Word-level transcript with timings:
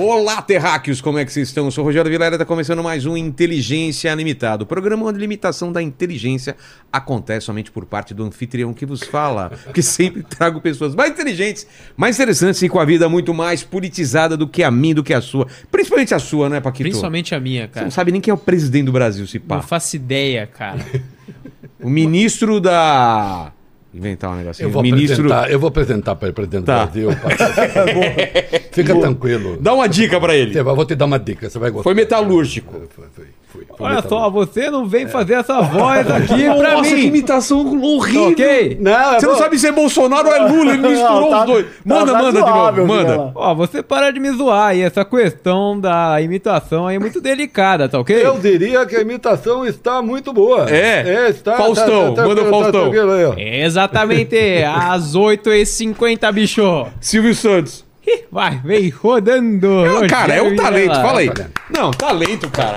Olá, 0.00 0.40
terráqueos, 0.40 1.00
como 1.00 1.18
é 1.18 1.24
que 1.24 1.32
vocês 1.32 1.48
estão? 1.48 1.64
Eu 1.64 1.72
sou 1.72 1.82
o 1.82 1.84
Rogério 1.84 2.08
Vilela 2.08 2.36
está 2.36 2.44
começando 2.44 2.84
mais 2.84 3.04
um 3.04 3.16
Inteligência 3.16 4.14
Limitado. 4.14 4.62
O 4.62 4.66
programa 4.66 5.04
onde 5.04 5.18
a 5.18 5.20
limitação 5.20 5.72
da 5.72 5.82
inteligência 5.82 6.54
acontece 6.92 7.46
somente 7.46 7.72
por 7.72 7.84
parte 7.84 8.14
do 8.14 8.22
anfitrião 8.22 8.72
que 8.72 8.86
vos 8.86 9.02
fala, 9.02 9.50
porque 9.64 9.82
sempre 9.82 10.22
trago 10.38 10.60
pessoas 10.60 10.94
mais 10.94 11.10
inteligentes, 11.10 11.66
mais 11.96 12.14
interessantes 12.14 12.62
e 12.62 12.68
com 12.68 12.78
a 12.78 12.84
vida 12.84 13.08
muito 13.08 13.34
mais 13.34 13.64
politizada 13.64 14.36
do 14.36 14.46
que 14.46 14.62
a 14.62 14.70
minha, 14.70 14.94
do 14.94 15.02
que 15.02 15.12
a 15.12 15.20
sua. 15.20 15.48
Principalmente 15.68 16.14
a 16.14 16.20
sua, 16.20 16.48
né, 16.48 16.60
Paquito? 16.60 16.84
Principalmente 16.84 17.34
a 17.34 17.40
minha, 17.40 17.62
Você 17.62 17.72
cara. 17.72 17.86
não 17.86 17.90
sabe 17.90 18.12
nem 18.12 18.20
quem 18.20 18.30
é 18.30 18.34
o 18.34 18.38
presidente 18.38 18.86
do 18.86 18.92
Brasil, 18.92 19.26
se 19.26 19.40
pá. 19.40 19.56
Não 19.56 19.62
faço 19.62 19.96
ideia, 19.96 20.46
cara. 20.46 20.78
O 21.80 21.90
ministro 21.90 22.60
da... 22.60 23.52
Inventar 23.92 24.30
um 24.30 24.36
negocinho. 24.36 24.66
Eu 24.66 24.70
vou 24.70 24.82
ministro... 24.82 25.24
apresentar, 25.26 25.50
eu 25.50 25.58
vou 25.58 25.68
apresentar 25.68 26.14
para 26.14 26.28
o 26.28 26.32
presidente 26.32 26.64
Tá. 26.64 26.84
do 26.84 26.92
Brasil. 26.92 27.10
Fica 28.70 28.94
tranquilo. 28.94 29.56
Dá 29.60 29.72
uma 29.72 29.88
dica 29.88 30.20
pra 30.20 30.36
ele. 30.36 30.62
Vou 30.62 30.84
te 30.84 30.94
dar 30.94 31.06
uma 31.06 31.18
dica, 31.18 31.48
você 31.48 31.58
vai 31.58 31.70
gostar. 31.70 31.84
Foi 31.84 31.94
metalúrgico. 31.94 32.82
Foi, 32.94 33.06
foi, 33.14 33.24
foi, 33.50 33.64
foi 33.64 33.76
Olha 33.86 33.96
metalúrgico. 33.96 34.08
só, 34.08 34.30
você 34.30 34.70
não 34.70 34.86
vem 34.86 35.08
fazer 35.08 35.34
essa 35.34 35.60
voz 35.62 36.10
aqui 36.10 36.44
pra 36.58 36.72
Nossa, 36.74 36.88
que 36.90 36.94
mim. 36.94 37.06
imitação 37.06 37.82
horrível. 37.82 38.28
Ok? 38.30 38.78
Não, 38.80 38.92
é 38.92 39.18
Você 39.20 39.26
não 39.26 39.32
bom. 39.34 39.38
sabe 39.38 39.58
se 39.58 39.66
é 39.66 39.72
Bolsonaro 39.72 40.28
ou 40.28 40.34
é 40.34 40.38
Lula, 40.40 40.72
ele 40.74 40.82
misturou 40.88 41.20
Não, 41.22 41.30
tá- 41.30 41.40
os 41.40 41.46
dois. 41.46 41.66
Manda, 41.84 42.12
tá 42.12 42.22
manda 42.22 42.40
razoável, 42.40 42.86
de 42.86 42.92
novo, 42.92 43.08
manda. 43.08 43.32
Ó, 43.34 43.54
você 43.54 43.82
para 43.82 44.10
de 44.10 44.20
me 44.20 44.30
zoar 44.32 44.68
aí. 44.68 44.82
Essa 44.82 45.04
questão 45.04 45.80
da 45.80 46.20
imitação 46.20 46.86
aí 46.86 46.96
é 46.96 46.98
muito 46.98 47.20
delicada, 47.20 47.88
tá 47.88 47.98
ok? 47.98 48.24
Eu 48.24 48.38
diria 48.38 48.84
que 48.86 48.94
a 48.96 49.00
imitação 49.00 49.64
está 49.66 50.02
muito 50.02 50.32
boa. 50.32 50.68
É. 50.70 51.28
está. 51.30 51.56
Faustão, 51.56 52.14
manda 52.14 52.42
o 52.42 52.50
Faustão. 52.50 52.92
Exatamente, 53.36 54.36
às 54.64 55.14
8h50, 55.16 56.32
bicho. 56.32 56.86
Silvio 57.00 57.34
Santos. 57.34 57.84
Vai, 58.32 58.58
vem 58.64 58.88
rodando. 58.88 59.66
Não, 59.68 60.06
cara, 60.06 60.34
é 60.34 60.42
um 60.42 60.56
talento, 60.56 60.94
fala 60.94 61.20
aí. 61.20 61.30
Não, 61.70 61.90
talento, 61.90 62.48
cara. 62.50 62.76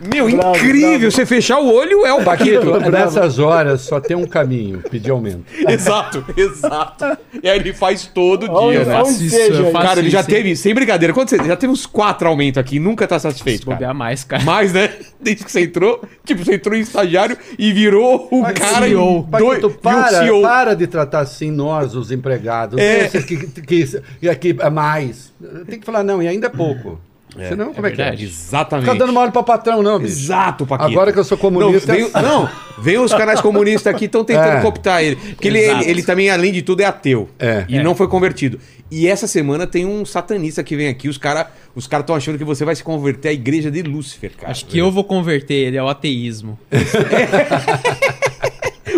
Meu, 0.00 0.28
Bravo, 0.30 0.56
incrível. 0.56 0.98
bravo. 0.98 1.10
Você 1.10 1.24
fechar 1.26 1.58
o 1.58 1.72
olho 1.72 2.04
é 2.04 2.12
o 2.12 2.22
Paquito. 2.24 2.70
Paquito, 2.72 2.90
nessas 2.92 3.38
horas 3.38 3.80
só 3.82 4.00
tem 4.00 4.16
um 4.16 4.26
caminho, 4.26 4.82
pedir 4.90 5.10
aumento. 5.10 5.44
exato, 5.68 6.24
exato. 6.36 7.04
E 7.42 7.48
aí 7.48 7.58
ele 7.58 7.72
faz 7.72 8.06
todo 8.06 8.46
Olha, 8.50 8.84
dia, 8.84 8.92
né? 8.92 9.04
seja, 9.04 9.64
faço 9.70 9.86
Cara, 9.86 10.00
ele 10.00 10.10
já 10.10 10.20
isso, 10.20 10.30
hein? 10.30 10.36
teve, 10.36 10.56
sem 10.56 10.74
brincadeira, 10.74 11.12
quando 11.14 11.28
você 11.30 11.36
já 11.38 11.56
teve 11.56 11.72
uns 11.72 11.86
quatro 11.86 12.28
aumentos 12.28 12.58
aqui, 12.58 12.78
nunca 12.78 13.06
tá 13.06 13.18
satisfeito, 13.18 13.60
Se 13.60 13.64
bobear 13.64 13.80
cara. 13.80 13.94
mais, 13.94 14.24
cara. 14.24 14.42
Mais, 14.44 14.72
né? 14.72 14.90
Desde 15.20 15.44
que 15.44 15.50
você 15.52 15.62
entrou, 15.62 16.02
tipo, 16.24 16.44
você 16.44 16.54
entrou 16.54 16.76
em 16.76 16.80
estagiário 16.80 17.36
e 17.58 17.72
virou 17.72 18.28
o 18.30 18.42
cara 18.42 18.86
e 18.86 18.90
CEO. 18.90 19.18
o 19.20 19.24
Paquito, 19.24 19.60
dois- 19.60 19.76
para, 19.76 20.12
e 20.12 20.30
o 20.30 20.34
CEO. 20.34 20.42
para 20.42 20.74
de 20.76 20.86
tratar 20.86 21.20
assim 21.20 21.50
nós, 21.50 21.94
os 21.94 22.10
empregados. 22.12 22.78
É. 22.78 23.06
Esses 23.06 23.24
que, 23.24 23.36
que, 23.36 23.90
que 24.20 24.28
aqui 24.28 24.56
é 24.58 24.70
mais. 24.70 25.32
Tem 25.68 25.78
que 25.80 25.86
falar, 25.86 26.02
não, 26.02 26.22
e 26.22 26.28
ainda 26.28 26.46
é 26.46 26.50
pouco. 26.50 27.00
Senão, 27.48 27.74
como 27.74 27.86
é, 27.86 27.90
que 27.90 28.00
é? 28.00 28.14
Exatamente. 28.14 28.86
Fica 28.86 28.98
dando 28.98 29.12
mole 29.12 29.30
pra 29.30 29.42
patrão, 29.42 29.82
não, 29.82 29.98
bicho. 29.98 30.12
Exato, 30.12 30.64
Paquito. 30.66 30.90
Agora 30.90 31.12
que 31.12 31.18
eu 31.18 31.24
sou 31.24 31.36
comunista- 31.36 31.92
Não, 31.92 32.10
vem, 32.10 32.22
não, 32.22 32.48
vem 32.78 32.98
os 32.98 33.12
canais 33.12 33.40
comunistas 33.42 33.94
aqui 33.94 34.06
estão 34.06 34.24
tentando 34.24 34.56
É. 34.58 34.60
cooptar 34.62 35.02
ele. 35.02 35.16
Porque 35.16 35.48
ele, 35.48 35.58
ele, 35.58 35.84
ele 35.90 36.02
também, 36.02 36.30
além 36.30 36.50
de 36.52 36.62
tudo, 36.62 36.80
é 36.80 36.84
ateu. 36.86 37.28
É. 37.38 37.66
E 37.68 37.76
É. 37.76 37.82
não 37.82 37.94
foi 37.94 38.08
convertido. 38.08 38.58
E 38.90 39.06
essa 39.08 39.26
semana 39.26 39.66
tem 39.66 39.84
um 39.84 40.04
satanista 40.06 40.62
que 40.62 40.76
vem 40.76 40.88
aqui. 40.88 41.08
Os 41.08 41.18
caras 41.18 41.48
os 41.74 41.86
cara 41.86 42.00
estão 42.00 42.16
achando 42.16 42.38
que 42.38 42.44
você 42.44 42.64
vai 42.64 42.74
se 42.74 42.82
converter 42.82 43.28
à 43.28 43.32
igreja 43.32 43.70
de 43.70 43.82
Lúcifer, 43.82 44.30
cara. 44.38 44.50
Acho 44.52 44.64
que 44.64 44.78
eu 44.78 44.90
vou 44.90 45.04
converter 45.04 45.54
ele 45.54 45.76
ao 45.76 45.88
ateísmo. 45.88 46.58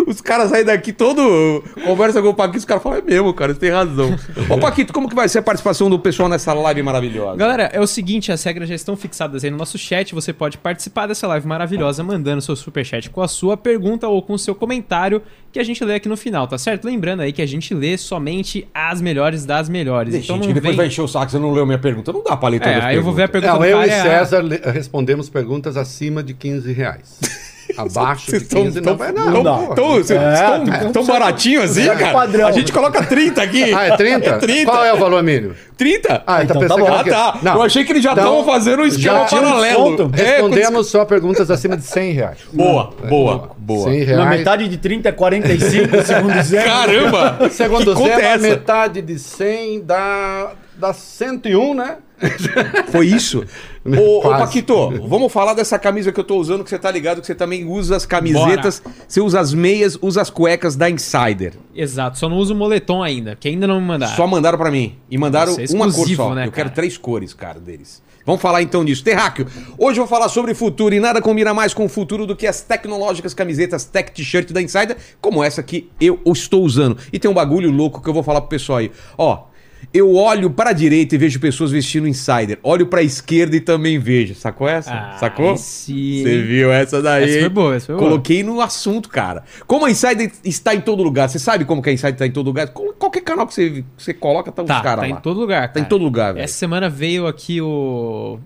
Os 0.09 0.21
caras 0.21 0.49
saem 0.49 0.65
daqui 0.65 0.91
todo. 0.91 1.63
Conversa 1.85 2.19
com 2.19 2.29
o 2.29 2.33
Paquito, 2.33 2.57
os 2.57 2.65
caras 2.65 2.81
falam, 2.81 2.97
é 2.97 3.01
mesmo, 3.03 3.31
cara, 3.31 3.53
você 3.53 3.59
tem 3.59 3.69
razão. 3.69 4.15
Ô, 4.49 4.57
Paquito, 4.57 4.91
como 4.91 5.07
que 5.07 5.13
vai 5.13 5.29
ser 5.29 5.37
a 5.37 5.41
participação 5.43 5.87
do 5.87 5.99
pessoal 5.99 6.27
nessa 6.27 6.51
live 6.51 6.81
maravilhosa? 6.81 7.37
Galera, 7.37 7.69
é 7.71 7.79
o 7.79 7.85
seguinte, 7.85 8.31
as 8.31 8.43
regras 8.43 8.67
já 8.67 8.73
estão 8.73 8.97
fixadas 8.97 9.43
aí 9.43 9.51
no 9.51 9.57
nosso 9.57 9.77
chat. 9.77 10.15
Você 10.15 10.33
pode 10.33 10.57
participar 10.57 11.05
dessa 11.05 11.27
live 11.27 11.45
maravilhosa 11.47 12.03
mandando 12.03 12.41
seu 12.41 12.55
superchat 12.55 13.07
com 13.11 13.21
a 13.21 13.27
sua 13.27 13.55
pergunta 13.55 14.07
ou 14.07 14.21
com 14.23 14.33
o 14.33 14.39
seu 14.39 14.55
comentário 14.55 15.21
que 15.51 15.59
a 15.59 15.63
gente 15.63 15.83
lê 15.85 15.95
aqui 15.95 16.09
no 16.09 16.17
final, 16.17 16.47
tá 16.47 16.57
certo? 16.57 16.85
Lembrando 16.85 17.21
aí 17.21 17.31
que 17.31 17.41
a 17.41 17.45
gente 17.45 17.73
lê 17.75 17.95
somente 17.97 18.67
as 18.73 19.01
melhores 19.01 19.45
das 19.45 19.69
melhores. 19.69 20.13
Deixa, 20.13 20.25
então 20.25 20.37
gente, 20.37 20.45
não 20.45 20.49
que 20.49 20.53
depois 20.55 20.71
vem... 20.71 20.77
vai 20.77 20.87
encher 20.87 21.01
o 21.01 21.07
saco, 21.07 21.31
você 21.31 21.37
não 21.39 21.51
leu 21.51 21.65
minha 21.65 21.77
pergunta. 21.79 22.11
Não 22.11 22.23
dá 22.23 22.35
pra 22.35 22.49
ler 22.49 22.59
todas 22.59 22.73
É, 22.73 22.77
as 22.79 22.85
aí 22.85 22.95
eu 22.95 23.03
vou 23.03 23.13
ver 23.13 23.23
a 23.23 23.27
perguntas. 23.27 23.59
pergunta 23.59 23.75
Não, 23.77 23.83
eu 23.83 23.87
e 23.87 23.91
é- 23.91 24.01
César 24.01 24.43
respondemos 24.71 25.29
perguntas 25.29 25.77
acima 25.77 26.21
de 26.23 26.33
15 26.33 26.71
reais. 26.73 27.19
Abaixo 27.81 28.25
de 28.25 28.31
Vocês 28.31 28.41
estão 28.43 28.63
15 28.63 28.81
tão, 28.81 28.91
não 28.93 28.97
vai 28.97 29.13
tão, 29.13 29.31
não. 29.31 29.43
Dá. 29.43 29.53
pô. 29.57 29.75
tão, 29.75 29.95
É, 29.97 30.79
tão- 30.79 30.91
tão 30.91 31.05
baratinho 31.05 31.61
assim, 31.63 31.83
Segue 31.83 31.99
cara? 31.99 32.13
padrão. 32.13 32.47
A 32.47 32.51
gente 32.51 32.71
coloca 32.71 33.03
30 33.03 33.41
aqui. 33.41 33.73
Ah, 33.73 33.85
é 33.87 33.97
30? 33.97 34.37
30. 34.39 34.71
Qual 34.71 34.85
é 34.85 34.93
o 34.93 34.97
valor 34.97 35.23
mínimo? 35.23 35.53
30? 35.77 36.23
Ah, 36.27 36.43
então 36.43 36.55
tá 36.55 36.59
pensando 36.67 36.85
bom. 36.85 36.93
Ah, 36.93 37.03
tá. 37.03 37.39
Não. 37.41 37.55
Eu 37.55 37.61
achei 37.63 37.83
que 37.85 37.91
eles 37.93 38.03
já 38.03 38.11
Então, 38.11 38.23
estavam 38.25 38.43
fazendo 38.45 38.81
um 38.81 38.85
esquema 38.85 39.21
um 39.23 39.25
paralelo. 39.27 40.11
É, 40.17 40.23
Respondemos 40.23 40.87
só 40.87 41.05
perguntas 41.05 41.49
acima 41.49 41.77
de 41.77 41.83
100 41.83 42.11
reais. 42.11 42.37
Boa, 42.51 42.91
boa, 43.07 43.51
boa. 43.57 43.89
100 43.89 43.99
Na 43.99 44.05
reais. 44.23 44.29
metade 44.39 44.67
de 44.67 44.77
30 44.77 45.09
é 45.09 45.11
45, 45.13 46.03
segundo 46.03 46.41
zero. 46.43 46.65
Caramba! 46.69 47.49
Segundo 47.49 47.93
que 47.95 48.01
conta 48.01 48.15
zero, 48.15 48.27
é 48.27 48.37
metade 48.37 49.01
de 49.01 49.17
100 49.17 49.81
dá, 49.85 50.51
dá 50.79 50.93
101, 50.93 51.73
né? 51.73 51.97
Foi 52.91 53.05
isso? 53.05 53.45
Ô, 53.85 54.17
ô, 54.17 54.21
Quase. 54.21 54.43
Paquito, 54.43 55.07
vamos 55.07 55.31
falar 55.31 55.53
dessa 55.53 55.79
camisa 55.79 56.11
que 56.11 56.19
eu 56.19 56.23
tô 56.23 56.37
usando, 56.37 56.63
que 56.63 56.69
você 56.69 56.77
tá 56.77 56.91
ligado 56.91 57.21
que 57.21 57.27
você 57.27 57.35
também 57.35 57.65
usa 57.65 57.95
as 57.95 58.05
camisetas, 58.05 58.81
você 59.07 59.21
usa 59.21 59.39
as 59.39 59.53
meias, 59.53 59.97
usa 60.01 60.21
as 60.21 60.29
cuecas 60.29 60.75
da 60.75 60.89
Insider. 60.89 61.53
Exato, 61.73 62.17
só 62.17 62.27
não 62.27 62.37
uso 62.37 62.53
o 62.53 62.57
moletom 62.57 63.01
ainda, 63.01 63.35
que 63.35 63.47
ainda 63.47 63.67
não 63.67 63.79
me 63.79 63.87
mandaram. 63.87 64.15
Só 64.15 64.27
mandaram 64.27 64.57
pra 64.57 64.71
mim. 64.71 64.97
E 65.09 65.17
mandaram 65.17 65.51
Nossa, 65.51 65.63
é 65.63 65.75
uma 65.75 65.91
cor 65.91 66.07
só. 66.09 66.35
né, 66.35 66.47
eu 66.47 66.51
quero 66.51 66.69
três 66.71 66.97
cores, 66.97 67.33
cara, 67.33 67.59
deles. 67.59 68.01
Vamos 68.25 68.41
falar 68.41 68.61
então 68.61 68.85
disso. 68.85 69.03
Terráqueo, 69.03 69.47
hoje 69.77 69.99
eu 69.99 70.05
vou 70.05 70.07
falar 70.07 70.29
sobre 70.29 70.53
futuro 70.53 70.93
e 70.93 70.99
nada 70.99 71.21
combina 71.21 71.53
mais 71.53 71.73
com 71.73 71.85
o 71.85 71.89
futuro 71.89 72.27
do 72.27 72.35
que 72.35 72.45
as 72.45 72.61
tecnológicas 72.61 73.33
camisetas 73.33 73.85
Tech 73.85 74.11
T-shirt 74.11 74.51
da 74.51 74.61
Insider, 74.61 74.97
como 75.19 75.43
essa 75.43 75.63
que 75.63 75.89
eu 75.99 76.19
estou 76.27 76.63
usando. 76.63 76.97
E 77.11 77.17
tem 77.17 77.31
um 77.31 77.33
bagulho 77.33 77.71
louco 77.71 78.01
que 78.01 78.09
eu 78.09 78.13
vou 78.13 78.21
falar 78.21 78.41
pro 78.41 78.49
pessoal 78.49 78.79
aí. 78.79 78.91
Ó, 79.17 79.45
eu 79.93 80.13
olho 80.15 80.49
para 80.51 80.69
a 80.69 80.73
direita 80.73 81.15
e 81.15 81.17
vejo 81.17 81.39
pessoas 81.39 81.71
vestindo 81.71 82.07
Insider. 82.07 82.59
Olho 82.61 82.85
para 82.87 82.99
a 82.99 83.03
esquerda 83.03 83.55
e 83.55 83.59
também 83.59 83.97
vejo. 83.97 84.35
Sacou 84.35 84.67
essa? 84.67 84.91
Ah, 84.93 85.17
Sacou? 85.17 85.57
sim. 85.57 86.21
Você 86.23 86.41
viu 86.41 86.71
essa 86.71 87.01
daí? 87.01 87.29
Essa 87.29 87.39
foi 87.39 87.49
boa, 87.49 87.75
essa 87.75 87.85
foi 87.87 87.95
boa. 87.95 88.09
Coloquei 88.09 88.43
no 88.43 88.61
assunto, 88.61 89.09
cara. 89.09 89.43
Como 89.65 89.85
a 89.85 89.91
Insider 89.91 90.31
está 90.43 90.75
em 90.75 90.81
todo 90.81 91.01
lugar. 91.01 91.27
Você 91.29 91.39
sabe 91.39 91.65
como 91.65 91.81
que 91.81 91.89
a 91.89 91.93
Insider 91.93 92.13
está 92.13 92.27
em 92.27 92.31
todo 92.31 92.47
lugar? 92.47 92.67
Qual- 92.69 92.93
Qualquer 92.93 93.21
canal 93.21 93.47
que 93.47 93.53
você, 93.53 93.83
você 93.97 94.13
coloca, 94.13 94.51
tá 94.51 94.61
os 94.61 94.67
Tá, 94.67 94.81
caras 94.81 95.05
tá 95.05 95.09
lá. 95.11 95.17
em 95.17 95.21
todo 95.21 95.39
lugar, 95.39 95.61
Tá 95.69 95.73
cara. 95.75 95.85
em 95.85 95.89
todo 95.89 96.03
lugar, 96.03 96.33
velho. 96.33 96.43
Essa 96.43 96.53
semana 96.55 96.89
veio 96.89 97.25
aqui 97.27 97.59
o... 97.61 98.37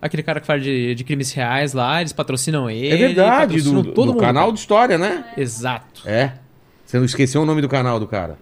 Aquele 0.00 0.22
cara 0.22 0.38
que 0.40 0.46
fala 0.46 0.60
de, 0.60 0.94
de 0.94 1.02
crimes 1.02 1.32
reais 1.32 1.72
lá, 1.72 2.00
eles 2.00 2.12
patrocinam 2.12 2.68
ele. 2.70 2.90
É 2.92 2.96
verdade, 2.96 3.60
do, 3.62 3.82
todo 3.82 4.06
do 4.08 4.12
mundo. 4.12 4.20
canal 4.20 4.52
de 4.52 4.58
história, 4.60 4.96
né? 4.98 5.24
Exato. 5.36 6.02
É. 6.06 6.32
Você 6.84 6.98
não 6.98 7.04
esqueceu 7.06 7.42
o 7.42 7.46
nome 7.46 7.60
do 7.62 7.68
canal 7.68 7.98
do 7.98 8.06
cara. 8.06 8.38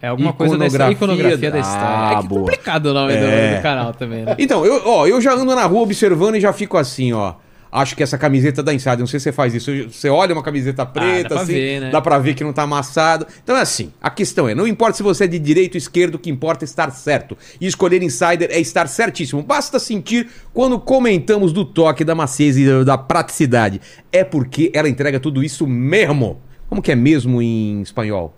É 0.00 0.08
alguma 0.08 0.32
coisa 0.32 0.56
da 0.58 0.66
Iconografia 0.90 1.50
da 1.50 1.58
história. 1.58 1.86
Ah, 1.88 2.14
é 2.18 2.22
que 2.22 2.28
boa. 2.28 2.40
complicado 2.42 2.86
o 2.86 2.94
nome 2.94 3.12
do- 3.16 3.24
É. 3.24 3.56
do, 3.56 3.62
canal 3.62 3.92
também, 3.94 4.24
né? 4.24 4.36
Então, 4.38 4.64
eu, 4.64 4.82
ó, 4.84 5.06
eu 5.06 5.20
já 5.20 5.32
ando 5.32 5.54
na 5.54 5.64
rua 5.64 5.82
observando 5.82 6.36
e 6.36 6.40
já 6.40 6.52
fico 6.52 6.76
assim, 6.76 7.12
ó. 7.12 7.34
Acho 7.72 7.96
que 7.96 8.02
essa 8.02 8.16
camiseta 8.16 8.62
da 8.62 8.72
Insider, 8.72 9.00
não 9.00 9.06
sei 9.06 9.18
se 9.20 9.24
você 9.24 9.32
faz 9.32 9.52
isso. 9.54 9.70
Você 9.90 10.08
olha 10.08 10.32
uma 10.32 10.42
camiseta 10.42 10.86
preta, 10.86 11.26
Ah, 11.26 11.28
pra 11.30 11.40
assim, 11.42 11.52
ver, 11.52 11.80
né? 11.80 11.90
dá 11.90 12.00
pra 12.00 12.18
ver 12.18 12.32
que 12.34 12.44
não 12.44 12.52
tá 12.52 12.62
amassado. 12.62 13.26
Então 13.42 13.56
é 13.56 13.60
assim, 13.60 13.92
a 14.00 14.08
questão 14.08 14.48
é, 14.48 14.54
não 14.54 14.66
importa 14.66 14.96
se 14.96 15.02
você 15.02 15.24
é 15.24 15.26
de 15.26 15.38
direito 15.38 15.74
ou 15.74 15.78
esquerdo, 15.78 16.14
o 16.14 16.18
que 16.18 16.30
importa 16.30 16.64
é 16.64 16.66
estar 16.66 16.90
certo. 16.90 17.36
E 17.60 17.66
escolher 17.66 18.02
Insider 18.02 18.48
é 18.50 18.60
estar 18.60 18.86
certíssimo. 18.88 19.42
Basta 19.42 19.78
sentir 19.78 20.28
quando 20.54 20.78
comentamos 20.78 21.52
do 21.52 21.64
toque, 21.66 22.04
da 22.04 22.14
maciez 22.14 22.56
e 22.56 22.84
da 22.84 22.96
praticidade. 22.96 23.80
É 24.12 24.24
porque 24.24 24.70
ela 24.72 24.88
entrega 24.88 25.18
tudo 25.20 25.42
isso 25.42 25.66
mesmo. 25.66 26.40
Como 26.68 26.80
que 26.80 26.92
é 26.92 26.96
mesmo 26.96 27.42
em 27.42 27.82
espanhol? 27.82 28.34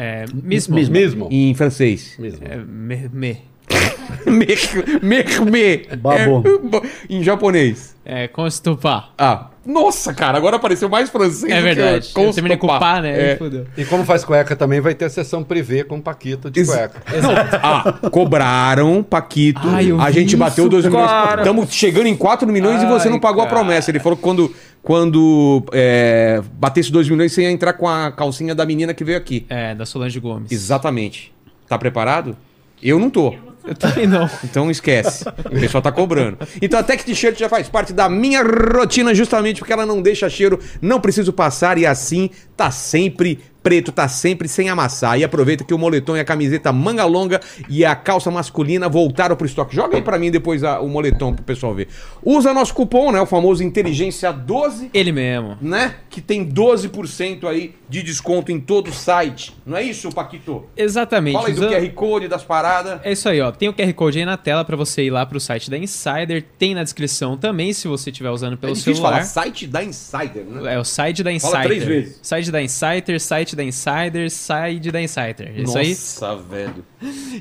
É, 0.00 0.24
mesmo. 0.32 0.76
Mesmo. 0.76 1.28
Em 1.28 1.52
francês? 1.54 2.14
Mesmo. 2.20 2.46
É, 2.48 2.56
me, 2.56 3.10
me. 3.12 3.42
Merme. 5.02 5.86
Babô. 5.98 6.42
É, 6.82 6.88
em 7.14 7.22
japonês. 7.22 7.96
É, 8.04 8.28
constupar. 8.28 9.10
Ah, 9.18 9.48
nossa, 9.66 10.14
cara, 10.14 10.38
agora 10.38 10.56
apareceu 10.56 10.88
mais 10.88 11.10
francês 11.10 11.52
É 11.52 11.56
do 11.56 11.68
que 11.68 11.74
verdade. 11.74 12.10
Eu 12.16 12.32
terminei 12.32 12.56
com 12.56 12.66
pá, 12.68 13.02
né? 13.02 13.32
É. 13.32 13.38
E 13.76 13.84
como 13.84 14.04
faz 14.04 14.24
cueca 14.24 14.56
também, 14.56 14.80
vai 14.80 14.94
ter 14.94 15.04
a 15.04 15.10
sessão 15.10 15.44
privê 15.44 15.84
com 15.84 15.96
o 15.98 16.00
Paquito 16.02 16.50
de 16.50 16.60
Ex- 16.60 16.70
cueca. 16.70 17.02
Não, 17.20 17.30
ah, 17.62 17.92
cobraram, 18.10 19.02
Paquito. 19.02 19.60
Ai, 19.64 19.90
a 20.00 20.10
gente 20.10 20.36
bateu 20.36 20.64
isso, 20.64 20.70
2 20.70 20.86
milhões. 20.86 21.10
Estamos 21.38 21.70
chegando 21.74 22.06
em 22.06 22.16
4 22.16 22.48
milhões 22.50 22.82
e 22.82 22.86
você 22.86 23.08
Ai, 23.08 23.12
não 23.12 23.20
pagou 23.20 23.42
a 23.42 23.46
cara. 23.46 23.58
promessa. 23.58 23.90
Ele 23.90 23.98
falou 23.98 24.16
que 24.16 24.22
quando, 24.22 24.54
quando 24.88 25.62
é, 25.70 26.42
batesse 26.54 26.90
2 26.90 27.10
milhões, 27.10 27.30
você 27.30 27.42
ia 27.42 27.50
entrar 27.50 27.74
com 27.74 27.86
a 27.86 28.10
calcinha 28.10 28.54
da 28.54 28.64
menina 28.64 28.94
que 28.94 29.04
veio 29.04 29.18
aqui. 29.18 29.44
É, 29.46 29.74
da 29.74 29.84
Solange 29.84 30.18
Gomes. 30.18 30.50
Exatamente. 30.50 31.30
Tá 31.68 31.76
preparado? 31.76 32.34
Eu 32.82 32.98
não 32.98 33.10
tô. 33.10 33.34
Eu 33.66 33.74
também 33.74 34.06
não. 34.06 34.30
Então 34.42 34.70
esquece. 34.70 35.28
O 35.28 35.60
pessoal 35.60 35.82
tá 35.82 35.92
cobrando. 35.92 36.38
Então 36.62 36.80
a 36.80 36.82
Tech 36.82 37.04
T-shirt 37.04 37.38
já 37.38 37.50
faz 37.50 37.68
parte 37.68 37.92
da 37.92 38.08
minha 38.08 38.42
rotina 38.42 39.14
justamente 39.14 39.58
porque 39.58 39.74
ela 39.74 39.84
não 39.84 40.00
deixa 40.00 40.26
cheiro, 40.30 40.58
não 40.80 40.98
preciso 40.98 41.34
passar 41.34 41.76
e 41.76 41.84
assim 41.84 42.30
tá 42.56 42.70
sempre 42.70 43.40
preto 43.62 43.90
tá 43.92 44.08
sempre 44.08 44.48
sem 44.48 44.68
amassar. 44.68 45.18
E 45.18 45.24
aproveita 45.24 45.64
que 45.64 45.74
o 45.74 45.78
moletom 45.78 46.16
e 46.16 46.20
a 46.20 46.24
camiseta 46.24 46.72
manga 46.72 47.04
longa 47.04 47.40
e 47.68 47.84
a 47.84 47.94
calça 47.94 48.30
masculina 48.30 48.88
voltaram 48.88 49.36
pro 49.36 49.46
estoque. 49.46 49.74
Joga 49.74 49.96
aí 49.96 50.02
pra 50.02 50.18
mim 50.18 50.30
depois 50.30 50.62
a- 50.64 50.80
o 50.80 50.88
moletom 50.88 51.32
pro 51.34 51.44
pessoal 51.44 51.74
ver. 51.74 51.88
Usa 52.24 52.52
nosso 52.54 52.72
cupom, 52.74 53.12
né? 53.12 53.20
O 53.20 53.26
famoso 53.26 53.62
Inteligência 53.62 54.32
12 54.32 54.90
Ele 54.94 55.12
mesmo. 55.12 55.56
né? 55.60 55.96
Que 56.10 56.20
tem 56.20 56.44
12% 56.44 57.46
aí 57.46 57.74
de 57.88 58.02
desconto 58.02 58.52
em 58.52 58.60
todo 58.60 58.88
o 58.88 58.92
site. 58.92 59.54
Não 59.66 59.76
é 59.76 59.82
isso, 59.82 60.10
Paquito? 60.10 60.64
Exatamente. 60.76 61.34
Fala 61.34 61.48
aí 61.48 61.54
do 61.54 61.68
QR 61.68 61.88
Code, 61.94 62.28
das 62.28 62.42
paradas. 62.44 63.00
É 63.02 63.12
isso 63.12 63.28
aí, 63.28 63.40
ó. 63.40 63.50
Tem 63.50 63.68
o 63.68 63.72
QR 63.74 63.92
Code 63.94 64.18
aí 64.18 64.24
na 64.24 64.36
tela 64.36 64.64
pra 64.64 64.76
você 64.76 65.04
ir 65.04 65.10
lá 65.10 65.24
pro 65.26 65.40
site 65.40 65.70
da 65.70 65.76
Insider. 65.78 66.44
Tem 66.58 66.74
na 66.74 66.82
descrição 66.82 67.36
também, 67.36 67.72
se 67.72 67.88
você 67.88 68.10
estiver 68.10 68.30
usando 68.30 68.56
pelo 68.56 68.72
é 68.72 68.76
celular. 68.76 69.10
falar 69.10 69.22
site 69.24 69.66
da 69.66 69.82
Insider, 69.82 70.44
né? 70.44 70.74
É 70.74 70.78
o 70.78 70.84
site 70.84 71.22
da 71.22 71.32
Insider. 71.32 71.52
Fala 71.52 71.64
três 71.64 71.84
vezes. 71.84 72.18
Site 72.22 72.50
da 72.50 72.62
Insider, 72.62 73.20
site 73.20 73.47
da 73.56 73.64
Insider, 73.64 74.30
site 74.30 74.90
da 74.90 75.00
Insider. 75.00 75.52
É 75.56 75.60
Isso 75.60 75.78
aí. 75.78 75.90
Nossa, 75.90 76.36
velho. 76.36 76.84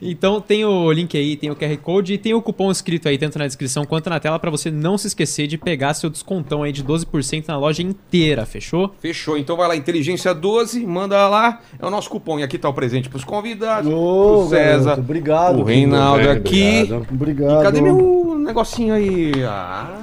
Então 0.02 0.40
tem 0.40 0.64
o 0.66 0.92
link 0.92 1.18
aí, 1.18 1.36
tem 1.36 1.50
o 1.50 1.56
QR 1.56 1.76
Code 1.78 2.14
e 2.14 2.18
tem 2.18 2.34
o 2.34 2.42
cupom 2.42 2.70
escrito 2.72 3.08
aí, 3.10 3.18
tanto 3.18 3.40
na 3.40 3.48
descrição 3.48 3.86
quanto 3.86 4.10
na 4.10 4.20
tela, 4.20 4.38
pra 4.40 4.52
você 4.52 4.70
não 4.70 4.98
se 4.98 5.08
esquecer 5.08 5.48
de 5.48 5.58
pegar 5.58 5.94
seu 5.94 6.10
descontão 6.10 6.64
aí 6.64 6.72
de 6.72 6.84
12% 6.84 7.48
na 7.48 7.58
loja 7.58 7.82
inteira, 7.82 8.46
fechou? 8.46 8.94
Fechou. 9.00 9.38
Então 9.38 9.58
vai 9.58 9.68
lá, 9.68 9.76
Inteligência 9.76 10.34
12, 10.34 10.86
manda 10.86 11.28
lá. 11.28 11.62
É 11.80 11.86
o 11.86 11.90
nosso 11.90 12.10
cupom. 12.10 12.40
E 12.40 12.44
aqui 12.44 12.58
tá 12.58 12.70
o 12.70 12.74
presente 12.74 13.10
pros 13.10 13.24
convidados, 13.24 13.92
Ô, 13.92 14.40
pro 14.42 14.50
César, 14.50 14.84
garoto, 14.84 15.02
obrigado, 15.02 15.60
o 15.60 15.64
Reinaldo 15.64 16.24
bem, 16.24 16.32
aqui. 16.32 16.82
obrigado. 16.84 17.08
Obrigado. 17.12 17.62
E 17.62 17.64
cadê 17.64 17.82
meu 17.82 18.38
negocinho 18.40 18.94
aí? 18.94 19.32
Ah, 19.44 20.02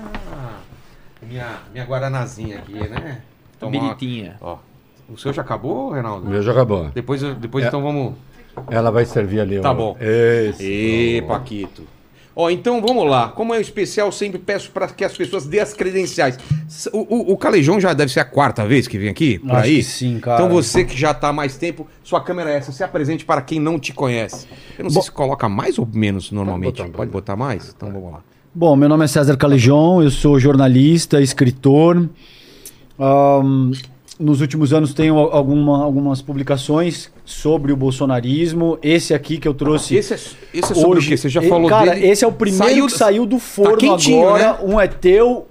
minha, 1.23 1.59
minha 1.73 1.85
guaranazinha 1.85 2.59
aqui, 2.59 2.75
né? 2.75 3.23
Tomar 3.59 3.79
Bonitinha. 3.79 4.37
Ó, 4.41 4.59
o 5.09 5.17
seu 5.19 5.33
já 5.33 5.43
acabou, 5.43 5.89
O 5.89 5.93
Reinaldo? 5.93 6.29
meu 6.29 6.43
já 6.43 6.53
acabou. 6.53 6.91
Depois, 6.95 7.23
depois 7.23 7.65
É. 7.65 7.69
então 7.69 7.83
vamos... 7.83 8.15
Ela 8.71 8.91
vai 8.91 9.05
servir 9.05 9.41
ali. 9.41 9.61
Tá 9.61 9.73
ó. 9.73 9.75
bom. 9.75 9.97
Esse. 10.01 10.63
Ê, 11.19 11.23
Paquito. 11.27 11.83
Ó, 12.37 12.49
então 12.51 12.81
vamos 12.81 13.09
lá. 13.09 13.29
Como 13.29 13.53
é 13.55 13.61
especial, 13.61 14.11
sempre 14.13 14.39
peço 14.41 14.71
para 14.73 14.87
que 14.89 15.05
as 15.05 15.17
pessoas 15.17 15.47
dêem 15.47 15.63
as 15.63 15.73
credenciais. 15.73 16.37
O, 16.93 16.99
o, 16.99 17.33
o 17.33 17.37
Calejão 17.37 17.81
já 17.81 17.93
deve 17.93 18.13
ser 18.13 18.21
a 18.21 18.25
quarta 18.25 18.65
vez 18.67 18.87
que 18.89 18.99
vem 18.99 19.09
aqui, 19.09 19.39
por 19.39 19.53
Acho 19.53 19.65
aí? 19.69 19.77
que 19.77 19.83
sim, 19.85 20.19
cara. 20.21 20.43
Então 20.43 20.53
você 20.53 20.85
que 20.85 20.97
já 20.97 21.13
tá 21.15 21.29
há 21.29 21.33
mais 21.33 21.57
tempo, 21.57 21.87
sua 22.03 22.21
câmera 22.21 22.51
é 22.51 22.57
essa. 22.57 22.71
Se 22.73 22.83
apresente 22.83 23.25
para 23.25 23.41
quem 23.41 23.61
não 23.61 23.79
te 23.79 23.93
conhece. 23.93 24.47
Eu 24.79 24.85
não 24.85 24.91
sei 24.91 25.03
se 25.03 25.11
coloca 25.13 25.49
mais 25.49 25.79
ou 25.79 25.89
menos 25.93 26.31
normalmente. 26.33 26.81
botar, 26.83 26.93
Pode 26.97 27.11
botar 27.11 27.37
mais? 27.37 27.73
Então 27.77 27.91
vamos 27.93 28.13
lá. 28.13 28.21
Bom, 28.55 28.75
meu 28.77 28.89
nome 28.89 29.05
é 29.05 29.09
César 29.09 29.37
Calejon, 29.37 30.03
eu 30.03 30.11
sou 30.11 30.39
jornalista, 30.39 31.21
escritor. 31.21 32.09
Ahn, 32.99 33.73
nos 34.19 34.41
últimos 34.41 34.73
anos 34.73 34.95
tenho 34.95 35.19
al- 35.19 35.33
alguma- 35.33 35.83
algumas 35.83 36.23
publicações 36.23 37.11
sobre 37.25 37.73
o 37.73 37.77
bolsonarismo. 37.77 38.79
Esse 38.83 39.13
aqui 39.15 39.39
que 39.39 39.49
eu 39.49 39.55
trouxe 39.55 39.97
Esse 39.97 40.15
é, 40.15 40.17
esse 40.17 40.73
é 40.73 40.75
sobre 40.75 41.01
o 41.01 41.03
quê? 41.03 41.17
Você 41.17 41.29
já 41.29 41.43
e- 41.43 41.49
falou 41.49 41.69
Cara, 41.69 41.95
dele. 41.95 42.07
esse 42.07 42.25
é 42.25 42.29
o 42.29 42.33
primeiro 42.33 42.65
Saiu- 42.67 42.87
que 42.87 42.93
saiu 42.93 43.27
do 43.27 43.39
forno 43.39 43.77
quentinho, 43.77 44.29
agora. 44.29 44.53
né? 44.53 44.59
Um 44.63 44.81
é 44.81 44.87
teu 44.87 45.47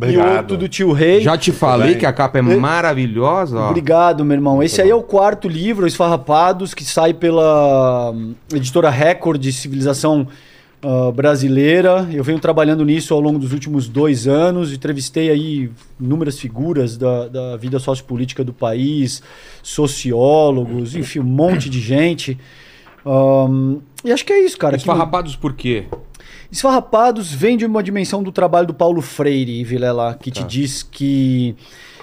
e 0.00 0.04
Obrigado. 0.04 0.36
outro 0.38 0.56
do 0.56 0.68
tio 0.68 0.92
Rei. 0.92 1.20
Já 1.20 1.36
te 1.36 1.50
falei 1.52 1.88
bem. 1.90 1.98
que 1.98 2.06
a 2.06 2.12
capa 2.12 2.38
é 2.38 2.42
maravilhosa. 2.42 3.58
Ó. 3.58 3.68
Obrigado, 3.70 4.24
meu 4.24 4.34
irmão. 4.36 4.62
Esse 4.62 4.80
aí 4.80 4.88
é 4.90 4.94
o 4.94 5.02
quarto 5.02 5.48
livro, 5.48 5.86
Esfarrapados, 5.86 6.72
que 6.72 6.84
sai 6.84 7.12
pela 7.12 8.12
hum, 8.12 8.32
editora 8.54 8.90
Record 8.90 9.40
de 9.40 9.52
Civilização 9.52 10.26
ah, 10.82 11.10
Brasileira. 11.12 12.08
Eu 12.12 12.22
venho 12.22 12.38
trabalhando 12.38 12.84
nisso 12.84 13.12
ao 13.14 13.20
longo 13.20 13.38
dos 13.38 13.52
últimos 13.52 13.88
dois 13.88 14.26
anos. 14.28 14.72
Entrevistei 14.72 15.30
aí 15.30 15.70
inúmeras 16.00 16.38
figuras 16.38 16.96
da, 16.96 17.28
da 17.28 17.56
vida 17.56 17.78
sociopolítica 17.78 18.44
do 18.44 18.52
país, 18.52 19.22
sociólogos, 19.62 20.94
enfim, 20.94 21.20
um 21.20 21.24
monte 21.24 21.68
de 21.70 21.80
gente. 21.80 22.38
Ahn, 23.04 23.78
e 24.04 24.12
acho 24.12 24.24
que 24.24 24.32
é 24.32 24.44
isso, 24.44 24.58
cara. 24.58 24.76
Os 24.76 24.82
Que- 24.82 24.88
por 25.36 25.52
quê? 25.54 25.86
Esfarrapados 26.50 27.30
vem 27.32 27.56
de 27.56 27.66
uma 27.66 27.82
dimensão 27.82 28.22
do 28.22 28.32
trabalho 28.32 28.66
do 28.66 28.74
Paulo 28.74 29.02
Freire, 29.02 29.62
Vilela, 29.64 30.14
que 30.14 30.30
te 30.30 30.42
diz 30.44 30.82
que 30.82 31.54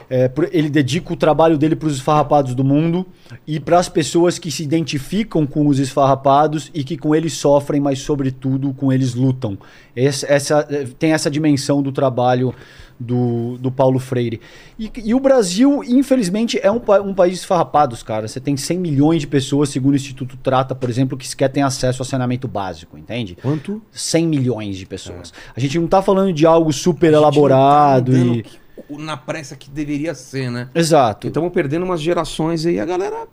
é, 0.09 0.29
ele 0.51 0.69
dedica 0.69 1.11
o 1.13 1.15
trabalho 1.15 1.57
dele 1.57 1.75
para 1.75 1.87
os 1.87 1.95
esfarrapados 1.95 2.53
do 2.55 2.63
mundo 2.63 3.05
e 3.47 3.59
para 3.59 3.79
as 3.79 3.89
pessoas 3.89 4.37
que 4.39 4.51
se 4.51 4.63
identificam 4.63 5.45
com 5.45 5.67
os 5.67 5.79
esfarrapados 5.79 6.69
e 6.73 6.83
que 6.83 6.97
com 6.97 7.15
eles 7.15 7.33
sofrem, 7.33 7.81
mas 7.81 7.99
sobretudo 7.99 8.73
com 8.73 8.91
eles 8.93 9.13
lutam. 9.15 9.57
Essa, 9.95 10.25
essa- 10.31 10.67
eh, 10.69 10.87
tem 10.99 11.11
essa 11.13 11.29
dimensão 11.31 11.81
do 11.81 11.91
trabalho 11.91 12.53
do, 12.99 13.57
do 13.57 13.69
Paulo 13.71 13.99
Freire. 13.99 14.39
E, 14.79 14.89
e 15.03 15.13
o 15.13 15.19
Brasil, 15.19 15.83
infelizmente, 15.83 16.57
é 16.63 16.71
um, 16.71 16.79
um 17.03 17.13
país 17.13 17.33
de 17.33 17.39
esfarrapados, 17.39 18.01
cara. 18.01 18.25
Você 18.27 18.39
tem 18.39 18.55
100 18.55 18.77
milhões 18.79 19.19
de 19.21 19.27
pessoas, 19.27 19.67
segundo 19.69 19.93
o 19.93 19.95
Instituto 19.97 20.37
Trata, 20.37 20.73
por 20.73 20.89
exemplo, 20.89 21.17
que 21.17 21.27
sequer 21.27 21.49
têm 21.49 21.61
acesso 21.63 22.01
a 22.01 22.05
saneamento 22.05 22.47
básico, 22.47 22.97
entende? 22.97 23.37
Quanto? 23.41 23.81
100 23.91 24.27
milhões 24.27 24.77
de 24.77 24.85
pessoas. 24.85 25.33
A 25.55 25.59
gente 25.59 25.77
não 25.77 25.87
tá 25.87 26.01
falando 26.01 26.31
de 26.31 26.45
algo 26.45 26.71
super 26.71 27.11
tá 27.11 27.17
elaborado 27.17 28.11
andando 28.13 28.35
e. 28.35 28.43
que- 28.43 28.64
Na 28.89 29.15
pressa 29.17 29.55
que 29.55 29.69
deveria 29.69 30.13
ser, 30.13 30.49
né? 30.51 30.69
Exato. 30.75 31.27
Estamos 31.27 31.51
perdendo 31.53 31.83
umas 31.83 32.01
gerações 32.01 32.65
aí, 32.65 32.79
a 32.79 32.85
galera 32.85 33.25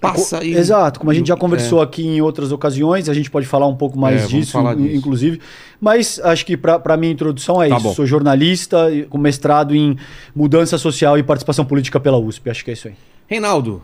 passa 0.00 0.38
aí. 0.40 0.54
Exato, 0.54 0.98
como 1.00 1.10
a 1.10 1.14
gente 1.14 1.28
já 1.28 1.34
É. 1.34 1.36
conversou 1.36 1.80
aqui 1.80 2.06
em 2.06 2.20
outras 2.20 2.52
ocasiões, 2.52 3.08
a 3.08 3.14
gente 3.14 3.30
pode 3.30 3.46
falar 3.46 3.66
um 3.66 3.76
pouco 3.76 3.98
mais 3.98 4.24
É, 4.24 4.26
disso, 4.26 4.58
disso. 4.62 4.96
inclusive. 4.96 5.40
Mas 5.80 6.20
acho 6.22 6.44
que 6.44 6.56
para 6.56 6.96
minha 6.96 7.12
introdução 7.12 7.62
é 7.62 7.68
Tá 7.68 7.76
isso. 7.76 7.84
bom. 7.88 7.94
Sou 7.94 8.06
jornalista 8.06 8.86
com 9.08 9.18
mestrado 9.18 9.74
em 9.74 9.96
mudança 10.34 10.76
social 10.78 11.16
e 11.18 11.22
participação 11.22 11.64
política 11.64 11.98
pela 12.00 12.18
USP. 12.18 12.50
Acho 12.50 12.64
que 12.64 12.70
é 12.70 12.74
isso 12.74 12.88
aí. 12.88 12.94
Reinaldo, 13.26 13.82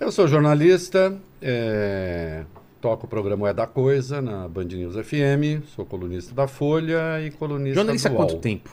Eu 0.00 0.12
sou 0.12 0.28
jornalista, 0.28 1.16
é, 1.42 2.44
toco 2.80 3.06
o 3.06 3.08
programa 3.08 3.48
É 3.48 3.52
da 3.52 3.66
Coisa 3.66 4.22
na 4.22 4.46
Band 4.46 4.66
News 4.66 4.94
FM, 4.94 5.60
sou 5.74 5.84
colunista 5.84 6.32
da 6.32 6.46
Folha 6.46 7.20
e 7.20 7.32
colunista 7.32 7.74
jornalista 7.74 8.08
há 8.08 8.12
do 8.12 8.16
quanto 8.16 8.30
UOL. 8.34 8.40
tempo? 8.40 8.70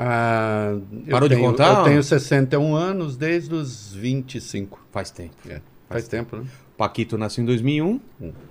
Ah, 0.00 0.76
Parou 1.10 1.28
de 1.28 1.34
tenho- 1.34 1.48
contar? 1.50 1.78
Eu 1.80 1.84
tenho 1.84 2.02
61 2.04 2.72
anos 2.76 3.16
desde 3.16 3.52
os 3.52 3.92
25. 3.92 4.80
Faz 4.92 5.10
tempo. 5.10 5.34
É, 5.48 5.60
faz 5.88 6.06
tempo, 6.06 6.36
né? 6.36 6.44
Paquito 6.76 7.18
nasceu 7.18 7.42
em 7.42 7.44
2001, 7.44 7.98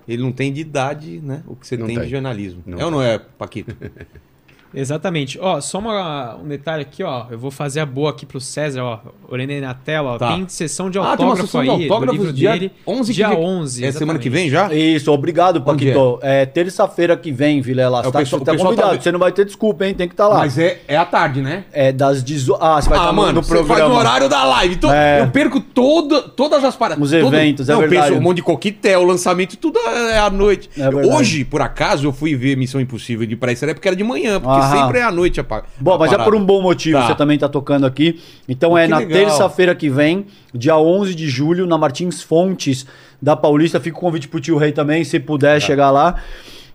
ele 0.06 0.22
não 0.22 0.34
tem 0.34 0.52
de 0.52 0.60
idade, 0.60 1.22
né? 1.22 1.42
O 1.48 1.56
que 1.56 1.66
você 1.66 1.78
Não 1.78 1.86
tem, 1.88 1.96
de 1.96 2.02
tem. 2.02 2.10
jornalismo. 2.10 2.62
Não 2.66 2.78
é 2.78 2.84
ou 2.86 2.92
não 2.92 3.02
é, 3.02 3.18
Paquito? 3.18 3.74
Exatamente. 4.80 5.40
Ó, 5.42 5.60
só 5.60 5.80
uma- 5.80 6.36
um 6.36 6.48
detalhe 6.48 6.84
aqui, 6.84 7.04
ó. 7.04 7.26
Eu 7.32 7.40
vou 7.40 7.50
fazer 7.52 7.80
a 7.80 7.86
boa 7.86 8.12
aqui 8.12 8.26
pro 8.26 8.40
César, 8.40 8.84
ó. 8.84 9.00
Olhando 9.30 9.50
aí 9.50 9.60
na 9.62 9.74
tela, 9.74 10.12
ó. 10.12 10.18
Tá. 10.18 10.34
Tem 10.34 10.48
sessão 10.48 10.90
de 10.90 10.98
Ah, 11.00 11.02
tem 11.02 11.10
uma 11.26 11.32
autógrafo 11.34 11.46
sessão 11.48 11.64
de 11.64 11.70
aí. 11.70 11.84
autógrafos 11.84 12.18
do 12.18 12.24
livro 12.26 12.38
dia 12.38 12.52
dele. 12.54 12.72
11 12.86 13.12
que 13.12 13.16
dia 13.16 13.30
vem. 13.30 13.38
11. 13.38 13.86
É 13.86 13.92
semana 13.92 14.20
que 14.20 14.30
vem 14.30 14.50
já? 14.50 14.74
Isso, 14.74 15.12
obrigado, 15.12 15.62
Paquito. 15.62 16.20
É, 16.22 16.46
terça-feira 16.46 17.18
que 17.18 17.32
vem, 17.32 17.60
Vilela. 17.62 18.04
É, 18.04 18.08
o 18.08 18.12
tá, 18.12 18.20
pessoal- 18.20 18.40
você 18.40 18.44
o 18.44 18.46
tá 18.46 18.52
pessoal 18.52 18.70
tá 18.70 18.76
convidado. 18.76 18.92
vendo. 18.94 19.04
Você 19.04 19.12
não 19.12 19.20
vai 19.20 19.32
ter 19.32 19.46
desculpa, 19.46 19.86
hein? 19.86 19.94
Tem 19.94 20.08
que 20.08 20.14
estar 20.14 20.28
lá. 20.28 20.38
Mas 20.40 20.58
é, 20.58 20.80
é 20.88 20.96
à 20.96 21.06
tarde, 21.06 21.42
né? 21.42 21.66
É 21.74 21.92
das 21.92 22.24
18. 22.24 22.64
Ah, 22.64 22.82
você 22.82 22.90
vai 22.90 23.00
estar 23.00 23.12
no- 23.12 23.32
no, 23.32 23.44
você 23.44 23.50
faz 23.56 23.66
programa. 23.66 23.90
no 23.94 24.00
horário 24.00 24.30
da 24.30 24.44
live. 24.44 24.76
Então 24.76 24.94
É. 24.94 25.22
eu 25.22 25.28
perco 25.32 25.60
todo, 25.60 26.22
todas 26.30 26.64
as 26.64 26.76
paradas. 26.76 27.04
Os 27.04 27.12
todo- 27.12 27.34
eventos, 27.36 27.68
é 27.68 27.74
não, 27.74 27.82
eu 27.82 27.90
verdade. 27.90 28.10
penso 28.12 28.20
um 28.20 28.24
monte 28.24 28.38
de 28.38 28.44
coquetel, 28.44 29.04
lançamento, 29.04 29.58
tudo 29.58 29.80
é 29.80 30.20
à 30.20 30.30
noite. 30.30 30.70
É. 30.78 30.88
Hoje, 30.90 31.44
por 31.44 31.62
acaso, 31.62 32.06
eu 32.08 32.14
fui 32.14 32.36
ver 32.36 32.56
Missão 32.56 32.80
Impossível 32.80 33.26
de 33.26 33.36
pra 33.36 33.52
isso 33.52 33.66
era 33.66 33.74
porque 33.74 33.88
era 33.88 33.96
de 33.98 34.04
manhã, 34.04 34.40
porque 34.40 34.67
Aham. 34.68 34.86
sempre 34.86 35.00
é 35.00 35.04
à 35.04 35.12
noite 35.12 35.40
a 35.40 35.44
pa- 35.44 35.64
Bom, 35.80 35.94
a 35.94 35.98
mas 35.98 36.08
é 36.10 36.12
parada. 36.18 36.30
por 36.30 36.36
um 36.40 36.46
bom 36.46 36.62
motivo, 36.62 36.98
Tá. 37.00 37.08
você 37.08 37.16
também 37.16 37.38
tá 37.38 37.48
tocando 37.50 37.86
aqui. 37.86 38.20
Então 38.48 38.78
é 38.78 38.84
que 38.86 38.90
na 38.92 38.98
legal. 39.00 39.14
terça-feira 39.18 39.74
que 39.76 39.90
vem, 39.90 40.26
dia 40.54 40.78
11 40.78 41.14
de 41.16 41.28
julho, 41.30 41.66
na 41.66 41.78
Martins 41.78 42.22
Fontes 42.22 42.86
da 43.22 43.36
Paulista. 43.36 43.80
Fica 43.80 43.98
o 43.98 44.00
convite 44.02 44.28
pro 44.28 44.40
tio 44.40 44.58
Rei 44.58 44.72
também, 44.72 45.04
se 45.04 45.20
Tá. 45.20 45.26
puder 45.26 45.62
chegar 45.62 45.92
lá. 45.92 46.16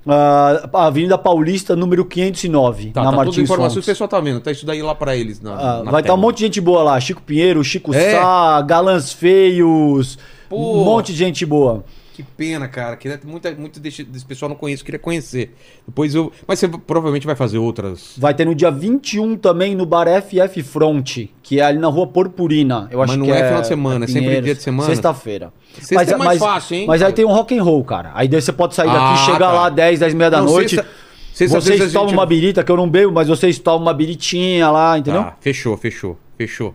Ah, 0.04 0.68
Avenida 0.86 1.16
Paulista, 1.16 1.76
número 1.76 2.04
509, 2.04 2.90
Tá, 2.90 3.02
na 3.02 3.04
tá 3.04 3.10
toda 3.10 3.22
a 3.22 3.24
Martins 3.24 3.38
informação 3.44 3.68
que 3.68 3.70
o 3.70 3.74
Fontes. 3.82 3.86
pessoal 3.86 4.08
tá 4.08 4.18
vendo. 4.20 4.40
Tá 4.40 4.50
isso 4.50 4.66
daí 4.66 4.82
lá 4.82 4.96
pra 4.96 5.14
eles. 5.16 5.40
Na, 5.40 5.52
Ah, 5.52 5.56
na 5.84 5.90
vai 5.92 6.00
estar 6.00 6.02
tela. 6.02 6.14
um 6.18 6.20
monte 6.20 6.38
de 6.38 6.44
gente 6.46 6.60
boa 6.60 6.82
lá. 6.82 6.98
Chico 6.98 7.22
Pinheiro, 7.22 7.62
Chico 7.62 7.94
É. 7.94 8.10
Sá, 8.20 8.60
Galãs 8.62 9.12
Feios, 9.12 10.18
Pô. 10.48 10.80
um 10.80 10.84
monte 10.84 11.12
de 11.12 11.18
gente 11.18 11.46
boa. 11.46 11.84
Que 12.24 12.30
pena, 12.36 12.68
cara. 12.68 12.96
Queria, 12.96 13.18
muita, 13.24 13.50
muito 13.52 13.78
desse, 13.80 14.04
desse 14.04 14.24
pessoal 14.24 14.48
não 14.48 14.56
conheço, 14.56 14.84
queria 14.84 14.98
conhecer. 14.98 15.54
Depois 15.86 16.14
eu. 16.14 16.32
Mas 16.46 16.58
você 16.58 16.68
provavelmente 16.68 17.26
vai 17.26 17.34
fazer 17.34 17.58
outras. 17.58 18.14
Vai 18.16 18.32
ter 18.34 18.44
no 18.44 18.54
dia 18.54 18.70
21 18.70 19.36
também 19.36 19.74
no 19.74 19.84
Bar 19.84 20.06
FF 20.22 20.62
Front, 20.62 21.26
que 21.42 21.60
é 21.60 21.64
ali 21.64 21.78
na 21.78 21.88
rua 21.88 22.06
Purpurina. 22.06 22.88
Eu 22.90 22.98
Mas 22.98 23.10
acho 23.10 23.18
não 23.18 23.26
que 23.26 23.32
é 23.32 23.46
final 23.46 23.60
de 23.62 23.66
semana, 23.68 24.04
é 24.04 24.08
sempre 24.08 24.40
dia 24.40 24.54
de 24.54 24.62
semana? 24.62 24.88
Sexta-feira. 24.88 25.52
Sexta 25.80 26.14
é 26.14 26.16
mais 26.16 26.38
fácil, 26.38 26.76
hein? 26.76 26.86
Mas 26.86 27.02
aí 27.02 27.12
tem 27.12 27.24
um 27.24 27.32
rock 27.32 27.56
and 27.58 27.62
roll, 27.62 27.82
cara. 27.84 28.10
Aí 28.14 28.28
daí 28.28 28.40
você 28.40 28.52
pode 28.52 28.74
sair 28.74 28.86
daqui, 28.88 28.98
Ah, 29.00 29.16
chegar 29.24 29.38
tá. 29.38 29.52
lá 29.52 29.68
10, 29.68 30.00
10 30.00 30.12
e 30.12 30.16
meia 30.16 30.30
da 30.30 30.38
Não, 30.38 30.46
noite. 30.46 30.76
sexta- 30.76 30.90
sexta, 31.32 31.60
vocês 31.60 31.92
tomam 31.92 32.08
gente- 32.08 32.18
uma 32.18 32.26
birita, 32.26 32.62
que 32.62 32.70
eu 32.70 32.76
não 32.76 32.88
bebo, 32.88 33.12
mas 33.12 33.28
vocês 33.28 33.58
tomam 33.58 33.82
uma 33.82 33.94
biritinha 33.94 34.70
lá, 34.70 34.98
entendeu? 34.98 35.22
Tá, 35.22 35.36
fechou, 35.40 35.76
fechou, 35.76 36.18
fechou. 36.36 36.74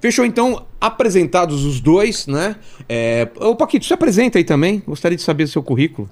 Fechou, 0.00 0.24
então, 0.24 0.66
apresentados 0.80 1.64
os 1.64 1.80
dois, 1.80 2.26
né? 2.26 2.56
É... 2.88 3.28
Ô, 3.40 3.54
Paquito, 3.56 3.84
se 3.84 3.92
apresenta 3.92 4.38
aí 4.38 4.44
também. 4.44 4.82
Gostaria 4.86 5.16
de 5.16 5.22
saber 5.22 5.44
o 5.44 5.48
seu 5.48 5.62
currículo. 5.62 6.08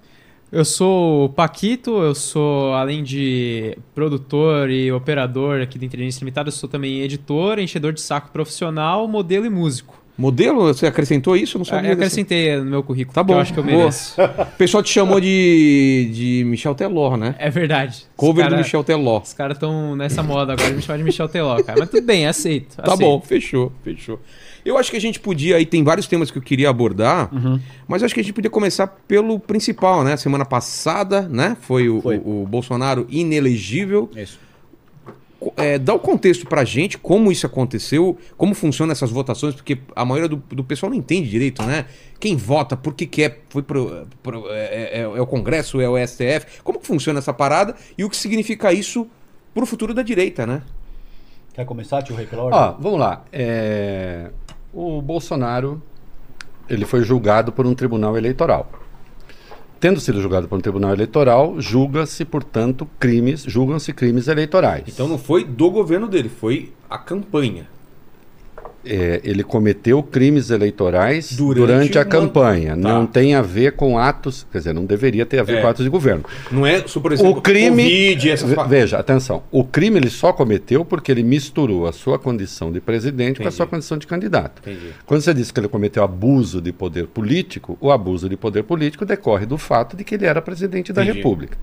Eu 0.52 0.64
sou 0.64 1.24
o 1.24 1.28
Paquito, 1.28 2.00
eu 2.00 2.14
sou, 2.14 2.74
além 2.74 3.02
de 3.02 3.76
produtor 3.92 4.70
e 4.70 4.92
operador 4.92 5.60
aqui 5.60 5.78
da 5.78 5.84
Inteligência 5.84 6.20
Limitada, 6.20 6.48
eu 6.48 6.52
sou 6.52 6.68
também 6.68 7.00
editor, 7.00 7.58
enchedor 7.58 7.92
de 7.92 8.00
saco 8.00 8.30
profissional, 8.30 9.08
modelo 9.08 9.46
e 9.46 9.50
músico. 9.50 10.03
Modelo? 10.16 10.62
Você 10.72 10.86
acrescentou 10.86 11.36
isso? 11.36 11.56
Eu 11.56 11.60
não 11.60 11.62
Ah, 11.64 11.70
sabia. 11.70 11.90
Eu 11.90 11.96
dessa- 11.96 12.06
acrescentei 12.06 12.56
no 12.58 12.64
meu 12.66 12.82
currículo, 12.82 13.12
Tá 13.14 13.22
bom, 13.22 13.34
eu 13.34 13.40
acho 13.40 13.52
que 13.52 13.58
eu 13.58 13.64
boa. 13.64 13.76
mereço. 13.76 14.14
O 14.22 14.56
pessoal 14.56 14.82
te 14.82 14.90
chamou 14.90 15.20
de, 15.20 16.10
de 16.12 16.44
Michel 16.46 16.74
Teló, 16.74 17.16
né? 17.16 17.34
É 17.38 17.50
verdade. 17.50 18.06
Cover 18.16 18.44
Os 18.44 18.48
do 18.48 18.50
cara- 18.50 18.62
Michel 18.62 18.84
Teló. 18.84 19.20
Os 19.20 19.32
caras 19.32 19.56
estão 19.56 19.96
nessa 19.96 20.22
moda 20.22 20.52
agora 20.52 20.68
de 20.70 20.76
me 20.76 20.82
chamar 20.82 20.98
de 20.98 21.04
Michel 21.04 21.28
Teló, 21.28 21.60
cara. 21.62 21.78
Mas 21.80 21.90
tudo 21.90 22.04
bem, 22.06 22.26
aceito. 22.26 22.76
Tá 22.76 22.82
aceito. 22.84 23.00
bom, 23.00 23.20
fechou, 23.20 23.72
fechou. 23.82 24.20
Eu 24.64 24.78
acho 24.78 24.90
que 24.90 24.96
a 24.96 25.00
gente 25.00 25.20
podia, 25.20 25.56
aí 25.56 25.66
tem 25.66 25.84
vários 25.84 26.06
temas 26.06 26.30
que 26.30 26.38
eu 26.38 26.42
queria 26.42 26.70
abordar, 26.70 27.28
mas 27.86 28.00
eu 28.00 28.06
acho 28.06 28.14
que 28.14 28.20
a 28.20 28.22
gente 28.24 28.32
podia 28.32 28.50
começar 28.50 28.86
pelo 28.86 29.38
principal, 29.38 30.02
né? 30.02 30.16
Semana 30.16 30.44
passada, 30.46 31.22
né? 31.22 31.54
Foi 31.60 31.88
o, 31.90 32.00
Foi. 32.00 32.16
o- 32.16 32.44
o 32.44 32.46
Bolsonaro 32.46 33.06
inelegível. 33.10 34.08
Isso. 34.16 34.38
É, 35.56 35.78
dá 35.78 35.92
o 35.94 35.98
contexto 35.98 36.46
pra 36.46 36.64
gente, 36.64 36.96
como 36.98 37.30
isso 37.32 37.46
aconteceu, 37.46 38.16
como 38.36 38.54
funcionam 38.54 38.92
essas 38.92 39.10
votações, 39.10 39.54
porque 39.54 39.78
a 39.94 40.04
maioria 40.04 40.28
do, 40.28 40.36
do 40.36 40.64
pessoal 40.64 40.90
não 40.90 40.96
entende 40.98 41.28
direito, 41.28 41.62
né? 41.62 41.86
Quem 42.20 42.36
vota, 42.36 42.76
por 42.76 42.94
que 42.94 43.06
quer, 43.06 43.42
foi 43.48 43.62
pro, 43.62 44.06
pro- 44.22 44.46
é, 44.50 45.00
é- 45.00 45.02
é 45.02 45.20
o 45.20 45.26
Congresso, 45.26 45.80
é 45.80 45.88
o 45.88 45.96
STF, 45.98 46.62
como 46.62 46.78
que 46.78 46.86
funciona 46.86 47.18
essa 47.18 47.32
parada 47.32 47.74
e 47.98 48.04
o 48.04 48.10
que 48.10 48.16
significa 48.16 48.72
isso 48.72 49.06
pro 49.52 49.66
futuro 49.66 49.92
da 49.94 50.02
direita, 50.02 50.46
né? 50.46 50.62
Quer 51.52 51.64
começar, 51.64 52.02
tio 52.02 52.16
Rei, 52.16 52.26
pela 52.26 52.42
ordem? 52.44 52.58
Ó, 52.60 52.72
vamos 52.80 52.98
lá. 52.98 53.24
É, 53.32 54.30
O 54.72 55.00
Bolsonaro 55.00 55.80
ele 56.68 56.84
foi 56.84 57.02
julgado 57.04 57.52
por 57.52 57.66
um 57.66 57.74
tribunal 57.74 58.16
eleitoral. 58.16 58.68
Tendo 59.84 60.00
sido 60.00 60.18
julgado 60.18 60.48
por 60.48 60.56
um 60.56 60.62
tribunal 60.62 60.94
eleitoral, 60.94 61.60
julga-se, 61.60 62.24
portanto, 62.24 62.88
crimes, 62.98 63.42
julgam-se 63.42 63.92
crimes 63.92 64.28
eleitorais. 64.28 64.84
Então 64.88 65.06
não 65.06 65.18
foi 65.18 65.44
do 65.44 65.70
governo 65.70 66.08
dele, 66.08 66.30
foi 66.30 66.72
a 66.88 66.96
campanha. 66.96 67.68
É, 68.86 69.20
ele 69.24 69.42
cometeu 69.42 70.02
crimes 70.02 70.50
eleitorais 70.50 71.32
Durante 71.36 71.58
durante, 71.58 71.98
a 71.98 72.02
uma- 72.02 72.06
campanha. 72.06 72.70
Tá. 72.70 72.76
Não 72.76 73.06
tem 73.06 73.34
a 73.34 73.40
ver 73.42 73.72
com 73.72 73.98
atos, 73.98 74.46
quer 74.52 74.58
dizer, 74.58 74.74
não 74.74 74.84
deveria 74.84 75.24
ter 75.24 75.38
a 75.38 75.42
ver 75.42 75.56
É. 75.58 75.60
com 75.62 75.68
atos 75.68 75.84
de 75.84 75.90
governo. 75.90 76.24
Não 76.50 76.66
é, 76.66 76.80
por 76.80 77.12
exemplo, 77.12 77.32
O 77.32 77.40
crime. 77.40 77.82
Covid, 77.82 78.30
essas 78.30 78.68
Veja, 78.68 78.98
atenção. 78.98 79.42
O 79.50 79.64
crime 79.64 79.96
ele 79.98 80.10
só 80.10 80.32
cometeu 80.32 80.84
porque 80.84 81.10
ele 81.10 81.22
misturou 81.22 81.86
a 81.86 81.92
sua 81.92 82.18
condição 82.18 82.70
de 82.70 82.80
presidente 82.80 83.36
com 83.36 83.42
a 83.42 83.44
Entendi. 83.44 83.56
sua 83.56 83.66
condição 83.66 83.96
de 83.96 84.06
candidato. 84.06 84.60
Entendi. 84.68 84.88
Quando 85.06 85.20
você 85.22 85.32
diz 85.32 85.50
que 85.50 85.58
ele 85.60 85.68
cometeu 85.68 86.02
abuso 86.04 86.60
de 86.60 86.72
poder 86.72 87.06
político, 87.06 87.78
o 87.80 87.90
abuso 87.90 88.28
de 88.28 88.36
poder 88.36 88.64
político 88.64 89.04
decorre 89.06 89.46
do 89.46 89.56
fato 89.56 89.96
de 89.96 90.04
que 90.04 90.14
ele 90.14 90.26
era 90.26 90.42
presidente 90.42 90.92
da 90.92 91.02
Entendi. 91.02 91.18
República. 91.18 91.56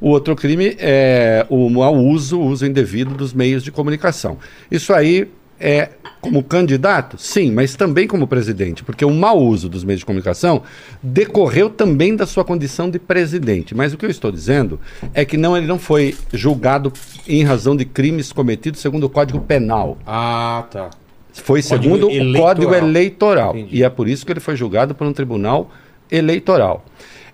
O 0.00 0.08
outro 0.08 0.34
crime 0.34 0.76
é 0.78 1.44
o 1.50 1.68
mau 1.68 1.94
uso, 1.96 2.38
o 2.40 2.46
uso 2.46 2.64
indevido 2.66 3.14
dos 3.14 3.32
meios 3.32 3.62
de 3.62 3.70
comunicação. 3.70 4.38
Isso 4.70 4.92
aí 4.92 5.28
é 5.58 5.90
como 6.20 6.42
candidato? 6.42 7.18
Sim, 7.18 7.52
mas 7.52 7.76
também 7.76 8.06
como 8.06 8.26
presidente, 8.26 8.82
porque 8.82 9.04
o 9.04 9.10
mau 9.10 9.38
uso 9.38 9.68
dos 9.68 9.84
meios 9.84 10.00
de 10.00 10.06
comunicação 10.06 10.62
decorreu 11.02 11.68
também 11.68 12.16
da 12.16 12.26
sua 12.26 12.44
condição 12.44 12.90
de 12.90 12.98
presidente. 12.98 13.74
Mas 13.74 13.92
o 13.92 13.98
que 13.98 14.06
eu 14.06 14.10
estou 14.10 14.32
dizendo 14.32 14.80
é 15.12 15.24
que 15.24 15.36
não, 15.36 15.56
ele 15.56 15.66
não 15.66 15.78
foi 15.78 16.16
julgado 16.32 16.92
em 17.28 17.44
razão 17.44 17.76
de 17.76 17.84
crimes 17.84 18.32
cometidos 18.32 18.80
segundo 18.80 19.04
o 19.04 19.10
Código 19.10 19.40
Penal. 19.40 19.98
Ah, 20.06 20.64
tá. 20.70 20.90
Foi 21.32 21.62
Código 21.62 21.84
segundo 21.84 22.08
o. 22.08 22.40
Código 22.40 22.74
Eleitoral. 22.74 23.56
Entendi. 23.56 23.76
E 23.76 23.82
é 23.82 23.90
por 23.90 24.08
isso 24.08 24.24
que 24.24 24.32
ele 24.32 24.40
foi 24.40 24.56
julgado 24.56 24.94
por 24.94 25.06
um 25.06 25.12
tribunal 25.12 25.70
eleitoral. 26.10 26.84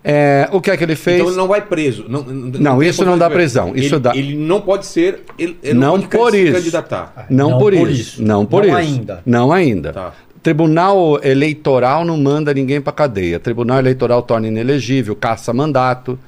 É, 0.02 0.49
o 0.50 0.61
que 0.62 0.71
é 0.71 0.76
que 0.76 0.83
ele 0.85 0.97
fez? 0.97 1.16
Então 1.19 1.28
ele 1.28 1.37
não 1.37 1.47
vai 1.47 1.61
preso. 1.61 2.07
Não, 2.09 2.23
Não, 2.23 2.78
tem 2.78 2.88
isso 2.88 3.04
não 3.04 3.19
dá 3.19 3.28
prisão, 3.28 3.73
isso 3.76 3.95
ele, 3.97 4.00
dá- 4.00 4.16
Ele 4.16 4.35
não 4.35 4.61
pode 4.61 4.87
ser. 4.87 5.25
Ele, 5.38 5.59
ele 5.62 5.78
Não 5.78 6.00
pode 6.00 6.09
por 6.09 6.30
se 6.30 6.42
isso. 6.45 6.52
candidatar. 6.54 7.26
Não, 7.28 7.50
Não 7.50 7.59
por, 7.59 7.75
por 7.75 7.90
isso. 7.90 8.00
isso. 8.00 8.23
Não 8.23 8.47
por 8.47 8.64
Não 8.66 8.69
isso. 8.80 8.88
ainda. 8.95 9.23
Não 9.26 9.52
ainda. 9.52 9.92
Tá. 9.92 10.12
Tribunal 10.42 11.21
Eleitoral 11.23 12.02
não 12.04 12.16
manda 12.16 12.54
ninguém 12.54 12.80
para 12.80 12.95
cadeia. 12.95 13.38
Tribunal 13.38 13.78
Eleitoral 13.78 14.23
torna 14.23 14.49
inelegível, 14.49 15.14
caça 15.14 15.52
mandato. 15.52 16.19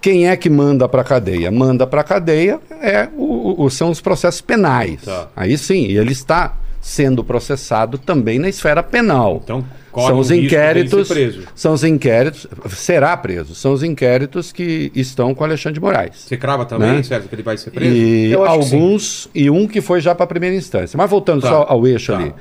Quem 0.00 0.26
é 0.28 0.34
que 0.36 0.48
manda 0.48 0.88
para 0.88 1.04
cadeia? 1.04 1.50
Manda 1.50 1.86
para 1.86 2.02
cadeia 2.02 2.58
é 2.80 3.08
o, 3.14 3.62
o- 3.64 3.70
são 3.70 3.90
os 3.90 4.00
processos 4.00 4.40
penais. 4.40 5.02
Tá. 5.02 5.28
Aí 5.36 5.58
sim, 5.58 5.84
e 5.84 5.98
ele 5.98 6.12
está 6.12 6.54
sendo 6.80 7.22
processado 7.22 7.98
também 7.98 8.38
na 8.38 8.48
esfera 8.48 8.82
penal. 8.82 9.40
Então, 9.44 9.62
corre 9.92 10.08
são 10.08 10.16
o 10.16 10.20
os 10.20 10.30
inquéritos, 10.30 11.08
são 11.54 11.72
os 11.74 11.84
inquéritos, 11.84 12.46
será 12.70 13.16
preso. 13.16 13.54
São 13.54 13.72
os 13.72 13.82
inquéritos 13.82 14.50
que 14.50 14.90
estão 14.94 15.34
com 15.34 15.44
Alexandre 15.44 15.74
de 15.74 15.80
Moraes. 15.80 16.16
Você 16.16 16.36
crava 16.36 16.64
também, 16.64 16.94
Né? 16.94 17.02
certo? 17.02 17.28
Que 17.28 17.34
ele 17.34 17.42
vai 17.42 17.56
ser 17.56 17.70
preso? 17.70 17.94
E 17.94 18.34
alguns, 18.34 19.28
e 19.34 19.48
um 19.50 19.68
que 19.68 19.80
foi 19.80 20.00
já 20.00 20.14
para 20.14 20.24
a 20.24 20.26
primeira 20.26 20.56
instância. 20.56 20.96
Mas 20.96 21.08
voltando 21.08 21.42
Tá, 21.42 21.48
só 21.48 21.66
ao 21.68 21.86
eixo 21.86 22.12
tá. 22.12 22.18
ali. 22.18 22.32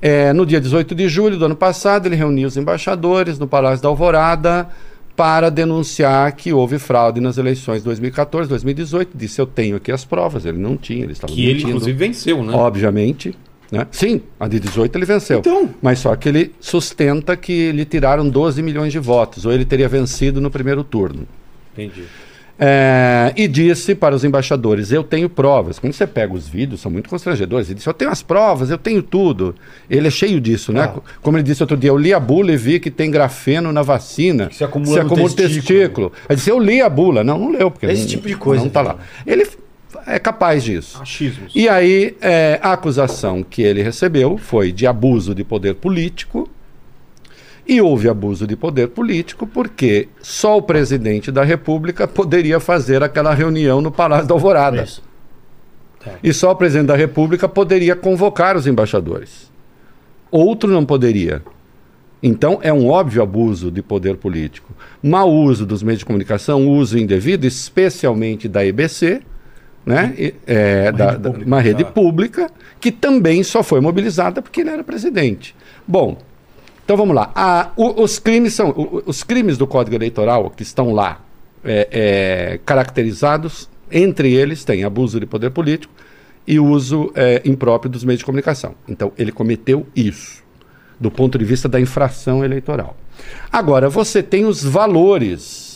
É, 0.00 0.32
no 0.32 0.46
dia 0.46 0.60
18 0.60 0.94
de 0.94 1.08
julho 1.08 1.36
do 1.38 1.44
ano 1.46 1.56
passado, 1.56 2.06
ele 2.06 2.14
reuniu 2.16 2.46
os 2.46 2.56
embaixadores 2.56 3.38
no 3.38 3.46
Palácio 3.48 3.82
da 3.82 3.88
Alvorada 3.88 4.68
para 5.16 5.48
denunciar 5.48 6.30
que 6.32 6.52
houve 6.52 6.78
fraude 6.78 7.20
nas 7.20 7.38
eleições 7.38 7.82
2014, 7.82 8.48
2018. 8.48 9.16
Disse: 9.16 9.40
Eu 9.40 9.46
tenho 9.46 9.76
aqui 9.76 9.90
as 9.92 10.04
provas. 10.04 10.44
Ele 10.44 10.58
não 10.58 10.76
tinha, 10.76 11.04
ele 11.04 11.12
estava 11.12 11.32
Que 11.32 11.42
ele, 11.44 11.52
mentindo. 11.54 11.68
inclusive, 11.70 11.96
venceu, 11.96 12.42
né? 12.42 12.52
Obviamente. 12.52 13.34
Né? 13.70 13.86
Sim, 13.90 14.20
a 14.38 14.46
de 14.46 14.60
18 14.60 14.96
ele 14.96 15.06
venceu. 15.06 15.38
Então. 15.38 15.70
Mas 15.80 15.98
só 15.98 16.14
que 16.16 16.28
ele 16.28 16.54
sustenta 16.60 17.36
que 17.36 17.72
lhe 17.72 17.84
tiraram 17.84 18.28
12 18.28 18.62
milhões 18.62 18.92
de 18.92 18.98
votos, 18.98 19.44
ou 19.44 19.52
ele 19.52 19.64
teria 19.64 19.88
vencido 19.88 20.40
no 20.40 20.50
primeiro 20.50 20.84
turno. 20.84 21.26
Entendi. 21.72 22.04
É, 22.56 23.32
e 23.36 23.48
disse 23.48 23.96
para 23.96 24.14
os 24.14 24.22
embaixadores: 24.22 24.92
Eu 24.92 25.02
tenho 25.02 25.28
provas. 25.28 25.80
Quando 25.80 25.92
você 25.92 26.06
pega 26.06 26.32
os 26.32 26.46
vídeos, 26.46 26.80
são 26.80 26.90
muito 26.90 27.08
constrangedores. 27.08 27.68
Ele 27.68 27.74
disse: 27.74 27.88
Eu 27.88 27.94
tenho 27.94 28.12
as 28.12 28.22
provas, 28.22 28.70
eu 28.70 28.78
tenho 28.78 29.02
tudo. 29.02 29.56
Ele 29.90 30.06
é 30.06 30.10
cheio 30.10 30.40
disso, 30.40 30.72
né? 30.72 30.82
Ah. 30.82 31.00
Como 31.20 31.36
ele 31.36 31.42
disse 31.42 31.62
outro 31.64 31.76
dia: 31.76 31.90
Eu 31.90 31.98
li 31.98 32.14
a 32.14 32.20
bula 32.20 32.52
e 32.52 32.56
vi 32.56 32.78
que 32.78 32.92
tem 32.92 33.10
grafeno 33.10 33.72
na 33.72 33.82
vacina. 33.82 34.46
Que 34.46 34.54
se 34.54 34.62
acumula 34.62 35.02
no 35.02 35.08
testículo. 35.08 35.34
testículo. 35.34 36.12
Ele 36.28 36.36
disse: 36.36 36.50
Eu 36.50 36.60
li 36.60 36.80
a 36.80 36.88
bula. 36.88 37.24
Não, 37.24 37.38
não 37.38 37.50
leu, 37.50 37.72
porque 37.72 37.86
Esse 37.86 38.02
não, 38.02 38.08
tipo 38.08 38.28
de 38.28 38.36
coisa, 38.36 38.60
não 38.60 38.68
está 38.68 38.82
lá. 38.82 38.92
Vitor. 38.92 39.06
Ele 39.26 39.46
é 40.06 40.18
capaz 40.18 40.62
disso. 40.64 41.00
Achismos. 41.00 41.52
E 41.54 41.68
aí, 41.68 42.16
é, 42.20 42.58
a 42.62 42.72
acusação 42.72 43.42
que 43.42 43.62
ele 43.62 43.82
recebeu 43.82 44.38
foi 44.38 44.72
de 44.72 44.86
abuso 44.86 45.34
de 45.34 45.44
poder 45.44 45.74
político. 45.74 46.48
E 47.66 47.80
houve 47.80 48.08
abuso 48.08 48.46
de 48.46 48.56
poder 48.56 48.88
político 48.88 49.46
porque 49.46 50.08
só 50.20 50.58
o 50.58 50.62
presidente 50.62 51.32
da 51.32 51.42
República 51.42 52.06
poderia 52.06 52.60
fazer 52.60 53.02
aquela 53.02 53.32
reunião 53.32 53.80
no 53.80 53.90
Palácio 53.90 54.26
da 54.26 54.34
Alvorada. 54.34 54.82
Isso. 54.82 55.02
E 56.22 56.32
só 56.32 56.50
o 56.50 56.56
presidente 56.56 56.88
da 56.88 56.96
República 56.96 57.48
poderia 57.48 57.96
convocar 57.96 58.56
os 58.56 58.66
embaixadores. 58.66 59.50
Outro 60.30 60.70
não 60.70 60.84
poderia. 60.84 61.42
Então 62.22 62.58
é 62.62 62.72
um 62.72 62.88
óbvio 62.88 63.22
abuso 63.22 63.70
de 63.70 63.82
poder 63.82 64.16
político. 64.16 64.74
Mau 65.02 65.30
uso 65.30 65.66
dos 65.66 65.82
meios 65.82 65.98
de 65.98 66.06
comunicação, 66.06 66.66
uso 66.68 66.98
indevido, 66.98 67.46
especialmente 67.46 68.48
da 68.48 68.64
EBC, 68.64 69.22
né? 69.84 70.14
É, 70.46 70.90
da- 70.92 71.10
rede 71.12 71.22
pública. 71.22 71.46
uma 71.46 71.60
rede 71.60 71.84
Tá. 71.84 71.90
pública, 71.90 72.50
que 72.80 72.90
também 72.92 73.42
só 73.42 73.62
foi 73.62 73.80
mobilizada 73.80 74.40
porque 74.42 74.60
ele 74.62 74.70
era 74.70 74.82
presidente. 74.84 75.54
Bom, 75.86 76.16
então 76.84 76.96
vamos 76.96 77.14
lá. 77.14 77.30
A- 77.34 77.70
o- 77.76 78.02
os, 78.02 78.18
crimes 78.18 78.54
são, 78.54 78.70
o- 78.70 79.02
os 79.06 79.22
crimes 79.22 79.56
do 79.58 79.66
Código 79.66 79.94
Eleitoral 79.96 80.50
que 80.50 80.62
estão 80.62 80.92
lá 80.92 81.20
é, 81.66 81.88
é, 81.90 82.60
caracterizados, 82.66 83.68
entre 83.90 84.32
eles 84.34 84.64
tem 84.64 84.84
abuso 84.84 85.18
de 85.18 85.24
poder 85.26 85.50
político 85.50 85.92
e 86.46 86.58
uso 86.60 87.10
é, 87.14 87.40
impróprio 87.44 87.90
dos 87.90 88.04
meios 88.04 88.18
de 88.18 88.24
comunicação. 88.24 88.74
Então 88.86 89.12
ele 89.16 89.32
cometeu 89.32 89.86
isso, 89.96 90.42
do 91.00 91.10
ponto 91.10 91.38
de 91.38 91.44
vista 91.44 91.66
da 91.68 91.80
infração 91.80 92.44
eleitoral. 92.44 92.96
Agora, 93.50 93.88
você 93.88 94.22
tem 94.22 94.44
os 94.44 94.62
valores 94.62 95.73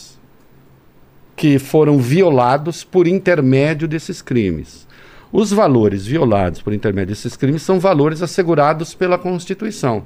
que 1.39 1.57
foram 1.57 1.97
violados 1.99 2.83
por 2.83 3.07
intermédio 3.07 3.87
desses 3.87 4.21
crimes. 4.21 4.85
Os 5.31 5.51
valores 5.51 6.05
violados 6.05 6.61
por 6.61 6.73
intermédio 6.73 7.15
desses 7.15 7.37
crimes 7.37 7.61
são 7.61 7.79
valores 7.79 8.21
assegurados 8.21 8.93
pela 8.93 9.17
Constituição. 9.17 10.05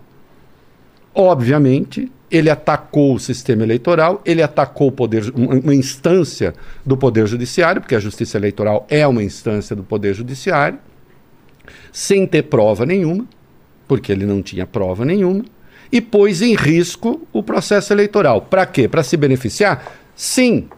Obviamente, 1.12 2.12
ele 2.30 2.52
atacou 2.52 3.16
o 3.16 3.20
sistema 3.20 3.63
eleitoral, 3.63 4.22
ele 4.24 4.44
atacou 4.44 4.92
poder, 4.92 5.34
uma 5.36 5.74
instância 5.74 6.54
do 6.86 6.96
Poder 6.96 7.25
Judiciário, 7.25 7.82
porque 7.82 7.96
a 7.96 8.00
Justiça 8.00 8.38
Eleitoral 8.38 8.86
é 8.88 9.08
uma 9.08 9.24
instância 9.24 9.75
do 9.75 9.82
Poder 9.82 10.13
Judiciário, 10.13 10.78
sem 11.92 12.28
ter 12.28 12.44
prova 12.44 12.86
nenhuma, 12.86 13.25
porque 13.88 14.12
ele 14.12 14.28
não 14.28 14.44
tinha 14.44 14.68
prova 14.68 15.04
nenhuma, 15.04 15.44
e 15.92 16.00
pôs 16.00 16.44
em 16.44 16.54
risco 16.54 17.28
o 17.34 17.42
processo 17.42 17.92
eleitoral. 17.92 18.40
Para 18.40 18.68
quê? 18.68 18.88
Para 18.88 19.02
se 19.02 19.18
beneficiar? 19.18 19.84
Sim, 20.16 20.70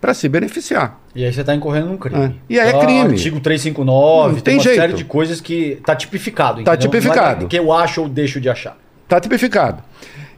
para 0.00 0.14
se 0.14 0.28
beneficiar. 0.28 0.98
E 1.14 1.24
aí 1.24 1.32
você 1.32 1.40
está 1.42 1.54
incorrendo 1.54 1.88
num 1.88 1.96
crime. 1.98 2.24
É. 2.24 2.32
E 2.48 2.58
aí 2.58 2.68
é 2.70 2.78
crime. 2.80 3.00
Artigo 3.12 3.38
359, 3.40 4.28
Não 4.28 4.34
tem, 4.36 4.42
tem 4.42 4.54
uma 4.56 4.62
jeito. 4.62 4.76
série 4.80 4.92
de 4.94 5.04
coisas 5.04 5.40
que 5.40 5.72
está 5.72 5.94
tipificado. 5.94 6.62
Tá? 6.64 6.70
Não 6.70 6.74
é 6.74 6.76
tipificado. 6.76 7.46
que 7.48 7.58
eu 7.58 7.72
acho 7.72 8.02
ou 8.02 8.08
deixo 8.08 8.40
de 8.40 8.48
achar. 8.48 8.76
Está 9.04 9.20
tipificado. 9.20 9.82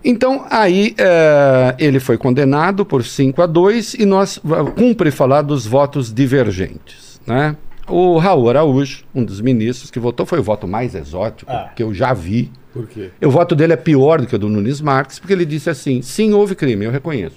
Então, 0.04 0.47
aí 0.50 0.95
eh, 0.99 1.76
ele 1.78 2.00
foi 2.00 2.19
condenado 2.19 2.85
por 2.85 3.04
5 3.04 3.40
a 3.40 3.47
2 3.47 3.95
e 3.95 4.04
nós 4.04 4.40
cumpre 4.76 5.12
falar 5.12 5.42
dos 5.42 5.64
votos 5.64 6.12
divergentes. 6.12 7.21
Né? 7.25 7.57
O 7.87 8.19
Raul 8.19 8.49
Araújo, 8.50 9.04
um 9.14 9.23
dos 9.25 9.40
ministros 9.40 9.92
que 9.92 10.00
votou, 10.00 10.26
foi 10.26 10.40
o 10.40 10.42
voto 10.42 10.66
mais 10.66 10.97
exótico 10.97 11.52
Ah. 11.52 11.71
que 11.76 11.83
eu 11.85 11.95
já 11.95 12.12
vi. 12.12 12.50
Por 12.73 12.88
quê? 12.88 13.11
O 13.23 13.31
voto 13.31 13.54
dele 13.54 13.75
é 13.75 13.76
pior 13.76 14.21
do 14.21 14.26
que 14.26 14.35
o 14.35 14.38
do 14.38 14.49
Nunes 14.49 14.81
Marques, 14.81 15.19
porque 15.21 15.35
ele 15.35 15.45
disse 15.45 15.69
assim: 15.71 16.00
sim, 16.02 16.33
houve 16.33 16.54
crime, 16.57 16.85
eu 16.85 16.90
reconheço. 16.90 17.37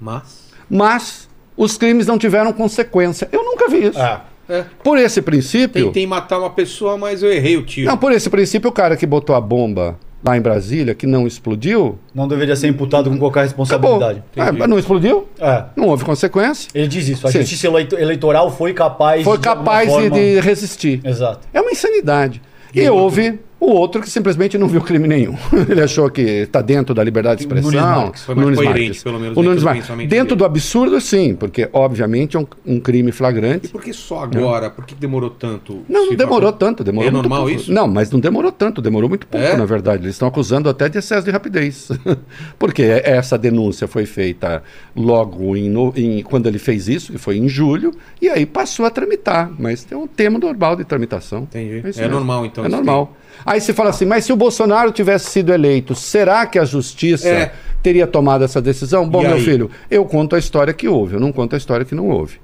Mas. 0.00 0.41
Mas 0.68 1.28
os 1.56 1.76
crimes 1.76 2.06
não 2.06 2.18
tiveram 2.18 2.52
consequência. 2.52 3.28
Eu 3.32 3.44
nunca 3.44 3.68
vi 3.68 3.88
isso. 3.88 3.98
É. 3.98 4.20
É. 4.48 4.64
Por 4.82 4.98
esse 4.98 5.22
princípio. 5.22 5.86
Tentei 5.86 6.06
matar 6.06 6.38
uma 6.38 6.50
pessoa, 6.50 6.98
mas 6.98 7.22
eu 7.22 7.30
errei 7.32 7.56
o 7.56 7.64
tiro. 7.64 7.86
Não, 7.88 7.96
por 7.96 8.10
esse 8.12 8.28
princípio, 8.28 8.68
o 8.68 8.72
cara 8.72 8.96
que 8.96 9.06
botou 9.06 9.34
a 9.36 9.40
bomba 9.40 9.96
lá 10.24 10.36
em 10.36 10.40
Brasília, 10.40 10.94
que 10.94 11.06
não 11.06 11.26
explodiu, 11.26 11.98
Não 12.14 12.28
deveria 12.28 12.54
ser 12.56 12.68
imputado 12.68 13.08
com 13.08 13.18
qualquer 13.18 13.42
responsabilidade. 13.44 14.22
Ah, 14.36 14.52
não 14.68 14.78
explodiu? 14.78 15.26
É. 15.38 15.64
Não 15.76 15.88
houve 15.88 16.04
consequência. 16.04 16.68
Ele 16.74 16.86
diz 16.88 17.08
isso. 17.08 17.26
A 17.26 17.30
Sim. 17.30 17.40
justiça 17.40 17.66
eleito- 17.68 17.96
eleitoral 17.98 18.50
foi 18.50 18.72
capaz 18.74 19.22
Foi 19.24 19.38
capaz 19.38 19.88
de, 19.88 19.94
forma- 19.94 20.10
de 20.10 20.40
resistir. 20.40 21.00
Exato. 21.04 21.46
É 21.54 21.60
uma 21.60 21.70
insanidade. 21.72 22.42
E 22.74 22.80
E, 22.82 22.88
houve 22.90 23.38
o 23.64 23.72
outro 23.74 24.00
que 24.00 24.10
simplesmente 24.10 24.58
não 24.58 24.66
viu 24.66 24.80
crime 24.80 25.06
nenhum. 25.06 25.36
Ele 25.68 25.80
achou 25.80 26.10
que 26.10 26.20
está 26.20 26.60
dentro 26.60 26.94
da 26.94 27.04
liberdade 27.04 27.40
de 27.40 27.46
O 27.46 27.48
Nunes 27.50 27.64
expressão. 27.66 28.02
Marques. 28.02 28.22
Foi 28.24 28.34
mais 28.34 28.44
Nunes 28.46 28.58
coerente, 28.58 28.80
Marques. 28.86 29.02
pelo 29.04 29.20
menos, 29.20 29.36
O 29.36 29.42
Nunes 29.42 29.62
Marques. 29.62 29.86
Dentro 29.88 30.08
dele. 30.08 30.36
do 30.36 30.44
absurdo, 30.44 31.00
sim, 31.00 31.34
porque 31.34 31.68
obviamente 31.72 32.36
é 32.36 32.40
um, 32.40 32.46
um 32.66 32.80
crime 32.80 33.10
E 33.10 33.12
flagrante. 33.12 33.68
por 33.68 33.80
que 33.82 33.92
só 33.92 34.24
agora? 34.24 34.68
Por 34.68 34.84
que 34.84 34.94
demorou 34.94 35.30
tanto? 35.30 35.82
Não, 35.88 36.06
não 36.06 36.16
demorou 36.16 36.52
pra- 36.52 36.58
tanto, 36.66 36.82
demorou 36.82 37.08
É 37.08 37.10
muito 37.12 37.22
normal 37.28 37.46
pouco. 37.46 37.60
isso? 37.60 37.72
Não, 37.72 37.86
mas 37.86 38.10
não 38.10 38.18
demorou 38.18 38.50
tanto, 38.50 38.82
demorou 38.82 39.08
muito 39.08 39.26
pouco, 39.26 39.46
É? 39.46 39.56
na 39.56 39.64
verdade. 39.64 40.02
Eles 40.02 40.14
estão 40.16 40.26
acusando 40.26 40.68
até 40.68 40.88
de 40.88 40.98
excesso 40.98 41.24
de 41.24 41.30
rapidez. 41.30 41.88
Porque 42.58 42.82
essa 42.82 43.38
denúncia 43.38 43.86
foi 43.86 44.06
feita 44.06 44.62
logo 44.96 45.56
em, 45.56 45.68
no- 45.70 45.92
em- 45.96 46.22
quando 46.22 46.46
ele 46.48 46.58
fez 46.58 46.88
isso, 46.88 47.12
que 47.12 47.18
foi 47.18 47.36
em 47.38 47.48
julho, 47.48 47.92
e 48.20 48.28
aí 48.28 48.44
passou 48.44 48.84
a 48.86 48.90
tramitar. 48.90 49.50
Mas 49.58 49.84
tem 49.84 49.96
um 49.96 50.06
tema 50.06 50.38
normal 50.38 50.76
de 50.76 50.84
tramitação. 50.84 51.42
Entendi. 51.44 51.78
É 51.78 51.82
mesmo. 51.82 52.08
normal, 52.08 52.46
então, 52.46 52.64
É 52.64 52.68
normal. 52.68 53.16
Aí 53.44 53.60
você 53.60 53.72
fala 53.72 53.90
assim, 53.90 54.04
mas 54.04 54.24
se 54.24 54.32
o 54.32 54.36
Bolsonaro 54.36 54.90
tivesse 54.92 55.30
sido 55.30 55.52
eleito, 55.52 55.94
será 55.94 56.46
que 56.46 56.58
a 56.58 56.64
justiça 56.64 57.28
É. 57.28 57.52
teria 57.82 58.06
tomado 58.06 58.44
essa 58.44 58.60
decisão? 58.62 59.08
Bom, 59.08 59.22
E 59.22 59.26
meu 59.26 59.36
aí? 59.36 59.44
filho, 59.44 59.70
eu 59.90 60.04
conto 60.04 60.36
a 60.36 60.38
história 60.38 60.72
que 60.72 60.88
houve, 60.88 61.14
eu 61.14 61.20
não 61.20 61.32
conto 61.32 61.54
a 61.54 61.58
história 61.58 61.84
que 61.84 61.94
não 61.94 62.08
houve. 62.08 62.40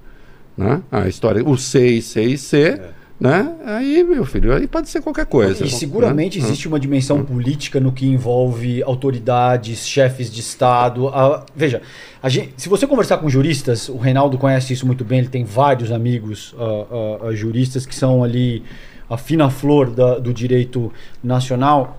Né? 0.57 0.81
A 0.91 1.07
história, 1.07 1.43
o 1.49 1.57
C 1.57 1.87
e 1.87 2.03
C 2.03 2.23
e 2.25 2.37
C, 2.37 2.59
É. 2.63 2.81
né? 3.21 3.49
Aí, 3.65 4.03
meu 4.03 4.25
filho, 4.25 4.53
aí 4.53 4.67
pode 4.67 4.89
ser 4.89 5.01
qualquer 5.01 5.27
coisa. 5.27 5.65
E 5.65 5.71
seguramente 5.71 6.37
existe 6.39 6.67
uma 6.67 6.81
dimensão 6.81 7.25
política 7.25 7.79
no 7.79 7.93
que 7.93 8.07
envolve 8.07 8.83
autoridades, 8.83 9.87
chefes 9.87 10.31
de 10.33 10.41
Estado. 10.41 11.07
A- 11.09 11.45
veja, 11.55 11.81
a 12.21 12.29
gente- 12.29 12.55
se 12.57 12.69
você 12.69 12.87
conversar 12.89 13.19
com 13.19 13.29
juristas, 13.31 13.89
o 13.89 13.97
Reinaldo 13.99 14.37
conhece 14.37 14.73
isso 14.73 14.85
muito 14.85 15.05
bem, 15.05 15.21
ele 15.21 15.29
tem 15.29 15.45
vários 15.45 15.93
amigos 15.93 16.55
ah, 16.59 16.87
ah, 16.91 17.19
ah, 17.29 17.33
juristas 17.35 17.87
que 17.87 17.95
são 17.95 18.25
ali 18.25 18.65
a 19.09 19.17
fina 19.17 19.49
flor 19.51 19.91
da- 19.91 20.19
do 20.19 20.33
direito 20.35 20.93
nacional. 21.23 21.99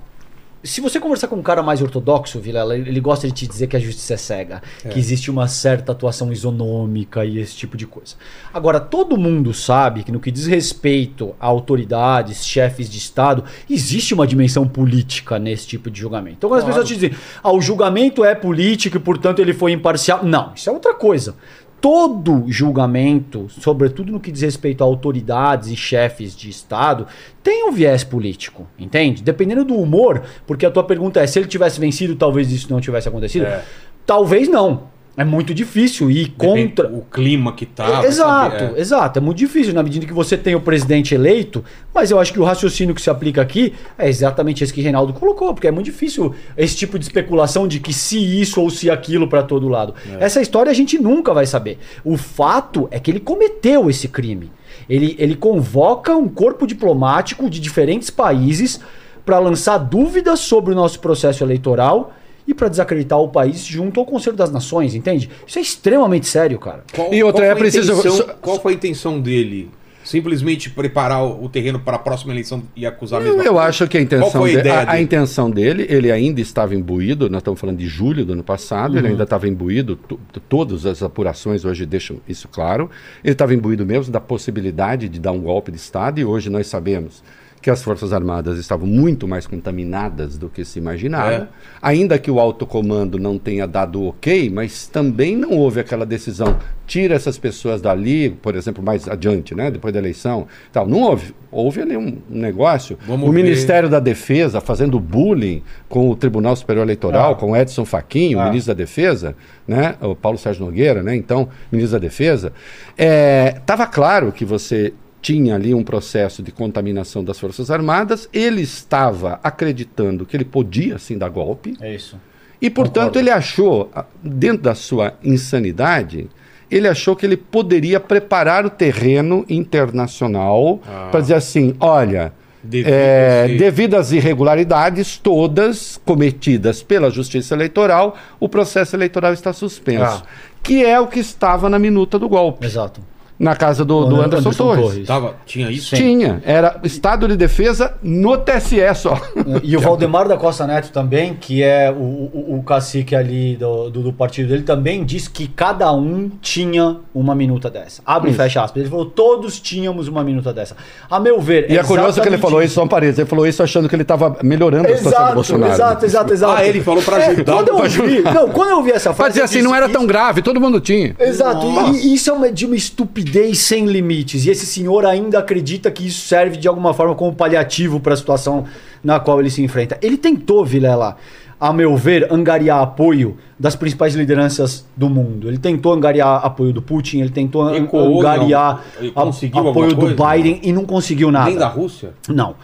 Se 0.62 0.82
você 0.82 1.00
conversar 1.00 1.30
com 1.30 1.38
um 1.38 1.42
cara 1.42 1.63
mais 1.63 1.82
ortodoxo, 1.82 2.38
Vilela, 2.38 2.75
ele 2.78 3.00
gosta 3.00 3.25
de 3.25 3.32
te 3.34 3.48
dizer 3.48 3.68
que 3.68 3.78
a 3.78 3.80
justiça 3.80 4.16
é 4.16 4.18
cega, 4.18 4.62
que 4.89 5.00
existe 5.00 5.32
uma 5.32 5.48
certa 5.48 5.94
atuação 5.94 6.34
isonômica 6.34 7.24
e 7.24 7.39
esse 7.39 7.56
tipo 7.56 7.78
de 7.78 7.88
coisa. 7.88 8.16
Agora, 8.54 8.78
todo 8.78 9.16
mundo 9.18 9.54
sabe 9.54 10.04
que 10.04 10.12
no 10.12 10.20
que 10.20 10.30
diz 10.30 10.48
respeito 10.48 11.34
a 11.39 11.46
autoridades, 11.48 12.46
chefes 12.46 12.89
de 12.89 12.98
Estado, 12.98 13.46
existe 13.70 14.13
uma 14.13 14.28
dimensão 14.28 14.68
política 14.68 15.39
nesse 15.39 15.66
tipo 15.66 15.89
de 15.89 15.98
julgamento. 16.01 16.36
Então, 16.39 16.50
quando 16.50 16.60
as 16.60 16.66
pessoas 16.66 16.86
te 16.86 16.94
dizem, 16.94 17.12
ah, 17.42 17.54
o 17.54 17.62
julgamento 17.62 18.25
é 18.25 18.36
político 18.36 18.98
e, 18.98 19.00
portanto, 19.00 19.39
ele 19.39 19.54
foi 19.54 19.72
imparcial. 19.72 20.25
Não, 20.25 20.51
isso 20.54 20.70
é 20.70 20.74
outra 20.74 20.94
coisa. 20.94 21.36
Todo 21.82 22.46
julgamento, 22.48 23.48
sobretudo 23.50 24.12
no 24.12 24.20
que 24.20 24.32
diz 24.32 24.42
respeito 24.42 24.84
a 24.84 24.88
autoridades 24.88 25.70
e 25.70 25.76
chefes 25.76 26.36
de 26.36 26.50
Estado, 26.50 27.08
tem 27.42 27.68
um 27.68 27.72
viés 27.72 28.04
político, 28.04 28.68
entende? 28.78 29.24
Dependendo 29.24 29.63
do 29.63 29.76
humor, 29.76 30.24
porque 30.46 30.65
a 30.65 30.72
tua 30.72 30.84
pergunta 30.84 31.22
é: 31.22 31.28
se 31.28 31.39
ele 31.39 31.48
tivesse 31.48 31.80
vencido, 31.80 32.15
talvez 32.15 32.52
isso 32.52 32.72
não 32.72 32.82
tivesse 32.82 33.08
acontecido? 33.08 33.46
É. 33.46 33.63
Talvez 34.06 34.50
não. 34.50 34.89
É 35.19 35.25
muito 35.25 35.53
difícil 35.53 36.10
ir 36.10 36.29
Depende 36.29 36.69
contra. 36.69 36.88
O 36.88 37.01
clima 37.01 37.51
que 37.51 37.65
tá. 37.65 38.05
exato, 38.05 38.58
saber, 38.58 38.77
é. 38.77 38.79
exato. 38.79 39.19
É 39.19 39.21
muito 39.21 39.38
difícil 39.38 39.73
na 39.73 39.84
medida 39.84 40.05
que 40.05 40.13
você 40.13 40.38
tem 40.38 40.55
o 40.55 40.62
presidente 40.62 41.13
eleito, 41.13 41.62
mas 41.93 42.10
eu 42.10 42.17
acho 42.17 42.32
que 42.32 42.39
o 42.39 42.43
raciocínio 42.45 42.95
que 42.95 43.01
se 43.01 43.10
aplica 43.10 43.41
aqui 43.41 43.73
é 43.97 44.08
exatamente 44.08 44.63
esse 44.63 44.73
que 44.73 44.79
Reinaldo 44.79 45.12
colocou, 45.12 45.53
porque 45.53 45.67
é 45.67 45.71
muito 45.71 45.88
difícil 45.88 46.34
esse 46.55 46.73
tipo 46.77 46.97
de 46.97 47.03
especulação 47.03 47.67
de 47.67 47.82
que 47.82 47.91
se 47.91 48.17
isso 48.17 48.62
ou 48.62 48.69
se 48.69 48.89
aquilo 48.89 49.27
para 49.27 49.43
todo 49.43 49.67
lado. 49.67 49.93
Essa 50.21 50.41
história 50.41 50.71
a 50.71 50.75
gente 50.75 50.97
nunca 50.97 51.34
vai 51.34 51.45
saber. 51.45 51.79
O 52.05 52.15
fato 52.15 52.88
é 52.89 52.97
que 52.97 53.12
ele 53.12 53.19
cometeu 53.19 53.89
esse 53.89 54.08
crime. 54.08 54.49
Ele, 54.89 55.17
ele 55.19 55.36
convoca 55.36 56.15
um 56.15 56.29
corpo 56.29 56.65
diplomático 56.65 57.49
de 57.49 57.60
diferentes 57.60 58.10
países 58.10 58.79
para 59.25 59.38
lançar 59.38 59.79
dúvidas 59.79 60.39
sobre 60.39 60.71
o 60.71 60.75
nosso 60.75 61.01
processo 61.01 61.43
eleitoral 61.43 62.13
e 62.50 62.54
para 62.56 62.68
desacreditar 62.68 63.20
o 63.20 63.30
país 63.30 63.64
junto 63.64 64.00
ao 64.00 64.06
Conselho 64.08 64.36
das 64.36 64.52
Nações, 64.52 64.96
entende? 64.96 65.30
Isso 65.46 65.60
é 65.60 65.62
extremamente 65.62 66.26
sério, 66.28 66.58
cara. 66.58 66.84
Qual, 66.94 67.14
E 67.14 67.24
outra, 67.24 67.44
qual 67.44 67.52
é 67.52 67.56
foi 67.56 67.68
a 67.68 67.72
preciso- 67.72 67.94
intenção- 67.94 68.36
Qual 68.42 68.60
foi 68.60 68.74
a 68.74 68.76
intenção 68.76 69.22
dele? 69.22 69.70
Simplesmente 70.04 70.72
preparar 70.72 71.24
o 71.24 71.48
terreno 71.50 71.80
para 71.80 71.98
a 71.98 72.00
próxima 72.00 72.34
eleição 72.34 72.64
e 72.76 72.84
acusar 72.86 73.22
a 73.22 73.24
mesma 73.24 73.44
Eu 73.44 73.54
coisa? 73.54 73.68
acho 73.68 73.88
que 73.88 73.96
a 73.98 74.02
intenção, 74.02 74.44
a 74.44 74.48
de- 74.48 74.68
a, 74.70 74.82
a 74.82 74.86
dele? 74.86 75.04
intenção 75.04 75.52
dele, 75.52 75.86
ele 75.88 76.12
ainda 76.12 76.42
estava 76.42 76.74
imbuído, 76.74 77.30
nós 77.30 77.42
estamos 77.42 77.60
falando 77.60 77.78
de 77.78 77.86
julho 77.86 78.26
do 78.26 78.34
ano 78.34 78.44
passado, 78.44 78.98
ele 78.98 79.10
ainda 79.10 79.24
estava 79.24 79.48
imbuído, 79.48 79.96
to- 79.96 80.20
to- 80.34 80.40
todas 80.40 80.88
as 80.88 81.04
apurações 81.04 81.64
hoje 81.64 81.86
deixam 81.86 82.18
isso 82.28 82.48
claro, 82.48 82.90
ele 83.24 83.34
estava 83.34 83.54
imbuído 83.54 83.86
mesmo 83.86 84.12
da 84.12 84.20
possibilidade 84.20 85.08
de 85.08 85.20
dar 85.20 85.32
um 85.34 85.42
golpe 85.42 85.70
de 85.72 85.78
Estado, 85.78 86.20
e 86.20 86.26
hoje 86.26 86.50
nós 86.50 86.66
sabemos 86.66 87.22
que 87.62 87.69
as 87.69 87.84
Forças 87.84 88.13
Armadas 88.13 88.58
estavam 88.58 88.88
muito 88.88 89.28
mais 89.28 89.45
contaminadas 89.45 90.38
do 90.38 90.50
que 90.50 90.63
se 90.63 90.80
imaginava, 90.80 91.32
É. 91.34 91.48
ainda 91.82 92.17
que 92.17 92.32
o 92.32 92.39
alto 92.39 92.65
comando 92.65 93.19
não 93.19 93.38
tenha 93.38 93.67
dado 93.67 94.04
ok, 94.06 94.50
mas 94.50 94.88
também 94.88 95.36
não 95.36 95.52
houve 95.52 95.80
aquela 95.82 96.06
decisão, 96.06 96.56
tira 96.88 97.13
essas 97.15 97.38
pessoas 97.38 97.82
dali, 97.82 98.30
por 98.30 98.56
exemplo, 98.56 98.82
mais 98.84 99.08
adiante, 99.08 99.54
né, 99.54 99.69
depois 99.69 99.93
da 99.93 100.00
eleição, 100.00 100.48
tal. 100.72 100.88
não 100.88 101.02
houve, 101.02 101.36
houve 101.52 101.82
ali 101.82 101.98
um 101.98 102.17
negócio, 102.30 102.98
Vamos 103.06 103.28
o 103.28 103.32
ver. 103.32 103.43
Ministério 103.43 103.89
da 103.89 104.00
Defesa 104.00 104.62
fazendo 104.62 105.00
bullying 105.00 105.62
com 105.89 106.10
o 106.10 106.15
Tribunal 106.15 106.56
Superior 106.56 106.84
Eleitoral, 106.84 107.34
Ah. 107.34 107.36
com 107.36 107.52
o 107.52 107.56
Edson 107.58 107.84
Fachin, 107.86 108.36
o 108.36 108.39
Ah. 108.39 108.45
ministro 108.45 108.74
da 108.74 108.78
Defesa, 108.78 109.36
né, 109.67 109.95
o 110.02 110.15
Paulo 110.15 110.38
Sérgio 110.38 110.65
Nogueira, 110.65 111.04
né, 111.04 111.15
então, 111.15 111.50
ministro 111.72 112.00
da 112.00 112.08
Defesa, 112.08 112.54
estava 112.98 113.86
claro 113.86 114.32
que 114.32 114.45
você 114.45 114.93
tinha 115.21 115.55
ali 115.55 115.73
um 115.73 115.84
processo 115.84 116.41
de 116.41 116.51
contaminação 116.51 117.23
das 117.23 117.39
Forças 117.39 117.69
Armadas, 117.69 118.29
ele 118.34 118.62
estava 118.62 119.39
acreditando 119.43 120.25
que 120.25 120.36
ele 120.38 120.45
podia 120.45 120.97
sim 120.97 121.17
dar 121.17 121.29
golpe, 121.29 121.75
É 121.82 121.93
isso. 121.93 122.17
e, 122.62 122.69
portanto, 122.69 122.95
Concordo. 123.13 123.19
ele 123.19 123.29
achou, 123.29 123.91
dentro 124.23 124.63
da 124.63 124.75
sua 124.75 125.13
insanidade, 125.23 126.29
ele 126.71 126.88
achou 126.88 127.15
que 127.15 127.25
ele 127.25 127.36
poderia 127.36 127.99
preparar 127.99 128.65
o 128.65 128.69
terreno 128.69 129.43
internacional 129.49 130.79
Ah. 130.88 131.08
para 131.12 131.21
dizer 131.21 131.34
assim: 131.36 131.75
olha, 131.79 132.32
Devido 132.63 132.89
é, 132.93 133.45
esse- 133.47 133.58
devido 133.58 133.95
às 133.95 134.12
irregularidades 134.12 135.17
todas 135.17 135.99
cometidas 136.05 136.84
pela 136.84 137.10
Justiça 137.10 137.55
Eleitoral, 137.55 138.15
o 138.39 138.49
processo 138.49 138.95
eleitoral 138.95 139.34
está 139.34 139.53
suspenso. 139.53 140.23
Ah. 140.25 140.49
Que 140.62 140.84
é 140.86 140.99
o 140.99 141.08
que 141.08 141.19
estava 141.19 141.69
na 141.69 141.79
minuta 141.79 142.19
do 142.19 142.27
golpe, 142.27 142.65
Exato. 142.65 143.01
Na 143.39 143.56
casa 143.56 143.86
do, 143.86 144.06
do 144.06 144.21
Anderson, 144.21 144.52
Torres. 144.52 145.08
Tava, 145.08 145.36
tinha 145.45 145.71
isso? 145.71 145.95
Tinha, 145.95 146.41
era 146.45 146.78
Estado 146.84 147.25
de 147.28 147.38
Defesa 147.38 147.93
no 148.04 148.38
TSE 148.38 148.78
só. 148.95 149.17
E 149.63 149.75
o 149.78 149.80
Valdemar 149.80 150.28
da 150.28 150.36
Costa 150.38 150.67
Neto 150.67 150.91
também, 150.91 151.34
que 151.39 151.63
é 151.63 151.89
o, 151.91 151.95
o, 151.95 152.58
o 152.60 152.63
cacique 152.63 153.15
ali 153.15 153.56
do, 153.56 153.89
do, 153.89 154.02
do 154.04 154.13
partido 154.13 154.49
dele, 154.49 154.63
também 154.63 155.04
disse 155.04 155.30
que 155.30 155.47
cada 155.47 155.91
um 155.93 156.30
tinha 156.41 156.97
uma 157.15 157.34
minuta 157.34 157.69
dessa. 157.69 158.02
Abre 158.06 158.32
e 158.32 158.34
fecha 158.34 158.62
aspas. 158.63 158.82
Ele 158.82 158.89
falou, 158.89 159.06
todos 159.06 159.60
tínhamos 159.60 160.08
uma 160.08 160.23
minuta 160.23 160.52
dessa. 160.54 160.75
A 161.10 161.19
meu 161.19 161.39
ver. 161.39 161.69
E 161.71 161.78
é 161.78 161.84
curioso 161.84 162.21
que 162.21 162.28
ele 162.28 162.38
falou 162.38 162.62
isso, 162.62 162.73
só 162.75 162.84
um 162.84 162.88
parênteses, 162.88 163.19
ele 163.19 163.28
falou 163.30 163.47
isso 163.47 163.63
achando 163.63 163.88
que 163.88 163.95
ele 163.95 164.02
estava 164.04 164.38
melhorando 164.43 164.88
a 164.88 164.97
situação 164.97 165.12
do 165.12 165.15
Exato, 165.23 165.36
Bolsonaro. 165.36 165.73
exato, 165.73 166.06
exato, 166.06 166.34
exato. 166.34 166.54
Ah, 166.58 166.65
ele 166.65 166.82
falou 166.82 167.02
pra 167.02 167.19
É, 167.21 167.28
ajudar. 167.28 167.54
quando 167.54 167.67
eu 167.69 167.75
pra 167.75 167.84
ouvi, 167.86 168.21
não, 168.21 168.49
quando 168.49 168.69
eu 168.69 168.78
ouvi 168.78 168.91
essa 168.91 169.10
Pra 169.10 169.13
frase. 169.15 169.30
dizer 169.32 169.41
eu 169.41 169.45
assim, 169.45 169.54
disse, 169.56 169.65
não 169.67 169.75
era 169.75 169.86
isso- 169.86 169.93
tão 169.93 170.06
grave, 170.06 170.41
todo 170.41 170.60
mundo 170.60 170.80
tinha. 170.82 171.15
Exato, 171.19 171.65
Nossa. 171.67 171.97
e, 171.99 172.08
e 172.10 172.13
isso 172.15 172.30
é 172.30 172.34
uma, 172.34 172.52
de 172.52 172.65
uma 172.65 172.75
estupidez 172.75 173.29
sem 173.56 173.86
limites. 173.86 174.46
E 174.46 174.50
esse 174.50 174.65
senhor 174.65 175.06
ainda 175.06 175.39
acredita 175.39 175.89
que 175.92 176.08
isso 176.08 176.28
serve 176.28 176.58
de 176.58 176.68
alguma 176.68 176.94
forma 176.94 177.15
como 177.15 177.34
paliativo 177.36 178.00
para 178.00 178.13
a 178.13 178.18
situação 178.18 178.65
na 179.04 179.20
qual 179.20 179.39
ele 179.39 179.50
se 179.50 179.62
enfrenta. 179.63 179.98
Ele 180.02 180.18
tentou, 180.18 180.65
Vilela, 180.65 181.18
a 181.60 181.74
meu 181.74 181.96
ver, 181.98 182.32
angariar 182.32 182.82
apoio 182.82 183.38
das 183.60 183.76
principais 183.76 184.15
lideranças 184.15 184.86
do 184.96 185.10
mundo. 185.10 185.48
Ele 185.50 185.58
tentou 185.58 185.92
angariar 185.94 186.46
apoio 186.46 186.72
do 186.72 186.82
Putin, 186.82 187.20
ele 187.20 187.30
tentou 187.30 187.74
Ecoou, 187.76 188.20
angariar 188.20 188.76
não? 188.96 189.04
Ele 189.04 189.13
a- 189.15 189.22
apoio 189.60 189.94
do? 189.94 190.08
Biden 190.15 190.60
e 190.63 190.72
não 190.72 190.86
conseguiu 190.86 191.32
nada. 191.32 191.50
Nem 191.50 191.58
da 191.60 191.68
Rússia? 191.68 192.13
Não. 192.30 192.56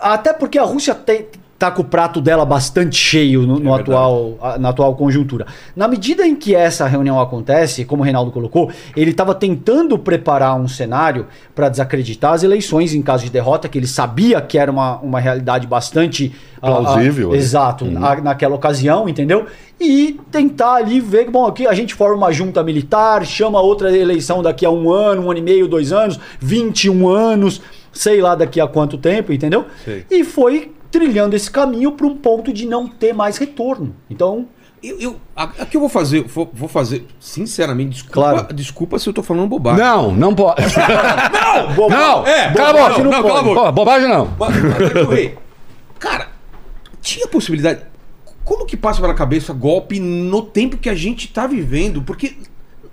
Até 0.00 0.32
porque 0.32 0.58
a 0.58 0.64
Rússia 0.64 0.94
tem, 0.94 1.26
tá 1.58 1.70
com 1.70 1.80
o 1.80 1.84
prato 1.84 2.20
dela 2.20 2.44
bastante 2.44 2.96
cheio 2.96 3.46
no, 3.46 3.58
no 3.58 3.74
É 3.74 3.80
atual, 3.80 4.34
a- 4.42 4.58
na 4.58 4.68
atual 4.68 4.94
conjuntura. 4.94 5.46
Na 5.74 5.88
medida 5.88 6.26
em 6.26 6.36
que 6.36 6.54
essa 6.54 6.86
reunião 6.86 7.18
acontece, 7.18 7.84
como 7.84 8.02
o 8.02 8.04
Reinaldo 8.04 8.30
colocou, 8.30 8.70
ele 8.94 9.10
estava 9.10 9.34
tentando 9.34 9.98
preparar 9.98 10.54
um 10.60 10.68
cenário 10.68 11.26
para 11.54 11.70
desacreditar 11.70 12.34
as 12.34 12.42
eleições 12.42 12.94
em 12.94 13.00
caso 13.00 13.24
de 13.24 13.30
derrota, 13.30 13.68
que 13.70 13.78
ele 13.78 13.86
sabia 13.86 14.38
que 14.42 14.58
era 14.58 14.70
uma, 14.70 14.98
uma 14.98 15.18
realidade 15.18 15.66
bastante 15.66 16.34
ah, 16.60 16.68
ah, 16.68 16.80
Plausível, 16.82 17.30
né? 17.30 17.36
exato, 17.38 17.84
na- 17.86 18.16
naquela 18.20 18.54
ocasião, 18.54 19.08
entendeu? 19.08 19.46
E 19.80 20.20
tentar 20.30 20.74
ali 20.74 21.00
ver, 21.00 21.30
bom, 21.30 21.46
aqui 21.46 21.66
a 21.66 21.72
gente 21.72 21.94
forma 21.94 22.16
uma 22.16 22.32
junta 22.32 22.62
militar, 22.62 23.24
chama 23.24 23.60
outra 23.60 23.94
eleição 23.96 24.42
daqui 24.42 24.64
a 24.66 24.70
um 24.70 24.90
ano, 24.90 25.22
um 25.22 25.30
ano 25.30 25.38
e 25.38 25.42
meio, 25.42 25.66
dois 25.68 25.90
anos, 25.92 26.18
21 26.38 27.08
anos, 27.08 27.60
sei 27.92 28.20
lá 28.20 28.34
daqui 28.34 28.60
a 28.60 28.66
quanto 28.66 28.98
tempo, 28.98 29.32
entendeu? 29.32 29.64
Sei. 29.84 30.04
E 30.10 30.22
foi 30.24 30.72
trilhando 30.90 31.34
esse 31.36 31.50
caminho 31.50 31.92
para 31.92 32.06
um 32.06 32.16
ponto 32.16 32.52
de 32.52 32.66
não 32.66 32.86
ter 32.88 33.12
mais 33.12 33.36
retorno. 33.38 33.94
Então, 34.10 34.46
Eu, 34.82 35.00
eu- 35.00 35.16
aqui 35.34 35.76
eu 35.76 35.80
vou 35.80 35.88
fazer, 35.88 36.22
vou, 36.24 36.48
vou 36.52 36.68
fazer, 36.68 37.06
sinceramente, 37.18 37.90
desculpa, 37.94 38.12
Claro. 38.12 38.54
desculpa 38.54 38.98
se 38.98 39.08
eu 39.08 39.12
tô 39.12 39.22
falando 39.22 39.48
bobagem. 39.48 39.80
Não, 39.82 40.12
não 40.14 40.34
pode. 40.34 40.62
Bo- 41.74 41.88
não! 41.90 42.24
É, 42.28 42.52
cala 42.52 42.68
a 42.68 42.72
bobagem 42.72 43.04
boca! 43.04 43.16
não 43.16 43.22
cala 43.26 43.40
a 43.40 43.42
boca. 43.42 43.60
Pô, 43.62 43.72
bobagem 43.72 44.08
não. 44.08 44.28
Cara, 45.98 46.28
tinha 47.00 47.26
possibilidade. 47.26 47.80
Como 48.44 48.64
que 48.66 48.76
passa 48.76 49.00
pela 49.00 49.14
cabeça 49.14 49.52
golpe 49.52 49.98
no 49.98 50.42
tempo 50.42 50.76
que 50.76 50.88
a 50.88 50.94
gente 50.94 51.28
tá 51.32 51.46
vivendo? 51.46 52.02
Porque 52.02 52.36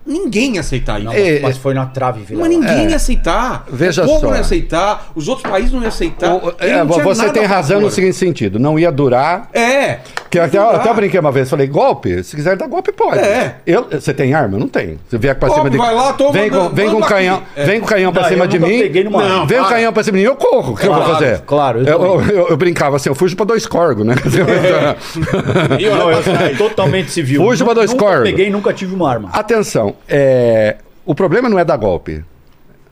ninguém 0.05 0.55
ia 0.55 0.59
aceitar 0.61 0.97
isso. 0.99 1.05
não, 1.05 1.13
É, 1.13 1.39
mas 1.41 1.57
foi 1.57 1.73
na 1.73 1.85
trave, 1.85 2.21
Vilela. 2.21 2.47
Mas 2.47 2.57
ninguém 2.57 2.89
ia 2.89 2.95
aceitar. 2.95 3.65
Veja 3.71 4.03
o 4.03 4.05
povo 4.05 4.19
só. 4.21 4.27
não 4.27 4.35
ia 4.35 4.41
aceitar, 4.41 5.11
os 5.15 5.27
outros 5.27 5.49
países 5.49 5.71
não 5.71 5.79
iam 5.81 5.87
aceitar. 5.87 6.33
O- 6.33 6.53
é, 6.59 6.83
não 6.83 6.87
você 6.87 7.29
tem 7.29 7.45
razão 7.45 7.79
no 7.81 7.89
seguinte 7.89 8.15
sentido: 8.15 8.59
não 8.59 8.77
ia 8.77 8.91
durar. 8.91 9.49
É. 9.53 9.99
Que 10.29 10.39
até, 10.39 10.57
dá. 10.57 10.71
até 10.71 10.89
eu 10.89 10.93
brinquei 10.95 11.19
uma 11.19 11.31
vez, 11.31 11.49
falei, 11.49 11.67
golpe, 11.67 12.23
se 12.23 12.35
quiser 12.35 12.55
dar 12.57 12.67
golpe, 12.67 12.91
pode. 12.91 13.19
É. 13.19 13.57
Eu, 13.67 13.87
você 13.91 14.13
tem 14.13 14.33
arma? 14.33 14.55
Eu 14.55 14.59
não 14.61 14.67
tenho. 14.67 14.99
Você 15.07 15.17
vier 15.17 15.35
pra 15.35 15.47
Golpe, 15.47 15.61
cima 15.61 15.69
de 15.69 15.77
vai 15.77 15.93
lá, 15.93 16.13
toma, 16.13 16.31
vem 16.31 16.49
com, 16.49 16.69
vem 16.69 16.89
com 16.91 17.01
canhão. 17.01 17.43
É. 17.55 17.65
vem 17.65 17.79
com 17.79 17.85
canhão 17.85 18.11
pra 18.11 18.23
Não, 18.23 18.29
cima 18.29 18.45
eu 18.45 18.47
de 18.49 18.59
mim. 18.59 18.79
peguei 18.79 19.03
numa 19.03 19.23
Não, 19.23 19.45
vem 19.47 19.57
com 19.59 19.63
para. 19.65 19.75
canhão 19.75 19.93
pra 19.93 20.03
cima 20.03 20.17
de 20.17 20.23
mim, 20.23 20.29
eu 20.29 20.35
corro. 20.35 20.73
O 20.73 20.75
que 20.75 20.87
eu 20.87 20.93
vou 20.93 21.03
fazer? 21.03 21.39
claro, 21.41 21.79
eu 21.81 21.85
Eu, 22.27 22.47
eu, 22.49 22.57
brincava 22.57 22.95
assim, 22.95 23.09
eu 23.09 23.15
fujo 23.15 23.35
pra 23.35 23.45
dois 23.45 23.65
corgos, 23.67 24.05
né? 24.05 24.15
Não, 25.97 26.11
eu 26.11 26.57
totalmente 26.57 27.11
civil. 27.11 27.41
Fuja 27.43 27.63
pra 27.63 27.73
dois 27.73 27.93
corvos. 27.93 28.23
peguei, 28.29 28.49
nunca 28.49 28.73
tive 28.73 28.93
uma 28.95 29.09
arma. 29.09 29.29
Atenção, 29.31 29.92
é, 30.07 30.77
o 31.05 31.13
problema 31.15 31.49
não 31.49 31.57
é 31.59 31.65
dar 31.65 31.77
golpe. 31.77 32.23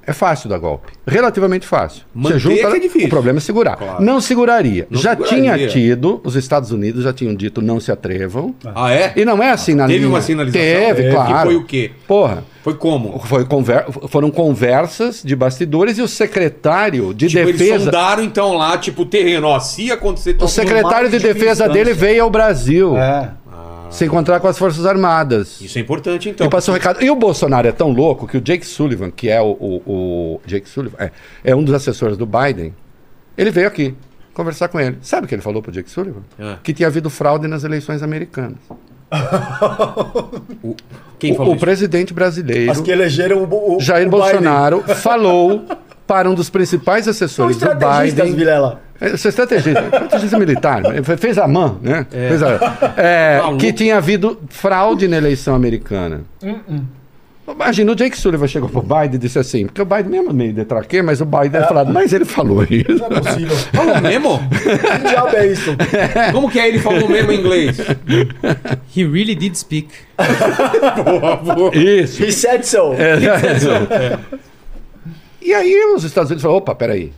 É 0.06 0.14
fácil 0.14 0.50
dar 0.50 0.58
golpe. 0.58 0.92
Relativamente 1.06 1.66
fácil. 1.68 2.02
Manter 2.14 2.42
que 2.42 2.60
é 2.60 2.80
difícil. 2.80 3.06
O 3.08 3.10
problema 3.10 3.38
é 3.38 3.40
segurar. 3.40 3.76
Claro. 3.78 4.04
Não 4.04 4.20
seguraria. 4.20 4.88
Não 4.90 5.00
já 5.00 5.12
seguraria. 5.12 5.42
tinha 5.58 5.68
tido, 5.68 6.20
os 6.24 6.36
Estados 6.36 6.72
Unidos 6.72 7.04
já 7.04 7.14
tinham 7.14 7.36
dito 7.36 7.62
não 7.62 7.80
se 7.80 7.92
atrevam. 7.92 8.54
Ah, 8.74 8.92
é? 8.92 9.14
E 9.16 9.24
não 9.24 9.42
é 9.44 9.52
assim 9.52 9.76
na 9.76 9.86
Teve 9.86 10.00
linha. 10.00 10.10
uma 10.10 10.20
sinalização? 10.22 10.60
Teve, 10.64 11.04
É, 11.04 11.12
claro. 11.12 11.34
que 11.34 11.46
foi 11.46 11.56
o 11.56 11.64
quê? 11.66 11.92
Porra. 12.08 12.44
Foi 12.64 12.74
como? 12.76 13.20
Foi 13.26 13.46
conver- 13.46 13.86
foram 14.08 14.32
conversas 14.32 15.22
de 15.24 15.36
bastidores 15.36 15.98
e 16.00 16.02
o 16.02 16.08
secretário 16.08 17.14
de 17.14 17.28
Tipo, 17.28 17.40
eles 17.50 17.60
defesa. 17.60 17.86
sondaram 17.86 18.24
então 18.24 18.54
lá, 18.54 18.78
tipo, 18.80 19.04
o 19.04 19.06
terreno. 19.06 19.48
Ó, 19.48 19.60
se 19.60 19.92
acontecer... 19.92 20.32
O 20.32 20.38
todo 20.40 20.50
secretário 20.50 21.10
de 21.10 21.18
de 21.20 21.24
defesa 21.24 21.70
dele 21.70 21.94
veio 21.94 22.24
ao 22.24 22.30
Brasil 22.30 22.98
É. 22.98 23.30
se 23.92 24.06
encontrar 24.06 24.40
com 24.40 24.48
as 24.48 24.58
Forças 24.58 24.86
Armadas. 24.86 25.60
Isso 25.62 25.78
é 25.78 25.82
importante, 25.82 26.30
então. 26.30 26.48
E 26.48 26.50
passou 26.50 26.74
o 26.74 26.78
recado. 26.78 27.04
E 27.04 27.10
o 27.12 27.16
Bolsonaro 27.16 27.68
é 27.68 27.72
tão 27.72 27.92
louco 27.92 28.28
que 28.28 28.38
o 28.38 28.42
Jake 28.42 28.66
Sullivan, 28.66 29.12
que 29.12 29.30
é 29.30 29.40
o. 29.42 29.52
o- 29.52 29.82
o- 29.86 30.42
Jake 30.46 30.68
Sullivan, 30.70 30.96
é, 31.00 31.12
é 31.44 31.56
um 31.56 31.64
dos 31.64 31.74
assessores 31.74 32.18
do 32.18 32.26
Biden, 32.26 32.74
ele 33.38 33.52
veio 33.52 33.68
aqui 33.68 33.94
conversar 34.34 34.70
com 34.70 34.80
ele. 34.80 34.98
Sabe 35.02 35.26
o 35.26 35.28
que 35.28 35.36
ele 35.36 35.42
falou 35.42 35.62
pro 35.62 35.72
Jake 35.72 35.90
Sullivan? 35.92 36.22
Ah. 36.40 36.58
Que 36.64 36.74
tinha 36.74 36.88
havido 36.88 37.10
fraude 37.10 37.48
nas 37.48 37.64
eleições 37.64 38.02
americanas. 38.02 38.58
O- 40.64 40.76
Quem 41.20 41.34
O, 41.34 41.36
falou 41.36 41.52
o 41.54 41.56
isso? 41.56 41.66
presidente 41.66 42.14
brasileiro, 42.14 42.72
As 42.72 42.82
que 42.82 42.90
elegeram 42.92 43.44
o, 43.44 43.76
o 43.78 43.80
Jair 43.80 44.08
o 44.08 44.10
Bolsonaro, 44.10 44.82
falou 44.96 45.66
para 46.08 46.30
um 46.30 46.34
dos 46.34 46.50
principais 46.50 47.02
Biden. 47.06 47.12
Assessores 47.12 47.58
do 47.58 47.68
Biden. 47.76 48.34
Vilela. 48.34 48.82
É, 49.02 49.10
Você 49.10 49.28
é 49.28 49.30
estrategista, 49.30 49.82
estrategista 49.82 50.38
militar. 50.40 50.82
Fe- 51.04 51.18
Fez 51.18 51.38
a 51.38 51.48
mão, 51.48 51.80
né? 51.82 52.06
Fez 52.10 52.42
a- 52.44 52.94
é, 52.96 53.42
que 53.60 53.74
tinha 53.74 53.98
havido 53.98 54.40
fraude 54.50 55.08
na 55.08 55.18
eleição 55.18 55.56
americana. 55.56 56.22
Imagina, 57.54 57.92
o 57.92 57.96
Jake 57.96 58.18
Sullivan 58.18 58.48
chegou 58.48 58.70
pro 58.70 58.82
Biden 58.82 59.16
e 59.16 59.18
disse 59.18 59.38
assim, 59.38 59.66
porque 59.66 59.82
o 59.82 59.86
Biden 59.86 60.06
mesmo 60.10 60.30
é 60.30 60.34
meio 60.34 60.54
detraquê, 60.54 61.02
mas 61.02 61.20
o 61.20 61.26
Biden 61.26 61.60
é 61.62 61.68
falado, 61.68 61.92
mas 61.92 62.14
ele 62.14 62.24
falou 62.24 62.64
isso. 62.64 62.94
Não 62.98 63.08
é 63.08 63.20
possível. 63.20 63.58
Falou 63.74 64.00
mesmo? 64.00 64.40
que 64.50 65.10
diabo 65.10 65.36
é 65.36 65.48
isso? 65.48 65.76
Como 66.32 66.50
que 66.50 66.60
é 66.60 66.70
ele 66.70 66.80
falou 66.80 67.10
mesmo 67.10 67.32
em 67.32 67.40
inglês? 67.40 67.78
He 68.96 69.04
really 69.04 69.36
did 69.36 69.56
speak. 69.56 69.90
Isso. 71.74 72.24
He 72.24 72.32
said 72.32 72.64
so. 72.64 72.94
É. 72.94 74.18
E 75.42 75.54
aí 75.54 75.76
os 75.96 76.04
Estados 76.06 76.30
Unidos 76.30 76.44
falaram, 76.44 76.60
opa, 76.60 76.74
peraí. 76.76 77.12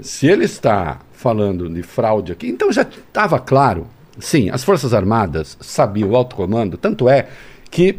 Se 0.00 0.26
ele 0.26 0.44
está 0.44 0.98
falando 1.12 1.68
de 1.68 1.82
fraude 1.82 2.32
aqui, 2.32 2.48
então 2.48 2.70
já 2.72 2.82
estava 2.82 3.38
claro. 3.38 3.86
Sim, 4.18 4.50
as 4.50 4.64
Forças 4.64 4.94
Armadas 4.94 5.56
sabiam 5.60 6.10
o 6.10 6.16
alto 6.16 6.36
comando, 6.36 6.76
tanto 6.76 7.08
é 7.08 7.28
que 7.70 7.98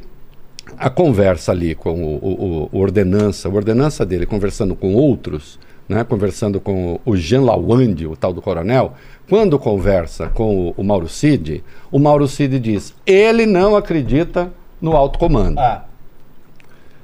a 0.78 0.90
conversa 0.90 1.52
ali 1.52 1.76
com 1.76 2.04
o, 2.04 2.16
o- 2.18 2.70
o 2.72 2.80
ordenança, 2.80 3.48
o 3.50 3.56
ordenança 3.56 4.06
dele 4.06 4.26
conversando 4.26 4.76
com 4.76 4.94
outros, 4.96 5.60
né, 5.88 6.04
conversando 6.04 6.60
com 6.60 7.00
o 7.06 7.16
Jean 7.16 7.42
Lawande, 7.44 8.06
o 8.06 8.16
tal 8.16 8.34
do 8.34 8.42
coronel, 8.42 8.94
quando 9.30 9.58
conversa 9.58 10.28
com 10.28 10.70
o, 10.70 10.74
o 10.76 10.84
Mauro 10.84 11.08
Cid, 11.08 11.64
o 11.92 11.98
Mauro 12.00 12.28
Cid 12.28 12.60
diz, 12.60 12.94
ele 13.06 13.46
não 13.46 13.76
acredita 13.76 14.52
no 14.82 14.94
alto 14.96 15.18
comando. 15.18 15.58
Ah, 15.60 15.86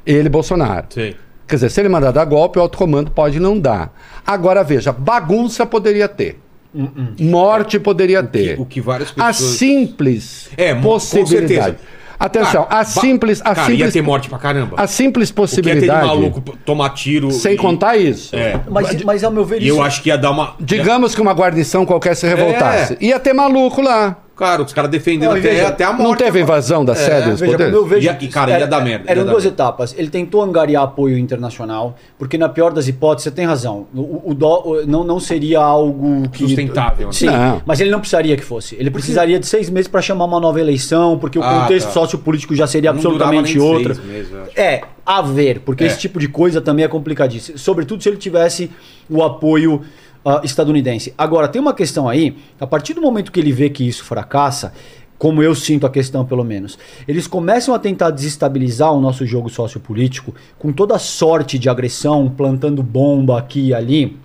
Ele, 0.06 0.28
Bolsonaro. 0.28 0.88
Sei. 0.90 1.16
Quer 1.54 1.58
dizer, 1.58 1.70
se 1.70 1.82
ele 1.82 1.90
mandar 1.90 2.10
dar 2.10 2.26
golpe, 2.26 2.58
o 2.58 2.64
alto 2.64 2.76
comando 2.80 3.12
pode 3.12 3.40
não 3.40 3.60
dar. 3.60 3.94
Agora 4.26 4.64
veja, 4.64 4.92
bagunça 4.92 5.68
poderia 5.68 6.08
ter. 6.08 6.40
Morte 7.20 7.80
poderia 7.80 8.24
ter. 8.24 8.60
O 8.60 8.66
que 8.66 8.82
várias 8.82 9.12
A 9.12 9.28
pessoas... 9.28 9.52
simples 9.52 10.50
É, 10.58 10.74
possibilidade. 10.74 11.48
certeza. 11.48 11.76
Atenção, 12.20 12.64
Cara, 12.64 12.80
a 12.80 12.84
simples, 12.86 13.42
a 13.42 13.54
Cara, 13.54 13.60
ia 13.60 13.76
simples, 13.78 13.94
ter 13.94 14.02
morte 14.02 14.30
pra 14.30 14.40
caramba. 14.40 14.76
a 14.80 14.88
simples 14.88 15.30
O 15.30 15.34
que 15.34 15.40
ia 15.42 15.46
ter 15.46 15.62
de 15.62 15.62
possibilidade, 15.70 16.08
maluco 16.08 16.42
tomar 16.66 16.90
tiro... 16.90 17.30
sem 17.30 17.54
e- 17.54 17.58
contar 17.58 17.98
isso. 17.98 18.36
É. 18.36 18.60
mas, 18.68 19.04
mas 19.04 19.24
ao 19.24 19.32
meu 19.32 19.46
ver 19.46 19.62
E 19.62 19.68
isso... 19.68 19.78
eu 19.78 19.84
acho 19.84 20.02
que 20.02 20.10
ia 20.10 20.18
dar 20.18 20.32
uma... 20.32 20.56
Digamos 20.60 21.14
que 21.14 21.22
uma 21.22 21.34
guarnição 21.34 21.86
qualquer 21.86 22.16
se 22.16 22.26
revoltasse. 22.26 22.98
Ia 23.00 23.20
ter 23.20 23.34
maluco 23.34 23.80
lá. 23.80 24.18
Cara, 24.36 24.64
os 24.64 24.74
caras 24.74 24.90
defendendo 24.90 25.30
Não, 25.30 25.38
até, 25.38 25.50
veja, 25.50 25.68
até 25.68 25.84
a 25.84 25.94
morte. 25.94 26.04
Não 26.10 26.16
teve 26.16 26.42
invasão 26.42 26.84
da 26.84 26.96
sede 26.96 27.30
dos 27.30 27.40
Veja, 27.40 27.52
poderes? 27.52 27.72
como 27.74 27.86
eu 27.86 27.88
vejo 27.88 28.08
Ia- 28.08 28.30
cara, 28.30 28.60
ia 28.60 28.66
dar 28.66 28.82
merda, 28.84 29.12
Eram 29.12 29.26
duas 29.26 29.44
merda. 29.44 29.50
etapas. 29.56 29.94
Ele 29.96 30.10
tentou 30.10 30.42
angariar 30.42 30.82
apoio 30.84 31.20
internacional, 31.20 31.96
porque 32.18 32.36
na 32.36 32.50
pior 32.50 32.74
das 32.74 32.88
hipóteses, 32.88 33.26
você 33.26 33.32
tem 33.32 33.46
razão. 33.46 33.86
O, 33.94 34.32
o 34.32 34.34
dó 34.34 34.64
o- 34.66 34.88
não, 34.88 35.04
não 35.04 35.20
seria 35.20 35.60
algo 35.60 36.28
que. 36.30 36.40
Sustentável, 36.40 37.08
né? 37.08 37.14
Sim, 37.14 37.28
Não. 37.28 37.62
mas 37.64 37.80
ele 37.80 37.92
não 37.92 38.00
precisaria 38.00 38.36
que 38.36 38.44
fosse. 38.44 38.76
Ele 38.80 38.90
precisaria 38.90 39.40
de 39.40 39.46
seis 39.46 39.70
meses 39.70 39.88
para 39.88 40.02
chamar 40.02 40.26
uma 40.26 40.40
nova 40.40 40.60
eleição, 40.60 41.20
porque 41.20 41.38
o 41.38 41.44
Ah, 41.44 41.62
contexto 41.62 41.86
tá. 41.88 41.94
sociopolítico 41.94 42.56
já 42.56 42.66
seria 42.66 42.92
Não 42.92 42.98
absolutamente 42.98 43.60
outro. 43.60 43.96
meses. 44.04 44.32
É, 44.56 44.82
a 45.06 45.22
ver, 45.22 45.60
porque 45.60 45.84
É. 45.84 45.88
esse 45.88 46.00
tipo 46.00 46.20
de 46.20 46.28
coisa 46.28 46.60
também 46.60 46.84
é 46.84 46.88
complicadíssimo. 46.88 47.58
Sobretudo 47.60 48.02
se 48.02 48.10
ele 48.10 48.18
tivesse 48.18 48.72
o 49.08 49.22
apoio 49.22 49.82
ah, 50.26 50.42
estadunidense. 50.44 51.14
Agora, 51.18 51.48
tem 51.48 51.62
uma 51.62 51.74
questão 51.74 52.08
aí, 52.08 52.36
a 52.60 52.68
partir 52.68 52.94
do 52.94 53.02
momento 53.02 53.32
que 53.32 53.40
ele 53.40 53.52
vê 53.52 53.70
que 53.70 53.88
isso 53.88 54.04
fracassa, 54.04 54.74
como 55.18 55.42
eu 55.42 55.56
sinto 55.56 55.86
a 55.86 55.90
questão 55.90 56.26
pelo 56.26 56.44
menos, 56.44 56.78
eles 57.08 57.28
começam 57.28 57.74
a 57.74 57.80
tentar 57.80 58.10
desestabilizar 58.10 58.92
o 58.92 59.00
nosso 59.00 59.26
jogo 59.26 59.50
sociopolítico 59.50 60.34
com 60.60 60.74
toda 60.74 60.98
sorte 61.00 61.58
de 61.58 61.70
agressão, 61.70 62.30
plantando 62.36 62.84
bomba 62.84 63.38
aqui 63.40 63.68
e 63.68 63.74
ali 63.74 64.18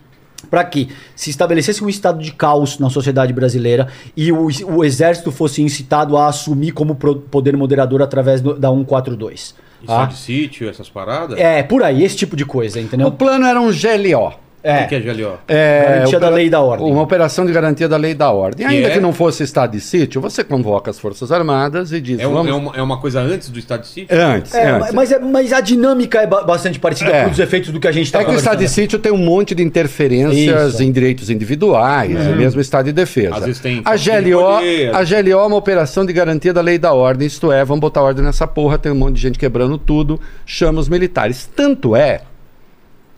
para 0.51 0.65
que 0.65 0.89
se 1.17 1.31
estabelecesse 1.31 1.83
um 1.85 1.89
estado 1.89 2.21
de 2.23 2.33
caos 2.33 2.79
na 2.79 2.89
sociedade 2.89 3.33
brasileira 3.33 3.89
e 4.17 4.31
o, 4.33 4.47
o 4.69 4.85
exército 4.85 5.31
fosse 5.33 5.61
incitado 5.63 6.17
a 6.17 6.29
assumir 6.29 6.71
como 6.73 6.95
pro- 6.95 7.17
poder 7.17 7.57
moderador 7.57 8.01
através 8.03 8.41
do- 8.41 8.55
da 8.59 8.69
142. 8.71 9.55
Isso 9.81 9.87
tá? 9.87 10.05
de 10.07 10.17
sítio, 10.17 10.69
essas 10.69 10.89
paradas? 10.89 11.39
É, 11.39 11.63
por 11.63 11.83
aí, 11.83 12.03
esse 12.03 12.17
tipo 12.17 12.35
de 12.37 12.45
coisa, 12.45 12.79
O 12.79 12.83
entendeu? 12.83 13.11
plano 13.13 13.47
era 13.47 13.61
um 13.61 13.71
GLO. 13.71 14.33
O 14.63 14.89
que, 14.89 15.01
que 15.01 15.09
é 15.09 15.15
GLO? 15.15 15.39
É, 15.47 15.85
Garantia 15.95 16.21
da 16.21 16.29
lei 16.29 16.47
e 16.47 16.51
da 16.51 16.61
ordem. 16.61 16.91
Uma 16.91 17.03
operação 17.03 17.47
de 17.47 17.53
garantia 17.53 17.89
da 17.89 17.97
lei 17.97 18.11
e 18.11 18.15
da 18.15 18.31
ordem. 18.31 18.67
Que 18.67 18.75
Ainda 18.75 18.89
é? 18.89 18.91
que 18.91 19.01
não 19.01 19.13
fosse 19.13 19.43
estado 19.43 19.71
de 19.73 19.81
sítio, 19.81 20.21
você 20.21 20.43
convoca 20.43 20.91
as 20.91 20.99
Forças 20.99 21.31
Armadas 21.31 21.93
e 21.93 22.01
diz. 22.01 22.19
É, 22.19 22.27
um- 22.27 22.33
vamos... 22.33 22.51
é 22.51 22.55
uma, 22.55 22.77
é 22.77 22.83
uma 22.83 23.01
coisa 23.01 23.21
antes 23.21 23.51
do 23.51 23.59
estado 23.59 23.83
de 23.83 23.87
sítio? 23.89 24.17
É 24.17 24.21
antes. 24.23 24.53
É, 24.55 24.63
é 24.65 24.71
antes. 24.71 24.93
mas, 24.93 25.13
é- 25.13 25.19
mas 25.19 25.53
a 25.53 25.61
dinâmica 25.61 26.21
é 26.21 26.27
ba- 26.27 26.43
bastante 26.43 26.79
parecida 26.79 27.11
É. 27.11 27.25
com 27.25 27.31
os 27.31 27.39
efeitos 27.39 27.71
do 27.71 27.79
que 27.79 27.87
a 27.89 27.93
gente 27.93 28.07
está 28.07 28.21
É 28.21 28.25
que 28.25 28.31
o 28.33 28.35
estado 28.35 28.59
de 28.59 28.69
sítio 28.69 28.99
tem 28.99 29.13
um 29.13 29.17
monte 29.19 29.55
de 29.55 29.63
interferências 29.63 30.75
Isso. 30.75 30.83
em 30.83 30.91
direitos 30.91 31.31
individuais, 31.31 32.11
e 32.11 32.31
mesmo 32.37 32.61
estado 32.61 32.87
de 32.87 32.93
defesa. 32.93 33.37
Às 33.37 33.45
vezes 33.45 33.61
tem 33.61 33.81
a 33.85 33.97
GLO, 33.97 34.47
a 34.93 35.05
GLO 35.05 35.31
é 35.41 35.47
uma 35.47 35.57
operação 35.57 36.05
de 36.05 36.13
garantia 36.13 36.53
da 36.53 36.61
lei 36.61 36.75
e 36.75 36.79
da 36.79 36.93
ordem, 36.93 37.27
isto 37.27 37.53
é, 37.53 37.65
vamos 37.65 37.81
botar 37.81 38.03
ordem 38.03 38.25
nessa 38.25 38.47
porra, 38.47 38.79
tem 38.79 38.91
um 38.91 38.95
monte 38.97 39.15
de 39.17 39.21
gente 39.23 39.39
quebrando 39.39 39.79
tudo, 39.79 40.21
chama 40.45 40.81
os 40.81 40.89
militares. 40.89 41.49
Tanto 41.55 41.95
é, 41.95 42.23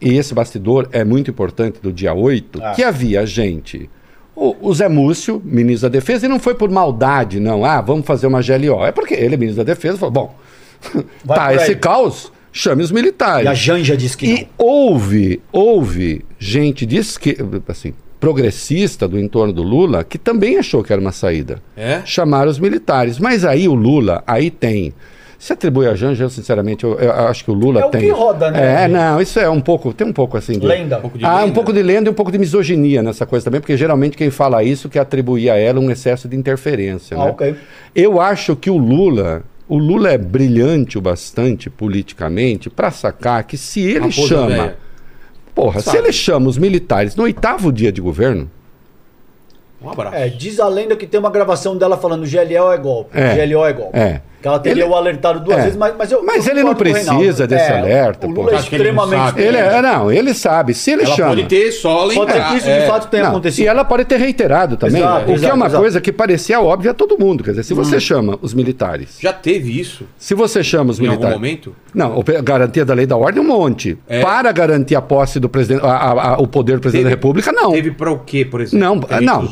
e 0.00 0.16
esse 0.16 0.32
bastidor 0.34 0.88
é 0.92 1.04
muito 1.04 1.30
importante 1.30 1.78
do 1.82 1.92
dia 1.92 2.14
8, 2.14 2.60
Ah. 2.62 2.72
que 2.72 2.82
havia 2.82 3.24
gente, 3.26 3.88
o, 4.34 4.56
o 4.60 4.74
Zé 4.74 4.88
Múcio, 4.88 5.40
ministro 5.44 5.88
da 5.88 5.92
Defesa, 5.98 6.26
e 6.26 6.28
não 6.28 6.38
foi 6.40 6.54
por 6.54 6.70
maldade, 6.70 7.38
não. 7.40 7.64
Ah, 7.64 7.80
vamos 7.80 8.06
fazer 8.06 8.26
uma 8.26 8.40
GLO. 8.40 8.84
É 8.84 8.92
porque 8.92 9.14
ele 9.14 9.34
é 9.34 9.38
ministro 9.38 9.64
da 9.64 9.72
Defesa, 9.74 9.98
falou, 9.98 10.12
bom, 10.12 10.34
Vai 11.24 11.36
tá 11.36 11.54
esse 11.54 11.72
aí. 11.72 11.76
caos, 11.76 12.32
chame 12.52 12.82
os 12.82 12.90
militares. 12.90 13.44
E 13.44 13.48
a 13.48 13.54
Janja 13.54 13.96
disse 13.96 14.16
que 14.16 14.26
E 14.26 14.48
houve, 14.56 15.42
houve 15.52 16.24
gente 16.38 16.86
de 16.86 16.96
esquerda, 16.96 17.62
assim, 17.68 17.92
progressista 18.18 19.06
do 19.08 19.18
entorno 19.18 19.52
do 19.52 19.62
Lula 19.62 20.04
que 20.04 20.16
também 20.18 20.56
achou 20.58 20.82
que 20.82 20.92
era 20.92 21.00
uma 21.00 21.12
saída. 21.12 21.60
É? 21.76 22.00
Chamar 22.04 22.46
os 22.48 22.58
militares. 22.58 23.18
Mas 23.18 23.44
aí 23.44 23.68
o 23.68 23.74
Lula, 23.74 24.22
aí 24.26 24.50
tem. 24.50 24.92
Se 25.40 25.54
atribui 25.54 25.86
a 25.86 25.94
Janja, 25.94 26.24
eu 26.24 26.28
sinceramente, 26.28 26.84
eu, 26.84 26.98
eu 26.98 27.10
acho 27.12 27.42
que 27.42 27.50
o 27.50 27.54
Lula 27.54 27.80
É 27.80 27.84
o 27.86 27.88
tem. 27.88 28.02
que 28.02 28.10
roda, 28.10 28.50
né? 28.50 28.84
É, 28.84 28.88
não, 28.88 29.18
isso 29.22 29.40
é 29.40 29.48
um 29.48 29.58
pouco, 29.58 29.90
tem 29.94 30.06
um 30.06 30.12
pouco 30.12 30.36
assim. 30.36 30.52
de-. 30.58 30.66
Lenda. 30.66 30.98
Um 30.98 31.00
pouco 31.00 31.16
de 31.16 31.24
ah, 31.24 31.36
um 31.36 31.40
lenda. 31.40 31.54
pouco 31.54 31.72
de 31.72 31.82
lenda 31.82 32.10
e 32.10 32.12
um 32.12 32.14
pouco 32.14 32.30
de 32.30 32.38
misoginia 32.38 33.02
nessa 33.02 33.24
coisa 33.24 33.46
também, 33.46 33.58
porque 33.58 33.74
geralmente 33.74 34.18
quem 34.18 34.28
fala 34.28 34.62
isso 34.62 34.86
quer 34.90 34.98
atribuir 35.00 35.48
a 35.48 35.56
ela 35.56 35.80
um 35.80 35.90
excesso 35.90 36.28
de 36.28 36.36
interferência. 36.36 37.16
Ah, 37.16 37.24
né? 37.24 37.30
ok. 37.30 37.56
Eu 37.96 38.20
acho 38.20 38.54
que 38.54 38.68
o 38.68 38.76
Lula, 38.76 39.42
o 39.66 39.78
Lula 39.78 40.10
é 40.10 40.18
brilhante 40.18 40.98
o 40.98 41.00
bastante 41.00 41.70
politicamente 41.70 42.68
para 42.68 42.90
sacar 42.90 43.42
que 43.44 43.56
se 43.56 43.80
ele 43.80 44.12
chama, 44.12 44.74
porra, 45.54 45.80
Sabe. 45.80 45.96
se 45.96 46.04
ele 46.04 46.12
chama 46.12 46.50
os 46.50 46.58
militares 46.58 47.16
no 47.16 47.22
oitavo 47.22 47.72
dia 47.72 47.90
de 47.90 48.02
governo, 48.02 48.50
Um 49.82 49.88
abraço. 49.88 50.16
É, 50.16 50.28
diz 50.28 50.60
a 50.60 50.68
lenda 50.68 50.94
que 50.96 51.06
tem 51.06 51.18
uma 51.18 51.30
gravação 51.30 51.78
dela 51.78 51.96
falando 51.96 52.26
GLO 52.30 52.70
é 52.70 52.76
golpe. 52.76 53.18
É. 53.18 53.46
GLO 53.46 53.64
é 53.64 53.72
golpe. 53.72 53.98
É. 53.98 54.20
Que 54.40 54.48
ela 54.48 54.58
teria 54.58 54.84
Ele- 54.84 54.90
o 54.90 54.94
alertado 54.96 55.40
duas 55.40 55.58
É. 55.58 55.62
vezes, 55.64 55.76
mas, 55.76 55.94
mas 55.98 56.10
eu. 56.10 56.24
Mas 56.24 56.46
eu 56.46 56.52
ele 56.54 56.62
não 56.62 56.72
o 56.72 56.76
precisa 56.76 57.46
desse 57.46 57.70
alerta, 57.72 58.26
O 58.26 58.32
pô. 58.34 58.42
Lula 58.42 58.56
é 58.58 58.62
que 58.62 58.74
ele 58.74 58.90
não 58.90 59.04
extremamente. 59.04 59.38
ele 59.40 59.56
é, 59.58 59.82
não, 59.82 60.10
ele 60.10 60.32
sabe, 60.32 60.72
se 60.72 60.92
ele 60.92 61.02
Ela 61.04 61.14
chama. 61.14 61.28
pode 61.30 61.44
ter 61.44 61.70
só 61.72 62.04
lembrar. 62.06 62.26
Pode 62.26 62.32
ser 62.32 62.48
que 62.50 62.56
isso 62.56 62.68
é. 62.70 62.80
de 62.80 62.86
fato 62.86 63.08
tenha 63.10 63.22
Não, 63.24 63.30
acontecido. 63.32 63.64
E 63.64 63.68
ela 63.68 63.84
pode 63.84 64.04
ter 64.06 64.16
reiterado 64.16 64.76
também, 64.78 65.02
Exato, 65.02 65.30
o 65.30 65.38
que 65.38 65.44
é 65.46 65.52
uma 65.52 65.66
exato. 65.66 65.82
coisa 65.82 66.00
que 66.00 66.10
parecia 66.10 66.58
óbvia 66.60 66.92
a 66.92 66.94
todo 66.94 67.18
mundo. 67.18 67.44
Quer 67.44 67.50
dizer, 67.50 67.64
se 67.64 67.74
você 67.74 68.00
chama 68.00 68.38
os 68.40 68.54
militares, 68.54 69.18
Já 69.20 69.32
teve 69.32 69.78
isso 69.78 70.04
se 70.16 70.34
você 70.34 70.64
chama 70.64 70.90
os 70.90 70.98
em 70.98 71.02
algum 71.02 71.10
militares. 71.12 71.36
momento? 71.36 71.76
Não, 71.94 72.16
o 72.18 72.24
pe- 72.24 72.40
garantia 72.40 72.84
da 72.84 72.94
lei 72.94 73.04
da 73.04 73.16
ordem 73.18 73.42
um 73.42 73.46
monte. 73.46 73.98
É. 74.08 74.20
Para 74.22 74.50
garantir 74.52 74.94
a 74.96 75.02
posse 75.02 75.38
do 75.38 75.48
presidente, 75.50 75.84
a- 75.84 75.88
a- 75.88 76.34
a- 76.34 76.38
o 76.40 76.46
poder 76.46 76.76
do 76.76 76.80
presidente 76.80 77.02
Teve- 77.04 77.14
da 77.14 77.16
República, 77.20 77.52
não. 77.52 77.72
Teve 77.72 77.90
pra 77.90 78.10
o 78.10 78.20
quê, 78.20 78.44
por 78.44 78.60
exemplo? 78.62 78.78
Não, 78.78 78.94
não. 79.20 79.44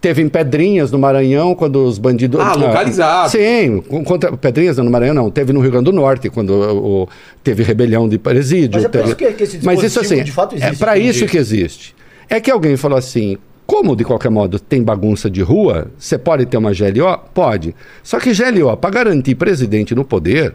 Teve 0.00 0.22
em 0.22 0.28
Pedrinhas 0.28 0.90
no 0.92 0.98
Maranhão 0.98 1.54
quando 1.54 1.84
os 1.84 1.98
bandidos. 1.98 2.40
Ah, 2.40 2.54
localizado. 2.54 3.30
Sim, 3.30 3.80
com- 3.88 4.04
contra 4.04 4.36
Pedrinhas 4.36 4.76
no 4.78 4.90
Maranhão 4.90 5.14
não. 5.14 5.30
Teve 5.30 5.52
no 5.52 5.60
Rio 5.60 5.70
Grande 5.70 5.86
do 5.86 5.92
Norte 5.92 6.28
quando 6.30 6.50
o, 6.50 7.02
o- 7.04 7.08
teve 7.42 7.62
rebelião 7.62 8.08
de 8.08 8.18
presídio. 8.18 8.72
Mas 8.80 8.84
é 8.84 8.88
por 8.88 8.92
teve- 8.92 9.04
isso 9.08 9.16
que- 9.16 9.32
que 9.32 9.42
esse 9.44 9.64
Mas 9.64 9.82
isso 9.82 10.00
assim, 10.00 10.22
de 10.22 10.32
fato 10.32 10.54
é 10.54 10.58
existe, 10.58 10.76
para 10.78 10.96
entendi. 10.98 11.10
isso 11.10 11.26
que 11.26 11.36
existe. 11.38 11.94
É 12.28 12.40
que 12.40 12.50
alguém 12.50 12.76
falou 12.76 12.98
assim. 12.98 13.36
Como, 13.66 13.96
de 13.96 14.04
qualquer 14.04 14.30
modo, 14.30 14.60
tem 14.60 14.80
bagunça 14.80 15.28
de 15.28 15.42
rua, 15.42 15.88
você 15.98 16.16
pode 16.16 16.46
ter 16.46 16.56
uma 16.56 16.70
GLO? 16.72 17.18
Pode. 17.34 17.74
Só 18.00 18.20
que 18.20 18.32
GLO, 18.32 18.76
para 18.76 18.90
garantir 18.90 19.34
presidente 19.34 19.92
no 19.92 20.04
poder, 20.04 20.54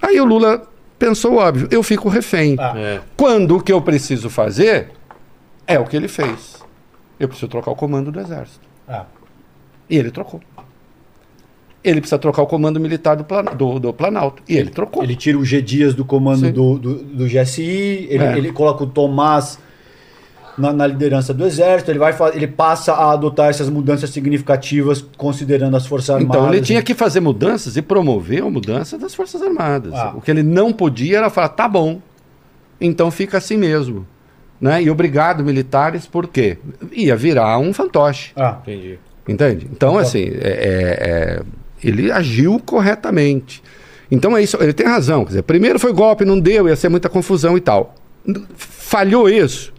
aí 0.00 0.18
o 0.18 0.24
Lula 0.24 0.62
pensou 0.98 1.34
óbvio, 1.36 1.68
eu 1.70 1.82
fico 1.82 2.08
refém. 2.08 2.56
Ah. 2.58 2.72
É. 2.78 3.00
Quando 3.14 3.56
o 3.58 3.62
que 3.62 3.70
eu 3.70 3.82
preciso 3.82 4.30
fazer 4.30 4.88
é 5.66 5.78
o 5.78 5.84
que 5.84 5.94
ele 5.96 6.08
fez. 6.08 6.57
Eu 7.18 7.28
preciso 7.28 7.48
trocar 7.48 7.70
o 7.70 7.76
comando 7.76 8.10
do 8.12 8.20
exército. 8.20 8.60
Ah. 8.88 9.04
E 9.90 9.96
ele 9.96 10.10
trocou. 10.10 10.40
Ele 11.82 12.00
precisa 12.00 12.18
trocar 12.18 12.42
o 12.42 12.46
comando 12.46 12.78
militar 12.80 13.16
do, 13.16 13.24
Plan- 13.24 13.44
do- 13.44 13.78
do 13.78 13.92
Planalto. 13.92 14.42
E 14.48 14.56
ele 14.56 14.70
trocou. 14.70 15.02
Ele 15.02 15.14
tira 15.16 15.38
o 15.38 15.44
G 15.44 15.62
Dias 15.62 15.94
do 15.94 16.04
comando 16.04 16.50
do, 16.52 16.78
do, 16.78 16.94
do 16.96 17.24
GSI, 17.26 18.06
ele, 18.10 18.24
É. 18.24 18.36
ele 18.36 18.52
coloca 18.52 18.82
o 18.84 18.86
Tomás 18.86 19.58
na, 20.58 20.72
na 20.72 20.86
liderança 20.88 21.32
do 21.32 21.46
exército, 21.46 21.90
ele, 21.92 22.00
vai, 22.00 22.12
ele 22.34 22.48
passa 22.48 22.92
a 22.92 23.12
adotar 23.12 23.48
essas 23.48 23.70
mudanças 23.70 24.10
significativas 24.10 25.00
considerando 25.16 25.76
as 25.76 25.86
Forças 25.86 26.10
Armadas. 26.10 26.36
Então 26.42 26.52
ele 26.52 26.60
tinha 26.60 26.82
que 26.82 26.94
fazer 26.94 27.20
mudanças 27.20 27.76
e 27.76 27.82
promover 27.82 28.42
a 28.42 28.50
mudança 28.50 28.98
das 28.98 29.14
Forças 29.14 29.40
Armadas. 29.40 29.94
Ah. 29.94 30.12
O 30.16 30.20
que 30.20 30.30
ele 30.32 30.42
não 30.42 30.72
podia 30.72 31.18
era 31.18 31.30
falar, 31.30 31.50
tá 31.50 31.68
bom, 31.68 32.00
então 32.80 33.08
fica 33.08 33.38
assim 33.38 33.56
mesmo. 33.56 34.04
Né? 34.60 34.82
E 34.82 34.90
obrigado, 34.90 35.44
militares, 35.44 36.06
por 36.06 36.26
quê? 36.26 36.58
Ia 36.92 37.14
virar 37.16 37.58
um 37.58 37.72
fantoche. 37.72 38.32
Ah, 38.36 38.58
Entendi. 38.62 38.98
Entende? 39.28 39.68
Então, 39.70 39.96
assim, 39.98 40.24
é- 40.24 40.38
é- 40.40 41.08
é, 41.10 41.42
ele 41.84 42.10
agiu 42.10 42.58
corretamente. 42.64 43.62
Então 44.10 44.34
é 44.36 44.42
isso, 44.42 44.56
ele 44.60 44.72
tem 44.72 44.86
razão. 44.86 45.22
Quer 45.24 45.28
dizer, 45.28 45.42
primeiro 45.42 45.78
foi 45.78 45.92
golpe, 45.92 46.24
não 46.24 46.40
deu, 46.40 46.66
ia 46.66 46.74
ser 46.74 46.88
muita 46.88 47.08
confusão 47.10 47.56
e 47.56 47.60
tal. 47.60 47.94
Falhou 48.56 49.28
isso. 49.28 49.72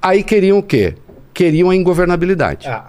Aí 0.00 0.22
queriam 0.22 0.58
o 0.58 0.62
quê? 0.62 0.94
Queriam 1.34 1.68
a 1.70 1.76
ingovernabilidade. 1.76 2.68
ah. 2.68 2.86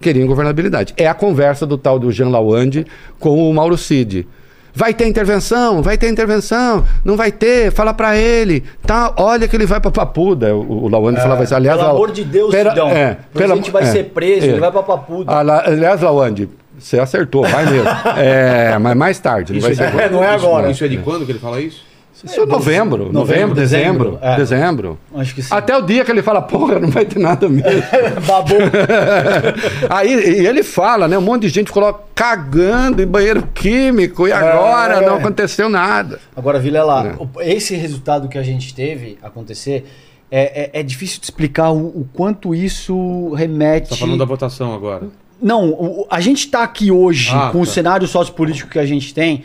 Queriam 0.00 0.24
ingovernabilidade. 0.24 0.94
É 0.96 1.06
a 1.06 1.12
conversa 1.14 1.66
do 1.66 1.76
tal 1.76 1.98
do 1.98 2.10
Jean 2.12 2.28
Lawande 2.30 2.86
com 3.18 3.50
o 3.50 3.52
Mauro 3.52 3.76
Cid. 3.76 4.26
Vai 4.74 4.94
ter 4.94 5.06
intervenção, 5.06 5.82
vai 5.82 5.98
ter 5.98 6.08
intervenção, 6.08 6.84
não 7.04 7.16
vai 7.16 7.32
ter, 7.32 7.72
fala 7.72 7.92
pra 7.92 8.16
ele, 8.16 8.62
tá? 8.86 9.12
Olha 9.16 9.48
que 9.48 9.56
ele 9.56 9.66
vai 9.66 9.80
pra 9.80 9.90
Papuda. 9.90 10.54
O, 10.54 10.84
o 10.84 10.88
Lawande 10.88 11.20
falava 11.20 11.42
isso. 11.44 11.54
Aliás, 11.54 11.78
É, 11.78 11.82
Pelo 11.82 11.94
amor 11.96 12.12
de 12.12 12.24
Deus, 12.24 12.50
pera- 12.50 12.70
Sidão. 12.70 12.88
é, 12.88 13.16
o 13.30 13.38
presidente 13.38 13.70
vai 13.70 13.82
é, 13.82 13.86
ser 13.86 14.04
preso, 14.04 14.46
é. 14.46 14.50
ele 14.50 14.60
vai 14.60 14.70
pra 14.70 14.82
Papuda. 14.82 15.32
Aliás, 15.32 16.00
Lawande, 16.00 16.48
você 16.78 16.98
acertou, 16.98 17.42
vai 17.42 17.66
mesmo. 17.66 17.88
é, 18.16 18.78
mas 18.78 18.96
mais 18.96 19.18
tarde, 19.18 19.52
não 19.52 19.58
Isso 19.58 19.66
vai 19.76 19.86
é, 19.86 19.90
ser. 19.90 19.98
É, 20.00 20.08
não 20.08 20.22
é 20.22 20.28
agora. 20.28 20.70
Isso 20.70 20.84
é 20.84 20.88
de 20.88 20.98
quando 20.98 21.26
que 21.26 21.32
ele 21.32 21.38
fala 21.38 21.60
isso? 21.60 21.89
Isso 22.24 22.40
é 22.40 22.46
novembro, 22.46 22.50
novembro, 22.50 23.12
novembro, 23.12 23.54
dezembro, 23.54 24.10
dezembro, 24.10 24.18
é. 24.20 24.36
dezembro. 24.36 24.98
Acho 25.14 25.34
que 25.34 25.42
sim. 25.42 25.48
Até 25.54 25.76
o 25.76 25.80
dia 25.82 26.04
que 26.04 26.10
ele 26.10 26.22
fala, 26.22 26.42
porra, 26.42 26.78
não 26.78 26.88
vai 26.90 27.04
ter 27.04 27.18
nada 27.18 27.48
mesmo. 27.48 27.82
Babou. 28.26 28.58
Aí 29.88 30.12
e 30.40 30.46
ele 30.46 30.62
fala, 30.62 31.08
né? 31.08 31.16
Um 31.18 31.22
monte 31.22 31.42
de 31.42 31.48
gente 31.48 31.68
ficou 31.68 32.06
cagando 32.14 33.02
em 33.02 33.06
banheiro 33.06 33.46
químico 33.54 34.26
e 34.28 34.32
agora 34.32 34.96
É. 35.02 35.06
não 35.06 35.16
aconteceu 35.16 35.68
nada. 35.68 36.20
Agora, 36.36 36.58
Vilela, 36.58 37.08
É. 37.08 37.22
o- 37.22 37.40
esse 37.40 37.74
resultado 37.74 38.28
que 38.28 38.38
a 38.38 38.42
gente 38.42 38.74
teve 38.74 39.18
acontecer 39.22 39.86
é, 40.30 40.70
é, 40.76 40.80
é 40.80 40.82
difícil 40.82 41.18
de 41.18 41.24
explicar 41.26 41.70
o, 41.70 41.86
o 41.86 42.08
quanto 42.12 42.54
isso 42.54 43.32
remete. 43.34 43.90
Tá 43.90 43.96
falando 43.96 44.18
da 44.18 44.24
votação 44.24 44.72
agora. 44.74 45.08
Não, 45.42 45.70
o- 45.70 46.02
o- 46.02 46.06
a 46.10 46.20
gente 46.20 46.44
está 46.46 46.62
aqui 46.62 46.90
hoje 46.90 47.30
Ah, 47.34 47.48
com 47.50 47.62
o 47.62 47.66
tá. 47.66 47.72
cenário 47.72 48.06
sociopolítico 48.06 48.70
que 48.70 48.78
a 48.78 48.86
gente 48.86 49.12
tem. 49.14 49.42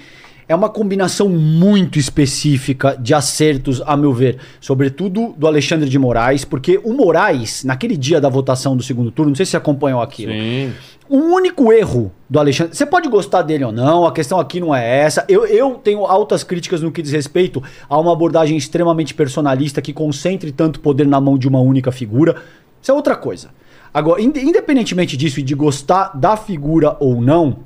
É 0.47 0.53
uma 0.55 0.69
combinação 0.69 1.27
muito 1.27 1.97
específica 1.97 2.95
de 2.99 3.13
acertos, 3.13 3.81
a 3.85 3.97
meu 3.97 4.13
ver. 4.13 4.37
Sobretudo 4.61 5.33
do 5.37 5.47
Alexandre 5.47 5.89
de 5.89 5.97
Moraes, 5.97 6.45
porque 6.45 6.79
o 6.83 6.93
Moraes, 6.93 7.63
naquele 7.63 7.97
dia 7.97 8.21
da 8.21 8.29
votação 8.29 8.77
do 8.77 8.83
segundo 8.83 9.09
turno, 9.11 9.29
não 9.31 9.35
sei 9.35 9.45
se 9.45 9.51
você 9.51 9.57
acompanhou 9.57 10.01
aquilo. 10.01 10.31
Sim. 10.31 10.71
O 11.09 11.17
único 11.17 11.71
erro 11.71 12.11
do 12.29 12.39
Alexandre. 12.39 12.75
Você 12.75 12.85
pode 12.85 13.07
gostar 13.09 13.41
dele 13.43 13.63
ou 13.63 13.71
não, 13.71 14.05
a 14.05 14.11
questão 14.11 14.39
aqui 14.39 14.59
não 14.59 14.73
é 14.73 14.99
essa. 14.99 15.23
Eu, 15.29 15.45
eu 15.45 15.75
tenho 15.75 16.05
altas 16.05 16.43
críticas 16.43 16.81
no 16.81 16.91
que 16.91 17.01
diz 17.01 17.11
respeito 17.11 17.61
a 17.89 17.99
uma 17.99 18.11
abordagem 18.13 18.57
extremamente 18.57 19.13
personalista 19.13 19.81
que 19.81 19.93
concentre 19.93 20.51
tanto 20.51 20.79
poder 20.79 21.07
na 21.07 21.19
mão 21.21 21.37
de 21.37 21.47
uma 21.47 21.59
única 21.59 21.91
figura. 21.91 22.35
Isso 22.81 22.91
é 22.91 22.93
outra 22.93 23.15
coisa. 23.15 23.49
Agora, 23.93 24.21
inde- 24.21 24.41
independentemente 24.41 25.15
disso 25.15 25.39
e 25.39 25.43
de 25.43 25.55
gostar 25.55 26.11
da 26.15 26.35
figura 26.35 26.97
ou 26.99 27.21
não, 27.21 27.57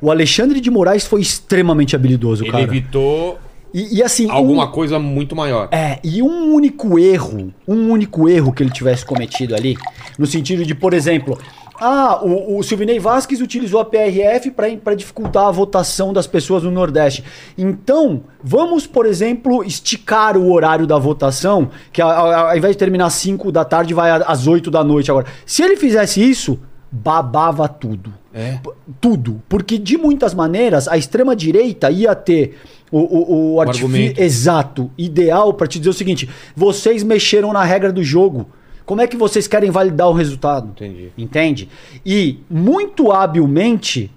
o 0.00 0.10
Alexandre 0.10 0.60
de 0.60 0.70
Moraes 0.70 1.06
foi 1.06 1.20
extremamente 1.20 1.94
habilidoso, 1.96 2.44
Ele 2.44 2.50
cara. 2.52 2.62
evitou 2.64 3.38
E, 3.72 3.98
e 3.98 4.02
assim. 4.02 4.30
alguma 4.30 4.64
um- 4.66 4.70
coisa 4.72 4.98
muito 4.98 5.34
maior. 5.34 5.68
é, 5.72 5.98
e 6.04 6.22
um 6.22 6.54
único 6.54 6.98
erro, 6.98 7.52
um 7.66 7.90
único 7.90 8.28
erro 8.28 8.52
que 8.52 8.62
ele 8.62 8.70
tivesse 8.70 9.04
cometido 9.04 9.54
ali, 9.54 9.76
no 10.18 10.26
sentido 10.26 10.64
de, 10.64 10.74
por 10.74 10.94
exemplo, 10.94 11.38
ah, 11.80 12.20
o, 12.22 12.58
o 12.58 12.62
Silvinei 12.62 13.00
Vasquez 13.00 13.40
utilizou 13.40 13.80
a 13.80 13.84
PRF 13.84 14.52
para 14.52 14.94
dificultar 14.94 15.46
a 15.46 15.50
votação 15.50 16.12
das 16.12 16.24
pessoas 16.24 16.62
no 16.62 16.70
Nordeste. 16.70 17.24
Então, 17.58 18.22
vamos, 18.42 18.86
por 18.86 19.06
exemplo, 19.06 19.64
esticar 19.64 20.36
o 20.36 20.52
horário 20.52 20.86
da 20.86 20.96
votação, 20.98 21.70
que 21.92 22.00
a- 22.00 22.06
a- 22.06 22.50
ao 22.52 22.56
invés 22.56 22.74
de 22.74 22.78
terminar 22.78 23.06
às 23.06 23.14
5 23.14 23.50
da 23.50 23.64
tarde, 23.64 23.92
vai 23.92 24.08
às 24.24 24.46
8 24.46 24.70
da 24.70 24.84
noite 24.84 25.10
agora. 25.10 25.26
Se 25.44 25.64
ele 25.64 25.74
fizesse 25.76 26.22
isso, 26.22 26.60
babava 26.92 27.66
tudo. 27.68 28.14
É. 28.32 28.58
Tudo. 29.00 29.42
Porque, 29.48 29.78
de 29.78 29.96
muitas 29.96 30.34
maneiras, 30.34 30.88
a 30.88 30.96
extrema-direita 30.96 31.90
ia 31.90 32.14
ter 32.14 32.56
o, 32.90 32.98
o, 32.98 33.54
o 33.54 33.60
argumento. 33.60 34.20
exato, 34.20 34.90
ideal 34.96 35.54
para 35.54 35.66
te 35.66 35.78
dizer 35.78 35.90
o 35.90 35.94
seguinte: 35.94 36.28
vocês 36.54 37.02
mexeram 37.02 37.52
na 37.52 37.64
regra 37.64 37.92
do 37.92 38.02
jogo. 38.02 38.46
Como 38.84 39.00
é 39.00 39.06
que 39.06 39.16
vocês 39.16 39.48
querem 39.48 39.70
validar 39.70 40.08
o 40.08 40.12
resultado? 40.12 40.68
Entendi. 40.68 41.08
Entende? 41.16 41.68
E, 42.04 42.40
muito 42.50 43.10
habilmente, 43.10 44.10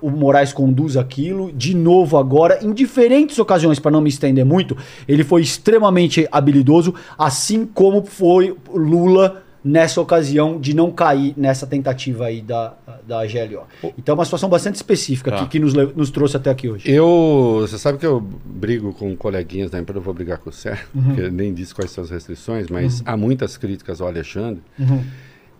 o 0.00 0.10
Moraes 0.10 0.52
conduz 0.52 0.96
aquilo, 0.96 1.50
de 1.52 1.74
novo 1.74 2.16
agora, 2.16 2.60
em 2.62 2.72
diferentes 2.72 3.38
ocasiões, 3.38 3.80
para 3.80 3.90
não 3.90 4.00
me 4.00 4.08
estender 4.08 4.44
muito, 4.44 4.76
ele 5.08 5.24
foi 5.24 5.42
extremamente 5.42 6.28
habilidoso, 6.30 6.94
assim 7.18 7.66
como 7.66 8.04
foi 8.04 8.56
Lula 8.72 9.42
nessa 9.66 10.00
ocasião 10.00 10.60
de 10.60 10.72
não 10.72 10.92
cair 10.92 11.34
nessa 11.36 11.66
tentativa 11.66 12.26
aí 12.26 12.40
da, 12.40 12.74
da 13.04 13.26
GLO. 13.26 13.64
Então 13.98 14.12
é 14.12 14.18
uma 14.18 14.24
situação 14.24 14.48
bastante 14.48 14.76
específica 14.76 15.32
Tá. 15.32 15.38
que, 15.38 15.48
que 15.48 15.58
nos, 15.58 15.74
nos 15.74 16.08
trouxe 16.10 16.36
até 16.36 16.50
aqui 16.50 16.68
hoje. 16.68 16.88
Eu, 16.88 17.58
você 17.62 17.76
sabe 17.76 17.98
que 17.98 18.06
eu 18.06 18.20
brigo 18.20 18.92
com 18.92 19.16
coleguinhas 19.16 19.68
da 19.70 19.78
empresa, 19.80 19.98
eu 19.98 20.02
vou 20.02 20.14
brigar 20.14 20.38
com 20.38 20.50
o 20.50 20.52
Sérgio, 20.52 20.86
porque 20.92 21.20
ele 21.20 21.30
nem 21.32 21.52
disse 21.52 21.74
quais 21.74 21.90
são 21.90 22.04
as 22.04 22.10
restrições, 22.10 22.68
mas 22.68 23.02
há 23.04 23.16
muitas 23.16 23.56
críticas 23.56 24.00
ao 24.00 24.06
Alexandre, 24.06 24.62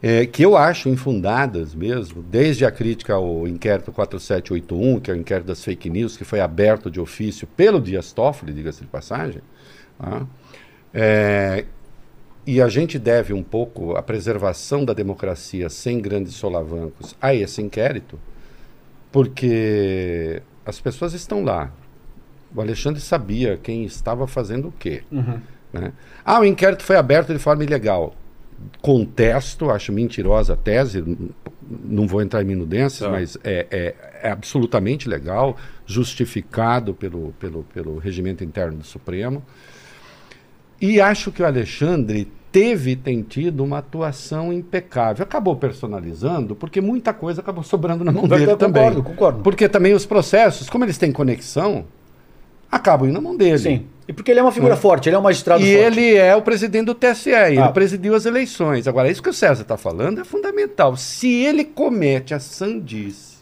é, 0.01 0.25
que 0.25 0.45
eu 0.45 0.57
acho 0.57 0.89
infundadas 0.89 1.75
mesmo, 1.75 2.23
desde 2.23 2.65
a 2.65 2.71
crítica 2.71 3.15
ao 3.15 3.49
inquérito 3.49 3.91
4781, 3.91 5.01
que 5.01 5.11
é 5.11 5.15
o 5.15 5.17
inquérito 5.17 5.49
das 5.49 5.65
fake 5.65 5.91
news, 5.91 6.17
que 6.17 6.23
foi 6.25 6.39
aberto 6.39 6.89
de 6.91 7.01
ofício 7.01 7.47
pelo 7.57 7.81
Dias 7.81 8.13
Toffoli, 8.13 8.53
diga-se 8.53 8.83
de 8.83 8.87
passagem, 8.87 9.41
tá? 9.99 10.25
É, 10.95 11.65
e 12.47 12.63
a 12.63 12.69
gente 12.69 12.99
deve 12.99 13.33
um 13.33 13.43
pouco 13.43 13.97
a 13.97 14.03
preservação 14.03 14.85
da 14.85 14.93
democracia 14.93 15.69
sem 15.69 16.01
grandes 16.01 16.35
solavancos 16.35 17.17
a 17.21 17.35
esse 17.35 17.61
inquérito, 17.61 18.19
porque 19.13 20.43
as 20.65 20.81
pessoas 20.81 21.13
estão 21.15 21.43
lá. 21.45 21.73
O 22.55 22.61
Alexandre 22.61 23.01
sabia 23.01 23.59
quem 23.63 23.85
estava 23.85 24.27
fazendo 24.27 24.69
o 24.69 24.73
quê. 24.73 25.03
né? 25.73 25.93
Ah, 26.25 26.41
o 26.41 26.45
inquérito 26.45 26.83
foi 26.83 26.97
aberto 26.97 27.33
de 27.33 27.39
forma 27.39 27.65
ilegal. 27.65 28.15
Contesto, 28.81 29.71
acho 29.71 29.93
mentirosa 29.93 30.55
a 30.55 30.57
tese, 30.57 31.05
não 31.85 32.07
vou 32.07 32.23
entrar 32.23 32.43
em 32.43 32.47
minudências, 32.47 33.01
Tá. 33.01 33.11
mas 33.11 33.37
é, 33.45 33.67
é- 33.71 33.95
é 34.23 34.31
absolutamente 34.31 35.09
legal, 35.09 35.57
justificado 35.85 36.95
pelo, 36.95 37.33
pelo, 37.39 37.65
pelo 37.65 37.99
regimento 37.99 38.43
interno 38.43 38.79
do 38.79 38.85
Supremo. 38.85 39.43
E 40.81 41.01
acho 41.01 41.33
que 41.33 41.43
o 41.43 41.47
Alexandre 41.47 42.29
teve, 42.53 42.97
tem 42.97 43.23
tido 43.23 43.63
uma 43.65 43.79
atuação 43.79 44.53
impecável. 44.53 45.23
Acabou 45.23 45.57
personalizando, 45.57 46.55
porque 46.55 46.81
muita 46.81 47.13
coisa 47.13 47.41
acabou 47.41 47.63
sobrando 47.65 48.03
na 48.05 48.13
mão 48.13 48.27
dele 48.29 48.57
também. 48.57 48.83
concordo, 48.85 49.03
concordo. 49.03 49.43
Porque 49.43 49.69
também 49.69 49.93
os 49.95 50.07
processos, 50.07 50.69
como 50.71 50.85
eles 50.85 50.97
têm 50.99 51.13
conexão, 51.13 51.85
acabam 52.71 53.09
indo 53.09 53.15
na 53.15 53.21
mão 53.21 53.37
dele. 53.37 53.59
Sim. 53.59 53.87
E 54.09 54.13
porque 54.13 54.31
ele 54.31 54.39
é 54.39 54.43
uma 54.43 54.53
figura 54.53 54.77
forte, 54.77 55.09
ele 55.09 55.17
é 55.17 55.19
um 55.19 55.23
magistrado 55.23 55.63
E 55.63 55.67
forte. 55.67 55.85
ele 55.99 56.15
é 56.15 56.35
o 56.37 56.41
presidente 56.43 56.87
do 56.87 56.95
TSE, 56.95 57.31
ele 57.31 57.59
Ah. 57.59 57.69
presidiu 57.69 58.15
as 58.15 58.25
eleições. 58.25 58.87
Agora, 58.87 59.11
isso 59.11 59.23
que 59.23 59.29
o 59.29 59.33
César 59.35 59.63
está 59.63 59.77
falando 59.77 60.21
é 60.21 60.25
fundamental. 60.25 60.97
Se 60.97 61.29
ele 61.29 61.65
comete 61.65 62.33
a 62.33 62.39
sandice, 62.39 63.36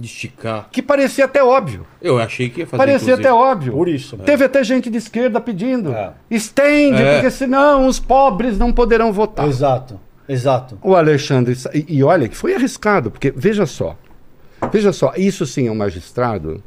De 0.00 0.06
esticar. 0.06 0.68
que 0.72 0.80
parecia 0.80 1.26
até 1.26 1.44
óbvio, 1.44 1.86
Eu 2.00 2.18
achei 2.18 2.48
que 2.48 2.60
ia 2.60 2.66
fazer 2.66 2.78
parecia 2.78 3.12
inclusive. 3.12 3.28
até 3.28 3.32
óbvio. 3.32 3.72
Por 3.74 3.88
isso. 3.88 4.16
Teve 4.18 4.44
até 4.44 4.64
gente 4.64 4.88
de 4.88 4.96
esquerda 4.98 5.40
pedindo. 5.40 5.92
É. 5.92 6.14
Estende, 6.30 7.02
É. 7.02 7.14
porque 7.14 7.30
senão 7.30 7.86
os 7.86 8.00
pobres 8.00 8.56
não 8.58 8.72
poderão 8.72 9.12
votar. 9.12 9.46
Exato, 9.46 10.00
exato. 10.28 10.78
O 10.82 10.96
Alexandre. 10.96 11.54
E, 11.74 11.96
e 11.98 12.02
olha 12.02 12.28
que 12.28 12.36
foi 12.36 12.54
arriscado, 12.54 13.10
porque 13.10 13.30
veja 13.30 13.66
só. 13.66 13.96
Veja 14.72 14.92
só, 14.92 15.12
isso 15.16 15.44
sim 15.46 15.68
é 15.68 15.70
um 15.70 15.74
magistrado 15.74 16.62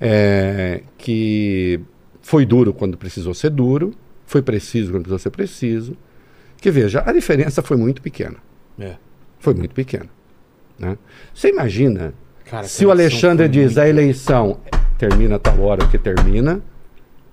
é, 0.00 0.82
que 0.98 1.80
foi 2.20 2.44
duro 2.46 2.72
quando 2.72 2.96
precisou 2.96 3.34
ser 3.34 3.50
duro, 3.50 3.92
foi 4.26 4.42
preciso 4.42 4.90
quando 4.92 5.02
precisou 5.02 5.18
ser 5.18 5.30
preciso. 5.30 5.96
Que 6.60 6.70
veja, 6.70 7.02
a 7.06 7.12
diferença 7.12 7.62
foi 7.62 7.76
muito 7.76 8.02
pequena. 8.02 8.36
É. 8.78 8.94
Foi 9.38 9.54
muito 9.54 9.74
pequena. 9.74 10.06
Né? 10.78 10.96
Você 11.34 11.48
imagina 11.48 12.14
Cara, 12.50 12.66
se 12.66 12.84
o 12.84 12.90
Alexandre 12.90 13.48
diz 13.48 13.78
a 13.78 13.88
eleição 13.88 14.58
termina 14.98 15.36
a 15.36 15.38
tal 15.38 15.60
hora 15.62 15.86
que 15.86 15.96
termina, 15.96 16.60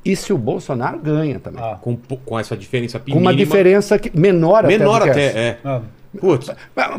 e 0.05 0.15
se 0.15 0.31
o 0.31 0.37
Bolsonaro 0.37 0.99
ganha 0.99 1.39
também. 1.39 1.61
Ah. 1.61 1.77
Com, 1.81 1.97
com 1.97 2.39
essa 2.39 2.55
diferença 2.55 2.99
com 2.99 3.11
uma 3.11 3.31
mínima- 3.31 3.35
diferença 3.35 3.99
que, 3.99 4.17
menor, 4.17 4.65
menor 4.65 5.01
até. 5.01 5.03
que 5.05 5.09
até, 5.11 5.25
essa. 5.27 5.37
é. 5.39 5.57
Ah, 5.65 5.81
Putz, 6.19 6.49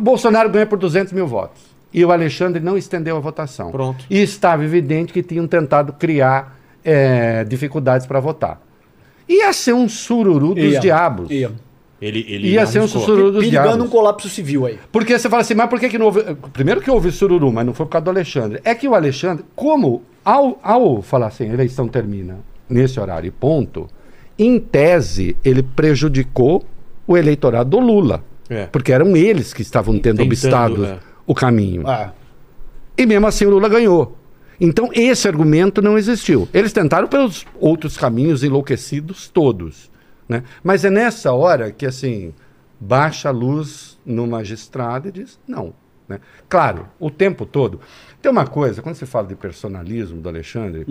Bolsonaro 0.00 0.50
ganha 0.50 0.66
por 0.66 0.78
200 0.78 1.12
mil 1.12 1.26
votos. 1.26 1.62
E 1.92 2.04
o 2.04 2.12
Alexandre 2.12 2.60
não 2.62 2.76
estendeu 2.76 3.16
a 3.16 3.20
votação. 3.20 3.70
Pronto. 3.70 4.04
E 4.10 4.20
estava 4.20 4.62
evidente 4.62 5.12
que 5.12 5.22
tinham 5.22 5.46
tentado 5.46 5.94
criar 5.94 6.58
eh, 6.84 7.44
dificuldades 7.44 8.06
para 8.06 8.20
votar. 8.20 8.60
Ia 9.26 9.52
ser 9.52 9.72
um 9.72 9.88
sururu 9.88 10.54
dos 10.54 10.74
ia, 10.74 10.80
diabos. 10.80 11.30
Ia. 11.30 11.50
Ele, 12.00 12.24
ele 12.28 12.48
Ia 12.50 12.66
ser 12.66 12.80
um 12.80 12.88
sussurro 12.88 13.32
dos 13.32 13.40
Perigando 13.44 13.68
diabos. 13.68 13.86
um 13.86 13.88
colapso 13.88 14.28
civil 14.28 14.66
aí. 14.66 14.78
Porque 14.92 15.18
você 15.18 15.28
fala 15.28 15.42
assim, 15.42 15.54
mas 15.54 15.68
por 15.68 15.80
que, 15.80 15.88
que 15.88 15.98
não 15.98 16.06
houve. 16.06 16.22
Primeiro 16.52 16.80
que 16.80 16.90
houve 16.90 17.10
sururu, 17.10 17.52
mas 17.52 17.66
não 17.66 17.74
foi 17.74 17.86
por 17.86 17.92
causa 17.92 18.04
do 18.04 18.10
Alexandre. 18.10 18.60
É 18.64 18.74
que 18.74 18.86
o 18.86 18.94
Alexandre, 18.94 19.44
como 19.56 20.02
ao, 20.24 20.58
ao 20.62 21.02
falar 21.02 21.26
assim, 21.26 21.50
a 21.50 21.54
eleição 21.54 21.88
termina 21.88 22.38
nesse 22.68 23.00
horário 23.00 23.26
e 23.26 23.30
ponto, 23.30 23.88
em 24.38 24.60
tese, 24.60 25.36
ele 25.44 25.62
prejudicou 25.62 26.64
o 27.06 27.16
eleitorado 27.16 27.70
do 27.70 27.80
Lula. 27.80 28.22
É. 28.48 28.66
Porque 28.66 28.92
eram 28.92 29.16
eles 29.16 29.52
que 29.52 29.62
estavam 29.62 29.98
tendo 29.98 30.22
obstado 30.22 30.84
é. 30.84 30.98
o 31.26 31.34
caminho. 31.34 31.86
Ah, 31.86 32.12
E 32.96 33.04
mesmo 33.04 33.26
assim 33.26 33.44
o 33.44 33.50
Lula 33.50 33.68
ganhou. 33.68 34.16
Então 34.60 34.90
esse 34.92 35.26
argumento 35.26 35.82
não 35.82 35.98
existiu. 35.98 36.48
Eles 36.52 36.72
tentaram 36.72 37.08
pelos 37.08 37.44
outros 37.58 37.96
caminhos 37.96 38.42
enlouquecidos 38.44 39.28
todos. 39.28 39.90
Né? 40.28 40.42
Mas 40.62 40.84
é 40.84 40.90
nessa 40.90 41.32
hora 41.32 41.72
que 41.72 41.86
assim 41.86 42.34
baixa 42.80 43.28
a 43.28 43.32
luz 43.32 43.98
no 44.04 44.26
magistrado 44.26 45.08
e 45.08 45.12
diz 45.12 45.38
não. 45.48 45.72
Né? 46.08 46.20
Claro, 46.48 46.86
o 46.98 47.10
tempo 47.10 47.44
todo. 47.46 47.80
Tem 48.22 48.30
uma 48.30 48.46
coisa, 48.46 48.80
quando 48.82 48.94
se 48.96 49.06
fala 49.06 49.26
de 49.26 49.34
personalismo 49.34 50.20
do 50.20 50.28
Alexandre, 50.28 50.86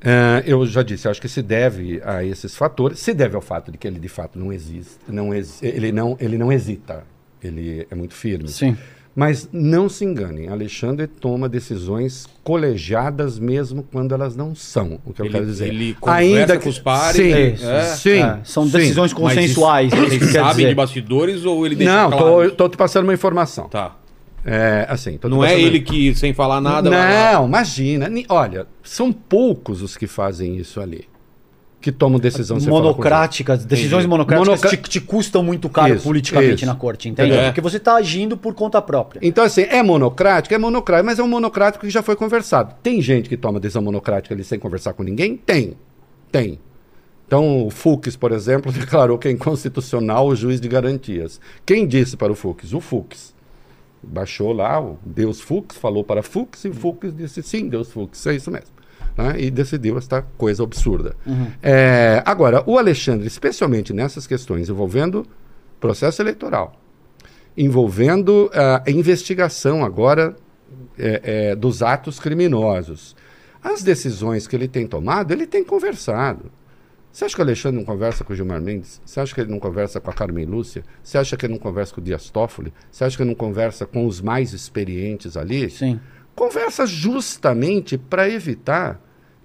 eh, 0.00 0.42
eu 0.46 0.64
já 0.66 0.82
disse, 0.82 1.08
acho 1.08 1.20
que 1.20 1.28
se 1.28 1.42
deve 1.42 2.00
a 2.04 2.22
esses 2.24 2.54
fatores, 2.56 2.98
se 2.98 3.12
deve 3.14 3.34
ao 3.36 3.42
fato 3.42 3.72
de 3.72 3.78
que 3.78 3.86
ele 3.86 3.98
de 3.98 4.08
fato 4.08 4.38
não 4.38 4.52
existe, 4.52 4.98
não 5.08 5.34
exi- 5.34 5.66
ele, 5.66 5.90
não, 5.92 6.16
ele 6.20 6.38
não 6.38 6.52
hesita, 6.52 7.04
ele 7.42 7.86
é 7.90 7.94
muito 7.94 8.14
firme. 8.14 8.48
sim. 8.48 8.76
Mas 9.20 9.48
não 9.52 9.88
se 9.88 10.04
enganem, 10.04 10.48
Alexandre 10.48 11.08
toma 11.08 11.48
decisões 11.48 12.24
colegiadas 12.44 13.36
mesmo 13.36 13.82
quando 13.90 14.14
elas 14.14 14.36
não 14.36 14.54
são. 14.54 15.00
O 15.04 15.12
que 15.12 15.20
eu 15.20 15.26
Ele- 15.26 15.32
quero 15.34 15.46
dizer. 15.46 15.66
ele 15.66 15.94
conversa 15.94 16.56
com 16.58 16.68
os 16.68 16.78
pares, 16.78 17.16
Sim, 17.16 17.52
Isso, 17.54 17.66
é. 17.68 17.82
sim, 17.96 18.22
É, 18.22 18.38
são 18.44 18.64
sim. 18.66 18.78
decisões 18.78 19.12
Mas 19.12 19.20
consensuais. 19.20 19.92
é 19.92 19.96
isso 20.06 20.18
que 20.20 20.24
sabem 20.26 20.54
dizer. 20.58 20.68
de 20.68 20.74
bastidores 20.76 21.44
ou 21.44 21.66
ele 21.66 21.74
deixa 21.74 21.92
Não, 21.92 22.10
claro? 22.12 22.50
tô, 22.50 22.56
tô 22.56 22.68
te 22.68 22.76
passando 22.76 23.02
uma 23.04 23.12
informação. 23.14 23.68
Tá. 23.68 23.96
É, 24.46 24.86
assim, 24.88 25.18
Não 25.24 25.44
é 25.44 25.60
ele 25.60 25.80
que, 25.80 26.14
sem 26.14 26.32
falar 26.32 26.60
nada... 26.60 26.88
vai 26.88 26.98
lá- 26.98 27.32
Não, 27.32 27.46
imagina. 27.48 28.08
Olha, 28.28 28.68
são 28.84 29.12
poucos 29.12 29.82
os 29.82 29.96
que 29.96 30.06
fazem 30.06 30.56
isso 30.56 30.80
ali. 30.80 31.06
Que 31.80 31.92
tomam 31.92 32.18
decisão 32.18 32.58
monocráticas, 32.60 33.64
decisões 33.64 34.00
Entendi. 34.00 34.08
monocráticas 34.08 34.48
Monoca- 34.62 34.68
te, 34.76 34.90
te 34.90 35.00
custam 35.00 35.44
muito 35.44 35.68
caro 35.68 35.94
Isso, 35.94 36.02
politicamente 36.02 36.56
isso. 36.56 36.66
na 36.66 36.74
corte, 36.74 37.08
entende? 37.08 37.32
É. 37.32 37.44
Porque 37.46 37.60
você 37.60 37.76
está 37.76 37.94
agindo 37.94 38.36
por 38.36 38.52
conta 38.52 38.82
própria. 38.82 39.20
Então, 39.22 39.44
assim, 39.44 39.62
é 39.62 39.80
monocrático? 39.80 40.52
É 40.52 40.58
monocrático, 40.58 41.06
mas 41.06 41.20
é 41.20 41.22
um 41.22 41.28
monocrático 41.28 41.84
que 41.86 41.90
já 41.90 42.02
foi 42.02 42.16
conversado. 42.16 42.74
Tem 42.82 43.00
gente 43.00 43.28
que 43.28 43.36
toma 43.36 43.60
decisão 43.60 43.80
monocrática 43.80 44.34
ali 44.34 44.42
sem 44.42 44.58
conversar 44.58 44.92
com 44.92 45.04
ninguém? 45.04 45.36
Tem. 45.36 45.74
Tem. 46.32 46.58
Então, 47.28 47.66
o 47.66 47.70
Fux, 47.70 48.16
por 48.16 48.32
exemplo, 48.32 48.72
declarou 48.72 49.16
que 49.16 49.28
é 49.28 49.30
inconstitucional 49.30 50.26
o 50.26 50.34
juiz 50.34 50.60
de 50.60 50.66
garantias. 50.66 51.40
Quem 51.64 51.86
disse 51.86 52.16
para 52.16 52.32
o 52.32 52.34
Fux? 52.34 52.72
O 52.72 52.80
Fux. 52.80 53.32
Baixou 54.02 54.52
lá, 54.52 54.80
o 54.80 54.98
Deus 55.04 55.40
Fux 55.40 55.76
falou 55.76 56.02
para 56.02 56.22
Fux 56.24 56.64
e 56.64 56.68
o 56.68 56.74
Fux 56.74 57.14
disse 57.14 57.42
sim, 57.42 57.68
Deus 57.68 57.90
Fux, 57.92 58.26
é 58.26 58.34
isso 58.34 58.50
mesmo. 58.50 58.77
Né? 59.18 59.34
E 59.40 59.50
decidiu 59.50 59.98
esta 59.98 60.22
coisa 60.22 60.62
absurda. 60.62 61.16
É, 61.60 62.22
agora, 62.24 62.62
o 62.64 62.78
Alexandre, 62.78 63.26
especialmente 63.26 63.92
nessas 63.92 64.28
questões 64.28 64.68
envolvendo 64.68 65.26
processo 65.80 66.22
eleitoral, 66.22 66.80
envolvendo 67.56 68.48
ah, 68.54 68.82
a 68.86 68.90
investigação 68.90 69.84
agora 69.84 70.36
é, 70.96 71.50
é, 71.50 71.56
dos 71.56 71.82
atos 71.82 72.20
criminosos. 72.20 73.16
As 73.62 73.82
decisões 73.82 74.46
que 74.46 74.54
ele 74.54 74.68
tem 74.68 74.86
tomado, 74.86 75.32
ele 75.32 75.46
tem 75.46 75.64
conversado. 75.64 76.52
Você 77.10 77.24
acha 77.24 77.34
que 77.34 77.40
o 77.40 77.44
Alexandre 77.44 77.78
não 77.78 77.84
conversa 77.84 78.22
com 78.22 78.32
o 78.32 78.36
Gilmar 78.36 78.60
Mendes? 78.60 79.00
Você 79.04 79.18
acha 79.18 79.34
que 79.34 79.40
ele 79.40 79.50
não 79.50 79.58
conversa 79.58 79.98
com 79.98 80.10
a 80.10 80.12
Carmen 80.12 80.44
Lúcia? 80.44 80.84
Você 81.02 81.18
acha 81.18 81.36
que 81.36 81.46
ele 81.46 81.54
não 81.54 81.58
conversa 81.58 81.92
com 81.92 82.00
o 82.00 82.04
Dias 82.04 82.30
Toffoli? 82.30 82.72
Você 82.88 83.02
acha 83.02 83.16
que 83.16 83.22
ele 83.24 83.30
não 83.30 83.36
conversa 83.36 83.84
com 83.84 84.06
os 84.06 84.20
mais 84.20 84.52
experientes 84.52 85.36
ali? 85.36 85.68
Sim. 85.68 85.98
Conversa 86.36 86.86
justamente 86.86 87.98
para 87.98 88.30
evitar 88.30 89.00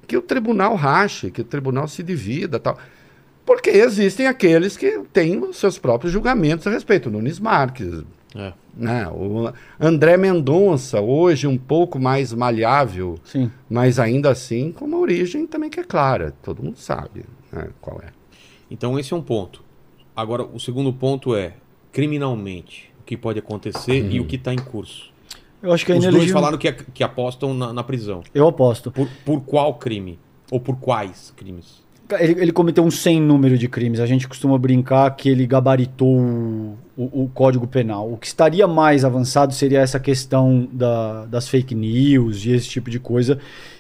que 0.07 0.17
o 0.17 0.21
tribunal 0.21 0.75
rache, 0.75 1.31
que 1.31 1.41
o 1.41 1.45
tribunal 1.45 1.87
se 1.87 2.03
divida 2.03 2.59
tal. 2.59 2.77
Porque 3.45 3.69
existem 3.69 4.25
aqueles 4.27 4.77
que 4.77 4.99
têm 5.11 5.37
os 5.39 5.57
seus 5.57 5.77
próprios 5.77 6.13
julgamentos 6.13 6.65
a 6.65 6.69
respeito. 6.71 7.09
Nunes 7.09 7.39
Marques, 7.39 8.03
É. 8.35 8.53
né? 8.73 9.07
o 9.09 9.51
André 9.80 10.15
Mendonça, 10.17 11.01
hoje 11.01 11.45
um 11.45 11.57
pouco 11.57 11.99
mais 11.99 12.34
maleável, 12.34 13.19
Sim. 13.23 13.51
mas 13.69 13.99
ainda 13.99 14.30
assim 14.32 14.71
com 14.71 14.86
uma 14.86 14.97
origem 14.97 15.45
também 15.45 15.69
que 15.69 15.80
é 15.80 15.84
clara. 15.84 16.34
Todo 16.41 16.63
mundo 16.63 16.78
sabe 16.78 17.25
né, 17.51 17.67
qual 17.82 18.01
é. 18.01 18.07
Então 18.71 18.97
esse 18.97 19.13
é 19.13 19.15
um 19.15 19.21
ponto. 19.21 19.61
Agora, 20.15 20.43
o 20.43 20.59
segundo 20.59 20.93
ponto 20.93 21.36
é, 21.36 21.53
criminalmente, 21.91 22.91
o 22.99 23.03
que 23.03 23.15
pode 23.17 23.39
acontecer 23.39 24.09
e 24.11 24.19
o 24.19 24.25
que 24.25 24.36
está 24.36 24.53
em 24.53 24.57
curso. 24.57 25.11
Eu 25.64 25.72
acho 25.74 25.86
que 25.86 25.93
é 25.93 25.95
Os 25.97 26.05
dois 26.05 26.30
falaram 26.30 26.57
que, 26.57 26.72
que 26.72 27.03
apostam 27.03 27.53
na, 27.53 27.72
na 27.72 27.84
prisão. 27.84 28.22
Eu 28.36 28.47
aposto. 28.47 28.91
Por, 28.91 29.07
por 29.26 29.39
qual 29.41 29.74
crime? 29.76 30.20
Ou 30.51 30.59
por 30.59 30.76
quais 30.76 31.34
crimes? 31.38 31.82
Ele, 32.20 32.41
ele 32.41 32.51
cometeu 32.51 32.84
um 32.84 32.91
sem 32.91 33.20
número 33.20 33.57
de 33.57 33.68
crimes. 33.70 34.01
A 34.01 34.05
gente 34.05 34.28
costuma 34.28 34.57
brincar 34.57 35.09
que 35.16 35.30
ele 35.30 35.47
gabaritou 35.47 36.20
o, 36.20 36.78
o- 36.97 37.24
o 37.24 37.32
Código 37.34 37.66
Penal. 37.66 38.11
O 38.11 38.18
que 38.18 38.28
estaria 38.28 38.68
mais 38.68 39.05
avançado 39.05 39.53
seria 39.53 39.80
essa 39.80 39.99
questão 40.01 40.68
da- 40.72 41.26
das 41.28 41.47
fake 41.47 41.74
news 41.74 42.45
e 42.45 42.51
esse 42.51 42.68
tipo 42.68 42.89
de 42.91 42.99
coisa 42.99 43.39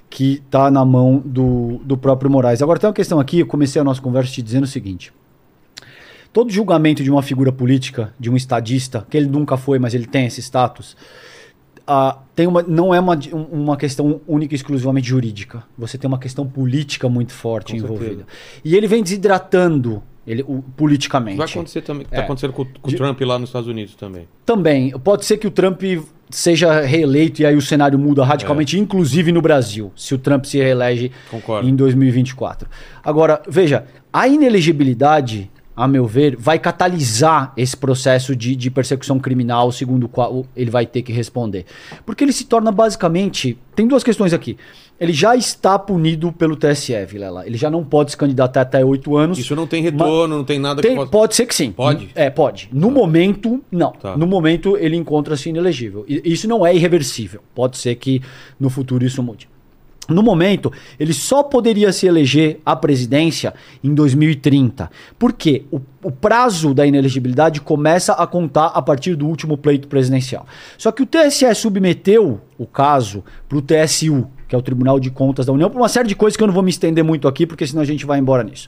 que 0.09 0.41
está 0.45 0.71
na 0.71 0.85
mão 0.85 1.21
do, 1.23 1.81
do 1.83 1.97
próprio 1.97 2.31
Moraes. 2.31 2.61
Agora 2.61 2.79
tem 2.79 2.87
uma 2.87 2.93
questão 2.93 3.19
aqui, 3.19 3.39
eu 3.41 3.45
comecei 3.47 3.81
a 3.81 3.83
nossa 3.83 4.01
conversa 4.01 4.31
te 4.31 4.41
dizendo 4.41 4.63
o 4.63 4.67
seguinte. 4.67 5.11
Todo 6.31 6.49
julgamento 6.51 7.03
de 7.03 7.11
uma 7.11 7.21
figura 7.21 7.51
política, 7.51 8.13
de 8.19 8.29
um 8.29 8.35
estadista, 8.35 9.05
que 9.09 9.17
ele 9.17 9.27
nunca 9.27 9.57
foi, 9.57 9.77
mas 9.77 9.93
ele 9.93 10.07
tem 10.07 10.25
esse 10.25 10.39
status, 10.41 10.95
ah, 11.85 12.17
tem 12.35 12.47
uma, 12.47 12.61
não 12.63 12.93
é 12.93 12.99
uma, 12.99 13.17
uma 13.51 13.77
questão 13.77 14.21
única 14.27 14.53
e 14.53 14.57
exclusivamente 14.57 15.07
jurídica. 15.07 15.63
Você 15.77 15.97
tem 15.97 16.07
uma 16.07 16.17
questão 16.19 16.45
política 16.47 17.09
muito 17.09 17.33
forte 17.33 17.71
Com 17.73 17.77
envolvida. 17.79 18.05
certeza. 18.09 18.27
E 18.63 18.75
ele 18.75 18.87
vem 18.87 19.03
desidratando 19.03 20.01
ele, 20.25 20.41
o- 20.47 20.63
politicamente. 20.77 21.37
Vai 21.37 21.47
acontecer 21.47 21.81
também. 21.81 22.05
Tá 22.05 22.17
É. 22.17 22.19
acontecendo 22.21 22.53
com, 22.53 22.63
com 22.65 22.89
o 22.89 22.93
Trump 22.95 23.19
lá 23.21 23.37
nos 23.37 23.49
Estados 23.49 23.67
Unidos 23.67 23.95
também. 23.95 24.27
Também. 24.45 24.91
Pode 24.99 25.25
ser 25.25 25.37
que 25.37 25.45
o 25.47 25.51
Trump 25.51 25.81
seja 26.29 26.79
reeleito 26.81 27.41
e 27.41 27.45
aí 27.45 27.55
o 27.55 27.61
cenário 27.61 27.99
muda 27.99 28.23
radicalmente, 28.23 28.79
inclusive 28.79 29.31
no 29.31 29.41
Brasil, 29.41 29.91
se 29.95 30.15
o 30.15 30.17
Trump 30.17 30.45
se 30.45 30.57
reelege 30.57 31.11
Concordo. 31.29 31.67
em 31.67 31.75
2024. 31.75 32.67
Agora, 33.03 33.41
veja, 33.47 33.85
a 34.11 34.27
inelegibilidade, 34.27 35.51
a 35.75 35.87
meu 35.87 36.05
ver, 36.05 36.35
vai 36.37 36.59
catalisar 36.59 37.51
esse 37.57 37.75
processo 37.75 38.35
de, 38.35 38.55
de 38.55 38.69
persecução 38.69 39.19
criminal, 39.19 39.71
segundo 39.71 40.03
o 40.05 40.09
qual 40.09 40.45
ele 40.55 40.69
vai 40.69 40.85
ter 40.85 41.01
que 41.01 41.11
responder. 41.11 41.65
Porque 42.05 42.23
ele 42.23 42.33
se 42.33 42.45
torna 42.45 42.71
basicamente. 42.71 43.57
Tem 43.75 43.87
duas 43.87 44.03
questões 44.03 44.33
aqui. 44.33 44.55
Ele 44.99 45.11
já 45.11 45.35
está 45.35 45.77
punido 45.79 46.31
pelo 46.31 46.55
TSE, 46.55 46.93
Vilela. 47.07 47.45
Ele 47.45 47.57
já 47.57 47.69
não 47.69 47.83
pode 47.83 48.11
se 48.11 48.17
candidatar 48.17 48.61
até 48.61 48.85
oito 48.85 49.17
anos. 49.17 49.39
Isso 49.39 49.55
não 49.55 49.65
tem 49.65 49.81
retorno, 49.81 50.37
não 50.37 50.43
tem 50.43 50.59
nada 50.59 50.81
Tem- 50.81 50.91
que 50.91 50.97
possa... 50.97 51.11
Pode 51.11 51.35
ser 51.35 51.45
que 51.47 51.55
sim. 51.55 51.71
Pode? 51.71 52.09
É, 52.13 52.29
pode. 52.29 52.69
No 52.71 52.91
momento, 52.91 53.61
não. 53.71 53.91
Tá. 53.91 54.15
No 54.15 54.27
momento, 54.27 54.77
ele 54.77 54.95
encontra-se 54.95 55.49
inelegível. 55.49 56.05
Isso 56.07 56.47
não 56.47 56.65
é 56.65 56.75
irreversível. 56.75 57.41
Pode 57.55 57.77
ser 57.77 57.95
que 57.95 58.21
no 58.59 58.69
futuro 58.69 59.03
isso 59.03 59.21
mude. 59.23 59.49
No 60.09 60.21
momento, 60.21 60.71
ele 60.99 61.13
só 61.13 61.43
poderia 61.43 61.91
se 61.93 62.05
eleger 62.05 62.59
à 62.65 62.75
presidência 62.75 63.53
em 63.83 63.93
2030. 63.93 64.89
Por 65.17 65.31
quê? 65.31 65.63
O, 65.71 65.79
o 66.03 66.11
prazo 66.11 66.73
da 66.73 66.85
inelegibilidade 66.85 67.61
começa 67.61 68.13
a 68.13 68.27
contar 68.27 68.67
a 68.67 68.81
partir 68.81 69.15
do 69.15 69.27
último 69.27 69.57
pleito 69.57 69.87
presidencial. 69.87 70.45
Só 70.77 70.91
que 70.91 71.03
o 71.03 71.05
TSE 71.05 71.53
submeteu 71.55 72.41
o 72.57 72.65
caso 72.65 73.23
para 73.47 73.57
o 73.57 73.61
TSU, 73.61 74.27
que 74.47 74.55
é 74.55 74.57
o 74.57 74.61
Tribunal 74.61 74.99
de 74.99 75.09
Contas 75.09 75.45
da 75.45 75.53
União, 75.53 75.69
por 75.69 75.79
uma 75.79 75.89
série 75.89 76.07
de 76.07 76.15
coisas 76.15 76.35
que 76.35 76.43
eu 76.43 76.47
não 76.47 76.53
vou 76.53 76.63
me 76.63 76.69
estender 76.69 77.03
muito 77.03 77.27
aqui, 77.27 77.45
porque 77.45 77.65
senão 77.65 77.81
a 77.81 77.85
gente 77.85 78.05
vai 78.05 78.19
embora 78.19 78.43
nisso. 78.43 78.67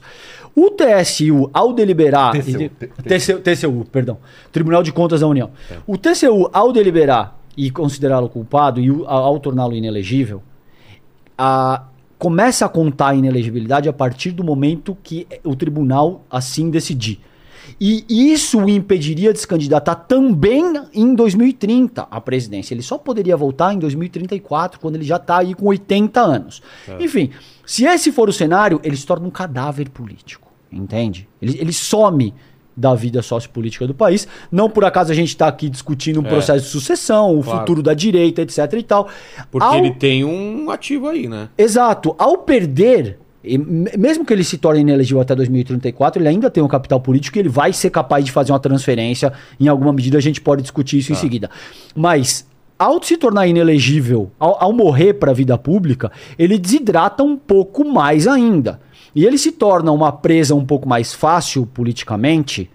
O 0.54 0.70
TSU, 0.70 1.50
ao 1.52 1.74
deliberar. 1.74 2.32
TCU, 2.32 2.70
TCU, 3.04 3.40
TCU, 3.40 3.84
perdão. 3.92 4.18
Tribunal 4.50 4.82
de 4.82 4.90
Contas 4.90 5.20
da 5.20 5.26
União. 5.26 5.50
É. 5.70 5.76
O 5.86 5.98
TCU, 5.98 6.48
ao 6.50 6.72
deliberar 6.72 7.38
e 7.54 7.70
considerá-lo 7.70 8.28
culpado 8.28 8.80
e 8.80 8.88
ao 9.06 9.38
torná-lo 9.38 9.74
inelegível, 9.74 10.42
a- 11.36 11.84
começa 12.18 12.64
a 12.64 12.68
contar 12.68 13.08
a 13.08 13.14
inelegibilidade 13.14 13.88
a 13.88 13.92
partir 13.92 14.30
do 14.30 14.42
momento 14.42 14.96
que 15.02 15.26
o 15.44 15.54
tribunal 15.54 16.24
assim 16.30 16.70
decidir. 16.70 17.20
E 17.80 18.04
isso 18.08 18.60
o 18.60 18.68
impediria 18.70 19.32
de 19.32 19.40
se 19.40 19.46
candidatar 19.46 19.96
também 19.96 20.62
em 20.94 21.14
2030 21.14 22.06
à 22.10 22.20
presidência. 22.20 22.72
Ele 22.72 22.80
só 22.82 22.96
poderia 22.96 23.36
voltar 23.36 23.74
em 23.74 23.78
2034, 23.78 24.80
quando 24.80 24.94
ele 24.94 25.04
já 25.04 25.16
está 25.16 25.38
aí 25.38 25.52
com 25.52 25.66
80 25.66 26.20
anos. 26.20 26.62
Enfim, 27.00 27.30
se 27.66 27.84
esse 27.84 28.12
for 28.12 28.28
o 28.28 28.32
cenário, 28.32 28.80
ele 28.82 28.96
se 28.96 29.04
torna 29.04 29.26
um 29.26 29.30
cadáver 29.30 29.90
político. 29.90 30.46
Entende? 30.72 31.28
Ele, 31.42 31.58
ele 31.60 31.72
some 31.72 32.32
da 32.76 32.94
vida 32.94 33.22
sociopolítica 33.22 33.86
do 33.86 33.94
país. 33.94 34.28
Não 34.52 34.68
por 34.68 34.84
acaso 34.84 35.10
a 35.10 35.14
gente 35.14 35.28
está 35.28 35.48
aqui 35.48 35.68
discutindo 35.70 36.20
um 36.20 36.26
É. 36.26 36.28
processo 36.28 36.64
de 36.66 36.70
sucessão, 36.70 37.38
o 37.38 37.42
Claro. 37.42 37.60
futuro 37.60 37.82
da 37.82 37.94
direita, 37.94 38.42
etc. 38.42 38.72
e 38.74 38.82
tal. 38.82 39.08
Porque 39.50 39.66
Ao- 39.66 39.76
ele 39.78 39.92
tem 39.92 40.24
um 40.24 40.70
ativo 40.70 41.08
aí, 41.08 41.26
né? 41.28 41.48
Exato. 41.56 42.14
Ao 42.18 42.36
perder, 42.38 43.18
me- 43.42 43.90
mesmo 43.96 44.24
que 44.26 44.32
ele 44.32 44.44
se 44.44 44.58
torne 44.58 44.80
inelegível 44.80 45.20
até 45.22 45.34
2034, 45.34 46.20
ele 46.20 46.28
ainda 46.28 46.50
tem 46.50 46.62
um 46.62 46.68
capital 46.68 47.00
político 47.00 47.38
e 47.38 47.40
ele 47.40 47.48
vai 47.48 47.72
ser 47.72 47.88
capaz 47.90 48.24
de 48.24 48.30
fazer 48.32 48.52
uma 48.52 48.60
transferência. 48.60 49.32
Em 49.58 49.68
alguma 49.68 49.92
medida 49.92 50.18
a 50.18 50.20
gente 50.20 50.40
pode 50.40 50.60
discutir 50.62 50.98
isso 50.98 51.12
em 51.12 51.16
seguida. 51.16 51.48
Mas. 51.94 52.46
Ao 52.78 53.02
se 53.02 53.16
tornar 53.16 53.46
inelegível, 53.46 54.30
ao, 54.38 54.62
ao 54.64 54.70
morrer 54.70 55.14
para 55.14 55.30
a 55.30 55.34
vida 55.34 55.56
pública, 55.56 56.12
ele 56.38 56.58
desidrata 56.58 57.22
um 57.22 57.34
pouco 57.34 57.82
mais 57.86 58.26
ainda. 58.26 58.78
E 59.16 59.24
ele 59.24 59.38
se 59.38 59.50
torna 59.50 59.90
uma 59.90 60.12
presa 60.12 60.54
um 60.54 60.64
pouco 60.64 60.86
mais 60.86 61.14
fácil 61.14 61.64
politicamente 61.64 62.70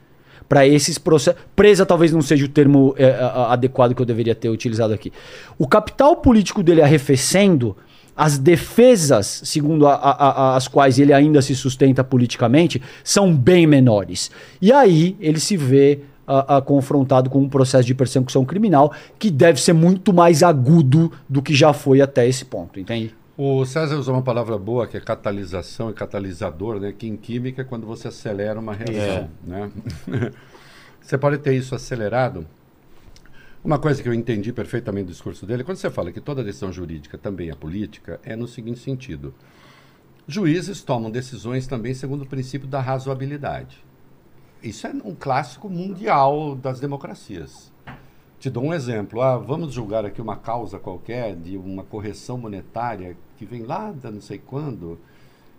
para 0.49 0.67
esses 0.67 0.97
processos. 0.97 1.39
Presa 1.55 1.85
talvez 1.85 2.11
não 2.11 2.21
seja 2.21 2.43
o 2.45 2.49
termo 2.49 2.95
é, 2.97 3.15
adequado 3.47 3.93
que 3.93 4.01
eu 4.01 4.05
deveria 4.05 4.33
ter 4.33 4.49
utilizado 4.49 4.91
aqui. 4.93 5.13
O 5.57 5.67
capital 5.67 6.15
político 6.15 6.63
dele 6.63 6.81
arrefecendo, 6.81 7.77
as 8.17 8.37
defesas, 8.39 9.41
segundo 9.45 9.87
a- 9.87 9.93
a- 9.93 10.29
a- 10.51 10.55
as 10.55 10.67
quais 10.67 10.97
ele 10.99 11.13
ainda 11.13 11.41
se 11.43 11.55
sustenta 11.55 12.03
politicamente, 12.03 12.81
são 13.03 13.33
bem 13.33 13.67
menores. 13.67 14.31
E 14.61 14.73
aí 14.73 15.15
ele 15.19 15.39
se 15.39 15.55
vê 15.55 15.99
confrontado 16.65 17.29
com 17.29 17.39
um 17.39 17.49
processo 17.49 17.85
de 17.85 17.93
persecução 17.93 18.45
criminal 18.45 18.93
que 19.19 19.29
deve 19.29 19.59
ser 19.59 19.73
muito 19.73 20.13
mais 20.13 20.41
agudo 20.43 21.11
do 21.27 21.41
que 21.41 21.53
já 21.53 21.73
foi 21.73 21.99
até 21.99 22.25
esse 22.27 22.45
ponto, 22.45 22.79
entende? 22.79 23.13
O 23.37 23.65
César 23.65 23.95
usou 23.97 24.15
uma 24.15 24.21
palavra 24.21 24.57
boa, 24.57 24.85
que 24.85 24.97
é 24.97 24.99
catalisação 24.99 25.89
e 25.89 25.93
catalisador, 25.93 26.79
né? 26.79 26.91
que 26.91 27.07
em 27.07 27.15
química 27.15 27.61
é 27.61 27.65
quando 27.65 27.87
você 27.87 28.09
acelera 28.09 28.59
uma 28.59 28.73
reação. 28.73 29.29
Né? 29.43 29.71
você 31.01 31.17
pode 31.17 31.37
ter 31.37 31.53
isso 31.55 31.73
acelerado. 31.73 32.45
Uma 33.63 33.79
coisa 33.79 34.01
que 34.01 34.09
eu 34.09 34.13
entendi 34.13 34.51
perfeitamente 34.51 35.05
do 35.05 35.11
discurso 35.11 35.45
dele, 35.45 35.63
quando 35.63 35.77
você 35.77 35.89
fala 35.89 36.11
que 36.11 36.19
toda 36.19 36.43
decisão 36.43 36.73
jurídica 36.73 37.17
também 37.17 37.49
é 37.49 37.55
política, 37.55 38.19
é 38.23 38.35
no 38.35 38.47
seguinte 38.47 38.79
sentido. 38.79 39.33
Juízes 40.27 40.81
tomam 40.81 41.09
decisões 41.09 41.67
também 41.67 41.93
segundo 41.93 42.23
o 42.23 42.27
princípio 42.27 42.67
da 42.67 42.81
razoabilidade. 42.81 43.83
Isso 44.61 44.85
é 44.87 44.91
um 44.91 45.15
clássico 45.15 45.69
mundial 45.69 46.55
das 46.55 46.79
democracias. 46.79 47.70
Te 48.41 48.49
dou 48.49 48.63
um 48.63 48.73
exemplo. 48.73 49.21
Ah, 49.21 49.37
vamos 49.37 49.71
julgar 49.71 50.03
aqui 50.03 50.19
uma 50.19 50.35
causa 50.35 50.79
qualquer 50.79 51.35
de 51.35 51.55
uma 51.57 51.83
correção 51.83 52.39
monetária 52.39 53.15
que 53.37 53.45
vem 53.45 53.61
lá 53.61 53.91
da 53.91 54.09
não 54.09 54.19
sei 54.19 54.39
quando. 54.39 54.97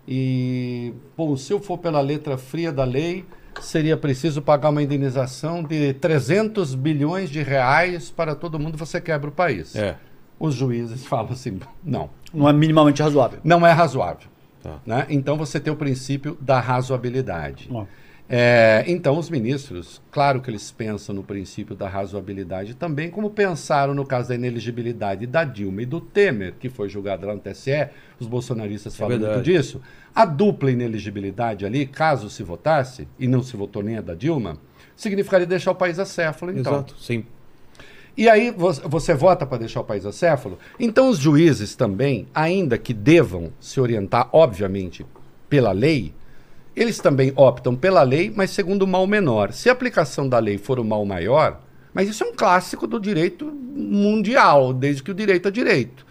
E, 0.07 0.93
bom, 1.17 1.37
se 1.37 1.53
eu 1.53 1.61
for 1.61 1.79
pela 1.79 2.01
letra 2.01 2.37
fria 2.37 2.73
da 2.73 2.83
lei, 2.83 3.25
seria 3.61 3.97
preciso 3.97 4.43
pagar 4.43 4.71
uma 4.71 4.83
indenização 4.83 5.63
de 5.63 5.95
300 5.95 6.75
bilhões 6.75 7.31
de 7.31 7.41
reais 7.41 8.11
para 8.11 8.35
todo 8.35 8.59
mundo, 8.59 8.77
você 8.77 9.01
quebra 9.01 9.29
o 9.29 9.33
país. 9.33 9.77
É. 9.77 9.97
Os 10.37 10.57
juízes 10.57 11.07
falam 11.07 11.31
assim: 11.31 11.61
não, 11.85 12.11
Não 12.35 12.49
é 12.49 12.53
minimamente 12.53 13.01
razoável. 13.01 13.39
não 13.45 13.65
é 13.65 13.71
razoável. 13.71 14.27
Tá. 14.61 14.81
Né? 14.85 15.07
Então 15.09 15.37
você 15.37 15.61
tem 15.61 15.73
o 15.73 15.77
princípio 15.77 16.37
da 16.41 16.59
razoabilidade. 16.59 17.69
É, 18.29 18.85
então, 18.87 19.19
os 19.19 19.29
ministros, 19.29 20.01
claro 20.11 20.41
que 20.41 20.49
eles 20.49 20.71
pensam 20.71 21.15
no 21.15 21.23
princípio 21.23 21.75
da 21.77 21.87
razoabilidade 21.87 22.73
também, 22.75 23.11
como 23.11 23.29
pensaram 23.29 23.93
no 23.95 24.07
caso 24.07 24.31
da 24.31 24.35
ineligibilidade 24.35 25.27
da 25.27 25.45
Dilma 25.45 25.83
e 25.83 25.87
do 25.87 26.01
Temer, 26.01 26.55
que 26.59 26.71
foi 26.71 26.89
julgado 26.89 27.27
lá 27.27 27.35
no 27.35 27.41
TSE, 27.41 27.89
os 28.19 28.27
bolsonaristas 28.27 28.97
falam 28.97 29.19
muito 29.19 29.27
verdade. 29.27 29.53
disso. 29.53 29.83
A 30.15 30.25
dupla 30.25 30.71
ineligibilidade 30.71 31.67
ali, 31.67 31.85
caso 31.87 32.31
se 32.31 32.43
votasse, 32.43 33.07
e 33.19 33.27
não 33.27 33.43
se 33.43 33.55
votou 33.57 33.83
nem 33.83 33.99
a 33.99 34.01
da 34.01 34.15
Dilma, 34.15 34.57
significaria 34.97 35.47
deixar 35.47 35.73
o 35.73 35.75
país 35.75 35.99
acéfalo, 35.99 36.53
então. 36.57 36.73
Exato. 36.75 36.95
Sim. 36.99 37.25
E 38.17 38.29
aí 38.31 38.51
vo- 38.51 38.73
você 38.89 39.15
vota 39.15 39.45
para 39.45 39.59
deixar 39.59 39.81
o 39.81 39.85
país 39.85 40.07
acéfalo? 40.07 40.59
Então 40.79 41.09
os 41.11 41.19
juízes 41.19 41.75
também, 41.75 42.27
ainda 42.35 42.79
que 42.79 42.95
devam 42.95 43.51
se 43.61 43.79
orientar, 43.81 44.29
obviamente, 44.33 45.05
pela 45.49 45.73
lei, 45.73 46.15
eles 46.75 46.99
também 46.99 47.33
optam 47.37 47.77
pela 47.77 48.03
lei, 48.03 48.33
mas 48.35 48.51
segundo 48.51 48.83
o 48.83 48.89
mal 48.89 49.07
menor. 49.07 49.53
Se 49.53 49.69
a 49.69 49.73
aplicação 49.73 50.29
da 50.29 50.39
lei 50.39 50.59
for 50.59 50.79
o 50.81 50.85
mal 50.85 51.05
maior, 51.05 51.61
mas 51.93 52.09
isso 52.09 52.25
é 52.25 52.27
um 52.27 52.35
clássico 52.35 52.87
do 52.87 52.99
direito 52.99 53.47
mundial, 53.47 54.73
desde 54.73 55.03
que 55.03 55.11
o 55.11 55.15
direito 55.15 55.49
é 55.49 55.51
direito. 55.51 56.07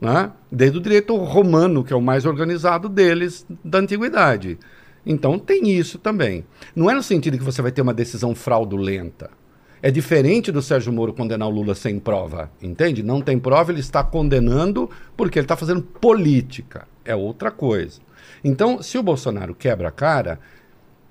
Né? 0.00 0.32
Desde 0.50 0.78
o 0.78 0.80
direito 0.80 1.14
romano, 1.16 1.84
que 1.84 1.92
é 1.92 1.96
o 1.96 2.00
mais 2.00 2.24
organizado 2.24 2.88
deles 2.88 3.46
da 3.64 3.78
antiguidade. 3.78 4.58
Então 5.04 5.38
tem 5.38 5.70
isso 5.70 5.98
também. 5.98 6.44
Não 6.74 6.90
é 6.90 6.94
no 6.94 7.02
sentido 7.02 7.38
que 7.38 7.44
você 7.44 7.62
vai 7.62 7.70
ter 7.70 7.82
uma 7.82 7.94
decisão 7.94 8.34
fraudulenta. 8.34 9.30
É 9.82 9.90
diferente 9.90 10.52
do 10.52 10.60
Sérgio 10.60 10.92
Moro 10.92 11.14
condenar 11.14 11.48
o 11.48 11.50
Lula 11.50 11.74
sem 11.74 11.98
prova, 11.98 12.50
entende? 12.60 13.02
Não 13.02 13.22
tem 13.22 13.38
prova, 13.38 13.72
ele 13.72 13.80
está 13.80 14.04
condenando 14.04 14.90
porque 15.16 15.38
ele 15.38 15.44
está 15.44 15.56
fazendo 15.56 15.80
política. 15.80 16.86
É 17.02 17.16
outra 17.16 17.50
coisa. 17.50 18.00
Então, 18.42 18.82
se 18.82 18.96
o 18.98 19.02
Bolsonaro 19.02 19.54
quebra 19.54 19.88
a 19.88 19.92
cara, 19.92 20.38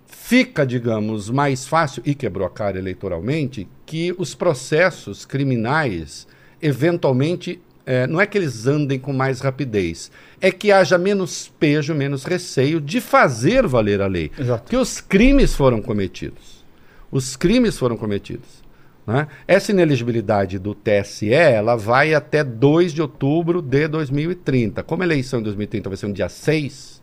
fica, 0.05 0.65
digamos, 0.65 1.29
mais 1.29 1.67
fácil, 1.67 2.01
e 2.05 2.15
quebrou 2.15 2.45
a 2.45 2.49
cara 2.49 2.77
eleitoralmente, 2.77 3.67
que 3.85 4.13
os 4.17 4.33
processos 4.35 5.25
criminais 5.25 6.27
eventualmente 6.61 7.61
é, 7.85 8.05
não 8.05 8.21
é 8.21 8.27
que 8.27 8.37
eles 8.37 8.67
andem 8.67 8.99
com 8.99 9.11
mais 9.11 9.39
rapidez, 9.39 10.11
é 10.39 10.51
que 10.51 10.71
haja 10.71 10.95
menos 10.97 11.51
pejo, 11.59 11.95
menos 11.95 12.23
receio 12.23 12.79
de 12.79 13.01
fazer 13.01 13.65
valer 13.65 13.99
a 13.99 14.05
lei. 14.05 14.29
Exato. 14.37 14.63
Porque 14.63 14.77
os 14.77 15.01
crimes 15.01 15.55
foram 15.55 15.81
cometidos. 15.81 16.63
Os 17.11 17.35
crimes 17.35 17.79
foram 17.79 17.97
cometidos. 17.97 18.61
né? 19.07 19.27
Essa 19.47 19.71
ineligibilidade 19.71 20.59
do 20.59 20.75
TSE, 20.75 21.33
ela 21.33 21.75
vai 21.75 22.13
até 22.13 22.43
2 22.43 22.93
de 22.93 23.01
outubro 23.01 23.59
de 23.59 23.87
2030. 23.87 24.83
Como 24.83 25.01
a 25.01 25.05
eleição 25.05 25.39
em 25.39 25.43
2030 25.43 25.89
vai 25.89 25.97
ser 25.97 26.07
no 26.07 26.13
dia 26.13 26.29
6, 26.29 26.98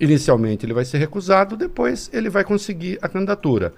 inicialmente 0.00 0.66
ele 0.66 0.74
vai 0.74 0.84
ser 0.84 0.98
recusado, 0.98 1.56
depois 1.56 2.10
ele 2.12 2.28
vai 2.30 2.44
conseguir 2.44 2.98
a 3.02 3.08
candidatura. 3.08 3.72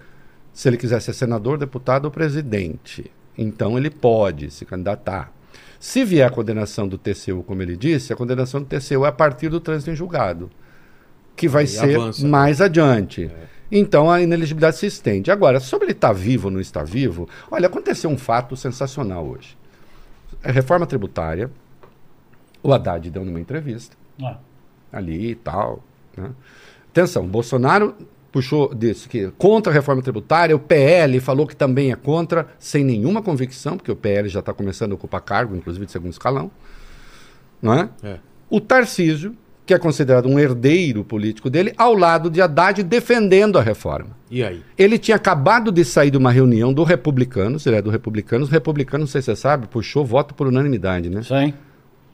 Se 0.53 0.69
ele 0.69 0.77
quiser 0.77 1.01
ser 1.01 1.13
senador, 1.13 1.59
deputado 1.59 2.05
ou 2.07 2.11
presidente. 2.11 3.11
Então 3.37 3.77
ele 3.77 3.91
pode 3.91 4.51
se 4.51 4.65
candidatar. 4.65 5.33
Se 5.81 6.05
vier 6.05 6.27
a 6.27 6.31
condenação 6.31 6.87
do 6.89 6.97
TCU, 6.97 7.43
como 7.43 7.61
ele 7.61 7.77
disse, 7.77 8.13
a 8.13 8.17
condenação 8.17 8.61
do 8.63 8.67
TCU 8.67 9.05
é 9.05 9.09
a 9.09 9.13
partir 9.13 9.49
do 9.49 9.61
trânsito 9.61 9.91
em 9.91 9.97
julgado, 9.97 10.51
que 11.37 11.49
vai 11.49 11.63
Aí 11.63 11.69
ser 11.69 11.97
avança. 11.97 12.27
mais 12.27 12.61
adiante. 12.61 13.31
Então 13.71 14.11
a 14.11 14.23
ineligibilidade 14.23 14.77
se 14.77 14.87
estende. 14.87 15.31
Agora, 15.31 15.59
sobre 15.59 15.87
ele 15.87 15.93
estar 15.93 16.13
vivo 16.13 16.47
ou 16.47 16.53
não 16.53 16.61
estar 16.61 16.85
vivo, 16.85 17.29
olha, 17.51 17.67
aconteceu 17.67 18.09
um 18.09 18.17
fato 18.17 18.57
sensacional 18.57 19.27
hoje. 19.27 19.57
A 20.43 20.53
reforma 20.53 20.87
tributária, 20.87 21.51
o 22.63 22.73
Haddad 22.73 23.11
deu 23.11 23.25
numa 23.25 23.41
entrevista 23.41 23.97
Ah. 24.23 24.39
ali 24.93 25.31
e 25.31 25.35
tal. 25.35 25.83
Né? 26.17 26.31
Atenção, 26.91 27.27
Bolsonaro 27.27 27.95
puxou, 28.35 28.75
disse 28.75 29.09
que 29.09 29.31
contra 29.39 29.73
a 29.73 29.75
reforma 29.75 30.03
tributária, 30.03 30.57
o 30.57 30.59
PL 30.59 31.21
falou 31.21 31.47
que 31.47 31.55
também 31.55 31.93
é 31.93 31.97
contra, 31.97 32.49
sem 32.59 32.83
nenhuma 32.83 33.23
convicção, 33.23 33.77
porque 33.77 33.93
o 33.93 33.97
PL 33.97 34.29
já 34.29 34.41
está 34.41 34.53
começando 34.53 34.91
a 34.91 34.95
ocupar 34.97 35.21
cargo, 35.21 35.55
inclusive 35.55 35.87
de 35.87 35.93
segundo 35.93 36.11
escalão. 36.11 36.51
Não 37.63 37.73
é? 37.73 37.89
É. 38.03 38.19
O 38.51 38.61
Tarcísio, 38.61 39.37
que 39.65 39.73
é 39.73 39.79
considerado 39.79 40.29
um 40.29 40.37
herdeiro 40.37 41.05
político 41.05 41.49
dele, 41.49 41.73
ao 41.79 41.95
lado 41.95 42.29
de 42.29 42.43
Haddad 42.43 42.83
defendendo 42.83 43.57
a 43.57 43.63
reforma. 43.63 44.11
E 44.29 44.43
aí? 44.43 44.63
Ele 44.77 44.99
tinha 44.99 45.17
acabado 45.17 45.71
de 45.71 45.85
sair 45.85 46.11
de 46.11 46.19
uma 46.19 46.33
reunião 46.33 46.73
do 46.73 46.83
Republicanos, 46.83 47.65
ele 47.67 47.77
é 47.77 47.83
do 47.83 47.91
Republicanos, 47.91 48.49
o 48.49 48.51
Republicanos, 48.51 49.09
não 49.09 49.13
sei 49.13 49.23
se 49.23 49.27
você 49.27 49.37
sabe, 49.37 49.69
puxou 49.69 50.05
voto 50.05 50.35
por 50.35 50.49
unanimidade, 50.49 51.09
né? 51.09 51.21
Aí. 51.31 51.55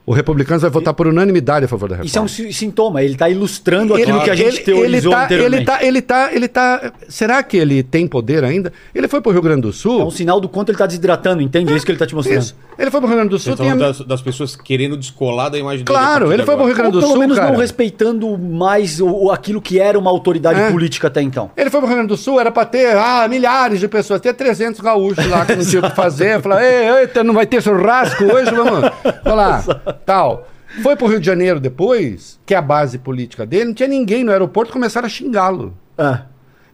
O 0.07 0.12
Republicanos 0.12 0.62
vai 0.62 0.70
votar 0.70 0.92
por 0.94 1.07
unanimidade 1.07 1.66
a 1.66 1.68
favor 1.68 1.88
da 1.88 1.96
reforma. 1.96 2.07
Isso 2.07 2.18
é 2.18 2.22
um 2.22 2.26
si- 2.26 2.53
sintoma, 2.53 3.03
ele 3.03 3.12
está 3.12 3.28
ilustrando 3.28 3.94
aquilo 3.94 4.20
que 4.22 4.30
a 4.30 4.34
gente 4.34 4.57
ele, 4.57 4.64
teorizou 4.64 5.12
ele 5.12 5.16
tá, 5.18 5.24
anteriormente. 5.24 5.57
ele 5.57 5.64
tá, 5.64 5.84
ele 5.84 6.03
tá, 6.03 6.30
ele 6.32 6.48
tá. 6.48 6.92
Será 7.09 7.42
que 7.42 7.57
ele 7.57 7.82
tem 7.82 8.09
poder 8.09 8.42
ainda? 8.42 8.72
Ele 8.94 9.07
foi 9.07 9.20
pro 9.20 9.30
Rio 9.30 9.42
Grande 9.42 9.62
do 9.62 9.72
Sul. 9.72 10.01
É 10.01 10.05
um 10.05 10.11
sinal 10.11 10.40
do 10.40 10.48
quanto 10.48 10.70
ele 10.70 10.76
está 10.76 10.86
desidratando, 10.86 11.42
entende? 11.42 11.72
É 11.72 11.76
isso 11.76 11.84
que 11.84 11.92
ele 11.92 11.96
está 11.96 12.07
te 12.07 12.14
mostrando. 12.14 12.40
Isso. 12.40 12.57
Ele 12.78 12.90
foi 12.90 12.98
pro 13.01 13.09
Rio 13.09 13.16
Grande 13.18 13.30
do 13.30 13.38
Sul. 13.38 13.55
tá 13.57 13.62
Tinha... 13.62 13.76
falando 13.76 13.96
das, 13.98 14.07
das 14.07 14.22
pessoas 14.22 14.57
querendo 14.57 14.96
descolar 14.96 15.48
da 15.51 15.59
imagem 15.59 15.84
dele. 15.84 15.98
Claro, 15.98 16.32
ele 16.32 16.44
foi 16.44 16.55
pro 16.57 16.64
agora. 16.64 16.66
Rio 16.68 16.76
Grande 16.76 16.88
Ou 16.96 17.01
do 17.01 17.01
pelo 17.01 17.12
Sul, 17.12 17.20
menos 17.20 17.38
cara. 17.38 17.53
não 17.53 17.59
respeitando 17.61 18.38
mais 18.38 19.01
o, 19.01 19.07
o- 19.07 19.30
aquilo 19.30 19.61
que 19.61 19.78
era 19.78 19.98
uma 19.98 20.11
autoridade 20.11 20.59
É. 20.59 20.70
política 20.72 21.07
até 21.09 21.20
então. 21.22 21.51
Ele 21.57 21.68
foi 21.70 21.78
pro 21.78 21.86
Rio 21.86 21.96
Grande 21.98 22.09
do 22.09 22.16
Sul, 22.16 22.40
era 22.40 22.51
pra 22.51 22.64
ter 22.64 22.96
ah, 22.96 23.28
milhares 23.28 23.78
de 23.78 23.86
pessoas, 23.86 24.20
ter 24.20 24.32
300 24.34 24.80
gaúchos 24.80 25.24
lá 25.28 25.44
que 25.46 25.55
não 25.55 25.64
tinha 25.64 25.82
o 25.82 25.90
que 25.90 25.94
fazer. 25.94 26.40
Falar, 26.42 26.64
ei, 26.64 26.88
eita, 27.03 27.22
não 27.22 27.34
vai 27.34 27.46
ter 27.46 27.62
churrasco 27.62 28.24
hoje, 28.24 28.51
vamos. 28.51 28.90
Vamos 29.22 29.36
lá, 29.38 29.80
tal. 29.93 30.49
Foi 30.82 30.95
pro 30.97 31.09
Rio 31.09 31.20
de 31.20 31.26
Janeiro 31.26 31.59
depois, 31.59 32.38
que 32.47 32.55
é 32.55 32.57
a 32.57 32.62
base 32.62 32.99
política 32.99 33.45
dele, 33.45 33.66
não 33.66 33.74
tinha 33.74 33.88
ninguém 33.88 34.22
no 34.22 34.30
aeroporto, 34.30 34.72
começaram 34.72 35.07
a 35.07 35.11
xingá-lo. 35.11 35.76
É. 35.99 36.20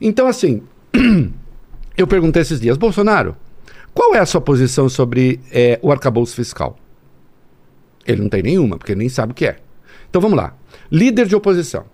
Então, 0.01 0.27
assim, 0.27 0.63
eu 1.97 2.07
perguntei 2.07 2.43
esses 2.43 2.61
dias, 2.61 2.77
Bolsonaro, 2.77 3.37
qual 3.95 4.15
é 4.15 4.19
a 4.19 4.27
sua 4.27 4.41
posição 4.41 4.89
sobre 4.89 5.41
eh, 5.51 5.79
o 5.83 5.91
arcabouço 5.91 6.37
fiscal? 6.37 6.77
Ele 8.07 8.23
não 8.23 8.29
tem 8.29 8.43
nenhuma, 8.43 8.77
porque 8.77 8.93
ele 8.93 9.01
nem 9.01 9.09
sabe 9.09 9.33
o 9.33 9.35
que 9.35 9.47
é. 9.47 9.57
Então 10.09 10.21
vamos 10.21 10.37
lá. 10.37 10.55
Líder 10.91 11.27
de 11.27 11.35
oposição. 11.35 11.85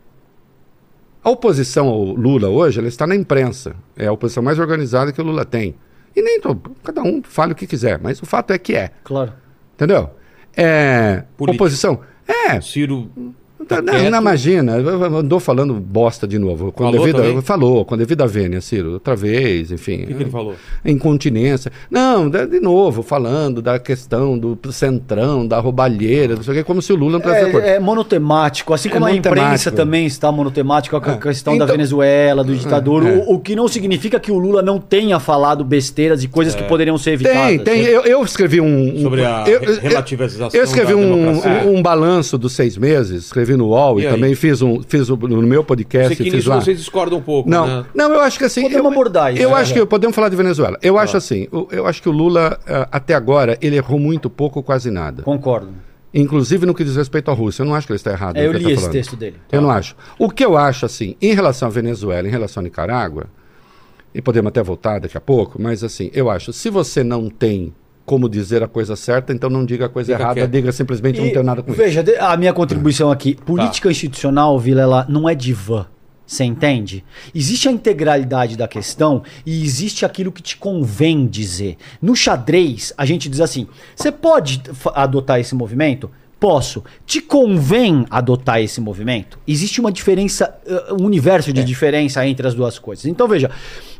A 1.25 1.31
oposição 1.31 1.87
ao 1.87 2.03
Lula 2.03 2.49
hoje, 2.49 2.81
ela 2.81 2.89
está 2.89 3.07
na 3.07 3.15
imprensa. 3.15 3.77
É 3.97 4.09
a 4.09 4.13
oposição 4.13 4.43
mais 4.43 4.59
organizada 4.59 5.13
que 5.13 5.21
o 5.21 5.25
Lula 5.25 5.45
tem. 5.45 5.77
E 6.15 6.21
nem 6.21 6.41
tô, 6.41 6.57
cada 6.83 7.03
um 7.03 7.23
fale 7.23 7.53
o 7.53 7.55
que 7.55 7.67
quiser, 7.67 8.01
mas 8.03 8.21
o 8.21 8.27
fato 8.27 8.53
é 8.53 8.59
que 8.59 8.75
é. 8.75 8.91
Claro. 9.05 9.33
Entendeu? 9.75 10.11
É, 10.57 11.25
Política. 11.37 11.63
oposição. 11.65 12.01
É, 12.27 12.61
Ciro. 12.61 13.11
Não, 13.63 13.67
tá 13.67 13.83
não, 13.83 13.93
quieto. 13.95 14.11
não 14.11 14.19
imagina, 14.21 14.75
andou 14.77 15.41
falando 15.41 15.75
bosta 15.75 16.27
de 16.27 16.39
novo. 16.39 16.71
Com 16.73 16.85
Falou 16.85 17.01
devida, 17.01 17.19
também? 17.23 17.43
falou, 17.43 17.85
com 17.85 17.97
devida 17.97 18.27
vênia, 18.27 18.61
Ciro, 18.61 18.93
outra 18.95 19.17
vez, 19.17 19.71
enfim. 19.73 20.03
O 20.03 20.07
que, 20.07 20.15
que 20.15 20.23
ele 20.25 20.31
falou? 20.31 20.55
Incontinência. 20.85 21.73
Não, 21.91 22.29
de, 22.29 22.61
novo, 22.61 23.03
falando 23.03 23.61
da 23.63 23.79
questão 23.79 24.39
do 24.39 24.59
centrão, 24.73 25.47
da 25.47 25.59
roubalheira, 25.59 26.37
não 26.37 26.43
sei 26.43 26.53
o 26.55 26.57
que, 26.59 26.65
como 26.65 26.81
se 26.83 26.93
o 26.93 26.97
Lula 26.97 27.13
não 27.13 27.21
tivesse 27.21 27.45
acordo. 27.49 27.67
É, 27.67 27.77
é 27.77 27.81
monotemático, 27.81 28.73
assim 28.75 28.89
É 28.89 28.93
como 28.93 29.07
a 29.07 29.13
imprensa 29.15 29.71
também 29.71 30.07
está 30.07 30.31
monotemática 30.31 31.01
com 31.01 31.11
a 31.11 31.15
É. 31.15 31.17
questão 31.17 31.57
da 31.57 31.65
Então- 31.65 31.75
Venezuela, 31.77 32.45
do 32.45 32.55
ditador, 32.55 33.07
É. 33.07 33.13
o, 33.13 33.35
o 33.35 33.39
que 33.41 33.57
não 33.57 33.67
significa 33.69 34.21
que 34.21 34.31
o 34.31 34.39
Lula 34.39 34.63
não 34.63 34.79
tenha 34.79 35.19
falado 35.19 35.65
besteiras 35.65 36.23
e 36.23 36.29
coisas 36.29 36.55
que 36.55 36.63
poderiam 36.65 36.97
ser 36.99 37.13
evitadas. 37.13 37.43
Tem, 37.49 37.59
tem. 37.59 37.81
Eu, 37.83 38.03
eu 38.03 38.23
escrevi 38.23 38.61
um. 38.61 38.97
um- 38.97 39.03
Sobre 39.03 39.25
a 39.25 39.45
eu, 39.47 39.61
re- 39.61 39.79
relativização 39.81 40.51
Eu 40.53 40.65
escrevi 40.65 40.93
da 40.93 40.99
um, 40.99 41.29
um, 41.31 41.77
um 41.79 41.83
balanço 41.83 42.37
dos 42.39 42.53
seis 42.53 42.77
meses, 42.77 43.25
escrevi 43.25 43.57
no 43.57 43.62
UOL 43.67 44.01
e, 44.01 44.05
E 44.07 44.09
também 44.11 44.35
fiz, 44.35 44.61
um, 44.63 44.83
fiz 44.83 45.09
um, 45.11 45.17
no 45.17 45.43
meu 45.43 45.63
podcast. 45.65 46.09
Sei 46.09 46.17
que 46.17 46.25
fiz 46.25 46.35
nisso 46.35 46.49
lá. 46.49 46.61
vocês 46.61 46.79
discordam 46.79 47.19
um 47.19 47.23
pouco, 47.23 47.49
Não, 47.49 47.67
né? 47.67 47.85
não, 47.95 48.13
eu 48.13 48.21
acho 48.21 48.39
que 48.39 48.45
assim. 48.45 48.63
Podemos 48.63 48.85
eu, 48.85 48.91
abordar 48.93 49.33
isso, 49.33 49.43
Eu 49.43 49.51
né, 49.51 49.57
acho 49.57 49.73
que 49.75 49.87
podemos 49.87 50.15
falar 50.15 50.29
de 50.29 50.37
Venezuela. 50.37 50.79
Eu 50.83 50.99
acho 50.99 51.17
assim. 51.17 51.49
o- 51.53 51.67
Eu 51.71 51.87
acho 51.87 52.03
que 52.03 52.09
o 52.09 52.13
Lula 52.13 52.59
ah, 52.67 52.89
até 52.93 53.15
agora 53.15 53.57
ele 53.61 53.77
errou 53.77 53.99
muito 53.99 54.29
pouco, 54.31 54.59
ou 54.59 54.63
quase 54.63 54.91
nada. 54.91 55.23
Concordo. 55.23 55.69
Inclusive 56.15 56.67
no 56.67 56.75
que 56.75 56.85
diz 56.85 56.97
respeito 56.97 57.31
à 57.31 57.35
Rússia. 57.35 57.63
Eu 57.63 57.67
não 57.67 57.75
acho 57.75 57.87
que 57.87 57.93
ele 57.93 57.97
está 57.97 58.11
errado. 58.11 58.37
É, 58.37 58.41
no 58.43 58.49
eu 58.49 58.53
li 58.53 58.65
tá 58.65 58.71
esse 58.71 58.77
falando. 58.81 58.93
texto 58.93 59.17
dele. 59.17 59.37
Eu 59.51 59.61
não 59.63 59.71
acho. 59.71 59.97
O 60.19 60.29
que 60.31 60.45
eu 60.45 60.57
acho, 60.59 60.85
assim, 60.85 61.17
em 61.23 61.35
relação 61.35 61.69
à 61.69 61.71
Venezuela, 61.71 62.29
em 62.29 62.31
relação 62.31 62.61
à 62.61 62.65
Nicarágua, 62.65 63.27
e 64.15 64.21
podemos 64.21 64.49
até 64.51 64.63
voltar 64.63 64.99
daqui 65.01 65.17
a 65.17 65.21
pouco, 65.23 65.61
mas 65.61 65.83
assim, 65.83 66.11
eu 66.13 66.29
acho, 66.29 66.53
se 66.53 66.69
você 66.69 67.03
não 67.03 67.31
tem 67.31 67.73
como 68.05 68.29
dizer 68.29 68.63
a 68.63 68.69
coisa 68.69 68.97
certa, 68.97 69.33
então 69.33 69.49
não 69.49 69.65
diga 69.65 69.87
a 69.87 69.89
coisa 69.89 70.13
Fica 70.13 70.23
errada, 70.23 70.41
quieto. 70.41 70.51
diga 70.51 70.73
simplesmente 70.73 71.21
não 71.21 71.27
E, 71.27 71.31
tenho 71.33 71.45
nada 71.45 71.63
com 71.63 71.71
isso. 71.71 71.81
veja, 71.81 72.05
a 72.21 72.37
minha 72.37 72.53
contribuição 72.53 73.11
aqui. 73.11 73.35
Tá. 73.35 73.45
Política 73.45 73.91
institucional, 73.91 74.59
Vilela, 74.59 75.07
não 75.09 75.29
é 75.29 75.35
divã. 75.35 75.87
Você 76.27 76.45
entende? 76.45 77.05
Existe 77.35 77.69
a 77.69 77.73
integralidade 77.73 78.57
da 78.57 78.67
questão 78.67 79.23
e 79.45 79.63
existe 79.63 80.07
aquilo 80.07 80.33
que 80.33 80.41
te 80.41 80.57
convém 80.57 81.27
dizer. 81.27 81.77
No 82.01 82.17
xadrez, 82.17 82.93
a 82.97 83.05
gente 83.05 83.29
diz 83.29 83.41
assim: 83.41 83.67
você 83.95 84.11
pode 84.11 84.63
adotar 84.95 85.39
esse 85.41 85.55
movimento? 85.55 86.11
Posso. 86.41 86.83
Te 87.07 87.21
convém 87.21 88.05
adotar 88.11 88.61
esse 88.61 88.81
movimento? 88.81 89.39
Existe 89.47 89.81
uma 89.81 89.93
diferença, 89.93 90.53
uh, 90.67 91.01
um 91.01 91.05
universo 91.05 91.53
de 91.53 91.63
diferença 91.63 92.27
entre 92.27 92.47
as 92.49 92.55
duas 92.55 92.79
coisas. 92.81 93.05
Então, 93.07 93.29
veja, 93.29 93.49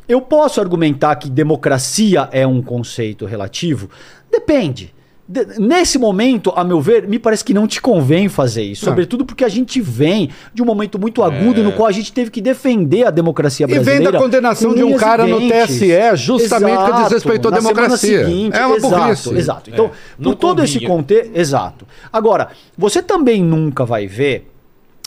eu 0.09 0.21
posso 0.21 0.61
argumentar 0.61 1.17
que 1.17 1.31
democracia 1.31 2.29
é 2.33 2.47
um 2.47 2.61
conceito 2.63 3.25
relativo? 3.27 3.89
Depende. 4.31 4.93
De- 5.29 5.47
Nesse 5.59 5.99
momento, 5.99 6.53
a 6.57 6.65
meu 6.65 6.81
ver, 6.81 7.07
me 7.09 7.19
parece 7.19 7.45
que 7.45 7.55
não 7.55 7.67
te 7.67 7.81
convém 7.81 8.29
fazer 8.29 8.63
isso. 8.65 8.85
Não. 8.85 8.91
Sobretudo 8.93 9.25
porque 9.25 9.45
a 9.45 9.49
gente 9.49 9.81
vem 9.81 10.29
de 10.53 10.61
um 10.63 10.67
momento 10.67 10.99
muito 10.99 11.23
agudo 11.23 11.63
no 11.63 11.73
qual 11.73 11.87
a 11.89 11.93
gente 11.93 12.13
teve 12.13 12.31
que 12.31 12.41
defender 12.41 13.07
a 13.07 13.11
democracia 13.11 13.65
É. 13.65 13.71
E 13.71 13.73
vem 13.75 13.83
brasileira. 13.85 14.13
da 14.13 14.19
condenação 14.19 14.75
de 14.75 14.83
um 14.83 14.97
cara 14.97 15.25
no. 15.27 15.39
TSE, 15.41 15.89
justamente 16.17 16.85
que 16.93 17.03
desrespeitou 17.05 17.53
a 17.53 17.55
democracia. 17.55 18.25
seguinte, 18.27 18.57
É 18.57 18.67
uma 18.67 18.77
exato, 18.77 18.97
burrice. 19.05 19.35
Exato. 19.35 19.71
Então, 19.71 19.87
É, 19.87 20.23
por 20.23 20.35
todo 20.35 20.63
esse 20.63 20.81
contexto. 20.81 21.31
Exato. 21.35 21.87
Agora, 22.13 22.49
você 22.77 23.01
também 23.01 23.43
nunca 23.43 23.85
vai 23.87 24.07
ver 24.09 24.51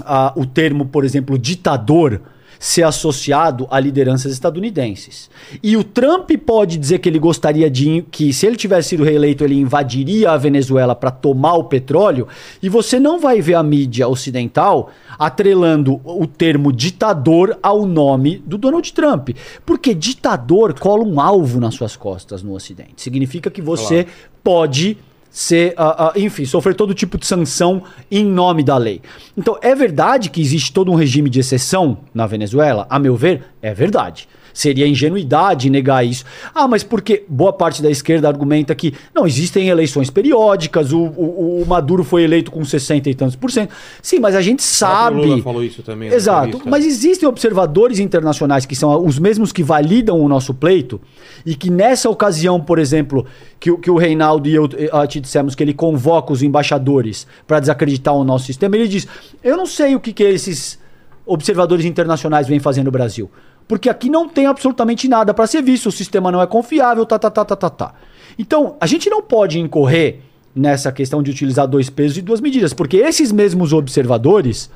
ah, 0.04 0.32
o 0.36 0.46
termo, 0.46 0.86
por 0.86 1.04
exemplo, 1.06 1.38
ditador 1.38 2.22
ser 2.60 2.84
associado 2.84 3.68
a 3.70 3.80
lideranças 3.80 4.32
estadunidenses. 4.32 5.30
E 5.62 5.76
o 5.78 5.84
Trump 5.84 6.30
pode 6.46 6.78
dizer 6.78 7.00
que 7.00 7.10
ele 7.10 7.20
gostaria 7.20 7.70
de 7.70 8.04
que 8.12 8.34
se 8.34 8.46
ele 8.46 8.56
tivesse 8.56 8.90
sido 8.90 9.04
reeleito 9.04 9.44
ele 9.44 9.56
invadiria 9.56 10.32
a 10.32 10.38
Venezuela 10.38 10.96
para 10.96 11.12
tomar 11.12 11.54
o 11.56 11.66
petróleo, 11.66 12.28
e 12.62 12.70
você 12.70 13.00
não 13.00 13.20
vai 13.20 13.42
ver 13.42 13.56
a 13.56 13.64
mídia 13.64 14.08
ocidental 14.08 14.92
atrelando 15.18 16.02
o 16.04 16.28
termo 16.28 16.72
ditador 16.72 17.58
ao 17.62 17.86
nome 17.86 18.42
do 18.46 18.58
Donald 18.58 18.92
Trump, 18.94 19.30
porque 19.66 19.94
ditador 19.94 20.78
cola 20.80 21.04
um 21.04 21.20
alvo 21.20 21.60
nas 21.60 21.76
suas 21.76 21.96
costas 21.96 22.44
no 22.44 22.54
ocidente. 22.54 23.02
Significa 23.02 23.50
que 23.50 23.62
você 23.62 24.08
pode 24.44 24.98
ser, 25.36 25.74
ah, 25.76 26.08
ah, 26.08 26.14
enfim, 26.16 26.46
sofrer 26.46 26.74
todo 26.76 26.94
tipo 26.94 27.18
de 27.18 27.26
sanção 27.26 27.84
em 28.10 28.24
nome 28.24 28.64
da 28.64 28.78
lei. 28.78 29.02
Então, 29.36 29.60
é 29.62 29.76
verdade 29.76 30.30
que 30.30 30.40
existe 30.40 30.72
todo 30.72 30.90
um 30.90 30.96
regime 30.96 31.30
de 31.30 31.42
exceção 31.42 31.98
na 32.14 32.26
Venezuela? 32.26 32.88
A 32.90 32.98
meu 32.98 33.18
ver, 33.18 33.44
é 33.62 33.74
verdade. 33.74 34.30
Seria 34.56 34.88
ingenuidade 34.88 35.70
negar 35.70 36.06
isso. 36.06 36.24
Ah, 36.54 36.66
mas 36.66 36.82
porque 36.82 37.26
boa 37.28 37.52
parte 37.52 37.84
da 37.84 37.92
esquerda 37.92 38.30
argumenta 38.30 38.74
que 38.74 38.94
não 39.14 39.28
existem 39.28 39.68
eleições 39.68 40.10
periódicas, 40.10 40.94
o, 40.94 41.00
o, 41.02 41.62
o 41.62 41.66
Maduro 41.68 42.06
foi 42.06 42.24
eleito 42.24 42.50
com 42.50 42.64
60 42.64 43.10
e 43.10 43.14
tantos 43.14 43.36
por 43.36 43.52
cento. 43.52 43.74
Sim, 44.02 44.20
mas 44.20 44.34
a 44.34 44.42
gente 44.42 44.64
sabe. 44.64 45.20
O 45.20 45.24
Lula 45.26 45.44
falou 45.44 45.62
isso 45.62 45.84
também. 45.84 46.10
na 46.10 46.16
Exato. 46.16 46.62
Mas 46.66 46.86
existem 46.86 47.28
observadores 47.28 48.00
internacionais 48.00 48.66
que 48.66 48.78
são 48.78 49.06
os 49.06 49.20
mesmos 49.20 49.52
que 49.52 49.62
validam 49.62 50.22
o 50.22 50.30
nosso 50.30 50.54
pleito 50.54 51.02
e 51.46 51.54
que 51.54 51.70
nessa 51.70 52.10
ocasião, 52.10 52.62
por 52.62 52.80
exemplo, 52.80 53.26
que, 53.60 53.70
o- 53.70 53.78
que 53.78 53.92
o 53.92 53.98
Reinaldo 53.98 54.48
e 54.48 54.56
eu 54.56 54.70
eh, 54.78 55.08
te 55.08 55.20
dissemos 55.20 55.54
que 55.54 55.62
ele 55.64 55.74
convoca 55.74 56.32
os 56.32 56.42
embaixadores 56.42 57.28
para 57.46 57.60
desacreditar 57.60 58.14
o 58.14 58.24
nosso 58.24 58.46
sistema, 58.46 58.78
ele 58.78 58.88
diz: 58.88 59.06
Eu 59.44 59.58
não 59.58 59.66
sei 59.66 59.96
o 59.96 60.00
que, 60.00 60.14
que 60.14 60.24
esses 60.24 60.80
observadores 61.26 61.86
internacionais 61.86 62.48
vêm 62.48 62.60
fazer 62.60 62.84
no 62.84 62.92
Brasil. 62.92 63.30
Porque 63.68 63.90
aqui 63.90 64.10
não 64.10 64.30
tem 64.30 64.46
absolutamente 64.46 65.08
nada 65.08 65.34
para 65.34 65.48
ser 65.48 65.62
visto, 65.62 65.88
o 65.88 65.92
sistema 65.92 66.32
não 66.32 66.42
é 66.42 66.48
confiável, 66.48 67.06
tá, 67.06 67.18
tá, 67.18 67.32
tá, 67.32 67.44
tá, 67.44 67.56
tá, 67.56 67.70
tá. 67.70 67.94
Então, 68.38 68.76
a 68.80 68.86
gente 68.86 69.10
não 69.10 69.22
pode 69.22 69.60
incorrer 69.60 70.20
nessa 70.56 70.92
questão 70.92 71.22
de 71.22 71.32
utilizar 71.32 71.68
dois 71.68 71.90
pesos 71.90 72.18
e 72.18 72.22
duas 72.22 72.40
medidas, 72.40 72.74
porque 72.74 72.98
esses 72.98 73.32
mesmos 73.32 73.74
observadores, 73.74 74.70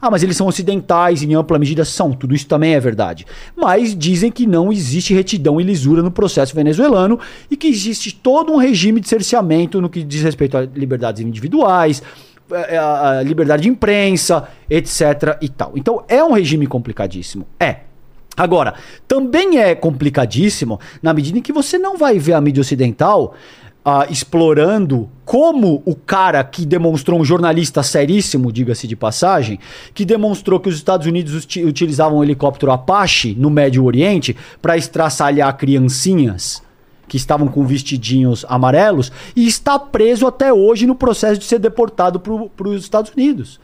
ah, 0.00 0.10
mas 0.10 0.22
eles 0.22 0.36
são 0.36 0.46
ocidentais 0.46 1.22
em 1.22 1.34
ampla 1.34 1.58
medida, 1.58 1.84
são, 1.84 2.12
tudo 2.12 2.34
isso 2.34 2.46
também 2.46 2.74
é 2.74 2.80
verdade. 2.80 3.24
Mas 3.56 3.96
dizem 3.96 4.30
que 4.30 4.46
não 4.46 4.72
existe 4.72 5.14
retidão 5.14 5.60
e 5.60 5.64
lisura 5.64 6.02
no 6.02 6.10
processo 6.10 6.54
venezuelano 6.54 7.18
e 7.50 7.56
que 7.56 7.68
existe 7.68 8.14
todo 8.14 8.52
um 8.52 8.56
regime 8.56 9.00
de 9.00 9.08
cerceamento 9.08 9.80
no 9.80 9.88
que 9.88 10.02
diz 10.02 10.22
respeito 10.22 10.56
a 10.56 10.62
liberdades 10.62 11.22
individuais, 11.22 12.02
eh, 12.50 12.76
a 12.76 13.18
a 13.18 13.22
liberdade 13.22 13.62
de 13.62 13.68
imprensa, 13.68 14.48
etc 14.68 15.38
e 15.40 15.48
tal. 15.48 15.72
Então 15.76 16.04
é 16.08 16.22
um 16.22 16.32
regime 16.32 16.66
complicadíssimo. 16.66 17.46
É. 17.58 17.91
Agora, 18.36 18.74
também 19.06 19.58
é 19.58 19.74
complicadíssimo 19.74 20.80
na 21.02 21.12
medida 21.12 21.38
em 21.38 21.42
que 21.42 21.52
você 21.52 21.78
não 21.78 21.96
vai 21.96 22.18
ver 22.18 22.32
a 22.32 22.40
mídia 22.40 22.62
ocidental 22.62 23.34
ah, 23.84 24.06
explorando 24.08 25.10
como 25.24 25.82
o 25.84 25.94
cara 25.94 26.42
que 26.44 26.64
demonstrou, 26.64 27.20
um 27.20 27.24
jornalista 27.24 27.82
seríssimo, 27.82 28.52
diga-se 28.52 28.86
de 28.86 28.94
passagem, 28.94 29.58
que 29.92 30.04
demonstrou 30.04 30.60
que 30.60 30.68
os 30.68 30.76
Estados 30.76 31.06
Unidos 31.06 31.44
uti- 31.44 31.64
utilizavam 31.64 32.18
um 32.18 32.24
helicóptero 32.24 32.72
Apache 32.72 33.34
no 33.38 33.50
Médio 33.50 33.84
Oriente 33.84 34.36
para 34.60 34.76
estraçalhar 34.76 35.56
criancinhas 35.56 36.62
que 37.08 37.16
estavam 37.16 37.48
com 37.48 37.66
vestidinhos 37.66 38.46
amarelos 38.48 39.12
e 39.36 39.46
está 39.46 39.78
preso 39.78 40.26
até 40.26 40.52
hoje 40.52 40.86
no 40.86 40.94
processo 40.94 41.38
de 41.38 41.44
ser 41.44 41.58
deportado 41.58 42.20
para 42.20 42.68
os 42.68 42.82
Estados 42.82 43.12
Unidos. 43.14 43.60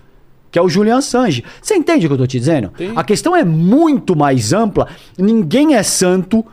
Que 0.59 0.61
é 0.61 0.63
o 0.65 0.69
Julian 0.69 0.99
Assange. 0.99 1.45
Você 1.63 1.77
entende 1.77 2.07
o 2.07 2.09
que 2.09 2.15
eu 2.15 2.19
tô 2.19 2.27
te 2.27 2.37
dizendo? 2.39 2.73
A 2.97 3.05
questão 3.05 3.37
é 3.37 3.45
muito 3.45 4.17
mais 4.17 4.53
ampla. 4.53 4.89
Ninguém 5.17 5.77
é 5.77 5.83
santo 5.85 6.45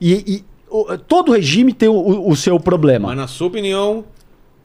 e, 0.00 0.12
e 0.26 0.44
o- 0.70 0.96
todo 0.96 1.32
regime 1.32 1.74
tem 1.74 1.88
o- 1.90 1.92
o- 1.92 2.30
o 2.30 2.34
seu 2.36 2.58
problema. 2.58 3.08
Mas 3.08 3.16
na 3.18 3.26
sua 3.26 3.48
opinião, 3.48 4.02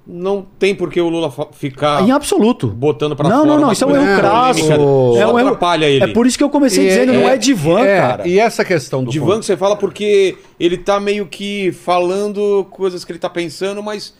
não 0.07 0.45
tem 0.57 0.73
por 0.73 0.89
que 0.89 0.99
o 1.01 1.09
Lula 1.09 1.29
ficar 1.51 2.01
Em 2.07 2.11
absoluto. 2.11 2.67
botando 2.67 3.17
pra 3.17 3.27
não, 3.27 3.37
fora 3.39 3.47
Não, 3.49 3.55
não, 3.57 3.63
uma 3.65 3.73
isso 3.73 3.83
é 3.83 3.87
um 3.87 3.95
erro 3.95 4.17
crasso. 4.17 4.71
É, 4.71 4.77
um 4.77 5.17
erro- 5.17 5.37
atrapalha 5.39 5.85
ele. 5.85 6.03
é 6.05 6.07
por 6.07 6.25
isso 6.25 6.37
que 6.37 6.43
eu 6.43 6.49
comecei 6.49 6.87
dizendo, 6.87 7.11
não 7.13 7.27
é 7.27 7.35
divã, 7.37 7.81
é, 7.81 7.97
cara. 7.99 8.27
E 8.27 8.39
essa 8.39 8.63
questão 8.63 9.03
do 9.03 9.11
Divan 9.11 9.39
que 9.39 9.45
você 9.45 9.57
fala 9.57 9.75
porque 9.75 10.37
ele 10.57 10.77
tá 10.77 11.01
meio 11.01 11.25
que 11.25 11.73
falando 11.73 12.65
coisas 12.71 13.03
que 13.03 13.11
ele 13.11 13.19
tá 13.19 13.29
pensando, 13.29 13.83
mas 13.83 14.13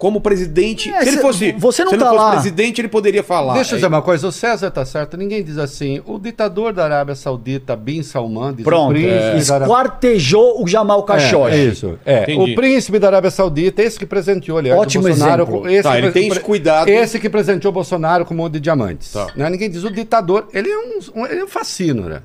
como 0.00 0.18
presidente. 0.18 0.88
É, 0.90 1.02
se 1.02 1.08
ele 1.10 1.18
fosse, 1.18 1.52
você 1.58 1.84
não 1.84 1.90
se 1.90 1.96
ele 1.96 2.02
tá 2.04 2.10
fosse 2.10 2.24
lá. 2.24 2.30
presidente, 2.30 2.80
ele 2.80 2.88
poderia 2.88 3.22
falar. 3.22 3.52
Deixa 3.52 3.72
eu 3.72 3.74
É- 3.74 3.76
dizer 3.76 3.86
uma 3.86 4.00
coisa, 4.00 4.26
o 4.26 4.32
César 4.32 4.70
tá 4.70 4.82
certo, 4.82 5.14
ninguém 5.18 5.44
diz 5.44 5.58
assim, 5.58 6.00
o 6.06 6.18
ditador 6.18 6.72
da 6.72 6.84
Arábia 6.84 7.14
Saudita, 7.14 7.76
Bin 7.76 8.02
Salman, 8.02 8.54
diz 8.54 8.62
o 8.62 8.64
Pronto. 8.64 8.92
príncipe 8.94 9.44
da 9.46 9.54
Arábia 9.56 9.64
Esquartejou 9.74 10.62
o 10.62 10.66
Jamal 10.66 11.02
Khashoggi. 11.04 11.54
É, 11.54 11.64
isso. 11.64 11.98
É. 12.06 12.22
Entendi. 12.22 12.52
O 12.52 12.54
príncipe 12.54 12.98
da 12.98 13.08
Arábia 13.08 13.30
Saudita, 13.30 13.82
esse 13.82 13.98
que 13.98 14.06
presenteou, 14.06 14.56
aliás, 14.56 14.80
Ótimo 14.80 15.04
o 15.04 15.08
Bolsonaro. 15.08 15.42
exemplo. 15.42 15.68
Esse 15.68 15.82
Tá, 15.82 15.92
que 15.92 15.98
ele 15.98 16.12
tem 16.12 16.28
esse 16.28 16.40
cuidado. 16.40 16.88
Esse 16.88 17.20
que 17.20 17.28
presenteou 17.28 17.70
o 17.70 17.74
Bolsonaro 17.74 18.24
com 18.24 18.32
um 18.32 18.38
monte 18.38 18.54
de 18.54 18.60
diamantes. 18.60 19.12
Tá. 19.12 19.26
Né? 19.36 19.50
Ninguém 19.50 19.68
diz 19.68 19.84
o 19.84 19.90
ditador, 19.90 20.48
ele 20.54 20.70
é 20.70 20.78
um, 20.78 20.98
um- 21.20 21.26
ele 21.26 21.40
é 21.40 21.44
um 21.44 21.48
fascínora. 21.48 22.14
né? 22.14 22.22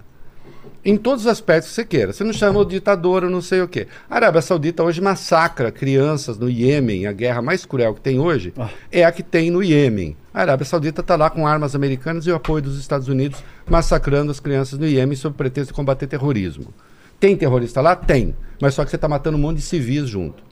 Em 0.86 0.98
todos 0.98 1.22
os 1.26 1.28
aspectos 1.28 1.70
que 1.70 1.76
você 1.76 1.84
queira. 1.84 2.14
Você 2.14 2.24
não 2.24 2.32
chama 2.32 2.60
o 2.60 2.66
ditador 2.66 3.24
ou 3.24 3.30
não 3.30 3.42
sei 3.42 3.60
o 3.60 3.68
quê. 3.68 3.88
A 4.08 4.18
Arábia 4.18 4.40
Saudita 4.40 4.84
hoje 4.84 5.02
massacra 5.02 5.72
crianças 5.72 6.38
no 6.38 6.48
Iêmen. 6.48 7.08
A 7.08 7.12
guerra 7.12 7.42
mais 7.42 7.66
cruel 7.66 7.96
que 7.96 8.02
tem 8.02 8.20
hoje 8.20 8.54
é 8.92 9.04
a 9.04 9.12
que 9.12 9.24
tem 9.24 9.50
no 9.50 9.64
Iêmen. 9.64 10.16
A 10.32 10.42
Arábia 10.42 10.64
Saudita 10.64 11.02
está 11.02 11.16
lá 11.16 11.28
com 11.32 11.48
armas 11.48 11.74
americanas 11.74 12.28
e 12.28 12.32
o 12.32 12.36
apoio 12.36 12.62
dos 12.62 12.80
Estados 12.80 13.08
Unidos 13.08 13.44
massacrando 13.68 14.30
as 14.30 14.40
crianças 14.40 14.78
no 14.78 14.86
Iêmen 14.86 15.16
sob 15.16 15.36
pretexto 15.36 15.72
de 15.72 15.76
combater 15.76 16.06
terrorismo. 16.06 16.72
Tem 17.20 17.36
terrorista 17.36 17.82
lá? 17.82 17.96
Tem. 17.96 18.36
Mas 18.62 18.76
só 18.76 18.84
que 18.84 18.92
você 18.92 18.96
está 18.96 19.08
matando 19.08 19.38
um 19.38 19.42
monte 19.42 19.58
de 19.58 19.64
civis 19.64 20.08
junto. 20.08 20.44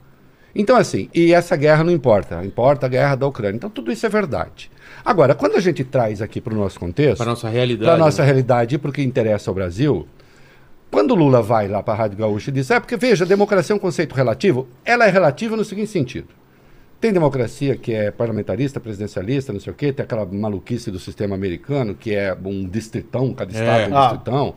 Então, 0.56 0.76
assim, 0.76 1.10
e 1.14 1.32
essa 1.32 1.56
guerra 1.56 1.84
não 1.84 1.92
importa, 1.92 2.44
importa 2.44 2.88
a 2.88 2.90
guerra 2.90 3.16
da 3.16 3.28
Ucrânia. 3.28 3.58
Então, 3.58 3.70
tudo 3.70 3.92
isso 3.92 4.06
é 4.06 4.10
verdade. 4.10 4.72
Agora, 5.06 5.36
quando 5.36 5.56
a 5.56 5.60
gente 5.60 5.84
traz 5.84 6.22
aqui 6.22 6.42
para 6.42 6.54
o 6.54 6.58
nosso 6.58 6.80
contexto, 6.80 7.18
Pra 7.18 7.26
nossa 7.26 7.50
realidade, 7.50 7.86
para 7.90 7.98
nossa 7.98 8.22
né? 8.22 8.28
realidade 8.28 8.76
e 8.76 8.78
para 8.78 8.90
o 8.90 8.94
que 8.94 9.04
interessa 9.04 9.50
ao 9.52 9.56
Brasil, 9.56 10.08
quando 10.94 11.10
o 11.10 11.16
Lula 11.16 11.42
vai 11.42 11.68
lá 11.68 11.82
para 11.82 11.96
a 11.96 11.98
Rádio 11.98 12.20
Gaúcha 12.20 12.52
e 12.52 12.54
diz, 12.54 12.70
é 12.70 12.80
porque, 12.80 12.96
veja, 12.96 13.26
democracia 13.26 13.74
é 13.74 13.76
um 13.76 13.80
conceito 13.80 14.14
relativo, 14.14 14.68
ela 14.86 15.08
é 15.08 15.10
relativa 15.10 15.58
no 15.58 15.66
seguinte 15.66 15.90
sentido. 15.90 16.28
Tem 17.02 17.12
democracia 17.12 17.76
que 17.76 17.92
é 17.94 18.12
parlamentarista, 18.12 18.80
presidencialista, 18.80 19.52
não 19.52 19.60
sei 19.60 19.74
o 19.74 19.76
quê, 19.76 19.92
tem 19.92 20.04
aquela 20.04 20.24
maluquice 20.24 20.92
do 20.92 21.00
sistema 21.00 21.34
americano, 21.34 21.96
que 21.96 22.14
é 22.14 22.38
um 22.46 22.70
distritão, 22.70 23.34
cada 23.34 23.52
estado 23.52 23.68
é 23.68 23.88
um 23.88 23.98
Ah. 23.98 24.02
distritão. 24.02 24.56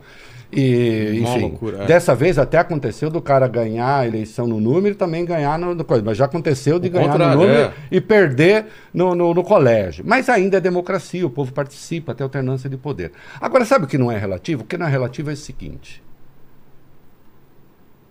E, 0.53 1.19
enfim, 1.23 1.41
loucura, 1.41 1.83
é. 1.83 1.85
dessa 1.87 2.15
vez 2.15 2.37
até 2.37 2.57
aconteceu 2.59 3.09
do 3.09 3.21
cara 3.21 3.47
ganhar 3.47 3.97
a 3.97 4.07
eleição 4.07 4.47
no 4.47 4.61
número 4.61 4.93
e 4.95 4.97
também 4.97 5.25
ganhar 5.25 5.57
no, 5.57 5.73
no 5.73 5.83
coisa. 5.83 6.03
Mas 6.05 6.17
já 6.17 6.25
aconteceu 6.25 6.79
de 6.79 6.87
O 6.87 6.91
ganhar 6.91 7.17
no 7.17 7.27
número 7.35 7.63
é. 7.63 7.73
e 7.91 7.99
perder 7.99 8.67
no, 8.93 9.13
no, 9.13 9.33
no 9.33 9.43
colégio. 9.43 10.05
Mas 10.07 10.29
ainda 10.29 10.57
é 10.57 10.61
democracia, 10.61 11.25
o 11.25 11.29
povo 11.29 11.51
participa, 11.51 12.13
tem 12.13 12.23
alternância 12.23 12.69
de 12.69 12.77
poder. 12.77 13.11
Agora, 13.41 13.65
sabe 13.65 13.85
o 13.85 13.87
que 13.87 13.97
não 13.97 14.09
é 14.09 14.17
relativo? 14.17 14.61
O 14.61 14.65
que 14.65 14.77
não 14.77 14.87
é 14.87 14.89
relativo 14.89 15.29
é 15.31 15.33
o 15.33 15.37
seguinte: 15.37 16.01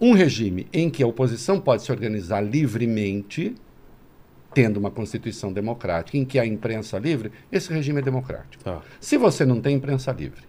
um 0.00 0.12
regime 0.12 0.66
em 0.72 0.90
que 0.90 1.02
a 1.02 1.06
oposição 1.06 1.58
pode 1.60 1.82
se 1.82 1.90
organizar 1.90 2.40
livremente, 2.40 3.54
tendo 4.54 4.78
uma 4.78 4.90
constituição 4.90 5.52
democrática, 5.52 6.16
em 6.16 6.24
que 6.24 6.38
há 6.38 6.46
imprensa 6.46 6.98
livre, 6.98 7.30
esse 7.50 7.72
regime 7.72 8.00
é 8.00 8.02
democrático. 8.02 8.62
Tá. 8.64 8.80
Se 9.00 9.16
você 9.18 9.44
não 9.44 9.60
tem 9.60 9.76
imprensa 9.76 10.12
livre, 10.12 10.42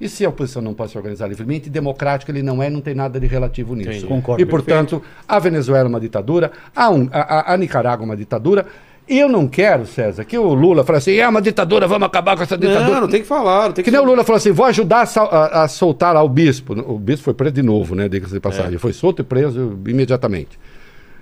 e 0.00 0.08
se 0.08 0.24
a 0.24 0.28
oposição 0.28 0.60
não 0.60 0.74
pode 0.74 0.90
se 0.90 0.98
organizar 0.98 1.28
livremente, 1.28 1.70
democrático 1.70 2.30
ele 2.30 2.42
não 2.42 2.62
é, 2.62 2.68
não 2.68 2.80
tem 2.80 2.94
nada 2.94 3.18
de 3.20 3.26
relativo 3.26 3.74
nisso. 3.76 3.90
Entendi. 3.90 4.06
Concordo. 4.06 4.42
E, 4.42 4.44
portanto, 4.46 5.02
a 5.26 5.38
Venezuela 5.38 5.86
é 5.86 5.88
uma 5.88 6.00
ditadura, 6.00 6.50
a, 6.74 6.90
um- 6.90 7.08
a- 7.12 7.20
a- 7.50 7.54
a 7.54 7.56
Nicarágua 7.56 8.04
é 8.04 8.08
uma 8.08 8.16
ditadura. 8.16 8.66
E 9.06 9.18
eu 9.18 9.28
não 9.28 9.46
quero, 9.46 9.86
César, 9.86 10.24
que 10.24 10.38
o 10.38 10.54
Lula 10.54 10.82
fale 10.82 10.96
assim, 10.98 11.12
é 11.12 11.28
uma 11.28 11.42
ditadura, 11.42 11.86
vamos 11.86 12.06
acabar 12.06 12.36
com 12.36 12.42
essa 12.42 12.56
ditadura. 12.56 12.94
Não, 12.94 13.00
não 13.02 13.08
tem 13.08 13.20
que 13.20 13.26
falar. 13.26 13.66
Não 13.66 13.72
tem 13.72 13.84
Que 13.84 13.90
que 13.90 13.96
nem 13.96 14.00
o 14.00 14.08
Lula 14.08 14.24
falou 14.24 14.38
assim, 14.38 14.50
vou 14.50 14.64
ajudar 14.64 15.06
a, 15.06 15.20
a- 15.20 15.62
a 15.64 15.68
soltar 15.68 16.14
lá 16.14 16.22
o 16.22 16.28
bispo. 16.28 16.72
O 16.72 16.98
bispo 16.98 17.24
foi 17.24 17.34
preso 17.34 17.52
de 17.54 17.62
novo, 17.62 17.94
né? 17.94 18.08
Diga-se 18.08 18.32
de 18.32 18.40
passagem. 18.40 18.78
Foi 18.78 18.94
solto 18.94 19.20
e 19.20 19.24
preso 19.24 19.78
imediatamente. 19.86 20.58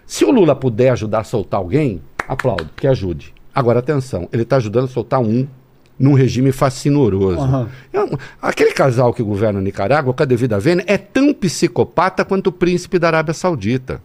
Se 0.06 0.24
o 0.24 0.30
Lula 0.30 0.54
puder 0.54 0.90
ajudar 0.90 1.20
a 1.20 1.24
soltar 1.24 1.58
alguém, 1.58 2.00
aplaudo, 2.28 2.68
que 2.76 2.86
ajude. 2.86 3.34
Agora, 3.54 3.80
atenção, 3.80 4.28
ele 4.32 4.42
está 4.42 4.56
ajudando 4.56 4.84
a 4.84 4.88
soltar 4.88 5.20
um 5.20 5.46
num 5.98 6.14
regime 6.14 6.52
fascinoroso. 6.52 7.40
Aham. 7.40 7.68
É 7.92 8.00
um- 8.00 8.16
aquele 8.40 8.72
casal 8.72 9.12
que 9.12 9.22
governa 9.24 9.60
Nicarágua, 9.60 10.14
com 10.14 10.22
a 10.22 10.26
devida 10.26 10.58
vênia, 10.58 10.84
é 10.86 10.96
tão 10.96 11.34
psicopata 11.34 12.24
quanto 12.24 12.46
o 12.48 12.52
príncipe 12.52 12.98
da 12.98 13.08
Arábia 13.08 13.34
Saudita. 13.34 14.00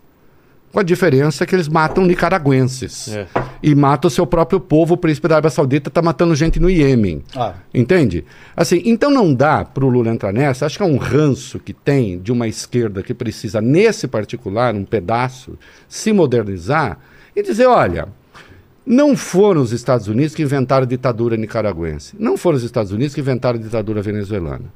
Com 0.78 0.82
a 0.82 0.84
diferença 0.84 1.44
que 1.44 1.56
eles 1.56 1.68
matam 1.68 2.06
nicaragüenses. 2.06 3.08
É. 3.08 3.26
E 3.64 3.74
matam 3.74 4.10
o 4.10 4.12
seu 4.12 4.28
próprio 4.28 4.60
povo. 4.60 4.94
O 4.94 4.98
príncipe 4.98 5.28
da 5.28 5.34
Arábia 5.34 5.50
Saudita 5.50 5.90
está 5.90 6.04
matando 6.04 6.36
gente 6.36 6.60
no 6.60 6.70
Iêmen. 6.70 7.24
Ah. 7.36 7.56
Entende? 7.74 8.24
Assim, 8.56 8.84
então 8.86 9.10
não 9.10 9.34
dá 9.34 9.66
para 9.66 9.84
o 9.84 9.90
Lula 9.90 10.12
entrar 10.12 10.32
nessa. 10.32 10.68
Acho 10.68 10.78
que 10.78 10.84
é 10.84 10.86
um 10.86 10.98
ranço 10.98 11.58
que 11.58 11.74
tem 11.74 12.20
de 12.20 12.32
uma 12.32 12.48
esquerda 12.48 13.02
que 13.02 13.12
precisa, 13.12 13.60
nesse 13.60 14.08
particular, 14.08 14.76
um 14.76 14.86
pedaço, 14.86 15.58
se 15.90 16.14
modernizar 16.14 17.00
e 17.36 17.42
dizer: 17.42 17.66
olha, 17.66 18.10
não 18.86 19.18
foram 19.18 19.62
os 19.62 19.72
Estados 19.72 20.08
Unidos 20.08 20.36
que 20.36 20.44
inventaram 20.44 20.84
a 20.84 20.88
ditadura 20.88 21.36
nicaragüense. 21.36 22.16
Não 22.20 22.38
foram 22.38 22.56
os 22.56 22.64
Estados 22.64 22.92
Unidos 22.92 23.16
que 23.16 23.22
inventaram 23.22 23.58
a 23.58 23.64
ditadura 23.64 24.04
venezuelana. 24.04 24.72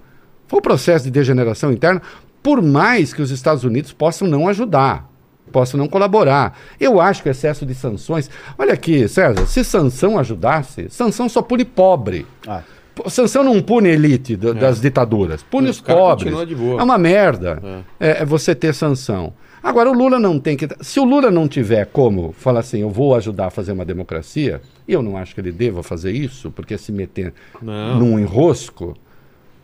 Foi 0.47 0.58
um 0.58 0.64
processo 0.64 1.06
de 1.06 1.12
degeneração 1.12 1.72
interna, 1.72 2.02
por 2.41 2.60
mais 2.60 3.14
que 3.14 3.22
os 3.22 3.30
Estados 3.30 3.64
Unidos 3.64 3.93
possam 3.93 4.28
não 4.28 4.47
ajudar, 4.47 5.11
possam 5.52 5.78
não 5.78 5.88
colaborar. 5.88 6.58
Eu 6.80 6.99
acho 7.02 7.22
que 7.22 7.30
o 7.30 7.32
excesso 7.32 7.66
de 7.66 7.76
sanções. 7.76 8.30
Olha 8.58 8.74
aqui, 8.74 9.08
César, 9.08 9.45
se 9.45 9.64
sanção 9.64 10.18
ajudasse, 10.18 10.88
sanção 10.89 11.28
só 11.30 11.41
pune 11.41 11.66
pobre. 11.66 12.26
Ah. 12.47 12.62
Sanção 13.08 13.43
não 13.43 13.62
pune 13.62 13.89
elite 13.89 14.36
do- 14.36 14.54
das 14.54 14.80
ditaduras, 14.82 15.41
pune 15.43 15.70
Os 15.70 15.78
os 15.78 15.82
pobres. 15.82 16.34
É 16.80 16.84
uma 16.84 16.97
merda 16.97 17.84
é. 17.99 18.22
é 18.22 18.26
você 18.26 18.54
ter 18.54 18.74
sanção. 18.74 19.34
Agora, 19.64 19.89
o 19.89 19.93
Lula 19.93 20.20
não 20.20 20.39
tem 20.39 20.58
que. 20.58 20.68
Se 20.82 20.99
o 20.99 21.04
Lula 21.04 21.30
não 21.32 21.47
tiver 21.47 21.86
como 21.86 22.34
falar 22.38 22.62
assim, 22.62 22.82
eu 22.82 22.89
vou 22.89 23.16
ajudar 23.16 23.47
a 23.47 23.49
fazer 23.52 23.72
uma 23.72 23.86
democracia, 23.86 24.60
e 24.88 24.93
eu 24.93 25.02
não 25.04 25.16
acho 25.16 25.34
que 25.36 25.41
ele 25.41 25.52
deva 25.52 25.84
fazer 25.84 26.12
isso, 26.12 26.49
porque 26.52 26.74
é 26.74 26.78
se 26.78 26.91
meter 26.91 27.32
Não. 27.62 27.99
num 27.99 28.20
enrosco, 28.20 28.95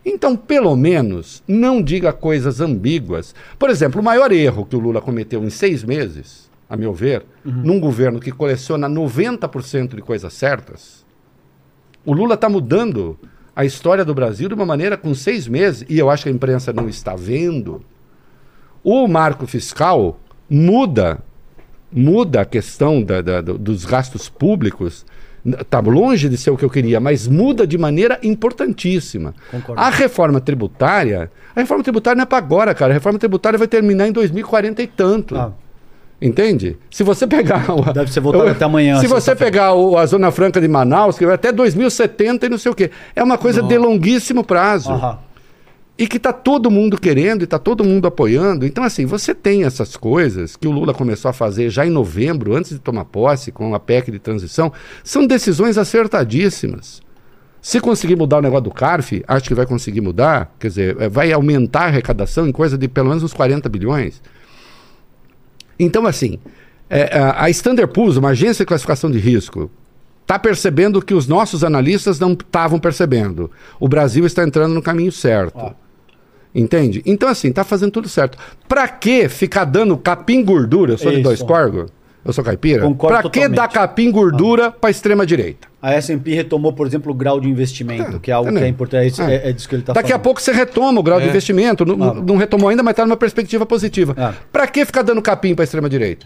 Então, 0.09 0.37
pelo 0.37 0.73
menos, 0.75 1.43
não 1.45 1.81
diga 1.81 2.13
coisas 2.13 2.61
ambíguas. 2.61 3.35
Por 3.59 3.69
exemplo, 3.69 3.99
o 3.99 4.03
maior 4.03 4.31
erro 4.31 4.65
que 4.65 4.75
o 4.75 4.79
Lula 4.79 5.01
cometeu 5.01 5.43
em 5.43 5.49
seis 5.49 5.83
meses, 5.83 6.49
a 6.69 6.77
meu 6.77 6.93
ver, 6.93 7.25
num 7.43 7.77
governo 7.79 8.19
que 8.19 8.31
coleciona 8.31 8.87
90% 8.89 9.95
de 9.95 10.01
coisas 10.01 10.31
certas, 10.33 11.05
o 12.05 12.13
Lula 12.13 12.35
está 12.35 12.47
mudando 12.47 13.19
a 13.53 13.65
história 13.65 14.05
do 14.05 14.13
Brasil 14.15 14.47
de 14.47 14.55
uma 14.55 14.65
maneira 14.65 14.95
com 14.95 15.13
seis 15.13 15.45
meses, 15.47 15.85
e 15.89 15.99
eu 15.99 16.09
acho 16.09 16.23
que 16.23 16.29
a 16.29 16.31
imprensa 16.31 16.71
não 16.71 16.87
está 16.87 17.13
vendo. 17.15 17.81
O 18.83 19.07
marco 19.09 19.45
fiscal 19.45 20.19
muda, 20.49 21.19
muda 21.91 22.41
a 22.41 22.45
questão 22.45 23.01
da- 23.03 23.21
da- 23.21 23.41
do- 23.41 23.57
dos 23.57 23.83
gastos 23.83 24.29
públicos. 24.29 25.05
Está 25.59 25.79
longe 25.79 26.27
de 26.27 26.35
ser 26.37 26.49
o 26.51 26.57
que 26.57 26.65
eu 26.65 26.69
queria, 26.69 26.99
mas 26.99 27.27
muda 27.27 27.65
de 27.65 27.77
maneira 27.77 28.19
importantíssima. 28.21 29.33
Concordo. 29.49 29.81
A 29.81 29.89
reforma 29.89 30.41
tributária, 30.41 31.31
a 31.55 31.59
reforma 31.61 31.83
tributária 31.83 32.15
não 32.17 32.23
é 32.23 32.25
para 32.25 32.37
agora, 32.37 32.73
cara. 32.75 32.91
A 32.91 32.95
reforma 32.95 33.17
tributária 33.17 33.57
vai 33.57 33.67
terminar 33.67 34.07
em 34.07 34.11
2040 34.11 34.81
e 34.81 34.87
tanto. 34.87 35.37
Ah. 35.37 35.51
Entende? 36.21 36.77
Se 36.89 37.03
você 37.03 37.27
pegar. 37.27 37.71
o- 37.71 37.93
Deve 37.93 38.11
ser 38.11 38.19
votado 38.19 38.49
até 38.49 38.65
amanhã, 38.65 38.99
Se 38.99 39.07
você 39.07 39.35
pegar 39.35 39.73
o- 39.75 39.97
a 39.97 40.05
Zona 40.05 40.31
Franca 40.31 40.59
de 40.59 40.67
Manaus, 40.67 41.17
que 41.17 41.25
vai 41.25 41.35
até 41.35 41.51
2070 41.51 42.47
e 42.47 42.49
não 42.49 42.57
sei 42.57 42.71
o 42.71 42.75
quê. 42.75 42.89
É 43.15 43.23
uma 43.23 43.37
coisa 43.37 43.61
de 43.61 43.77
longuíssimo 43.77 44.43
prazo. 44.43 44.91
Aham. 44.91 45.19
E 45.97 46.07
que 46.07 46.17
está 46.17 46.31
todo 46.31 46.69
mundo 46.69 46.95
querendo 46.99 47.41
e 47.41 47.45
está 47.45 47.57
todo 47.57 47.83
mundo 47.83 48.05
apoiando. 48.05 48.65
Então, 48.67 48.83
assim, 48.83 49.05
você 49.05 49.33
tem 49.33 49.63
essas 49.63 49.97
coisas 49.97 50.55
que 50.55 50.67
o 50.67 50.71
Lula 50.71 50.93
começou 50.93 51.27
a 51.29 51.33
fazer 51.33 51.71
já 51.71 51.85
em 51.87 51.89
novembro, 51.89 52.55
antes 52.55 52.71
de 52.71 52.79
tomar 52.79 53.05
posse, 53.05 53.51
com 53.51 53.73
a 53.73 53.79
PEC 53.79 54.11
de 54.11 54.19
transição, 54.19 54.71
são 55.03 55.25
decisões 55.25 55.75
acertadíssimas. 55.77 57.01
Se 57.59 57.79
conseguir 57.81 58.15
mudar 58.15 58.37
o 58.37 58.41
negócio 58.41 58.65
do 58.65 58.71
CARF, 58.71 59.23
acho 59.27 59.47
que 59.47 59.55
vai 59.55 59.65
conseguir 59.65 60.01
mudar, 60.01 60.55
quer 60.59 60.67
dizer, 60.67 60.97
eh, 61.01 61.09
vai 61.09 61.31
aumentar 61.33 61.81
a 61.81 61.85
arrecadação 61.87 62.47
em 62.47 62.51
coisa 62.51 62.77
de 62.77 62.87
pelo 62.87 63.09
menos 63.09 63.23
uns 63.23 63.33
40 63.33 63.67
bilhões. 63.67 64.21
Então, 65.79 66.05
assim, 66.05 66.37
é, 66.89 67.17
a- 67.35 67.49
Standard 67.49 67.91
Poor's, 67.91 68.17
uma 68.17 68.29
agência 68.29 68.63
de 68.63 68.67
classificação 68.67 69.09
de 69.11 69.17
risco, 69.19 69.69
está 70.21 70.37
percebendo 70.37 71.01
que 71.01 71.13
os 71.13 71.27
nossos 71.27 71.63
analistas 71.63 72.19
não 72.19 72.33
estavam 72.33 72.79
percebendo. 72.79 73.49
O 73.79 73.87
Brasil 73.87 74.25
está 74.25 74.43
entrando 74.43 74.73
no 74.73 74.81
caminho 74.81 75.11
certo. 75.11 75.75
Entende? 76.57 77.03
Então, 77.05 77.29
assim, 77.29 77.51
tá 77.51 77.63
fazendo 77.63 77.91
tudo 77.91 78.09
certo. 78.09 78.37
Pra 78.67 78.87
que 78.87 79.29
ficar 79.29 79.63
dando 79.63 79.95
capim 79.95 80.43
gordura? 80.43 80.93
Eu 80.93 80.97
sou 80.97 81.11
de 81.11 81.17
Isso. 81.17 81.23
dois 81.23 81.41
corgos? 81.43 81.91
Eu 82.25 82.33
sou 82.33 82.43
caipira? 82.43 82.81
Concordo 82.81 83.13
pra 83.13 83.23
que 83.29 83.39
totalmente. 83.39 83.55
dar 83.55 83.67
capim 83.69 84.11
gordura 84.11 84.69
pra 84.71 84.89
extrema-direita? 84.89 85.67
A 85.81 85.93
S&P 85.93 86.33
retomou, 86.33 86.73
por 86.73 86.85
exemplo, 86.85 87.11
o 87.13 87.15
grau 87.15 87.39
de 87.39 87.47
investimento, 87.47 88.19
que 88.19 88.29
é 88.31 88.33
algo 88.33 88.51
que 88.51 88.57
é 88.57 88.67
importante. 88.67 89.21
É. 89.21 89.35
É, 89.35 89.49
é 89.49 89.53
disso 89.53 89.69
que 89.69 89.75
ele 89.75 89.81
está 89.83 89.93
Daqui 89.93 90.11
a 90.11 90.19
pouco 90.19 90.41
você 90.41 90.51
retoma 90.51 90.99
o 90.99 91.03
grau 91.03 91.19
de 91.21 91.27
É. 91.27 91.29
investimento. 91.29 91.85
Não, 91.85 92.09
Ah. 92.09 92.13
não 92.15 92.35
retomou 92.35 92.67
ainda, 92.69 92.83
mas 92.83 92.91
está 92.91 93.05
numa 93.05 93.15
perspectiva 93.15 93.65
positiva. 93.65 94.13
Ah. 94.17 94.33
Pra 94.51 94.67
que 94.67 94.83
ficar 94.83 95.03
dando 95.03 95.21
capim 95.21 95.55
pra 95.55 95.63
extrema-direita? 95.63 96.25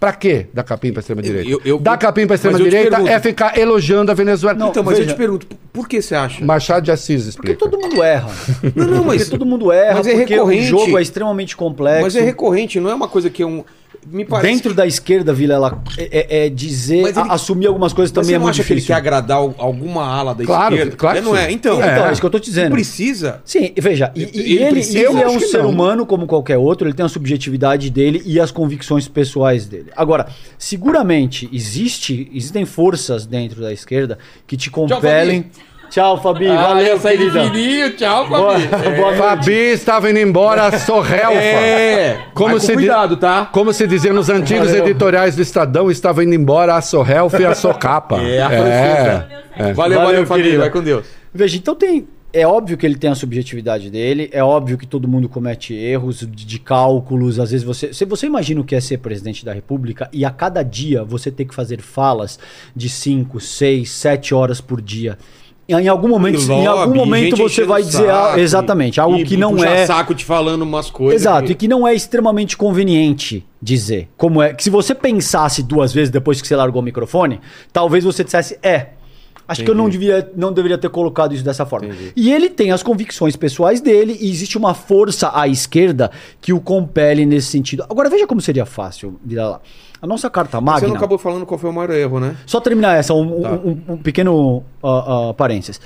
Pra 0.00 0.12
que 0.12 0.46
dar 0.54 0.62
capim 0.62 0.92
pra 0.92 1.00
extrema-direita? 1.00 1.50
Eu- 1.50 1.60
eu- 1.64 1.78
Dar 1.80 1.96
capim 1.96 2.24
pra 2.24 2.34
eu 2.34 2.36
extrema-direita 2.36 2.98
é 3.10 3.18
ficar 3.18 3.58
elogiando 3.58 4.12
a 4.12 4.14
Venezuela. 4.14 4.56
Não, 4.56 4.68
Então, 4.68 4.82
mas 4.84 4.94
eu 4.96 5.04
veja. 5.04 5.14
te 5.14 5.18
pergunto, 5.18 5.46
por- 5.72 5.88
que 5.88 6.00
você 6.00 6.14
acha? 6.14 6.44
Machado 6.44 6.84
de 6.84 6.92
Assis 6.92 7.34
Porque 7.34 7.52
explica. 7.52 7.58
todo 7.58 7.80
mundo 7.80 8.00
erra. 8.02 8.30
Não, 8.76 8.86
não, 8.86 9.04
mas- 9.04 9.22
Porque 9.24 9.30
todo 9.38 9.44
mundo 9.44 9.72
erra, 9.72 9.96
mas 9.96 10.06
é 10.06 10.14
porque 10.14 10.34
recorrente. 10.34 10.62
o 10.74 10.78
jogo 10.78 10.98
é 10.98 11.02
extremamente 11.02 11.56
complexo. 11.56 12.02
Mas 12.02 12.14
é 12.14 12.20
recorrente, 12.20 12.78
não 12.78 12.90
é 12.90 12.94
uma 12.94 13.08
coisa 13.08 13.28
que 13.28 13.42
é 13.42 13.46
um. 13.46 13.64
Me 14.10 14.24
parece. 14.24 14.52
Dentro 14.52 14.72
da 14.74 14.86
esquerda, 14.86 15.32
Vilela, 15.34 15.82
é, 15.98 16.08
é- 16.42 16.46
é 16.46 16.48
dizer, 16.48 17.02
Mas 17.02 17.16
ele- 17.16 17.28
a- 17.28 17.32
assumir 17.34 17.66
algumas 17.66 17.92
coisas 17.92 18.10
Mas 18.10 18.14
também 18.26 18.30
você 18.30 18.34
é 18.36 18.38
muito 18.38 18.50
acha 18.54 18.64
que 18.64 18.72
ele 18.72 18.80
difícil. 18.80 18.94
quer 18.94 18.98
agradar 19.00 19.36
al- 19.38 19.54
alguma 19.58 20.04
ala 20.06 20.34
da 20.34 20.44
Claro, 20.44 20.74
esquerda? 20.74 20.96
claro 20.96 21.18
que 21.18 21.24
não 21.24 21.36
é? 21.36 21.50
Então, 21.52 21.76
Então, 21.78 21.88
É. 21.88 22.08
é 22.08 22.12
isso 22.12 22.20
que 22.20 22.26
eu 22.26 22.30
tô 22.30 22.38
te 22.38 22.46
dizendo. 22.46 22.70
não 22.70 22.72
precisa. 22.76 23.42
Sim, 23.44 23.72
veja, 23.76 24.10
e, 24.16 24.22
Ele 24.22 24.52
ele, 24.62 24.70
precisa? 24.70 24.98
ele 24.98 25.06
é 25.22 25.28
um 25.28 25.38
que 25.38 25.46
ser 25.46 25.62
não. 25.62 25.70
humano 25.70 26.06
como 26.06 26.26
qualquer 26.26 26.56
outro, 26.56 26.86
ele 26.88 26.94
tem 26.94 27.04
a 27.04 27.08
subjetividade 27.08 27.90
dele 27.90 28.22
e 28.24 28.40
as 28.40 28.50
convicções 28.50 29.06
pessoais 29.06 29.66
dele. 29.66 29.90
Agora, 29.96 30.26
seguramente 30.58 31.48
existe, 31.52 32.30
existem 32.32 32.64
forças 32.64 33.26
dentro 33.26 33.60
da 33.60 33.72
esquerda 33.72 34.18
que 34.46 34.56
te 34.56 34.70
compelem. 34.70 35.42
Tchau, 35.42 35.50
Fabi. 35.90 36.46
valeu, 36.48 36.98
querida. 37.00 37.44
fininho, 37.44 37.96
tchau, 37.96 38.28
Boa, 38.28 38.58
Fabi. 38.58 38.96
boa 38.96 39.06
noite. 39.10 39.18
Fabi 39.18 39.52
estava 39.72 40.10
indo 40.10 40.18
embora 40.18 40.78
sorrelfa. 40.78 41.32
É, 41.40 42.18
Como 42.34 42.58
se 42.60 42.74
cuidado, 42.74 43.16
tá? 43.16 43.46
Como 43.52 43.72
se 43.72 43.86
dizia 43.86 44.12
nos 44.12 44.28
antigos 44.28 44.68
Valeu. 44.68 44.84
editoriais 44.86 45.34
do 45.36 45.42
Estadão, 45.42 45.90
estava 45.90 46.22
indo 46.22 46.34
embora 46.34 46.74
a 46.76 46.80
Sorrelfa 46.80 47.40
e 47.40 47.44
a 47.46 47.54
Socapa. 47.54 48.20
É, 48.20 48.40
a 48.42 48.48
francesa. 48.48 49.28
Valeu, 49.58 49.74
valeu, 49.74 50.00
Valeu, 50.00 50.26
Fabi. 50.26 50.42
querida. 50.42 50.60
Vai 50.60 50.70
com 50.70 50.82
Deus. 50.82 51.06
Veja, 51.32 51.56
então 51.56 51.74
tem. 51.74 52.06
É 52.30 52.46
óbvio 52.46 52.76
que 52.76 52.84
ele 52.84 52.96
tem 52.96 53.08
a 53.08 53.14
subjetividade 53.14 53.88
dele, 53.88 54.28
é 54.32 54.44
óbvio 54.44 54.76
que 54.76 54.86
todo 54.86 55.08
mundo 55.08 55.30
comete 55.30 55.72
erros 55.74 56.20
de, 56.20 56.26
de 56.44 56.58
cálculos. 56.58 57.40
Às 57.40 57.50
vezes 57.52 57.64
você. 57.64 57.92
Se 57.94 58.04
você 58.04 58.26
imagina 58.26 58.60
o 58.60 58.64
que 58.64 58.74
é 58.74 58.80
ser 58.80 58.98
presidente 58.98 59.46
da 59.46 59.52
República 59.54 60.10
e 60.12 60.26
a 60.26 60.30
cada 60.30 60.62
dia 60.62 61.02
você 61.02 61.30
ter 61.30 61.46
que 61.46 61.54
fazer 61.54 61.80
falas 61.80 62.38
de 62.76 62.86
5, 62.90 63.40
6, 63.40 63.90
7 63.90 64.34
horas 64.34 64.60
por 64.60 64.80
dia. 64.82 65.16
Em 65.68 65.86
algum 65.86 66.08
momento, 66.08 66.40
em 66.40 66.66
algum 66.66 66.94
Lobby, 66.94 66.98
momento 66.98 67.36
você 67.36 67.62
vai 67.62 67.82
dizer 67.82 68.06
saco, 68.06 68.36
ah, 68.36 68.40
exatamente 68.40 68.98
algo 68.98 69.18
e- 69.18 69.24
que 69.24 69.36
não 69.36 69.62
é 69.62 69.84
saco 69.84 70.14
te 70.14 70.24
falando 70.24 70.62
umas 70.62 70.88
coisas. 70.88 71.20
Exato, 71.20 71.52
e 71.52 71.54
que 71.54 71.68
não 71.68 71.86
é 71.86 71.94
extremamente 71.94 72.56
conveniente 72.56 73.44
dizer. 73.60 74.08
Como 74.16 74.40
é 74.40 74.54
que 74.54 74.64
se 74.64 74.70
você 74.70 74.94
pensasse 74.94 75.62
duas 75.62 75.92
vezes 75.92 76.08
depois 76.08 76.40
que 76.40 76.48
você 76.48 76.56
largou 76.56 76.80
o 76.80 76.84
microfone, 76.84 77.38
talvez 77.70 78.02
você 78.02 78.24
dissesse 78.24 78.58
é. 78.62 78.90
Acho 79.46 79.64
que 79.64 79.70
eu 79.70 79.74
não, 79.74 79.88
devia, 79.88 80.30
não 80.36 80.52
deveria 80.52 80.76
ter 80.76 80.90
colocado 80.90 81.34
isso 81.34 81.42
dessa 81.42 81.64
forma. 81.64 81.86
Entendi. 81.88 82.12
E 82.14 82.30
ele 82.32 82.50
tem 82.50 82.70
as 82.70 82.82
convicções 82.82 83.34
pessoais 83.34 83.80
dele 83.80 84.16
e 84.20 84.30
existe 84.30 84.58
uma 84.58 84.74
força 84.74 85.30
à 85.34 85.48
esquerda 85.48 86.10
que 86.40 86.52
o 86.52 86.60
compele 86.60 87.24
nesse 87.24 87.46
sentido. 87.48 87.82
Agora 87.88 88.10
veja 88.10 88.26
como 88.26 88.42
seria 88.42 88.66
fácil, 88.66 89.18
virar 89.24 89.48
lá. 89.48 89.60
A 90.00 90.06
nossa 90.06 90.30
carta 90.30 90.58
Você 90.58 90.64
magna. 90.64 90.88
não 90.88 90.96
acabou 90.96 91.18
falando 91.18 91.44
qual 91.44 91.58
foi 91.58 91.70
o 91.70 91.72
maior 91.72 91.90
erro, 91.90 92.20
né? 92.20 92.36
Só 92.46 92.60
terminar 92.60 92.96
essa, 92.96 93.12
um, 93.14 93.40
Tá. 93.42 93.52
um- 93.52 93.80
um- 93.94 93.96
pequeno 93.96 94.58
uh, 94.82 95.30
uh, 95.30 95.34
parênteses. 95.34 95.80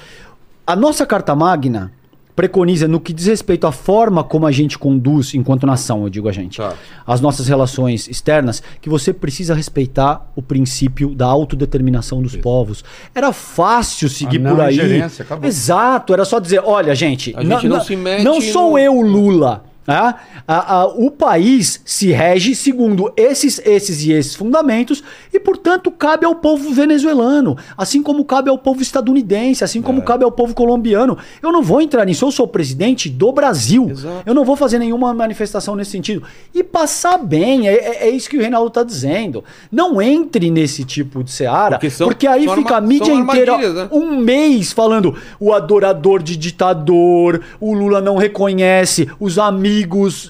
A 0.67 0.77
nossa 0.77 1.05
Carta 1.07 1.35
Magna 1.35 1.91
preconiza 2.37 2.89
no 2.89 2.99
que 3.01 3.13
diz 3.13 3.27
respeito 3.27 3.67
à 3.67 3.73
forma 3.73 4.25
como 4.25 4.47
a 4.47 4.53
gente 4.53 4.79
conduz 4.79 5.35
enquanto 5.35 5.67
nação, 5.67 6.03
eu 6.05 6.09
digo 6.09 6.29
a 6.29 6.33
gente, 6.33 6.57
Tá. 6.59 6.73
as 7.07 7.21
nossas 7.21 7.47
relações 7.47 8.09
externas, 8.09 8.63
que 8.81 8.89
você 8.89 9.13
precisa 9.13 9.55
respeitar 9.55 10.31
o 10.35 10.41
princípio 10.41 11.15
da 11.15 11.27
autodeterminação 11.27 12.23
dos 12.23 12.35
povos. 12.37 12.83
Era 13.15 13.33
fácil 13.33 14.09
seguir 14.09 14.39
não 14.39 14.57
por 14.57 14.63
aí. 14.65 15.03
acabou. 15.03 15.47
Exato, 15.47 16.13
era 16.15 16.25
só 16.25 16.39
dizer, 16.39 16.63
olha, 16.65 16.95
gente, 16.95 17.35
A 17.37 17.43
gente 17.45 17.69
não 17.69 17.81
se 17.81 17.97
mete 17.97 18.25
não 18.25 18.41
sou 18.41 18.73
no- 18.73 18.79
eu 18.79 19.01
Lula. 19.01 19.65
Tá? 19.85 20.21
A- 20.47 20.81
a- 20.81 20.87
o 20.87 21.11
país 21.11 21.81
se 21.85 22.11
rege 22.13 22.55
segundo 22.55 23.13
esses, 23.17 23.61
esses 23.65 24.05
e 24.05 24.13
esses 24.13 24.35
fundamentos 24.35 25.03
e, 25.33 25.39
portanto, 25.41 25.91
cabe 25.91 26.25
ao 26.27 26.35
povo 26.37 26.73
venezuelano, 26.73 27.57
assim 27.77 28.03
como 28.03 28.25
cabe 28.25 28.49
ao 28.51 28.59
povo 28.59 28.83
estadunidense, 28.83 29.65
assim 29.65 29.79
É. 29.81 29.83
como 29.83 30.03
cabe 30.03 30.25
ao 30.25 30.31
povo 30.33 30.55
colombiano. 30.55 31.17
Eu 31.43 31.53
não 31.53 31.63
vou 31.63 31.81
entrar 31.81 32.05
nisso, 32.05 32.25
eu 32.25 32.31
sou 32.31 32.47
presidente 32.47 33.09
do 33.09 33.33
Brasil. 33.33 33.89
Exato. 33.91 34.23
Eu 34.27 34.35
não 34.35 34.45
vou 34.45 34.57
fazer 34.57 34.79
nenhuma 34.79 35.13
manifestação 35.15 35.75
nesse 35.77 35.91
sentido. 35.93 36.23
E 36.55 36.63
passar 36.63 37.19
bem, 37.19 37.69
é, 37.69 37.73
é- 37.75 38.09
é 38.09 38.11
isso 38.11 38.29
que 38.29 38.37
o 38.37 38.41
Reinaldo 38.41 38.69
está 38.69 38.83
dizendo. 38.83 39.43
Não 39.71 40.01
entre 40.01 40.51
nesse 40.51 40.85
tipo 40.85 41.23
de 41.25 41.31
seara, 41.31 41.79
Porque 41.79 41.91
porque, 41.91 42.27
são- 42.27 42.35
aí 42.35 42.45
são 42.45 42.55
fica 42.57 42.77
a 42.77 42.81
mídia 42.81 43.13
inteira 43.13 43.57
né? 43.59 43.89
um 43.91 44.17
mês 44.17 44.73
falando 44.73 45.15
o 45.41 45.53
adorador 45.53 46.23
de 46.23 46.37
ditador, 46.37 47.41
o 47.61 47.73
Lula 47.75 48.01
não 48.01 48.17
reconhece, 48.17 49.09
os 49.19 49.39
amigos, 49.39 49.72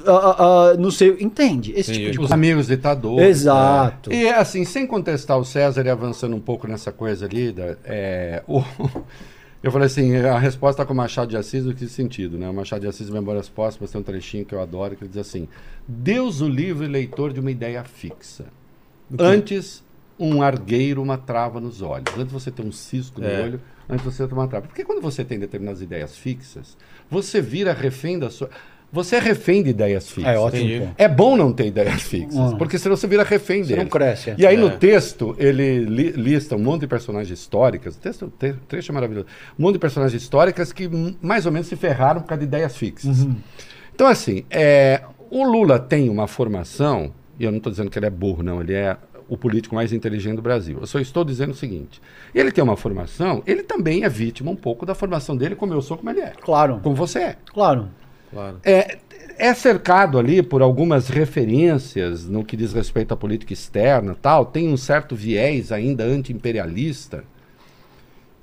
ah, 0.06 0.10
ah, 0.10 0.36
ah, 0.72 0.76
não 0.78 0.90
sei, 0.90 1.16
entende? 1.20 1.72
Esse 1.72 1.90
Entendi. 1.92 1.98
tipo 1.98 2.10
de 2.10 2.10
Os 2.10 2.16
coisa. 2.18 2.34
amigos 2.34 2.66
ditadores. 2.68 3.26
Exato. 3.28 4.12
E 4.12 4.28
assim, 4.28 4.64
sem 4.64 4.86
contestar 4.86 5.38
o 5.38 5.44
César 5.44 5.84
e 5.84 5.90
avançando 5.90 6.34
um 6.36 6.40
pouco 6.40 6.66
nessa 6.68 6.92
coisa 6.92 7.26
ali, 7.26 7.52
da, 7.52 7.76
é, 7.84 8.42
o- 8.46 8.62
eu 9.62 9.70
falei 9.72 9.86
assim, 9.86 10.16
a 10.16 10.38
resposta 10.38 10.84
com 10.84 10.92
o 10.92 10.96
Machado 10.96 11.28
de 11.30 11.36
Assis, 11.36 11.64
no 11.64 11.74
que 11.74 11.86
sentido, 11.88 12.36
né? 12.38 12.48
O 12.48 12.54
Machado 12.54 12.80
de 12.82 12.86
Assis, 12.88 13.08
Memórias 13.10 13.48
Póstumas, 13.48 13.90
tem 13.90 14.00
um 14.00 14.04
trechinho 14.04 14.44
que 14.44 14.54
eu 14.54 14.60
adoro, 14.60 14.96
que 14.96 15.04
ele 15.04 15.08
diz 15.10 15.18
assim, 15.18 15.48
Deus 15.86 16.40
o 16.40 16.48
livre 16.48 16.86
leitor 16.86 17.32
de 17.32 17.40
uma 17.40 17.50
ideia 17.50 17.82
fixa. 17.84 18.44
Antes, 19.18 19.82
um 20.18 20.42
argueiro, 20.42 21.02
uma 21.02 21.18
trava 21.18 21.60
nos 21.60 21.82
olhos. 21.82 22.06
Antes 22.16 22.32
você 22.32 22.50
ter 22.50 22.62
um 22.62 22.72
cisco 22.72 23.20
no 23.20 23.26
É. 23.26 23.42
olho, 23.42 23.60
antes 23.88 24.04
você 24.04 24.26
ter 24.26 24.32
uma 24.34 24.48
trava. 24.48 24.66
Porque 24.66 24.84
quando 24.84 25.02
você 25.02 25.24
tem 25.24 25.38
determinadas 25.38 25.82
ideias 25.82 26.16
fixas, 26.16 26.76
você 27.10 27.40
vira 27.40 27.72
refém 27.72 28.18
da 28.18 28.30
sua... 28.30 28.48
Você 28.92 29.16
é 29.16 29.18
refém 29.18 29.62
de 29.62 29.70
ideias 29.70 30.06
fixas. 30.10 30.34
É 30.34 30.38
ótimo. 30.38 30.62
Entendi. 30.68 30.88
É 30.98 31.08
bom 31.08 31.34
não 31.34 31.50
ter 31.50 31.66
ideias 31.66 32.02
fixas, 32.02 32.52
Ah. 32.52 32.56
porque 32.58 32.78
senão 32.78 32.94
você 32.94 33.06
vira 33.06 33.22
refém 33.24 33.62
Você 33.64 33.70
dele. 33.70 33.84
não 33.84 33.88
cresce. 33.90 34.30
é. 34.30 34.34
E 34.36 34.46
aí 34.46 34.54
É. 34.54 34.58
no 34.58 34.70
texto 34.76 35.34
ele 35.38 35.78
li- 35.78 36.10
lista 36.10 36.54
um 36.56 36.58
monte 36.58 36.82
de 36.82 36.86
personagens 36.86 37.38
históricas, 37.38 37.96
o 37.96 37.98
texto, 37.98 38.30
te- 38.38 38.54
trecho 38.68 38.92
é 38.92 38.94
maravilhoso, 38.94 39.26
um 39.58 39.62
monte 39.62 39.74
de 39.74 39.78
personagens 39.78 40.20
históricas 40.22 40.72
que 40.74 40.86
hum, 40.86 41.14
mais 41.22 41.46
ou 41.46 41.52
menos 41.52 41.68
se 41.68 41.74
ferraram 41.76 42.20
por 42.20 42.28
causa 42.28 42.40
de 42.40 42.46
ideias 42.46 42.76
fixas. 42.76 43.26
Então 43.94 44.06
assim, 44.06 44.44
é, 44.50 45.00
o 45.30 45.42
Lula 45.42 45.78
tem 45.78 46.10
uma 46.10 46.26
formação, 46.26 47.12
e 47.40 47.44
eu 47.44 47.50
não 47.50 47.56
estou 47.58 47.70
dizendo 47.70 47.90
que 47.90 47.98
ele 47.98 48.06
é 48.06 48.10
burro 48.10 48.42
não, 48.42 48.60
ele 48.60 48.74
é 48.74 48.96
o 49.28 49.38
político 49.38 49.74
mais 49.74 49.90
inteligente 49.94 50.36
do 50.36 50.42
Brasil. 50.42 50.76
Eu 50.80 50.86
só 50.86 50.98
estou 51.00 51.24
dizendo 51.24 51.52
o 51.52 51.54
seguinte: 51.54 51.98
ele 52.34 52.52
tem 52.52 52.62
uma 52.62 52.76
formação, 52.76 53.42
ele 53.46 53.62
também 53.62 54.04
é 54.04 54.08
vítima 54.10 54.50
um 54.50 54.56
pouco 54.56 54.84
da 54.84 54.94
formação 54.94 55.34
dele, 55.34 55.54
como 55.54 55.72
eu 55.72 55.80
sou, 55.80 55.96
como 55.96 56.10
ele 56.10 56.20
é. 56.20 56.32
Claro, 56.42 56.80
Como 56.82 56.94
você 56.94 57.18
é. 57.20 57.36
claro. 57.54 57.88
Claro. 58.32 58.58
É, 58.64 58.98
é 59.38 59.54
cercado 59.54 60.18
ali 60.18 60.42
por 60.42 60.62
algumas 60.62 61.08
referências 61.08 62.26
no 62.26 62.44
que 62.44 62.56
diz 62.56 62.72
respeito 62.72 63.12
à 63.12 63.16
política 63.16 63.52
externa 63.52 64.16
tal, 64.20 64.46
tem 64.46 64.68
um 64.72 64.76
certo 64.76 65.14
viés 65.14 65.70
ainda 65.70 66.04
anti-imperialista 66.04 67.24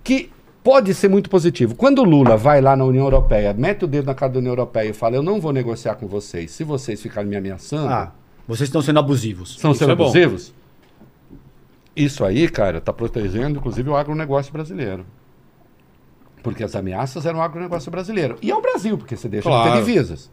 que 0.03 0.29
pode 0.63 0.93
ser 0.93 1.07
muito 1.09 1.29
positivo. 1.29 1.75
Quando 1.75 1.99
o 1.99 2.03
Lula 2.05 2.37
vai 2.37 2.61
lá 2.61 2.75
na 2.75 2.83
União 2.85 3.03
Europeia, 3.05 3.53
mete 3.53 3.85
o 3.85 3.87
dedo 3.87 4.05
na 4.05 4.13
cara 4.13 4.31
da 4.33 4.39
União 4.39 4.51
Europeia 4.51 4.89
e 4.89 4.93
fala: 4.93 5.15
Eu 5.15 5.23
não 5.23 5.39
vou 5.41 5.51
negociar 5.51 5.95
com 5.95 6.07
vocês 6.07 6.51
se 6.51 6.63
vocês 6.63 7.01
ficarem 7.01 7.29
me 7.29 7.35
ameaçando, 7.35 7.87
Ah, 7.89 8.11
vocês 8.47 8.67
estão 8.67 8.81
sendo 8.81 8.99
abusivos. 8.99 9.57
são 9.59 9.71
isso 9.71 9.79
sendo 9.79 9.91
é 9.91 9.95
bom. 9.95 10.03
abusivos. 10.03 10.53
Isso 11.95 12.23
aí, 12.23 12.47
cara, 12.47 12.77
está 12.77 12.93
protegendo 12.93 13.57
inclusive 13.59 13.89
o 13.89 13.95
agronegócio 13.95 14.53
brasileiro. 14.53 15.05
Porque 16.43 16.63
as 16.63 16.75
ameaças 16.75 17.25
eram 17.25 17.39
o 17.39 17.41
agronegócio 17.41 17.91
brasileiro. 17.91 18.37
E 18.41 18.49
é 18.51 18.55
o 18.55 18.61
Brasil, 18.61 18.97
porque 18.97 19.15
você 19.15 19.27
deixa 19.27 19.49
de 19.49 19.53
Claro. 19.55 19.71
ter 19.71 19.77
divisas. 19.79 20.31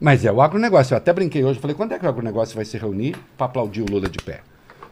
Mas 0.00 0.24
é 0.24 0.32
o 0.32 0.42
agronegócio. 0.42 0.94
Eu 0.94 0.98
até 0.98 1.12
brinquei 1.12 1.44
hoje, 1.44 1.60
falei, 1.60 1.74
quando 1.76 1.92
é 1.92 1.98
que 1.98 2.04
o 2.04 2.08
agronegócio 2.08 2.56
vai 2.56 2.64
se 2.64 2.76
reunir 2.76 3.16
para 3.36 3.46
aplaudir 3.46 3.82
o 3.82 3.86
Lula 3.90 4.08
de 4.08 4.18
pé? 4.18 4.40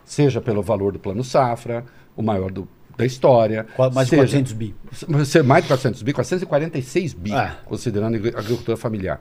Seja 0.05 0.41
pelo 0.41 0.63
valor 0.63 0.93
do 0.93 0.99
plano 0.99 1.25
safra, 1.25 1.85
o 2.17 2.23
maior 2.23 2.51
do- 2.51 2.69
da 2.97 3.05
história. 3.07 3.67
Mais 3.93 4.07
de 4.09 4.11
seja- 4.11 4.23
400 4.23 4.53
bi. 4.53 4.75
Mais 5.45 5.63
de 5.65 5.69
400 5.69 6.03
bi, 6.03 6.13
446 6.13 7.13
bi, 7.15 7.33
É. 7.33 7.53
considerando 7.65 8.15
a 8.15 8.39
agricultura 8.39 8.77
familiar. 8.77 9.21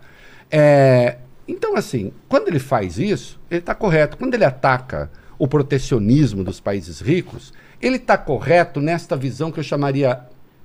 É, 0.49 1.17
então, 1.47 1.75
assim, 1.75 2.11
quando 2.27 2.47
ele 2.47 2.59
faz 2.59 2.97
isso, 2.99 3.39
ele 3.49 3.59
está 3.61 3.73
correto. 3.73 4.17
Quando 4.17 4.33
ele 4.33 4.45
ataca 4.45 5.09
o 5.39 5.47
protecionismo 5.47 6.43
dos 6.43 6.59
países 6.59 6.99
ricos, 6.99 7.53
ele 7.81 7.95
está 7.95 8.17
correto 8.17 8.79
nesta 8.79 9.15
visão 9.15 9.51
que 9.51 9.59
eu 9.59 9.63
chamaria 9.63 10.19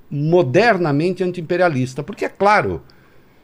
modernamente 0.09 1.23
antiimperialista. 1.23 2.03
Porque 2.03 2.25
é 2.25 2.29
claro 2.29 2.81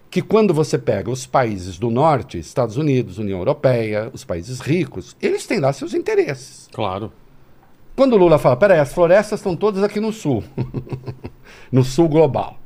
que 0.09 0.21
quando 0.21 0.53
você 0.53 0.77
pega 0.77 1.09
os 1.09 1.25
países 1.25 1.79
do 1.79 1.89
norte, 1.89 2.37
Estados 2.37 2.77
Unidos, 2.77 3.17
União 3.17 3.39
Europeia, 3.39 4.11
os 4.13 4.23
países 4.23 4.59
ricos, 4.59 5.15
eles 5.21 5.47
têm 5.47 5.59
lá 5.59 5.73
seus 5.73 5.93
interesses. 5.93 6.69
Claro. 6.71 7.11
Quando 7.95 8.13
o 8.13 8.17
Lula 8.17 8.37
fala, 8.37 8.55
peraí, 8.55 8.79
as 8.79 8.93
florestas 8.93 9.39
estão 9.39 9.55
todas 9.55 9.83
aqui 9.83 9.99
no 9.99 10.11
sul, 10.11 10.43
no 11.71 11.83
sul 11.83 12.07
global. 12.07 12.59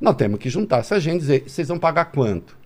Nós 0.00 0.14
temos 0.16 0.38
que 0.38 0.48
juntar 0.48 0.78
essa 0.78 1.00
gente 1.00 1.16
e 1.16 1.20
dizer, 1.20 1.44
vocês 1.46 1.68
vão 1.68 1.78
pagar 1.78 2.06
quanto? 2.06 2.58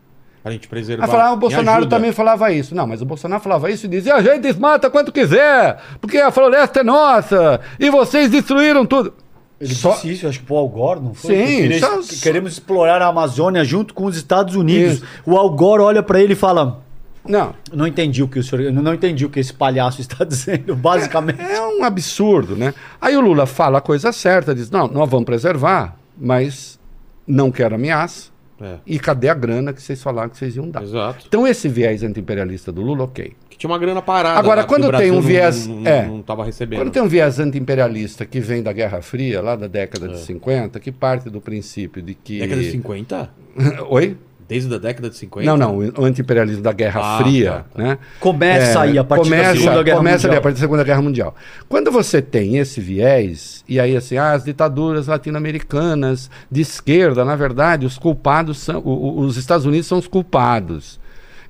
A 0.45 0.51
gente 0.51 0.69
preservar. 0.69 1.05
Aí 1.05 1.11
falar, 1.11 1.29
ah, 1.29 1.33
o 1.33 1.37
Bolsonaro 1.37 1.79
ajuda. 1.79 1.97
também 1.97 2.13
falava 2.13 2.53
isso. 2.53 2.75
Não, 2.75 2.87
mas 2.87 3.01
o 3.01 3.07
Bolsonaro 3.07 3.43
falava 3.43 3.71
isso 3.71 3.87
e 3.87 3.89
dizia, 3.89 4.15
a 4.15 4.23
gente 4.23 4.41
desmata 4.41 4.91
quanto 4.91 5.11
quiser, 5.11 5.81
porque 6.01 6.19
a 6.19 6.31
floresta 6.31 6.81
é 6.81 6.85
nossa, 6.85 7.61
e 7.81 7.89
vocês 7.89 8.31
destruíram 8.31 8.85
tudo. 8.85 9.15
Ele 9.61 9.75
Só- 9.75 9.95
disse 9.95 10.11
isso, 10.13 10.27
acho 10.29 10.41
que 10.41 10.47
pro 10.47 10.57
Al 10.57 10.69
Gore, 10.69 11.01
não 11.01 11.15
foi? 11.15 11.35
Sim, 11.37 11.47
Que 11.47 11.57
queria- 11.63 11.79
só- 11.81 12.01
que 12.03 12.21
queremos 12.21 12.53
explorar 12.53 13.01
a 13.01 13.07
Amazônia 13.07 13.65
junto 13.65 13.95
com 13.95 14.05
os 14.05 14.17
Estados 14.17 14.55
Unidos. 14.57 14.95
Isso. 14.95 15.05
O 15.25 15.37
Al 15.37 15.49
Gore 15.51 15.83
olha 15.83 16.03
pra 16.03 16.21
ele 16.21 16.33
e 16.33 16.37
fala: 16.37 16.83
Não, 17.27 17.55
Não 17.73 17.87
entendi 17.87 18.23
o 18.23 18.29
que 18.29 18.39
o 18.39 18.43
senhor. 18.43 18.71
Não 18.73 18.93
entendi 18.93 19.25
o 19.25 19.31
que 19.31 19.41
esse 19.41 19.53
palhaço 19.55 20.01
está 20.01 20.25
dizendo, 20.27 20.75
basicamente. 20.77 21.41
é 21.41 21.61
um 21.63 21.83
absurdo, 21.85 22.55
né? 22.57 22.75
Aí 23.01 23.17
o 23.17 23.21
Lula 23.21 23.47
fala 23.47 23.79
a 23.79 23.81
coisa 23.81 24.13
certa, 24.13 24.55
diz, 24.55 24.71
não, 24.71 24.87
nós 24.89 25.09
vamos 25.09 25.25
preservar, 25.25 25.97
mas 26.19 26.79
não 27.27 27.51
quero 27.51 27.77
ameaça. 27.77 28.35
É, 28.61 28.75
E 28.87 28.99
cadê 29.01 29.29
a 29.29 29.35
grana 29.35 29.73
que 29.73 29.83
vocês 29.83 30.01
falaram 30.03 30.29
que 30.31 30.37
vocês 30.37 30.55
iam 30.57 30.71
dar? 30.71 30.83
exato. 30.83 31.25
Então 31.27 31.47
esse 31.47 31.69
viés 31.69 32.03
antiimperialista 32.03 32.71
do 32.71 32.83
Lula, 32.83 33.05
ok. 33.05 33.33
Que 33.55 33.59
tinha 33.59 33.71
uma 33.71 33.79
grana 33.79 34.03
parada. 34.03 34.37
Agora, 34.37 34.63
lá, 34.63 34.67
quando 34.67 34.91
tem 34.97 35.13
um 35.13 35.21
viés- 35.21 35.69
Não, 35.69 35.87
é. 35.87 36.05
não 36.07 36.21
tava 36.23 36.45
recebendo. 36.45 36.81
Quando 36.81 36.91
tem 36.91 37.01
um 37.01 37.07
viés 37.07 37.39
anti-imperialista 37.39 38.27
que 38.27 38.41
vem 38.41 38.65
da 38.65 38.73
Guerra 38.73 39.01
Fria, 39.01 39.41
lá 39.41 39.55
da 39.55 39.69
década 39.69 40.07
É. 40.07 40.09
de 40.09 40.19
50, 40.19 40.81
que 40.81 40.91
parte 40.91 41.31
do 41.31 41.41
princípio 41.41 42.03
de 42.03 42.15
que. 42.15 42.41
Década 42.41 42.61
de 42.61 42.71
50? 42.73 43.31
Oi? 43.89 44.17
Desde 44.49 44.75
a 44.75 44.79
década 44.79 45.09
de 45.09 45.17
50? 45.17 45.47
Não, 45.49 45.57
não, 45.57 45.79
o 45.79 46.05
anti-imperialismo 46.05 46.63
da 46.63 46.73
Guerra 46.73 47.01
Ah, 47.03 47.19
Fria, 47.23 47.51
tá, 47.51 47.65
tá. 47.77 47.83
né? 47.83 47.99
Começa 48.21 48.81
aí, 48.83 48.99
a 48.99 49.05
partir 49.05 49.31
da 49.31 49.37
começa, 49.37 49.61
Segunda 49.61 49.83
Guerra 49.85 49.97
começa 49.97 50.17
ali, 50.17 50.25
Mundial. 50.27 50.39
a 50.39 50.43
partir 50.43 50.55
da 50.57 50.61
Segunda 50.61 50.85
Guerra 50.85 51.03
Mundial. 51.03 51.35
Quando 51.69 51.91
você 51.93 52.21
tem 52.21 52.57
esse 52.59 52.81
viés, 52.81 53.65
e 53.69 53.79
aí 53.81 53.97
assim, 53.97 54.17
ah, 54.19 54.33
as 54.33 54.43
ditaduras 54.45 55.07
latino-americanas 55.07 56.29
de 56.51 56.61
esquerda, 56.61 57.25
na 57.25 57.37
verdade, 57.37 57.87
os 57.87 57.97
culpados 57.97 58.59
são. 58.59 58.81
o- 58.81 58.91
o- 58.91 59.21
os 59.21 59.37
Estados 59.39 59.65
Unidos 59.65 59.87
são 59.87 59.97
os 59.99 60.07
culpados. 60.09 60.99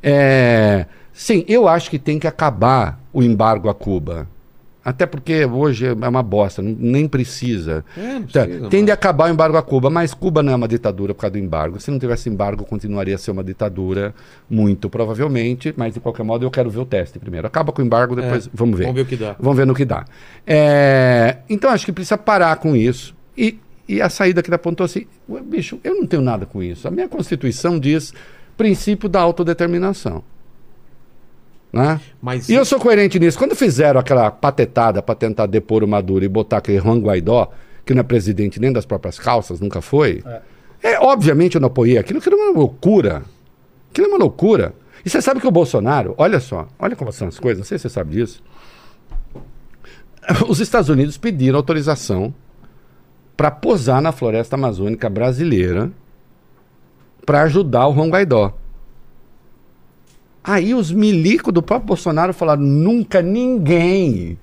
É, 0.01 0.87
sim, 1.15 1.45
eu 1.49 1.67
acho 1.67 1.89
que 1.89 1.99
tem 1.99 2.19
que 2.19 2.27
acabar 2.27 3.01
o 3.13 3.23
embargo 3.23 3.71
a 3.71 3.75
Cuba. 3.75 4.29
Até 4.85 5.07
porque 5.07 5.47
hoje 5.47 5.87
é 5.87 5.93
uma 5.95 6.23
bosta, 6.23 6.61
nem 6.61 7.09
precisa. 7.09 7.83
É, 7.97 8.01
não 8.19 8.23
Tá, 8.25 8.43
precisa, 8.45 8.69
tem 8.69 8.81
mano. 8.81 8.85
de 8.85 8.93
acabar 8.93 9.31
o 9.31 9.33
embargo 9.33 9.57
a 9.57 9.63
Cuba, 9.63 9.89
mas 9.89 10.13
Cuba 10.13 10.43
não 10.43 10.53
é 10.53 10.57
uma 10.57 10.69
ditadura 10.69 11.15
por 11.15 11.23
causa 11.23 11.33
do 11.33 11.39
embargo. 11.39 11.81
Se 11.81 11.91
não 11.91 11.99
tivesse 11.99 12.29
embargo, 12.29 12.67
continuaria 12.67 13.15
a 13.15 13.19
ser 13.19 13.31
uma 13.31 13.43
ditadura, 13.43 14.15
muito 14.51 14.91
provavelmente, 14.91 15.73
mas 15.75 15.95
de 15.95 16.01
qualquer 16.01 16.23
modo 16.23 16.45
eu 16.45 16.51
quero 16.51 16.69
ver 16.69 16.81
o 16.81 16.85
teste 16.85 17.19
primeiro. 17.19 17.47
Acaba 17.47 17.73
com 17.73 17.81
o 17.81 17.85
embargo, 17.87 18.15
depois 18.15 18.47
É, 18.47 18.51
vamos 18.53 18.77
ver. 18.77 18.85
Vamos 18.85 18.97
ver 18.97 19.03
o 19.03 19.07
que 19.07 19.17
dá. 19.17 19.37
Vamos 19.41 19.57
ver 19.57 19.67
no 19.67 19.75
que 19.75 19.87
dá. 19.87 20.05
É, 20.47 21.39
então 21.49 21.71
acho 21.71 21.87
que 21.87 21.93
precisa 21.93 22.19
parar 22.19 22.55
com 22.57 22.77
isso. 22.77 23.15
E, 23.39 23.59
e 23.89 24.03
a 24.03 24.11
saída 24.11 24.43
que 24.43 24.51
ele 24.51 24.55
apontou 24.57 24.85
assim, 24.85 25.07
"Ué, 25.27 25.41
bicho, 25.41 25.79
eu 25.83 25.95
não 25.95 26.07
tenho 26.07 26.21
nada 26.23 26.45
com 26.45 26.63
isso. 26.63 26.87
A 26.87 26.91
minha 26.91 27.09
Constituição 27.09 27.79
diz 27.79 28.13
princípio 28.55 29.09
da 29.09 29.21
autodeterminação. 29.21 30.23
Né? 31.75 32.01
Mas 32.23 32.49
E 32.49 32.55
eu 32.55 32.65
sou 32.65 32.79
coerente 32.79 33.19
nisso. 33.19 33.37
Quando 33.37 33.55
fizeram 33.57 33.99
aquela 33.99 34.31
patetada 34.31 35.03
para 35.03 35.15
tentar 35.15 35.47
depor 35.47 35.83
o 35.83 35.89
Maduro 35.89 36.25
e 36.25 36.29
botar 36.29 36.59
aquele 36.59 36.79
Juan 36.79 37.01
Guaidó, 37.01 37.51
que 37.85 37.93
não 37.93 38.01
é 38.01 38.05
presidente 38.05 38.61
nem 38.61 38.73
das 38.73 38.87
próprias 38.87 39.19
calças, 39.19 39.61
nunca 39.61 39.81
foi, 39.81 40.23
é. 40.83 40.99
obviamente 41.01 41.57
eu 41.57 41.61
não 41.61 41.67
apoiei 41.67 41.99
aquilo, 41.99 42.21
aquilo 42.21 42.37
é 42.37 42.45
uma 42.45 42.59
loucura. 42.59 43.23
Aquilo 43.91 44.07
é 44.07 44.11
uma 44.11 44.19
loucura. 44.19 44.75
E 45.05 45.11
você 45.11 45.21
sabe 45.21 45.41
que 45.41 45.47
o 45.47 45.51
Bolsonaro, 45.51 46.15
olha 46.17 46.41
só, 46.41 46.67
olha 46.79 46.97
como 46.97 47.13
são 47.13 47.29
as 47.29 47.39
coisas, 47.39 47.59
não 47.59 47.65
sei 47.65 47.79
se 47.79 47.83
você 47.83 47.89
sabe 47.91 48.13
disso. 48.13 48.43
Os 50.49 50.61
Estados 50.61 50.89
Unidos 50.89 51.19
pediram 51.19 51.59
autorização 51.59 52.33
para 53.37 53.51
posar 53.51 54.01
na 54.01 54.13
floresta 54.13 54.57
amazônica 54.57 55.11
brasileira 55.11 55.91
para 57.27 57.43
ajudar 57.43 57.89
o 57.89 57.95
Juan 57.95 58.09
Guaidó. 58.09 58.55
Aí 60.45 60.75
os 60.75 60.93
milicos 60.93 61.55
do 61.55 61.63
próprio 61.63 61.89
Bolsonaro 61.89 62.35
falaram: 62.35 62.63
nunca 62.63 63.23
ninguém, 63.23 64.39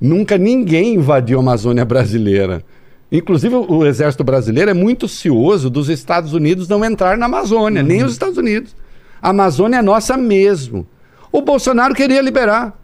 nunca 0.00 0.38
ninguém 0.38 0.94
invadiu 0.94 1.38
a 1.38 1.42
Amazônia 1.42 1.84
brasileira. 1.84 2.64
Inclusive, 3.10 3.54
o, 3.54 3.84
exército 3.84 4.22
brasileiro 4.22 4.70
é 4.70 4.74
muito 4.74 5.08
cioso 5.08 5.68
dos 5.68 5.88
Estados 5.88 6.32
Unidos 6.32 6.68
não 6.68 6.84
entrar 6.84 7.18
na 7.18 7.26
Amazônia, 7.26 7.82
nem 7.82 8.02
os 8.02 8.12
Estados 8.12 8.38
Unidos. 8.38 8.74
A 9.20 9.30
Amazônia 9.30 9.78
é 9.78 9.82
nossa 9.82 10.16
mesmo. 10.16 10.86
O 11.30 11.42
Bolsonaro 11.42 11.94
queria 11.94 12.20
liberar 12.20 12.76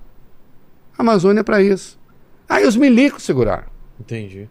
a 0.97 1.03
Amazônia 1.03 1.45
para 1.45 1.63
isso. 1.63 1.99
Aí 2.49 2.67
os 2.67 2.77
milicos 2.77 3.23
seguraram. 3.23 3.67
Entendi. 3.99 4.49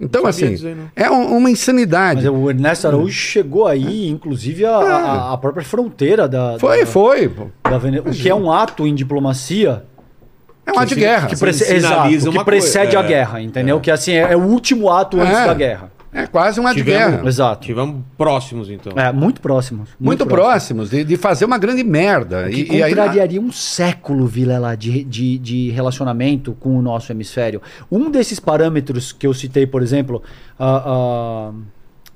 Então, 0.00 0.26
assim, 0.26 0.56
não. 0.74 0.90
é 0.94 1.10
um- 1.10 1.36
uma 1.38 1.50
insanidade. 1.50 2.24
Mas 2.24 2.32
o 2.40 2.48
Ernesto 2.50 2.86
Araújo 2.86 3.12
chegou 3.12 3.66
aí, 3.66 4.08
inclusive, 4.08 4.64
a, 4.64 4.76
a- 4.76 5.32
a 5.32 5.38
própria 5.38 5.64
fronteira 5.64 6.28
da. 6.28 6.56
Foi, 6.58 6.80
da, 6.80 6.86
foi. 6.86 7.30
da 7.64 7.78
Vene- 7.78 7.98
O 8.00 8.04
que 8.04 8.28
é 8.28 8.34
um 8.34 8.50
ato 8.52 8.86
em 8.86 8.94
diplomacia. 8.94 9.82
É 10.64 10.70
um 10.72 10.78
ato 10.78 10.88
de 10.90 10.94
guerra. 10.96 11.26
Que 11.28 11.36
prece- 11.36 11.72
Exato, 11.74 12.08
que 12.30 12.44
precede 12.44 12.84
coisa, 12.94 13.00
a 13.00 13.02
é. 13.04 13.06
guerra, 13.08 13.40
entendeu? 13.42 13.80
Que 13.80 13.90
assim, 13.90 14.12
é, 14.12 14.32
é 14.32 14.36
o 14.36 14.42
último 14.42 14.90
ato 14.90 15.18
antes 15.20 15.36
É. 15.36 15.46
da 15.46 15.54
guerra. 15.54 15.90
É 16.12 16.26
quase 16.26 16.58
um 16.58 16.66
ato 16.66 16.76
de 16.76 16.82
Tivemos- 16.84 17.10
guerra. 17.16 17.28
Exato. 17.28 17.66
Tivemos 17.66 17.96
próximos, 18.16 18.70
então. 18.70 18.92
É, 18.96 19.12
muito 19.12 19.40
próximos. 19.40 19.90
Muito, 20.00 20.26
próximos 20.26 20.88
de, 20.90 21.04
de 21.04 21.16
fazer 21.16 21.44
uma 21.44 21.58
grande 21.58 21.84
merda. 21.84 22.48
Que 22.48 22.62
E, 22.62 22.76
e 22.78 22.82
aí, 22.82 22.94
contrariaria 22.94 23.40
um 23.40 23.52
século, 23.52 24.26
Vilela, 24.26 24.74
de, 24.76 25.04
de, 25.04 25.38
de 25.38 25.70
relacionamento 25.70 26.52
com 26.58 26.76
o 26.78 26.82
nosso 26.82 27.12
hemisfério. 27.12 27.60
Um 27.90 28.10
desses 28.10 28.40
parâmetros 28.40 29.12
que 29.12 29.26
eu 29.26 29.34
citei, 29.34 29.66
por 29.66 29.82
exemplo, 29.82 30.22
a, 30.58 31.48
a 31.48 31.52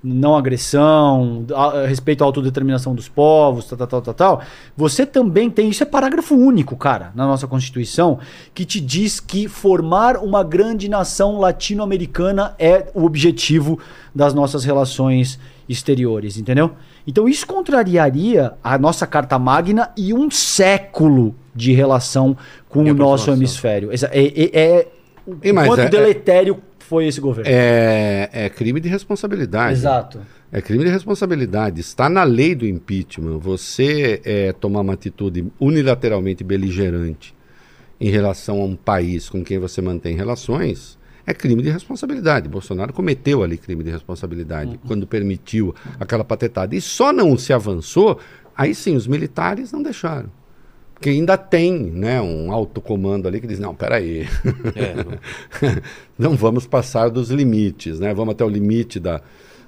não 0.05 0.37
agressão, 0.37 1.45
a- 1.55 1.83
a 1.83 1.87
respeito 1.87 2.23
à 2.23 2.27
autodeterminação 2.27 2.95
dos 2.95 3.09
povos, 3.09 3.67
tal, 3.67 3.79
tal, 3.79 3.87
tal, 3.87 4.03
tal, 4.03 4.15
tal, 4.15 4.41
você 4.77 5.07
também 5.07 5.49
tem, 5.49 5.69
isso 5.69 5.83
é 5.83 5.87
parágrafo 5.87 6.35
único, 6.35 6.77
cara, 6.77 7.13
na 7.15 7.25
nossa 7.27 7.47
Constituição, 7.47 8.19
que 8.53 8.65
te 8.65 8.81
diz 8.81 9.21
que 9.21 9.47
formar 9.47 10.17
uma 10.17 10.43
grande 10.43 10.89
nação 10.89 11.39
latino-americana 11.39 12.55
é 12.59 12.87
o 12.95 13.05
objetivo 13.05 13.79
das 14.15 14.35
nossas 14.35 14.65
relações 14.65 15.39
exteriores, 15.69 16.37
entendeu? 16.37 16.73
Então 17.07 17.29
isso 17.29 17.47
contrariaria 17.47 18.53
a 18.63 18.77
nossa 18.79 19.07
Carta 19.07 19.39
Magna 19.39 19.91
e 19.97 20.13
um 20.13 20.31
século 20.31 21.35
de 21.55 21.73
relação 21.73 22.37
com 22.69 22.85
E 22.87 22.91
o 22.91 22.95
nosso 22.95 23.31
hemisfério. 23.31 23.93
Exa- 23.93 24.11
É, 24.13 24.21
é, 24.25 24.51
é, 24.55 24.89
o 25.27 25.37
quanto 25.69 25.81
é- 25.81 25.89
deletério 25.89 26.59
foi 26.93 27.07
esse 27.07 27.23
governo. 27.23 27.51
é, 27.51 28.29
é 28.31 28.49
crime 28.51 28.79
de 28.79 28.87
responsabilidade. 28.87 29.73
Exato. 29.73 30.21
É 30.53 30.61
crime 30.61 30.85
de 30.85 30.91
responsabilidade. 30.91 31.81
Está 31.81 32.07
na 32.07 32.23
lei 32.23 32.55
do 32.55 32.67
impeachment 32.67 33.39
você 33.39 34.21
é, 34.27 34.53
tomar 34.53 34.83
uma 34.83 34.93
atitude 34.93 35.51
unilateralmente 35.59 36.45
beligerante 36.45 37.35
em 37.99 38.11
relação 38.11 38.61
a 38.61 38.65
um 38.67 38.77
país 38.77 39.31
com 39.31 39.43
quem 39.43 39.59
você 39.59 39.81
mantém 39.81 40.15
relações, 40.15 40.99
é 41.27 41.33
crime 41.33 41.63
de 41.63 41.71
responsabilidade. 41.71 42.47
Bolsonaro 42.47 42.93
cometeu 42.93 43.43
ali 43.43 43.57
crime 43.57 43.83
de 43.83 43.91
responsabilidade 43.91 44.79
quando 44.87 45.07
permitiu 45.07 45.75
aquela 45.99 46.25
patetada. 46.25 46.77
E 46.77 46.81
só 46.83 47.11
não 47.11 47.39
se 47.39 47.55
avançou, 47.55 48.19
aí 48.55 48.75
sim, 48.75 48.97
os 48.97 49.07
militares 49.07 49.73
não 49.73 49.83
deixaram. 49.83 50.29
Porque 51.03 51.11
ainda 51.11 51.37
tem 51.37 51.73
né, 51.73 52.21
um 52.23 52.53
alto 52.53 52.81
comando 52.81 53.27
ali 53.27 53.41
que 53.41 53.47
diz, 53.49 53.59
não, 53.59 53.75
peraí, 53.75 54.25
É, 54.77 54.95
não- 54.95 55.77
não 56.31 56.37
vamos 56.37 56.65
passar 56.65 57.09
dos 57.11 57.29
limites, 57.29 57.99
né? 57.99 58.15
Vamos 58.15 58.35
até 58.35 58.45
o 58.45 58.49
limite 58.49 59.01
da, 59.01 59.21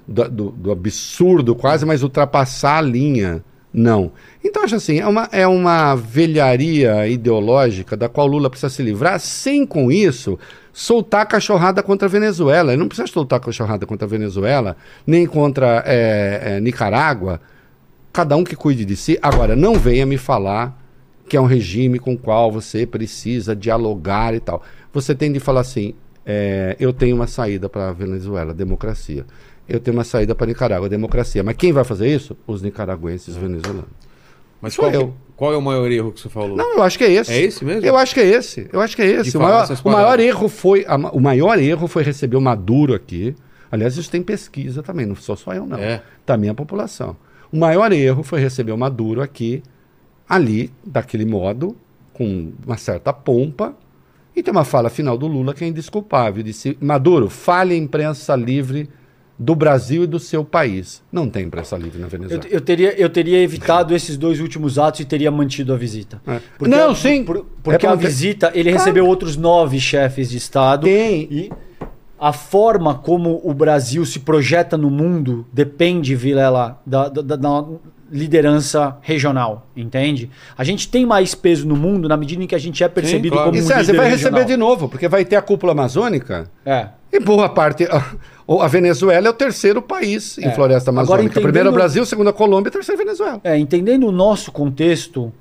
da- 0.07 0.29
do, 0.29 0.49
do 0.51 0.71
absurdo 0.71 1.53
quase, 1.53 1.85
mas 1.85 2.03
ultrapassar 2.03 2.77
a 2.77 2.81
linha, 2.81 3.43
não. 3.73 4.13
Então, 4.41 4.63
acho 4.63 4.75
assim, 4.75 4.99
é 5.01 5.05
uma, 5.05 5.27
é 5.29 5.45
uma 5.45 5.93
velharia 5.95 7.05
ideológica 7.05 7.97
da 7.97 8.07
qual 8.07 8.27
Lula 8.27 8.49
precisa 8.49 8.69
se 8.69 8.81
livrar, 8.81 9.19
sem 9.19 9.65
com 9.65 9.91
isso 9.91 10.39
soltar 10.71 11.23
a 11.23 11.25
cachorrada 11.25 11.83
contra 11.83 12.07
a 12.07 12.09
Venezuela. 12.09 12.71
Ele 12.71 12.79
não 12.79 12.87
precisa 12.87 13.07
soltar 13.11 13.39
a 13.39 13.43
cachorrada 13.43 13.85
contra 13.85 14.07
a 14.07 14.09
Venezuela, 14.09 14.77
nem 15.05 15.25
contra 15.25 15.83
é, 15.85 16.43
é, 16.55 16.59
Nicarágua. 16.61 17.41
Cada 18.13 18.37
um 18.37 18.43
que 18.45 18.55
cuide 18.55 18.85
de 18.85 18.95
si. 18.95 19.19
Agora, 19.21 19.53
não 19.53 19.73
venha 19.75 20.05
me 20.05 20.17
falar 20.17 20.84
que 21.27 21.35
é 21.37 21.41
um 21.41 21.45
regime 21.45 21.99
com 21.99 22.13
o 22.13 22.17
qual 22.17 22.51
você 22.51 22.85
precisa 22.85 23.55
dialogar 23.55 24.33
e 24.33 24.39
tal. 24.39 24.61
Você 24.93 25.13
tem 25.15 25.31
de 25.31 25.39
falar 25.39 25.61
assim: 25.61 25.93
é, 26.25 26.75
eu 26.79 26.93
tenho 26.93 27.15
uma 27.15 27.27
saída 27.27 27.67
para 27.69 27.89
a 27.89 27.93
Venezuela, 27.93 28.53
democracia. 28.53 29.25
Eu 29.67 29.79
tenho 29.79 29.97
uma 29.97 30.03
saída 30.03 30.35
para 30.35 30.45
Nicarágua, 30.47 30.87
democracia. 30.87 31.43
Mas 31.43 31.55
quem 31.57 31.73
vai 31.73 31.83
fazer 31.83 32.07
isso? 32.07 32.37
Os 32.45 32.61
nicaragüenses 32.61 33.35
venezuelanos. 33.35 33.89
Mas 34.61 34.75
qual, 34.75 34.89
que- 34.91 34.97
eu. 34.97 35.13
qual 35.35 35.53
é 35.53 35.57
o 35.57 35.61
maior 35.61 35.91
erro 35.91 36.11
que 36.11 36.19
você 36.21 36.29
falou? 36.29 36.55
Não, 36.55 36.75
eu 36.77 36.83
acho 36.83 36.97
que 36.97 37.03
é 37.03 37.11
esse. 37.11 37.31
É 37.31 37.41
esse 37.41 37.65
mesmo? 37.65 37.85
Eu 37.85 37.97
acho 37.97 38.13
que 38.13 38.19
é 38.19 38.25
esse. 38.27 38.69
Eu 38.71 38.79
acho 38.79 38.95
que 38.95 39.01
é 39.01 39.05
esse. 39.07 39.35
O 39.35 39.41
maior, 39.41 39.67
o 39.83 39.89
maior 39.89 40.19
erro 40.19 40.47
foi 40.47 40.85
a 40.87 40.95
o 40.95 41.19
maior 41.19 41.59
erro 41.59 41.87
foi 41.87 42.03
receber 42.03 42.37
o 42.37 42.41
Maduro 42.41 42.93
aqui. 42.93 43.35
Aliás, 43.71 43.97
isso 43.97 44.09
tem 44.09 44.21
pesquisa 44.23 44.81
também, 44.83 45.05
não 45.05 45.15
sou 45.15 45.35
só 45.35 45.51
eu 45.53 45.65
não. 45.65 45.77
É. 45.77 46.01
Também 46.25 46.49
a 46.49 46.53
população. 46.53 47.17
O 47.51 47.57
maior 47.57 47.91
erro 47.91 48.23
foi 48.23 48.39
receber 48.39 48.71
o 48.71 48.77
Maduro 48.77 49.21
aqui, 49.21 49.61
ali, 50.27 50.71
daquele 50.85 51.25
modo, 51.25 51.75
com 52.13 52.51
uma 52.65 52.77
certa 52.77 53.11
pompa. 53.13 53.75
E 54.35 54.43
tem 54.43 54.51
uma 54.51 54.65
fala 54.65 54.89
final 54.89 55.17
do 55.17 55.27
Lula 55.27 55.53
que 55.53 55.63
é 55.63 55.67
indesculpável. 55.67 56.43
Disse: 56.43 56.77
Maduro, 56.81 57.29
fale 57.29 57.73
a 57.73 57.77
imprensa 57.77 58.35
livre 58.35 58.89
do 59.37 59.53
Brasil 59.55 60.03
e 60.03 60.07
do 60.07 60.17
seu 60.19 60.43
país. 60.45 61.01
Não 61.11 61.29
tem 61.29 61.45
imprensa 61.45 61.77
livre 61.77 61.99
na 61.99 62.05
Eu, 62.05 62.09
Venezuela. 62.09 62.43
eu 62.49 62.61
teria, 62.61 62.99
eu 62.99 63.09
teria 63.09 63.37
evitado 63.41 63.93
esses 63.93 64.17
dois 64.17 64.39
últimos 64.39 64.79
atos 64.79 65.01
e 65.01 65.05
teria 65.05 65.29
mantido 65.29 65.73
a 65.73 65.77
visita. 65.77 66.21
É. 66.25 66.39
Porque 66.57 66.73
Não, 66.73 66.95
sim. 66.95 67.23
por- 67.23 67.37
É 67.37 67.41
porque 67.63 67.79
pra 67.79 67.91
a 67.91 67.95
visita, 67.95 68.47
ele 68.53 68.69
Claro. 68.69 68.77
recebeu 68.77 69.05
outros 69.07 69.35
nove 69.35 69.79
chefes 69.79 70.29
de 70.29 70.37
Estado. 70.37 70.83
Tem. 70.83 71.27
E 71.29 71.49
a 72.17 72.31
forma 72.31 72.95
como 72.95 73.41
o 73.43 73.53
Brasil 73.53 74.05
se 74.05 74.19
projeta 74.21 74.77
no 74.77 74.89
mundo 74.89 75.45
depende, 75.51 76.15
Vilela, 76.15 76.81
da- 76.85 77.09
da- 77.09 77.21
da 77.21 77.37
liderança 78.11 78.97
regional, 79.01 79.67
entende? 79.75 80.29
A 80.57 80.63
gente 80.63 80.87
tem 80.89 81.05
mais 81.05 81.33
peso 81.33 81.67
no 81.67 81.75
mundo 81.75 82.07
na 82.07 82.15
medida 82.15 82.43
em 82.43 82.47
que 82.47 82.55
a 82.55 82.59
gente 82.59 82.83
é 82.83 82.87
percebido 82.87 83.33
claro. 83.33 83.49
como 83.51 83.57
E 83.59 83.63
um 83.63 83.67
César, 83.67 83.79
líder 83.81 83.91
você 83.93 83.97
vai 83.97 84.09
regional. 84.09 84.33
receber 84.39 84.53
de 84.53 84.57
novo, 84.57 84.87
porque 84.89 85.07
vai 85.07 85.25
ter 85.25 85.35
a 85.35 85.41
cúpula 85.41 85.71
amazônica. 85.71 86.49
É. 86.65 86.87
E 87.11 87.19
boa 87.19 87.49
parte. 87.49 87.85
A, 87.85 88.03
a 88.63 88.67
Venezuela 88.67 89.27
é 89.27 89.29
o 89.29 89.33
terceiro 89.33 89.81
país 89.81 90.37
em 90.37 90.45
É. 90.45 90.51
floresta 90.51 90.91
Agora, 90.91 91.01
amazônica. 91.03 91.25
entendendo- 91.31 91.43
Primeiro 91.43 91.69
é 91.69 91.71
o 91.71 91.73
Brasil, 91.73 92.05
segundo 92.05 92.29
a 92.29 92.33
Colômbia, 92.33 92.71
terceiro 92.71 93.01
a 93.01 93.03
Venezuela. 93.03 93.41
É, 93.43 93.57
entendendo 93.57 94.07
o 94.07 94.11
nosso 94.11 94.51
contexto 94.51 95.31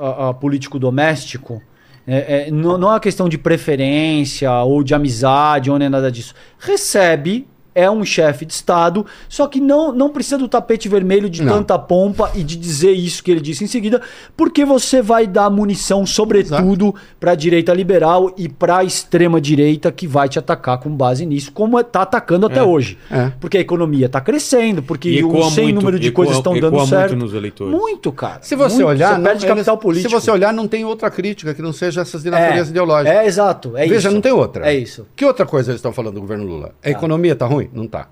a, 0.00 0.30
a 0.30 0.34
político 0.34 0.78
doméstico, 0.78 1.60
é, 2.06 2.46
é, 2.48 2.50
não, 2.50 2.76
não 2.78 2.88
é 2.88 2.92
uma 2.92 3.00
questão 3.00 3.28
de 3.28 3.36
preferência 3.38 4.50
ou 4.62 4.82
de 4.82 4.94
amizade 4.94 5.70
ou 5.70 5.78
nem 5.78 5.88
nada 5.88 6.10
disso. 6.10 6.34
Recebe, 6.58 7.46
é 7.74 7.90
um 7.90 8.04
chefe 8.04 8.44
de 8.44 8.52
Estado, 8.52 9.04
só 9.28 9.46
que 9.46 9.60
não, 9.60 9.92
não 9.92 10.08
precisa 10.10 10.38
do 10.38 10.46
tapete 10.48 10.88
vermelho 10.88 11.28
de 11.28 11.42
Não. 11.42 11.54
tanta 11.54 11.78
pompa 11.78 12.30
e 12.34 12.42
de 12.44 12.56
dizer 12.56 12.92
isso 12.92 13.22
que 13.22 13.30
ele 13.30 13.40
disse 13.40 13.64
em 13.64 13.66
seguida, 13.66 14.00
porque 14.36 14.64
você 14.64 15.02
vai 15.02 15.26
dar 15.26 15.50
munição, 15.50 16.06
sobretudo, 16.06 16.94
para 17.18 17.32
a 17.32 17.34
direita 17.34 17.72
liberal 17.74 18.32
e 18.36 18.48
para 18.48 18.78
a 18.78 18.84
extrema 18.84 19.40
direita 19.40 19.90
que 19.92 20.06
vai 20.06 20.28
te 20.28 20.38
atacar 20.38 20.78
com 20.78 20.90
base 20.90 21.24
nisso, 21.26 21.50
como 21.52 21.78
está 21.80 22.02
atacando 22.02 22.46
até 22.46 22.62
hoje. 22.62 22.98
É. 23.10 23.32
Porque 23.40 23.58
a 23.58 23.60
economia 23.60 24.06
está 24.06 24.20
crescendo, 24.20 24.82
porque 24.82 25.22
o 25.24 25.50
sem 25.50 25.64
muito- 25.64 25.76
número 25.76 25.98
de 25.98 26.08
ecoa- 26.08 26.24
coisas 26.24 26.36
estão 26.36 26.58
dando 26.58 26.76
muito 26.76 26.88
certo. 26.88 27.16
nos 27.16 27.34
eleitores. 27.34 27.72
Muito, 27.78 28.12
cara. 28.12 28.38
Se 28.42 28.54
você 28.56 28.76
Muito. 28.76 28.88
olhar. 28.88 29.08
você 29.10 29.16
não- 29.18 29.24
perde 29.24 29.46
capital 29.46 29.78
político. 29.78 30.08
Se 30.10 30.14
você 30.14 30.30
olhar, 30.30 30.52
não 30.52 30.66
tem 30.68 30.84
outra 30.84 31.10
crítica 31.10 31.52
que 31.54 31.60
não 31.62 31.72
seja 31.72 32.00
essas 32.02 32.22
de 32.22 32.30
natureza 32.30 32.70
ideológica. 32.70 33.12
É, 33.22 33.26
exato. 33.26 33.76
É 33.76 33.86
Veja, 33.86 34.08
isso. 34.08 34.10
não 34.14 34.20
tem 34.20 34.32
outra. 34.32 34.66
É 34.70 34.74
isso. 34.74 35.06
Que 35.16 35.24
outra 35.24 35.44
coisa 35.44 35.70
eles 35.70 35.78
estão 35.78 35.92
falando 35.92 36.14
do 36.14 36.20
governo 36.20 36.44
Lula? 36.44 36.72
A 36.82 36.90
economia 36.90 37.34
tá 37.34 37.46
ruim? 37.46 37.63
Não 37.72 37.86
tá. 37.86 38.08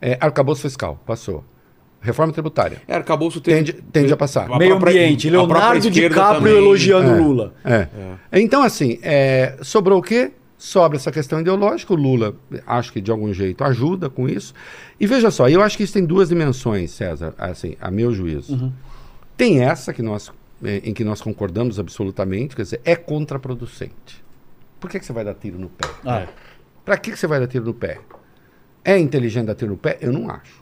É, 0.00 0.16
arcabouço 0.20 0.62
fiscal, 0.62 1.00
passou. 1.06 1.44
Reforma 2.00 2.32
tributária. 2.32 2.80
É, 2.86 2.94
arcabouço 2.94 3.40
tem... 3.40 3.56
Tende, 3.56 3.72
tende 3.72 4.12
a 4.12 4.16
passar. 4.16 4.48
A 4.50 4.56
Meio 4.58 4.76
própria- 4.76 4.92
ambiente. 5.02 5.28
Leonardo 5.28 5.90
DiCaprio 5.90 6.56
elogiando 6.56 7.10
É. 7.10 7.16
Lula. 7.18 7.54
É. 7.64 7.88
Então, 8.40 8.62
assim, 8.62 9.00
é, 9.02 9.56
sobrou 9.62 9.98
o 9.98 10.02
quê? 10.02 10.30
Sobra 10.56 10.96
essa 10.96 11.10
questão 11.10 11.40
ideológica. 11.40 11.92
O 11.92 11.96
Lula, 11.96 12.36
acho 12.66 12.92
que 12.92 13.00
de 13.00 13.10
algum 13.10 13.32
jeito 13.32 13.64
ajuda 13.64 14.08
com 14.08 14.28
isso. 14.28 14.54
E 14.98 15.06
veja 15.08 15.30
só, 15.32 15.48
eu 15.48 15.60
acho 15.60 15.76
que 15.76 15.82
isso 15.82 15.92
tem 15.92 16.04
duas 16.04 16.28
dimensões, 16.28 16.92
César, 16.92 17.34
assim, 17.36 17.76
a 17.80 17.90
meu 17.90 18.12
juízo. 18.12 18.72
Tem 19.36 19.60
essa 19.64 19.92
que 19.92 20.02
nós, 20.02 20.32
é, 20.62 20.76
em 20.84 20.92
que 20.94 21.02
nós 21.04 21.20
concordamos 21.20 21.78
absolutamente, 21.80 22.54
quer 22.54 22.62
dizer, 22.62 22.80
é 22.84 22.94
contraproducente. 22.94 24.22
Por 24.80 24.88
que, 24.88 25.00
que 25.00 25.04
você 25.06 25.12
vai 25.12 25.24
dar 25.24 25.34
tiro 25.34 25.58
no 25.58 25.68
pé? 25.68 25.88
Ah. 26.06 26.26
Para 26.84 26.96
que, 26.96 27.10
que 27.10 27.18
você 27.18 27.26
vai 27.26 27.40
dar 27.40 27.48
tiro 27.48 27.64
no 27.64 27.74
pé? 27.74 27.98
É 28.90 28.98
inteligente 28.98 29.54
tiro 29.54 29.72
no 29.72 29.76
pé? 29.76 29.98
Eu 30.00 30.12
não 30.12 30.30
acho. 30.30 30.58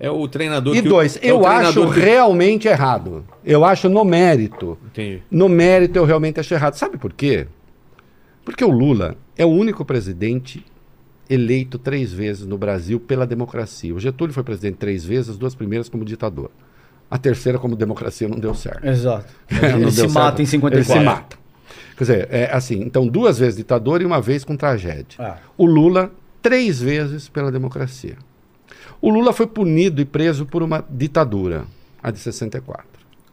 É 0.00 0.10
o 0.10 0.26
treinador 0.28 0.76
E 0.76 0.80
que 0.82 0.86
o- 0.88 0.90
dois, 0.90 1.16
é 1.20 1.26
o 1.32 1.38
eu 1.38 1.46
acho 1.46 1.92
que- 1.92 2.00
realmente 2.00 2.68
errado. 2.68 3.24
Eu 3.44 3.64
acho 3.64 3.88
no 3.88 4.04
mérito. 4.04 4.78
Entendi. 4.86 5.22
No 5.30 5.48
mérito, 5.48 5.98
eu 5.98 6.04
realmente 6.04 6.38
acho 6.40 6.54
errado. 6.54 6.74
Sabe 6.74 6.96
por 6.98 7.12
quê? 7.12 7.46
Porque 8.44 8.64
o 8.64 8.70
Lula 8.70 9.16
é 9.36 9.44
o 9.44 9.48
único 9.48 9.84
presidente 9.84 10.64
eleito 11.28 11.78
três 11.78 12.12
vezes 12.12 12.46
no 12.46 12.56
Brasil 12.56 12.98
pela 12.98 13.26
democracia. 13.26 13.94
O 13.94 14.00
Getúlio 14.00 14.32
foi 14.32 14.42
presidente 14.42 14.76
três 14.76 15.04
vezes, 15.04 15.30
as 15.30 15.36
duas 15.38 15.54
primeiras 15.54 15.88
como 15.88 16.04
ditador. 16.04 16.50
A 17.10 17.18
terceira, 17.18 17.58
como 17.58 17.74
democracia, 17.76 18.28
não 18.28 18.38
deu 18.38 18.54
certo. 18.54 18.86
Exato. 18.86 19.32
Não 19.50 19.78
Ele 19.80 19.90
se 19.90 19.96
certo. 20.00 20.12
mata 20.12 20.42
em 20.42 20.46
54. 20.46 20.92
Ele 20.94 21.00
se 21.00 21.04
mata. 21.04 21.36
Quer 21.96 22.04
dizer, 22.04 22.28
é 22.30 22.50
assim, 22.52 22.80
então 22.82 23.06
duas 23.06 23.38
vezes 23.38 23.56
ditador 23.56 24.00
e 24.00 24.04
uma 24.04 24.20
vez 24.20 24.44
com 24.44 24.56
tragédia. 24.56 25.16
Ah. 25.18 25.36
O 25.56 25.66
Lula, 25.66 26.12
três 26.42 26.80
vezes 26.80 27.28
pela 27.28 27.52
democracia. 27.52 28.16
O 29.00 29.10
Lula 29.10 29.32
foi 29.32 29.46
punido 29.46 30.00
e 30.00 30.04
preso 30.04 30.44
por 30.44 30.62
uma 30.62 30.84
ditadura, 30.90 31.66
a 32.02 32.10
de 32.10 32.18
64, 32.18 32.86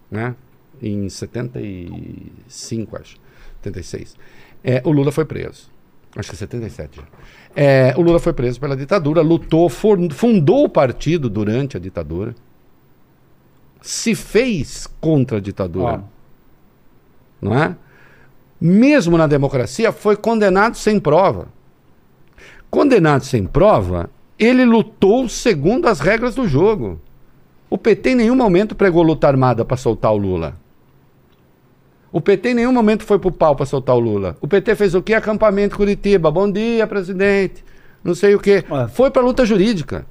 né? 0.10 0.36
Em 0.82 1.10
75, 1.10 2.98
acho. 2.98 3.18
76. 3.64 4.16
É, 4.64 4.82
o 4.86 4.92
Lula 4.92 5.12
foi 5.12 5.26
preso. 5.26 5.72
Acho 6.16 6.30
que 6.30 6.38
77 6.38 6.98
já. 6.98 7.04
É, 7.56 7.94
o 7.98 8.02
Lula 8.02 8.20
foi 8.20 8.34
preso 8.34 8.60
pela 8.60 8.76
ditadura, 8.76 9.22
lutou, 9.22 9.70
fundou 9.70 10.66
o 10.66 10.70
partido 10.70 11.30
durante 11.30 11.76
a 11.76 11.80
ditadura, 11.80 12.36
se 13.82 14.16
fez 14.16 14.88
contra 15.00 15.38
a 15.38 15.42
ditadura 15.42 16.04
Ó. 16.04 17.46
não 17.46 17.58
é? 17.58 17.76
Mesmo 18.60 19.18
na 19.18 19.28
democracia, 19.28 19.92
foi 19.92 20.16
condenado 20.16 20.76
sem 20.76 21.00
prova. 21.00 21.50
Condenado 22.76 23.24
sem 23.24 23.46
prova, 23.46 24.10
ele 24.38 24.66
lutou 24.66 25.30
segundo 25.30 25.88
as 25.88 26.02
regras 26.02 26.36
do 26.36 26.46
jogo. 26.46 27.00
O 27.70 27.78
PT 27.78 28.10
em 28.10 28.16
nenhum 28.16 28.36
momento 28.36 28.76
pregou 28.76 29.02
luta 29.02 29.30
armada 29.30 29.64
para 29.64 29.78
soltar 29.78 30.12
o 30.12 30.18
Lula. 30.18 30.58
O 32.12 32.20
PT 32.20 32.50
em 32.50 32.54
nenhum 32.56 32.74
momento 32.74 33.06
foi 33.06 33.18
pro 33.18 33.32
pau 33.32 33.56
para 33.56 33.66
soltar 33.66 33.96
o 33.96 34.00
Lula. 34.00 34.36
O 34.42 34.48
PT 34.48 34.76
fez 34.76 34.94
o 34.94 35.02
quê? 35.02 35.14
Acampamento 35.14 35.78
Curitiba. 35.78 36.30
Bom 36.30 36.52
dia, 36.52 36.86
presidente. 36.86 37.64
Não 38.04 38.14
sei 38.14 38.36
o 38.36 38.42
quê. 38.42 38.66
É. 38.70 38.88
Foi 38.90 39.10
para 39.10 39.22
luta 39.22 39.46
jurídica. 39.46 40.06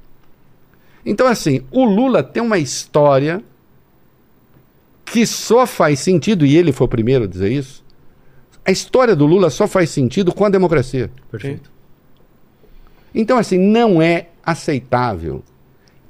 Então, 1.04 1.26
assim, 1.26 1.66
o 1.70 1.84
Lula 1.84 2.22
tem 2.22 2.42
uma 2.42 2.56
história 2.56 3.44
que 5.04 5.26
só 5.26 5.66
faz 5.66 6.00
sentido, 6.00 6.46
e 6.46 6.56
ele 6.56 6.72
foi 6.72 6.86
o 6.86 6.88
primeiro 6.88 7.24
a 7.24 7.28
dizer 7.28 7.52
isso. 7.52 7.84
A 8.64 8.70
história 8.70 9.14
do 9.14 9.26
Lula 9.26 9.50
só 9.50 9.68
faz 9.68 9.90
sentido 9.90 10.32
com 10.32 10.46
a 10.46 10.48
democracia. 10.48 11.10
Perfeito. 11.30 11.73
Então, 13.14 13.38
assim, 13.38 13.58
não 13.58 14.02
é 14.02 14.28
aceitável 14.44 15.42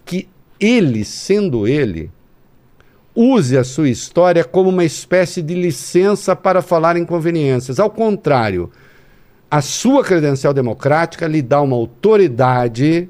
que 0.05 0.29
ele, 0.59 1.05
sendo 1.05 1.69
ele, 1.69 2.11
use 3.15 3.57
a 3.57 3.65
sua 3.65 3.89
história 3.89 4.45
como 4.45 4.71
uma 4.71 4.85
espécie 4.85 5.43
de 5.43 5.55
licença 5.55 6.35
para 6.35 6.63
falar 6.63 6.97
inconveniências. 6.97 7.79
Ao 7.79 7.91
contrário, 7.91 8.71
a 9.51 9.61
sua 9.61 10.03
credencial 10.03 10.55
democrática 10.55 11.27
lhe 11.27 11.43
dá 11.43 11.61
uma 11.61 11.77
autoridade 11.77 13.09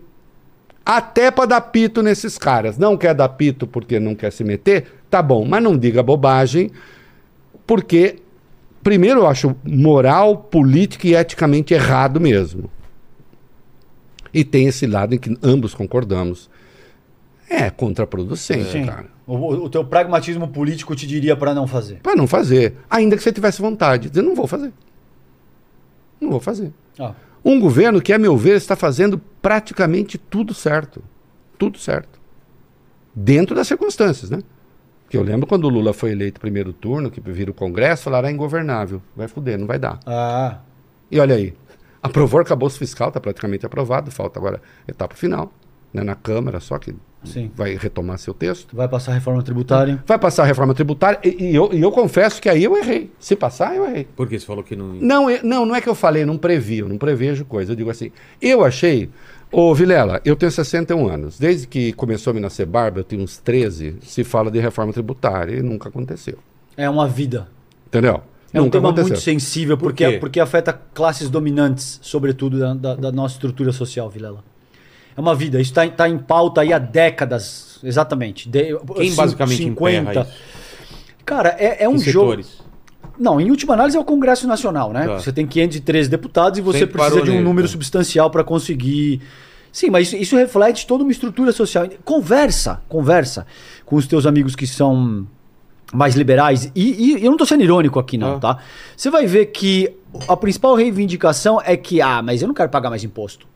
até 0.84 1.30
para 1.30 1.47
dar 1.47 1.61
pito 1.62 2.03
nesses 2.03 2.36
caras. 2.36 2.76
Não 2.76 2.97
quer 2.97 3.14
dar 3.14 3.30
pito 3.30 3.66
porque 3.66 3.99
não 3.99 4.14
quer 4.14 4.32
se 4.32 4.45
meter? 4.45 4.86
Tá 5.09 5.22
bom, 5.22 5.45
mas 5.45 5.62
não 5.62 5.78
diga 5.78 6.03
bobagem, 6.03 6.70
porque 7.66 8.16
primeiro, 8.84 9.20
eu 9.20 9.26
acho 9.26 9.57
moral, 9.64 10.36
político 10.36 11.07
e 11.07 11.14
eticamente 11.16 11.72
errado 11.72 12.20
mesmo. 12.20 12.70
E 14.35 14.43
tem 14.45 14.66
esse 14.66 14.87
lado 14.87 15.14
em 15.14 15.18
que 15.18 15.39
ambos 15.43 15.74
concordamos. 15.74 16.51
É 17.49 17.70
contraproducente, 17.70 18.72
Sim. 18.72 18.87
cara. 18.87 19.07
O, 19.26 19.37
o- 19.37 19.70
teu 19.70 19.85
pragmatismo 19.85 20.49
político 20.49 20.95
te 20.97 21.07
diria 21.07 21.37
para 21.37 21.55
não 21.55 21.66
fazer. 21.66 22.01
Para 22.03 22.16
não 22.16 22.26
fazer. 22.26 22.74
Ainda 22.91 23.16
que 23.16 23.22
você 23.22 23.32
tivesse 23.32 23.62
vontade. 23.62 24.09
Dizer, 24.11 24.22
não 24.22 24.35
vou 24.35 24.47
fazer. 24.47 24.72
Não 26.20 26.30
vou 26.30 26.41
fazer. 26.41 26.72
Ah, 26.99 27.12
Um 27.45 27.61
governo 27.61 28.01
que, 28.03 28.12
a 28.12 28.18
meu 28.18 28.37
ver, 28.37 28.57
está 28.57 28.74
fazendo 28.74 29.18
praticamente 29.41 30.18
tudo 30.18 30.53
certo. 30.53 31.03
Tudo 31.59 31.78
certo. 31.78 32.18
Dentro 33.14 33.55
das 33.55 33.68
circunstâncias, 33.68 34.30
né? 34.30 34.41
Porque 35.05 35.16
eu 35.16 35.22
lembro 35.22 35.47
quando 35.47 35.64
o 35.64 35.68
Lula 35.68 35.93
foi 35.93 36.11
eleito 36.12 36.41
primeiro 36.41 36.72
turno, 36.72 37.11
que 37.11 37.20
vira 37.20 37.51
o 37.51 37.55
Congresso, 37.55 38.03
falaram, 38.05 38.28
é 38.28 38.32
ingovernável. 38.32 39.01
Vai 39.14 39.28
fuder, 39.28 39.59
não 39.59 39.66
vai 39.66 39.78
dar. 39.78 40.01
ah, 40.07 40.59
E 41.11 41.20
olha 41.20 41.35
aí, 41.37 41.55
aprovou 42.05 42.39
o 42.39 42.43
arcabouço 42.43 42.79
fiscal, 42.79 43.09
está 43.09 43.19
praticamente 43.19 43.65
aprovado, 43.65 44.11
falta 44.11 44.39
agora 44.39 44.61
etapa 44.87 45.15
final, 45.17 45.51
né, 45.93 46.03
na 46.03 46.15
Câmara, 46.15 46.61
só 46.61 46.79
que 46.79 46.95
sim. 47.25 47.51
vai 47.57 47.77
retomar 47.77 48.19
seu 48.19 48.35
texto. 48.35 48.77
Vai 48.77 48.87
passar 48.89 49.13
a 49.13 49.15
reforma 49.15 49.43
tributária. 49.43 50.03
Vai 50.07 50.19
passar 50.19 50.43
a 50.43 50.47
reforma 50.47 50.75
tributária, 50.75 51.19
e, 51.25 51.51
e 51.51 51.55
eu, 51.55 51.71
e 51.73 51.81
eu 51.81 51.91
confesso 51.91 52.43
que 52.43 52.49
aí 52.49 52.63
eu 52.63 52.77
errei. 52.77 53.11
Se 53.19 53.35
passar, 53.35 53.75
eu 53.75 53.87
errei. 53.87 54.05
Por 54.17 54.29
que 54.29 54.39
você 54.39 54.45
falou 54.45 54.63
que 54.63 54.77
não. 54.77 54.89
Não, 54.95 55.31
eu- 55.31 55.43
não, 55.43 55.65
não 55.65 55.75
é 55.75 55.81
que 55.81 55.89
eu 55.89 55.95
falei, 55.95 56.25
não 56.25 56.37
previ, 56.37 56.79
eu 56.79 56.89
não 56.89 56.99
prevejo 56.99 57.45
coisa. 57.45 57.73
Eu 57.73 57.77
digo 57.77 57.91
assim, 57.91 58.13
eu 58.41 58.65
achei. 58.65 59.09
Ô, 59.51 59.73
Vilela, 59.73 60.21
eu 60.25 60.35
tenho 60.35 60.51
61 60.51 61.09
anos. 61.09 61.39
Desde 61.39 61.67
que 61.69 61.93
começou 61.93 62.33
a 62.33 62.35
me 62.35 62.41
nascer 62.41 62.67
barba, 62.67 63.01
eu 63.01 63.05
tenho 63.05 63.23
uns 63.23 63.39
13, 63.39 63.97
se 64.03 64.25
fala 64.25 64.51
de 64.51 64.59
reforma 64.59 64.93
tributária 64.93 65.55
e 65.57 65.63
nunca 65.63 65.89
aconteceu. 65.89 66.39
É 66.77 66.91
uma 66.91 67.07
vida. 67.07 67.49
Entendeu? 67.87 68.21
É 68.55 68.61
um 68.63 68.71
tema 68.71 68.93
muito 68.93 69.17
sensível, 69.17 69.77
Por 69.77 69.89
porque, 69.91 70.13
quê? 70.13 70.19
porque 70.19 70.39
afeta 70.41 70.73
classes 70.73 71.29
dominantes, 71.29 71.99
sobretudo 72.01 72.59
da, 72.59 72.73
da- 72.75 72.95
da 72.95 73.13
nossa 73.13 73.35
estrutura 73.35 73.73
social, 73.73 74.09
Vilela. 74.09 74.45
É 75.17 75.21
uma 75.21 75.35
vida. 75.35 75.61
Isso 75.61 75.79
está 75.79 76.09
em 76.09 76.19
pauta 76.19 76.61
aí 76.61 76.73
há 76.73 76.79
décadas. 76.79 77.79
Exatamente. 77.83 78.49
De, 78.49 78.77
Quem 78.97 79.15
basicamente 79.15 79.65
emperra 79.65 80.23
isso? 80.23 80.33
Cara, 81.25 81.51
é, 81.59 81.85
é 81.85 81.89
um 81.89 81.99
jogo. 81.99 82.43
Não, 83.19 83.41
em 83.41 83.49
última 83.51 83.75
análise 83.75 83.97
é 83.97 84.01
o 84.01 84.05
Congresso 84.05 84.47
Nacional, 84.47 84.93
né? 84.93 85.07
Tá. 85.07 85.21
Você 85.21 85.33
tem 85.33 85.47
513 85.47 86.09
deputados 86.09 86.59
e 86.59 86.63
você 86.63 86.81
Sempre 86.81 86.95
precisa 86.95 87.23
de 87.23 87.31
um 87.31 87.35
nele, 87.35 87.45
número 87.45 87.67
tá. 87.69 87.73
substancial 87.73 88.29
para 88.31 88.43
conseguir. 88.43 89.21
Sim, 89.71 89.91
mas 89.91 90.09
isso, 90.09 90.17
isso 90.17 90.37
reflete 90.37 90.87
toda 90.87 91.03
uma 91.05 91.13
estrutura 91.13 91.53
social. 91.53 91.89
Conversa, 92.05 92.81
conversa 92.89 93.47
com 93.85 93.97
os 93.97 94.07
teus 94.07 94.27
amigos 94.27 94.57
que 94.57 94.67
são 94.67 95.27
mais 95.93 96.14
liberais. 96.14 96.70
E, 96.74 97.14
e 97.18 97.24
eu 97.24 97.30
não 97.30 97.37
tô 97.37 97.47
sendo 97.47 97.62
irônico 97.62 97.99
aqui, 97.99 98.16
não, 98.18 98.37
Ah. 98.37 98.39
tá? 98.41 98.59
Você 98.97 99.11
vai 99.11 99.26
ver 99.26 99.47
que 99.47 99.95
a 100.28 100.37
principal 100.37 100.74
reivindicação 100.74 101.61
é 101.64 101.76
que, 101.76 102.01
ah, 102.01 102.22
mas 102.22 102.43
eu 102.43 102.49
não 102.49 102.55
quero 102.55 102.68
pagar 102.70 102.91
mais 102.91 103.05
imposto. 103.05 103.47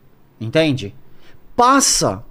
Entende? 0.40 0.94
Passa. 1.56 2.22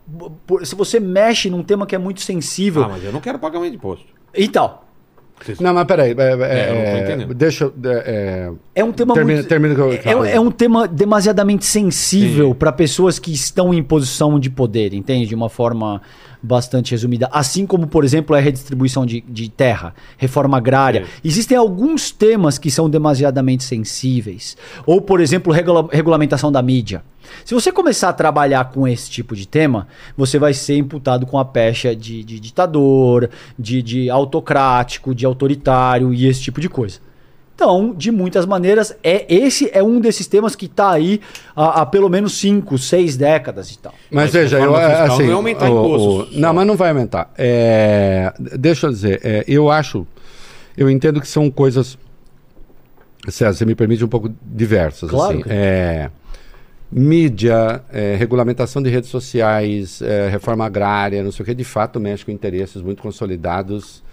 por- 0.45 0.65
se 0.65 0.73
você 0.73 1.01
mexe 1.01 1.49
num 1.49 1.61
tema 1.61 1.85
que 1.85 1.93
é 1.93 1.97
muito 1.97 2.21
sensível. 2.21 2.83
Ah, 2.85 2.89
mas 2.89 3.03
eu 3.03 3.11
não 3.11 3.19
quero 3.19 3.37
pagar 3.37 3.59
mais 3.59 3.73
imposto. 3.73 4.05
Então, 4.33 4.79
Não, 5.59 5.71
mas 5.73 5.85
peraí. 5.85 6.15
É, 6.17 6.23
É, 6.23 6.31
eu 6.31 6.37
não 6.37 6.37
tô 6.37 6.47
é, 6.47 7.03
entendendo. 7.03 7.33
deixa 7.35 7.65
eu. 7.65 7.73
é, 7.83 8.51
É 8.73 8.83
um 8.83 8.91
tema 8.93 9.13
Termina- 9.13 9.37
muito. 9.39 9.49
termina 9.49 9.75
que 9.75 9.81
eu- 9.81 10.23
é, 10.25 10.31
é 10.35 10.39
um 10.39 10.49
tema 10.49 10.87
demasiadamente 10.87 11.63
sensível 11.65 12.55
para 12.55 12.71
pessoas 12.71 13.19
que 13.19 13.31
estão 13.31 13.71
em 13.73 13.83
posição 13.83 14.39
de 14.39 14.49
poder, 14.49 14.93
entende? 14.95 15.27
De 15.27 15.35
uma 15.35 15.49
forma 15.49 16.01
bastante 16.47 16.91
resumida. 16.91 17.29
Assim 17.31 17.65
como, 17.65 17.85
por 17.85 18.03
exemplo, 18.03 18.35
a 18.35 18.39
redistribuição 18.39 19.05
de, 19.05 19.21
de 19.21 19.49
terra, 19.49 19.93
reforma 20.17 20.57
agrária. 20.57 21.05
Sim. 21.05 21.11
Existem 21.23 21.57
alguns 21.57 22.09
temas 22.11 22.57
que 22.57 22.71
são 22.71 22.89
demasiadamente 22.89 23.63
sensíveis. 23.63 24.55
Ou, 24.85 25.01
por 25.01 25.19
exemplo, 25.19 25.53
regula- 25.53 25.87
regulamentação 25.91 26.51
da 26.51 26.61
mídia. 26.61 27.03
Se 27.43 27.53
você 27.53 27.71
começar 27.71 28.09
a 28.09 28.13
trabalhar 28.13 28.71
com 28.71 28.87
esse 28.87 29.09
tipo 29.09 29.35
de 29.35 29.45
tema, 29.47 29.87
você 30.15 30.39
vai 30.39 30.53
ser 30.53 30.77
imputado 30.77 31.25
com 31.25 31.37
a 31.37 31.43
pecha 31.43 31.93
de, 31.95 32.23
de 32.23 32.39
ditador, 32.39 33.29
de, 33.59 33.81
de 33.81 34.09
autocrático, 34.09 35.13
de 35.13 35.25
autoritário 35.25 36.13
e 36.13 36.25
esse 36.25 36.41
tipo 36.41 36.61
de 36.61 36.69
coisa. 36.69 36.99
Então, 37.57 37.91
de 37.91 38.11
muitas 38.11 38.45
maneiras, 38.45 38.95
é 39.03 39.25
esse 39.33 39.67
é 39.73 39.81
um 39.81 39.99
desses 39.99 40.27
temas 40.27 40.55
que 40.55 40.67
está 40.67 40.91
aí 40.91 41.19
há, 41.55 41.81
há 41.81 41.85
pelo 41.87 42.07
menos 42.07 42.37
5, 42.37 42.77
6 42.77 43.17
décadas 43.17 43.71
e 43.71 43.79
tal. 43.79 43.95
Mas, 44.11 44.25
Mas 44.25 44.33
veja, 44.33 44.59
eu, 44.59 44.75
fiscal 44.75 45.05
assim, 45.07 45.23
não 45.23 45.29
é 45.31 45.33
aumentar 45.33 45.65
o- 45.71 45.79
impostos 45.85 46.35
o- 46.35 46.39
não, 46.39 46.53
mas 46.53 46.67
não 46.67 46.75
vai 46.77 46.89
aumentar. 46.89 47.33
É, 47.35 48.31
deixa 48.59 48.85
eu 48.85 48.91
dizer, 48.91 49.21
é, 49.23 49.43
eu 49.47 49.71
acho, 49.71 50.05
eu 50.77 50.87
entendo 50.87 51.19
que 51.19 51.27
são 51.27 51.49
coisas, 51.49 51.97
César, 53.27 53.53
você 53.57 53.65
me 53.65 53.73
permite 53.73 54.05
um 54.05 54.07
pouco 54.07 54.29
diversas. 54.43 55.09
Claro 55.09 55.33
assim. 55.33 55.41
que- 55.41 55.49
É, 55.51 56.11
mídia, 56.91 57.81
é, 57.91 58.15
regulamentação 58.17 58.83
de 58.83 58.89
redes 58.91 59.09
sociais, 59.09 59.99
é, 60.03 60.29
reforma 60.29 60.63
agrária, 60.63 61.23
não 61.23 61.31
sei 61.31 61.41
o 61.41 61.45
que, 61.47 61.55
de 61.55 61.63
fato 61.63 61.99
mexe 61.99 62.23
com 62.23 62.29
interesses 62.31 62.83
muito 62.83 63.01
consolidados 63.01 64.03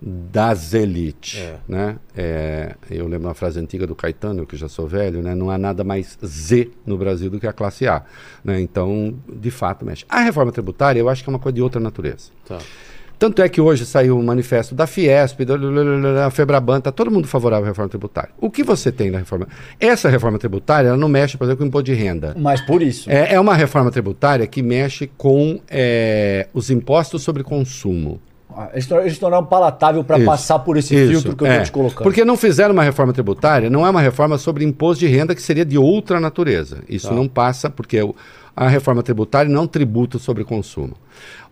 das 0.00 0.74
elites, 0.74 1.38
É. 1.40 1.56
né? 1.66 1.96
É, 2.16 2.74
eu 2.90 3.06
lembro 3.08 3.28
uma 3.28 3.34
frase 3.34 3.58
antiga 3.58 3.86
do 3.86 3.94
Caetano, 3.94 4.46
que 4.46 4.56
já 4.56 4.68
sou 4.68 4.86
velho, 4.86 5.22
né? 5.22 5.34
Não 5.34 5.50
há 5.50 5.58
nada 5.58 5.82
mais 5.82 6.16
Z 6.24 6.70
no 6.86 6.96
Brasil 6.96 7.28
do 7.30 7.40
que 7.40 7.46
a 7.46 7.52
classe 7.52 7.86
A, 7.86 8.02
né? 8.44 8.60
Então, 8.60 9.14
de 9.32 9.50
fato, 9.50 9.84
mexe. 9.84 10.04
A 10.08 10.20
reforma 10.20 10.52
tributária, 10.52 11.00
eu 11.00 11.08
acho 11.08 11.22
que 11.24 11.28
é 11.28 11.32
uma 11.32 11.38
coisa 11.38 11.56
de 11.56 11.62
outra 11.62 11.80
natureza. 11.80 12.30
Tá. 12.46 12.58
Tanto 13.18 13.42
é 13.42 13.48
que 13.48 13.60
hoje 13.60 13.84
saiu 13.84 14.16
um 14.16 14.22
manifesto 14.22 14.76
da 14.76 14.86
Fiesp, 14.86 15.40
da 15.44 16.30
Febraban, 16.30 16.80
tá 16.80 16.92
todo 16.92 17.10
mundo 17.10 17.26
favorável 17.26 17.64
à 17.64 17.68
reforma 17.68 17.88
tributária. 17.88 18.30
O 18.40 18.48
que 18.48 18.62
você 18.62 18.92
tem 18.92 19.10
na 19.10 19.18
reforma? 19.18 19.48
Essa 19.80 20.08
reforma 20.08 20.38
tributária, 20.38 20.86
ela 20.86 20.96
não 20.96 21.08
mexe, 21.08 21.36
por 21.36 21.42
exemplo, 21.42 21.58
com 21.58 21.64
o 21.64 21.66
imposto 21.66 21.86
de 21.86 21.94
renda. 21.94 22.36
Mas 22.38 22.60
por 22.60 22.80
isso. 22.80 23.10
É, 23.10 23.34
é 23.34 23.40
uma 23.40 23.56
reforma 23.56 23.90
tributária 23.90 24.46
que 24.46 24.62
mexe 24.62 25.10
com 25.18 25.60
é, 25.68 26.46
os 26.54 26.70
impostos 26.70 27.22
sobre 27.22 27.42
consumo. 27.42 28.20
Eles 28.72 28.90
eles 28.90 29.18
tornaram 29.18 29.44
palatável 29.44 30.02
para 30.02 30.24
passar 30.24 30.58
por 30.60 30.76
esse 30.76 30.94
Isso, 30.94 31.10
filtro 31.10 31.36
que 31.36 31.44
eu 31.44 31.46
é. 31.46 31.58
tô 31.58 31.64
te 31.64 31.72
colocando. 31.72 32.02
Porque 32.02 32.24
não 32.24 32.36
fizeram 32.36 32.72
uma 32.72 32.82
reforma 32.82 33.12
tributária, 33.12 33.70
não 33.70 33.86
é 33.86 33.90
uma 33.90 34.00
reforma 34.00 34.36
sobre 34.38 34.64
imposto 34.64 35.00
de 35.00 35.06
renda 35.06 35.34
que 35.34 35.42
seria 35.42 35.64
de 35.64 35.78
outra 35.78 36.18
natureza. 36.18 36.82
Isso 36.88 37.08
Tá. 37.08 37.14
não 37.14 37.28
passa 37.28 37.70
porque 37.70 37.98
a 38.56 38.68
reforma 38.68 39.02
tributária 39.02 39.50
não 39.50 39.66
tributa 39.66 40.18
sobre 40.18 40.44
consumo. 40.44 40.94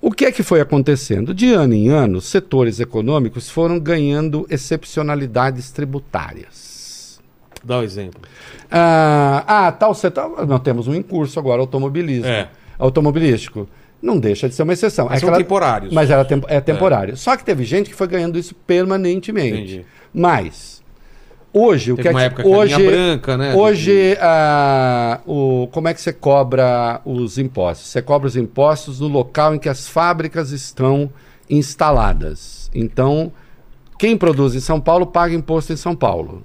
O 0.01 0.11
que 0.11 0.25
é 0.25 0.33
que 0.33 0.43
foi 0.43 0.61
acontecendo? 0.61 1.33
De 1.33 1.53
ano 1.53 1.75
em 1.75 1.89
ano, 1.89 2.21
setores 2.21 2.81
econômicos 2.81 3.49
foram 3.49 3.79
ganhando 3.79 4.47
excepcionalidades 4.51 5.71
tributárias. 5.71 7.21
Dá 7.63 7.79
um 7.79 7.83
exemplo. 7.83 8.21
Ah, 8.71 9.45
ah, 9.47 9.73
tal 9.73 9.95
setor. 9.95 10.47
Nós 10.47 10.61
temos 10.61 10.87
um 10.89 10.95
em 10.95 11.03
curso 11.03 11.39
agora, 11.39 11.61
automobilismo. 11.61 12.27
É. 12.29 12.49
Automobilístico. 12.79 13.69
Não 14.01 14.19
deixa 14.19 14.49
de 14.49 14.55
ser 14.55 14.63
uma 14.63 14.73
exceção. 14.73 15.07
Mas 15.07 15.17
É 15.17 15.21
são 15.21 15.29
aquela- 15.29 15.43
temporários. 15.43 15.93
Mas 15.93 16.11
era 16.11 16.25
tempo- 16.25 16.47
é 16.49 16.61
temporário. 16.61 17.17
Só 17.17 17.37
que 17.37 17.45
teve 17.45 17.65
gente 17.65 17.89
que 17.91 17.97
foi 17.97 18.07
ganhando 18.07 18.39
isso 18.39 18.55
permanentemente. 18.55 19.55
Entendi. 19.57 19.87
Mas, 20.13 20.83
hoje, 21.53 21.93
o 21.93 21.97
Teve 21.97 22.09
que 22.11 22.15
uma 22.15 22.23
é 22.23 22.27
época 22.27 22.43
que. 22.43 22.49
que 22.49 22.55
a 22.55 22.59
Hoje, 22.59 22.87
branca, 22.87 23.37
né? 23.37 23.55
hoje 23.55 24.19
ah, 24.21 25.21
o, 25.27 25.69
como 25.73 25.89
é 25.89 25.95
que 25.95 26.01
você 26.01 26.13
cobra 26.13 27.01
os 27.05 27.39
impostos? 27.39 27.89
Você 27.89 28.03
cobra 28.03 28.29
os 28.29 28.37
impostos 28.37 29.01
no 29.01 29.09
local 29.09 29.55
em 29.55 29.59
que 29.59 29.69
as 29.69 29.89
fábricas 29.89 30.51
estão 30.51 31.11
instaladas. 31.49 32.71
Então, 32.75 33.33
quem 33.99 34.17
produz 34.17 34.55
em 34.55 34.61
São 34.61 34.81
Paulo 34.81 35.07
paga 35.07 35.35
imposto 35.35 35.73
em 35.73 35.77
São 35.77 35.97
Paulo. 35.97 36.45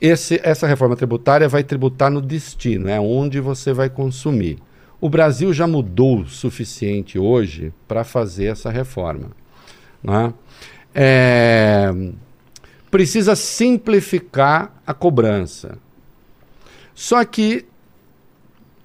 Esse- 0.00 0.40
essa 0.44 0.66
reforma 0.66 0.94
tributária 0.96 1.48
vai 1.48 1.62
tributar 1.64 2.10
no 2.10 2.20
destino, 2.20 2.88
é 2.88 3.00
onde 3.00 3.40
você 3.40 3.72
vai 3.72 3.88
consumir. 3.88 4.58
O 5.00 5.08
Brasil 5.08 5.52
já 5.52 5.66
mudou 5.66 6.20
o 6.20 6.26
suficiente 6.28 7.18
hoje 7.18 7.72
para 7.86 8.02
fazer 8.04 8.46
essa 8.46 8.70
reforma. 8.70 9.30
né? 10.02 10.32
É, 10.94 11.92
precisa 12.90 13.36
simplificar 13.36 14.72
a 14.86 14.92
cobrança. 14.92 15.78
Só 16.94 17.24
que, 17.24 17.66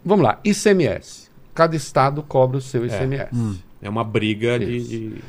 vamos 0.06 0.24
lá, 0.24 0.40
ICMS. 0.44 1.30
Cada 1.56 1.76
estado 1.76 2.22
cobra 2.22 2.58
o 2.58 2.62
seu 2.62 2.86
ICMS. 2.86 3.30
É 3.82 3.90
uma 3.90 4.04
briga 4.04 4.60
de, 4.60 4.78
Isso. 4.78 4.90
de- 4.90 5.24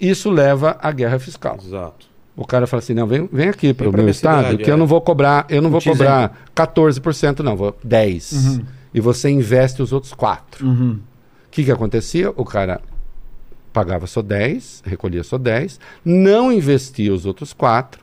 Isso 0.00 0.30
leva 0.30 0.78
à 0.80 0.90
guerra 0.92 1.18
fiscal. 1.18 1.58
Exato. 1.62 2.06
O 2.36 2.46
cara 2.46 2.66
fala 2.66 2.82
assim, 2.82 2.92
não, 2.94 3.06
vem, 3.06 3.28
vem 3.32 3.48
aqui 3.48 3.72
para 3.72 3.88
o 3.88 3.92
meu 3.92 4.08
estado, 4.08 4.58
que 4.58 4.68
é. 4.70 4.72
eu 4.72 4.76
não 4.76 4.86
vou 4.86 5.00
cobrar, 5.00 5.46
eu 5.48 5.62
não 5.62 5.70
vou 5.70 5.80
cobrar 5.80 6.46
14%, 6.54 7.40
não, 7.40 7.56
vou 7.56 7.72
10%. 7.86 8.62
E 8.94 9.00
você 9.00 9.28
investe 9.30 9.82
os 9.82 9.92
outros 9.92 10.14
4%. 10.14 10.62
Uhum. 10.62 10.92
O 11.46 11.50
que, 11.50 11.64
que 11.64 11.70
acontecia? 11.72 12.30
O 12.30 12.44
cara 12.44 12.80
pagava 13.72 14.06
só 14.06 14.22
10, 14.22 14.82
recolhia 14.86 15.22
só 15.22 15.36
10, 15.38 15.78
não 16.04 16.50
investia 16.52 17.12
os 17.12 17.26
outros 17.26 17.52
4, 17.52 18.00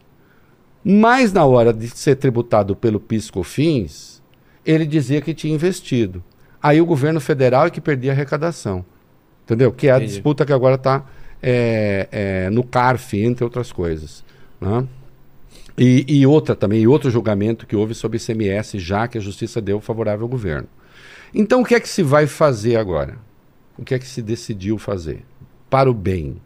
mas 0.83 1.33
na 1.33 1.45
hora 1.45 1.73
de 1.73 1.87
ser 1.89 2.15
tributado 2.15 2.75
pelo 2.75 2.99
PIS/COFINS, 2.99 4.21
ele 4.65 4.85
dizia 4.85 5.21
que 5.21 5.33
tinha 5.33 5.53
investido. 5.53 6.23
Aí 6.61 6.79
o 6.79 6.85
governo 6.85 7.19
federal 7.19 7.65
é 7.65 7.69
que 7.69 7.81
perdia 7.81 8.11
a 8.11 8.13
arrecadação. 8.13 8.85
Entendeu? 9.43 9.71
Que 9.71 9.87
é 9.87 9.91
a 9.91 9.97
Entendi. 9.97 10.13
disputa 10.13 10.45
que 10.45 10.53
agora 10.53 10.75
está 10.75 11.03
no 12.51 12.63
CARF, 12.63 13.21
entre 13.21 13.43
outras 13.43 13.71
coisas. 13.71 14.23
né? 14.61 14.87
E, 15.77 16.05
e 16.07 16.25
outra 16.27 16.55
também, 16.55 16.81
e 16.81 16.87
outro 16.87 17.09
julgamento 17.09 17.65
que 17.65 17.75
houve 17.75 17.93
sobre 17.95 18.17
ICMS, 18.17 18.77
já 18.79 19.07
que 19.07 19.17
a 19.17 19.21
justiça 19.21 19.59
deu 19.59 19.79
favorável 19.81 20.23
ao 20.25 20.29
governo. 20.29 20.67
Então, 21.33 21.61
o 21.61 21.65
que 21.65 21.73
é 21.73 21.79
que 21.79 21.89
se 21.89 22.03
vai 22.03 22.27
fazer 22.27 22.75
agora? 22.75 23.17
O 23.77 23.83
que 23.83 23.95
é 23.95 23.99
que 23.99 24.07
se 24.07 24.21
decidiu 24.21 24.77
fazer? 24.77 25.25
Para 25.69 25.89
o 25.89 25.93
bem. 25.93 26.39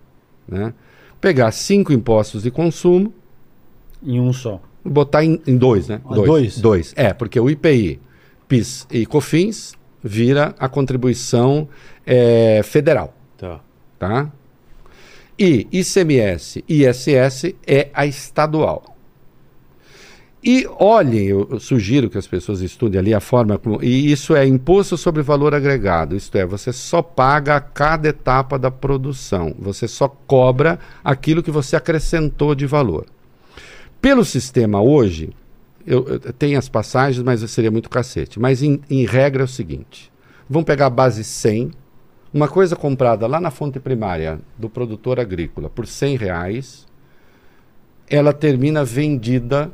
Né? 0.48 0.74
Pegar 1.20 1.52
cinco 1.52 1.92
impostos 1.92 2.44
de 2.44 2.52
consumo, 2.52 3.14
Em 4.02 4.20
um 4.22 4.32
só. 4.32 4.62
botar 4.84 5.26
em, 5.26 5.42
em 5.46 5.58
dois, 5.58 5.90
né? 5.90 6.00
Ah, 6.06 6.14
dois? 6.14 6.58
Dois. 6.60 6.94
É, 6.96 7.12
porque 7.14 7.38
o 7.38 7.50
IPI, 7.50 8.00
PIS 8.48 8.88
e 8.90 9.06
COFINS 9.06 9.74
vira 10.02 10.56
a 10.58 10.70
contribuição 10.70 11.68
eh, 12.06 12.62
federal, 12.64 13.14
Tá. 13.38 13.60
tá? 14.00 14.32
E 15.38 15.68
ICMS 15.72 16.64
e 16.68 16.86
ISS 16.86 17.54
é 17.66 17.90
a 17.94 18.06
estadual. 18.06 18.96
E 20.44 20.68
olhem, 20.80 21.26
eu, 21.26 21.60
sugiro 21.60 22.10
que 22.10 22.18
as 22.18 22.28
pessoas 22.28 22.62
estudem 22.62 23.00
ali 23.00 23.14
a 23.14 23.20
forma 23.20 23.58
como. 23.58 23.84
E 23.84 24.12
isso 24.12 24.36
é 24.36 24.46
imposto 24.46 24.96
sobre 24.96 25.24
valor 25.24 25.54
agregado, 25.54 26.16
isto 26.16 26.38
é, 26.38 26.46
você 26.46 26.72
só 26.72 27.02
paga 27.02 27.56
a 27.56 27.62
cada 27.62 28.10
etapa 28.10 28.58
da 28.60 28.70
produção, 28.70 29.56
você 29.58 29.88
só 29.88 30.08
cobra 30.08 30.80
aquilo 31.04 31.42
que 31.42 31.50
você 31.50 31.76
acrescentou 31.76 32.54
de 32.54 32.68
valor. 32.68 33.08
Pelo 34.00 34.24
sistema 34.24 34.80
hoje, 34.80 35.32
eu, 35.86 36.08
eu 36.08 36.20
tenho 36.34 36.60
as 36.60 36.70
passagens, 36.70 37.24
mas 37.24 37.40
seria 37.50 37.72
muito 37.72 37.90
cacete. 37.90 38.40
Mas 38.40 38.62
em, 38.62 38.80
em 38.90 39.06
regra 39.06 39.42
é 39.42 39.46
o 39.46 39.48
seguinte: 39.48 40.12
vamos 40.48 40.66
pegar 40.66 40.86
a 40.86 40.92
base 40.92 41.24
100, 41.24 41.72
uma 42.32 42.48
coisa 42.48 42.76
comprada 42.76 43.26
lá 43.26 43.42
na 43.42 43.50
fonte 43.50 43.80
primária 43.80 44.40
do 44.56 44.70
produtor 44.70 45.20
agrícola 45.20 45.68
por 45.68 45.88
100 45.88 46.18
reais, 46.18 46.86
ela 48.08 48.32
termina 48.32 48.86
vendida 48.86 49.72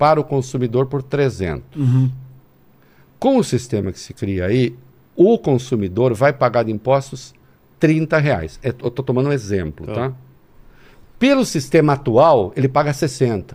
para 0.00 0.18
o 0.18 0.24
consumidor 0.24 0.86
por 0.86 1.02
300. 1.02 1.62
Com 3.18 3.36
o 3.36 3.44
sistema 3.44 3.92
que 3.92 4.00
se 4.00 4.14
cria 4.14 4.46
aí, 4.46 4.74
o 5.14 5.38
consumidor 5.38 6.14
vai 6.14 6.32
pagar 6.32 6.62
de 6.62 6.72
impostos 6.72 7.34
30 7.78 8.16
reais. 8.16 8.58
É, 8.62 8.70
eu 8.70 8.88
estou 8.88 9.04
tomando 9.04 9.28
um 9.28 9.32
exemplo, 9.32 9.86
Tá. 9.86 9.94
tá? 9.94 10.12
Pelo 11.18 11.44
sistema 11.44 11.92
atual, 11.92 12.50
ele 12.56 12.66
paga 12.66 12.94
60. 12.94 13.54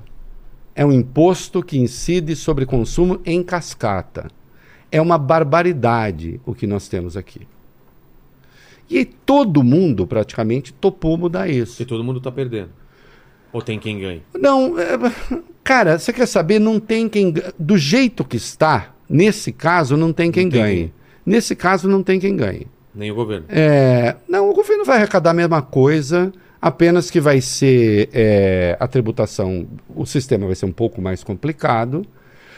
É 0.75 0.85
um 0.85 0.91
imposto 0.91 1.63
que 1.63 1.79
incide 1.79 2.35
sobre 2.35 2.63
consumo 2.67 3.19
em 3.25 3.41
cascata. 3.41 4.27
É 4.91 5.01
uma 5.01 5.17
barbaridade 5.17 6.39
o 6.45 6.53
que 6.53 6.67
nós 6.67 6.87
temos 6.87 7.17
aqui. 7.17 7.47
E 8.87 9.03
todo 9.03 9.63
mundo 9.63 10.05
praticamente 10.05 10.71
topou 10.71 11.17
mudar 11.17 11.49
isso. 11.49 11.81
E 11.81 11.85
todo 11.87 12.03
mundo 12.03 12.21
tá 12.21 12.31
perdendo. 12.31 12.69
Ou 13.55 13.61
tem 13.61 13.79
quem 13.79 13.97
ganhe? 14.01 14.21
Não, 14.37 14.77
é, 14.77 14.97
cara, 15.63 15.97
você 15.97 16.11
quer 16.11 16.25
saber? 16.25 16.59
Não 16.59 16.77
tem 16.77 17.07
quem. 17.07 17.33
Do 17.57 17.77
jeito 17.77 18.25
que 18.25 18.35
está, 18.35 18.93
nesse 19.09 19.49
caso, 19.53 19.95
não 19.95 20.11
tem 20.11 20.29
quem 20.29 20.43
Não 20.43 20.51
tem 20.51 20.61
ganhe. 20.61 20.75
quem. 20.77 20.93
Nesse 21.25 21.55
caso, 21.55 21.87
não 21.87 22.03
tem 22.03 22.19
quem 22.19 22.35
ganhe. 22.35 22.67
Nem 22.93 23.11
o 23.11 23.15
governo. 23.15 23.45
É, 23.47 24.17
não, 24.27 24.49
o 24.49 24.53
governo 24.53 24.83
vai 24.83 24.97
arrecadar 24.97 25.31
a 25.31 25.33
mesma 25.33 25.61
coisa, 25.61 26.33
apenas 26.61 27.09
que 27.09 27.21
vai 27.21 27.39
ser 27.39 28.09
é, 28.11 28.75
a 28.77 28.89
tributação, 28.89 29.65
o 29.95 30.05
sistema 30.05 30.45
vai 30.47 30.55
ser 30.55 30.65
um 30.65 30.71
pouco 30.73 31.01
mais 31.01 31.23
complicado, 31.23 32.05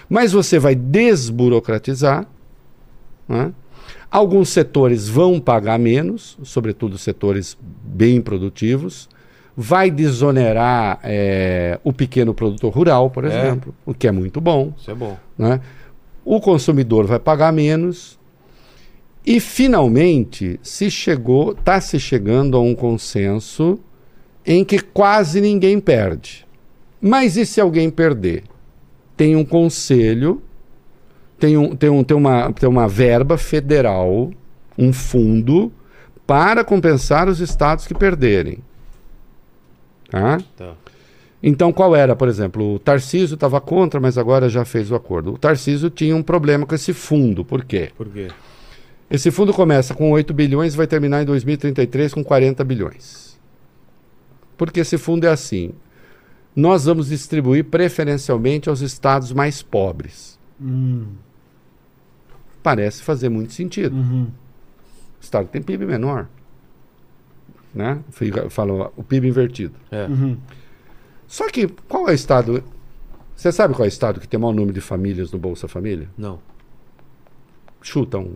mas 0.10 0.32
você 0.32 0.58
vai 0.58 0.74
desburocratizar. 0.74 2.26
né? 3.30 3.54
Alguns 4.10 4.50
setores 4.50 5.08
vão 5.08 5.40
pagar 5.40 5.78
menos, 5.78 6.40
sobretudo 6.42 6.98
setores 6.98 7.56
bem 7.62 8.20
produtivos. 8.20 9.08
Vai 9.60 9.90
desonerar 9.90 11.00
é, 11.04 11.80
o 11.84 11.92
pequeno 11.92 12.32
produtor 12.32 12.72
rural, 12.72 13.10
por 13.10 13.26
É. 13.26 13.28
exemplo, 13.30 13.74
o 13.84 13.92
que 13.94 14.08
é 14.08 14.12
muito 14.12 14.40
bom 14.40 14.72
Isso 14.78 14.92
é 14.92 14.94
bom. 14.94 15.18
né? 15.36 15.60
O 16.24 16.40
consumidor 16.40 17.08
vai 17.08 17.18
pagar 17.18 17.52
menos 17.52 18.20
e 19.26 19.40
finalmente 19.40 20.60
se 20.62 20.92
chegou, 20.92 21.54
está 21.54 21.82
se 21.82 22.00
chegando 22.00 22.56
a 22.56 22.62
um 22.62 22.76
consenso 22.76 23.80
em 24.46 24.64
que 24.64 24.80
quase 24.80 25.42
ninguém 25.42 25.80
perde. 25.80 26.46
Mas 27.02 27.36
e 27.36 27.46
se 27.46 27.60
alguém 27.60 27.90
perder? 27.90 28.44
Tem 29.16 29.36
um 29.36 29.44
conselho, 29.44 30.42
tem, 31.40 31.58
um, 31.58 31.76
tem, 31.76 31.90
um, 31.90 32.04
tem, 32.04 32.16
uma, 32.16 32.54
tem 32.54 32.70
uma 32.70 32.88
verba 32.88 33.38
federal, 33.38 34.30
um 34.78 34.94
fundo 34.94 35.72
para 36.28 36.64
compensar 36.64 37.28
os 37.28 37.40
estados 37.40 37.88
que 37.88 37.94
perderem. 37.96 38.60
Tá? 40.10 40.40
Tá. 40.56 40.74
Então, 41.42 41.72
qual 41.72 41.96
era, 41.96 42.16
por 42.16 42.28
exemplo, 42.28 42.76
o 42.76 42.80
Tarcísio 42.80 43.36
estava 43.36 43.62
contra, 43.62 44.00
mas 44.00 44.18
agora 44.18 44.50
já 44.50 44.66
fez 44.66 44.90
o 44.92 44.96
acordo. 44.96 45.34
O 45.34 45.38
Tarcísio 45.38 45.90
tinha 45.90 46.16
um 46.16 46.24
problema 46.24 46.66
com 46.66 46.74
esse 46.74 46.94
fundo. 46.94 47.46
Por 47.46 47.64
quê? 47.64 47.92
Por 47.96 48.08
quê? 48.10 48.28
Esse 49.10 49.32
fundo 49.32 49.54
começa 49.54 49.94
com 49.94 50.12
8 50.12 50.34
bilhões 50.34 50.74
e 50.74 50.78
vai 50.78 50.88
terminar 50.88 51.22
em 51.22 51.26
2033 51.26 52.14
com 52.14 52.24
40 52.24 52.64
bilhões. 52.64 53.40
Porque 54.58 54.80
esse 54.80 54.98
fundo 54.98 55.26
é 55.26 55.30
assim. 55.30 55.72
Nós 56.56 56.86
vamos 56.86 57.10
distribuir 57.10 57.66
preferencialmente 57.66 58.68
aos 58.68 58.82
estados 58.82 59.32
mais 59.32 59.62
pobres. 59.62 60.40
Parece 62.64 63.04
fazer 63.04 63.30
muito 63.30 63.54
sentido. 63.54 63.96
O 63.96 65.22
estado 65.22 65.48
tem 65.48 65.62
PIB 65.62 65.86
menor. 65.86 66.28
Né? 67.78 68.00
Falou 68.50 68.92
o 68.98 69.04
PIB 69.04 69.28
invertido. 69.28 69.76
É. 69.92 70.08
Só 71.28 71.48
que 71.48 71.68
qual 71.88 72.08
é 72.08 72.12
o 72.12 72.16
estado? 72.16 72.64
Você 73.36 73.52
sabe 73.52 73.76
qual 73.76 73.86
é 73.86 73.88
o 73.88 73.90
estado 73.90 74.20
que 74.20 74.28
tem 74.28 74.38
o 74.40 74.42
maior 74.42 74.54
número 74.54 74.74
de 74.74 74.82
famílias 74.82 75.32
no 75.32 75.38
Bolsa 75.38 75.68
Família? 75.68 76.10
Não. 76.18 76.40
Chuta 77.82 78.18
um. 78.18 78.34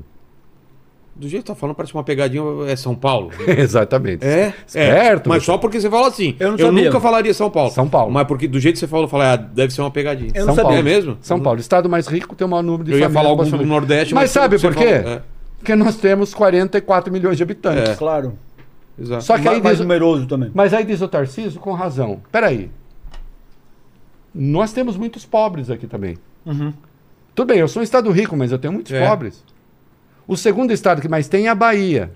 Do 1.15 1.27
jeito 1.27 1.43
que 1.43 1.47
tá 1.47 1.55
falando, 1.55 1.76
parece 1.76 1.93
uma 1.93 2.03
pegadinha. 2.03 2.43
É 2.68 2.76
São 2.76 2.95
Paulo. 2.95 3.31
Exatamente. 3.45 4.23
É? 4.26 4.53
Certo, 4.68 5.26
É, 5.26 5.30
mas 5.30 5.43
só 5.43 5.57
porque 5.57 5.81
você 5.81 5.89
fala 5.89 6.07
assim. 6.07 6.35
Eu 6.39 6.51
não 6.51 6.57
sabia. 6.57 6.84
nunca 6.85 6.99
falaria 6.99 7.34
São 7.34 7.49
Paulo. 7.49 7.72
São 7.72 7.89
Paulo. 7.89 8.11
Mas 8.11 8.27
porque 8.27 8.47
do 8.47 8.59
jeito 8.59 8.76
que 8.76 8.80
você 8.80 8.88
falou, 8.88 9.05
eu 9.05 9.09
falei, 9.09 9.27
ah, 9.27 9.35
deve 9.35 9.73
ser 9.73 9.81
uma 9.81 9.91
pegadinha. 9.91 10.30
Eu 10.34 10.45
São 10.45 10.47
não 10.47 10.55
sabia. 10.55 10.63
Paulo. 10.63 10.77
É 10.80 10.84
mesmo? 10.84 11.18
São 11.22 11.39
Paulo, 11.39 11.57
o 11.57 11.61
estado 11.61 11.89
mais 11.89 12.07
rico 12.07 12.35
tem 12.35 12.45
o 12.45 12.49
maior 12.49 12.63
número 12.63 12.84
de 12.85 12.91
Eu 12.91 12.99
ia 12.99 13.09
famílias 13.09 13.13
falar 13.13 13.23
no 13.23 13.30
algum 13.41 13.43
Bolsa 13.49 13.57
do. 13.57 13.65
Nordeste, 13.68 14.13
Mas 14.13 14.23
mas 14.23 14.31
sabe 14.31 14.59
por 14.59 14.73
quê? 14.76 14.99
falou, 14.99 15.09
é. 15.18 15.22
Porque 15.59 15.76
nós 15.76 15.95
temos 15.97 16.34
44 16.34 17.11
milhões 17.11 17.38
de 17.38 17.43
habitantes. 17.43 17.89
É. 17.89 17.95
Claro. 17.95 18.34
Exato. 18.99 19.23
Só 19.23 19.38
que 19.38 19.45
Ma- 19.45 19.51
aí 19.51 19.61
mais 19.61 19.77
diz, 19.77 19.85
numeroso 19.85 20.26
também. 20.27 20.51
mas 20.53 20.73
aí 20.73 20.84
diz 20.84 21.01
o 21.01 21.07
Tarcísio 21.07 21.59
com 21.59 21.72
razão. 21.73 22.22
Peraí. 22.31 22.69
Nós 24.34 24.72
temos 24.72 24.95
muitos 24.97 25.26
pobres 25.26 25.69
aqui 25.69 25.88
também. 25.88 26.18
Tudo 27.35 27.47
bem, 27.47 27.59
eu 27.59 27.68
sou 27.68 27.81
um 27.81 27.84
estado 27.84 28.09
rico, 28.11 28.35
mas 28.35 28.51
eu 28.51 28.57
tenho 28.59 28.73
muitos 28.73 28.91
É. 28.91 29.05
pobres. 29.07 29.43
O 30.27 30.38
segundo 30.38 30.72
estado 30.72 31.01
que 31.01 31.07
mais 31.09 31.27
tem 31.27 31.47
é 31.47 31.49
a 31.49 31.55
Bahia. 31.55 32.11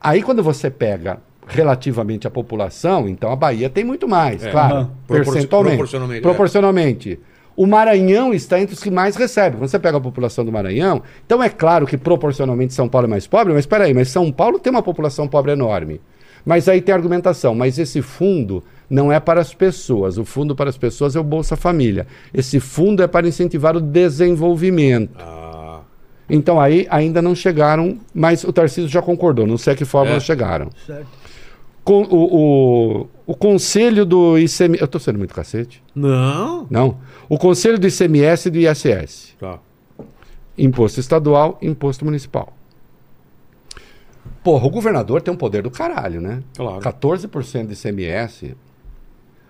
Aí 0.00 0.22
quando 0.22 0.42
você 0.42 0.70
pega 0.70 1.18
relativamente 1.46 2.26
a 2.26 2.30
população, 2.30 3.08
então 3.08 3.30
a 3.32 3.36
Bahia 3.36 3.68
tem 3.68 3.82
muito 3.84 4.08
mais, 4.08 4.44
É. 4.44 4.50
claro, 4.50 4.74
Aham. 4.76 4.90
percentualmente. 5.08 5.76
Proporcionalmente, 6.22 7.12
é. 7.12 7.31
O 7.56 7.66
Maranhão 7.66 8.32
está 8.32 8.58
entre 8.60 8.74
os 8.74 8.82
que 8.82 8.90
mais 8.90 9.14
recebem. 9.16 9.58
Quando 9.58 9.68
você 9.68 9.78
pega 9.78 9.98
a 9.98 10.00
população 10.00 10.44
do 10.44 10.50
Maranhão, 10.52 11.02
então 11.26 11.42
é 11.42 11.48
claro 11.48 11.86
que 11.86 11.98
proporcionalmente 11.98 12.72
São 12.72 12.88
Paulo 12.88 13.06
é 13.06 13.10
mais 13.10 13.26
pobre, 13.26 13.52
mas 13.52 13.60
espera 13.64 13.84
aí, 13.84 13.92
mas 13.94 14.08
São 14.08 14.32
Paulo 14.32 14.58
tem 14.58 14.70
uma 14.70 14.82
população 14.82 15.28
pobre 15.28 15.52
enorme. 15.52 16.00
Mas 16.44 16.68
aí 16.68 16.80
tem 16.80 16.94
argumentação, 16.94 17.54
mas 17.54 17.78
esse 17.78 18.02
fundo 18.02 18.64
não 18.90 19.12
é 19.12 19.20
para 19.20 19.40
as 19.40 19.54
pessoas. 19.54 20.18
O 20.18 20.24
fundo 20.24 20.56
para 20.56 20.68
as 20.70 20.76
pessoas 20.76 21.14
é 21.14 21.20
o 21.20 21.24
Bolsa 21.24 21.54
Família. 21.56 22.06
Esse 22.34 22.58
fundo 22.58 23.02
é 23.02 23.06
para 23.06 23.28
incentivar 23.28 23.76
o 23.76 23.80
desenvolvimento. 23.80 25.10
Ah, 25.20 25.80
Então 26.28 26.58
aí 26.60 26.86
ainda 26.90 27.20
não 27.20 27.34
chegaram, 27.34 27.98
mas 28.14 28.42
o 28.44 28.52
Tarcísio 28.52 28.88
já 28.88 29.02
concordou, 29.02 29.46
não 29.46 29.58
sei 29.58 29.74
a 29.74 29.76
que 29.76 29.84
forma 29.84 30.08
É. 30.10 30.12
elas 30.12 30.24
chegaram. 30.24 30.70
Certo. 30.86 31.06
Com, 31.84 32.02
o, 32.04 33.00
o, 33.02 33.08
o 33.26 33.34
conselho 33.34 34.04
do 34.06 34.38
ICMS. 34.38 34.80
Eu 34.80 34.84
estou 34.84 35.00
sendo 35.00 35.18
muito 35.18 35.34
cacete? 35.34 35.82
não. 35.94 36.66
Não. 36.70 36.98
O 37.28 37.36
conselho 37.38 37.78
do 37.78 37.86
ICMS 37.88 38.48
e 38.48 38.50
do 38.50 38.58
ISS. 38.58 39.34
Tá. 39.38 39.58
Imposto 40.56 41.00
estadual, 41.00 41.58
imposto 41.62 42.04
municipal. 42.04 42.52
Porra, 44.44 44.66
o 44.66 44.70
governador 44.70 45.22
tem 45.22 45.32
um 45.32 45.36
poder 45.36 45.62
do 45.62 45.70
caralho, 45.70 46.20
né? 46.20 46.42
Claro. 46.56 46.80
14% 46.80 47.66
de 47.66 47.72
ICMS. 47.74 48.56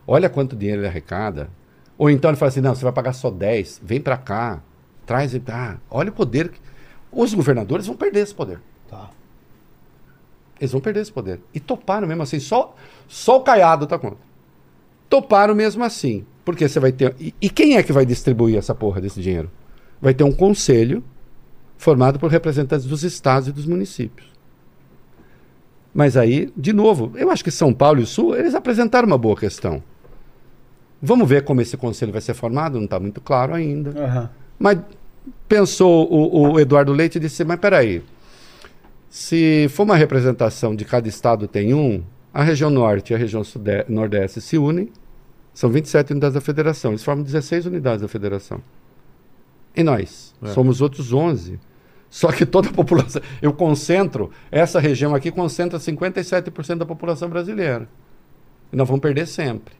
Olha 0.06 0.28
quanto 0.28 0.54
dinheiro 0.56 0.80
ele 0.82 0.88
arrecada. 0.88 1.48
Ou 1.98 2.09
então 2.10 2.30
ele 2.30 2.36
fala 2.36 2.48
assim: 2.50 2.60
não, 2.60 2.74
você 2.74 2.82
vai 2.84 2.92
pagar 2.92 3.12
só 3.12 3.30
10, 3.30 3.80
vem 3.84 4.00
pra 4.00 4.16
cá, 4.16 4.62
traz. 5.06 5.34
e- 5.34 5.42
Ah, 5.48 5.76
olha 5.90 6.10
o 6.10 6.12
poder. 6.14 6.48
que- 6.50 6.60
Os 7.10 7.34
governadores 7.34 7.86
vão 7.86 7.96
perder 7.96 8.20
esse 8.20 8.34
poder. 8.34 8.59
Tá. 8.88 9.10
Eles 10.60 10.72
vão 10.72 10.80
perder 10.80 11.00
esse 11.00 11.12
poder. 11.12 11.40
E 11.52 11.60
toparam 11.60 12.06
mesmo 12.06 12.22
assim. 12.22 12.38
Só, 12.38 12.74
só 13.08 13.38
o 13.38 13.40
Caiado 13.40 13.86
tá 13.86 13.98
contra. 13.98 14.18
Toparam 15.08 15.54
mesmo 15.54 15.82
assim. 15.84 16.24
Porque 16.44 16.68
você 16.68 16.80
vai 16.80 16.92
ter. 16.92 17.14
E, 17.18 17.34
e 17.40 17.50
quem 17.50 17.76
é 17.76 17.82
que 17.82 17.92
vai 17.92 18.06
distribuir 18.06 18.56
essa 18.56 18.74
porra 18.74 19.00
desse 19.00 19.20
dinheiro? 19.20 19.50
Vai 20.00 20.14
ter 20.14 20.24
um 20.24 20.32
conselho 20.32 21.02
formado 21.76 22.18
por 22.18 22.30
representantes 22.30 22.86
dos 22.86 23.02
estados 23.02 23.48
e 23.48 23.52
dos 23.52 23.66
municípios. 23.66 24.30
Mas 25.92 26.16
aí, 26.16 26.52
de 26.56 26.72
novo, 26.72 27.12
eu 27.16 27.30
acho 27.30 27.44
que 27.44 27.50
São 27.50 27.72
Paulo 27.72 28.00
e 28.00 28.04
o 28.04 28.06
Sul, 28.06 28.36
eles 28.36 28.54
apresentaram 28.54 29.06
uma 29.06 29.18
boa 29.18 29.36
questão. 29.36 29.82
Vamos 31.00 31.28
ver 31.28 31.44
como 31.44 31.60
esse 31.60 31.76
conselho 31.76 32.12
vai 32.12 32.20
ser 32.20 32.34
formado, 32.34 32.78
não 32.78 32.84
está 32.84 32.98
muito 32.98 33.20
claro 33.20 33.52
ainda. 33.52 33.90
Aham. 34.00 34.30
Mas 34.58 34.78
pensou 35.48 36.10
o, 36.10 36.52
o 36.52 36.60
Eduardo 36.60 36.92
Leite 36.92 37.18
e 37.18 37.20
disse: 37.20 37.44
Mas 37.44 37.58
peraí, 37.58 38.02
se 39.12 39.68
for 39.68 39.82
uma 39.82 39.94
representação 39.94 40.74
de 40.74 40.86
cada 40.86 41.06
estado 41.06 41.47
tem 41.47 41.74
um, 41.74 42.02
a 42.32 42.43
região 42.43 42.70
norte 42.70 43.12
e 43.12 43.14
a 43.14 43.18
região 43.18 43.43
nordeste 43.86 44.40
se 44.40 44.56
unem, 44.56 44.90
são 45.52 45.68
27 45.68 46.12
unidades 46.12 46.32
da 46.32 46.40
federação, 46.40 46.93
eles 46.93 47.05
formam 47.05 47.22
16 47.22 47.66
unidades 47.66 48.01
da 48.01 48.09
federação. 48.09 48.62
E 49.76 49.82
nós? 49.82 50.34
É. 50.43 50.47
Somos 50.47 50.80
outros 50.80 51.12
11. 51.12 51.60
Só 52.09 52.32
que 52.32 52.47
toda 52.47 52.70
a 52.70 52.72
população. 52.72 53.20
Eu 53.43 53.52
concentro, 53.52 54.30
essa 54.51 54.80
região 54.80 55.14
aqui 55.14 55.30
concentra 55.30 55.78
57% 55.78 56.78
da 56.78 56.86
população 56.86 57.28
brasileira. 57.28 57.86
E 58.72 58.76
nós 58.76 58.89
vamos 58.89 59.02
perder 59.02 59.26
sempre. 59.26 59.74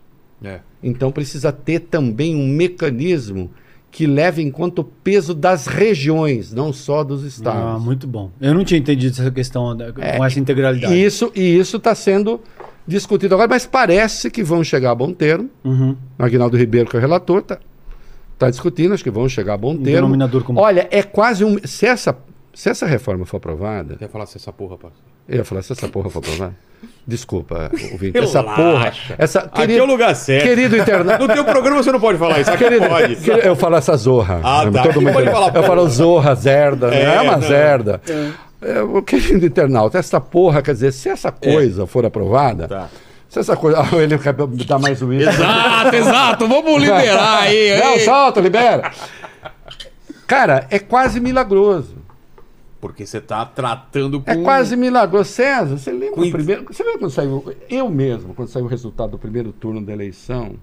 É. 0.45 0.61
Então 0.83 1.11
precisa 1.11 1.51
ter 1.51 1.81
também 1.81 2.37
um 2.37 2.47
mecanismo 2.47 3.51
que 3.93 4.07
leve 4.07 4.43
em 4.43 4.51
conta 4.51 4.81
o 4.81 4.85
peso 4.85 5.35
das 5.35 5.67
regiões, 5.67 6.53
não 6.53 6.73
só 6.73 7.05
dos 7.05 7.23
Ah, 7.23 7.29
estados. 7.29 7.85
muito 7.85 8.07
bom. 8.09 8.31
Eu 8.41 8.55
não 8.55 8.65
tinha 8.65 8.81
entendido 8.81 9.13
essa 9.21 9.31
questão 9.31 9.77
da- 9.77 9.93
com 9.93 10.01
essa 10.25 10.41
integralidade. 10.41 10.95
e 10.95 11.05
isso 11.05 11.31
e 11.35 11.59
isso 11.59 11.77
está 11.77 11.95
sendo 11.95 12.41
discutido 12.89 13.35
agora, 13.35 13.49
mas 13.49 13.67
parece 13.67 14.31
que 14.31 14.43
vão 14.43 14.65
chegar 14.65 14.91
a 14.93 14.95
bom 14.95 15.13
termo. 15.13 15.49
Uhum. 15.63 15.95
O 16.19 16.25
Aguinaldo 16.25 16.57
Ribeiro, 16.57 16.89
que 16.89 16.97
é 16.97 16.99
o 16.99 17.01
relator, 17.03 17.41
está 17.41 17.59
tá 18.39 18.49
discutindo, 18.51 18.95
acho 18.95 19.05
que 19.05 19.11
vão 19.11 19.29
chegar 19.29 19.55
a 19.55 19.57
bom 19.59 19.75
termo. 19.77 19.85
denominador 19.85 20.43
comum. 20.43 20.59
Olha, 20.61 20.89
é 20.91 21.03
quase 21.03 21.45
um. 21.45 21.59
Se 21.65 21.85
essa, 21.87 22.17
se 22.55 22.71
essa 22.71 22.87
reforma 22.87 23.27
for 23.27 23.37
aprovada, 23.37 23.97
Quer 23.97 24.09
falar 24.09 24.25
se 24.27 24.39
essa 24.39 24.53
porra, 24.53 24.79
passa? 24.79 24.97
eu 25.29 25.37
ia 25.37 25.45
falar, 25.45 25.61
se 25.63 25.73
essa 25.73 25.87
porra 25.87 26.09
for 26.09 26.19
aprovada. 26.21 26.57
Desculpa, 27.07 27.71
ouvinte. 27.93 28.17
Essa 28.19 28.41
Relaxa. 28.41 28.63
porra. 28.63 28.93
Essa, 29.19 29.39
Aqui 29.53 29.77
é 29.77 29.83
o 29.83 29.87
lugar 29.87 30.15
certo. 30.15 30.45
Querido 30.45 30.77
internauto. 30.77 31.27
No 31.27 31.35
teu 31.35 31.45
programa 31.45 31.83
você 31.83 31.91
não 31.91 31.99
pode 32.01 32.17
falar 32.19 32.41
isso, 32.41 32.51
aqui 32.51 32.63
Querido, 32.65 32.87
pode. 32.87 33.17
que- 33.17 33.31
eu 33.31 33.57
falo 33.57 33.77
essa 33.77 33.97
zorra. 33.97 34.41
Ah, 34.43 34.65
tá. 34.73 34.83
Todo 34.85 35.01
mundo 35.03 35.13
falar 35.13 35.47
eu 35.49 35.53
porra. 35.53 35.63
falo 35.65 35.89
zorra, 35.89 36.35
zerda. 36.35 36.89
né? 36.89 37.01
É, 37.03 37.15
É, 37.17 37.21
uma 37.23 37.37
não. 37.37 37.43
zerda. 37.49 38.01
É, 38.63 38.81
o 38.83 39.03
querido 39.03 39.45
internauta, 39.45 39.99
essa 39.99 40.21
porra, 40.21 40.63
quer 40.63 40.75
dizer, 40.75 40.93
se 40.93 41.09
essa 41.09 41.33
coisa 41.33 41.85
for 41.87 42.07
aprovada, 42.07 42.69
Tá. 42.69 42.89
se 43.29 43.41
essa 43.41 43.57
coisa. 43.57 43.81
Ah, 43.81 43.89
ele 44.01 44.17
quer 44.19 44.33
dar 44.33 44.79
mais 44.79 45.03
um. 45.03 45.13
Exato, 45.13 45.97
exato. 45.97 46.47
Vamos 46.47 46.81
liberar 46.81 47.41
aí. 47.43 47.81
Não, 47.81 47.95
aí. 47.95 48.01
solta, 48.05 48.41
libera. 48.41 48.93
Cara, 50.27 50.67
é 50.71 50.79
quase 50.79 51.19
milagroso. 51.21 51.97
Porque 52.83 53.07
você 53.07 53.21
tá 53.21 53.47
tratando 53.47 54.21
com... 54.21 54.29
É 54.29 54.37
quase 54.43 54.75
milagroso. 54.77 55.31
César, 55.31 55.79
você 55.79 55.93
lembra 55.93 56.17
Com- 56.17 56.23
o 56.23 56.31
primeiro. 56.33 56.65
Você 56.69 56.83
lembra 56.83 56.99
quando 56.99 57.13
saiu. 57.13 57.55
Eu 57.71 57.89
mesmo, 57.89 58.35
quando 58.35 58.49
saiu 58.49 58.65
o 58.65 58.69
resultado 58.69 59.13
do 59.13 59.19
primeiro 59.21 59.53
turno 59.53 59.81
da 59.81 59.93
eleição, 59.93 60.57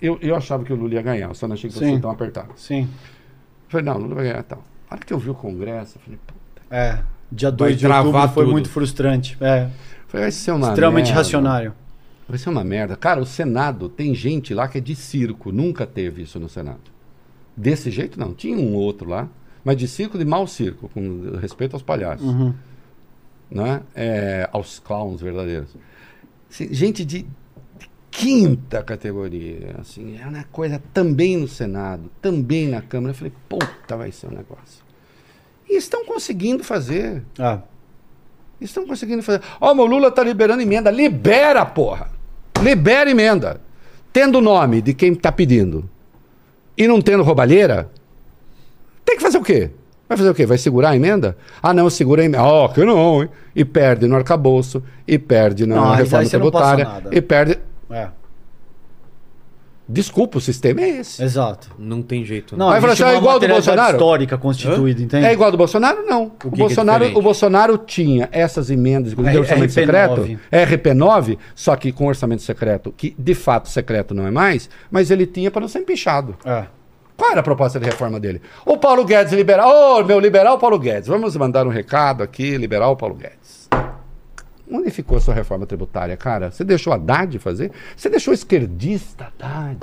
eu, 0.00 0.18
eu 0.20 0.36
achava 0.36 0.62
que 0.62 0.70
o 0.72 0.76
Lula 0.76 0.92
ia 0.92 1.00
ganhar, 1.02 1.28
eu 1.28 1.34
só 1.34 1.48
não 1.48 1.54
achei 1.54 1.70
que 1.70 1.78
fosse 1.78 1.98
tão 2.00 2.10
apertado. 2.10 2.50
Sim. 2.56 2.86
Falei, 3.66 3.86
não, 3.86 3.96
o 3.96 3.98
Lula 4.00 4.14
vai 4.16 4.24
ganhar 4.24 4.42
tal. 4.42 4.62
A 4.90 4.94
hora 4.94 5.04
que 5.06 5.12
eu 5.12 5.18
vi 5.18 5.30
o 5.30 5.34
Congresso, 5.34 5.96
eu 5.96 6.02
falei, 6.02 6.18
pô, 6.26 6.34
É. 6.70 7.02
Dia 7.34 7.48
Vai 7.48 7.56
2 7.56 7.78
de 7.78 7.86
outubro 7.86 8.28
foi 8.28 8.44
tudo. 8.44 8.52
muito 8.52 8.68
frustrante. 8.68 9.38
É. 9.40 9.70
Falei, 10.08 10.24
vai 10.26 10.30
ser 10.32 10.52
uma 10.52 10.68
Extremamente 10.68 11.06
merda. 11.06 11.18
racionário. 11.18 11.72
Vai 12.28 12.36
ser 12.38 12.50
uma 12.50 12.62
merda. 12.62 12.94
Cara, 12.94 13.20
o 13.20 13.24
Senado 13.24 13.88
tem 13.88 14.14
gente 14.14 14.52
lá 14.52 14.68
que 14.68 14.76
é 14.76 14.80
de 14.82 14.94
circo. 14.94 15.50
Nunca 15.50 15.86
teve 15.86 16.20
isso 16.24 16.38
no 16.38 16.46
Senado. 16.50 16.92
Desse 17.56 17.90
jeito, 17.90 18.20
não. 18.20 18.34
Tinha 18.34 18.54
um 18.58 18.74
outro 18.74 19.08
lá, 19.08 19.28
mas 19.64 19.76
de 19.76 19.86
circo, 19.86 20.18
de 20.18 20.24
mau 20.24 20.46
circo, 20.46 20.88
com 20.88 21.36
respeito 21.40 21.74
aos 21.74 21.82
palhaços. 21.82 22.26
Uhum. 22.26 22.54
Né? 23.50 23.82
É, 23.94 24.48
aos 24.52 24.78
clowns 24.78 25.20
verdadeiros. 25.20 25.76
Assim, 26.50 26.72
gente 26.72 27.04
de, 27.04 27.26
quinta 28.12 28.82
categoria. 28.82 29.74
Assim, 29.80 30.18
é 30.20 30.26
uma 30.26 30.44
coisa 30.44 30.80
também 30.92 31.36
no 31.38 31.48
Senado, 31.48 32.10
também 32.20 32.68
na 32.68 32.82
Câmara. 32.82 33.10
Eu 33.10 33.16
falei, 33.16 33.32
puta, 33.48 33.96
vai 33.96 34.12
ser 34.12 34.26
um 34.26 34.30
negócio. 34.30 34.84
E 35.68 35.76
estão 35.76 36.04
conseguindo 36.04 36.62
fazer. 36.62 37.24
Ah. 37.38 37.60
Estão 38.60 38.86
conseguindo 38.86 39.22
fazer. 39.22 39.40
Ó, 39.60 39.74
mas 39.74 39.84
o 39.84 39.88
Lula 39.88 40.12
tá 40.12 40.22
liberando 40.22 40.62
emenda. 40.62 40.90
Libera, 40.90 41.64
porra! 41.64 42.10
Libera 42.62 43.10
emenda. 43.10 43.60
Tendo 44.12 44.38
o 44.38 44.42
nome 44.42 44.82
de 44.82 44.92
quem 44.92 45.14
tá 45.14 45.32
pedindo 45.32 45.88
e 46.76 46.86
não 46.86 47.00
tendo 47.00 47.22
roubalheira, 47.22 47.90
tem 49.04 49.16
que 49.16 49.22
fazer 49.22 49.38
o 49.38 49.42
quê? 49.42 49.70
Vai 50.08 50.18
fazer 50.18 50.30
o 50.30 50.34
quê? 50.34 50.44
Vai 50.44 50.58
segurar 50.58 50.90
a 50.90 50.96
emenda? 50.96 51.36
Ah, 51.62 51.72
não, 51.72 51.88
segura 51.88 52.22
a 52.22 52.24
emenda. 52.24 52.42
Ó, 52.44 52.68
que 52.68 52.84
não, 52.84 53.22
hein? 53.22 53.28
E 53.56 53.64
perde 53.64 54.06
no 54.06 54.14
arcabouço, 54.16 54.82
e 55.08 55.18
perde 55.18 55.64
na 55.66 55.76
Não, 55.76 55.90
reforma 55.94 56.22
não 56.24 56.30
tributária, 56.30 56.88
e 57.10 57.20
perde. 57.22 57.58
É. 57.90 58.08
Desculpa, 59.88 60.38
o 60.38 60.40
sistema 60.40 60.80
é 60.80 61.00
esse. 61.00 61.22
Exato. 61.22 61.70
Não 61.78 62.00
tem 62.02 62.24
jeito. 62.24 62.56
Não, 62.56 62.70
Aí 62.70 62.80
fala 62.80 62.92
existe 62.92 63.02
assim, 63.04 63.12
é 63.12 63.14
uma 63.16 63.20
igual 63.20 63.40
do 63.40 63.48
Bolsonaro? 63.48 63.92
histórica 63.96 64.38
constituída, 64.38 65.02
entende? 65.02 65.26
É 65.26 65.32
igual 65.32 65.50
do 65.50 65.56
Bolsonaro? 65.58 66.02
Não. 66.06 66.26
O, 66.26 66.30
que 66.30 66.48
que 66.50 66.54
é 66.54 66.58
Bolsonaro, 66.58 66.98
diferente? 67.00 67.18
o 67.18 67.22
Bolsonaro 67.22 67.78
tinha 67.78 68.28
essas 68.32 68.70
emendas, 68.70 69.12
inclusive 69.12 69.36
É, 69.36 69.40
orçamento 69.40 69.70
RP9. 69.70 69.74
secreto, 69.74 70.38
é 70.50 70.64
RP9, 70.66 71.38
só 71.54 71.74
que 71.76 71.90
com 71.92 72.06
orçamento 72.06 72.42
secreto, 72.42 72.94
que 72.96 73.14
de 73.18 73.34
fato 73.34 73.68
secreto 73.68 74.14
não 74.14 74.26
é 74.26 74.30
mais, 74.30 74.70
mas 74.90 75.10
ele 75.10 75.26
tinha 75.26 75.50
para 75.50 75.60
não 75.62 75.68
ser 75.68 75.80
empichado. 75.80 76.36
É. 76.44 76.64
Qual 77.22 77.30
era 77.30 77.38
a 77.38 77.44
proposta 77.44 77.78
de 77.78 77.86
reforma 77.86 78.18
dele? 78.18 78.42
O 78.66 78.76
Paulo 78.76 79.04
Guedes 79.04 79.32
liberal. 79.32 79.70
Ô, 80.00 80.02
meu 80.02 80.18
liberal 80.18 80.58
Paulo 80.58 80.76
Guedes, 80.76 81.06
vamos 81.06 81.36
mandar 81.36 81.64
um 81.64 81.70
recado 81.70 82.20
aqui, 82.20 82.56
liberal 82.56 82.96
Paulo 82.96 83.14
Guedes. 83.14 83.61
Onde 84.72 84.90
ficou 84.90 85.18
a 85.18 85.20
sua 85.20 85.34
reforma 85.34 85.66
tributária, 85.66 86.16
cara? 86.16 86.50
Você 86.50 86.64
deixou 86.64 86.92
a 86.92 86.96
Haddad 86.96 87.38
fazer? 87.38 87.70
Você 87.96 88.08
deixou 88.08 88.32
o 88.32 88.34
esquerdista 88.34 89.28
Haddad? 89.38 89.76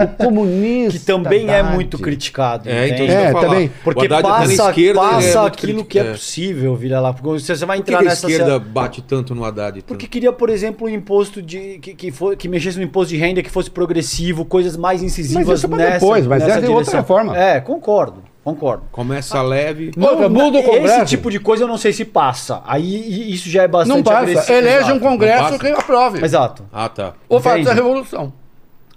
o 0.00 0.16
comunista 0.24 0.98
Que 0.98 1.04
também 1.04 1.48
é 1.48 1.60
Haddad? 1.60 1.74
muito 1.74 1.98
criticado. 1.98 2.68
É, 2.68 2.88
então 2.88 3.04
entende? 3.04 3.12
É, 3.12 3.32
também. 3.32 3.70
Porque 3.84 4.00
O 4.00 4.04
Haddad 4.04 4.22
na 4.22 4.28
passa, 4.28 4.80
é 4.80 4.94
passa 4.94 5.40
muito 5.42 5.52
aquilo 5.54 5.84
que 5.84 5.98
é, 5.98 6.02
é. 6.02 6.10
possível, 6.12 6.74
vira 6.74 6.98
lá. 7.00 7.12
Porque 7.12 7.28
você 7.40 7.54
vai 7.66 7.78
Por 7.78 7.84
que, 7.84 7.90
entrar 7.90 7.98
que 8.02 8.06
a 8.06 8.10
nessa. 8.10 8.30
esquerda 8.30 8.58
bate 8.58 9.02
tanto 9.02 9.34
no 9.34 9.44
Haddad? 9.44 9.76
tanto? 9.80 9.84
Porque 9.86 10.06
queria, 10.06 10.32
por 10.32 10.48
exemplo, 10.48 10.86
um 10.86 10.90
imposto 10.90 11.42
de. 11.42 11.78
que, 11.78 11.94
que, 11.94 12.10
for, 12.10 12.36
que 12.36 12.48
mexesse 12.48 12.78
no 12.78 12.84
imposto 12.84 13.10
de 13.12 13.18
renda, 13.18 13.42
que 13.42 13.50
fosse 13.50 13.70
progressivo, 13.70 14.44
coisas 14.44 14.76
mais 14.76 15.02
incisivas 15.02 15.46
Mas 15.46 15.58
isso 15.58 15.66
é 15.66 15.76
nessa. 15.76 15.92
depois, 16.00 16.26
mas 16.26 16.42
nessa 16.42 16.58
é 16.58 16.62
de 16.62 16.68
outra 16.68 16.96
reforma. 16.96 17.36
É, 17.36 17.60
concordo, 17.60 18.22
concordo. 18.44 18.84
Começa 18.92 19.40
leve. 19.42 19.90
Outra, 19.98 20.28
muda 20.28 20.58
o 20.58 20.60
esse 20.60 20.68
Congresso. 20.70 21.04
tipo 21.06 21.30
de 21.30 21.38
coisa 21.40 21.64
eu 21.64 21.68
não 21.68 21.78
sei 21.78 21.92
se 21.92 22.04
passa. 22.04 22.62
Aí 22.66 23.32
isso 23.32 23.48
já 23.48 23.62
é 23.62 23.68
bastante 23.68 23.96
Não 23.96 24.02
passa. 24.02 24.18
agressivo. 24.18 24.58
Elege 24.58 24.76
Exato. 24.78 24.94
um 24.94 24.98
Congresso 25.00 25.58
que 25.58 25.66
aprove. 25.68 26.24
Exato. 26.24 26.64
Ah, 26.72 26.88
tá. 26.88 27.14
Ou 27.28 27.40
faz 27.40 27.66
a 27.66 27.72
revolução. 27.72 28.32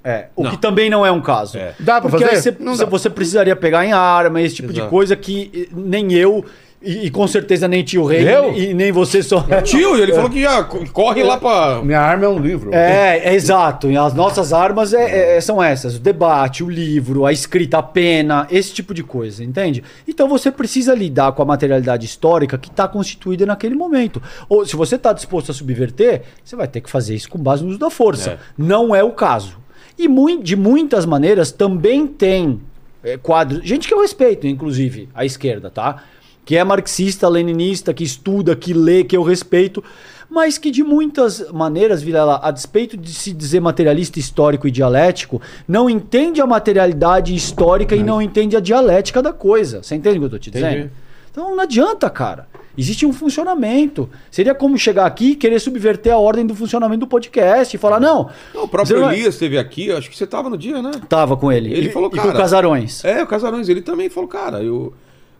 É, 0.07 0.27
o 0.35 0.43
Não. 0.43 0.51
que 0.51 0.57
também 0.57 0.87
não 0.87 1.03
é 1.03 1.11
um 1.11 1.19
caso. 1.19 1.57
É. 1.57 1.73
Dá 1.79 1.99
pra 1.99 2.11
Porque 2.11 2.23
fazer? 2.25 2.35
aí 2.37 2.41
você, 2.41 2.55
Não 2.59 2.75
você- 2.75 2.83
dá. 2.85 2.89
você 2.91 3.09
precisaria 3.09 3.55
pegar 3.55 3.83
em 3.85 3.91
arma, 3.91 4.39
esse 4.39 4.53
tipo 4.55 4.71
de 4.71 4.79
Exato. 4.79 4.91
coisa 4.91 5.15
que 5.15 5.67
eh, 5.71 5.73
nem 5.75 6.13
eu, 6.13 6.45
e, 6.81 7.07
e 7.07 7.09
com 7.11 7.27
certeza 7.27 7.67
nem 7.67 7.83
tio 7.83 8.05
Rei, 8.05 8.27
Eu? 8.27 8.53
e 8.53 8.73
nem 8.73 8.91
você 8.91 9.23
só. 9.23 9.43
Tio, 9.63 9.97
ele 9.97 10.13
falou 10.13 10.29
que 10.29 10.41
já 10.41 10.63
co- 10.63 10.83
corre 10.91 11.23
lá 11.23 11.37
pra. 11.37 11.81
Minha 11.83 11.99
arma 11.99 12.25
é 12.25 12.29
um 12.29 12.37
livro. 12.37 12.73
É, 12.73 13.19
é 13.23 13.33
exato. 13.33 13.89
E 13.89 13.97
as 13.97 14.13
nossas 14.13 14.53
armas 14.53 14.93
é- 14.93 15.37
é- 15.37 15.41
são 15.41 15.61
essas: 15.63 15.95
o 15.95 15.99
debate, 15.99 16.63
o 16.63 16.69
livro, 16.69 17.25
a 17.25 17.31
escrita, 17.31 17.79
a 17.79 17.83
pena, 17.83 18.47
esse 18.51 18.71
tipo 18.73 18.93
de 18.93 19.03
coisa, 19.03 19.43
entende? 19.43 19.83
Então 20.07 20.27
você 20.27 20.51
precisa 20.51 20.93
lidar 20.93 21.31
com 21.31 21.41
a 21.41 21.45
materialidade 21.45 22.05
histórica 22.05 22.57
que 22.57 22.69
está 22.69 22.87
constituída 22.87 23.45
naquele 23.45 23.73
momento. 23.75 24.21
Ou 24.47 24.65
se 24.65 24.75
você 24.75 24.95
está 24.95 25.11
disposto 25.13 25.51
a 25.51 25.53
subverter, 25.53 26.21
você 26.43 26.55
vai 26.55 26.67
ter 26.67 26.81
que 26.81 26.89
fazer 26.89 27.15
isso 27.15 27.29
com 27.29 27.39
base 27.39 27.63
no 27.63 27.69
uso 27.69 27.79
da 27.79 27.89
força. 27.89 28.31
É. 28.31 28.37
Não 28.57 28.93
é 28.93 29.03
o 29.03 29.11
caso. 29.11 29.57
E 29.97 30.07
de 30.43 30.55
muitas 30.55 31.05
maneiras 31.05 31.51
também 31.51 32.05
tem 32.05 32.59
é, 33.03 33.17
quadros. 33.17 33.61
Gente 33.63 33.87
que 33.87 33.93
eu 33.93 34.01
respeito, 34.01 34.45
inclusive, 34.45 35.07
a 35.15 35.23
esquerda, 35.23 35.69
tá? 35.69 36.03
Que 36.45 36.55
é 36.55 36.63
marxista, 36.63 37.27
leninista, 37.27 37.93
que 37.93 38.03
estuda, 38.03 38.55
que 38.55 38.73
lê, 38.73 39.03
que 39.03 39.17
eu 39.17 39.23
respeito, 39.23 39.83
mas 40.29 40.57
que 40.57 40.69
de 40.69 40.83
muitas 40.83 41.51
maneiras, 41.51 42.01
Vilela, 42.01 42.39
a 42.43 42.51
despeito 42.51 42.95
de 42.95 43.13
se 43.13 43.33
dizer 43.33 43.59
materialista 43.59 44.19
histórico 44.19 44.67
e 44.67 44.71
dialético, 44.71 45.41
não 45.67 45.89
entende 45.89 46.39
a 46.41 46.45
materialidade 46.45 47.33
histórica 47.33 47.95
e 47.95 48.03
não 48.03 48.21
entende 48.21 48.55
a 48.55 48.59
dialética 48.59 49.21
da 49.21 49.33
coisa. 49.33 49.81
Você 49.81 49.95
entende 49.95 50.17
o 50.17 50.19
que 50.21 50.25
eu 50.25 50.29
tô 50.29 50.37
te 50.37 50.49
Entendi. 50.49 50.65
dizendo? 50.67 50.91
Então 51.31 51.55
não 51.55 51.63
adianta, 51.63 52.09
cara. 52.09 52.47
Existe 52.77 53.05
um 53.05 53.13
funcionamento. 53.13 54.09
Seria 54.29 54.53
como 54.53 54.77
chegar 54.77 55.05
aqui 55.05 55.31
e 55.31 55.35
querer 55.35 55.59
subverter 55.59 56.13
a 56.13 56.17
ordem 56.17 56.45
do 56.45 56.53
funcionamento 56.53 57.01
do 57.01 57.07
podcast 57.07 57.75
e 57.75 57.79
falar, 57.79 57.99
não. 57.99 58.29
Não, 58.53 58.63
o 58.63 58.67
próprio 58.67 59.05
é- 59.05 59.13
Elias 59.13 59.35
esteve 59.35 59.57
aqui, 59.57 59.91
acho 59.91 60.09
que 60.09 60.17
você 60.17 60.27
tava 60.27 60.49
no 60.49 60.57
dia, 60.57 60.81
né? 60.81 60.91
Tava 61.07 61.37
com 61.37 61.51
ele. 61.51 61.73
Ele 61.73 61.87
e, 61.87 61.91
falou, 61.91 62.09
e 62.11 62.15
cara, 62.15 62.31
com 62.31 62.37
Casarões. 62.37 63.03
É, 63.05 63.23
o 63.23 63.27
Casarões, 63.27 63.69
ele 63.69 63.81
também 63.81 64.09
falou, 64.09 64.27
cara, 64.27 64.61
eu, 64.61 64.93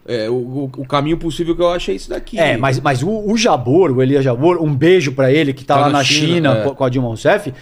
é, 0.07 0.30
o, 0.30 0.69
o- 0.77 0.86
caminho 0.88 1.18
possível 1.18 1.56
que 1.56 1.61
eu 1.61 1.69
acho 1.69 1.91
é 1.91 1.94
isso 1.95 2.10
daqui. 2.10 2.38
É, 2.40 2.56
mas, 2.57 2.80
mas 2.80 3.02
o, 3.03 3.10
o 3.10 3.36
Jabor, 3.38 3.91
o 3.91 4.02
Elias 4.02 4.23
Jabor, 4.23 4.61
um 4.61 4.73
beijo 4.76 5.11
pra 5.14 5.32
ele, 5.32 5.53
que 5.53 5.64
tá, 5.65 5.76
Tá 5.76 5.80
lá 5.82 5.86
na 5.88 5.94
na 5.99 6.03
China, 6.03 6.27
China, 6.27 6.57
é. 6.60 6.64
com, 6.64 6.76
com 6.76 6.84
a 6.84 6.90
Dilma 6.90 7.07
Rousseff, 7.07 7.53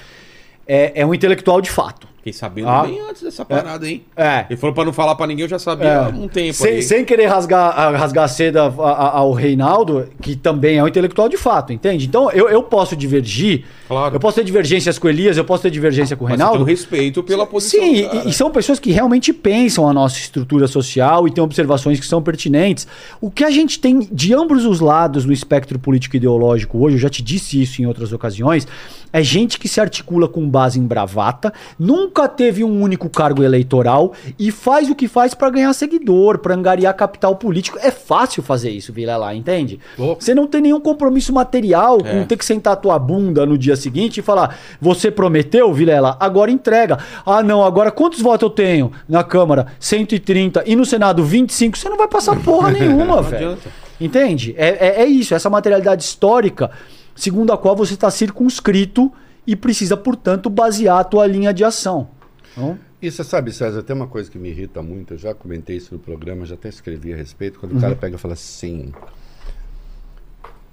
é, 0.68 0.92
é 1.02 1.06
um 1.06 1.14
intelectual 1.14 1.62
de 1.62 1.70
fato. 1.72 2.08
Fiquei 2.24 2.32
sabendo 2.32 2.70
Ah. 2.70 2.84
bem 2.84 3.02
antes 3.02 3.22
dessa 3.22 3.44
parada, 3.44 3.86
hein? 3.86 4.02
É. 4.16 4.46
Ele 4.50 4.56
falou 4.58 4.74
pra 4.74 4.86
não 4.86 4.94
falar 4.94 5.14
pra 5.14 5.28
ninguém, 5.28 5.44
eu 5.44 5.50
já 5.50 5.60
sabia 5.60 5.88
É. 5.90 5.96
há 6.06 6.08
um 6.08 6.30
tempo 6.30 6.54
sem, 6.54 6.82
sem 6.82 7.04
querer 7.04 7.26
rasgar, 7.26 7.76
rasgar 7.94 8.24
a 8.24 8.28
seda 8.30 8.62
ao 8.64 9.34
Reinaldo, 9.34 10.08
que 10.22 10.34
também 10.34 10.78
é 10.78 10.84
um 10.84 10.88
intelectual 10.88 11.28
de 11.28 11.36
fato, 11.36 11.74
entende? 11.74 12.06
Então 12.08 12.32
eu, 12.32 12.48
eu 12.48 12.64
posso 12.64 12.96
divergir. 12.96 13.66
Claro. 13.90 14.16
Eu 14.16 14.22
posso 14.22 14.36
ter 14.38 14.46
divergências 14.46 14.98
com 14.98 15.08
o 15.08 15.10
Elias, 15.10 15.36
eu 15.36 15.44
posso 15.44 15.64
ter 15.64 15.70
divergência 15.70 16.16
com 16.16 16.24
o 16.24 16.30
Mas 16.30 16.38
Reinaldo. 16.38 16.62
um 16.64 16.66
respeito 16.66 17.22
pela 17.24 17.46
posição 17.46 17.82
Sim, 17.82 18.08
e, 18.24 18.30
e 18.30 18.34
são 18.34 18.50
pessoas 18.50 18.80
que 18.80 18.90
realmente 18.94 19.34
pensam 19.34 19.86
a 19.90 19.92
nossa 19.94 20.18
estrutura 20.18 20.66
social 20.66 21.28
e 21.28 21.32
têm 21.32 21.44
observações 21.44 22.00
que 22.00 22.06
são 22.06 22.22
pertinentes. 22.24 22.88
O 23.20 23.30
que 23.30 23.44
a 23.44 23.50
gente 23.50 23.80
tem 23.80 24.00
de 24.10 24.34
ambos 24.34 24.64
os 24.66 24.80
lados 24.80 25.26
no 25.26 25.34
espectro 25.34 25.78
político 25.78 26.16
e 26.16 26.20
ideológico 26.20 26.78
hoje, 26.80 26.96
eu 26.96 27.00
já 27.02 27.10
te 27.10 27.22
disse 27.22 27.62
isso 27.62 27.82
em 27.82 27.86
outras 27.86 28.14
ocasiões, 28.14 28.66
é 29.14 29.24
gente 29.24 29.58
que 29.60 29.68
se 29.70 29.80
articula 29.80 30.28
com 30.28 30.50
base 30.50 30.80
em 30.80 30.86
bravata, 30.86 31.54
nunca 31.80 32.28
teve 32.28 32.64
um 32.64 32.82
único 32.82 33.08
cargo 33.10 33.44
eleitoral 33.44 34.14
e 34.38 34.50
faz 34.52 34.90
o 34.90 34.96
que 34.96 35.08
faz 35.08 35.34
para 35.36 35.52
ganhar 35.52 35.72
seguidor, 35.74 36.40
para 36.40 36.56
angariar 36.56 36.94
capital 36.96 37.36
político. 37.36 37.78
É 37.80 37.92
fácil 37.92 38.42
fazer 38.42 38.72
isso, 38.72 38.92
Vila 38.92 39.16
lá, 39.16 39.36
entende? 39.36 39.80
Oh. 39.98 40.16
Você 40.16 40.34
não 40.34 40.48
tem 40.48 40.62
nenhum 40.62 40.82
compromisso 40.82 41.32
material 41.32 42.00
É. 42.04 42.12
com 42.12 42.26
ter 42.26 42.36
que 42.38 42.44
sentar 42.44 42.74
a 42.74 42.76
tua 42.76 42.98
bunda 42.98 43.46
no 43.46 43.58
dia 43.58 43.76
seguinte 43.76 44.18
e 44.18 44.24
falar: 44.24 44.58
você 44.82 45.12
prometeu, 45.12 45.72
Vilela, 45.72 46.18
agora 46.20 46.50
entrega. 46.50 46.98
Ah, 47.26 47.44
não, 47.44 47.64
agora 47.64 47.92
quantos 47.92 48.20
votos 48.20 48.42
eu 48.44 48.50
tenho 48.50 48.92
na 49.08 49.24
Câmara? 49.24 49.68
130 49.80 50.64
e 50.66 50.76
no 50.76 50.86
Senado 50.86 51.24
25. 51.24 51.78
Você 51.78 51.88
não 51.88 51.98
vai 51.98 52.08
passar 52.08 52.36
porra 52.42 52.72
nenhuma, 52.72 53.22
velho. 53.24 53.58
Entende? 54.02 54.56
É, 54.58 54.88
é, 54.88 55.02
é 55.04 55.06
isso, 55.06 55.36
essa 55.36 55.50
materialidade 55.50 56.04
histórica, 56.04 56.72
segundo 57.16 57.52
a 57.54 57.58
qual 57.58 57.76
você 57.76 57.94
está 57.94 58.10
circunscrito 58.12 59.12
e 59.46 59.56
precisa, 59.56 59.96
portanto, 59.98 60.50
basear 60.50 61.00
a 61.00 61.04
tua 61.04 61.26
linha 61.28 61.54
de 61.54 61.64
ação. 61.64 62.08
Então, 62.52 62.78
E 63.02 63.12
você 63.12 63.24
sabe, 63.24 63.52
César, 63.52 63.84
tem 63.84 63.96
uma 63.96 64.08
coisa 64.08 64.32
que 64.32 64.38
me 64.40 64.50
irrita 64.50 64.82
muito, 64.82 65.14
eu 65.16 65.18
já 65.18 65.34
comentei 65.34 65.76
isso 65.78 65.94
no 65.94 66.00
programa, 66.00 66.46
já 66.46 66.56
até 66.56 66.70
escrevi 66.70 67.14
a 67.14 67.18
respeito, 67.18 67.60
quando 67.60 67.74
o 67.74 67.76
Uhum. 67.76 67.82
cara 67.82 67.96
pega 67.96 68.16
e 68.16 68.20
fala 68.20 68.34
assim. 68.36 68.94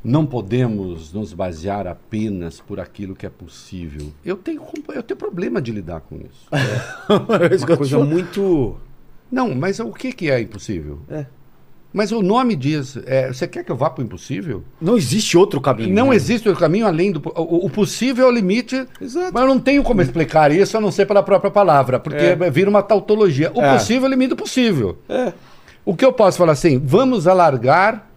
Não 0.03 0.25
podemos 0.25 1.12
nos 1.12 1.35
basear 1.35 1.87
apenas 1.87 2.59
por 2.59 2.81
aquilo 2.81 3.15
que 3.15 3.27
é 3.27 3.29
possível. 3.29 4.11
Eu 4.25 4.37
tenho, 4.37 4.62
eu 4.95 5.03
tenho 5.03 5.19
problema 5.19 5.61
de 5.61 5.73
lidar 5.73 6.01
com 6.01 6.17
isso. 6.17 6.47
é 6.53 7.57
Uma 7.67 7.77
coisa 7.77 7.99
tô- 7.99 8.05
muito. 8.07 8.77
Não, 9.31 9.55
mas 9.55 9.79
o 9.79 9.93
que, 9.93 10.11
que 10.12 10.31
é 10.31 10.41
impossível? 10.41 11.01
É. 11.09 11.27
Mas 11.93 12.12
o 12.12 12.23
nome 12.23 12.55
diz, 12.55 12.97
é, 13.05 13.33
você 13.33 13.49
quer 13.49 13.65
que 13.65 13.73
eu 13.73 13.77
vá 13.77 13.91
para 13.91 14.03
o 14.03 14.05
impossível? 14.05 14.62
Não 14.81 14.97
existe 14.97 15.37
outro 15.37 15.61
caminho. 15.61 15.93
Não 15.93 16.11
né? 16.11 16.17
existe 16.17 16.47
outro 16.49 16.61
caminho 16.61 16.87
além 16.87 17.11
do. 17.11 17.21
O, 17.35 17.67
o 17.67 17.71
possível 17.71 18.27
é 18.27 18.29
o 18.29 18.33
limite. 18.33 18.87
Exato. 19.01 19.33
Mas 19.35 19.43
eu 19.43 19.49
não 19.49 19.59
tenho 19.59 19.83
como 19.83 20.01
explicar 20.01 20.53
isso 20.53 20.77
a 20.77 20.81
não 20.81 20.93
ser 20.93 21.07
pela 21.07 21.23
própria 21.23 21.51
palavra, 21.51 21.99
porque 21.99 22.17
É. 22.41 22.51
vira 22.51 22.71
uma 22.71 22.83
tautologia. 22.83 23.51
O 23.55 23.61
É. 23.61 23.73
possível 23.73 24.05
é 24.05 24.09
o 24.09 24.11
limite 24.11 24.31
do 24.31 24.37
possível. 24.37 24.99
É. 25.09 25.33
O 25.85 25.97
que 25.97 26.05
eu 26.05 26.12
posso 26.12 26.39
falar 26.39 26.53
assim, 26.53 26.79
vamos 26.79 27.27
alargar 27.27 28.09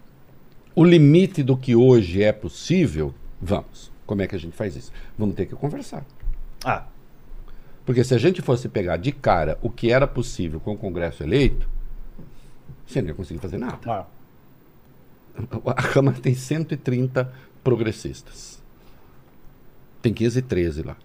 o 0.76 0.84
limite 0.84 1.42
do 1.42 1.56
que 1.56 1.74
hoje 1.74 2.22
é 2.22 2.30
possível? 2.32 3.12
Vamos. 3.42 3.90
Como 4.06 4.22
é 4.22 4.26
que 4.28 4.36
a 4.36 4.38
gente 4.38 4.54
faz 4.54 4.76
isso? 4.76 4.92
Vamos 5.18 5.34
ter 5.34 5.46
que 5.46 5.54
conversar. 5.56 6.04
Ah, 6.64 6.84
Porque 7.84 8.04
se 8.04 8.14
a 8.14 8.18
gente 8.18 8.40
fosse 8.40 8.68
pegar 8.68 8.96
de 8.98 9.10
cara 9.12 9.58
o 9.60 9.68
que 9.68 9.90
era 9.90 10.06
possível 10.06 10.60
com 10.60 10.72
o 10.72 10.76
Congresso 10.76 11.22
eleito, 11.22 11.68
você 12.86 13.00
não 13.02 13.08
ia 13.08 13.14
conseguir 13.14 13.40
fazer 13.40 13.58
nada. 13.58 13.78
ah. 13.86 14.06
A 15.66 15.82
Câmara 15.82 16.16
tem 16.20 16.34
130 16.34 17.30
progressistas. 17.62 18.62
Tem 20.00 20.12
513 20.12 20.82
lá. 20.82 20.96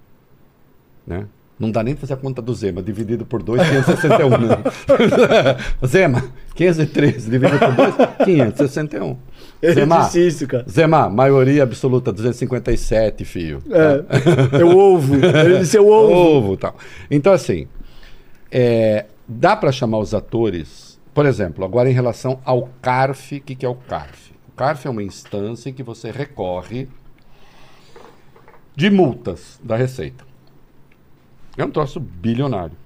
Né? 1.08 1.26
Não 1.60 1.70
dá 1.72 1.84
nem 1.84 1.96
fazer 1.96 2.14
a 2.14 2.18
conta 2.18 2.42
do 2.42 2.54
Zema, 2.54 2.82
dividido 2.82 3.26
por 3.26 3.44
2, 3.44 3.62
561. 3.62 4.30
né? 4.38 4.58
Zema, 5.86 6.24
513 6.56 7.30
dividido 7.30 7.60
por 7.60 7.74
2, 7.76 7.96
561. 8.24 9.18
Eu 9.62 9.74
Zema, 9.74 10.00
disse 10.04 10.26
isso, 10.26 10.48
cara. 10.48 10.66
Zema, 10.70 11.10
maioria 11.10 11.64
absoluta 11.64 12.14
257, 12.14 13.26
fio. 13.26 13.62
É, 13.70 14.62
eu 14.62 14.70
ovo. 14.78 15.16
Ele 15.16 15.60
disse 15.60 15.76
eu 15.76 15.88
ovo. 15.88 16.14
Ovo 16.40 16.58
tal. 16.58 16.78
Então, 17.12 17.34
assim, 17.34 17.68
é, 18.50 19.06
dá 19.28 19.54
para 19.58 19.72
chamar 19.74 19.98
os 19.98 20.14
atores, 20.14 20.89
por 21.14 21.26
exemplo, 21.26 21.66
agora 21.66 21.90
em 21.90 21.94
relação 21.94 22.40
ao 22.46 22.70
CARF, 22.82 23.38
o 23.38 23.42
que, 23.42 23.56
que 23.56 23.66
é 23.66 23.70
o 23.70 23.76
CARF? 23.76 24.34
O 24.48 24.52
CARF 24.52 24.88
é 24.88 24.90
uma 24.90 25.04
instância 25.04 25.70
em 25.70 25.74
que 25.74 25.84
você 25.84 26.12
recorre 26.12 26.88
de 28.76 28.90
multas 28.90 29.60
da 29.64 29.76
Receita. 29.76 30.26
É 31.58 31.66
um 31.66 31.72
troço 31.72 32.00
bilionário. 32.00 32.78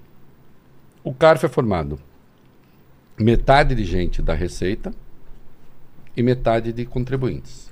O 1.03 1.13
CARF 1.13 1.45
é 1.45 1.49
formado 1.49 1.99
metade 3.17 3.75
de 3.75 3.85
gente 3.85 4.21
da 4.21 4.33
Receita 4.33 4.93
e 6.15 6.23
metade 6.23 6.73
de 6.73 6.85
contribuintes. 6.85 7.71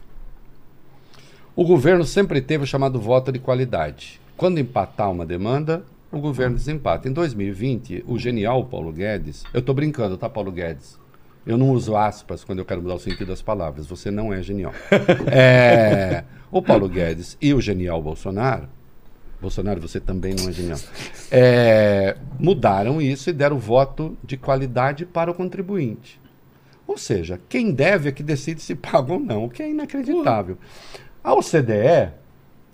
O 1.55 1.65
governo 1.65 2.05
sempre 2.05 2.41
teve 2.41 2.63
o 2.63 2.67
chamado 2.67 2.99
voto 2.99 3.31
de 3.31 3.39
qualidade. 3.39 4.21
Quando 4.37 4.59
empatar 4.59 5.11
uma 5.11 5.25
demanda, 5.25 5.83
o 6.11 6.19
governo 6.19 6.55
desempata. 6.55 7.07
Em 7.07 7.13
2020, 7.13 8.03
o 8.07 8.19
genial 8.19 8.65
Paulo 8.65 8.91
Guedes, 8.91 9.43
eu 9.53 9.59
estou 9.59 9.73
brincando, 9.73 10.17
tá, 10.17 10.29
Paulo 10.29 10.51
Guedes? 10.51 10.99
Eu 11.45 11.57
não 11.57 11.71
uso 11.71 11.95
aspas 11.95 12.43
quando 12.43 12.59
eu 12.59 12.65
quero 12.65 12.81
mudar 12.81 12.95
o 12.95 12.99
sentido 12.99 13.27
das 13.27 13.41
palavras. 13.41 13.87
Você 13.87 14.11
não 14.11 14.31
é 14.31 14.41
genial. 14.43 14.73
É, 15.31 16.23
o 16.51 16.61
Paulo 16.61 16.87
Guedes 16.89 17.37
e 17.41 17.53
o 17.53 17.61
genial 17.61 18.01
Bolsonaro, 18.01 18.67
Bolsonaro, 19.41 19.81
você 19.81 19.99
também 19.99 20.35
não 20.35 20.49
é 20.49 20.51
genial, 20.51 20.77
é, 21.31 22.15
mudaram 22.39 23.01
isso 23.01 23.29
e 23.29 23.33
deram 23.33 23.57
voto 23.57 24.15
de 24.23 24.37
qualidade 24.37 25.05
para 25.05 25.31
o 25.31 25.33
contribuinte. 25.33 26.21
Ou 26.85 26.97
seja, 26.97 27.39
quem 27.49 27.71
deve 27.71 28.09
é 28.09 28.11
que 28.11 28.21
decide 28.21 28.61
se 28.61 28.75
paga 28.75 29.13
ou 29.13 29.19
não, 29.19 29.45
o 29.45 29.49
que 29.49 29.63
é 29.63 29.69
inacreditável. 29.69 30.57
A 31.23 31.33
OCDE, 31.33 32.11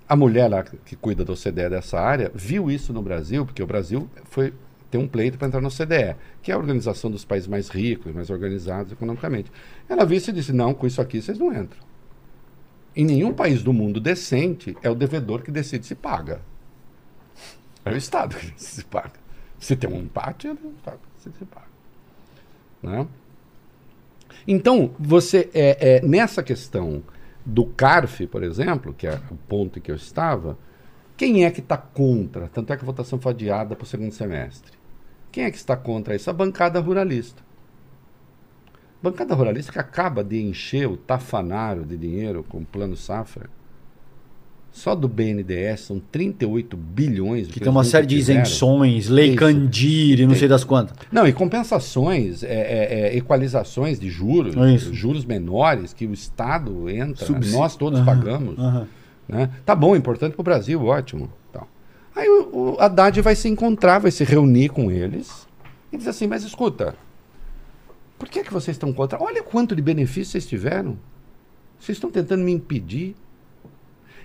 a 0.08 0.16
mulher 0.16 0.50
lá 0.50 0.64
que 0.64 0.96
cuida 0.96 1.26
da 1.26 1.34
OCDE 1.34 1.70
dessa 1.70 2.00
área, 2.00 2.32
viu 2.34 2.72
isso 2.72 2.94
no 2.94 3.02
Brasil, 3.02 3.46
porque 3.46 3.62
o 3.62 3.68
Brasil 3.68 4.10
foi 4.26 4.54
tem 4.90 5.02
um 5.02 5.08
pleito 5.08 5.38
para 5.38 5.48
entrar 5.48 5.60
na 5.60 5.68
OCDE, 5.68 6.16
que 6.42 6.50
é 6.50 6.56
a 6.56 6.58
organização 6.58 7.12
dos 7.12 7.26
países 7.26 7.48
mais 7.48 7.68
ricos, 7.68 8.14
mais 8.14 8.30
organizados 8.30 8.94
economicamente. 8.94 9.52
Ela 9.90 10.06
viu 10.06 10.18
isso 10.18 10.30
e 10.30 10.34
disse: 10.34 10.54
não, 10.54 10.74
com 10.74 10.88
isso 10.88 11.02
aqui 11.02 11.22
vocês 11.22 11.38
não 11.38 11.52
entram. 11.52 11.86
Em 12.96 13.06
nenhum 13.06 13.34
país 13.34 13.62
do 13.62 13.74
mundo 13.74 14.00
decente 14.00 14.76
é 14.82 14.90
o 14.90 14.96
devedor 14.96 15.42
que 15.42 15.52
decide 15.52 15.86
se 15.86 15.94
paga. 15.94 16.42
É 17.84 17.92
o 17.92 17.98
Estado 17.98 18.36
que 18.36 18.54
se 18.56 18.84
paga. 18.86 19.14
Se 19.60 19.76
tem 19.76 19.90
um 19.90 20.02
empate, 20.02 20.48
é 20.48 20.52
o 20.52 20.74
Estado 20.78 21.00
que 21.16 21.38
se 21.38 21.46
paga. 21.46 21.68
Né? 22.82 23.08
Então, 24.48 24.94
você 24.98 25.50
é, 25.54 25.98
é, 25.98 26.02
nessa 26.02 26.42
questão 26.42 27.04
do 27.48 27.66
CARF, 27.66 28.28
por 28.28 28.44
exemplo, 28.44 28.94
que 28.94 29.08
é 29.08 29.22
o 29.32 29.38
ponto 29.48 29.80
em 29.80 29.82
que 29.82 29.90
eu 29.90 29.96
estava, 29.96 30.58
quem 31.16 31.46
é 31.46 31.50
que 31.50 31.62
está 31.62 31.78
contra? 31.78 32.50
Tanto 32.50 32.74
é 32.74 32.76
que 32.76 32.84
a 32.84 32.86
votação 32.86 33.18
foi 33.20 33.32
adiada 33.32 33.74
para 33.74 33.86
o 33.86 33.88
segundo 33.88 34.12
semestre. 34.12 34.78
Quem 35.32 35.46
é 35.46 35.52
que 35.52 35.56
está 35.56 35.78
contra 35.78 36.14
isso? 36.14 36.30
A 36.30 36.34
bancada 36.34 36.78
ruralista. 36.82 37.42
Bancada 39.02 39.34
ruralista 39.34 39.72
que 39.72 39.80
acaba 39.80 40.26
de 40.26 40.42
encher 40.42 40.90
o 40.90 40.98
tafanário 40.98 41.86
de 41.86 41.98
dinheiro 41.98 42.44
com 42.44 42.58
o 42.58 42.66
plano 42.66 42.98
safra. 42.98 43.50
Só 44.78 44.94
do 44.94 45.08
BNDES 45.08 45.80
são 45.80 46.00
38 46.00 46.78
bilhões. 46.78 47.48
Que 47.48 47.60
tem 47.60 47.68
uma 47.68 47.84
série 47.84 48.06
de 48.06 48.16
isenções, 48.16 49.08
lei 49.08 49.30
Isso. 49.30 49.38
Candir 49.38 50.20
e 50.20 50.28
não 50.28 50.36
sei 50.36 50.48
das 50.48 50.64
quantas. 50.64 50.96
Não, 51.12 51.28
e 51.28 51.34
compensações, 51.34 52.44
é, 52.44 52.48
é, 52.48 53.00
é, 53.00 53.18
equalizações 53.18 54.00
de 54.00 54.08
juros, 54.08 54.54
Isso. 54.76 54.94
juros 54.94 55.26
menores 55.26 55.94
que 55.94 56.06
o 56.06 56.14
Estado 56.14 56.88
entra, 56.92 57.28
nós 57.52 57.76
todos 57.76 57.98
Aham, 58.00 58.06
pagamos. 58.06 58.60
aham. 58.60 58.88
Né? 59.28 59.50
Tá 59.66 59.74
bom, 59.74 59.96
importante 59.96 60.34
para 60.34 60.42
o 60.42 60.44
Brasil, 60.44 60.86
ótimo. 60.86 61.28
Tal. 61.52 61.68
Aí 62.16 62.30
o, 62.30 62.76
o 62.76 62.78
Haddad 62.80 63.20
vai 63.22 63.34
se 63.36 63.50
encontrar, 63.50 63.98
vai 63.98 64.12
se 64.12 64.24
reunir 64.24 64.70
com 64.70 64.92
eles 64.92 65.48
e 65.92 65.98
dizer 65.98 66.12
assim, 66.12 66.28
mas 66.28 66.44
escuta, 66.44 66.94
por 68.20 68.30
que, 68.30 68.44
que 68.44 68.54
vocês 68.54 68.76
estão 68.76 68.94
contra? 68.94 69.20
Olha 69.20 69.42
quanto 69.42 69.76
de 69.76 69.82
benefício 69.82 70.34
vocês 70.34 70.46
tiveram. 70.46 71.00
Vocês 71.80 71.96
estão 71.96 72.12
tentando 72.12 72.44
me 72.44 72.52
impedir. 72.52 73.16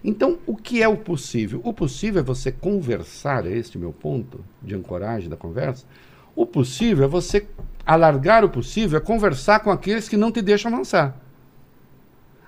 Então, 0.04 0.38
o 0.46 0.56
que 0.56 0.82
é 0.82 0.88
o 0.88 0.96
possível? 0.96 1.60
O 1.62 1.72
possível 1.72 2.20
é 2.20 2.24
você 2.24 2.50
conversar, 2.50 3.46
é 3.46 3.50
este 3.50 3.78
meu 3.78 3.92
ponto 3.92 4.44
de 4.60 4.74
ancoragem 4.74 5.28
da 5.28 5.36
conversa. 5.36 5.86
O 6.34 6.44
possível 6.44 7.04
é 7.04 7.08
você 7.08 7.46
alargar 7.86 8.44
o 8.44 8.48
possível, 8.48 8.98
é 8.98 9.00
conversar 9.00 9.60
com 9.60 9.70
aqueles 9.70 10.08
que 10.08 10.16
não 10.16 10.32
te 10.32 10.42
deixam 10.42 10.72
avançar. 10.72 11.16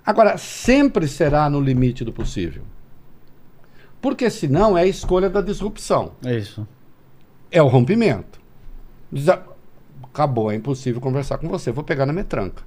Agora, 0.05 0.37
sempre 0.37 1.07
será 1.07 1.49
no 1.49 1.61
limite 1.61 2.05
do 2.05 2.13
possível. 2.13 2.65
Porque 4.01 4.29
senão 4.29 4.77
é 4.77 4.83
a 4.83 4.87
escolha 4.87 5.31
da 5.31 5.41
disrupção. 5.41 6.13
É 6.25 6.37
isso. 6.37 6.67
É 7.51 7.63
o 7.63 7.69
rompimento. 7.69 8.41
Diz, 9.11 9.29
"Ah, 9.29 9.43
Acabou, 10.15 10.49
é 10.49 10.55
impossível 10.55 11.01
conversar 11.01 11.39
com 11.39 11.49
você, 11.49 11.73
vou 11.73 11.83
pegar 11.83 12.07
na 12.07 12.13
metranca. 12.13 12.63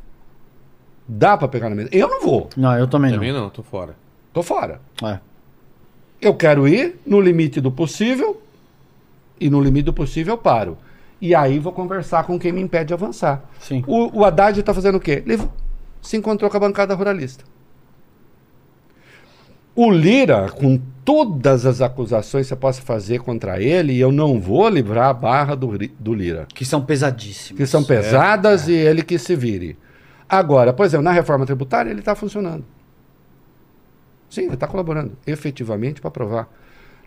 Dá 1.08 1.38
para 1.38 1.48
pegar 1.48 1.70
na 1.70 1.78
metranca? 1.78 1.96
Eu 1.96 2.10
não 2.10 2.22
vou, 2.22 2.50
Não, 2.58 2.78
eu 2.78 2.88
também, 2.88 3.14
Também 3.14 3.32
não, 3.32 3.50
tô 3.50 3.64
fora. 3.64 3.96
Tô 4.38 4.44
fora. 4.44 4.80
É. 5.04 5.18
Eu 6.22 6.36
quero 6.36 6.68
ir 6.68 7.00
no 7.06 7.20
limite 7.20 7.60
do 7.60 7.72
possível 7.72 8.40
e 9.40 9.50
no 9.50 9.60
limite 9.60 9.86
do 9.86 9.94
possível 9.94 10.36
eu 10.36 10.38
paro. 10.38 10.78
E 11.20 11.34
aí 11.34 11.58
vou 11.58 11.74
conversar 11.74 12.24
com 12.26 12.38
quem 12.38 12.52
me 12.52 12.62
impede 12.62 12.90
de 12.90 12.94
avançar. 12.94 13.44
Sim. 13.60 13.84
O, 13.88 14.20
o 14.20 14.26
Haddad 14.26 14.60
está 14.60 14.74
fazendo 14.74 14.96
o 14.96 15.00
quê? 15.00 15.24
Ele 15.26 15.42
se 16.02 16.16
encontrou 16.16 16.52
com 16.52 16.58
a 16.58 16.60
bancada 16.60 16.94
ruralista. 16.94 17.44
O 19.76 19.92
Lira, 19.92 20.50
com 20.52 20.80
todas 21.04 21.66
as 21.66 21.82
acusações 21.82 22.46
que 22.46 22.50
você 22.50 22.56
possa 22.56 22.82
fazer 22.82 23.20
contra 23.20 23.62
ele, 23.62 23.98
eu 23.98 24.12
não 24.12 24.40
vou 24.40 24.70
livrar 24.70 25.10
a 25.10 25.14
barra 25.14 25.56
do, 25.56 25.78
do 26.00 26.14
Lira. 26.14 26.48
Que 26.54 26.66
são 26.66 26.82
pesadíssimos. 26.82 27.60
Que 27.60 27.66
são 27.66 27.84
pesadas 27.84 28.68
e 28.68 28.74
ele 28.74 29.02
que 29.02 29.18
se 29.18 29.36
vire. 29.36 29.78
Agora, 30.30 30.74
por 30.74 30.86
exemplo, 30.86 31.04
na 31.04 31.12
reforma 31.12 31.46
tributária 31.46 31.90
ele 31.90 32.00
está 32.00 32.16
funcionando. 32.16 32.77
Sim, 34.30 34.44
ele 34.46 34.54
está 34.56 34.68
colaborando 34.68 35.14
efetivamente 35.26 36.02
para 36.02 36.10
aprovar. 36.10 36.48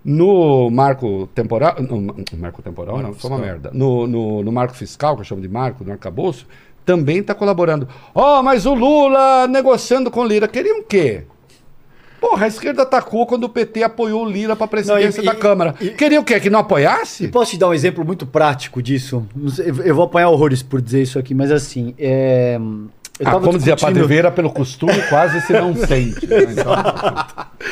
No 0.05 0.71
marco 0.71 1.29
temporal. 1.35 1.77
No, 1.81 2.15
marco 2.39 2.63
temporal, 2.63 3.03
não, 3.03 3.13
foi 3.13 3.31
uma 3.31 3.39
merda. 3.39 3.71
No, 3.75 4.07
no, 4.07 4.43
no 4.43 4.51
marco 4.51 4.75
fiscal, 4.75 5.15
que 5.15 5.21
eu 5.21 5.25
chamo 5.25 5.43
de 5.43 5.49
marco, 5.49 5.85
no 5.85 5.93
arcabouço, 5.93 6.47
também 6.87 7.19
está 7.19 7.35
colaborando. 7.35 7.87
Ó, 8.15 8.43
mas 8.43 8.65
o 8.65 8.73
Lula 8.75 9.47
negociando 9.47 10.11
com 10.11 10.21
o 10.21 10.27
Lira. 10.27 10.49
Queriam 10.49 10.81
o 10.81 10.85
quê? 10.85 11.25
Porra, 12.19 12.45
a 12.47 12.49
esquerda 12.49 12.83
atacou 12.83 13.27
quando 13.27 13.45
o 13.45 13.49
PT 13.49 13.83
apoiou 13.83 14.25
o 14.25 14.29
Lira 14.31 14.55
para 14.57 14.65
a 14.65 14.69
presidência 14.69 15.23
Não, 15.23 15.31
e- 15.31 15.35
da 15.35 15.39
e- 15.39 15.41
Câmara. 15.41 15.75
e- 15.81 15.89
Queria 15.91 16.21
o 16.21 16.25
quê? 16.25 16.39
Que 16.41 16.51
não 16.51 16.61
apoiasse? 16.61 17.29
Posso 17.29 17.53
te 17.53 17.59
dar 17.59 17.69
um 17.69 17.75
exemplo 17.75 18.05
muito 18.05 18.27
prático 18.27 18.83
disso? 18.83 19.27
Eu 19.85 19.95
vou 19.95 20.05
apanhar 20.05 20.29
horrores 20.31 20.63
por 20.63 20.81
dizer 20.83 21.03
isso 21.03 21.19
aqui, 21.19 21.35
mas 21.35 21.51
assim. 21.51 21.95
É... 21.99 22.59
Ah, 23.25 23.33
como 23.33 23.59
dizia 23.59 23.73
a 23.73 23.77
discutindo- 23.77 23.95
Padreveira, 24.01 24.31
pelo 24.31 24.51
costume 24.51 25.01
quase 25.09 25.41
se 25.43 25.53
não 25.53 25.75
sente. 25.75 26.27
né? 26.27 26.39
Então, 26.51 26.75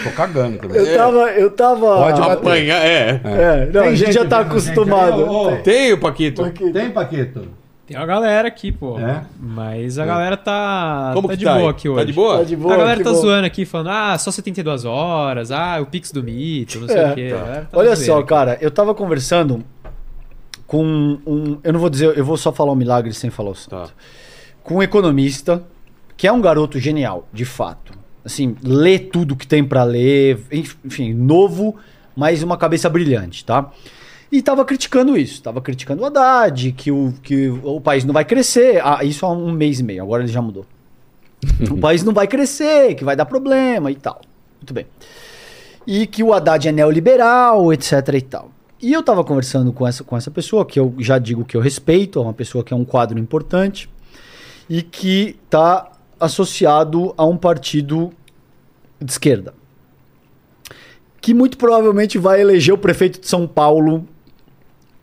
tô 0.05 0.11
cagando 0.16 0.59
também. 0.59 0.77
Eu 0.77 0.97
tava. 0.97 1.19
Eu 1.31 1.51
tava. 1.51 1.81
Pode. 1.97 2.20
Apanhar, 2.20 2.85
é. 2.85 3.20
É, 3.25 3.66
não, 3.66 3.73
Tem 3.73 3.81
a 3.83 3.95
gente 3.95 3.99
gente 4.07 4.12
já 4.15 4.25
tá 4.25 4.39
a 4.39 4.41
acostumado. 4.43 5.49
aí. 5.49 5.62
Tem 5.62 5.93
o 5.93 5.99
Paquito. 5.99 6.43
Tem, 6.73 6.91
Paquito? 6.91 7.49
Tem 7.87 7.97
uma 7.97 8.05
galera 8.05 8.47
aqui, 8.49 8.70
pô. 8.70 8.99
É? 8.99 9.23
Mas 9.41 9.99
a 9.99 10.05
galera 10.05 10.37
tá, 10.37 11.12
Como 11.15 11.27
tá 11.29 11.35
de 11.35 11.45
tá 11.47 11.55
aí? 11.55 11.59
boa 11.61 11.70
aqui 11.70 11.89
hoje. 11.89 12.01
Tá 12.01 12.05
de 12.05 12.12
boa? 12.12 12.39
Tá 12.39 12.45
de 12.45 12.57
boa, 12.57 12.75
a 12.75 12.77
galera 12.77 13.03
tá 13.03 13.11
bom. 13.11 13.16
zoando 13.16 13.47
aqui, 13.47 13.65
falando, 13.65 13.89
ah, 13.91 14.19
só 14.19 14.31
72 14.31 14.85
horas, 14.85 15.51
ah, 15.51 15.79
o 15.81 15.87
Pix 15.87 16.12
do 16.12 16.23
mito, 16.23 16.81
não 16.81 16.87
sei 16.89 16.99
É. 16.99 17.11
o 17.11 17.15
quê. 17.15 17.31
A 17.35 17.39
galera 17.39 17.69
tá 17.73 17.79
Olha 17.79 17.97
só, 17.97 18.19
aqui. 18.19 18.29
cara, 18.29 18.59
eu 18.61 18.70
tava 18.70 18.95
conversando 18.95 19.65
com 20.66 20.85
um. 21.27 21.59
Eu 21.65 21.73
não 21.73 21.81
vou 21.81 21.89
dizer, 21.89 22.16
eu 22.16 22.25
vou 22.25 22.37
só 22.37 22.53
falar 22.53 22.73
um 22.73 22.77
milagre 22.77 23.11
sem 23.15 23.31
falar 23.31 23.51
o 23.51 23.55
santo. 23.55 23.70
Tá. 23.70 23.89
Com 24.69 24.77
um 24.77 24.82
economista, 24.82 25.65
que 26.16 26.27
é 26.27 26.32
um 26.32 26.40
garoto 26.40 26.78
genial, 26.78 27.27
de 27.32 27.45
fato. 27.45 27.93
Assim, 28.24 28.55
lê 28.62 28.99
tudo 28.99 29.35
que 29.35 29.47
tem 29.47 29.65
pra 29.65 29.85
ler, 29.85 30.40
enfim, 30.53 31.15
novo, 31.15 31.77
mas 32.15 32.43
uma 32.43 32.59
cabeça 32.59 32.89
brilhante, 32.89 33.45
tá? 33.45 33.70
E 34.31 34.43
tava 34.43 34.65
criticando 34.65 35.16
isso, 35.16 35.43
tava 35.43 35.62
criticando 35.62 36.03
o 36.03 36.05
Haddad, 36.05 36.73
que 36.73 36.90
o, 36.90 37.15
que 37.23 37.49
o 37.49 37.81
país 37.81 38.05
não 38.05 38.12
vai 38.12 38.24
crescer. 38.24 38.82
Ah, 38.85 39.03
isso 39.03 39.24
há 39.24 39.32
um 39.32 39.51
mês 39.51 39.81
e 39.81 39.82
meio, 39.82 40.03
agora 40.03 40.23
ele 40.23 40.31
já 40.31 40.43
mudou. 40.43 40.66
o 41.70 41.78
país 41.78 42.05
não 42.05 42.12
vai 42.12 42.27
crescer, 42.27 42.95
que 42.95 43.05
vai 43.05 43.16
dar 43.16 43.24
problema 43.24 43.90
e 43.90 43.95
tal. 43.95 44.20
Muito 44.61 44.74
bem 44.74 44.86
e 45.90 46.07
que 46.07 46.23
o 46.23 46.35
Haddad 46.35 46.69
é 46.69 46.70
neoliberal, 46.70 47.73
etc 47.73 47.93
e 48.12 48.20
tal. 48.20 48.51
E 48.81 48.93
eu 48.93 49.03
tava 49.03 49.24
conversando 49.24 49.73
com 49.73 49.86
essa, 49.86 50.05
com 50.05 50.15
essa 50.15 50.31
pessoa, 50.31 50.66
que 50.66 50.78
eu 50.78 50.95
já 50.99 51.19
digo 51.19 51.47
que 51.47 51.57
eu 51.57 51.62
respeito, 51.62 52.19
é 52.19 52.23
uma 52.23 52.35
pessoa 52.35 52.62
que 52.62 52.74
é 52.74 52.77
um 52.77 52.85
quadro 52.85 53.19
importante, 53.19 53.89
e 54.69 54.82
que 54.82 55.36
tá 55.49 55.90
associado 56.20 57.15
a 57.16 57.24
um 57.24 57.36
partido 57.36 58.11
de 59.01 59.11
esquerda. 59.11 59.55
Que 61.20 61.32
muito 61.32 61.57
provavelmente 61.57 62.19
vai 62.19 62.40
eleger 62.40 62.74
o 62.74 62.78
prefeito 62.78 63.20
de 63.20 63.28
São 63.28 63.47
Paulo 63.47 64.07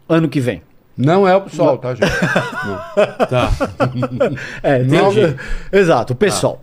ano 0.07 0.29
que 0.29 0.39
vem. 0.39 0.61
Não 0.97 1.27
é 1.27 1.35
o 1.35 1.41
PSOL, 1.41 1.77
tá, 1.77 1.93
gente? 1.93 2.07
Tá. 3.29 3.51
É, 4.63 4.81
Não. 4.83 5.11
Exato, 5.71 6.13
o 6.13 6.15
pessoal. 6.15 6.61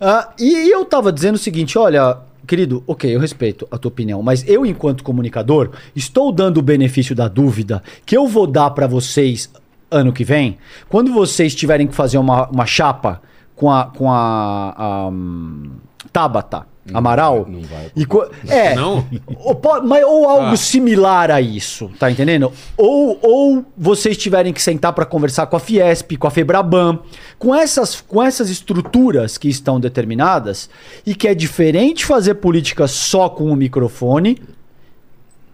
Ah, 0.00 0.30
e 0.38 0.68
eu 0.70 0.84
tava 0.84 1.12
dizendo 1.12 1.36
o 1.36 1.38
seguinte, 1.38 1.78
olha, 1.78 2.18
querido, 2.46 2.82
ok, 2.86 3.14
eu 3.14 3.20
respeito 3.20 3.66
a 3.70 3.78
tua 3.78 3.88
opinião, 3.88 4.22
mas 4.22 4.46
eu, 4.46 4.66
enquanto 4.66 5.04
comunicador, 5.04 5.70
estou 5.94 6.32
dando 6.32 6.58
o 6.58 6.62
benefício 6.62 7.14
da 7.14 7.28
dúvida 7.28 7.82
que 8.04 8.16
eu 8.16 8.26
vou 8.26 8.46
dar 8.46 8.70
pra 8.70 8.86
vocês 8.86 9.48
ano 9.92 10.12
que 10.12 10.24
vem, 10.24 10.58
quando 10.88 11.12
vocês 11.12 11.54
tiverem 11.54 11.86
que 11.86 11.94
fazer 11.94 12.18
uma, 12.18 12.48
uma 12.48 12.66
chapa 12.66 13.20
com 13.54 13.70
a, 13.70 13.84
com 13.86 14.10
a, 14.10 14.74
a, 14.76 15.08
hum, 15.08 15.70
Tabata 16.12 16.66
Amaral. 16.92 17.46
não 17.48 17.62
vai. 17.62 17.92
e 17.94 18.04
é, 18.52 18.74
Não? 18.74 19.06
ou, 19.36 19.60
ou 20.04 20.28
algo 20.28 20.46
Ah. 20.52 20.56
similar 20.56 21.30
a 21.30 21.40
isso, 21.40 21.88
tá 21.98 22.10
entendendo? 22.10 22.52
Ou, 22.76 23.18
ou 23.22 23.64
vocês 23.78 24.16
tiverem 24.16 24.52
que 24.52 24.60
sentar 24.60 24.92
para 24.92 25.06
conversar 25.06 25.46
com 25.46 25.54
a 25.56 25.60
Fiesp, 25.60 26.16
com 26.16 26.26
a 26.26 26.30
Febraban, 26.30 26.98
com 27.38 27.54
essas, 27.54 28.00
com 28.00 28.20
essas 28.20 28.50
estruturas 28.50 29.38
que 29.38 29.48
estão 29.48 29.78
determinadas 29.78 30.68
e 31.06 31.14
que 31.14 31.28
é 31.28 31.34
diferente 31.34 32.04
fazer 32.04 32.34
política 32.34 32.88
só 32.88 33.28
com 33.28 33.44
o 33.44 33.54
microfone 33.56 34.38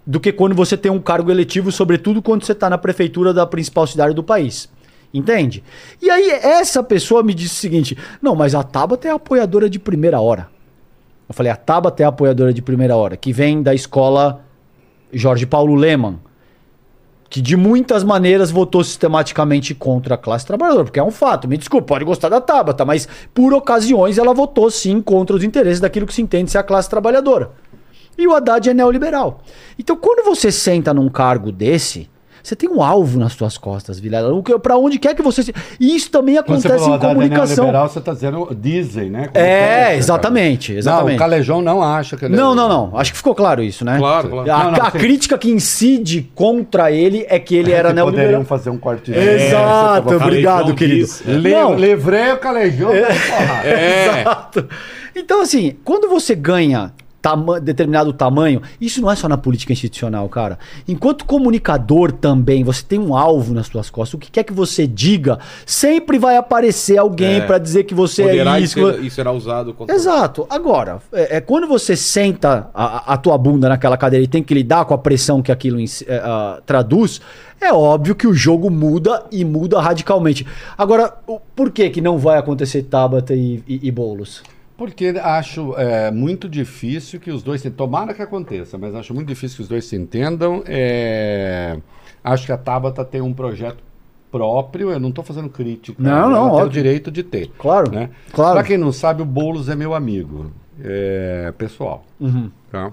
do 0.08 0.18
que 0.18 0.32
quando 0.32 0.54
você 0.54 0.74
tem 0.74 0.90
um 0.90 0.98
cargo 0.98 1.30
eletivo, 1.30 1.70
sobretudo 1.70 2.22
quando 2.22 2.42
você 2.42 2.52
está 2.52 2.70
na 2.70 2.78
prefeitura 2.78 3.34
da 3.34 3.46
principal 3.46 3.86
cidade 3.86 4.14
do 4.14 4.22
país. 4.22 4.66
Entende? 5.12 5.62
E 6.00 6.08
aí 6.08 6.30
essa 6.30 6.82
pessoa 6.82 7.22
me 7.22 7.34
disse 7.34 7.56
o 7.56 7.58
seguinte: 7.58 7.98
não, 8.22 8.34
mas 8.34 8.54
a 8.54 8.62
Tabata 8.62 9.06
é 9.06 9.10
apoiadora 9.10 9.68
de 9.68 9.78
primeira 9.78 10.18
hora. 10.18 10.48
Eu 11.28 11.34
falei, 11.34 11.52
a 11.52 11.56
Tabata 11.56 12.02
é 12.02 12.06
apoiadora 12.06 12.54
de 12.54 12.62
primeira 12.62 12.96
hora, 12.96 13.18
que 13.18 13.34
vem 13.34 13.62
da 13.62 13.74
escola 13.74 14.42
Jorge 15.12 15.44
Paulo 15.44 15.74
Leman, 15.74 16.18
que 17.28 17.42
de 17.42 17.54
muitas 17.54 18.02
maneiras 18.02 18.50
votou 18.50 18.82
sistematicamente 18.82 19.74
contra 19.74 20.14
a 20.14 20.18
classe 20.18 20.46
trabalhadora, 20.46 20.84
porque 20.84 20.98
é 20.98 21.04
um 21.04 21.10
fato. 21.10 21.46
Me 21.46 21.58
desculpe, 21.58 21.86
pode 21.86 22.06
gostar 22.06 22.30
da 22.30 22.40
Tabata, 22.40 22.82
mas 22.82 23.06
por 23.34 23.52
ocasiões 23.52 24.16
ela 24.16 24.32
votou 24.32 24.70
sim 24.70 25.02
contra 25.02 25.36
os 25.36 25.44
interesses 25.44 25.80
daquilo 25.80 26.06
que 26.06 26.14
se 26.14 26.22
entende 26.22 26.50
ser 26.50 26.58
a 26.58 26.62
classe 26.62 26.88
trabalhadora. 26.88 27.50
E 28.18 28.26
o 28.26 28.34
Haddad 28.34 28.68
é 28.68 28.74
neoliberal. 28.74 29.40
Então, 29.78 29.96
quando 29.96 30.24
você 30.24 30.50
senta 30.50 30.92
num 30.92 31.08
cargo 31.08 31.52
desse, 31.52 32.10
você 32.42 32.56
tem 32.56 32.68
um 32.68 32.82
alvo 32.82 33.18
nas 33.18 33.32
suas 33.34 33.56
costas, 33.58 34.00
Vilela. 34.00 34.32
O 34.34 34.42
que- 34.42 34.58
Pra 34.58 34.76
onde 34.76 34.98
quer 34.98 35.14
que 35.14 35.22
você 35.22 35.42
se. 35.42 35.54
E 35.78 35.94
isso 35.94 36.10
também 36.10 36.34
Quando 36.42 36.60
você 36.60 36.66
acontece 36.68 36.78
falou 36.84 36.88
em 36.88 36.94
Haddad 36.96 37.10
é 37.10 37.14
comunicação. 37.14 37.56
neoliberal, 37.64 37.88
você 37.88 37.98
está 37.98 38.12
dizendo, 38.14 38.56
dizem, 38.58 39.10
né? 39.10 39.28
Como 39.32 39.44
É, 39.44 39.96
exatamente, 39.96 40.72
Não, 40.72 40.78
exatamente. 40.78 41.14
o 41.16 41.18
Calejão 41.18 41.62
não 41.62 41.82
acha 41.82 42.16
que 42.16 42.24
ele 42.24 42.34
é 42.34 42.36
Não, 42.36 42.54
não, 42.54 42.68
não. 42.68 42.98
Acho 42.98 43.12
que 43.12 43.18
ficou 43.18 43.34
claro 43.34 43.62
isso, 43.62 43.84
né? 43.84 43.98
Claro, 43.98 44.28
claro. 44.30 44.50
A, 44.50 44.64
Não, 44.64 44.70
não, 44.72 44.82
a 44.82 44.90
sim. 44.90 44.98
crítica 44.98 45.36
que 45.38 45.50
incide 45.50 46.28
contra 46.34 46.90
ele 46.90 47.24
é 47.28 47.38
que 47.38 47.54
ele 47.54 47.70
era 47.70 47.90
Que 47.92 48.00
poderiam 48.00 48.16
neoliberal. 48.16 48.44
fazer 48.44 48.70
um 48.70 48.78
corte. 48.78 49.12
Exato, 49.12 50.12
É, 50.12 50.16
obrigado, 50.16 50.74
querido. 50.74 51.06
diz. 51.06 51.22
Le, 51.24 51.52
Não, 51.54 51.74
Livrei 51.76 52.32
o 52.32 52.38
Calejão. 52.38 52.92
É. 52.94 53.06
É. 53.64 54.10
Exato. 54.22 54.66
Então, 55.14 55.42
assim, 55.42 55.76
quando 55.84 56.08
você 56.08 56.34
ganha 56.34 56.92
tama- 57.30 57.60
determinado 57.60 58.12
tamanho, 58.12 58.62
isso 58.80 59.00
não 59.00 59.10
é 59.10 59.16
só 59.16 59.28
na 59.28 59.36
política 59.36 59.72
institucional, 59.72 60.28
cara. 60.28 60.58
Enquanto 60.86 61.24
comunicador 61.24 62.12
também, 62.12 62.64
você 62.64 62.82
tem 62.82 62.98
um 62.98 63.16
alvo 63.16 63.52
nas 63.54 63.66
suas 63.66 63.90
costas. 63.90 64.14
O 64.14 64.18
que 64.18 64.30
quer 64.30 64.42
que 64.44 64.52
você 64.52 64.86
diga, 64.86 65.38
sempre 65.66 66.18
vai 66.18 66.36
aparecer 66.36 66.96
alguém 66.98 67.36
É. 67.36 67.40
pra 67.40 67.58
dizer 67.58 67.84
que 67.84 67.94
você 67.94 68.22
é 68.22 68.58
e 68.60 68.62
isso. 68.64 68.74
ser- 68.80 69.02
e 69.04 69.10
será 69.10 69.32
usado 69.32 69.74
contra 69.74 69.94
Exato. 69.94 70.46
Agora, 70.48 71.00
é, 71.12 71.36
é 71.36 71.40
quando 71.40 71.66
você 71.66 71.96
senta 71.96 72.70
a, 72.74 73.14
a 73.14 73.16
tua 73.16 73.36
bunda 73.38 73.68
naquela 73.68 73.96
cadeira 73.96 74.24
e 74.24 74.28
tem 74.28 74.42
que 74.42 74.54
lidar 74.54 74.84
com 74.84 74.94
a 74.94 74.98
pressão 74.98 75.42
que 75.42 75.52
aquilo 75.52 75.78
é, 75.80 76.60
traduz, 76.66 77.20
é 77.60 77.72
óbvio 77.72 78.14
que 78.14 78.26
o 78.26 78.32
jogo 78.34 78.70
muda 78.70 79.24
e 79.32 79.44
muda 79.44 79.80
radicalmente. 79.80 80.46
Agora, 80.76 81.12
por 81.54 81.70
que 81.70 81.90
que 81.90 82.00
não 82.00 82.16
vai 82.18 82.38
acontecer 82.38 82.82
Tabata 82.84 83.34
e, 83.34 83.62
e, 83.66 83.80
e 83.88 83.90
Boulos? 83.90 84.42
Porque 84.78 85.12
acho 85.20 85.74
é, 85.76 86.08
muito 86.12 86.48
difícil 86.48 87.18
que 87.18 87.32
os 87.32 87.42
dois 87.42 87.60
se. 87.60 87.68
Tomara 87.68 88.14
que 88.14 88.22
aconteça, 88.22 88.78
mas 88.78 88.94
acho 88.94 89.12
muito 89.12 89.26
difícil 89.26 89.56
que 89.56 89.62
os 89.64 89.68
dois 89.68 89.84
se 89.84 89.96
entendam. 89.96 90.62
É, 90.66 91.76
acho 92.22 92.46
que 92.46 92.52
a 92.52 92.56
Tabata 92.56 93.04
tem 93.04 93.20
um 93.20 93.34
projeto 93.34 93.82
próprio. 94.30 94.92
Eu 94.92 95.00
não 95.00 95.08
estou 95.08 95.24
fazendo 95.24 95.48
crítica. 95.48 96.00
Não, 96.00 96.30
não, 96.30 96.36
Ela 96.36 96.38
tem 96.38 96.42
o 96.42 96.52
óbvio. 96.52 96.70
direito 96.70 97.10
de 97.10 97.24
ter. 97.24 97.50
Claro, 97.58 97.90
Né? 97.90 98.08
claro. 98.32 98.54
Para 98.54 98.62
quem 98.62 98.78
não 98.78 98.92
sabe, 98.92 99.20
o 99.20 99.24
Boulos 99.24 99.68
é 99.68 99.74
meu 99.74 99.94
amigo 99.94 100.52
é, 100.80 101.52
pessoal. 101.58 102.04
Uhum. 102.20 102.48
Tá? 102.70 102.92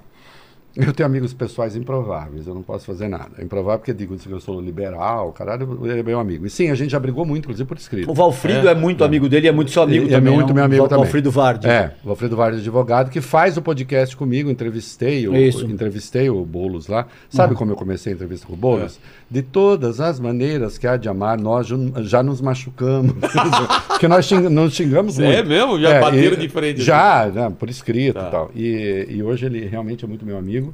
Eu 0.76 0.91
tenho 0.93 1.07
amigos 1.07 1.34
pessoais 1.34 1.76
improváveis, 1.76 2.47
eu 2.47 2.53
não 2.53 2.61
posso 2.61 2.85
fazer 2.85 3.07
nada. 3.07 3.30
É 3.38 3.43
improvável 3.43 3.80
porque 3.80 3.93
digo 3.93 4.18
que 4.18 4.30
eu 4.30 4.39
sou 4.41 4.60
liberal, 4.60 5.31
caralho, 5.31 5.80
ele 5.89 5.99
é 6.02 6.03
meu 6.03 6.19
amigo. 6.19 6.45
E 6.45 6.49
sim, 6.49 6.69
a 6.69 6.76
gente 6.76 6.91
já 6.91 6.99
brigou 6.99 7.26
muito, 7.26 7.43
inclusive 7.45 7.65
por 7.68 7.77
escrito. 7.77 8.11
O 8.11 8.14
Valfrido 8.14 8.68
é, 8.68 8.76
muito 8.76 9.03
amigo 9.03 9.30
dele 9.30 9.45
e 9.47 9.49
é 9.49 9.52
muito 9.53 9.72
seu 9.72 9.84
amigo 9.84 10.06
E- 10.06 10.14
é 10.14 10.18
também. 10.18 10.34
muito 10.34 10.47
né? 10.49 10.53
meu 10.56 10.64
amigo 10.65 10.81
Val- 10.81 10.89
também. 10.89 11.03
Valfrido 11.06 11.31
Vardi. 11.31 11.68
É, 11.68 11.91
o 12.03 12.10
Alfredo 12.10 12.35
Vargas, 12.35 12.60
advogado, 12.60 13.10
que 13.10 13.22
faz 13.22 13.56
o 13.56 13.61
podcast 13.61 14.18
comigo, 14.18 14.49
entrevistei 14.52 15.27
o, 15.27 15.35
Isso. 15.35 15.65
entrevistei 15.65 16.30
o 16.30 16.43
Boulos 16.45 16.88
lá. 16.88 17.07
Sabe 17.30 17.56
como 17.56 17.72
eu 17.72 17.76
comecei 17.77 18.11
a 18.11 18.15
entrevista 18.15 18.45
com 18.45 18.53
o 18.53 18.57
Boulos? 18.57 18.99
De 19.31 19.41
todas 19.41 19.99
as 20.02 20.19
maneiras 20.19 20.77
que 20.77 20.85
há 20.85 20.97
de 20.97 21.07
amar, 21.10 21.39
nós 21.39 21.68
já 22.02 22.22
nos 22.22 22.41
machucamos. 22.41 23.14
Porque 23.88 24.07
nós 24.07 24.26
xing- 24.26 24.49
nos 24.49 24.73
xingamos 24.73 25.18
É 25.19 25.26
muito. 25.38 25.47
mesmo? 25.49 25.80
Já 25.80 26.02
bateram 26.02 26.35
e- 26.35 26.39
de 26.39 26.49
frente, 26.49 26.81
Já, 26.81 27.27
né, 27.34 27.52
por 27.57 27.69
escrito 27.69 28.15
Tá. 28.15 28.27
e 28.27 28.31
tal. 28.31 28.52
E, 28.53 29.07
e 29.10 29.23
hoje 29.23 29.45
ele 29.45 29.65
realmente 29.65 30.03
é 30.03 30.07
muito 30.07 30.26
meu 30.26 30.38
amigo. 30.38 30.64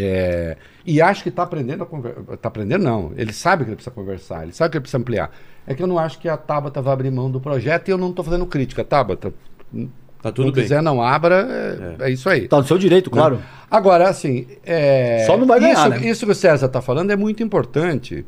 É, 0.00 0.56
e 0.86 1.00
acho 1.00 1.22
que 1.22 1.28
está 1.28 1.42
aprendendo 1.42 1.82
a 1.82 1.86
conversar. 1.86 2.22
Está 2.32 2.48
aprendendo, 2.48 2.82
não. 2.84 3.12
Ele 3.16 3.32
sabe 3.32 3.64
que 3.64 3.70
ele 3.70 3.76
precisa 3.76 3.94
conversar, 3.94 4.42
ele 4.44 4.52
sabe 4.52 4.70
que 4.70 4.76
ele 4.76 4.82
precisa 4.82 4.98
ampliar. 4.98 5.30
É 5.66 5.74
que 5.74 5.82
eu 5.82 5.86
não 5.86 5.98
acho 5.98 6.18
que 6.18 6.28
a 6.28 6.36
Tabata 6.36 6.80
vai 6.80 6.92
abrir 6.92 7.10
mão 7.10 7.30
do 7.30 7.40
projeto 7.40 7.88
e 7.88 7.90
eu 7.90 7.98
não 7.98 8.10
estou 8.10 8.24
fazendo 8.24 8.46
crítica, 8.46 8.84
Tabata. 8.84 9.32
Tá 10.22 10.32
tudo 10.32 10.46
não 10.46 10.52
bem. 10.52 10.64
quiser, 10.64 10.82
não 10.82 11.00
abra, 11.00 11.96
é, 12.00 12.06
é 12.06 12.10
isso 12.10 12.28
aí. 12.28 12.48
Tá 12.48 12.56
no 12.58 12.64
seu 12.64 12.76
direito, 12.78 13.10
claro. 13.10 13.40
Agora, 13.70 14.08
assim. 14.08 14.46
é, 14.64 15.24
Só 15.26 15.36
não 15.36 15.46
vai 15.46 15.60
ganhar, 15.60 15.74
isso, 15.74 15.88
né? 15.88 16.08
isso 16.08 16.26
que 16.26 16.32
o 16.32 16.34
César 16.34 16.66
está 16.66 16.80
falando 16.82 17.10
é 17.12 17.16
muito 17.16 17.42
importante. 17.42 18.24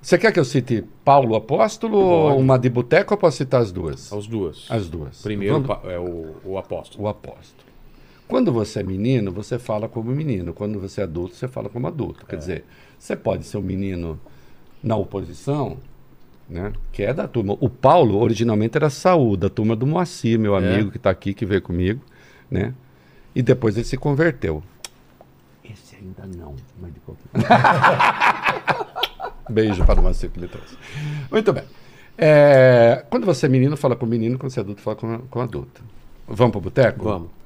Você 0.00 0.18
quer 0.18 0.32
que 0.32 0.40
eu 0.40 0.44
cite 0.44 0.84
Paulo 1.04 1.36
Apóstolo 1.36 1.96
ou 1.96 2.36
uma 2.38 2.58
de 2.58 2.68
boteco 2.68 3.14
ou 3.14 3.18
posso 3.18 3.36
citar 3.36 3.62
as 3.62 3.70
duas? 3.70 4.12
As 4.12 4.26
duas. 4.26 4.66
As 4.68 4.88
duas. 4.88 5.22
Primeiro 5.22 5.60
Vamos- 5.60 5.84
é 5.88 5.98
o, 5.98 6.34
o 6.44 6.58
apóstolo. 6.58 7.04
o 7.04 7.08
apóstolo. 7.08 7.71
Quando 8.32 8.50
você 8.50 8.80
é 8.80 8.82
menino, 8.82 9.30
você 9.30 9.58
fala 9.58 9.90
como 9.90 10.10
menino. 10.10 10.54
Quando 10.54 10.80
você 10.80 11.02
é 11.02 11.04
adulto, 11.04 11.34
você 11.34 11.46
fala 11.46 11.68
como 11.68 11.86
adulto. 11.86 12.24
É. 12.24 12.30
Quer 12.30 12.36
dizer, 12.36 12.64
você 12.98 13.14
pode 13.14 13.44
ser 13.44 13.58
um 13.58 13.60
menino 13.60 14.18
na 14.82 14.96
oposição, 14.96 15.76
né? 16.48 16.72
Que 16.90 17.02
é 17.02 17.12
da 17.12 17.28
turma. 17.28 17.54
O 17.60 17.68
Paulo 17.68 18.18
originalmente 18.18 18.74
era 18.74 18.88
Saúl, 18.88 19.36
da 19.36 19.50
turma 19.50 19.76
do 19.76 19.86
Moacir, 19.86 20.38
meu 20.38 20.56
É. 20.56 20.58
amigo 20.58 20.90
que 20.90 20.96
está 20.96 21.10
aqui, 21.10 21.34
que 21.34 21.44
veio 21.44 21.60
comigo, 21.60 22.00
né? 22.50 22.72
E 23.34 23.42
depois 23.42 23.76
ele 23.76 23.84
se 23.84 23.98
converteu. 23.98 24.62
Esse 25.62 25.96
ainda 25.96 26.24
não, 26.34 26.54
mas 26.80 26.94
de 26.94 27.00
qualquer 27.00 27.28
Beijo 29.50 29.84
para 29.84 30.00
o 30.00 30.04
Moacir 30.04 30.30
que 30.30 30.38
ele 30.40 30.48
trouxe. 30.48 30.74
Muito 31.30 31.52
bem. 31.52 31.64
É, 32.16 33.04
quando 33.10 33.26
você 33.26 33.44
é 33.44 33.48
menino, 33.50 33.76
fala 33.76 33.94
com 33.94 34.06
menino. 34.06 34.38
Quando 34.38 34.50
você 34.50 34.60
é 34.60 34.62
adulto, 34.62 34.80
fala 34.80 34.96
com, 34.96 35.18
com 35.28 35.40
adulto. 35.42 35.84
Vamos 36.26 36.52
para 36.52 36.58
o 36.58 36.62
boteco? 36.62 37.04
Vamos. 37.04 37.41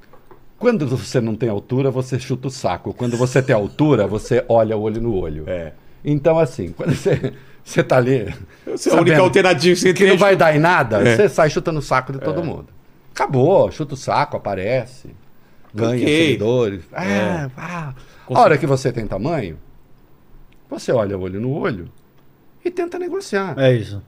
Quando 0.57 0.87
você 0.87 1.21
não 1.21 1.35
tem 1.35 1.49
altura, 1.49 1.91
você 1.91 2.19
chuta 2.19 2.47
o 2.47 2.51
saco. 2.51 2.93
Quando 2.93 3.15
você 3.15 3.41
tem 3.41 3.55
altura, 3.55 4.07
você 4.07 4.43
olha 4.49 4.75
olho 4.75 4.99
no 5.01 5.13
olho. 5.15 5.43
É. 5.47 5.73
Então, 6.03 6.39
assim, 6.39 6.69
quando 6.71 6.95
você, 6.95 7.33
você 7.63 7.83
tá 7.83 7.97
ali. 7.97 8.33
Essa 8.65 8.89
é 8.89 8.93
a 8.97 9.01
única 9.01 9.19
alternativa 9.19 9.75
que 9.75 9.81
você 9.81 9.93
que 9.93 9.99
tem. 10.03 10.09
não 10.09 10.17
vai 10.17 10.35
dar 10.35 10.55
em 10.55 10.59
nada, 10.59 10.97
É. 11.07 11.15
você 11.15 11.29
sai 11.29 11.49
chutando 11.49 11.79
o 11.79 11.81
saco 11.81 12.11
de 12.11 12.19
todo 12.19 12.43
mundo. 12.43 12.67
Acabou, 13.13 13.69
chuta 13.71 13.93
o 13.93 13.97
saco, 13.97 14.37
aparece, 14.37 15.09
ganha 15.73 16.03
Ok. 16.03 16.07
seguidores. 16.25 16.83
É. 16.91 16.97
Ah, 16.97 17.49
ah. 17.57 17.93
A 18.29 18.39
hora 18.41 18.57
que 18.57 18.65
você 18.67 18.91
tem 18.91 19.05
tamanho, 19.07 19.57
você 20.69 20.91
olha 20.91 21.17
olho 21.17 21.39
no 21.39 21.51
olho 21.51 21.89
e 22.65 22.69
tenta 22.71 22.97
negociar. 22.99 23.53
É 23.57 23.73
isso. 23.73 24.01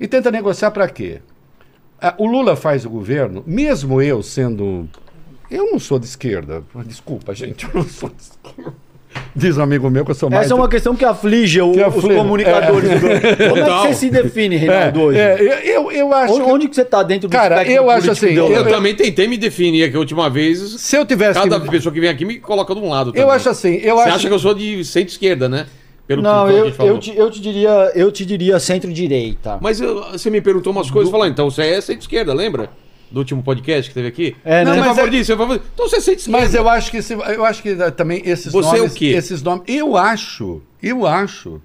E 0.00 0.08
tenta 0.08 0.30
negociar 0.30 0.70
para 0.70 0.88
quê? 0.88 1.20
Ah, 2.00 2.14
O 2.18 2.26
Lula 2.26 2.56
faz 2.56 2.84
o 2.84 2.90
governo, 2.90 3.42
mesmo 3.46 4.00
eu 4.02 4.22
sendo. 4.22 4.88
Eu 5.52 5.70
não 5.70 5.78
sou 5.78 5.98
de 5.98 6.06
esquerda. 6.06 6.62
Desculpa, 6.86 7.34
gente, 7.34 7.64
eu 7.64 7.70
não 7.74 7.82
sou 7.84 8.08
de 8.08 8.22
esquerda. 8.22 8.72
Diz 9.36 9.58
um 9.58 9.62
amigo 9.62 9.90
meu 9.90 10.04
que 10.06 10.10
eu 10.10 10.14
sou 10.14 10.30
mais. 10.30 10.44
Essa 10.46 10.54
é 10.54 10.56
uma 10.56 10.68
questão 10.68 10.96
que 10.96 11.04
aflige 11.04 11.60
o- 11.60 11.72
Que 11.72 11.80
os 11.80 11.86
aflige. 11.86 12.14
comunicadores. 12.14 12.88
do 12.90 13.00
Como 13.50 13.60
é 13.60 13.64
que 13.64 13.88
você 13.88 13.94
se 13.94 14.10
define, 14.10 14.56
É, 14.56 14.58
Reinaldo, 14.58 15.00
hoje? 15.02 15.18
é, 15.18 15.62
eu, 15.76 15.92
eu 15.92 16.12
acho. 16.14 16.32
Onde, 16.34 16.42
onde 16.50 16.68
que 16.68 16.74
você 16.74 16.84
tá 16.84 17.02
dentro 17.02 17.28
do 17.28 17.32
Cara, 17.32 17.62
eu 17.70 17.90
acho 17.90 18.10
assim? 18.10 18.28
Eu, 18.32 18.50
eu- 18.50 18.68
também 18.68 18.94
tentei 18.96 19.28
me 19.28 19.36
definir 19.36 19.84
aqui 19.84 19.96
a 19.96 19.98
última 19.98 20.30
vez. 20.30 20.58
Se 20.80 20.96
eu 20.96 21.04
tivesse. 21.04 21.38
Cada 21.38 21.60
que... 21.60 21.68
pessoa 21.70 21.92
que 21.92 22.00
vem 22.00 22.08
aqui 22.08 22.24
me 22.24 22.38
coloca 22.40 22.74
de 22.74 22.80
um 22.80 22.88
lado. 22.88 23.10
Eu 23.10 23.12
também. 23.12 23.30
acho 23.36 23.50
assim, 23.50 23.74
eu 23.82 23.96
Você 23.96 24.02
acho. 24.08 24.14
acha 24.16 24.28
que 24.28 24.34
eu 24.34 24.38
sou 24.38 24.54
de 24.54 24.82
centro-esquerda, 24.84 25.46
né? 25.48 25.66
Pelo 26.06 26.22
Não, 26.22 26.50
eu, 26.50 26.66
eu, 26.80 26.98
te, 26.98 27.14
eu 27.16 27.30
te 27.30 27.40
diria, 27.40 27.92
eu 27.94 28.10
te 28.10 28.24
diria 28.24 28.58
centro-direita. 28.58 29.58
Mas 29.60 29.80
eu- 29.80 30.10
você 30.12 30.30
me 30.30 30.40
perguntou 30.40 30.72
umas 30.72 30.90
coisas, 30.90 31.10
falou, 31.10 31.26
então 31.26 31.50
você 31.50 31.62
é 31.62 31.80
centro-esquerda, 31.82 32.32
lembra? 32.32 32.70
Do 33.12 33.18
último 33.18 33.42
podcast 33.42 33.90
que 33.90 33.94
teve 33.94 34.08
aqui? 34.08 34.36
É, 34.44 34.64
não, 34.64 34.72
né? 34.74 34.78
Você 34.78 34.88
é 34.88 34.94
favor 34.94 35.06
é- 35.08 35.10
disso, 35.10 35.24
você 35.26 35.32
é 35.32 35.36
favor. 35.36 35.62
Então 35.74 35.88
você 35.88 35.96
é 35.96 36.00
centro-esquerda. 36.00 36.38
Mas 36.40 36.54
eu 36.54 36.68
acho 36.68 36.90
que 36.90 36.96
esse- 36.96 37.12
eu 37.12 37.44
acho 37.44 37.62
que 37.62 37.68
eh, 37.68 37.90
também 37.90 38.22
esses 38.24 38.50
Você 38.52 38.76
é 38.76 38.78
nomes, 38.78 38.92
o 38.92 38.94
quê? 38.96 39.06
esses 39.06 39.42
nomes, 39.42 39.64
eu 39.68 39.96
acho, 39.96 40.62
eu 40.82 41.06
acho 41.06 41.60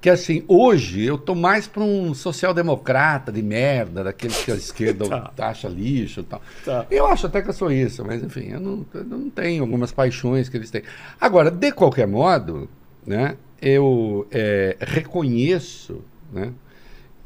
que 0.00 0.08
assim, 0.10 0.42
hoje 0.48 1.04
eu 1.04 1.18
tô 1.18 1.34
mais 1.34 1.66
para 1.66 1.82
um 1.82 2.14
social-democrata 2.14 3.30
de 3.32 3.42
merda, 3.42 4.02
daqueles 4.04 4.42
que 4.44 4.50
a 4.50 4.54
esquerda 4.54 5.04
acha 5.38 5.68
lixo 5.68 6.20
e 6.20 6.22
tal. 6.24 6.40
Tá. 6.64 6.86
Eu 6.90 7.06
acho 7.06 7.26
até 7.26 7.40
que 7.42 7.48
eu 7.48 7.52
sou 7.54 7.70
isso, 7.72 8.04
mas 8.04 8.22
enfim, 8.22 8.48
eu 8.52 8.60
não, 8.60 8.86
eu 8.94 9.04
não 9.04 9.28
tenho 9.30 9.62
algumas 9.62 9.90
paixões 9.92 10.48
que 10.48 10.56
eles 10.56 10.70
têm. 10.70 10.82
Agora, 11.20 11.50
de 11.50 11.72
qualquer 11.72 12.06
modo, 12.06 12.68
né, 13.06 13.36
eu 13.60 14.26
eh, 14.30 14.76
reconheço 14.80 16.02
né, 16.32 16.52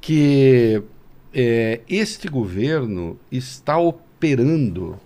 que 0.00 0.82
eh, 1.34 1.82
este 1.88 2.28
governo 2.28 3.18
está 3.30 3.76
operando 3.76 5.00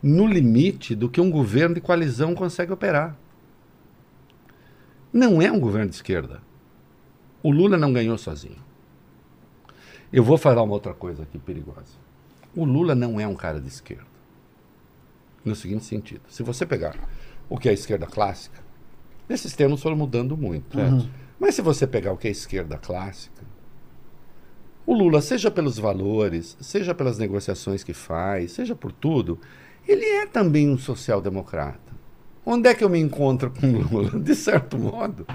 no 0.00 0.26
limite 0.26 0.94
do 0.94 1.10
que 1.10 1.20
um 1.20 1.28
governo 1.28 1.74
de 1.74 1.80
coalizão 1.80 2.34
consegue 2.34 2.72
operar. 2.72 3.16
Não 5.12 5.42
é 5.42 5.50
um 5.50 5.58
governo 5.58 5.90
de 5.90 5.96
esquerda. 5.96 6.40
O 7.42 7.50
Lula 7.50 7.76
não 7.76 7.92
ganhou 7.92 8.16
sozinho. 8.16 8.62
Eu 10.12 10.22
vou 10.22 10.38
falar 10.38 10.62
uma 10.62 10.74
outra 10.74 10.94
coisa 10.94 11.24
aqui 11.24 11.38
perigosa. 11.38 11.98
O 12.54 12.64
Lula 12.64 12.94
não 12.94 13.18
é 13.18 13.26
um 13.26 13.34
cara 13.34 13.60
de 13.60 13.68
esquerda. 13.68 14.06
No 15.44 15.56
seguinte 15.56 15.84
sentido: 15.84 16.22
se 16.28 16.42
você 16.44 16.64
pegar 16.64 16.96
o 17.48 17.58
que 17.58 17.68
é 17.68 17.72
a 17.72 17.74
esquerda 17.74 18.06
clássica, 18.06 18.60
esses 19.28 19.54
termos 19.54 19.82
foram 19.82 19.96
mudando 19.96 20.36
muito. 20.36 20.78
Mas 21.40 21.54
se 21.54 21.62
você 21.62 21.86
pegar 21.86 22.12
o 22.12 22.16
que 22.16 22.28
é 22.28 22.30
a 22.30 22.32
esquerda 22.32 22.78
clássica, 22.78 23.37
o 24.90 24.94
Lula, 24.94 25.20
seja 25.20 25.50
pelos 25.50 25.78
valores, 25.78 26.56
seja 26.62 26.94
pelas 26.94 27.18
negociações 27.18 27.84
que 27.84 27.92
faz, 27.92 28.52
seja 28.52 28.74
por 28.74 28.90
tudo, 28.90 29.38
ele 29.86 30.02
é 30.04 30.24
também 30.24 30.66
um 30.70 30.78
social-democrata. 30.78 31.92
Onde 32.44 32.70
é 32.70 32.74
que 32.74 32.82
eu 32.82 32.88
me 32.88 32.98
encontro 32.98 33.50
com 33.50 33.66
o 33.66 33.82
Lula? 33.82 34.12
De 34.18 34.34
certo 34.34 34.78
modo, 34.78 35.26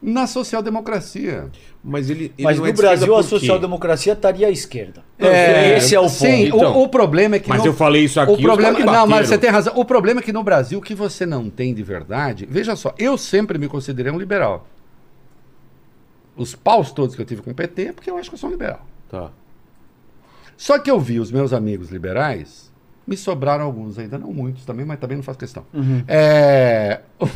na 0.00 0.26
social-democracia. 0.26 1.50
Mas 1.84 2.08
ele, 2.08 2.32
ele 2.38 2.44
Mas 2.44 2.56
não 2.56 2.64
no 2.64 2.70
é 2.70 2.72
Brasil 2.72 3.14
a 3.14 3.22
social-democracia 3.22 4.14
estaria 4.14 4.46
à 4.46 4.50
esquerda. 4.50 5.02
É, 5.18 5.76
Esse 5.76 5.94
é 5.94 6.00
o 6.00 6.08
Sim, 6.08 6.50
ponto. 6.50 6.56
Então. 6.56 6.78
o, 6.78 6.84
o 6.84 6.88
problema 6.88 7.36
é 7.36 7.38
que. 7.38 7.50
Mas 7.50 7.60
no- 7.60 7.66
eu 7.66 7.74
falei 7.74 8.04
isso 8.04 8.18
aqui, 8.18 8.32
O 8.32 8.38
problema, 8.38 8.78
não, 8.80 9.06
mas 9.06 9.28
você 9.28 9.36
tem 9.36 9.50
razão. 9.50 9.74
O 9.76 9.84
problema 9.84 10.20
é 10.20 10.22
que 10.22 10.32
no 10.32 10.42
Brasil, 10.42 10.78
o 10.78 10.82
que 10.82 10.94
você 10.94 11.26
não 11.26 11.50
tem 11.50 11.74
de 11.74 11.82
verdade. 11.82 12.46
Veja 12.48 12.74
só, 12.74 12.94
eu 12.98 13.18
sempre 13.18 13.58
me 13.58 13.68
considerei 13.68 14.10
um 14.10 14.18
liberal. 14.18 14.66
Os 16.36 16.54
paus 16.54 16.92
todos 16.92 17.14
que 17.14 17.22
eu 17.22 17.26
tive 17.26 17.42
com 17.42 17.50
o 17.50 17.54
PT 17.54 17.82
é 17.86 17.92
porque 17.92 18.10
eu 18.10 18.16
acho 18.16 18.28
que 18.28 18.34
eu 18.34 18.38
sou 18.38 18.50
um 18.50 18.52
liberal. 18.52 18.86
Tá. 19.08 19.30
Só 20.56 20.78
que 20.78 20.90
eu 20.90 20.98
vi 21.00 21.20
os 21.20 21.30
meus 21.30 21.52
amigos 21.52 21.90
liberais, 21.90 22.72
me 23.06 23.16
sobraram 23.16 23.64
alguns, 23.64 23.98
ainda 23.98 24.18
não 24.18 24.32
muitos 24.32 24.64
também, 24.64 24.84
mas 24.84 24.98
também 24.98 25.16
não 25.16 25.24
faço 25.24 25.38
questão. 25.38 25.64
É, 26.08 27.02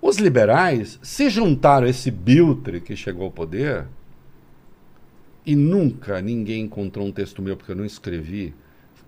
os 0.00 0.16
liberais 0.18 0.98
se 1.02 1.28
juntaram 1.30 1.86
a 1.86 1.90
esse 1.90 2.10
biltre 2.10 2.80
que 2.80 2.96
chegou 2.96 3.24
ao 3.24 3.30
poder 3.30 3.86
e 5.44 5.54
nunca 5.54 6.20
ninguém 6.20 6.64
encontrou 6.64 7.06
um 7.06 7.12
texto 7.12 7.42
meu, 7.42 7.56
porque 7.56 7.72
eu 7.72 7.76
não 7.76 7.84
escrevi, 7.84 8.54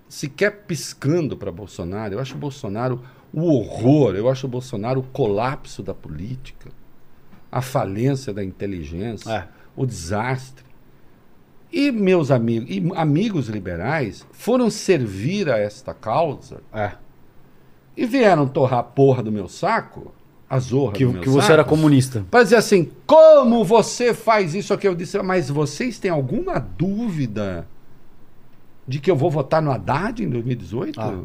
sequer 0.08 0.64
piscando 0.66 1.36
para 1.36 1.50
Bolsonaro. 1.50 2.14
Eu 2.14 2.20
acho 2.20 2.34
o 2.34 2.38
Bolsonaro 2.38 3.02
o 3.32 3.42
horror, 3.42 4.14
eu 4.14 4.28
acho 4.28 4.46
o 4.46 4.50
Bolsonaro 4.50 5.00
o 5.00 5.04
colapso 5.04 5.82
da 5.82 5.94
política, 5.94 6.70
a 7.52 7.60
falência 7.60 8.32
da 8.32 8.42
inteligência, 8.42 9.30
É. 9.30 9.44
o 9.76 9.84
desastre. 9.86 10.64
E 11.70 11.92
meus 11.92 12.30
amigos, 12.30 12.68
e 12.70 12.82
amigos 12.96 13.48
liberais 13.48 14.26
foram 14.32 14.68
servir 14.70 15.48
a 15.50 15.58
esta 15.58 15.92
causa 15.94 16.60
É. 16.72 16.92
e 17.96 18.04
vieram 18.06 18.48
torrar 18.48 18.80
a 18.80 18.82
porra 18.82 19.22
do 19.22 19.30
meu 19.30 19.48
saco, 19.48 20.12
a 20.48 20.58
zorra 20.58 20.92
Que, 20.94 21.04
do 21.06 21.12
meu 21.12 21.22
que 21.22 21.28
você 21.28 21.42
saco, 21.42 21.52
era 21.52 21.64
comunista. 21.64 22.24
para 22.30 22.42
dizer 22.42 22.56
assim, 22.56 22.90
como 23.06 23.64
você 23.64 24.12
faz 24.14 24.54
isso 24.54 24.72
aqui? 24.74 24.88
Eu 24.88 24.94
disse, 24.94 25.20
mas 25.22 25.48
vocês 25.50 25.98
têm 25.98 26.10
alguma 26.10 26.58
dúvida 26.58 27.66
de 28.86 28.98
que 28.98 29.10
eu 29.10 29.16
vou 29.16 29.30
votar 29.30 29.62
no 29.62 29.70
Haddad 29.70 30.22
em 30.22 30.28
2018? 30.28 31.00
Ah. 31.00 31.20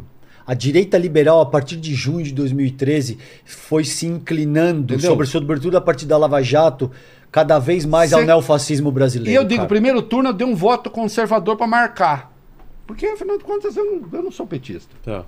A 0.47 0.53
direita 0.53 0.97
liberal, 0.97 1.41
a 1.41 1.45
partir 1.45 1.75
de 1.75 1.93
junho 1.93 2.23
de 2.23 2.33
2013, 2.33 3.17
foi 3.45 3.83
se 3.83 4.07
inclinando 4.07 4.93
Entendeu? 4.93 5.11
sobre, 5.11 5.27
sobretudo 5.27 5.75
a 5.75 5.81
partir 5.81 6.05
da 6.05 6.17
Lava 6.17 6.41
Jato, 6.41 6.89
cada 7.29 7.59
vez 7.59 7.85
mais 7.85 8.13
ao 8.13 8.21
Cê- 8.21 8.25
neofascismo 8.25 8.89
brasileiro. 8.89 9.29
E 9.29 9.35
eu 9.35 9.43
digo, 9.43 9.57
cara. 9.57 9.67
primeiro 9.67 10.01
turno 10.01 10.29
eu 10.29 10.33
dei 10.33 10.47
um 10.47 10.55
voto 10.55 10.89
conservador 10.89 11.57
para 11.57 11.67
marcar. 11.67 12.31
Porque, 12.87 13.05
afinal 13.05 13.37
de 13.37 13.43
contas, 13.43 13.75
eu 13.75 13.83
não, 13.83 14.07
eu 14.17 14.23
não 14.23 14.31
sou 14.31 14.47
petista. 14.47 14.95
Tá. 15.03 15.25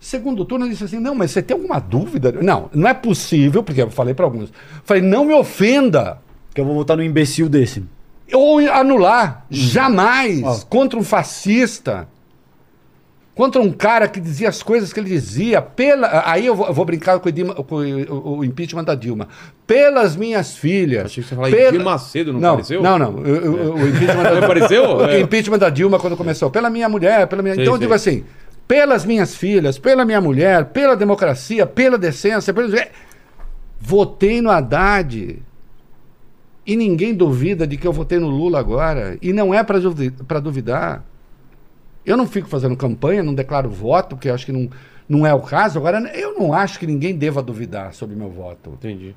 Segundo 0.00 0.44
turno, 0.44 0.64
eu 0.64 0.70
disse 0.70 0.82
assim: 0.82 0.98
não, 0.98 1.14
mas 1.14 1.30
você 1.30 1.40
tem 1.40 1.54
alguma 1.56 1.78
dúvida? 1.78 2.32
Não, 2.42 2.68
não 2.74 2.88
é 2.88 2.94
possível, 2.94 3.62
porque 3.62 3.82
eu 3.82 3.90
falei 3.90 4.14
para 4.14 4.24
alguns. 4.24 4.52
Falei, 4.82 5.02
não 5.02 5.24
me 5.24 5.34
ofenda. 5.34 6.18
Que 6.52 6.60
eu 6.60 6.64
vou 6.64 6.74
votar 6.74 6.96
no 6.96 7.02
imbecil 7.04 7.48
desse. 7.48 7.84
Ou 8.32 8.58
anular. 8.58 9.46
Jamais. 9.48 10.42
Ó. 10.42 10.58
Contra 10.68 10.98
um 10.98 11.04
fascista. 11.04 12.08
Contra 13.40 13.62
um 13.62 13.72
cara 13.72 14.06
que 14.06 14.20
dizia 14.20 14.50
as 14.50 14.62
coisas 14.62 14.92
que 14.92 15.00
ele 15.00 15.08
dizia. 15.08 15.62
Pela, 15.62 16.24
aí 16.26 16.44
eu 16.44 16.54
vou, 16.54 16.66
eu 16.66 16.74
vou 16.74 16.84
brincar 16.84 17.18
com, 17.20 17.26
o, 17.26 17.32
Dilma- 17.32 17.54
com 17.54 17.76
o- 17.76 18.36
o 18.40 18.44
impeachment 18.44 18.84
da 18.84 18.94
Dilma. 18.94 19.28
Pelas 19.66 20.14
minhas 20.14 20.58
filhas. 20.58 21.06
Achei 21.06 21.22
que 21.22 21.28
você 21.30 21.34
falar 21.34 21.48
pela- 21.50 21.68
Edir 21.68 21.82
Macedo, 21.82 22.34
não 22.34 22.40
não 22.40 22.50
pareceu? 22.56 22.82
Não, 22.82 22.98
não. 22.98 23.18
eu- 23.24 23.36
eu- 23.36 23.74
O 23.76 23.88
impeachment 23.88 24.22
da 24.24 24.30
Não 24.34 24.44
apareceu? 24.44 24.84
o 24.98 25.04
É. 25.06 25.20
impeachment 25.20 25.58
da 25.58 25.70
Dilma 25.70 25.98
quando 25.98 26.18
começou. 26.18 26.50
Pela 26.50 26.68
minha 26.68 26.86
mulher, 26.86 27.26
pela 27.28 27.40
minha. 27.42 27.54
Sei, 27.54 27.64
então 27.64 27.76
eu 27.76 27.80
digo 27.80 27.94
assim: 27.94 28.24
pelas 28.68 29.06
minhas 29.06 29.34
filhas, 29.34 29.78
pela 29.78 30.04
minha 30.04 30.20
mulher, 30.20 30.66
pela 30.66 30.94
democracia, 30.94 31.64
pela 31.64 31.96
decência, 31.96 32.52
pelo... 32.52 32.68
votei 33.80 34.42
no 34.42 34.50
Haddad. 34.50 35.38
E 36.66 36.76
ninguém 36.76 37.14
duvida 37.14 37.66
de 37.66 37.78
que 37.78 37.86
eu 37.86 37.92
votei 37.94 38.18
no 38.18 38.28
Lula 38.28 38.58
agora. 38.60 39.16
E 39.22 39.32
não 39.32 39.54
é 39.54 39.62
para 39.64 39.78
duvidar. 40.40 41.04
Eu 42.04 42.16
não 42.16 42.26
fico 42.26 42.48
fazendo 42.48 42.76
campanha, 42.76 43.22
não 43.22 43.34
declaro 43.34 43.70
voto, 43.70 44.16
porque 44.16 44.28
eu 44.28 44.34
acho 44.34 44.46
que 44.46 44.52
não, 44.52 44.68
não 45.08 45.26
é 45.26 45.34
o 45.34 45.40
caso. 45.40 45.78
Agora, 45.78 45.98
eu 46.16 46.38
não 46.38 46.52
acho 46.52 46.78
que 46.78 46.86
ninguém 46.86 47.16
deva 47.16 47.42
duvidar 47.42 47.92
sobre 47.92 48.16
meu 48.16 48.30
voto. 48.30 48.70
Entendi. 48.70 49.14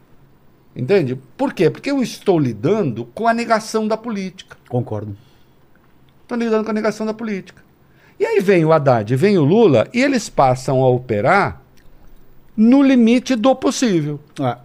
Entende? 0.76 1.20
Por 1.38 1.54
quê? 1.54 1.70
Porque 1.70 1.92
eu 1.92 2.02
estou 2.02 2.40
lidando 2.40 3.06
com 3.06 3.28
a 3.28 3.34
negação 3.34 3.88
da 3.88 3.96
política. 3.96 4.58
Concordo. 4.68 5.16
Estou 6.24 6.38
lidando 6.38 6.64
com 6.64 6.72
a 6.72 6.74
negação 6.74 7.06
da 7.06 7.14
política. 7.14 7.62
E 8.20 8.26
aí 8.26 8.40
vem 8.40 8.66
o 8.66 8.72
Haddad, 8.72 9.16
vem 9.16 9.38
o 9.38 9.44
Lula, 9.44 9.88
e 9.94 10.02
eles 10.02 10.30
passam 10.30 10.82
a 10.82 10.90
operar 10.90 11.62
no 12.56 12.82
limite 12.82 13.36
do 13.36 13.56
possível. 13.56 14.20
É. 14.40 14.58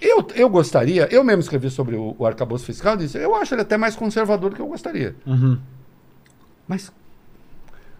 Eu, 0.00 0.26
eu 0.34 0.48
gostaria, 0.48 1.08
eu 1.10 1.24
mesmo 1.24 1.40
escrevi 1.40 1.70
sobre 1.70 1.96
o, 1.96 2.14
o 2.18 2.26
arcabouço 2.26 2.64
fiscal, 2.64 2.94
e 2.94 2.98
disse, 2.98 3.18
eu 3.18 3.34
acho 3.34 3.54
ele 3.54 3.62
até 3.62 3.76
mais 3.76 3.96
conservador 3.96 4.50
do 4.50 4.56
que 4.56 4.62
eu 4.62 4.68
gostaria. 4.68 5.16
Uhum. 5.26 5.58
Mas 6.68 6.92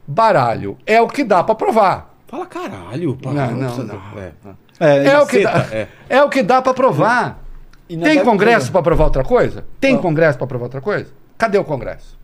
baralho 0.06 0.76
é 0.86 1.00
o 1.00 1.08
que 1.08 1.24
dá 1.24 1.42
para 1.42 1.54
provar. 1.54 2.14
Fala 2.26 2.46
caralho. 2.46 3.16
pá, 3.16 3.32
Não, 3.32 3.50
não, 3.52 3.58
precisa- 3.74 3.92
não. 3.94 4.20
É. 4.20 4.32
É, 4.78 5.06
É 5.08 5.18
o 5.20 5.26
que 5.26 5.42
dá, 5.42 5.66
é. 5.72 5.88
é 6.08 6.22
o 6.22 6.28
que 6.28 6.42
dá 6.42 6.60
para 6.60 6.74
provar. 6.74 7.42
E 7.88 7.96
Tem 7.96 8.22
congresso 8.24 8.70
para 8.72 8.82
provar 8.82 9.04
outra 9.04 9.22
coisa? 9.24 9.64
Tem 9.80 9.94
Ah. 9.94 9.98
congresso 9.98 10.36
para 10.38 10.46
provar 10.46 10.64
outra 10.64 10.80
coisa? 10.80 11.10
Cadê 11.38 11.56
o 11.56 11.64
congresso? 11.64 12.18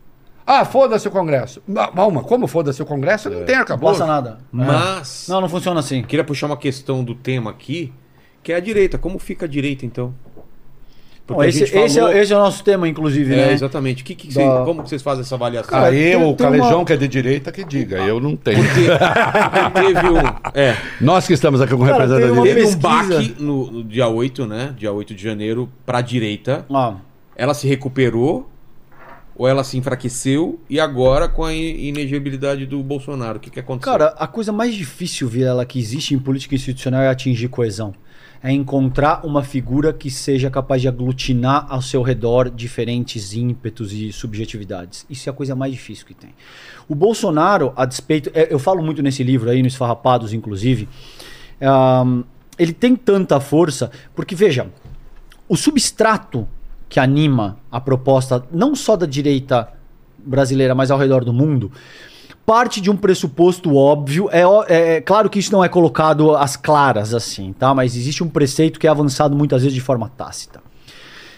Ah, 0.45 0.65
foda-se 0.65 1.07
o 1.07 1.11
congresso. 1.11 1.63
Calma, 1.95 2.21
como 2.21 2.47
foda-se 2.47 2.81
o 2.81 2.85
congresso? 2.85 3.29
Não 3.29 3.45
tem 3.45 3.55
Não 3.55 3.61
arcabouço. 3.61 3.99
passa 3.99 4.11
nada. 4.11 4.39
Mas. 4.51 5.25
Não, 5.29 5.39
não 5.39 5.47
funciona 5.47 5.79
assim. 5.79 6.03
Queria 6.03 6.23
puxar 6.25 6.47
uma 6.47 6.57
questão 6.57 7.01
do 7.01 7.15
tema 7.15 7.49
aqui, 7.49 7.93
que 8.43 8.51
é 8.51 8.57
a 8.57 8.59
direita. 8.59 8.97
Como 8.97 9.17
fica 9.19 9.45
a 9.45 9.47
direita, 9.47 9.85
então? 9.85 10.13
Bom, 11.25 11.41
esse, 11.41 11.63
esse 11.63 11.77
é, 11.99 12.21
esse 12.21 12.33
é 12.33 12.35
o 12.35 12.39
nosso 12.39 12.61
tema, 12.65 12.85
inclusive, 12.87 13.33
É, 13.33 13.37
né? 13.37 13.53
exatamente. 13.53 14.03
Que, 14.03 14.13
que 14.13 14.27
Da- 14.27 14.33
vocês- 14.33 14.65
como 14.65 14.83
que 14.83 14.89
vocês 14.89 15.01
fazem 15.01 15.21
essa 15.21 15.35
avaliação? 15.35 15.69
Cara, 15.69 15.87
Aí 15.87 16.11
tem- 16.11 16.15
o 16.17 16.27
tem 16.33 16.35
Calejão, 16.35 16.79
uma- 16.79 16.85
que 16.85 16.91
é 16.93 16.97
de 16.97 17.07
direita, 17.07 17.49
que 17.51 17.63
diga. 17.63 17.97
Eu 17.99 18.19
não 18.19 18.35
tenho. 18.35 18.57
Porque 18.61 18.81
teve 19.93 20.09
um. 20.09 20.17
É, 20.53 20.75
Nós 20.99 21.25
que 21.25 21.33
estamos 21.33 21.61
aqui 21.61 21.73
com 21.75 21.81
o 21.83 21.85
Cara, 21.87 22.05
representante 22.05 22.35
da 22.35 22.41
teve 22.43 22.53
direita. 22.61 22.77
um 22.77 22.79
baque 22.79 23.35
no, 23.41 23.71
no 23.71 23.83
dia 23.85 24.07
8, 24.07 24.45
né? 24.45 24.73
Dia 24.77 24.91
8 24.91 25.13
de 25.15 25.23
janeiro, 25.23 25.69
pra 25.85 26.01
direita. 26.01 26.65
Ah, 26.73 26.95
Ela 27.37 27.53
se 27.53 27.67
recuperou 27.69 28.49
ou 29.35 29.47
ela 29.47 29.63
se 29.63 29.77
enfraqueceu 29.77 30.59
e 30.69 30.79
agora 30.79 31.27
com 31.29 31.43
a 31.45 31.53
in- 31.53 31.87
inegibilidade 31.87 32.65
do 32.67 32.83
Bolsonaro, 32.83 33.37
o 33.37 33.39
que, 33.39 33.49
que 33.49 33.59
aconteceu? 33.59 33.91
Cara, 33.91 34.13
a 34.17 34.27
coisa 34.27 34.51
mais 34.51 34.75
difícil, 34.75 35.27
Vilela, 35.27 35.65
que 35.65 35.79
existe 35.79 36.13
em 36.13 36.19
política 36.19 36.53
institucional 36.53 37.01
é 37.01 37.07
atingir 37.09 37.47
coesão. 37.47 37.93
É 38.43 38.51
encontrar 38.51 39.25
uma 39.25 39.41
figura 39.41 39.93
que 39.93 40.11
seja 40.11 40.49
capaz 40.49 40.81
de 40.81 40.89
aglutinar 40.89 41.65
ao 41.69 41.81
seu 41.81 42.01
redor 42.01 42.49
diferentes 42.49 43.33
ímpetos 43.33 43.93
e 43.93 44.11
subjetividades. 44.11 45.05
Isso 45.09 45.29
é 45.29 45.31
a 45.31 45.33
coisa 45.33 45.55
mais 45.55 45.71
difícil 45.71 46.05
que 46.05 46.13
tem. 46.13 46.31
O 46.89 46.93
Bolsonaro, 46.93 47.71
a 47.73 47.85
despeito. 47.85 48.29
é, 48.33 48.53
Eu 48.53 48.59
falo 48.59 48.83
muito 48.83 49.01
nesse 49.01 49.23
livro 49.23 49.49
aí, 49.49 49.61
no 49.61 49.67
Esfarrapados, 49.67 50.33
inclusive. 50.33 50.89
ahn, 51.61 52.23
ele 52.59 52.73
tem 52.73 52.95
tanta 52.95 53.39
força, 53.39 53.89
porque, 54.13 54.35
veja, 54.35 54.67
o 55.47 55.55
substrato 55.55 56.47
que 56.89 56.99
anima 56.99 57.57
a 57.71 57.79
proposta, 57.79 58.45
não 58.51 58.75
só 58.75 58.95
da 58.95 59.05
direita 59.05 59.69
brasileira, 60.17 60.75
mas 60.75 60.91
ao 60.91 60.99
redor 60.99 61.23
do 61.25 61.33
mundo, 61.33 61.71
parte 62.45 62.81
de 62.81 62.89
um 62.91 62.95
pressuposto 62.97 63.75
óbvio. 63.75 64.29
É, 64.31 64.41
é- 64.67 64.95
é 64.97 65.01
claro 65.01 65.29
que 65.29 65.39
isso 65.39 65.51
não 65.51 65.63
é 65.63 65.69
colocado 65.69 66.35
às 66.35 66.55
claras 66.55 67.13
assim, 67.13 67.53
tá? 67.53 67.73
Mas 67.73 67.95
existe 67.95 68.23
um 68.23 68.29
preceito 68.29 68.79
que 68.79 68.87
é 68.87 68.89
avançado 68.89 69.35
muitas 69.35 69.61
vezes 69.61 69.73
de 69.75 69.81
forma 69.81 70.09
tácita. 70.09 70.61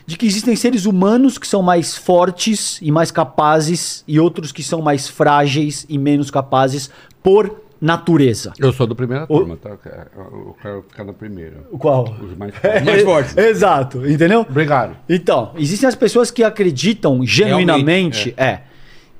De 0.07 0.17
que 0.17 0.25
existem 0.27 0.55
seres 0.55 0.85
humanos 0.85 1.37
que 1.39 1.47
são 1.47 1.63
mais 1.63 1.95
fortes 1.95 2.77
e 2.81 2.91
mais 2.91 3.09
capazes 3.09 4.03
e 4.07 4.19
outros 4.19 4.51
que 4.51 4.61
são 4.61 4.81
mais 4.81 5.07
frágeis 5.07 5.85
e 5.89 5.97
menos 5.97 6.29
capazes 6.29 6.91
por 7.23 7.61
natureza. 7.81 8.53
Eu 8.59 8.71
sou 8.71 8.85
do 8.87 8.95
primeira 8.95 9.25
turma, 9.27 9.57
tá? 9.57 9.69
Eu 10.15 10.55
quero 10.61 10.85
ficar 10.87 11.03
na 11.03 11.13
primeira. 11.13 11.57
Qual? 11.77 12.03
Os 12.21 12.37
mais 12.37 12.53
Mais 12.85 13.03
fortes. 13.03 13.35
Exato, 13.37 14.07
entendeu? 14.07 14.41
Obrigado. 14.41 14.95
Então, 15.09 15.51
existem 15.57 15.87
as 15.89 15.95
pessoas 15.95 16.29
que 16.31 16.43
acreditam 16.43 17.25
genuinamente, 17.25 18.33
é. 18.37 18.61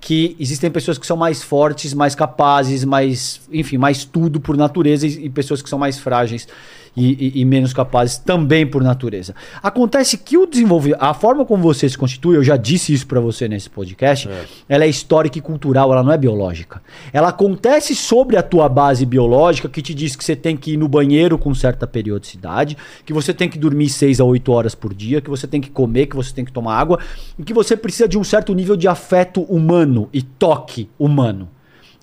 Que 0.06 0.36
existem 0.40 0.70
pessoas 0.70 1.00
que 1.00 1.08
são 1.08 1.18
mais 1.18 1.42
fortes, 1.42 1.92
mais 1.92 2.14
capazes, 2.14 2.86
mais, 2.86 3.42
enfim, 3.52 3.76
mais 3.76 4.06
tudo 4.06 4.40
por 4.40 4.56
natureza 4.56 5.08
e, 5.08 5.26
e 5.26 5.30
pessoas 5.32 5.64
que 5.64 5.68
são 5.68 5.80
mais 5.80 5.98
frágeis 5.98 6.48
e, 6.96 7.12
e- 7.38 7.42
e 7.42 7.46
menos 7.46 7.74
capazes 7.74 8.18
também 8.18 8.66
por 8.66 8.82
natureza. 8.84 9.36
Acontece 9.62 10.18
que 10.18 10.38
o 10.38 10.46
desenvolvimento, 10.46 11.02
a 11.02 11.14
forma 11.14 11.46
como 11.46 11.62
você 11.62 11.90
se 11.90 11.98
constitui, 11.98 12.38
eu 12.38 12.44
já 12.44 12.56
disse 12.58 12.94
isso 12.94 13.06
pra 13.08 13.20
você 13.20 13.48
nesse 13.48 13.70
podcast, 13.70 14.30
ela 14.70 14.84
é 14.86 14.88
histórica 14.88 15.38
e 15.38 15.42
cultural, 15.42 15.92
ela 15.92 16.04
não 16.04 16.12
é 16.12 16.18
biológica. 16.18 16.82
Ela 17.12 17.30
acontece 17.30 17.96
sobre 17.96 18.38
a 18.38 18.44
tua 18.44 18.70
base 18.70 19.06
biológica 19.06 19.68
que 19.68 19.82
te 19.82 19.94
diz 19.94 20.16
que 20.16 20.24
você 20.24 20.36
tem 20.36 20.56
que 20.56 20.72
ir 20.74 20.78
no 20.78 20.88
banheiro 20.88 21.38
com 21.38 21.54
certa 21.54 21.86
periodicidade, 21.86 22.78
que 23.06 23.12
você 23.14 23.34
tem 23.34 23.50
que 23.50 23.58
dormir 23.58 23.90
6 23.90 24.20
a 24.20 24.24
8 24.24 24.52
horas 24.52 24.74
por 24.76 24.94
dia, 24.94 25.20
que 25.22 25.30
você 25.30 25.46
tem 25.48 25.60
que 25.62 25.70
comer, 25.70 26.08
que 26.08 26.16
você 26.16 26.34
tem 26.34 26.46
que 26.46 26.52
tomar 26.52 26.76
água, 26.78 27.00
e 27.38 27.44
que 27.44 27.54
você 27.54 27.76
precisa 27.76 28.08
de 28.08 28.18
um 28.18 28.24
certo 28.24 28.54
nível 28.54 28.76
de 28.78 28.88
afeto 28.88 29.42
humano 29.44 30.08
e 30.14 30.22
toque 30.22 30.90
humano. 30.98 31.50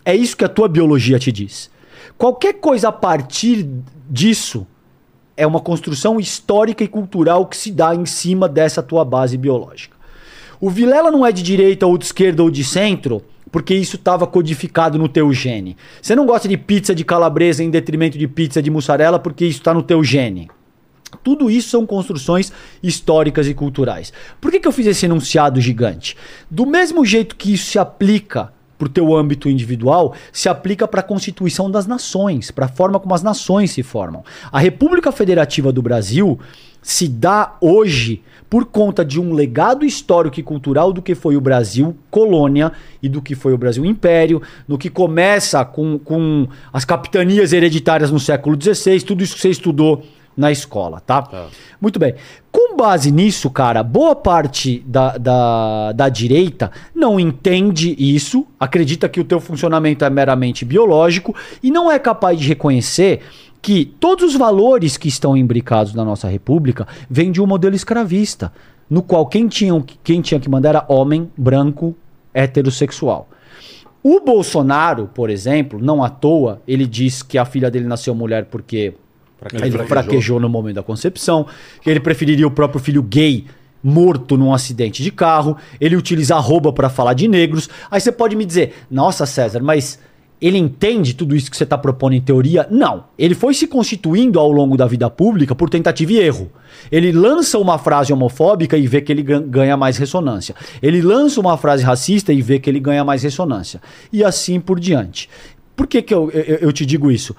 É 0.05 0.15
isso 0.15 0.37
que 0.37 0.45
a 0.45 0.49
tua 0.49 0.69
biologia 0.69 1.19
te 1.19 1.31
diz. 1.33 1.71
Qualquer 2.19 2.55
coisa 2.55 2.89
a 2.89 2.93
partir 2.93 3.69
disso 4.11 4.67
é 5.37 5.47
uma 5.47 5.61
construção 5.61 6.21
histórica 6.21 6.85
e 6.85 6.89
cultural 6.89 7.47
que 7.47 7.57
se 7.57 7.71
dá 7.71 7.95
em 7.95 8.07
cima 8.07 8.49
dessa 8.49 8.83
tua 8.83 9.05
base 9.05 9.37
biológica. 9.37 9.97
O 10.61 10.71
Vilela 10.71 11.11
não 11.11 11.27
é 11.27 11.33
de 11.33 11.43
direita 11.43 11.87
ou 11.87 11.99
de 11.99 12.05
esquerda 12.05 12.43
ou 12.43 12.51
de 12.51 12.63
centro, 12.63 13.23
porque 13.51 13.75
isso 13.75 13.97
estava 13.97 14.27
codificado 14.27 14.99
no 14.99 15.09
teu 15.09 15.33
gene. 15.33 15.77
Você 16.01 16.15
não 16.15 16.25
gosta 16.25 16.49
de 16.49 16.57
pizza 16.57 16.95
de 16.95 17.05
calabresa 17.05 17.63
em 17.63 17.71
detrimento 17.71 18.17
de 18.17 18.29
pizza 18.29 18.63
de 18.63 18.71
mussarela, 18.71 19.19
porque 19.19 19.45
isso 19.45 19.59
está 19.59 19.75
no 19.75 19.83
teu 19.83 20.03
gene. 20.03 20.51
Tudo 21.23 21.51
isso 21.51 21.69
são 21.69 21.85
construções 21.85 22.53
históricas 22.83 23.47
e 23.47 23.55
culturais. 23.55 24.13
Por 24.41 24.51
que, 24.51 24.61
que 24.61 24.67
eu 24.67 24.73
fiz 24.73 24.87
esse 24.87 25.05
enunciado 25.05 25.61
gigante? 25.61 26.17
Do 26.51 26.65
mesmo 26.65 27.05
jeito 27.05 27.37
que 27.37 27.53
isso 27.53 27.67
se 27.67 27.79
aplica 27.79 28.53
para 28.83 28.89
o 28.89 28.93
teu 28.93 29.15
âmbito 29.15 29.49
individual, 29.49 30.15
se 30.33 30.49
aplica 30.49 30.89
para 30.89 31.01
a 31.01 31.05
constituição 31.05 31.71
das 31.71 31.87
nações, 31.87 32.51
para 32.51 32.67
a 32.67 32.69
forma 32.69 32.99
como 32.99 33.15
as 33.15 33.23
nações 33.23 33.71
se 33.71 33.83
formam. 33.83 34.25
A 34.51 34.59
República 34.59 35.13
Federativa 35.13 35.73
do 35.73 35.81
Brasil 35.81 36.39
se 36.83 37.07
dá 37.07 37.57
hoje 37.61 38.23
por 38.51 38.65
conta 38.65 39.05
de 39.05 39.21
um 39.21 39.33
legado 39.33 39.85
histórico 39.85 40.41
e 40.41 40.43
cultural 40.43 40.93
do 40.93 41.01
que 41.01 41.15
foi 41.15 41.37
o 41.37 41.41
Brasil 41.41 41.97
colônia 42.11 42.73
e 43.01 43.09
do 43.09 43.23
que 43.23 43.37
foi 43.37 43.55
o 43.55 43.59
Brasil 43.59 43.85
império, 43.85 44.43
no 44.67 44.77
que 44.77 44.91
começa 44.91 45.65
com, 45.65 45.97
com 45.97 46.49
as 46.73 46.85
capitanias 46.85 47.53
hereditárias 47.53 48.11
no 48.11 48.19
século 48.19 48.61
XVI, 48.61 49.01
tudo 49.03 49.23
isso 49.23 49.37
que 49.37 49.41
você 49.41 49.51
estudou 49.51 50.03
na 50.37 50.51
escola, 50.51 51.01
tá? 51.01 51.29
Muito 51.81 51.99
bem. 51.99 52.15
Com 52.51 52.77
base 52.77 53.11
nisso, 53.11 53.51
cara, 53.51 53.83
boa 53.83 54.15
parte 54.15 54.83
da, 54.87 55.17
da, 55.17 55.93
da 55.93 56.09
direita 56.09 56.71
não 56.95 57.19
entende 57.21 57.95
isso, 57.99 58.47
acredita 58.59 59.09
que 59.09 59.21
o 59.21 59.25
teu 59.25 59.41
funcionamento 59.41 60.05
é 60.05 60.11
meramente 60.11 60.65
biológico 60.65 61.35
e 61.63 61.71
não 61.71 61.91
é 61.91 61.99
capaz 61.99 62.39
de 62.39 62.49
reconhecer 62.49 63.21
que 63.61 63.85
todos 63.85 64.25
os 64.25 64.37
valores 64.37 64.97
que 64.97 65.09
estão 65.09 65.37
imbricados 65.37 65.95
na 65.95 66.05
nossa 66.05 66.29
república 66.29 66.87
vêm 67.09 67.31
de 67.31 67.41
um 67.41 67.47
modelo 67.47 67.77
escravista, 67.77 68.53
no 68.91 69.03
qual 69.03 69.27
quem 69.27 69.47
tinha, 69.47 69.73
quem 70.03 70.21
tinha 70.21 70.41
que 70.41 70.51
mandar 70.51 70.71
era 70.71 70.85
homem, 70.89 71.31
branco, 71.37 71.97
heterossexual. 72.35 73.29
O 74.03 74.19
Bolsonaro, 74.19 75.09
por 75.15 75.31
exemplo, 75.31 75.79
não 75.81 76.03
à 76.03 76.11
toa, 76.11 76.61
ele 76.67 76.87
diz 76.87 77.23
que 77.23 77.39
a 77.39 77.45
filha 77.45 77.71
dele 77.71 77.87
nasceu 77.87 78.15
mulher 78.15 78.47
porque 78.47 78.95
ele 79.51 79.59
fraquejou. 79.71 79.87
fraquejou 79.87 80.41
no 80.41 80.49
momento 80.49 80.77
da 80.77 80.83
concepção, 80.83 81.47
que 81.81 81.91
ele 81.91 82.01
preferiria 82.01 82.47
o 82.47 82.51
próprio 82.51 82.81
filho 82.81 83.03
gay 83.03 83.45
morto 83.83 84.37
num 84.37 84.55
acidente 84.55 85.03
de 85.03 85.11
carro, 85.11 85.57
ele 85.81 85.97
utiliza 85.97 86.37
arroba 86.37 86.73
para 86.73 86.89
falar 86.89 87.15
de 87.15 87.27
negros. 87.27 87.69
Aí 87.91 88.01
você 88.01 88.13
pode 88.13 88.37
me 88.37 88.45
dizer, 88.45 88.75
nossa 88.89 89.27
César, 89.27 89.61
mas 89.61 89.99
ele 90.41 90.57
entende 90.59 91.15
tudo 91.15 91.35
isso 91.37 91.51
que 91.51 91.57
você 91.57 91.65
está 91.65 91.77
propondo 91.79 92.13
em 92.15 92.21
teoria? 92.21 92.67
Não. 92.71 93.05
Ele 93.19 93.35
foi 93.35 93.55
se 93.55 93.67
constituindo 93.67 94.39
ao 94.39 94.51
longo 94.53 94.77
da 94.77 94.87
vida 94.87 95.09
pública 95.11 95.55
por 95.55 95.69
tentativa 95.71 96.13
e 96.13 96.19
erro. 96.19 96.51
Ele 96.91 97.13
lança 97.13 97.59
uma 97.59 97.79
frase 97.79 98.13
homofóbica 98.13 98.77
e 98.77 98.87
vê 98.87 99.01
que 99.01 99.11
ele 99.13 99.23
gan- 99.23 99.43
ganha 99.43 99.77
mais 99.77 99.97
ressonância. 99.97 100.55
Ele 100.81 101.01
lança 101.01 101.41
uma 101.41 101.57
frase 101.57 101.83
racista 101.85 102.33
e 102.33 102.43
vê 102.43 102.59
que 102.59 102.69
ele 102.71 102.81
ganha 102.81 103.05
mais 103.05 103.23
ressonância. 103.23 103.81
E 104.13 104.23
assim 104.25 104.61
por 104.61 104.79
diante. 104.81 105.29
Por 105.77 105.87
que, 105.87 106.03
que 106.03 106.13
eu, 106.13 106.31
eu, 106.31 106.57
eu 106.57 106.73
te 106.73 106.85
digo 106.85 107.11
isso? 107.11 107.35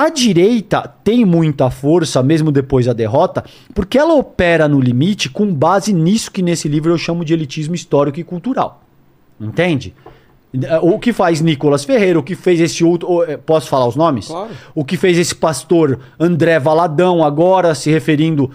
A 0.00 0.10
direita 0.10 0.94
tem 1.02 1.24
muita 1.24 1.70
força, 1.70 2.22
mesmo 2.22 2.52
depois 2.52 2.86
da 2.86 2.92
derrota, 2.92 3.42
porque 3.74 3.98
ela 3.98 4.14
opera 4.14 4.68
no 4.68 4.78
limite 4.80 5.28
com 5.28 5.52
base 5.52 5.92
nisso 5.92 6.30
que 6.30 6.40
nesse 6.40 6.68
livro 6.68 6.92
eu 6.92 6.98
chamo 6.98 7.24
de 7.24 7.34
elitismo 7.34 7.74
histórico 7.74 8.20
e 8.20 8.24
cultural. 8.24 8.82
Entende? 9.40 9.92
O 10.82 10.98
que 11.00 11.12
faz 11.12 11.40
Nicolas 11.40 11.84
Ferreira, 11.84 12.18
o 12.18 12.22
que 12.22 12.36
fez 12.36 12.60
esse 12.60 12.84
outro. 12.84 13.24
eh, 13.24 13.36
Posso 13.36 13.68
falar 13.68 13.86
os 13.88 13.96
nomes? 13.96 14.28
Claro. 14.28 14.50
O 14.74 14.84
que 14.84 14.96
fez 14.96 15.18
esse 15.18 15.34
pastor 15.34 15.98
André 16.18 16.58
Valadão, 16.60 17.24
agora 17.24 17.74
se 17.74 17.90
referindo, 17.90 18.50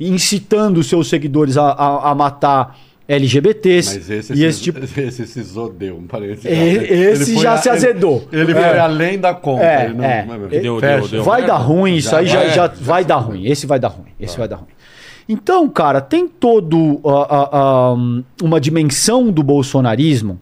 incitando 0.00 0.82
seus 0.82 1.08
seguidores 1.08 1.56
a, 1.58 1.70
a- 1.72 2.10
a 2.10 2.14
matar 2.14 2.76
LGBTs. 3.08 3.94
Mas 3.98 4.10
esse, 4.10 4.32
e 4.34 4.44
esse 4.44 4.60
tipo. 4.62 4.80
esse 5.00 5.26
se 5.26 5.42
zodeu, 5.42 6.02
parece. 6.08 6.48
E- 6.48 6.50
esse 6.52 7.34
foi 7.34 7.42
já 7.42 7.52
a- 7.54 7.56
se 7.58 7.68
azedou. 7.68 8.26
Ele, 8.32 8.42
ele 8.42 8.52
É. 8.52 8.54
foi 8.70 8.78
além 8.78 9.18
da 9.18 9.32
conta. 9.34 9.64
É, 9.64 9.84
ele 9.86 9.94
não- 9.94 10.04
é. 10.04 10.26
Deu, 10.60 10.80
deu, 10.80 11.08
deu. 11.08 11.22
Vai 11.24 11.46
dar 11.46 11.56
ruim, 11.58 11.96
isso 11.96 12.10
Já 12.10 12.18
aí 12.18 12.26
já, 12.26 12.38
vai. 12.40 12.50
já 12.50 12.66
vai 12.66 13.04
dar 13.04 13.16
ruim. 13.18 13.46
Esse 13.46 13.66
vai 13.66 13.78
dar 13.78 13.88
ruim. 13.88 14.08
Esse 14.18 14.36
vai 14.36 14.48
dar 14.48 14.56
ruim. 14.56 14.68
Então, 15.28 15.68
cara, 15.68 16.00
tem 16.00 16.28
todo 16.28 17.00
ah, 17.04 17.26
ah, 17.28 17.48
ah, 17.52 17.94
uma 18.42 18.60
dimensão 18.60 19.30
do 19.32 19.42
bolsonarismo 19.42 20.38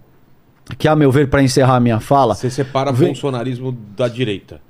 que, 0.78 0.86
a 0.88 0.94
meu 0.96 1.10
ver, 1.10 1.28
para 1.28 1.42
encerrar 1.42 1.76
a 1.76 1.80
minha 1.80 2.00
fala, 2.00 2.34
Você 2.34 2.50
separa 2.50 2.92
Vem- 2.92 3.08
bolsonarismo 3.08 3.76
da 3.96 4.08
direita. 4.08 4.60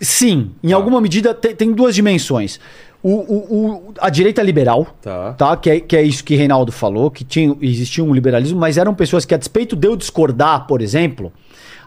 Sim, 0.00 0.52
em 0.62 0.72
alguma 0.72 1.00
medida 1.00 1.34
te- 1.34 1.54
tem, 1.54 1.72
duas 1.72 1.94
dimensões. 1.94 2.60
O, 3.08 3.10
o- 3.20 3.66
o- 3.90 3.94
a 4.00 4.10
direita 4.10 4.42
liberal, 4.42 4.84
Tá. 5.00 5.32
tá? 5.34 5.56
Que, 5.56 5.70
é, 5.70 5.80
que 5.80 5.96
é 5.96 6.02
isso 6.02 6.24
que 6.24 6.34
Reinaldo 6.34 6.72
falou, 6.72 7.08
que 7.08 7.22
tinha, 7.22 7.56
existia 7.60 8.02
um 8.02 8.12
liberalismo, 8.12 8.58
mas 8.58 8.76
eram 8.76 8.92
pessoas 8.94 9.24
que, 9.24 9.32
a 9.32 9.38
despeito 9.38 9.76
de 9.76 9.86
eu 9.86 9.94
discordar, 9.94 10.66
por 10.66 10.82
exemplo, 10.82 11.32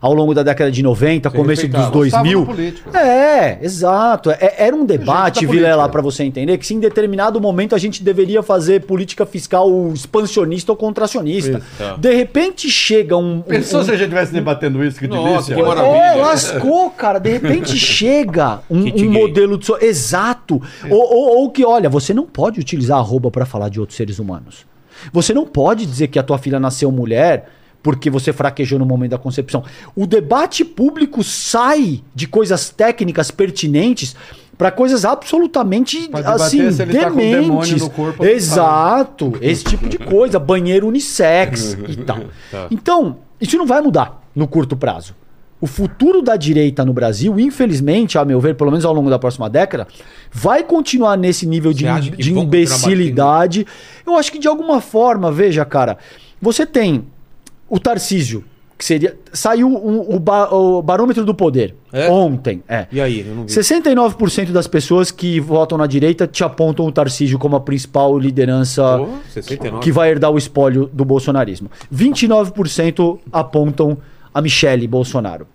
ao 0.01 0.13
longo 0.13 0.33
da 0.33 0.43
década 0.43 0.71
de 0.71 0.81
90, 0.81 1.29
Você 1.29 1.35
começo 1.37 1.67
dos 1.67 1.85
Gostavam 1.89 1.91
2000. 2.23 2.39
do 2.41 2.45
político. 2.45 2.97
É, 2.97 3.59
exato. 3.61 4.31
É- 4.31 4.55
era 4.57 4.75
um 4.75 4.85
debate, 4.85 5.45
da 5.45 5.51
Vilela, 5.51 5.89
para 5.89 6.01
você 6.01 6.23
entender, 6.23 6.57
que 6.57 6.65
se 6.65 6.73
em 6.73 6.79
determinado 6.79 7.39
momento 7.41 7.75
a 7.75 7.77
gente 7.77 8.01
deveria 8.03 8.41
fazer 8.41 8.81
política 8.81 9.25
fiscal 9.25 9.69
expansionista 9.93 10.71
ou 10.71 10.75
contracionista. 10.77 11.57
Isso, 11.57 11.61
tá. 11.77 11.95
De 11.97 12.13
repente 12.13 12.69
chega 12.69 13.17
um. 13.17 13.41
Pensou 13.41 13.81
um- 13.81 13.83
se 13.83 13.91
a 13.91 13.95
gente 13.95 14.03
estivesse 14.05 14.31
debatendo 14.33 14.83
isso? 14.83 14.99
Que 14.99 15.07
Nossa, 15.07 15.23
delícia. 15.53 15.55
que 15.55 15.61
maravilha. 15.61 15.95
é, 15.95 16.15
lascou, 16.15 16.89
cara. 16.91 17.19
De 17.19 17.29
repente 17.31 17.75
chega 17.77 18.61
um, 18.69 18.79
um 19.05 19.11
modelo 19.11 19.57
de. 19.57 19.65
so- 19.65 19.77
Exato. 19.81 20.61
Ou, 20.89 20.97
ou- 20.97 21.37
ou 21.41 21.49
que, 21.51 21.65
olha, 21.65 21.89
você 21.89 22.13
não 22.13 22.25
pode 22.25 22.59
utilizar 22.59 22.97
arroba 22.99 23.29
pra 23.29 23.45
falar 23.45 23.69
de 23.69 23.79
outros 23.79 23.97
seres 23.97 24.19
humanos. 24.19 24.65
Você 25.13 25.33
não 25.33 25.45
pode 25.45 25.85
dizer 25.85 26.07
que 26.07 26.19
a 26.19 26.23
tua 26.23 26.37
filha 26.37 26.59
nasceu 26.59 26.91
mulher 26.91 27.49
porque 27.81 28.09
você 28.09 28.33
fraquejou 28.33 28.77
no 28.77 28.85
momento 28.85 29.11
da 29.11 29.17
concepção. 29.17 29.63
O 29.95 30.05
debate 30.05 30.65
público 30.65 31.23
sai 31.23 32.03
de 32.13 32.27
coisas 32.27 32.69
técnicas 32.69 33.31
pertinentes 33.31 34.15
para 34.57 34.71
coisas 34.71 35.05
absolutamente 35.05 36.09
Pra 36.09 36.33
assim 36.33 36.69
se 36.69 36.81
ele 36.81 36.99
tá 36.99 37.09
com 37.09 37.15
dementes. 37.15 37.81
corpo. 37.87 38.25
Exato, 38.25 39.33
esse 39.41 39.63
tipo 39.63 39.87
de 39.87 39.97
coisa, 39.97 40.37
banheiro 40.37 40.87
unissex 40.87 41.77
e 41.87 41.95
tal. 42.03 42.19
Tá. 42.51 42.67
Então, 42.69 43.17
isso 43.39 43.57
não 43.57 43.65
vai 43.65 43.81
mudar 43.81 44.21
no 44.35 44.47
curto 44.47 44.75
prazo. 44.75 45.15
O 45.61 45.67
futuro 45.67 46.21
da 46.21 46.35
direita 46.37 46.85
no 46.85 46.93
Brasil, 46.93 47.37
infelizmente, 47.39 48.17
a 48.17 48.23
meu 48.23 48.39
ver, 48.39 48.55
pelo 48.55 48.71
menos 48.71 48.85
ao 48.85 48.93
longo 48.93 49.09
da 49.09 49.19
próxima 49.19 49.49
década, 49.49 49.87
vai 50.31 50.63
continuar 50.63 51.17
nesse 51.17 51.45
nível 51.45 51.73
de, 51.73 51.85
de 52.11 52.33
imbecilidade. 52.33 53.65
Eu 54.05 54.15
acho 54.17 54.31
que 54.31 54.39
de 54.39 54.47
alguma 54.47 54.79
forma, 54.79 55.31
veja, 55.31 55.65
cara, 55.65 55.97
você 56.41 56.65
tem 56.65 57.05
o 57.69 57.79
Tarcísio, 57.79 58.43
que 58.77 58.85
seria. 58.85 59.17
Saiu 59.33 59.67
um- 59.67 60.15
o, 60.15 60.19
ba- 60.19 60.49
o 60.53 60.81
barômetro 60.81 61.25
do 61.25 61.35
poder 61.35 61.75
É? 61.91 62.09
ontem. 62.09 62.63
É. 62.67 62.87
E 62.91 63.01
aí? 63.01 63.25
Eu 63.27 63.35
não 63.35 63.43
vi. 63.45 63.51
69% 63.51 64.51
das 64.51 64.67
pessoas 64.67 65.11
que 65.11 65.39
votam 65.39 65.77
na 65.77 65.85
direita 65.85 66.25
te 66.25 66.43
apontam 66.43 66.85
o 66.85 66.91
Tarcísio 66.91 67.37
como 67.37 67.55
a 67.55 67.59
principal 67.59 68.17
liderança 68.17 68.99
69. 69.29 69.83
que 69.83 69.91
vai 69.91 70.09
herdar 70.11 70.31
o 70.31 70.37
espólio 70.37 70.89
do 70.93 71.03
bolsonarismo. 71.03 71.69
29% 71.93 73.19
apontam 73.31 73.97
a 74.33 74.41
Michele 74.41 74.87
Bolsonaro. 74.87 75.45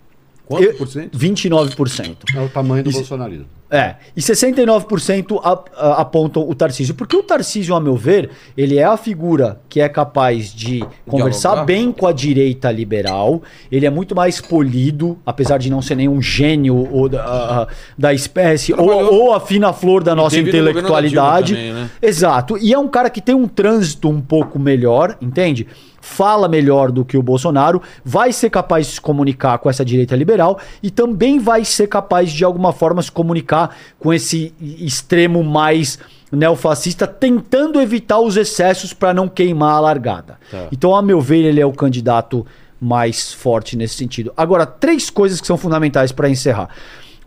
Quanto 0.47 0.73
por 0.77 0.87
cento? 0.87 1.17
29%. 1.17 2.15
É 2.35 2.39
o 2.41 2.49
tamanho 2.49 2.83
do 2.83 2.91
bolsonarismo. 2.91 3.45
É, 3.71 3.95
e 4.15 4.21
69% 4.21 5.39
a- 5.43 5.59
a- 5.75 6.01
apontam 6.01 6.47
o 6.47 6.53
Tarcísio. 6.53 6.93
Porque 6.93 7.15
o 7.17 7.23
Tarcísio, 7.23 7.73
a 7.75 7.81
meu 7.81 7.95
ver, 7.95 8.29
ele 8.55 8.77
é 8.77 8.83
a 8.83 8.95
figura 8.95 9.59
que 9.67 9.81
é 9.81 9.89
capaz 9.89 10.53
de 10.53 10.85
conversar 11.07 11.49
Dialogar. 11.49 11.65
bem 11.65 11.91
com 11.91 12.05
a 12.05 12.11
direita 12.13 12.71
liberal. 12.71 13.41
Ele 13.71 13.85
é 13.85 13.89
muito 13.89 14.15
mais 14.15 14.39
polido, 14.39 15.17
apesar 15.25 15.57
de 15.57 15.71
não 15.71 15.81
ser 15.81 15.95
nenhum 15.95 16.21
gênio 16.21 16.87
ou 16.91 17.09
da, 17.09 17.23
a- 17.63 17.67
da 17.97 18.13
espécie, 18.13 18.71
ou, 18.71 18.77
Trabalhou- 18.85 19.13
ou 19.13 19.33
a 19.33 19.39
fina 19.39 19.73
flor 19.73 20.03
da 20.03 20.13
nossa 20.13 20.35
da 20.35 20.43
intelectualidade. 20.47 21.55
Também, 21.55 21.73
né? 21.73 21.89
Exato. 22.01 22.57
E 22.59 22.71
é 22.71 22.77
um 22.77 22.87
cara 22.87 23.09
que 23.09 23.19
tem 23.19 23.33
um 23.33 23.47
trânsito 23.47 24.07
um 24.07 24.21
pouco 24.21 24.59
melhor, 24.59 25.17
entende? 25.19 25.67
Fala 26.07 26.47
melhor 26.47 26.91
do 26.91 27.03
que 27.03 27.17
o 27.17 27.23
Bolsonaro, 27.23 27.81
vai 28.03 28.31
ser 28.31 28.51
capaz 28.51 28.85
de 28.85 28.93
se 28.93 29.01
comunicar 29.01 29.57
com 29.57 29.67
essa 29.67 29.83
direita 29.83 30.15
liberal 30.15 30.59
e 30.83 30.91
também 30.91 31.39
vai 31.39 31.65
ser 31.65 31.87
capaz 31.87 32.31
de 32.31 32.45
alguma 32.45 32.71
forma 32.71 33.01
se 33.01 33.11
comunicar 33.11 33.75
com 33.97 34.13
esse 34.13 34.53
extremo 34.61 35.43
mais 35.43 35.97
neofascista, 36.31 37.07
tentando 37.07 37.81
evitar 37.81 38.19
os 38.19 38.37
excessos 38.37 38.93
para 38.93 39.15
não 39.15 39.27
queimar 39.27 39.77
a 39.77 39.79
largada. 39.79 40.37
Tá. 40.51 40.67
Então, 40.71 40.95
a 40.95 41.01
meu 41.01 41.19
ver, 41.19 41.43
ele 41.43 41.59
é 41.59 41.65
o 41.65 41.73
candidato 41.73 42.45
mais 42.79 43.33
forte 43.33 43.75
nesse 43.75 43.95
sentido. 43.95 44.31
Agora, 44.37 44.63
três 44.63 45.09
coisas 45.09 45.41
que 45.41 45.47
são 45.47 45.57
fundamentais 45.57 46.11
para 46.11 46.29
encerrar. 46.29 46.69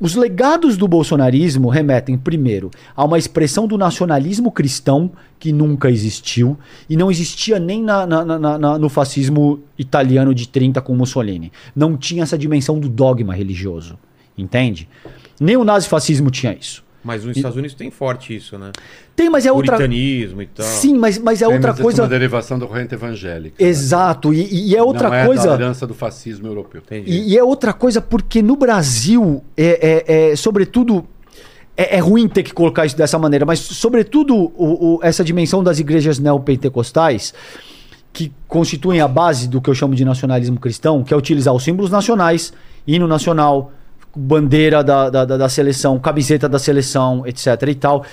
Os 0.00 0.14
legados 0.14 0.76
do 0.76 0.86
bolsonarismo 0.86 1.68
remetem, 1.68 2.16
primeiro, 2.16 2.70
a 2.96 3.04
uma 3.04 3.18
expressão 3.18 3.66
do 3.66 3.76
nacionalismo 3.76 4.52
cristão 4.52 5.10
que 5.40 5.52
nunca 5.52 5.90
existiu 5.90 6.56
e 6.88 6.96
não 6.96 7.10
existia 7.10 7.58
nem 7.58 7.82
na- 7.82 8.06
na- 8.06 8.58
na- 8.58 8.78
no 8.78 8.88
fascismo 8.88 9.60
italiano 9.76 10.32
de 10.32 10.46
30 10.48 10.80
com 10.80 10.94
Mussolini. 10.94 11.50
Não 11.74 11.96
tinha 11.96 12.22
essa 12.22 12.38
dimensão 12.38 12.78
do 12.78 12.88
dogma 12.88 13.34
religioso. 13.34 13.98
Entende? 14.36 14.88
Nem 15.40 15.56
o 15.56 15.64
nazifascismo 15.64 16.30
tinha 16.30 16.56
isso. 16.58 16.84
Mas 17.08 17.24
nos 17.24 17.34
Estados 17.38 17.56
Unidos 17.56 17.74
tem 17.74 17.90
forte 17.90 18.36
isso, 18.36 18.58
né? 18.58 18.70
Tem, 19.16 19.30
mas 19.30 19.46
é 19.46 19.50
outra. 19.50 19.76
Puritanismo 19.76 20.42
e 20.42 20.46
tal. 20.46 20.66
Sim, 20.66 20.94
mas, 20.98 21.16
mas 21.18 21.40
é 21.40 21.46
Tem, 21.46 21.54
outra 21.54 21.70
mas 21.70 21.76
isso 21.78 21.82
coisa. 21.82 22.02
uma 22.02 22.08
derivação 22.08 22.58
da 22.58 22.66
corrente 22.66 22.94
evangélica. 22.94 23.64
Exato. 23.64 24.34
E, 24.34 24.68
e 24.72 24.76
é 24.76 24.82
outra 24.82 25.08
Não 25.08 25.16
é 25.16 25.24
coisa. 25.24 25.48
da 25.48 25.54
herança 25.54 25.86
do 25.86 25.94
fascismo 25.94 26.46
europeu. 26.46 26.82
E, 27.06 27.32
e 27.32 27.38
é 27.38 27.42
outra 27.42 27.72
coisa 27.72 28.02
porque 28.02 28.42
no 28.42 28.56
Brasil, 28.56 29.42
é, 29.56 30.04
é- 30.06 30.30
é, 30.32 30.36
sobretudo, 30.36 31.06
é, 31.74 31.96
é 31.96 31.98
ruim 31.98 32.28
ter 32.28 32.42
que 32.42 32.52
colocar 32.52 32.84
isso 32.84 32.96
dessa 32.96 33.18
maneira, 33.18 33.46
mas 33.46 33.58
sobretudo 33.60 34.36
o- 34.36 34.96
o- 34.96 35.00
essa 35.02 35.24
dimensão 35.24 35.64
das 35.64 35.78
igrejas 35.78 36.18
neopentecostais, 36.18 37.32
que 38.12 38.30
constituem 38.46 39.00
a 39.00 39.08
base 39.08 39.48
do 39.48 39.60
que 39.62 39.70
eu 39.70 39.74
chamo 39.74 39.94
de 39.94 40.04
nacionalismo 40.04 40.60
cristão, 40.60 41.02
que 41.02 41.14
é 41.14 41.16
utilizar 41.16 41.54
os 41.54 41.62
símbolos 41.64 41.90
nacionais, 41.90 42.52
hino 42.86 43.06
nacional, 43.08 43.72
bandeira 44.18 44.82
da, 44.82 45.08
da, 45.10 45.24
da- 45.24 45.48
seleção, 45.48 45.98
camiseta 45.98 46.48
da 46.48 46.58
seleção, 46.58 47.24
etc. 47.26 47.46
e 47.68 47.74
tal 47.74 48.04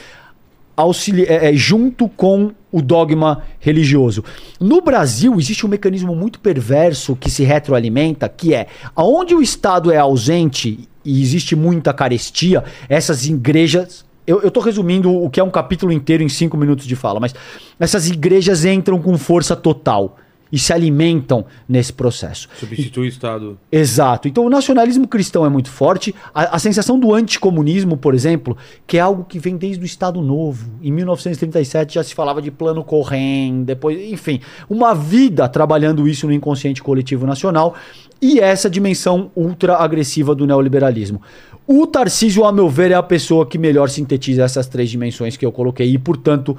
auxili- 0.78 1.24
é, 1.26 1.50
é, 1.50 1.54
junto 1.54 2.08
com 2.10 2.52
o 2.72 2.82
dogma 2.82 3.42
religioso. 3.60 4.24
No 4.60 4.82
Brasil, 4.82 5.36
existe 5.40 5.66
um 5.66 5.70
mecanismo 5.70 6.16
muito 6.16 6.40
perverso 6.40 7.16
que 7.16 7.30
se 7.32 7.44
retroalimenta, 7.44 8.28
que 8.28 8.54
é 8.54 8.68
aonde 8.96 9.34
o 9.34 9.42
Estado 9.42 9.92
é 9.92 9.98
ausente 9.98 10.88
e 11.04 11.22
existe 11.22 11.56
muita 11.56 11.94
carestia, 11.94 12.64
essas 12.90 13.26
igrejas. 13.26 14.04
Eu, 14.28 14.42
tô 14.52 14.60
resumindo 14.60 15.10
o 15.14 15.30
que 15.30 15.40
é 15.40 15.44
um 15.44 15.52
capítulo 15.52 15.92
inteiro 15.92 16.24
em 16.24 16.30
cinco 16.30 16.58
minutos 16.58 16.86
de 16.88 16.96
fala, 16.96 17.20
mas 17.20 17.34
essas 17.80 18.10
igrejas 18.10 18.66
entram 18.66 19.00
com 19.00 19.18
força 19.18 19.56
total 19.56 20.18
e 20.52 20.60
se 20.60 20.72
alimentam 20.72 21.46
nesse 21.68 21.92
processo. 21.92 22.48
Substitui 22.60 23.08
o 23.08 23.10
Estado. 23.10 23.58
Exato. 23.72 24.28
Então 24.28 24.46
o 24.46 24.50
nacionalismo 24.50 25.08
cristão 25.08 25.46
é 25.46 25.50
muito 25.50 25.70
forte. 25.70 26.14
A, 26.34 26.56
a 26.56 26.60
sensação 26.60 27.00
do 27.00 27.14
anticomunismo, 27.14 27.98
por 27.98 28.14
exemplo, 28.14 28.58
que 28.86 28.98
é 28.98 29.02
algo 29.02 29.24
que 29.24 29.40
vem 29.40 29.58
desde 29.58 29.84
o 29.84 29.86
Estado 29.86 30.22
Novo. 30.22 30.70
Em 30.82 30.92
1937 30.92 31.96
já 31.96 32.04
se 32.04 32.14
falava 32.14 32.42
de 32.42 32.52
plano 32.52 32.84
Corren, 32.84 33.64
depois, 33.64 34.00
enfim, 34.12 34.40
uma 34.70 34.94
vida 34.94 35.48
trabalhando 35.50 36.08
isso 36.08 36.28
no 36.28 36.34
inconsciente 36.34 36.82
coletivo 36.82 37.26
nacional 37.26 37.76
e 38.22 38.40
essa 38.40 38.70
dimensão 38.70 39.32
ultra 39.36 39.76
agressiva 39.76 40.34
do 40.34 40.48
neoliberalismo. 40.48 41.22
O 41.68 41.88
Tarcísio, 41.88 42.46
a 42.46 42.52
meu 42.52 42.70
ver, 42.70 42.92
é 42.92 42.94
a 42.94 43.04
pessoa 43.04 43.46
que 43.46 43.58
melhor 43.58 43.90
sintetiza 43.90 44.44
essas 44.44 44.68
três 44.68 44.90
dimensões 44.90 45.36
que 45.36 45.46
eu 45.46 45.52
coloquei 45.52 45.92
e, 45.92 45.98
portanto, 45.98 46.56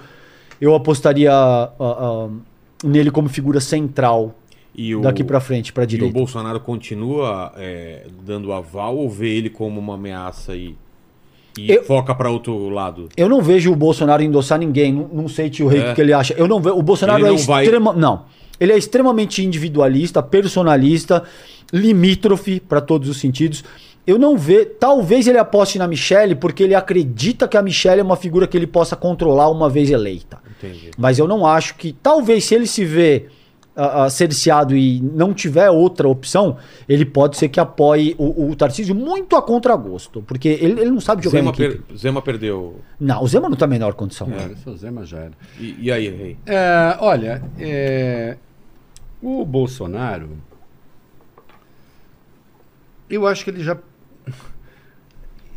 eu 0.61 0.75
apostaria 0.75 1.33
ah, 1.33 1.71
ah, 1.79 2.29
nele 2.85 3.11
como 3.11 3.29
figura 3.29 3.61
central 3.61 4.35
E 4.75 4.95
o, 4.95 5.01
daqui 5.01 5.25
pra 5.25 5.41
frente, 5.41 5.73
pra 5.73 5.85
E 5.85 5.87
o 5.87 5.89
direita. 5.89 6.13
Bolsonaro 6.15 6.61
continua 6.61 7.53
é, 7.57 8.07
dando 8.25 8.53
aval 8.53 8.97
ou 8.97 9.09
vê 9.11 9.31
ele 9.37 9.49
como 9.51 9.81
uma 9.81 9.95
ameaça 9.95 10.55
e, 10.55 10.75
e 11.59 11.71
Eu- 11.73 11.85
foca 11.85 12.15
pra 12.15 12.31
outro 12.31 12.69
lado? 12.69 13.09
Eu 13.17 13.29
não 13.29 13.41
vejo 13.41 13.73
o 13.73 13.77
Bolsonaro 13.77 14.23
endossar 14.23 14.59
ninguém. 14.59 14.93
Não, 14.93 15.09
não 15.13 15.29
sei, 15.29 15.49
tio 15.49 15.67
Rei, 15.69 15.81
o 15.81 15.85
É. 15.87 15.95
que 15.95 16.01
ele 16.01 16.13
acha. 16.13 16.35
Eu 16.35 16.47
não 16.47 16.61
vejo. 16.61 16.77
O 16.77 16.83
Bolsonaro 16.83 17.21
Ele 17.21 17.29
é 17.29 17.31
não 17.31 17.39
vai- 17.39 17.65
extrema. 17.65 17.93
Não. 17.95 18.25
Ele 18.61 18.73
é 18.73 18.77
extremamente 18.79 19.45
individualista, 19.45 20.23
personalista, 20.23 21.23
limítrofe 21.73 22.61
para 22.61 22.81
todos 22.81 23.09
os 23.09 23.19
sentidos. 23.19 23.65
Eu 24.07 24.19
não 24.19 24.37
vejo. 24.39 24.67
Talvez 24.79 25.27
ele 25.27 25.39
aposte 25.39 25.79
na 25.79 25.89
Michelle 25.89 26.35
porque 26.37 26.63
ele 26.63 26.75
acredita 26.75 27.49
que 27.49 27.57
a 27.57 27.63
Michelle 27.63 28.01
é 28.01 28.05
uma 28.05 28.17
figura 28.17 28.47
que 28.47 28.57
ele 28.57 28.67
possa 28.67 28.95
controlar 28.95 29.51
uma 29.51 29.69
vez 29.69 29.91
eleita. 29.91 30.39
Entendi. 30.59 30.91
Mas 30.97 31.19
eu 31.19 31.27
não 31.27 31.45
acho 31.45 31.75
que. 31.75 31.93
Talvez 31.93 32.45
se 32.45 32.55
ele 32.55 32.67
se 32.69 32.85
vê 32.85 33.27
ah, 33.75 34.09
cerceado 34.09 34.77
e 34.77 35.01
não 35.01 35.35
tiver 35.35 35.69
outra 35.71 36.09
opção, 36.09 36.57
ele 36.89 37.05
pode 37.05 37.37
ser 37.37 37.49
que 37.49 37.59
apoie 37.61 38.15
o, 38.17 38.49
o 38.51 38.57
Tarcísio 38.57 38.95
muito 38.95 39.35
a 39.37 39.43
contragosto, 39.43 40.23
porque 40.23 40.49
ele, 40.49 40.81
ele 40.81 40.91
não 40.91 41.01
sabe 41.01 41.23
jogar 41.25 41.39
Zema, 41.41 41.53
per- 41.53 41.81
Zema 41.95 42.23
perdeu. 42.23 42.81
Não, 42.99 43.23
o 43.23 43.27
Zema 43.29 43.49
não 43.51 43.57
tá 43.57 43.67
em 43.67 43.71
menor 43.71 43.93
condição. 43.95 44.29
É, 44.33 44.53
é 44.67 44.71
o 44.71 44.77
Zema 44.77 45.05
já 45.05 45.19
era. 45.19 45.33
E, 45.61 45.77
e 45.81 45.93
aí, 45.93 46.09
Rei? 46.09 46.37
É, 46.47 46.97
olha, 47.01 47.43
é, 47.59 48.37
o 49.21 49.45
Bolsonaro, 49.45 50.31
eu 53.11 53.27
acho 53.27 53.45
que 53.45 53.51
ele 53.51 53.63
já. 53.63 53.77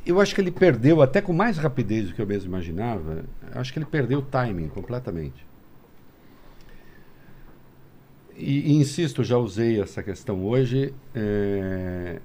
Eu 0.05 0.19
acho 0.19 0.33
que 0.33 0.41
ele 0.41 0.51
perdeu, 0.51 1.01
até 1.01 1.21
com 1.21 1.33
mais 1.33 1.57
rapidez 1.57 2.07
do 2.07 2.15
que 2.15 2.21
eu 2.21 2.25
mesmo 2.25 2.49
imaginava, 2.49 3.25
acho 3.53 3.71
que 3.71 3.79
ele 3.79 3.85
perdeu 3.85 4.19
o 4.19 4.21
timing 4.23 4.67
completamente. 4.67 5.45
E, 8.35 8.71
e 8.71 8.73
insisto, 8.75 9.23
já 9.23 9.37
usei 9.37 9.81
essa 9.81 10.01
questão 10.01 10.45
hoje. 10.45 10.93
é, 11.13 12.21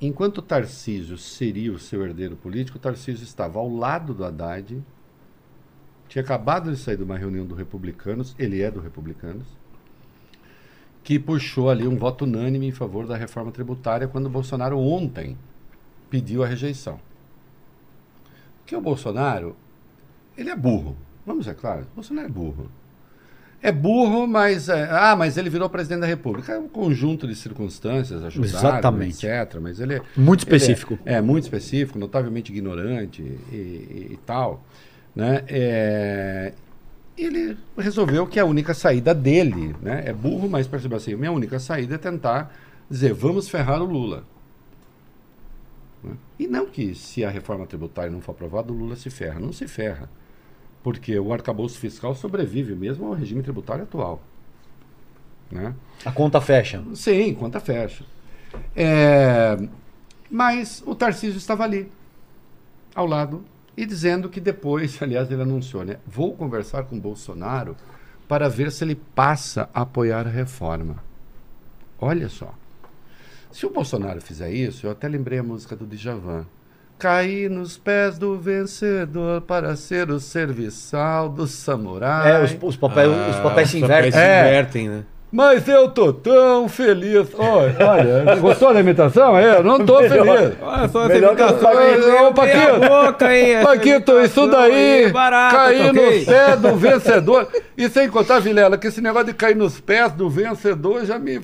enquanto 0.00 0.40
Tarcísio 0.40 1.18
seria 1.18 1.72
o 1.72 1.78
seu 1.78 2.04
herdeiro 2.04 2.36
político, 2.36 2.78
Tarcísio 2.78 3.24
estava 3.24 3.58
ao 3.58 3.68
lado 3.68 4.14
do 4.14 4.24
Haddad, 4.24 4.82
tinha 6.08 6.22
acabado 6.22 6.70
de 6.70 6.76
sair 6.76 6.96
de 6.96 7.02
uma 7.02 7.18
reunião 7.18 7.44
do 7.44 7.54
Republicanos, 7.54 8.34
ele 8.38 8.62
é 8.62 8.70
do 8.70 8.80
Republicanos, 8.80 9.46
que 11.06 11.20
puxou 11.20 11.70
ali 11.70 11.86
um 11.86 11.96
voto 11.96 12.24
unânime 12.24 12.66
em 12.66 12.72
favor 12.72 13.06
da 13.06 13.16
reforma 13.16 13.52
tributária 13.52 14.08
quando 14.08 14.26
o 14.26 14.28
Bolsonaro 14.28 14.76
ontem 14.76 15.38
pediu 16.10 16.42
a 16.42 16.48
rejeição. 16.48 16.98
Porque 18.58 18.74
o 18.74 18.80
Bolsonaro, 18.80 19.54
ele 20.36 20.50
é 20.50 20.56
burro. 20.56 20.96
Vamos 21.24 21.44
ser 21.44 21.54
claros, 21.54 21.86
o 21.92 21.94
Bolsonaro 21.94 22.26
é 22.26 22.28
burro. 22.28 22.68
É 23.62 23.70
burro, 23.70 24.26
mas. 24.26 24.68
é, 24.68 24.88
ah, 24.90 25.14
mas 25.14 25.36
ele 25.36 25.48
virou 25.48 25.70
presidente 25.70 26.00
da 26.00 26.08
República. 26.08 26.54
É 26.54 26.58
um 26.58 26.66
conjunto 26.68 27.28
de 27.28 27.36
circunstâncias 27.36 28.24
ajudaram, 28.24 28.58
Exatamente. 28.58 29.24
etc. 29.28 29.60
Mas 29.60 29.78
ele 29.78 29.94
é. 29.94 30.02
Muito 30.16 30.40
é- 30.40 30.42
específico. 30.42 30.98
É, 31.04 31.20
muito 31.20 31.44
específico, 31.44 32.00
notavelmente 32.00 32.50
ignorante 32.50 33.22
e, 33.22 33.54
e- 33.54 34.08
e 34.14 34.18
tal. 34.26 34.60
Né? 35.14 35.44
É, 35.46 36.52
ele 37.24 37.56
resolveu 37.76 38.26
que 38.26 38.38
a 38.38 38.44
única 38.44 38.74
saída 38.74 39.14
dele, 39.14 39.74
né? 39.80 40.04
É 40.06 40.12
burro, 40.12 40.48
mas 40.48 40.66
percebeu 40.66 40.98
assim, 40.98 41.14
minha 41.14 41.32
única 41.32 41.58
saída 41.58 41.94
é 41.94 41.98
tentar 41.98 42.54
dizer, 42.90 43.12
vamos 43.14 43.48
ferrar 43.48 43.80
o 43.82 43.86
Lula. 43.86 44.24
Né? 46.02 46.14
E 46.38 46.46
não 46.46 46.66
que 46.66 46.94
se 46.94 47.24
a 47.24 47.30
reforma 47.30 47.66
tributária 47.66 48.10
não 48.10 48.20
for 48.20 48.32
aprovada, 48.32 48.72
o 48.72 48.76
Lula 48.76 48.96
se 48.96 49.10
ferra. 49.10 49.40
Não 49.40 49.52
se 49.52 49.66
ferra. 49.66 50.08
Porque 50.82 51.18
o 51.18 51.32
arcabouço 51.32 51.78
fiscal 51.78 52.14
sobrevive 52.14 52.74
mesmo 52.74 53.06
ao 53.06 53.12
regime 53.12 53.42
tributário 53.42 53.84
atual. 53.84 54.22
Né? 55.50 55.74
A 56.04 56.12
conta 56.12 56.40
fecha. 56.40 56.84
Sim, 56.94 57.34
conta 57.34 57.60
fecha. 57.60 58.04
É, 58.74 59.56
mas 60.30 60.82
o 60.86 60.94
Tarcísio 60.94 61.38
estava 61.38 61.64
ali, 61.64 61.90
ao 62.94 63.06
lado, 63.06 63.44
e 63.76 63.84
dizendo 63.86 64.28
que 64.28 64.40
depois, 64.40 64.96
aliás, 65.02 65.30
ele 65.30 65.42
anunciou, 65.42 65.84
né? 65.84 65.96
Vou 66.06 66.34
conversar 66.34 66.84
com 66.84 66.96
o 66.96 67.00
Bolsonaro 67.00 67.76
para 68.28 68.48
ver 68.48 68.72
se 68.72 68.82
ele 68.84 68.94
passa 69.14 69.68
a 69.74 69.82
apoiar 69.82 70.26
a 70.26 70.30
reforma. 70.30 70.96
Olha 71.98 72.28
só. 72.28 72.52
Se 73.52 73.64
o 73.64 73.70
Bolsonaro 73.70 74.20
fizer 74.20 74.50
isso, 74.50 74.86
eu 74.86 74.90
até 74.90 75.08
lembrei 75.08 75.38
a 75.38 75.42
música 75.42 75.74
do 75.76 75.86
Djavan. 75.86 76.44
Caí 76.98 77.48
nos 77.48 77.76
pés 77.78 78.18
do 78.18 78.38
vencedor 78.38 79.42
para 79.42 79.76
ser 79.76 80.10
o 80.10 80.18
serviçal 80.18 81.28
do 81.28 81.46
samurai. 81.46 82.32
É, 82.40 82.44
os, 82.44 82.56
os 82.60 82.76
papéis, 82.76 83.08
os 83.08 83.36
papéis 83.40 83.70
se 83.70 83.76
Ah, 83.76 83.80
os 83.80 83.88
papéis 83.88 84.08
invertem. 84.08 84.12
se 84.12 84.18
É. 84.18 84.40
invertem, 84.40 84.88
né? 84.88 85.04
Mas 85.30 85.66
eu 85.66 85.88
tô 85.88 86.12
tão 86.12 86.68
feliz. 86.68 87.28
Olha, 87.36 87.76
olha, 87.80 88.36
gostou 88.36 88.72
da 88.72 88.80
imitação? 88.80 89.36
É, 89.36 89.58
Eu 89.58 89.64
não 89.64 89.84
tô 89.84 89.98
feliz. 89.98 90.56
Olha 90.62 90.88
só 90.88 91.08
Melhor 91.08 91.34
que 91.34 91.42
eu 91.42 92.26
Ô, 92.28 92.32
Paquito, 92.32 92.80
boca 92.88 93.36
essa 93.36 93.66
Paquito, 93.68 94.12
isso 94.20 94.40
imitação 94.40 94.48
daí, 94.50 95.04
aí, 95.04 95.12
barata, 95.12 95.56
cair 95.56 95.84
tá 95.84 95.90
ok? 95.90 96.16
nos 96.16 96.24
pés 96.24 96.60
do 96.60 96.76
vencedor. 96.76 97.48
E 97.76 97.88
sem 97.88 98.08
contar, 98.08 98.38
Vilela, 98.38 98.78
que 98.78 98.86
esse 98.86 99.00
negócio 99.00 99.26
de 99.26 99.34
cair 99.34 99.56
nos 99.56 99.80
pés 99.80 100.12
do 100.12 100.30
vencedor 100.30 101.04
já 101.04 101.18
me. 101.18 101.40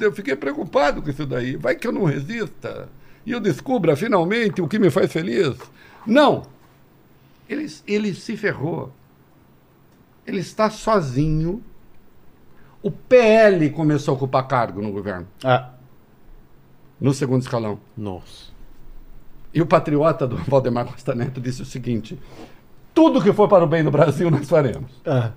Eu 0.00 0.12
fiquei 0.12 0.34
preocupado 0.34 1.02
com 1.02 1.10
isso 1.10 1.26
daí. 1.26 1.56
Vai 1.56 1.74
que 1.74 1.86
eu 1.86 1.92
não 1.92 2.04
resista. 2.04 2.88
E 3.24 3.32
eu 3.32 3.40
descubra 3.40 3.94
finalmente 3.96 4.62
o 4.62 4.68
que 4.68 4.78
me 4.78 4.88
faz 4.88 5.12
feliz. 5.12 5.56
Não. 6.06 6.44
Ele, 7.48 7.66
ele 7.86 8.14
se 8.14 8.36
ferrou. 8.36 8.92
Ele 10.26 10.40
está 10.40 10.70
sozinho. 10.70 11.62
O 12.82 12.90
PL 12.90 13.70
começou 13.70 14.12
a 14.12 14.16
ocupar 14.16 14.46
cargo 14.46 14.80
no 14.80 14.92
governo, 14.92 15.26
Ah, 15.44 15.70
no 17.00 17.12
segundo 17.12 17.42
escalão. 17.42 17.78
Nossa. 17.96 18.46
E 19.52 19.60
o 19.60 19.66
patriota 19.66 20.26
do 20.26 20.36
Valdemar 20.48 20.84
Costa 20.86 21.14
Neto 21.14 21.40
disse 21.40 21.62
o 21.62 21.64
seguinte: 21.66 22.18
tudo 22.94 23.22
que 23.22 23.32
for 23.32 23.48
para 23.48 23.64
o 23.64 23.66
bem 23.66 23.82
do 23.82 23.90
Brasil 23.90 24.30
nós 24.30 24.48
faremos. 24.48 24.90
ah. 25.06 25.32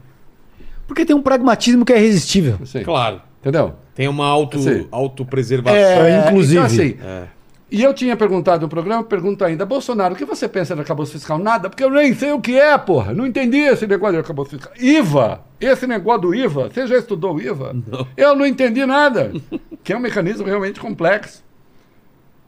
Porque 0.87 1.05
tem 1.05 1.15
um 1.15 1.21
pragmatismo 1.21 1.85
que 1.85 1.93
é 1.93 1.99
irresistível. 2.03 2.57
Assim, 2.61 2.83
Claro. 2.83 3.21
Entendeu? 3.39 3.75
Tem 3.95 4.07
uma 4.07 4.25
auto, 4.25 4.59
Sim. 4.59 4.87
autopreservação. 4.91 5.77
É, 5.79 6.27
inclusive. 6.27 6.55
Então, 6.55 6.65
assim, 6.65 6.97
É. 7.01 7.27
E 7.71 7.83
eu 7.83 7.93
tinha 7.93 8.17
perguntado 8.17 8.63
no 8.63 8.69
programa, 8.69 9.03
pergunto 9.03 9.45
ainda, 9.45 9.63
Bolsonaro, 9.63 10.15
o 10.15 10.17
que 10.17 10.25
você 10.25 10.49
pensa 10.49 10.75
do 10.75 10.81
arcabouço 10.81 11.11
fiscal? 11.11 11.37
Nada, 11.37 11.69
porque 11.69 11.83
eu 11.83 11.91
nem 11.91 12.15
sei 12.15 12.31
o 12.31 12.41
que 12.41 12.57
é, 12.59 12.75
porra. 12.79 13.13
Não 13.13 13.27
entendi 13.27 13.59
esse 13.59 13.85
negócio 13.85 14.13
de 14.13 14.19
arcabouço 14.19 14.51
fiscal. 14.51 14.73
IVA, 14.79 15.43
esse 15.61 15.85
negócio 15.85 16.21
do 16.21 16.35
IVA, 16.35 16.69
você 16.69 16.87
já 16.87 16.97
estudou 16.97 17.35
o 17.35 17.41
IVA? 17.41 17.73
Não. 17.73 18.07
Eu 18.17 18.35
não 18.35 18.45
entendi 18.45 18.83
nada. 18.87 19.31
que 19.83 19.93
é 19.93 19.97
um 19.97 19.99
mecanismo 19.99 20.47
realmente 20.47 20.79
complexo. 20.79 21.43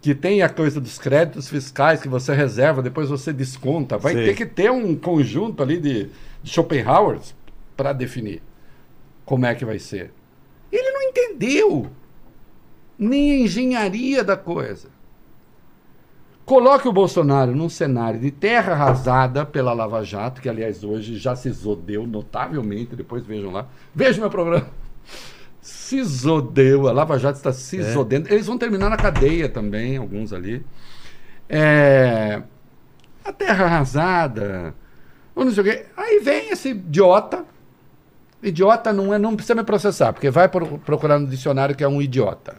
Que 0.02 0.16
tem 0.16 0.42
a 0.42 0.50
coisa 0.50 0.82
dos 0.82 0.98
créditos 0.98 1.48
fiscais 1.48 2.02
que 2.02 2.08
você 2.08 2.34
reserva, 2.34 2.82
depois 2.82 3.08
você 3.08 3.32
desconta. 3.32 4.00
Vai 4.00 4.14
Sei. 4.14 4.26
ter 4.26 4.34
que 4.34 4.46
ter 4.48 4.72
um 4.72 4.96
conjunto 4.96 5.62
ali 5.62 5.80
de, 5.80 6.10
de 6.42 6.50
Schopenhauer 6.50 7.20
para 7.78 7.94
definir 7.94 8.42
como 9.24 9.46
é 9.46 9.54
que 9.54 9.64
vai 9.64 9.78
ser. 9.78 10.12
Ele 10.72 10.92
não 10.92 11.04
entendeu 11.04 11.92
nem 12.98 13.32
a 13.32 13.36
engenharia 13.42 14.24
da 14.24 14.36
coisa. 14.36 14.90
Coloque 16.52 16.86
o 16.86 16.92
Bolsonaro 16.92 17.56
num 17.56 17.70
cenário 17.70 18.20
de 18.20 18.30
terra 18.30 18.74
arrasada 18.74 19.46
pela 19.46 19.72
Lava 19.72 20.04
Jato, 20.04 20.42
que 20.42 20.50
aliás 20.50 20.84
hoje 20.84 21.18
já 21.18 21.34
se 21.34 21.50
zodeu 21.50 22.06
notavelmente, 22.06 22.94
depois 22.94 23.26
vejam 23.26 23.52
lá. 23.54 23.68
Vejam 23.96 24.20
meu 24.20 24.30
programa. 24.30 24.68
Se 25.62 26.04
zodeu, 26.04 26.90
a 26.90 26.92
Lava 26.92 27.18
Jato 27.18 27.38
está 27.38 27.54
se 27.54 27.80
É. 27.80 27.84
zodendo. 27.94 28.28
Eles 28.30 28.48
vão 28.48 28.58
terminar 28.58 28.90
na 28.90 28.98
cadeia 28.98 29.48
também, 29.48 29.96
alguns 29.96 30.34
ali. 30.34 30.62
É, 31.48 32.42
a 33.24 33.32
terra 33.32 33.64
arrasada, 33.64 34.76
ou 35.34 35.46
não 35.46 35.54
sei 35.54 35.62
o 35.62 35.66
quê. 35.66 35.86
Aí 35.96 36.20
vem 36.20 36.50
esse 36.50 36.72
idiota. 36.72 37.46
Idiota 38.44 38.92
não, 38.92 39.14
é, 39.14 39.18
não 39.18 39.38
precisa 39.38 39.56
me 39.56 39.64
processar, 39.64 40.12
porque 40.12 40.30
vai 40.30 40.50
pro- 40.50 40.78
procurar 40.80 41.18
no 41.18 41.28
dicionário 41.28 41.74
que 41.78 41.84
é 41.86 41.88
um 41.88 42.02
idiota. 42.02 42.58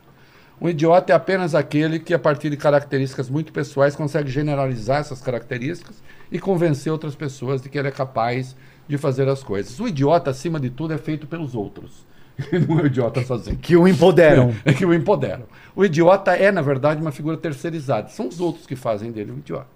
Um 0.62 0.68
idiota 0.68 1.12
é 1.12 1.16
apenas 1.16 1.56
aquele 1.56 1.98
que, 1.98 2.14
a 2.14 2.18
partir 2.20 2.48
de 2.48 2.56
características 2.56 3.28
muito 3.28 3.52
pessoais, 3.52 3.97
consegue 3.97 4.30
generalizar 4.30 5.01
essas 5.01 5.20
características 5.20 6.01
e 6.30 6.39
convencer 6.39 6.93
outras 6.93 7.16
pessoas 7.16 7.60
de 7.60 7.68
que 7.68 7.76
ele 7.76 7.89
é 7.89 7.90
capaz 7.90 8.55
de 8.86 8.97
fazer 8.97 9.28
as 9.28 9.43
coisas. 9.43 9.80
O 9.80 9.89
idiota, 9.89 10.30
acima 10.30 10.60
de 10.60 10.70
tudo, 10.70 10.94
é 10.94 10.98
feito 10.98 11.26
pelos 11.26 11.56
outros. 11.56 12.06
Ele 12.52 12.64
não 12.64 12.78
é 12.78 12.84
o 12.84 12.86
idiota 12.86 13.24
sozinho. 13.24 13.59
Que 13.59 13.76
o 13.76 13.89
empoderam. 13.89 14.55
É 14.64 14.72
que 14.72 14.86
o 14.86 14.94
empoderam. 14.94 15.47
O 15.74 15.84
idiota 15.84 16.32
é, 16.36 16.52
na 16.52 16.62
verdade, 16.62 17.02
uma 17.02 17.10
figura 17.10 17.36
terceirizada. 17.36 18.09
São 18.09 18.28
os 18.28 18.40
outros 18.40 18.64
que 18.64 18.76
fazem 18.76 19.10
dele 19.10 19.32
o 19.32 19.39
idiota. 19.39 19.66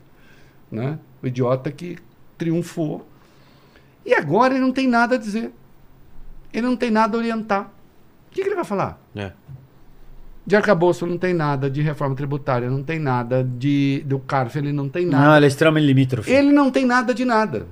Né? 0.70 1.00
O 1.20 1.26
idiota 1.26 1.70
que 1.72 1.98
triunfou. 2.38 3.04
E 4.04 4.14
agora 4.14 4.54
ele 4.54 4.62
não 4.62 4.72
tem 4.72 4.86
nada 4.86 5.16
a 5.16 5.18
dizer. 5.18 5.50
Ele 6.52 6.66
não 6.66 6.76
tem 6.76 6.92
nada 6.92 7.16
a 7.16 7.18
orientar. 7.18 7.72
O 8.28 8.30
que, 8.30 8.42
que 8.42 8.48
ele 8.48 8.54
vai 8.54 8.64
falar? 8.64 9.00
É. 9.16 9.32
De 10.46 10.54
arcabouço 10.54 11.04
não 11.06 11.18
tem 11.18 11.34
nada, 11.34 11.68
de 11.68 11.82
reforma 11.82 12.14
tributária 12.14 12.70
não 12.70 12.82
tem 12.82 13.00
nada, 13.00 13.42
de 13.42 14.02
do 14.06 14.18
CARF 14.20 14.56
ele 14.56 14.72
não 14.72 14.88
tem 14.88 15.04
Não, 15.04 15.18
nada. 15.18 15.36
ele 15.38 15.46
é 15.46 15.48
extremamente 15.48 15.86
limítrofe. 15.86 16.30
Ele 16.30 16.52
não 16.52 16.70
tem 16.70 16.86
nada 16.86 17.12
de 17.12 17.24
nada. 17.24 17.66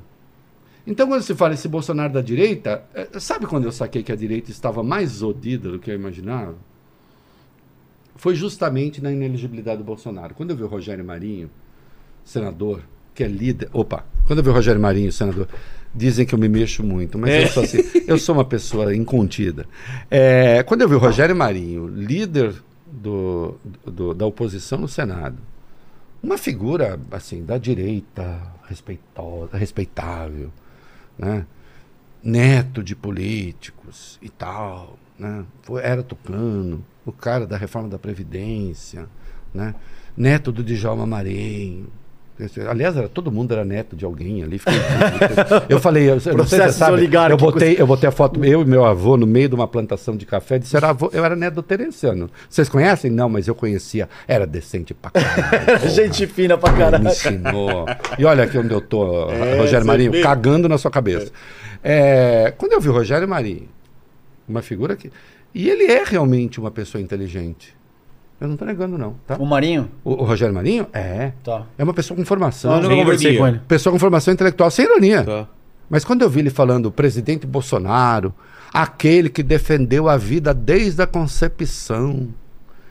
Então, 0.86 1.06
quando 1.06 1.22
se 1.22 1.34
fala 1.34 1.54
esse 1.54 1.68
Bolsonaro 1.68 2.12
da 2.12 2.20
direita, 2.20 2.82
eh, 2.94 3.08
sabe 3.18 3.46
quando 3.46 3.64
eu 3.64 3.72
saquei 3.72 4.02
que 4.02 4.10
a 4.12 4.16
direita 4.16 4.50
estava 4.50 4.82
mais 4.82 5.10
zodida 5.10 5.70
do 5.70 5.78
que 5.78 5.90
eu 5.90 5.94
imaginava? 5.94 6.56
Foi 8.16 8.34
justamente 8.34 9.02
na 9.02 9.10
ineligibilidade 9.10 9.78
do 9.78 9.84
Bolsonaro. 9.84 10.34
Quando 10.34 10.50
eu 10.50 10.56
vi 10.56 10.62
o 10.62 10.66
Rogério 10.66 11.04
Marinho, 11.04 11.48
senador, 12.24 12.80
que 13.14 13.24
é 13.24 13.28
líder. 13.28 13.68
Opa, 13.72 14.04
quando 14.26 14.40
eu 14.40 14.42
vi 14.44 14.50
o 14.50 14.52
Rogério 14.52 14.80
Marinho, 14.80 15.10
senador, 15.12 15.48
dizem 15.94 16.26
que 16.26 16.34
eu 16.34 16.38
me 16.38 16.48
mexo 16.48 16.82
muito, 16.82 17.16
mas 17.18 17.30
É. 17.30 17.42
eu 17.44 17.48
sou 17.48 17.62
assim, 17.62 17.78
eu 18.06 18.18
sou 18.18 18.34
uma 18.34 18.44
pessoa 18.44 18.94
incontida. 18.94 19.66
É, 20.10 20.62
quando 20.64 20.82
eu 20.82 20.88
vi 20.88 20.94
o 20.94 20.98
Rogério 20.98 21.34
Marinho, 21.36 21.86
líder 21.86 22.54
do, 22.86 23.56
do- 23.86 24.14
da 24.14 24.26
oposição 24.26 24.78
no 24.78 24.88
Senado, 24.88 25.36
uma 26.22 26.38
figura 26.38 26.98
assim 27.10 27.44
da 27.44 27.58
direita, 27.58 28.40
respeitosa, 28.66 29.56
respeitável, 29.56 30.50
né? 31.18 31.46
neto 32.22 32.82
de 32.82 32.96
políticos 32.96 34.18
e 34.22 34.28
tal, 34.30 34.98
né? 35.18 35.44
Foi, 35.62 35.82
era 35.82 36.02
tucano, 36.02 36.82
o 37.04 37.12
cara 37.12 37.46
da 37.46 37.56
reforma 37.58 37.88
da 37.88 37.98
Previdência, 37.98 39.06
né? 39.52 39.74
neto 40.16 40.50
do 40.50 40.64
Djalma 40.64 41.04
Marinho. 41.06 41.88
Aliás, 42.68 42.96
era, 42.96 43.08
todo 43.08 43.30
mundo 43.30 43.52
era 43.52 43.64
neto 43.64 43.94
de 43.94 44.04
alguém 44.04 44.42
ali. 44.42 44.58
Fiquei, 44.58 44.74
eu 45.68 45.78
falei, 45.78 46.10
eu, 46.10 46.14
não 46.36 46.44
sei 46.44 46.60
se 46.62 46.72
sabe, 46.72 47.08
eu 47.30 47.36
botei, 47.36 47.76
eu 47.78 47.86
botei 47.86 48.08
a 48.08 48.12
foto, 48.12 48.44
eu 48.44 48.62
e 48.62 48.64
meu 48.64 48.84
avô, 48.84 49.16
no 49.16 49.24
meio 49.26 49.48
de 49.48 49.54
uma 49.54 49.68
plantação 49.68 50.16
de 50.16 50.26
café, 50.26 50.58
disseram, 50.58 50.88
avô, 50.88 51.10
eu 51.12 51.24
era 51.24 51.36
neto 51.36 51.54
do 51.54 51.62
Terenciano. 51.62 52.28
Vocês 52.48 52.68
conhecem? 52.68 53.08
Não, 53.08 53.28
mas 53.28 53.46
eu 53.46 53.54
conhecia. 53.54 54.08
Era 54.26 54.46
decente 54.46 54.92
pra 54.92 55.12
caralho. 55.12 55.88
Gente 55.94 56.26
fina 56.26 56.58
pra 56.58 56.72
Me 56.72 56.78
caralho. 56.78 57.06
ensinou. 57.06 57.86
E 58.18 58.24
olha 58.24 58.44
aqui 58.44 58.58
onde 58.58 58.74
eu 58.74 58.80
tô, 58.80 59.30
É, 59.30 59.58
Rogério 59.58 59.86
Marinho, 59.86 60.20
cagando 60.20 60.68
na 60.68 60.76
sua 60.76 60.90
cabeça. 60.90 61.30
É, 61.84 62.52
quando 62.58 62.72
eu 62.72 62.80
vi 62.80 62.88
o 62.88 62.92
Rogério 62.92 63.28
Marinho, 63.28 63.68
uma 64.48 64.60
figura 64.62 64.96
que. 64.96 65.10
E 65.54 65.70
ele 65.70 65.84
é 65.84 66.02
realmente 66.04 66.58
uma 66.58 66.70
pessoa 66.72 67.00
inteligente. 67.00 67.76
Eu 68.40 68.48
não 68.48 68.56
tô 68.56 68.64
negando, 68.64 68.98
não. 68.98 69.14
Tá? 69.26 69.36
O 69.36 69.46
Marinho? 69.46 69.90
O, 70.02 70.12
o 70.12 70.24
Rogério 70.24 70.54
Marinho? 70.54 70.86
É. 70.92 71.32
Tá. 71.42 71.66
É 71.78 71.84
uma 71.84 71.94
pessoa 71.94 72.16
com 72.16 72.24
formação. 72.24 72.70
Não, 72.70 72.78
eu 72.78 72.90
nunca 72.90 72.96
conversei 72.96 73.38
com 73.38 73.46
ele. 73.46 73.60
Pessoa 73.66 73.92
com 73.92 73.98
formação 73.98 74.34
intelectual, 74.34 74.70
sem 74.70 74.84
ironia. 74.84 75.24
Tá. 75.24 75.48
Mas 75.88 76.04
quando 76.04 76.22
eu 76.22 76.30
vi 76.30 76.40
ele 76.40 76.50
falando, 76.50 76.86
o 76.86 76.92
presidente 76.92 77.46
Bolsonaro, 77.46 78.34
aquele 78.72 79.28
que 79.28 79.42
defendeu 79.42 80.08
a 80.08 80.16
vida 80.16 80.52
desde 80.52 81.00
a 81.02 81.06
concepção, 81.06 82.28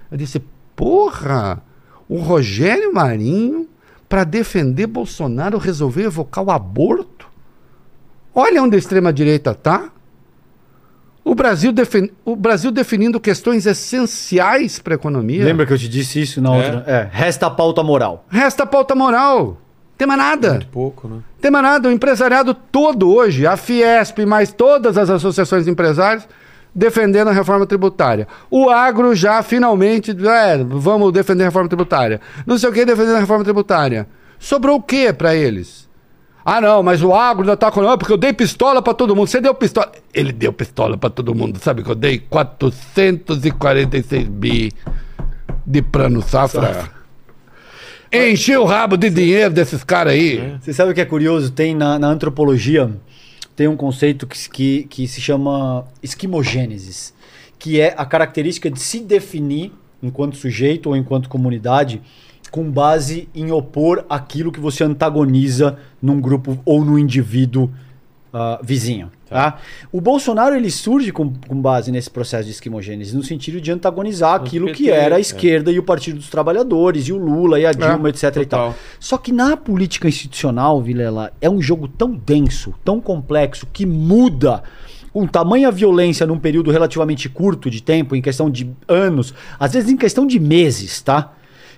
eu 0.09 0.17
disse, 0.17 0.41
porra, 0.75 1.61
o 2.07 2.17
Rogério 2.17 2.93
Marinho, 2.93 3.67
para 4.07 4.23
defender 4.23 4.87
Bolsonaro, 4.87 5.57
resolveu 5.57 6.05
evocar 6.05 6.43
o 6.43 6.51
aborto? 6.51 7.27
Olha 8.33 8.61
onde 8.63 8.75
a 8.75 8.79
extrema-direita 8.79 9.53
tá. 9.53 9.91
O 11.25 11.33
Brasil, 11.33 11.71
defin- 11.71 12.09
o 12.25 12.35
Brasil 12.35 12.69
definindo 12.71 13.19
questões 13.19 13.65
essenciais 13.65 14.79
para 14.79 14.93
a 14.93 14.95
economia. 14.95 15.43
Lembra 15.45 15.65
que 15.65 15.73
eu 15.73 15.77
te 15.77 15.87
disse 15.87 16.21
isso 16.21 16.41
na 16.41 16.53
É? 16.53 16.57
outra? 16.57 16.83
É. 16.91 17.07
Resta 17.11 17.47
a 17.47 17.49
pauta 17.49 17.81
moral. 17.81 18.25
Resta 18.29 18.63
a 18.63 18.65
pauta 18.65 18.93
moral. 18.93 19.57
Tem 19.97 20.07
mais 20.07 20.19
nada. 20.19 20.49
Muito 20.51 20.67
pouco, 20.67 21.07
né? 21.07 21.19
Tem 21.39 21.49
mais 21.51 21.63
nada, 21.63 21.87
o 21.87 21.91
empresariado 21.91 22.53
todo 22.53 23.09
hoje, 23.13 23.47
a 23.47 23.55
Fiesp, 23.55 24.19
mais 24.25 24.51
todas 24.51 24.97
as 24.97 25.09
associações 25.09 25.63
de 25.65 25.71
empresários, 25.71 26.27
defendendo 26.75 27.29
a 27.29 27.31
reforma 27.31 27.65
tributária. 27.65 28.27
O 28.49 28.69
agro 28.69 29.15
já 29.15 29.41
finalmente, 29.43 30.11
é, 30.27 30.57
vamos 30.63 31.13
defender 31.13 31.43
a 31.43 31.47
reforma 31.47 31.69
tributária. 31.69 32.19
Não 32.45 32.57
sei 32.57 32.69
o 32.69 32.73
que 32.73 32.83
defendendo 32.83 33.15
a 33.15 33.19
reforma 33.19 33.43
tributária. 33.43 34.07
Sobrou 34.39 34.77
o 34.77 34.81
que 34.81 35.13
para 35.13 35.33
eles? 35.35 35.87
Ah, 36.45 36.59
não, 36.59 36.83
mas 36.83 37.01
o 37.01 37.13
agro 37.13 37.43
ainda 37.43 37.55
tá 37.55 37.71
com. 37.71 37.81
Não, 37.81 37.97
porque 37.97 38.11
eu 38.11 38.17
dei 38.17 38.33
pistola 38.33 38.81
para 38.81 38.93
todo 38.93 39.15
mundo. 39.15 39.27
Você 39.27 39.39
deu 39.39 39.53
pistola. 39.53 39.91
Ele 40.13 40.31
deu 40.31 40.51
pistola 40.51 40.97
para 40.97 41.09
todo 41.09 41.33
mundo. 41.33 41.59
Sabe 41.59 41.83
que 41.83 41.89
eu 41.89 41.95
dei 41.95 42.19
446 42.19 44.27
bi 44.27 44.71
de 45.65 45.81
plano 45.81 46.21
safra. 46.21 46.89
Enchi 48.11 48.55
o 48.55 48.65
rabo 48.65 48.97
de 48.97 49.09
dinheiro 49.09 49.53
desses 49.53 49.83
caras 49.83 50.13
aí. 50.13 50.57
Você 50.61 50.73
sabe 50.73 50.91
o 50.91 50.93
que 50.93 51.01
é 51.01 51.05
curioso? 51.05 51.51
Tem 51.51 51.73
na, 51.73 51.97
na 51.97 52.07
antropologia 52.07 52.91
tem 53.55 53.67
um 53.67 53.75
conceito 53.75 54.25
que, 54.25 54.49
que, 54.49 54.83
que 54.83 55.07
se 55.07 55.21
chama 55.21 55.85
esquimogênesis, 56.01 57.13
que 57.59 57.79
é 57.79 57.93
a 57.97 58.05
característica 58.05 58.69
de 58.69 58.79
se 58.79 58.99
definir 58.99 59.71
enquanto 60.01 60.35
sujeito 60.35 60.89
ou 60.89 60.95
enquanto 60.95 61.29
comunidade 61.29 62.01
com 62.53 62.69
base 62.69 63.27
em 63.33 63.51
opor 63.51 64.05
aquilo 64.07 64.51
que 64.51 64.59
você 64.59 64.83
antagoniza 64.83 65.75
num 65.99 66.21
grupo 66.21 66.55
ou 66.63 66.85
no 66.85 66.99
indivíduo 66.99 67.67
ah, 68.31 68.59
vizinho. 68.61 69.11
Tá. 69.27 69.57
O 69.91 69.99
Bolsonaro 69.99 70.55
ele 70.55 70.69
surge 70.69 71.11
com, 71.11 71.33
com 71.33 71.59
base 71.59 71.91
nesse 71.91 72.11
processo 72.11 72.45
de 72.45 72.51
esquimogênese, 72.51 73.15
no 73.15 73.23
sentido 73.23 73.59
de 73.59 73.71
antagonizar 73.71 74.35
aquilo 74.35 74.67
que 74.67 74.83
PT, 74.83 74.91
era 74.91 75.15
a 75.15 75.17
é. 75.17 75.21
esquerda 75.21 75.71
e 75.71 75.79
o 75.79 75.83
Partido 75.83 76.17
dos 76.17 76.29
Trabalhadores, 76.29 77.07
e 77.07 77.11
o 77.11 77.17
Lula, 77.17 77.59
e 77.59 77.65
a 77.65 77.71
Dilma, 77.71 78.09
etc. 78.09 78.35
E 78.35 78.45
tal. 78.45 78.75
Só 78.99 79.17
que 79.17 79.31
na 79.31 79.57
política 79.57 80.07
institucional, 80.07 80.79
Vilela, 80.79 81.33
é 81.41 81.49
um 81.49 81.59
jogo 81.59 81.87
tão 81.87 82.11
denso, 82.11 82.71
tão 82.85 83.01
complexo, 83.01 83.65
que 83.73 83.83
muda 83.83 84.61
com 85.11 85.25
tamanha 85.25 85.71
violência 85.71 86.27
num 86.27 86.37
período 86.37 86.69
relativamente 86.69 87.27
curto 87.27 87.67
de 87.67 87.81
tempo, 87.81 88.15
em 88.15 88.21
questão 88.21 88.47
de 88.47 88.69
anos, 88.87 89.33
às 89.59 89.73
vezes 89.73 89.89
em 89.89 89.97
questão 89.97 90.27
de 90.27 90.39
meses, 90.39 91.01
tá? 91.01 91.33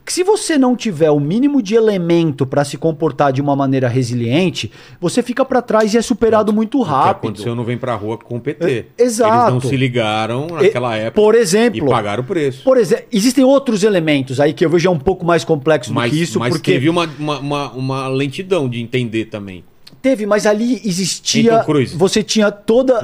Que 0.06 0.14
se 0.14 0.24
você 0.24 0.56
não 0.56 0.76
tiver 0.76 1.10
o 1.10 1.20
mínimo 1.20 1.64
de 1.64 1.74
elemento 1.74 2.46
para 2.46 2.64
se 2.64 2.78
comportar 2.78 3.34
de 3.34 3.42
uma 3.42 3.56
maneira 3.56 3.88
resiliente, 3.88 4.72
você 5.02 5.24
fica 5.24 5.44
para 5.44 5.64
trás 5.64 5.96
e 5.96 5.98
é 5.98 6.02
superado 6.02 6.54
muito 6.54 6.80
O 6.80 6.84
que 6.86 6.90
rápido. 6.92 7.30
aconteceu 7.30 7.56
não 7.56 7.64
vem 7.64 7.76
pra 7.76 7.96
rua 7.96 8.16
com 8.16 8.38
o 8.38 8.40
PT. 8.40 8.86
É, 9.00 9.04
exato. 9.04 9.54
Eles 9.54 9.64
não 9.64 9.70
se 9.72 9.76
ligaram 9.76 10.46
naquela 10.48 10.96
época 10.96 11.20
por 11.20 11.34
exemplo- 11.34 11.88
e 11.88 11.90
pagaram 11.90 12.22
o 12.22 12.26
preço. 12.26 12.64
Por 12.64 12.78
exemplo, 12.78 13.06
existem 13.12 13.44
outros 13.44 13.84
elementos 13.84 14.40
aí 14.40 14.54
que 14.54 14.64
eu 14.64 14.70
vejo 14.70 14.88
é 14.88 14.92
um 14.92 15.00
pouco 15.00 15.26
mais 15.26 15.44
complexo 15.44 15.92
mas 15.92 16.12
do 16.12 16.16
que 16.18 16.22
isso, 16.24 16.38
mas 16.40 16.54
porque 16.54 16.74
teve 16.74 16.88
uma, 16.88 17.10
uma, 17.18 17.72
uma, 17.72 18.08
lentidão 18.08 18.70
de 18.70 18.80
entender 18.82 19.26
também. 19.26 19.64
teve, 20.04 20.28
mas 20.28 20.46
ali 20.46 20.82
existia, 20.86 21.42
Então, 21.54 21.64
Cruz. 21.66 21.92
você 21.94 22.22
tinha 22.22 22.52
toda 22.52 23.02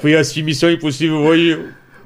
Fui 0.00 0.14
assistir 0.14 0.44
Missão 0.44 0.70
Impossível 0.70 1.16
hoje. 1.16 1.58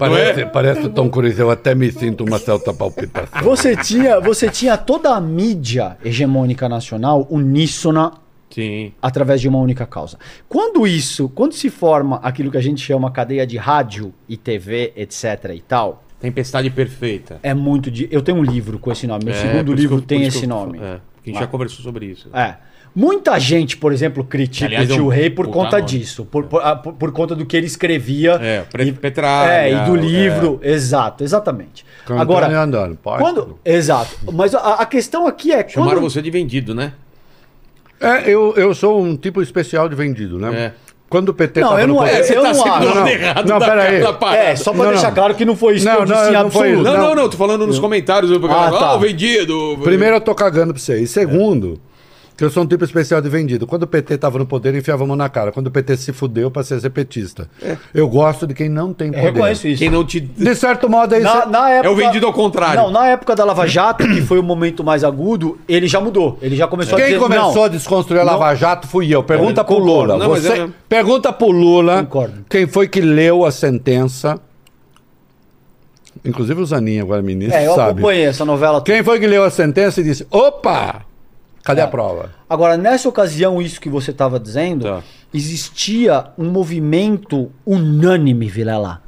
Parece, 0.09 0.41
é? 0.41 0.47
parece 0.47 0.81
o 0.87 0.91
Tom 0.91 1.09
Cruise, 1.11 1.39
eu 1.41 1.51
até 1.51 1.75
me 1.75 1.91
sinto 1.93 2.25
uma 2.25 2.39
certa 2.39 2.73
palpitação. 2.73 3.43
Você 3.43 3.77
tinha, 3.77 4.19
você 4.21 4.49
tinha 4.51 4.77
toda 4.77 5.15
a 5.15 5.21
mídia 5.21 5.97
hegemônica 6.05 6.69
nacional 6.69 7.27
uníssona 7.31 8.13
Sim. 8.51 8.93
através 9.01 9.41
de 9.41 9.49
uma 9.49 9.59
única 9.59 9.87
causa. 9.87 10.19
Quando 10.49 10.87
isso, 10.87 11.29
quando 11.29 11.53
se 11.53 11.71
forma 11.71 12.17
aquilo 12.23 12.51
que 12.51 12.57
a 12.57 12.63
gente 12.63 12.81
chama 12.81 13.11
cadeia 13.11 13.47
de 13.47 13.57
rádio 13.57 14.13
e 14.29 14.37
TV, 14.37 14.93
etc 14.97 15.51
e 15.55 15.61
tal, 15.61 16.03
Tempestade 16.21 16.69
Perfeita. 16.71 17.39
é 17.43 17.55
muito 17.55 17.91
de. 17.91 18.07
Eu 18.11 18.21
tenho 18.23 18.39
um 18.39 18.43
livro 18.45 18.79
com 18.79 18.93
esse 18.93 19.07
nome. 19.07 19.25
Meu 19.25 19.35
É, 19.35 19.37
segundo 19.37 19.73
livro 19.73 19.97
eu- 19.99 20.03
tem 20.03 20.23
esse 20.27 20.43
eu- 20.45 20.49
nome. 20.49 20.79
É, 20.79 20.83
a 20.83 21.01
gente 21.25 21.35
Vai. 21.35 21.43
já 21.43 21.47
conversou 21.47 21.83
sobre 21.83 22.07
isso. 22.07 22.29
É. 22.35 22.57
Muita 22.95 23.39
gente, 23.39 23.77
por 23.77 23.93
exemplo, 23.93 24.25
critica 24.25 24.67
Aliás, 24.67 24.89
o 24.91 24.93
é 24.93 24.95
tio 24.97 25.05
um 25.05 25.09
Rei 25.09 25.31
por 25.31 25.47
conta 25.49 25.77
nome. 25.79 25.89
disso, 25.89 26.25
por, 26.25 26.45
por, 26.47 26.61
ah, 26.61 26.75
por- 26.75 26.93
por 26.95 27.13
conta 27.13 27.37
do 27.37 27.47
que 27.47 27.57
ele 27.57 27.67
escrevia. 27.67 28.33
É, 28.43 28.65
e, 28.83 28.93
Petralha, 28.93 29.51
É, 29.53 29.73
e 29.73 29.85
do 29.87 29.97
é. 29.97 30.01
livro. 30.01 30.59
Exato, 30.63 31.23
exatamente. 31.23 31.85
Cantando 32.05 32.21
Agora, 32.23 32.51
e 32.51 32.55
andando, 32.55 32.97
pode. 32.97 33.23
quando. 33.23 33.59
Exato. 33.65 34.11
Mas 34.33 34.55
a, 34.55 34.75
a 34.75 34.87
questão 34.87 35.27
aqui 35.27 35.53
é. 35.53 35.67
Chamaram 35.69 36.01
quando, 36.01 36.11
você 36.11 36.21
de 36.21 36.31
vendido, 36.31 36.75
né? 36.75 36.93
É, 38.01 38.29
eu, 38.31 38.55
eu 38.57 38.75
sou 38.75 39.01
um 39.03 39.17
tipo 39.17 39.41
especial 39.43 39.89
de 39.89 39.95
vendido, 39.95 40.39
né? 40.39 40.55
É. 40.57 40.73
Quando 41.09 41.31
o 41.31 41.35
PT 41.35 41.61
Não, 41.61 41.69
tava 41.71 41.81
eu 41.83 41.89
no 41.89 41.95
não- 41.95 42.01
poder- 42.03 42.15
é, 42.15 42.23
você 42.23 42.37
eu 42.37 42.43
tá 42.43 42.53
não 42.53 42.65
acho. 42.65 42.85
Não, 42.95 43.09
errado 43.09 43.49
não, 43.49 43.59
parada. 43.59 43.89
É, 44.37 44.57
só 44.57 44.73
pra 44.73 44.85
Não, 44.85 44.91
deixar 44.93 45.09
não. 45.09 45.15
claro 45.15 45.35
que 45.35 45.45
não 45.45 45.57
foi 45.57 45.75
isso 45.75 45.85
Não, 45.85 45.97
que 45.97 46.03
eu 46.03 46.07
não, 46.07 46.17
disse 46.17 46.29
em 46.29 46.33
não 46.33 46.51
foi 46.51 46.69
absoluto. 46.69 46.85
Não, 46.97 47.09
Não. 47.09 47.15
não, 47.17 47.29
tô 47.29 47.37
falando 47.37 47.67
nos 47.67 47.79
comentários. 47.81 48.31
Eu, 48.31 48.41
Ah, 48.47 48.69
ah, 48.69 48.71
tá. 48.71 48.95
o 48.95 49.01
vendido. 49.01 49.77
Primeiro 49.83 50.17
eu 50.17 50.21
tô 50.21 50.35
cagando 50.37 50.73
pra 50.73 50.81
você. 50.81 51.01
E 51.03 51.07
segundo, 51.09 51.81
que 52.41 52.45
eu 52.47 52.49
sou 52.49 52.63
um 52.63 52.67
tipo 52.67 52.83
especial 52.83 53.21
de 53.21 53.29
vendido. 53.29 53.67
Quando 53.67 53.83
o 53.83 53.87
PT 53.87 54.17
tava 54.17 54.39
no 54.39 54.47
poder, 54.47 54.73
eu 54.75 54.79
enfiava 54.79 55.05
a 55.05 55.07
mão 55.07 55.15
na 55.15 55.29
cara. 55.29 55.53
Quando 55.53 55.67
o 55.67 55.71
PT 55.71 55.95
se 55.99 56.11
fudeu, 56.11 56.45
eu 56.45 56.51
passei 56.51 56.79
a 56.79 56.81
ser 56.81 56.89
petista. 56.89 57.47
Eu 57.93 58.09
gosto 58.09 58.47
de 58.47 58.55
quem 58.55 58.67
não 58.67 58.95
tem 58.95 59.09
Eu 59.09 59.13
poder. 59.13 59.27
reconheço 59.35 59.69
isso. 59.69 59.79
Quem 59.79 59.91
não 59.91 60.07
te. 60.07 60.21
De 60.21 60.55
certo 60.55 60.89
modo, 60.89 61.15
é 61.15 61.19
isso. 61.19 61.27
Na, 61.29 61.45
na 61.45 61.71
época, 61.71 61.89
É 61.89 61.91
o 61.91 61.95
vendido 61.95 62.27
ao 62.27 62.33
contrário. 62.33 62.81
Não, 62.83 62.91
na 62.91 63.09
época 63.09 63.37
da 63.37 63.45
Lava 63.45 63.67
Jato, 63.67 64.05
que 64.09 64.23
foi 64.23 64.39
o 64.39 64.43
momento 64.43 64.83
mais 64.83 65.05
agudo, 65.05 65.59
ele 65.69 65.87
já 65.87 66.01
mudou. 66.01 66.39
Ele 66.41 66.57
já 66.57 66.67
começou 66.67 66.95
a 66.97 66.99
Quem 67.03 67.09
dizer. 67.11 67.21
começou 67.21 67.55
não, 67.57 67.65
a 67.65 67.69
desconstruir 67.69 68.21
a 68.21 68.25
Lava 68.25 68.55
Jato 68.55 68.87
fui 68.89 69.15
eu. 69.15 69.23
Pergunta 69.23 69.61
Eu 69.61 69.65
pro. 69.67 69.77
Lula. 69.79 70.17
Não, 70.17 70.29
Você, 70.31 70.63
é- 70.63 70.69
Pergunta 70.89 71.31
pro 71.35 71.51
Lula 71.51 71.99
Concordo. 72.05 72.47
quem 72.49 72.67
foi 72.67 72.89
que 72.89 73.03
leu 73.03 73.45
a 73.45 73.51
sentença. 73.53 74.41
Inclusive 76.25 76.61
o 76.63 76.65
Zanin, 76.65 77.01
agora 77.01 77.21
ministro, 77.21 77.55
É, 77.59 77.67
eu 77.67 77.75
sabe. 77.75 77.91
acompanhei 77.93 78.25
essa 78.25 78.47
novela. 78.47 78.83
Quem 78.83 79.03
foi 79.05 79.21
que 79.21 79.27
leu 79.27 79.45
a 79.45 79.51
sentença 79.51 80.01
e 80.01 80.05
disse: 80.05 80.27
opa, 80.31 81.03
cadê 81.63 81.81
a 81.81 81.87
prova? 81.89 82.31
Agora, 82.49 82.77
nessa 82.77 83.09
ocasião, 83.09 83.61
isso 83.61 83.81
que 83.81 83.89
você 83.89 84.11
estava 84.11 84.39
dizendo, 84.41 84.85
Tá. 84.85 85.03
existia 85.33 86.27
um 86.39 86.51
movimento 86.51 87.51
unânime, 87.67 88.47
Vilela. 88.49 89.03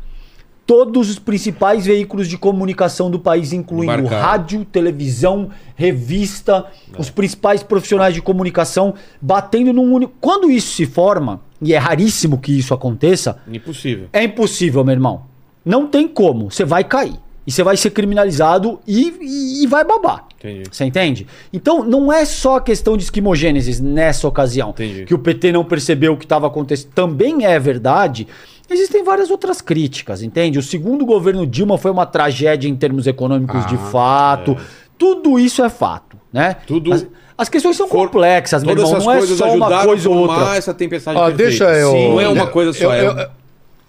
Todos 0.64 1.10
os 1.10 1.18
principais 1.18 1.84
veículos 1.86 2.28
de 2.28 2.38
comunicação 2.38 3.10
do 3.10 3.18
país, 3.18 3.52
incluindo 3.52 3.92
Embarcaram. 3.92 4.22
rádio, 4.22 4.64
televisão, 4.64 5.50
revista, 5.74 6.66
os 6.96 7.10
principais 7.10 7.62
profissionais 7.64 8.14
de 8.14 8.22
comunicação, 8.22 8.94
batendo 9.20 9.72
num 9.72 9.92
único. 9.92 10.12
Quando 10.20 10.48
isso 10.50 10.72
se 10.74 10.86
forma, 10.86 11.40
e 11.60 11.74
é 11.74 11.78
raríssimo 11.78 12.38
que 12.38 12.56
isso 12.56 12.72
aconteça, 12.72 13.38
Impossível. 13.52 14.06
é 14.12 14.22
impossível, 14.22 14.84
meu 14.84 14.92
irmão. 14.94 15.22
Não 15.64 15.86
tem 15.88 16.06
como. 16.08 16.50
Você 16.50 16.64
vai 16.64 16.84
cair. 16.84 17.16
E 17.46 17.50
você 17.50 17.62
vai 17.64 17.76
ser 17.76 17.90
criminalizado 17.90 18.78
e, 18.86 19.12
e- 19.20 19.64
e 19.64 19.66
vai 19.66 19.84
babar. 19.84 20.24
Entendi. 20.38 20.62
Você 20.70 20.84
entende? 20.84 21.26
Então, 21.52 21.82
não 21.84 22.12
é 22.12 22.24
só 22.24 22.56
a 22.56 22.60
questão 22.60 22.96
de 22.96 23.02
esquimogênesis 23.04 23.80
nessa 23.80 24.28
ocasião. 24.28 24.70
Entendi. 24.70 25.04
Que 25.04 25.14
o 25.14 25.18
PT 25.18 25.50
não 25.52 25.64
percebeu 25.64 26.12
o 26.12 26.16
que 26.16 26.24
estava 26.24 26.46
acontecendo. 26.46 26.90
Também 26.94 27.44
é 27.44 27.58
verdade. 27.58 28.26
Existem 28.70 29.02
várias 29.04 29.30
outras 29.30 29.60
críticas, 29.60 30.22
entende? 30.22 30.58
O 30.58 30.62
segundo 30.62 31.04
governo 31.04 31.46
Dilma 31.46 31.76
foi 31.76 31.90
uma 31.90 32.06
tragédia 32.06 32.68
em 32.68 32.76
termos 32.76 33.06
econômicos 33.06 33.66
de 33.66 33.76
fato. 33.76 34.56
Tudo 34.96 35.38
isso 35.38 35.62
é 35.64 35.68
fato, 35.68 36.16
né? 36.32 36.56
Tudo- 36.66 36.92
As, 36.92 37.06
as 37.36 37.48
questões 37.48 37.76
são 37.76 37.88
For- 37.88 38.06
complexas, 38.06 38.62
meu 38.62 38.76
Todas 38.76 38.90
irmão. 38.92 39.12
essas 39.12 39.28
Não 39.28 39.34
é 39.34 39.38
só 39.38 39.56
uma 39.56 39.84
coisa 39.84 40.08
ou 40.08 40.16
outra. 40.16 40.56
essa 40.56 40.72
tempestade 40.72 41.18
perfeita. 41.18 41.42
deixa 41.42 41.64
eu. 41.76 41.92
Não 41.92 42.20
é 42.20 42.28
uma 42.28 42.46
coisa 42.46 42.72
só. 42.72 42.94
eu- 42.94 43.10
é 43.18 43.24
eu- 43.24 43.28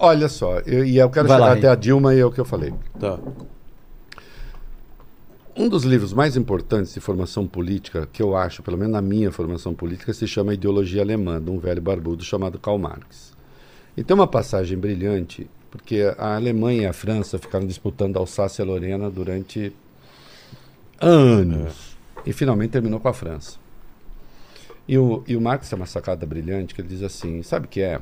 Olha 0.05 0.27
só, 0.27 0.59
eu, 0.65 0.83
e 0.83 0.97
eu 0.97 1.09
quero 1.09 1.29
Vai 1.29 1.37
chegar 1.37 1.47
lá, 1.47 1.57
até 1.57 1.69
a 1.69 1.75
Dilma 1.75 2.13
e 2.13 2.19
é 2.19 2.25
o 2.25 2.29
que 2.29 2.41
eu 2.41 2.43
falei. 2.43 2.73
Tá. 2.99 3.17
Um 5.55 5.69
dos 5.69 5.85
livros 5.85 6.11
mais 6.11 6.35
importantes 6.35 6.93
de 6.93 6.99
formação 6.99 7.47
política, 7.47 8.05
que 8.11 8.21
eu 8.21 8.35
acho, 8.35 8.61
pelo 8.61 8.77
menos 8.77 8.91
na 8.91 9.01
minha 9.01 9.31
formação 9.31 9.73
política, 9.73 10.11
se 10.11 10.27
chama 10.27 10.53
Ideologia 10.53 11.01
Alemã, 11.01 11.41
de 11.41 11.49
um 11.49 11.57
velho 11.57 11.81
barbudo 11.81 12.21
chamado 12.21 12.59
Karl 12.59 12.77
Marx. 12.77 13.31
E 13.95 14.03
tem 14.03 14.13
uma 14.13 14.27
passagem 14.27 14.77
brilhante, 14.77 15.49
porque 15.71 16.13
a 16.17 16.35
Alemanha 16.35 16.81
e 16.81 16.85
a 16.85 16.91
França 16.91 17.37
ficaram 17.37 17.65
disputando 17.65 18.17
a 18.17 18.19
Alsácia-Lorena 18.19 19.09
durante 19.09 19.73
anos. 20.99 21.95
E 22.25 22.33
finalmente 22.33 22.71
terminou 22.71 22.99
com 22.99 23.07
a 23.07 23.13
França. 23.13 23.57
E 24.85 24.97
o, 24.97 25.23
e 25.25 25.37
o 25.37 25.39
Marx 25.39 25.69
tem 25.69 25.79
uma 25.79 25.85
sacada 25.85 26.25
brilhante 26.25 26.75
que 26.75 26.81
ele 26.81 26.89
diz 26.89 27.01
assim: 27.01 27.41
sabe 27.41 27.67
o 27.67 27.69
que 27.69 27.79
é? 27.79 28.01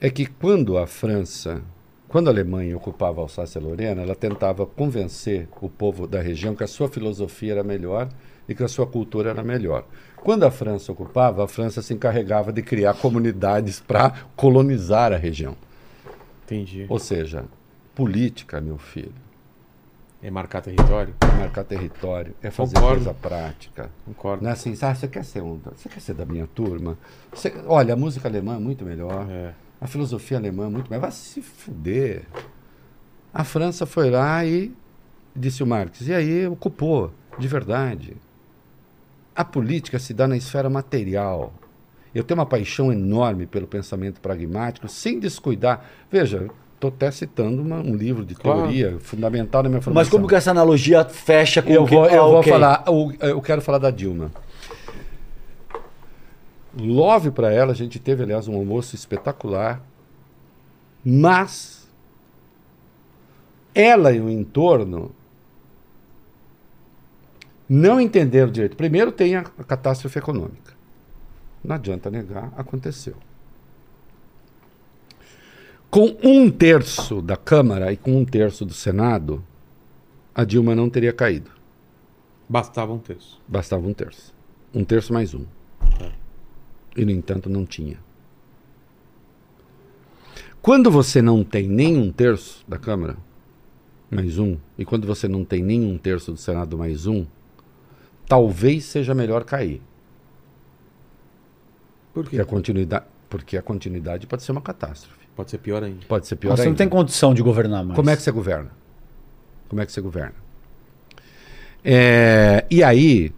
É 0.00 0.08
que 0.10 0.26
quando 0.26 0.78
a 0.78 0.86
França, 0.86 1.62
quando 2.08 2.28
a 2.28 2.30
Alemanha 2.30 2.76
ocupava 2.76 3.20
a 3.20 3.24
Alsácia-Lorena, 3.24 4.02
ela 4.02 4.14
tentava 4.14 4.64
convencer 4.66 5.48
o 5.60 5.68
povo 5.68 6.06
da 6.06 6.20
região 6.20 6.54
que 6.54 6.64
a 6.64 6.68
sua 6.68 6.88
filosofia 6.88 7.52
era 7.52 7.62
melhor 7.62 8.08
e 8.48 8.54
que 8.54 8.62
a 8.62 8.68
sua 8.68 8.86
cultura 8.86 9.30
era 9.30 9.42
melhor. 9.44 9.84
Quando 10.16 10.44
a 10.44 10.50
França 10.50 10.90
ocupava, 10.92 11.44
a 11.44 11.48
França 11.48 11.82
se 11.82 11.92
encarregava 11.94 12.52
de 12.52 12.62
criar 12.62 12.94
comunidades 12.94 13.78
para 13.86 14.10
colonizar 14.36 15.12
a 15.12 15.16
região. 15.16 15.54
Entendi. 16.44 16.86
Ou 16.88 16.98
seja, 16.98 17.44
política, 17.94 18.60
meu 18.60 18.76
filho, 18.78 19.12
É 20.22 20.30
marcar 20.30 20.60
território? 20.62 21.14
é 21.20 21.26
marcar 21.38 21.64
território, 21.64 22.34
é 22.42 22.50
fazer 22.50 22.74
Concordo. 22.74 22.96
coisa 23.04 23.14
prática. 23.14 23.90
Concordo. 24.04 24.42
Não 24.42 24.50
é 24.50 24.52
assim, 24.54 24.74
ah, 24.82 24.94
você 24.94 25.06
quer 25.06 25.24
ser 25.24 25.42
um, 25.42 25.58
você 25.76 25.88
quer 25.88 26.00
ser 26.00 26.14
da 26.14 26.24
minha 26.26 26.46
turma? 26.46 26.98
Você- 27.32 27.54
olha, 27.66 27.94
a 27.94 27.96
música 27.96 28.26
alemã 28.28 28.56
é 28.56 28.58
muito 28.58 28.84
melhor. 28.84 29.26
É. 29.30 29.52
A 29.80 29.86
filosofia 29.86 30.36
alemã 30.38 30.66
é 30.66 30.68
muito 30.68 30.90
melhor. 30.90 31.02
Vai 31.02 31.10
se 31.12 31.40
fuder. 31.40 32.24
A 33.32 33.44
França 33.44 33.86
foi 33.86 34.10
lá 34.10 34.44
e 34.44 34.72
disse 35.34 35.62
o 35.62 35.66
Marx, 35.66 36.00
e 36.06 36.12
aí 36.12 36.46
ocupou, 36.46 37.12
de 37.38 37.46
verdade. 37.48 38.16
A 39.34 39.44
política 39.44 39.98
se 39.98 40.12
dá 40.12 40.26
na 40.26 40.36
esfera 40.36 40.68
material. 40.68 41.52
Eu 42.14 42.24
tenho 42.24 42.38
uma 42.40 42.46
paixão 42.46 42.92
enorme 42.92 43.46
pelo 43.46 43.66
pensamento 43.66 44.20
pragmático, 44.20 44.88
sem 44.88 45.20
descuidar. 45.20 45.84
Veja, 46.10 46.48
estou 46.74 46.88
até 46.88 47.08
citando 47.12 47.62
uma- 47.62 47.78
um 47.80 47.94
livro 47.94 48.24
de 48.24 48.34
Claro. 48.34 48.62
teoria 48.62 48.98
fundamental 48.98 49.62
na 49.62 49.68
minha 49.68 49.80
formação. 49.80 50.02
Mas 50.02 50.08
como 50.10 50.26
que 50.26 50.34
essa 50.34 50.50
analogia 50.50 51.04
fecha 51.04 51.62
com 51.62 51.70
Eu 51.70 51.84
o 51.84 51.86
que... 51.86 51.94
vou, 51.94 52.06
eu 52.06 52.22
Ah, 52.24 52.26
vou 52.26 52.40
ok. 52.40 52.52
falar, 52.52 52.84
eu, 52.88 53.12
eu 53.20 53.40
quero 53.40 53.62
falar 53.62 53.78
da 53.78 53.90
Dilma. 53.92 54.32
Love 56.76 57.30
para 57.30 57.52
ela, 57.52 57.72
a 57.72 57.74
gente 57.74 57.98
teve, 57.98 58.22
aliás, 58.22 58.46
um 58.46 58.54
almoço 58.54 58.94
espetacular, 58.94 59.82
mas 61.04 61.88
ela 63.74 64.12
e 64.12 64.20
o 64.20 64.28
entorno 64.28 65.14
não 67.68 68.00
entenderam 68.00 68.50
direito. 68.50 68.76
Primeiro 68.76 69.12
tem 69.12 69.36
a, 69.36 69.40
a 69.40 69.64
catástrofe 69.64 70.18
econômica. 70.18 70.74
Não 71.62 71.76
adianta 71.76 72.10
negar, 72.10 72.52
aconteceu. 72.56 73.16
Com 75.90 76.16
um 76.22 76.50
terço 76.50 77.20
da 77.20 77.36
Câmara 77.36 77.92
e 77.92 77.96
com 77.96 78.16
um 78.16 78.24
terço 78.24 78.64
do 78.64 78.72
Senado, 78.72 79.44
a 80.34 80.44
Dilma 80.44 80.74
não 80.74 80.88
teria 80.88 81.12
caído. 81.12 81.50
Bastava 82.48 82.92
um 82.92 82.98
terço. 82.98 83.40
Bastava 83.46 83.86
um 83.86 83.92
terço. 83.92 84.34
Um 84.72 84.84
terço 84.84 85.12
mais 85.12 85.34
um. 85.34 85.44
E, 86.96 87.04
no 87.04 87.10
entanto, 87.10 87.48
não 87.48 87.64
tinha. 87.64 87.98
Quando 90.60 90.90
você 90.90 91.22
não 91.22 91.42
tem 91.42 91.66
nem 91.68 91.96
um 91.96 92.12
terço 92.12 92.62
da 92.68 92.78
Câmara, 92.78 93.16
mais 94.10 94.38
um, 94.38 94.58
e 94.76 94.84
quando 94.84 95.06
você 95.06 95.26
não 95.26 95.44
tem 95.44 95.62
nem 95.62 95.84
um 95.84 95.96
terço 95.96 96.32
do 96.32 96.36
Senado, 96.36 96.76
mais 96.76 97.06
um, 97.06 97.24
talvez 98.26 98.84
seja 98.84 99.14
melhor 99.14 99.44
cair. 99.44 99.80
Por 102.12 102.24
Porque 102.24 102.40
a 102.40 102.44
continuidade, 102.44 103.04
porque 103.28 103.56
a 103.56 103.62
continuidade 103.62 104.26
pode 104.26 104.42
ser 104.42 104.52
uma 104.52 104.60
catástrofe. 104.60 105.20
Pode 105.34 105.50
ser 105.50 105.58
pior 105.58 105.82
ainda. 105.82 106.04
Pode 106.06 106.26
ser 106.26 106.36
pior 106.36 106.54
Você 106.56 106.62
ainda. 106.62 106.70
não 106.70 106.76
tem 106.76 106.88
condição 106.88 107.32
de 107.32 107.42
governar 107.42 107.84
mais. 107.84 107.96
Como 107.96 108.10
é 108.10 108.16
que 108.16 108.22
você 108.22 108.30
governa? 108.30 108.70
Como 109.68 109.80
é 109.80 109.86
que 109.86 109.92
você 109.92 110.00
governa? 110.00 110.34
É, 111.82 112.66
e 112.70 112.82
aí, 112.82 113.32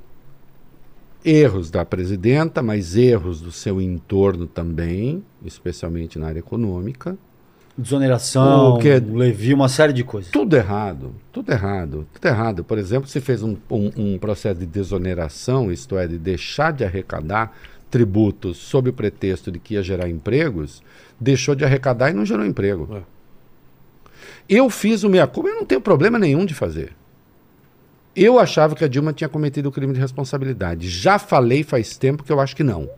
erros 1.25 1.71
da 1.71 1.85
presidenta, 1.85 2.63
mas 2.63 2.97
erros 2.97 3.41
do 3.41 3.53
seu 3.53 3.81
entorno 3.81 4.47
também, 4.47 5.23
especialmente 5.45 6.19
na 6.19 6.27
área 6.29 6.39
econômica. 6.41 7.17
Desoneração, 7.77 8.79
que- 8.79 9.01
Levi, 9.01 9.55
uma 9.55 9.69
série 9.69 9.93
de 9.95 10.05
coisas. 10.05 10.31
Tudo 10.31 10.55
errado, 10.57 11.15
tudo 11.33 11.51
errado, 11.51 12.07
tudo 12.13 12.27
errado. 12.27 12.63
Por 12.65 12.77
exemplo, 12.77 13.09
se 13.09 13.21
fez 13.21 13.43
um, 13.43 13.57
um- 13.71 13.91
um 13.97 14.19
processo 14.19 14.61
de 14.61 14.67
desoneração, 14.67 15.73
isto 15.73 15.97
é, 15.97 16.07
de 16.07 16.19
deixar 16.19 16.73
de 16.73 16.85
arrecadar 16.85 17.57
tributos 17.91 18.59
sob 18.59 18.91
o 18.91 18.93
pretexto 18.93 19.51
de 19.51 19.59
que 19.59 19.75
ia 19.75 19.83
gerar 19.83 20.09
empregos, 20.09 20.83
deixou 21.19 21.55
de 21.55 21.65
arrecadar 21.65 22.11
e 22.11 22.15
não 22.15 22.25
gerou 22.27 22.45
emprego. 22.45 22.89
É. 22.97 23.03
Eu 24.49 24.69
fiz 24.69 25.03
o 25.03 25.09
minha 25.09 25.27
culpa, 25.27 25.49
eu 25.49 25.57
não 25.57 25.65
tenho 25.65 25.81
problema 25.81 26.19
nenhum 26.19 26.45
de 26.45 26.55
fazer. 26.55 26.93
Eu 28.15 28.39
achava 28.39 28.75
que 28.75 28.85
a 28.85 28.89
Dilma 28.89 29.13
tinha 29.13 29.29
cometido 29.29 29.69
o 29.69 29.73
crime 29.73 29.93
de 29.95 30.01
responsabilidade. 30.01 30.89
Já 30.89 31.19
falei 31.19 31.63
faz 31.63 31.97
tempo 31.97 32.23
que 32.23 32.31
eu 32.33 32.41
acho 32.41 32.55
que 32.55 32.63
não. 32.63 32.89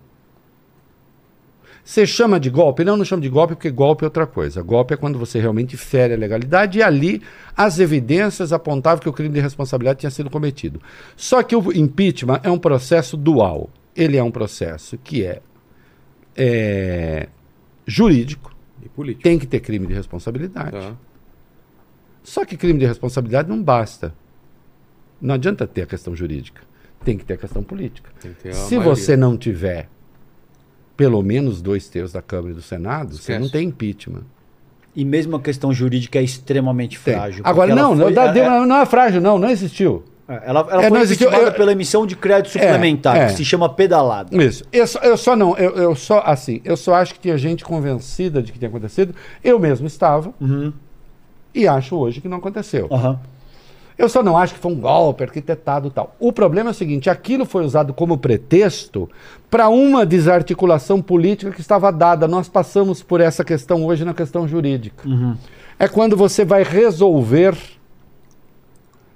Você 1.85 2.07
chama 2.07 2.41
de 2.41 2.49
golpe? 2.49 2.83
Não, 2.83 2.97
não 2.97 3.05
chama 3.05 3.21
de 3.21 3.29
golpe 3.29 3.55
porque 3.55 3.71
golpe 3.71 4.05
é 4.05 4.07
outra 4.07 4.27
coisa. 4.27 4.63
Golpe 4.63 4.95
é 4.95 4.97
quando 4.97 5.19
você 5.19 5.39
realmente 5.39 5.77
fere 5.77 6.15
a 6.15 6.17
legalidade 6.17 6.79
e 6.79 6.83
ali 6.83 7.21
as 7.55 7.79
evidências 7.79 8.55
apontavam 8.55 9.03
que 9.03 9.09
o 9.09 9.13
crime 9.13 9.35
de 9.35 9.41
responsabilidade 9.41 10.01
tinha 10.01 10.11
sido 10.11 10.31
cometido. 10.31 10.81
Só 11.15 11.43
que 11.43 11.55
o 11.55 11.73
impeachment 11.77 12.41
é 12.43 12.51
um 12.51 12.59
processo 12.59 13.19
dual. 13.19 13.69
Ele 13.95 14.17
é 14.17 14.23
um 14.23 14.31
processo 14.31 14.97
que 14.97 15.25
é, 15.27 15.43
é, 16.35 17.29
jurídico, 17.87 18.57
E 18.83 18.89
político. 18.89 19.23
tem 19.23 19.39
que 19.39 19.47
ter 19.47 19.61
crime 19.61 19.87
de 19.87 19.93
responsabilidade. 19.93 20.73
Tá. 20.73 20.97
Só 22.23 22.47
que 22.47 22.57
crime 22.57 22.79
de 22.79 22.87
responsabilidade 22.87 23.49
não 23.49 23.63
basta. 23.63 24.15
Não 25.25 25.35
adianta 25.37 25.67
ter 25.67 25.83
a 25.83 25.87
questão 25.87 26.15
jurídica. 26.15 26.61
Tem 27.03 27.17
que 27.17 27.25
ter 27.25 27.35
a 27.35 27.37
questão 27.39 27.63
política. 27.63 28.11
Tem 28.21 28.33
que 28.33 28.43
ter 28.43 28.49
a 28.51 28.53
Se 28.55 28.77
maioria. 28.77 28.95
você 28.95 29.17
não 29.17 29.37
tiver 29.39 29.89
pelo 30.97 31.23
menos 31.23 31.61
dois 31.63 31.89
terços 31.89 32.13
da 32.13 32.21
Câmara 32.23 32.53
e 32.53 32.55
do 32.55 32.63
Senado, 32.63 33.13
você 33.15 33.21
Esquece. 33.33 33.41
não 33.41 33.49
tem 33.49 33.69
impeachment. 33.69 34.23
E 34.95 35.05
mesmo 35.05 35.35
a 35.37 35.41
questão 35.41 35.73
jurídica 35.73 36.19
é 36.19 36.23
extremamente 36.23 37.01
Tem. 37.01 37.15
frágil. 37.15 37.43
Agora, 37.45 37.75
não, 37.75 37.97
foi- 37.97 38.13
não, 38.13 38.23
é- 38.23 38.33
deu- 38.33 38.67
não 38.67 38.77
é 38.77 38.87
frágil, 38.87 39.21
não, 39.21 39.39
não 39.39 39.49
existiu. 39.51 40.05
é, 40.29 40.43
ela 40.47 40.61
ela 40.71 40.83
É, 40.85 40.89
foi 40.89 40.91
não 40.99 41.01
existiu- 41.05 41.31
eu- 41.31 41.53
pela 41.53 41.73
emissão 41.73 42.07
de 42.07 42.15
crédito 42.17 42.53
suplementar, 42.53 43.17
é. 43.17 43.27
que 43.27 43.33
se 43.33 43.45
chama 43.45 43.69
pedalada. 43.69 44.35
Isso. 44.43 44.65
Eu 44.73 44.87
só, 44.87 44.99
eu 45.01 45.17
só 45.17 45.35
não, 45.37 45.57
eu, 45.59 45.71
eu 45.75 45.95
só, 45.97 46.23
assim, 46.25 46.61
eu 46.65 46.77
só 46.77 46.95
acho 46.95 47.15
que 47.15 47.21
tinha 47.21 47.37
gente 47.37 47.65
convencida 47.65 48.41
de 48.43 48.53
que 48.53 48.59
tinha 48.59 48.69
acontecido. 48.69 49.15
Eu 49.43 49.59
mesmo 49.59 49.87
estava. 49.87 50.33
E 51.55 51.67
acho 51.69 51.97
hoje 51.97 52.21
que 52.21 52.29
não 52.29 52.39
aconteceu. 52.39 52.89
Aham. 52.91 53.19
Eu 53.97 54.09
só 54.09 54.23
não 54.23 54.37
acho 54.37 54.55
que 54.55 54.61
foi 54.61 54.73
um 54.73 54.81
golpe 54.81 55.23
arquitetado 55.23 55.89
e 55.89 55.91
tal. 55.91 56.17
O 56.19 56.33
problema 56.33 56.71
é 56.71 56.73
o 56.73 56.75
seguinte: 56.75 57.09
aquilo 57.09 57.45
foi 57.47 57.65
usado 57.65 57.95
como 57.95 58.19
pretexto 58.19 59.09
para 59.51 59.69
uma 59.69 60.05
desarticulação 60.05 61.01
política 61.01 61.53
que 61.53 61.61
estava 61.61 61.93
dada. 61.93 62.27
Nós 62.27 62.49
passamos 62.49 63.03
por 63.03 63.21
essa 63.21 63.45
questão 63.45 63.85
hoje 63.85 64.05
na 64.05 64.13
questão 64.13 64.49
jurídica. 64.49 65.09
É 65.79 65.87
quando 65.87 66.17
você 66.17 66.45
vai 66.45 66.63
resolver. 66.65 67.57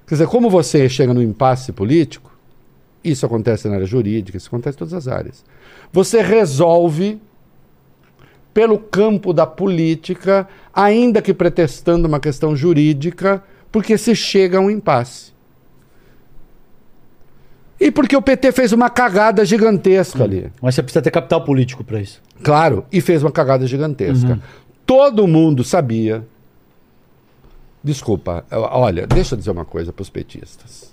Quer 0.07 0.15
dizer, 0.15 0.27
como 0.29 0.49
você 0.49 0.89
chega 0.89 1.13
no 1.13 1.23
impasse 1.23 1.71
político, 1.71 2.33
isso 3.05 3.27
acontece 3.27 3.69
na 3.69 3.75
área 3.75 3.87
jurídica, 3.87 4.39
isso 4.39 4.49
acontece 4.49 4.77
em 4.77 4.79
todas 4.79 4.95
as 4.95 5.07
áreas. 5.07 5.45
Você 5.93 6.23
resolve 6.23 7.21
pelo 8.55 8.79
campo 8.79 9.33
da 9.33 9.47
política, 9.47 10.49
ainda 10.73 11.21
que 11.21 11.35
pretextando 11.35 12.09
uma 12.09 12.19
questão 12.19 12.57
jurídica, 12.57 13.43
porque 13.71 13.99
se 13.99 14.15
chega 14.15 14.59
a 14.59 14.61
um 14.61 14.71
impasse. 14.71 15.33
E 17.81 17.91
porque 17.91 18.17
o 18.17 18.23
PT 18.23 18.51
fez 18.53 18.73
uma 18.73 18.91
cagada 18.91 19.45
gigantesca 19.45 20.25
ali. 20.25 20.51
Mas 20.61 20.75
você 20.75 20.83
precisa 20.83 21.03
ter 21.03 21.11
capital 21.11 21.45
político 21.45 21.85
para 21.85 22.01
isso. 22.01 22.21
Claro, 22.43 22.85
e 22.91 23.01
fez 23.01 23.23
uma 23.23 23.31
cagada 23.31 23.67
gigantesca. 23.67 24.41
Todo 24.85 25.27
mundo 25.29 25.63
sabia. 25.63 26.27
Desculpa, 27.83 28.45
olha, 28.51 29.07
deixa 29.07 29.35
eu 29.35 29.39
dizer 29.39 29.51
uma 29.51 29.65
coisa 29.65 29.93
para 29.93 30.03
os 30.03 30.11
petistas. 30.11 30.93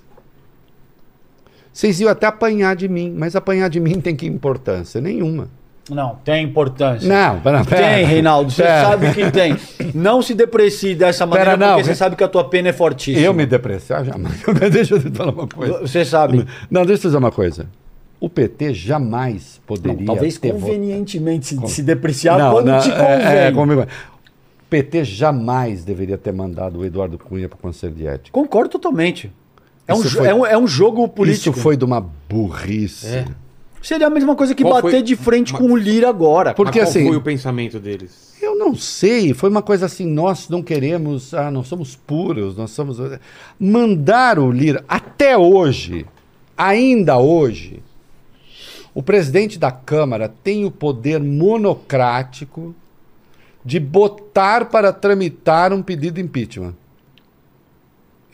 Vocês 1.73 1.99
iam 1.99 2.10
até 2.10 2.27
apanhar 2.27 2.76
de 2.76 2.88
mim, 2.88 3.14
mas 3.18 3.35
apanhar 3.35 3.69
de 3.69 3.80
mim 3.80 3.99
tem 4.02 4.15
que 4.15 4.26
importância? 4.26 5.02
Nenhuma. 5.02 5.49
Não, 5.89 6.15
tem 6.23 6.43
importância. 6.43 7.07
Não, 7.07 7.39
pera, 7.41 7.63
pera. 7.63 7.81
Tem, 7.87 8.05
Reinaldo, 8.05 8.49
você 8.51 8.63
Pera. 8.63 8.87
sabe 8.89 9.13
que 9.13 9.29
tem. 9.31 9.55
Não 9.93 10.19
se 10.21 10.33
deprecie 10.33 10.95
dessa 10.95 11.25
maneira, 11.27 11.51
Pera, 11.51 11.67
não. 11.67 11.75
porque 11.75 11.83
você 11.89 11.95
sabe 11.95 12.15
que 12.15 12.23
a 12.23 12.27
tua 12.27 12.43
pena 12.49 12.69
é 12.69 12.73
fortíssima. 12.73 13.23
Eu 13.25 13.33
me 13.35 13.45
depreciar 13.45 14.03
jamais. 14.03 14.41
deixa 14.71 14.95
eu 14.95 14.99
te 14.99 15.11
falar 15.11 15.31
uma 15.31 15.47
coisa. 15.47 15.79
Você 15.81 16.03
sabe. 16.03 16.45
Não, 16.71 16.85
deixa 16.85 17.03
eu 17.05 17.09
dizer 17.09 17.17
uma 17.19 17.31
coisa. 17.31 17.67
o 18.19 18.27
PT 18.27 18.73
jamais 18.73 19.61
poderia 19.67 19.97
Não, 19.99 20.05
talvez 20.05 20.39
convenientemente 20.39 21.45
se, 21.47 21.67
se 21.67 21.83
depreciar 21.83 22.39
Não, 22.39 22.51
quando 22.53 22.65
não, 22.67 22.79
te 22.79 22.89
convém. 22.89 23.05
é, 23.05 23.47
é, 23.47 23.51
comigo. 23.51 23.81
O 23.83 23.87
PT 24.67 25.03
jamais 25.03 25.85
deveria 25.85 26.17
ter 26.17 26.33
mandado 26.33 26.79
o 26.79 26.85
Eduardo 26.85 27.19
Cunha 27.19 27.47
para 27.47 27.57
o 27.57 27.59
Conselho 27.59 27.93
de 27.93 28.07
Ética. 28.07 28.29
Concordo 28.31 28.69
totalmente. 28.71 29.31
É 29.87 29.93
um, 29.93 30.01
foi- 30.01 30.27
é, 30.27 30.33
um, 30.33 30.43
é 30.47 30.57
um 30.57 30.65
jogo 30.65 31.07
político. 31.07 31.51
Isso 31.55 31.61
foi 31.61 31.77
de 31.77 31.85
uma 31.85 32.01
burrice. 32.27 33.07
É. 33.17 33.25
Seria 33.85 34.07
a 34.07 34.09
mesma 34.09 34.35
coisa 34.35 34.55
que 34.55 34.63
Qual 34.63 34.73
bater 34.73 34.89
foi- 34.89 35.01
de 35.03 35.15
frente 35.15 35.53
Mas- 35.53 35.61
com 35.61 35.67
o 35.71 35.75
Lira 35.77 36.09
agora. 36.09 36.55
Porque 36.55 36.79
Mas 36.79 36.89
qual 36.89 36.99
assim- 37.01 37.07
foi 37.07 37.17
o 37.17 37.21
pensamento 37.21 37.79
deles? 37.79 38.33
Eu 38.41 38.57
não 38.57 38.73
sei, 38.75 39.31
foi 39.33 39.47
uma 39.49 39.61
coisa 39.61 39.85
assim, 39.85 40.07
nós 40.07 40.49
não 40.49 40.63
queremos, 40.63 41.33
ah, 41.35 41.51
nós 41.51 41.67
somos 41.67 41.95
puros, 41.95 42.57
nós 42.57 42.71
somos. 42.71 42.97
Mandar 43.59 44.39
o 44.39 44.49
Lira, 44.51 44.83
até 44.87 45.37
hoje, 45.37 46.03
ainda 46.57 47.17
hoje, 47.19 47.83
o 48.93 49.03
presidente 49.03 49.59
da 49.59 49.71
Câmara 49.71 50.33
tem 50.43 50.65
o 50.65 50.71
poder 50.71 51.19
monocrático 51.19 52.73
de 53.63 53.79
botar 53.79 54.65
para 54.65 54.91
tramitar 54.91 55.71
um 55.73 55.83
pedido 55.83 56.15
de 56.15 56.21
impeachment. 56.21 56.73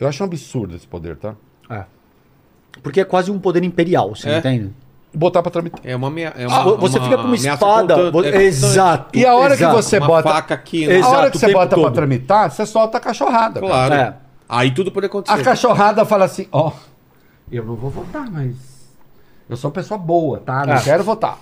Eu 0.00 0.08
acho 0.08 0.22
um 0.22 0.26
absurdo 0.26 0.74
esse 0.76 0.86
poder, 0.86 1.16
tá? 1.16 1.34
É. 1.68 1.84
Porque 2.82 3.00
é 3.00 3.04
quase 3.04 3.30
um 3.30 3.38
poder 3.38 3.62
imperial, 3.64 4.14
você 4.16 4.28
É. 4.30 4.38
entende? 4.38 4.70
Botar 5.14 5.42
para 5.42 5.52
tramitar. 5.52 5.80
É 5.84 5.94
uma, 5.94 6.08
é 6.20 6.32
Ah, 6.48 6.64
uma 6.66 6.76
você 6.76 6.98
uma 6.98 7.04
fica 7.04 7.18
com 7.18 7.24
uma 7.24 7.36
espada. 7.36 8.10
vo- 8.10 8.24
é. 8.24 8.42
Exato. 8.44 9.18
E 9.18 9.26
a 9.26 9.34
hora 9.34 9.54
exato. 9.54 9.76
que 9.76 9.82
você 9.82 10.00
bota. 10.00 10.28
faca 10.28 10.54
aqui, 10.54 10.86
né? 10.86 10.94
A 10.94 10.98
Exato, 10.98 11.14
hora 11.14 11.30
que 11.30 11.38
você 11.38 11.52
bota 11.52 11.76
para 11.78 11.90
tramitar, 11.90 12.50
você 12.50 12.64
solta 12.64 12.96
a 12.96 13.00
cachorrada. 13.00 13.60
Claro. 13.60 13.92
É. 13.94 14.14
Aí 14.48 14.70
tudo 14.70 14.90
pode 14.90 15.06
acontecer. 15.06 15.38
A 15.38 15.42
cachorrada 15.44 16.04
fala 16.06 16.24
assim: 16.24 16.46
ó, 16.50 16.72
eu 17.50 17.64
não 17.64 17.74
vou 17.76 17.90
votar, 17.90 18.30
mas 18.30 18.54
eu 19.50 19.56
sou 19.56 19.68
uma 19.68 19.74
pessoa 19.74 19.98
boa, 19.98 20.38
tá? 20.38 20.64
Não 20.64 20.74
É. 20.74 20.80
quero 20.80 21.04
votar. 21.04 21.38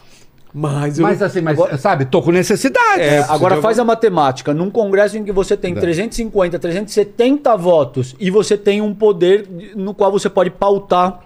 Mas 0.53 0.99
eu... 0.99 1.05
Mas 1.05 1.23
assim, 1.23 1.41
mas 1.41 1.57
Agora- 1.57 1.79
sabe, 1.79 2.07
tô 2.07 2.21
com 2.21 2.33
necessidade. 2.33 3.01
É, 3.03 3.21
Agora 3.29 3.55
você 3.55 3.63
faz 3.63 3.79
a 3.79 3.85
matemática. 3.85 4.53
Num 4.53 4.69
congresso 4.69 5.17
em 5.17 5.23
que 5.23 5.31
você 5.31 5.57
tem 5.57 5.73
É. 5.77 5.81
350, 5.81 6.59
370 6.59 7.57
votos 7.57 8.17
e 8.19 8.33
você 8.33 8.57
tem 8.57 8.81
um 8.81 8.93
poder 8.93 9.49
no 9.77 9.95
qual 9.95 10.11
você 10.11 10.29
pode 10.29 10.51
pautar 10.51 11.21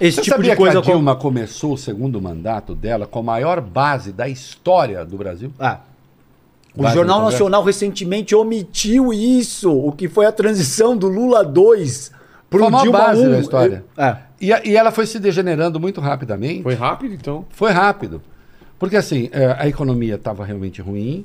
esse 0.00 0.16
Você 0.16 0.22
tipo 0.22 0.36
sabia 0.36 0.50
de 0.52 0.56
coisa. 0.56 0.82
que 0.82 0.90
a 0.90 0.94
Dilma 0.94 1.14
começou 1.16 1.74
o 1.74 1.78
segundo 1.78 2.20
mandato 2.20 2.74
dela 2.74 3.06
com 3.06 3.20
a 3.20 3.22
maior 3.22 3.60
base 3.60 4.12
da 4.12 4.28
história 4.28 5.04
do 5.04 5.16
Brasil? 5.16 5.52
Ah. 5.58 5.80
O 6.74 6.82
Base 6.82 6.94
Jornal? 6.94 7.22
Nacional 7.22 7.62
recentemente 7.62 8.34
omitiu 8.34 9.12
isso, 9.12 9.70
o 9.70 9.92
que 9.92 10.08
foi 10.08 10.24
a 10.24 10.32
transição 10.32 10.96
do 10.96 11.06
Lula 11.06 11.44
2 11.44 12.10
Foi 12.50 12.58
pro 12.58 12.66
a 12.66 12.70
maior 12.70 12.82
Dilma 12.84 12.98
base 12.98 13.26
1. 13.26 13.30
da 13.30 13.38
história. 13.38 13.84
É. 13.96 14.16
E, 14.40 14.46
e 14.70 14.76
ela 14.76 14.90
foi 14.90 15.06
se 15.06 15.18
degenerando 15.20 15.78
muito 15.78 16.00
rapidamente. 16.00 16.62
Foi 16.62 16.74
rápido, 16.74 17.14
então. 17.14 17.44
Foi 17.50 17.70
rápido. 17.70 18.22
Porque 18.78 18.96
assim, 18.96 19.28
é, 19.32 19.54
a 19.58 19.68
economia 19.68 20.16
estava 20.16 20.44
realmente 20.44 20.80
ruim. 20.82 21.24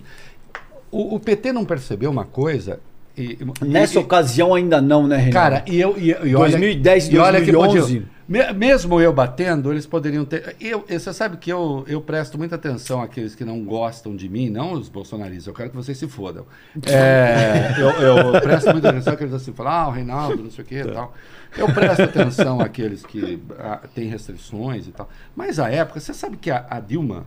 O, 0.91 1.15
o 1.15 1.19
PT 1.19 1.51
não 1.51 1.65
percebeu 1.65 2.11
uma 2.11 2.25
coisa. 2.25 2.79
E, 3.17 3.37
Nessa 3.65 3.95
e- 3.95 3.97
ocasião 3.97 4.53
ainda 4.53 4.79
não, 4.79 5.07
né, 5.07 5.17
Renan? 5.17 5.31
Cara, 5.31 5.63
e 5.67 5.79
eu. 5.79 5.97
E, 5.97 6.09
e 6.09 6.35
olha, 6.35 6.51
2010, 6.51 7.09
e 7.09 7.17
olha 7.17 7.41
que 7.41 7.51
2011. 7.51 7.81
podiam- 7.81 8.17
me- 8.27 8.53
mesmo 8.53 9.01
eu 9.01 9.11
batendo, 9.11 9.71
eles 9.71 9.87
poderiam 9.87 10.23
ter. 10.23 10.55
Eu, 10.61 10.85
você 10.87 11.11
sabe 11.11 11.37
que 11.37 11.51
eu, 11.51 11.83
eu 11.87 11.99
presto 11.99 12.37
muita 12.37 12.55
atenção 12.55 13.01
àqueles 13.01 13.33
que 13.33 13.43
não 13.43 13.63
gostam 13.63 14.15
de 14.15 14.29
mim, 14.29 14.49
não 14.51 14.73
os 14.73 14.87
bolsonaristas. 14.87 15.47
Eu 15.47 15.53
quero 15.53 15.69
que 15.71 15.75
vocês 15.75 15.97
se 15.97 16.07
fodam. 16.07 16.45
É, 16.85 17.73
eu, 17.79 17.89
eu 17.89 18.41
presto 18.41 18.71
muita 18.71 18.89
atenção 18.89 19.13
àqueles 19.13 19.33
assim, 19.33 19.51
falam, 19.51 19.71
ah, 19.73 19.87
o 19.87 19.91
Reinaldo, 19.91 20.43
não 20.43 20.51
sei 20.51 20.63
o 20.63 20.67
que 20.67 20.75
e 20.75 20.85
tal. 20.91 21.13
Eu 21.57 21.73
presto 21.73 22.03
atenção 22.03 22.59
àqueles 22.61 23.03
que 23.03 23.41
ah, 23.57 23.79
têm 23.95 24.07
restrições 24.09 24.87
e 24.87 24.91
tal. 24.91 25.09
Mas 25.35 25.57
a 25.59 25.69
época, 25.71 25.99
você 25.99 26.13
sabe 26.13 26.37
que 26.37 26.51
a, 26.51 26.65
a 26.69 26.79
Dilma. 26.79 27.25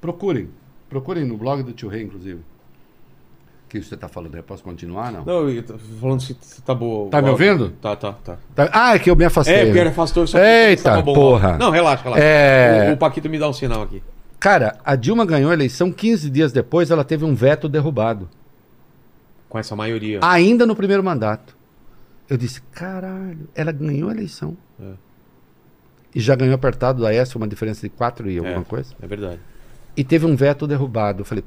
Procurem. 0.00 0.48
Procurem 0.88 1.24
no 1.24 1.36
blog 1.36 1.62
do 1.62 1.72
Tio 1.72 1.88
Rei, 1.88 2.02
inclusive. 2.02 2.40
O 3.68 3.70
que 3.70 3.82
você 3.82 3.96
está 3.96 4.08
falando? 4.08 4.34
Eu 4.34 4.42
posso 4.42 4.62
continuar, 4.62 5.12
não? 5.12 5.26
Não, 5.26 5.46
eu 5.50 5.62
tô 5.62 5.76
falando 6.00 6.22
se, 6.22 6.34
tá 6.62 6.74
boa. 6.74 7.10
Tá 7.10 7.20
me 7.20 7.28
ouvindo? 7.28 7.68
Tá, 7.82 7.94
tá, 7.94 8.14
tá. 8.14 8.38
Tá- 8.54 8.70
Ah, 8.72 8.94
é 8.94 8.98
que 8.98 9.10
eu 9.10 9.14
me 9.14 9.26
afastei. 9.26 9.56
É, 9.56 9.64
porque 9.66 9.80
afastou 9.80 10.26
só 10.26 10.38
Eita, 10.38 11.02
bom 11.02 11.12
lá. 11.12 11.14
porra. 11.14 11.58
Não, 11.58 11.70
relaxa, 11.70 12.02
relaxa. 12.02 12.24
É. 12.24 12.88
O, 12.88 12.94
o 12.94 12.96
Paquito 12.96 13.28
me 13.28 13.38
dá 13.38 13.46
um 13.46 13.52
sinal 13.52 13.82
aqui. 13.82 14.02
Cara, 14.40 14.78
a 14.82 14.96
Dilma 14.96 15.26
ganhou 15.26 15.50
a 15.50 15.52
eleição 15.52 15.92
15 15.92 16.30
dias 16.30 16.50
depois, 16.50 16.90
ela 16.90 17.04
teve 17.04 17.26
um 17.26 17.34
veto 17.34 17.68
derrubado. 17.68 18.26
Com 19.50 19.58
essa 19.58 19.76
maioria. 19.76 20.20
Ainda 20.22 20.64
no 20.64 20.74
primeiro 20.74 21.04
mandato. 21.04 21.54
Eu 22.26 22.38
disse, 22.38 22.62
caralho, 22.72 23.50
ela 23.54 23.70
ganhou 23.70 24.08
a 24.08 24.12
eleição. 24.12 24.56
É. 24.80 24.92
E 26.14 26.20
já 26.20 26.34
ganhou 26.34 26.54
apertado 26.54 27.02
da 27.02 27.12
S, 27.12 27.36
uma 27.36 27.46
diferença 27.46 27.82
de 27.82 27.90
4 27.90 28.30
e 28.30 28.38
alguma 28.38 28.62
é, 28.62 28.64
coisa. 28.64 28.94
É 29.02 29.06
verdade. 29.06 29.40
E 29.94 30.02
teve 30.02 30.24
um 30.24 30.34
veto 30.34 30.66
derrubado. 30.66 31.20
Eu 31.20 31.26
falei, 31.26 31.44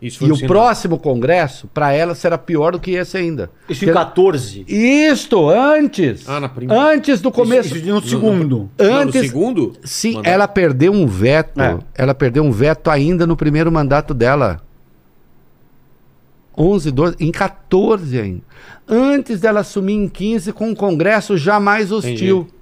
e 0.00 0.06
um 0.06 0.32
o 0.32 0.36
sinal. 0.36 0.46
próximo 0.48 0.98
congresso, 0.98 1.66
para 1.68 1.92
ela, 1.92 2.14
será 2.14 2.38
pior 2.38 2.72
do 2.72 2.78
que 2.80 2.92
esse 2.92 3.16
ainda. 3.16 3.50
Isso 3.68 3.84
em 3.84 3.88
Porque- 3.88 3.98
14. 3.98 4.64
Isto, 4.68 5.48
antes. 5.50 6.28
Ah, 6.28 6.38
na 6.38 6.48
primeira. 6.48 6.80
Antes 6.82 7.20
do 7.20 7.32
começo. 7.32 7.68
Isso, 7.76 7.78
isso 7.84 7.94
no 7.94 8.02
segundo. 8.02 8.70
Não, 8.78 8.86
no 8.86 8.92
Antes, 8.94 9.20
segundo? 9.20 9.72
Sim, 9.82 10.14
mandato. 10.14 10.32
ela 10.32 10.46
perdeu 10.48 10.92
um 10.92 11.06
veto. 11.06 11.60
É. 11.60 11.78
Ela 11.96 12.14
perdeu 12.14 12.44
um 12.44 12.50
veto 12.52 12.90
ainda 12.90 13.26
no 13.26 13.36
primeiro 13.36 13.72
mandato 13.72 14.14
dela. 14.14 14.60
11, 16.56 16.90
12, 16.90 17.16
em 17.20 17.30
14 17.30 18.18
ainda. 18.20 18.42
Antes 18.88 19.40
dela 19.40 19.60
assumir 19.60 19.94
em 19.94 20.08
15 20.08 20.52
com 20.52 20.68
um 20.70 20.74
congresso 20.74 21.36
jamais 21.36 21.92
hostil. 21.92 22.40
Entendi. 22.40 22.58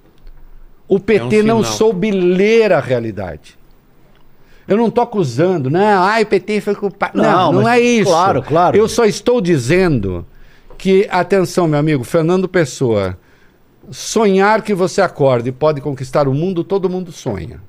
O 0.87 0.99
PT 0.99 1.39
É 1.39 1.43
um 1.43 1.45
não 1.45 1.63
soube 1.63 2.11
ler 2.11 2.71
a 2.71 2.79
realidade. 2.79 3.57
Eu 4.67 4.75
não 4.75 4.87
estou 4.87 5.03
acusando, 5.03 5.69
não, 5.69 6.03
ai, 6.03 6.23
o 6.23 6.25
PT 6.25 6.61
foi 6.61 6.75
culpado. 6.75 7.17
Não, 7.17 7.23
Não, 7.23 7.51
não, 7.53 7.61
mas 7.63 7.79
é 7.79 7.85
isso. 7.85 8.11
claro, 8.11 8.41
claro. 8.43 8.75
Eu 8.75 8.87
só 8.89 9.05
estou 9.05 9.39
dizendo 9.39 10.25
que, 10.77 11.07
atenção, 11.09 11.67
meu 11.67 11.79
amigo, 11.79 12.03
Fernando 12.03 12.49
Pessoa, 12.49 13.17
sonhar 13.89 14.61
que 14.61 14.73
você 14.73 15.01
acorde 15.01 15.49
e 15.49 15.51
pode 15.51 15.79
conquistar 15.79 16.27
o 16.27 16.33
mundo, 16.33 16.63
todo 16.63 16.89
mundo 16.89 17.11
sonha. 17.11 17.61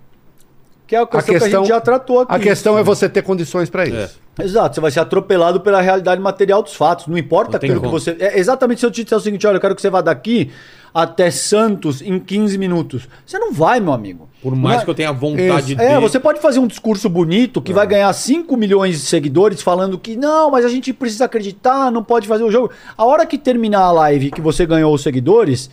Que 0.88 0.96
é 0.96 1.00
a 1.00 1.06
questão, 1.06 1.24
que 1.38 1.44
a 1.44 1.48
gente 1.50 1.68
já 1.68 1.80
tratou 1.80 2.20
aqui. 2.20 2.34
A 2.34 2.38
questão 2.38 2.78
é 2.78 2.82
você 2.82 3.08
ter 3.10 3.20
condições 3.22 3.68
para 3.68 3.86
isso. 3.86 4.18
Exato, 4.40 4.74
você 4.74 4.80
vai 4.80 4.90
ser 4.90 5.00
atropelado 5.00 5.60
pela 5.60 5.80
realidade 5.82 6.20
material 6.20 6.62
dos 6.62 6.74
fatos. 6.74 7.06
Não 7.06 7.18
importa 7.18 7.52
Não 7.52 7.56
aquilo 7.58 7.80
que 7.80 7.88
você. 7.88 8.16
É 8.18 8.38
exatamente 8.38 8.80
se 8.80 8.86
eu 8.86 8.90
te 8.90 9.04
disser 9.04 9.18
o 9.18 9.20
seguinte: 9.20 9.46
olha, 9.46 9.56
eu 9.56 9.60
quero 9.60 9.74
que 9.74 9.82
você 9.82 9.90
vá 9.90 10.00
daqui 10.00 10.50
até 10.92 11.30
Santos 11.30 12.00
em 12.02 12.18
15 12.18 12.56
minutos. 12.58 13.08
Você 13.26 13.38
não 13.38 13.52
vai, 13.52 13.80
meu 13.80 13.92
amigo. 13.92 14.28
Por 14.42 14.54
mais 14.54 14.76
Não 14.76 14.82
é- 14.82 14.84
que 14.84 14.90
eu 14.90 14.94
tenha 14.94 15.12
vontade 15.12 15.74
de. 15.74 15.82
É, 15.82 15.98
você 15.98 16.20
pode 16.20 16.40
fazer 16.40 16.58
um 16.60 16.66
discurso 16.66 17.08
bonito 17.08 17.60
que 17.60 17.72
vai 17.72 17.86
ganhar 17.86 18.12
5 18.12 18.56
milhões 18.56 19.00
de 19.00 19.06
seguidores 19.06 19.60
falando 19.62 19.98
que 19.98 20.16
não, 20.16 20.50
mas 20.50 20.64
a 20.64 20.68
gente 20.68 20.92
precisa 20.92 21.24
acreditar, 21.24 21.90
não 21.90 22.04
pode 22.04 22.28
fazer 22.28 22.44
o 22.44 22.50
jogo. 22.50 22.70
A 22.96 23.04
hora 23.04 23.26
que 23.26 23.36
terminar 23.36 23.80
a 23.80 23.90
live 23.92 24.30
que 24.30 24.40
você 24.40 24.64
ganhou 24.64 24.94
os 24.94 25.02
seguidores, 25.02 25.70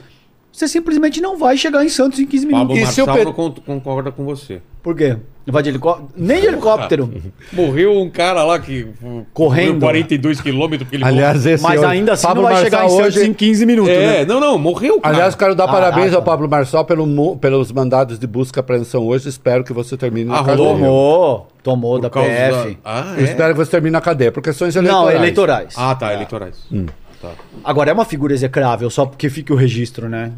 você 0.52 0.68
simplesmente 0.68 1.22
não 1.22 1.38
vai 1.38 1.58
chegar 1.58 1.84
em 1.86 1.90
Santos 1.90 2.18
em 2.20 2.26
15 2.26 2.46
minutos. 2.46 2.68
Pablo 2.70 2.82
E 2.84 2.92
se 2.92 3.00
eu 3.02 3.06
Marçal 3.06 3.18
pe- 3.20 3.26
não 3.26 3.34
con- 3.34 3.62
concorda 3.64 4.12
com 4.12 4.26
você. 4.26 4.62
Por 4.82 4.96
quê? 4.96 5.18
Vai 5.48 5.62
de 5.62 5.70
helicóptero? 5.70 6.10
Nem 6.18 6.42
de 6.42 6.48
helicóptero. 6.48 7.14
Morreu 7.54 8.02
um 8.02 8.10
cara 8.10 8.44
lá 8.44 8.58
que 8.58 8.88
Correndo. 9.32 9.74
correu 9.74 9.80
42 9.80 10.42
quilômetros 10.42 10.84
porque 10.84 10.96
ele 10.96 11.04
Aliás, 11.06 11.46
esse 11.46 11.62
Mas 11.64 11.80
hoje- 11.80 11.86
ainda 11.88 12.14
assim 12.14 12.28
Pablo 12.28 12.42
não 12.44 12.50
vai 12.50 12.64
chegar 12.64 12.80
em 12.80 12.82
Marçal 12.82 13.00
Santos 13.04 13.18
hoje- 13.18 13.28
em 13.30 13.34
15 13.34 13.66
minutos. 13.66 13.92
É, 13.94 14.20
né? 14.20 14.26
não, 14.26 14.40
não, 14.40 14.58
morreu, 14.58 15.00
cara. 15.00 15.16
Aliás, 15.16 15.36
quero 15.36 15.54
dar 15.54 15.66
Ah, 15.66 15.68
parabéns 15.68 16.12
tá. 16.12 16.18
ao 16.18 16.24
Pablo 16.24 16.50
Marçal 16.50 16.84
pelo, 16.84 17.38
pelos 17.38 17.72
mandados 17.72 18.18
de 18.18 18.26
busca 18.26 18.60
e 18.60 18.62
apreensão 18.62 19.04
hoje. 19.06 19.30
Espero 19.30 19.64
que 19.64 19.72
você 19.72 19.96
termine 19.96 20.26
na 20.32 20.38
cadeia. 20.44 20.58
Tomou, 20.58 21.48
tomou 21.62 21.96
Por 21.98 22.02
da 22.02 22.10
causa 22.10 22.28
PF. 22.30 22.70
da- 22.74 22.78
Ah, 22.84 23.14
Eu 23.16 23.22
é? 23.22 23.24
espero 23.30 23.54
que 23.54 23.58
você 23.60 23.70
termine 23.72 23.92
na 23.92 24.02
cadeia, 24.02 24.32
por 24.32 24.42
questões 24.42 24.76
eleitorais. 24.76 25.06
Não, 25.14 25.16
eleitorais. 25.16 25.74
Ah, 25.78 25.94
tá, 25.94 26.12
eleitorais. 26.12 26.56
Hum. 26.72 26.88
Tá. 27.22 27.30
Agora 27.64 27.92
é 27.92 27.94
uma 27.94 28.04
figura 28.06 28.34
execrável, 28.34 28.90
só 28.90 29.06
porque 29.06 29.30
fica 29.30 29.54
o 29.54 29.56
registro, 29.56 30.10
né? 30.10 30.32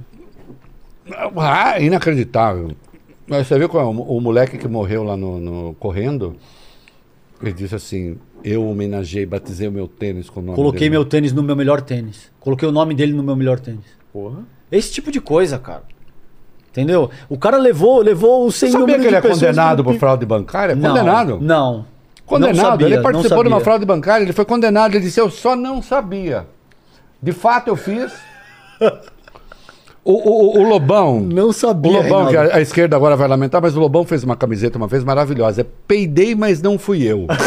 Ah, 1.37 1.79
inacreditável. 1.79 2.71
Mas 3.27 3.47
você 3.47 3.57
viu 3.59 3.67
qual 3.67 3.83
é? 3.83 3.87
o, 3.87 4.19
moleque 4.21 4.57
que 4.57 4.67
morreu 4.67 5.03
lá 5.03 5.17
no, 5.17 5.39
no- 5.39 5.73
correndo? 5.75 6.35
Ele 7.41 7.51
disse 7.53 7.75
assim: 7.75 8.17
Eu 8.43 8.65
homenageei, 8.67 9.25
batizei 9.25 9.67
o 9.67 9.71
meu 9.71 9.87
tênis 9.87 10.29
com 10.29 10.39
o 10.39 10.43
nome 10.43 10.55
Coloquei 10.55 10.79
dele. 10.81 10.91
meu 10.91 11.05
tênis 11.05 11.33
no 11.33 11.43
meu 11.43 11.55
melhor 11.55 11.81
tênis. 11.81 12.31
Coloquei 12.39 12.67
o 12.67 12.71
nome 12.71 12.95
dele 12.95 13.13
no 13.13 13.21
meu 13.21 13.35
melhor 13.35 13.59
tênis. 13.59 13.85
Porra. 14.13 14.39
Esse 14.71 14.91
tipo 14.91 15.11
de 15.11 15.19
coisa, 15.19 15.59
cara. 15.59 15.83
Entendeu? 16.71 17.09
O 17.27 17.37
cara 17.37 17.57
levou, 17.57 18.01
levou 18.01 18.45
o 18.45 18.51
sem 18.51 18.69
Sabia 18.71 18.85
número 18.85 19.01
que 19.01 19.07
ele 19.07 19.15
é 19.15 19.21
condenado 19.21 19.83
por 19.83 19.95
fraude 19.95 20.25
bancária? 20.25 20.75
Não, 20.75 20.89
Condenado. 20.89 21.39
Não. 21.41 21.85
Condenado. 22.25 22.55
Não 22.55 22.63
sabia, 22.63 22.87
ele 22.87 23.01
participou 23.01 23.43
de 23.43 23.49
uma 23.49 23.59
fraude 23.61 23.85
bancária, 23.85 24.23
ele 24.23 24.33
foi 24.33 24.45
condenado. 24.45 24.93
Ele 24.95 25.03
disse: 25.03 25.19
Eu 25.19 25.29
só 25.29 25.55
não 25.55 25.81
sabia. 25.81 26.45
De 27.21 27.31
fato, 27.31 27.67
eu 27.69 27.75
fiz. 27.75 28.13
O, 30.09 30.13
o- 30.13 30.57
o- 30.57 30.59
o 30.61 30.69
Lobão. 30.69 31.19
Não 31.19 31.49
O 31.49 31.53
sabia. 31.53 31.91
Lobão, 32.01 32.27
que 32.29 32.37
a, 32.37 32.55
a 32.55 32.61
esquerda 32.61 32.95
agora 32.95 33.15
vai 33.17 33.27
lamentar, 33.27 33.61
mas 33.61 33.75
o 33.75 33.79
Lobão 33.81 34.05
fez 34.05 34.23
uma 34.23 34.37
camiseta 34.37 34.77
uma 34.77 34.87
vez 34.87 35.03
maravilhosa. 35.03 35.61
É 35.61 35.65
peidei, 35.85 36.33
mas 36.33 36.61
não 36.61 36.79
fui 36.79 37.03
eu. 37.03 37.27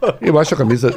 Eu 0.20 0.38
acho 0.38 0.54
a 0.54 0.56
camisa. 0.56 0.92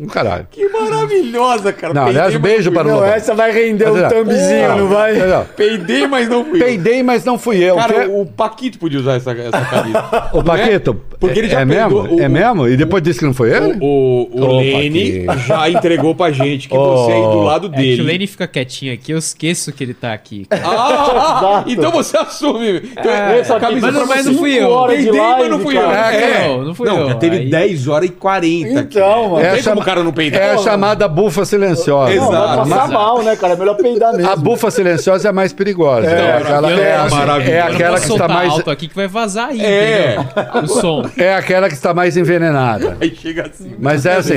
Um 0.00 0.06
caralho. 0.06 0.46
Que 0.48 0.68
maravilhosa, 0.68 1.72
cara. 1.72 1.92
Não, 1.92 2.06
aliás, 2.06 2.36
beijo 2.36 2.70
para 2.70 2.86
o 2.86 2.90
Não, 2.92 3.04
essa 3.04 3.34
vai 3.34 3.50
render 3.50 3.90
um 3.90 4.08
thumbzinho, 4.08 4.76
não 4.76 4.86
vai? 4.88 5.14
Peidei, 5.56 6.06
mas 6.06 6.28
não 6.28 6.44
fui 6.44 6.60
eu. 6.60 6.64
Peidei, 6.64 7.02
mas 7.02 7.24
não 7.24 7.36
fui 7.36 7.56
eu. 7.64 7.74
Cara, 7.74 8.08
o 8.08 8.24
Paquito 8.24 8.78
podia 8.78 9.00
usar 9.00 9.16
essa, 9.16 9.32
essa 9.32 9.60
camisa. 9.64 10.04
Ô, 10.32 10.40
Paquito, 10.44 10.94
Porque 11.18 11.40
ele 11.40 11.48
já 11.48 11.62
é 11.62 11.66
peidou 11.66 12.02
mesmo? 12.04 12.16
o- 12.16 12.20
É 12.22 12.28
mesmo? 12.28 12.68
E 12.68 12.76
depois 12.76 13.02
disse 13.02 13.18
que 13.18 13.24
não 13.24 13.34
foi 13.34 13.50
ele? 13.50 13.76
O, 13.80 14.28
o, 14.30 14.40
o 14.40 14.56
Lene 14.58 15.26
já 15.48 15.68
entregou 15.68 16.14
pra 16.14 16.30
gente 16.30 16.68
que 16.68 16.74
você 16.78 17.12
aí 17.12 17.20
do 17.20 17.40
lado 17.42 17.66
É 17.66 17.70
que 17.70 17.76
o 17.76 17.80
dele. 17.96 18.02
Lane 18.12 18.26
fica 18.28 18.46
quietinho 18.46 18.94
aqui, 18.94 19.10
eu 19.12 19.18
esqueço 19.18 19.72
que 19.72 19.82
ele 19.82 19.94
tá 19.94 20.12
aqui. 20.12 20.46
Ah, 20.52 21.64
então 21.66 21.90
você 21.90 22.16
assume. 22.16 22.82
Então, 22.92 23.10
É, 23.12 23.40
essa 23.40 23.58
camisa 23.58 23.90
mas 24.06 24.26
não- 24.26 24.34
fui 24.34 24.52
eu. 24.62 24.86
Peidei, 24.86 25.20
mas 25.20 25.50
não 25.50 25.58
fui 25.58 25.74
cara. 25.74 26.14
eu. 26.14 26.20
É, 26.20 26.48
não, 26.48 26.64
não 26.66 26.74
fui 26.74 26.88
eu. 26.88 27.08
já 27.08 27.14
teve 27.16 27.36
Aí- 27.38 27.50
10 27.50 27.88
horas 27.88 28.08
e 28.08 28.12
40 28.12 28.27
aqui. 28.36 28.62
Então, 28.68 29.22
mano. 29.30 29.34
Não 29.34 29.40
tem 29.40 29.46
Essa- 29.60 29.70
como 29.70 29.82
o 29.82 29.84
cara 29.84 30.02
não 30.04 30.12
peidar. 30.12 30.40
É 30.40 30.50
a 30.54 30.58
chamada 30.58 31.08
bufa 31.08 31.44
silenciosa. 31.44 32.12
Exato. 32.12 32.32
Não, 32.32 32.40
vai 32.46 32.56
passar 32.58 32.66
Exato. 32.76 32.92
mal, 32.92 33.22
né, 33.22 33.36
cara? 33.36 33.52
É 33.54 33.56
melhor 33.56 33.74
peidar 33.76 34.12
mesmo. 34.14 34.30
A 34.30 34.36
bufa 34.36 34.70
silenciosa 34.70 35.28
é 35.28 35.30
a 35.30 35.32
mais 35.32 35.52
perigosa. 35.52 36.06
É, 36.06 36.36
aquela, 36.38 36.70
eu 36.70 36.78
é, 36.82 36.96
a- 36.96 37.08
maravilha. 37.08 37.50
é 37.52 37.58
Eu 37.60 37.64
não 37.66 37.72
aquela 37.74 37.90
posso 37.92 38.02
que 38.06 38.12
está 38.12 38.18
soltar 38.26 38.28
mais. 38.36 38.52
alto 38.52 38.70
aqui 38.70 38.88
que 38.88 38.94
vai 38.96 39.08
vazar 39.08 39.48
aí, 39.50 39.60
É. 39.64 40.16
entendeu? 40.18 40.62
O 40.62 40.66
som. 40.68 41.04
É 41.16 41.34
aquela 41.34 41.68
que 41.68 41.74
está 41.74 41.92
mais 41.94 42.16
envenenada. 42.16 42.96
Aí 43.00 43.14
chega 43.14 43.46
assim. 43.46 43.74
Mas 43.78 44.04
é 44.06 44.16
assim. 44.16 44.34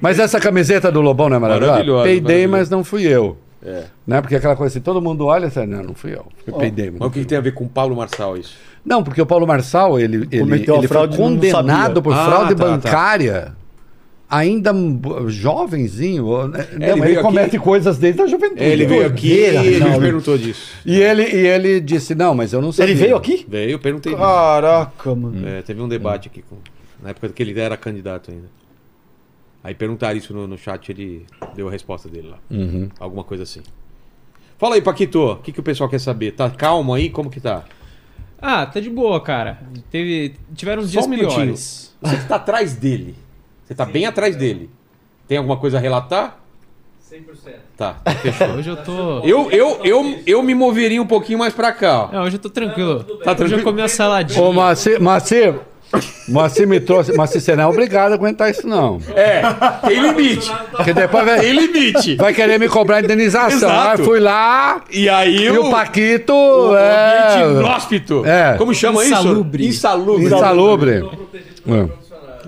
Mas 0.00 0.18
essa 0.18 0.38
camiseta 0.40 0.90
do 0.90 1.00
Lobão 1.00 1.28
não 1.28 1.36
é 1.36 1.38
maravilhosa? 1.40 1.72
Maravilhosa, 1.72 2.04
Peidei, 2.04 2.22
maravilhosa. 2.46 2.58
mas 2.58 2.70
não 2.70 2.84
fui 2.84 3.04
eu. 3.06 3.36
É. 3.64 3.84
Né? 4.06 4.20
Porque 4.20 4.36
aquela 4.36 4.54
coisa 4.54 4.72
assim, 4.72 4.80
todo 4.82 5.00
mundo 5.02 5.26
olha 5.26 5.46
e 5.46 5.50
fala, 5.50 5.66
não, 5.66 5.82
não 5.82 5.94
fui 5.94 6.12
eu. 6.14 6.26
Eu 6.46 6.54
peidei, 6.54 6.86
mas 6.86 6.94
Mas 6.94 7.00
não 7.00 7.06
o 7.08 7.10
que, 7.10 7.20
que 7.20 7.26
tem 7.26 7.38
a 7.38 7.40
ver 7.40 7.52
com 7.54 7.64
o 7.64 7.68
Paulo 7.68 7.96
Marçal 7.96 8.36
isso? 8.36 8.56
Não, 8.84 9.02
porque 9.02 9.20
o 9.20 9.26
Paulo 9.26 9.46
Marçal, 9.46 9.98
ele, 9.98 10.28
ele, 10.30 10.42
ele 10.52 10.88
foi 10.88 11.06
não 11.08 11.16
condenado 11.16 12.00
por 12.00 12.14
Ah, 12.14 12.24
fraude 12.26 12.54
tá, 12.54 12.64
tá. 12.64 12.70
bancária. 12.70 13.56
Ainda 14.30 14.72
um, 14.74 15.00
jovenzinho. 15.28 16.48
né? 16.48 16.68
Não, 16.72 16.82
ele 16.86 16.90
ele, 16.92 17.00
veio 17.00 17.22
comete 17.22 17.56
aqui- 17.56 17.58
coisas 17.58 17.96
desde 17.98 18.20
a 18.22 18.26
juventude. 18.26 18.62
ele 18.62 18.86
veio 18.86 19.06
aqui 19.06 19.28
e 19.28 19.38
ele 19.38 19.80
Não, 19.80 19.92
me 19.92 19.98
perguntou 20.00 20.36
disso. 20.38 20.74
E 20.84 21.00
ele, 21.00 21.22
e 21.22 21.46
ele 21.46 21.80
disse, 21.80 22.14
não, 22.14 22.34
mas 22.34 22.52
eu 22.52 22.60
não 22.60 22.70
sabia. 22.70 22.92
Ele 22.92 23.00
veio 23.00 23.16
aqui? 23.16 23.46
Veio, 23.48 23.70
eu 23.72 23.78
perguntei 23.78 24.12
disso. 24.12 24.22
Caraca, 24.24 25.14
mano. 25.14 25.48
É, 25.48 25.62
teve 25.62 25.80
um 25.80 25.88
debate 25.88 26.28
aqui 26.28 26.42
com, 26.42 26.56
na 27.02 27.10
época 27.10 27.30
que 27.30 27.42
ele 27.42 27.58
era 27.58 27.76
candidato 27.76 28.30
ainda. 28.30 28.44
Aí 29.62 29.74
perguntaram 29.74 30.16
isso 30.16 30.32
no, 30.32 30.46
no 30.46 30.56
chat, 30.56 30.88
ele 30.90 31.26
deu 31.54 31.68
a 31.68 31.70
resposta 31.70 32.08
dele 32.08 32.28
lá. 32.28 32.38
Uhum. 32.50 32.88
Alguma 32.98 33.24
coisa 33.24 33.42
assim. 33.42 33.62
Fala 34.56 34.74
aí, 34.76 34.82
Paquito, 34.82 35.32
o 35.32 35.36
que, 35.36 35.52
que 35.52 35.60
o 35.60 35.62
pessoal 35.62 35.88
quer 35.88 35.98
saber? 36.00 36.32
Tá 36.32 36.48
calmo 36.50 36.94
aí? 36.94 37.10
Como 37.10 37.30
que 37.30 37.40
tá? 37.40 37.64
Ah, 38.40 38.66
tá 38.66 38.78
de 38.80 38.88
boa, 38.90 39.20
cara. 39.20 39.60
Teve, 39.90 40.34
tiveram 40.54 40.82
Só 40.82 40.88
dias 40.88 41.06
um 41.06 41.08
minutinho. 41.08 41.42
piores. 41.44 41.94
Você 42.00 42.16
tá 42.28 42.36
atrás 42.36 42.74
dele. 42.74 43.14
Você 43.64 43.74
tá 43.74 43.84
bem 43.84 44.06
atrás 44.06 44.36
dele. 44.36 44.70
Tem 45.26 45.36
alguma 45.38 45.56
coisa 45.56 45.76
a 45.76 45.80
relatar? 45.80 46.38
100%. 47.10 47.52
Tá, 47.76 47.96
fechou. 48.22 48.48
Hoje 48.48 48.70
eu 48.70 48.76
tô. 48.76 49.20
Eu, 49.20 49.50
eu, 49.50 49.80
eu, 49.84 50.22
eu 50.26 50.42
me 50.42 50.54
moveria 50.54 51.00
um 51.00 51.06
pouquinho 51.06 51.38
mais 51.38 51.52
pra 51.54 51.72
cá, 51.72 52.04
ó. 52.04 52.12
Não, 52.12 52.22
hoje 52.24 52.36
eu 52.36 52.40
tô 52.40 52.50
tranquilo. 52.50 53.02
Tá 53.02 53.30
Hoje 53.32 53.36
tranquilo? 53.36 53.60
eu 53.60 53.64
comi 53.64 53.80
uma 53.80 53.88
saladinha. 53.88 54.42
Ô, 54.42 54.52
Moacir, 54.52 55.00
Moacir, 55.00 55.58
Moacir 56.28 56.68
me 56.68 56.78
trouxe. 56.80 57.12
Moacir, 57.14 57.40
você 57.40 57.56
não 57.56 57.64
é 57.64 57.66
obrigado 57.66 58.12
a 58.12 58.14
aguentar 58.14 58.50
isso, 58.50 58.66
não. 58.66 59.00
É, 59.14 59.40
tem 59.86 60.00
limite. 60.00 60.50
Porque 60.70 60.92
depois 60.92 61.24
vai, 61.24 61.40
Tem 61.40 61.52
limite. 61.52 62.16
vai 62.16 62.34
querer 62.34 62.58
me 62.60 62.68
cobrar 62.68 63.02
indenização. 63.02 63.56
Exato. 63.70 64.00
Aí 64.02 64.06
fui 64.06 64.20
lá 64.20 64.82
E 64.90 65.08
aí 65.08 65.44
e 65.44 65.50
o 65.50 65.70
Paquito. 65.70 66.32
o 66.34 66.76
é, 66.76 67.36
ambiente 67.38 67.58
inóspito. 67.60 68.22
É. 68.26 68.56
Como 68.58 68.74
chama 68.74 69.02
Insalubre. 69.04 69.62
isso? 69.66 69.78
Insalubre. 69.78 70.24
insalubre. 70.26 71.04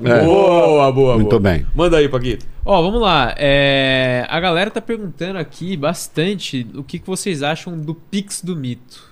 É. 0.03 0.25
Boa, 0.25 0.93
boa, 0.93 1.15
Muito 1.17 1.29
boa. 1.31 1.41
bem. 1.41 1.67
Manda 1.75 1.97
aí, 1.99 2.09
Paquito. 2.09 2.47
Ó, 2.65 2.81
vamos 2.83 3.01
lá. 3.01 3.35
É, 3.39 4.27
A 4.29 4.39
galera 4.41 4.71
tá 4.71 4.81
perguntando 4.81 5.39
aqui 5.39 5.77
bastante 5.77 6.67
o 6.75 6.83
que, 6.83 6.99
que 6.99 7.07
vocês 7.07 7.43
acham 7.43 7.77
do 7.79 7.95
Pix 7.95 8.43
do 8.43 8.55
Mito. 8.57 9.10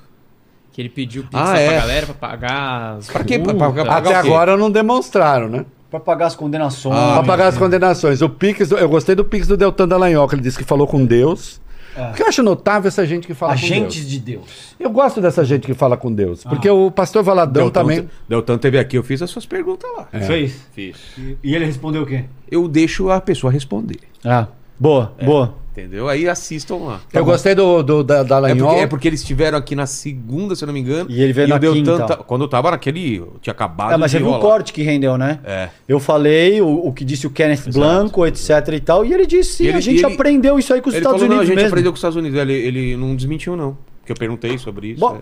Que 0.78 0.82
ele 0.82 0.88
pediu 0.90 1.24
Pix 1.24 1.34
Ah, 1.34 1.58
é. 1.58 1.66
pra 1.70 1.80
galera 1.80 2.06
pra 2.06 2.14
pagar 2.14 2.96
as 2.98 3.08
Pra 3.10 3.24
quê? 3.24 3.36
Pra 3.36 3.52
multas. 3.52 3.84
pagar- 3.84 3.96
Até 3.98 4.14
agora 4.14 4.56
não 4.56 4.70
demonstraram, 4.70 5.48
né? 5.48 5.66
Pra 5.90 5.98
pagar 5.98 6.26
as 6.26 6.36
condenações. 6.36 6.94
Ah, 6.96 7.14
Pra 7.14 7.24
pagar 7.24 7.48
as 7.48 7.58
condenações. 7.58 8.22
O 8.22 8.28
Pix, 8.28 8.70
eu 8.70 8.88
gostei 8.88 9.16
do 9.16 9.24
Pix 9.24 9.48
do 9.48 9.56
Deltan 9.56 9.88
Dallagnol, 9.88 10.28
que 10.28 10.36
ele 10.36 10.42
disse 10.42 10.56
que 10.56 10.62
falou 10.62 10.86
com 10.86 11.04
Deus. 11.04 11.60
Porque 11.96 12.22
eu 12.22 12.28
acho 12.28 12.44
notável 12.44 12.86
essa 12.86 13.04
gente 13.04 13.26
que 13.26 13.34
fala 13.34 13.54
com 13.54 13.58
Deus. 13.60 13.72
Agentes 13.72 14.08
de 14.08 14.20
Deus. 14.20 14.76
Eu 14.78 14.88
gosto 14.88 15.20
dessa 15.20 15.44
gente 15.44 15.66
que 15.66 15.74
fala 15.74 15.96
com 15.96 16.12
Deus. 16.12 16.44
Porque 16.44 16.70
o 16.70 16.92
pastor 16.92 17.24
Valadão 17.24 17.70
também. 17.70 18.08
Deltan 18.28 18.56
teve 18.56 18.78
aqui, 18.78 18.96
eu 18.96 19.02
fiz 19.02 19.20
as 19.20 19.30
suas 19.30 19.46
perguntas 19.46 19.90
lá. 19.96 20.06
Fez? 20.20 20.60
Fiz. 20.72 20.96
E 21.42 21.56
ele 21.56 21.64
respondeu 21.64 22.02
o 22.02 22.06
quê? 22.06 22.26
Eu 22.48 22.68
deixo 22.68 23.10
a 23.10 23.20
pessoa 23.20 23.52
responder. 23.52 23.98
Ah, 24.24 24.46
boa, 24.78 25.12
boa. 25.24 25.54
Entendeu? 25.78 26.08
Aí 26.08 26.28
assistam 26.28 26.76
lá. 26.76 27.00
eu 27.12 27.24
gostei 27.24 27.54
do, 27.54 27.82
do 27.82 28.02
da, 28.02 28.18
É 28.18 28.24
Dallagnol. 28.24 28.68
porque, 28.70 28.82
é 28.82 28.86
porque 28.86 29.08
eles 29.08 29.20
estiveram 29.20 29.56
aqui 29.56 29.76
na 29.76 29.86
segunda, 29.86 30.56
se 30.56 30.64
eu 30.64 30.66
não 30.66 30.72
me 30.74 30.80
engano. 30.80 31.08
E 31.08 31.22
ele 31.22 31.32
veio 31.32 31.46
o 31.46 31.50
na 31.50 31.58
Deltan 31.58 31.78
quinta. 31.78 32.06
ta- 32.06 32.16
Quando 32.16 32.42
eu 32.42 32.48
tava 32.48 32.70
naquele. 32.72 33.22
Tinha 33.40 33.52
acabado 33.52 33.92
Ah, 33.94 33.98
mas 33.98 34.10
de 34.10 34.16
você 34.16 34.22
viu 34.22 34.28
o 34.28 34.30
rolar. 34.32 34.42
corte 34.42 34.72
que 34.72 34.82
rendeu, 34.82 35.16
né? 35.16 35.38
É. 35.44 35.68
Eu 35.88 36.00
falei 36.00 36.60
o, 36.60 36.68
o 36.86 36.92
que 36.92 37.04
disse 37.04 37.26
o 37.26 37.30
Kenneth 37.30 37.70
Blanco, 37.72 38.26
etc 38.26 38.50
e 38.72 38.80
tal, 38.80 39.04
e 39.04 39.12
ele 39.14 39.26
disse, 39.26 39.58
sim, 39.58 39.64
E 39.64 39.68
ele- 39.68 39.76
a 39.76 39.80
gente 39.80 40.00
e 40.00 40.04
ele- 40.04 40.14
aprendeu 40.14 40.58
isso 40.58 40.74
aí 40.74 40.80
com 40.80 40.88
os 40.88 40.94
Ele 40.94 41.00
Estados 41.00 41.20
falou, 41.20 41.28
não, 41.28 41.36
a 41.36 41.38
Unidos 41.40 41.48
gente 41.48 41.56
mesmo. 41.56 41.68
aprendeu 41.68 41.92
com 41.92 41.94
os 41.94 41.98
Estados 42.00 42.16
Unidos. 42.16 42.38
Ele, 42.38 42.52
ele 42.54 42.96
não 42.96 43.14
desmentiu, 43.14 43.56
não. 43.56 43.78
Porque 44.00 44.12
eu 44.12 44.16
perguntei 44.16 44.58
sobre 44.58 44.88
isso. 44.88 45.00
Bom, 45.00 45.16
é. 45.16 45.20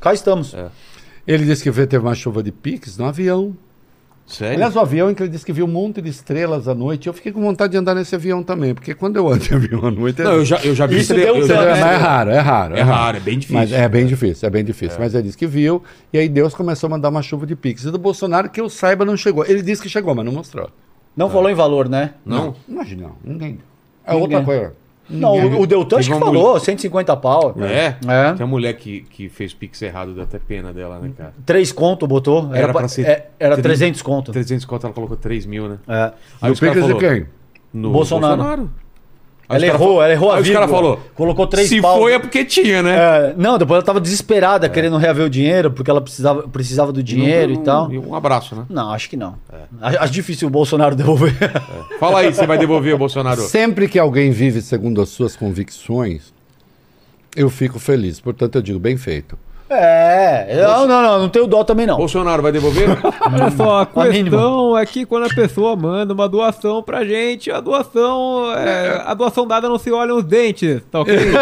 cá 0.00 0.12
estamos. 0.12 0.54
Ele 1.26 1.44
disse 1.44 1.62
que 1.62 1.70
teve 1.86 1.98
uma 2.04 2.14
chuva 2.14 2.42
de 2.42 2.50
Pix 2.52 2.96
no 2.98 3.04
avião. 3.06 3.54
Sério? 4.28 4.54
Aliás, 4.56 4.76
o 4.76 4.80
avião 4.80 5.10
em 5.10 5.14
que 5.14 5.22
ele 5.22 5.30
disse 5.30 5.44
que 5.44 5.52
viu 5.54 5.64
um 5.64 5.68
monte 5.68 6.02
de 6.02 6.10
estrelas 6.10 6.68
à 6.68 6.74
noite. 6.74 7.06
Eu 7.06 7.14
fiquei 7.14 7.32
com 7.32 7.40
vontade 7.40 7.72
de 7.72 7.78
andar 7.78 7.94
nesse 7.94 8.14
avião 8.14 8.42
também. 8.42 8.74
Porque 8.74 8.94
quando 8.94 9.16
eu 9.16 9.26
ando 9.26 9.38
de 9.38 9.54
avião 9.54 9.86
à 9.86 9.90
noite. 9.90 10.22
não, 10.22 10.32
eu 10.34 10.44
já, 10.44 10.58
eu 10.58 10.74
já 10.74 10.86
vi 10.86 10.96
Isso 10.98 11.12
estre- 11.14 11.22
deu 11.24 11.34
um 11.34 11.36
eu 11.38 11.42
é 11.42 11.46
estrela. 11.46 11.96
raro, 11.96 12.30
é 12.30 12.38
raro. 12.38 12.76
É 12.76 12.82
raro, 12.82 13.16
é 13.16 13.20
bem 13.20 13.38
difícil. 13.38 13.58
Mas 13.58 13.72
é 13.72 13.88
bem 13.88 14.06
difícil, 14.06 14.46
é 14.46 14.50
bem 14.50 14.62
difícil. 14.64 14.98
Mas 15.00 15.14
ele 15.14 15.22
disse 15.24 15.36
que 15.38 15.46
viu, 15.46 15.82
e 16.12 16.18
aí 16.18 16.28
Deus 16.28 16.52
começou 16.54 16.88
a 16.88 16.90
mandar 16.90 17.08
uma 17.08 17.22
chuva 17.22 17.46
de 17.46 17.56
Pix. 17.56 17.84
E 17.84 17.90
do 17.90 17.98
Bolsonaro, 17.98 18.50
que 18.50 18.60
eu 18.60 18.68
saiba, 18.68 19.04
não 19.04 19.16
chegou. 19.16 19.46
Ele 19.46 19.62
disse 19.62 19.80
que 19.82 19.88
chegou, 19.88 20.14
mas 20.14 20.24
não 20.26 20.32
mostrou. 20.32 20.68
Não 21.16 21.30
falou 21.30 21.50
em 21.50 21.54
valor, 21.54 21.88
né? 21.88 22.12
Não? 22.24 22.54
Imagina, 22.68 23.04
não. 23.04 23.12
Ninguém. 23.24 23.58
É 24.06 24.12
Ninguém. 24.12 24.22
outra 24.22 24.42
coisa. 24.44 24.72
Não, 25.10 25.32
o, 25.34 25.60
o 25.62 25.66
Deltan 25.66 25.98
acho 25.98 26.12
que 26.12 26.18
falou, 26.18 26.58
150 26.60 27.16
pau. 27.16 27.54
É? 27.60 27.96
É. 28.06 28.32
Tem 28.34 28.44
uma 28.44 28.46
mulher 28.46 28.74
que, 28.74 29.02
que 29.02 29.28
fez 29.28 29.54
pix 29.54 29.80
errado, 29.82 30.12
deu 30.12 30.22
até 30.22 30.38
pena 30.38 30.72
dela, 30.72 30.98
né, 30.98 31.10
cara? 31.16 31.32
Três 31.46 31.72
conto 31.72 32.06
botou. 32.06 32.48
Era, 32.50 32.58
Era 32.64 32.72
pra, 32.72 32.88
ser 32.88 33.06
é, 33.06 33.30
era 33.38 33.54
tri- 33.54 33.62
300 33.62 34.02
conto. 34.02 34.32
300 34.32 34.64
conto, 34.66 34.86
ela 34.86 34.94
colocou 34.94 35.16
3 35.16 35.46
mil, 35.46 35.68
né? 35.68 35.78
É. 35.88 36.12
Aí 36.42 36.50
E 36.50 36.52
o 36.52 36.58
Pix 36.58 36.74
de 36.74 36.80
falou, 36.80 36.98
quem? 36.98 37.26
No 37.72 37.90
Bolsonaro. 37.90 38.62
Aí 38.62 38.68
Ela 39.56 39.66
errou, 39.66 39.78
falou- 39.78 40.02
ela 40.02 40.12
errou 40.12 40.30
a 40.30 40.36
Aí 40.36 40.42
os 40.42 40.48
caras 40.50 40.68
vírgula. 40.70 40.92
falou, 40.96 41.10
Colocou 41.14 41.46
três 41.46 41.68
se 41.68 41.80
pau. 41.80 41.98
foi 41.98 42.12
é 42.12 42.18
porque 42.18 42.44
tinha, 42.44 42.82
né? 42.82 42.96
É, 42.96 43.34
não, 43.36 43.56
depois 43.56 43.76
ela 43.78 43.82
tava 43.86 43.98
desesperada, 44.00 44.68
querendo 44.68 44.96
reaver 44.98 45.24
o 45.24 45.30
dinheiro, 45.30 45.70
porque 45.70 45.90
ela 45.90 46.00
precisava, 46.02 46.46
precisava 46.48 46.92
do 46.92 47.02
dinheiro 47.02 47.52
e 47.52 47.56
Um- 47.56 47.62
tal. 47.62 47.90
Um 47.90 48.14
abraço, 48.14 48.54
né? 48.54 48.66
Não, 48.68 48.90
acho 48.92 49.08
que 49.08 49.16
não. 49.16 49.36
Acho 49.80 49.98
acho 50.00 50.12
difícil 50.12 50.48
o 50.48 50.50
Bolsonaro 50.50 50.94
devolver. 50.96 51.34
Fala 51.98 52.20
aí, 52.20 52.32
você 52.34 52.46
vai 52.46 52.58
devolver 52.58 52.94
o 52.94 52.98
Bolsonaro? 52.98 53.40
Sempre 53.42 53.88
que 53.88 53.98
alguém 53.98 54.30
vive 54.30 54.60
segundo 54.60 55.00
as 55.00 55.08
suas 55.08 55.34
convicções, 55.34 56.32
eu 57.34 57.48
fico 57.48 57.78
feliz. 57.78 58.20
Portanto, 58.20 58.56
eu 58.56 58.62
digo, 58.62 58.78
bem 58.78 58.96
feito. 58.96 59.38
É, 59.70 60.62
não, 60.66 60.86
não, 60.86 61.02
não, 61.02 61.18
não 61.20 61.28
tenho 61.28 61.46
dó 61.46 61.62
também 61.62 61.86
não. 61.86 61.96
Bolsonaro 61.98 62.42
vai 62.42 62.50
devolver? 62.52 62.88
Olha 63.30 63.50
só, 63.50 63.78
a 63.80 63.82
A 63.82 64.08
questão 64.10 64.78
é 64.78 64.86
que 64.86 65.04
quando 65.04 65.26
a 65.26 65.34
pessoa 65.34 65.76
manda 65.76 66.14
uma 66.14 66.28
doação 66.28 66.82
pra 66.82 67.04
gente, 67.04 67.50
a 67.50 67.60
doação. 67.60 68.50
é, 68.56 69.02
a 69.04 69.12
doação 69.14 69.46
dada 69.46 69.68
não 69.68 69.78
se 69.78 69.90
olha 69.92 70.14
os 70.14 70.24
dentes, 70.24 70.80
tá 70.90 71.00
ok? 71.00 71.14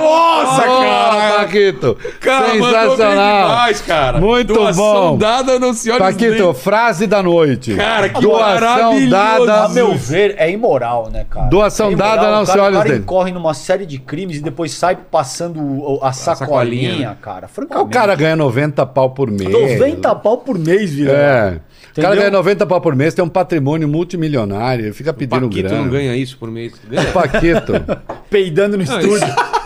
Nossa, 0.00 0.62
cara! 0.62 1.36
Paquito! 1.38 1.96
Cara, 2.20 2.50
sensacional! 2.50 3.48
demais, 3.48 3.80
cara. 3.82 4.18
Muito 4.20 4.52
Doação 4.54 5.10
bom. 5.12 5.18
dada 5.18 5.58
não 5.58 5.72
se 5.74 5.90
olha 5.90 6.04
os 6.04 6.12
Paquito, 6.12 6.44
dentes. 6.46 6.62
frase 6.62 7.06
da 7.06 7.22
noite. 7.22 7.74
Cara, 7.74 8.08
que 8.08 8.20
Doação 8.20 9.08
dada. 9.08 9.64
A 9.64 9.68
meu 9.68 9.94
ver, 9.96 10.34
é 10.38 10.50
imoral, 10.50 11.08
né, 11.10 11.26
cara? 11.28 11.46
Doação 11.48 11.88
É 11.88 11.92
imoral. 11.92 12.16
dada, 12.16 12.30
não 12.30 12.42
o 12.42 12.46
se 12.46 12.52
cara, 12.52 12.62
olha 12.62 12.68
O 12.68 12.72
os 12.72 12.78
cara 12.78 12.88
dentes. 12.90 13.02
incorre 13.04 13.32
numa 13.32 13.54
série 13.54 13.86
de 13.86 13.98
crimes 13.98 14.38
e 14.38 14.40
depois 14.40 14.72
sai 14.72 14.96
passando 14.96 15.60
o- 15.60 16.00
a 16.02 16.12
sacolinha, 16.12 16.46
sacolinha. 16.90 17.15
Cara. 17.16 17.46
O 17.46 17.48
Francamente. 17.48 17.90
cara 17.92 18.14
ganha 18.14 18.36
90 18.36 18.84
pau 18.86 19.10
por 19.10 19.30
mês. 19.30 19.50
90 19.50 20.14
pau 20.16 20.38
por 20.38 20.58
mês, 20.58 20.92
Vila. 20.92 21.12
É. 21.12 21.60
O 21.96 22.00
cara 22.02 22.14
ganha 22.14 22.30
90 22.30 22.66
pau 22.66 22.80
por 22.80 22.94
mês, 22.94 23.14
tem 23.14 23.24
um 23.24 23.28
patrimônio 23.28 23.88
multimilionário, 23.88 24.86
ele 24.86 24.92
fica 24.92 25.12
pedindo 25.12 25.48
Paquito 25.48 25.68
grana. 25.68 25.82
não 25.82 25.90
ganha 25.90 26.16
isso 26.16 26.36
por 26.38 26.50
mês. 26.50 26.74
Ganha. 26.88 27.10
Paquito. 27.12 27.72
Peidando 28.30 28.76
no 28.76 28.84
Não, 28.84 29.00
estúdio. 29.00 29.26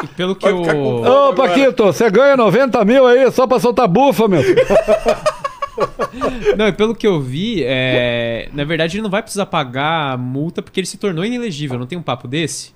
E 0.00 0.06
pelo 0.06 0.36
que 0.36 0.46
eu. 0.46 0.62
Ô, 0.62 1.34
Paquito, 1.34 1.82
você 1.86 2.08
ganha 2.08 2.36
90 2.36 2.84
mil 2.84 3.04
aí 3.04 3.28
só 3.32 3.48
pra 3.48 3.58
soltar 3.58 3.88
bufa, 3.88 4.28
meu. 4.28 4.40
Não, 6.56 6.68
e 6.68 6.72
pelo 6.72 6.94
que 6.94 7.06
eu 7.06 7.20
vi, 7.20 7.62
é, 7.64 8.48
na 8.52 8.64
verdade 8.64 8.96
ele 8.96 9.02
não 9.02 9.10
vai 9.10 9.22
precisar 9.22 9.46
pagar 9.46 10.12
a 10.12 10.16
multa 10.16 10.62
porque 10.62 10.80
ele 10.80 10.86
se 10.86 10.98
tornou 10.98 11.24
inelegível. 11.24 11.78
Não 11.78 11.86
tem 11.86 11.98
um 11.98 12.02
papo 12.02 12.26
desse? 12.28 12.72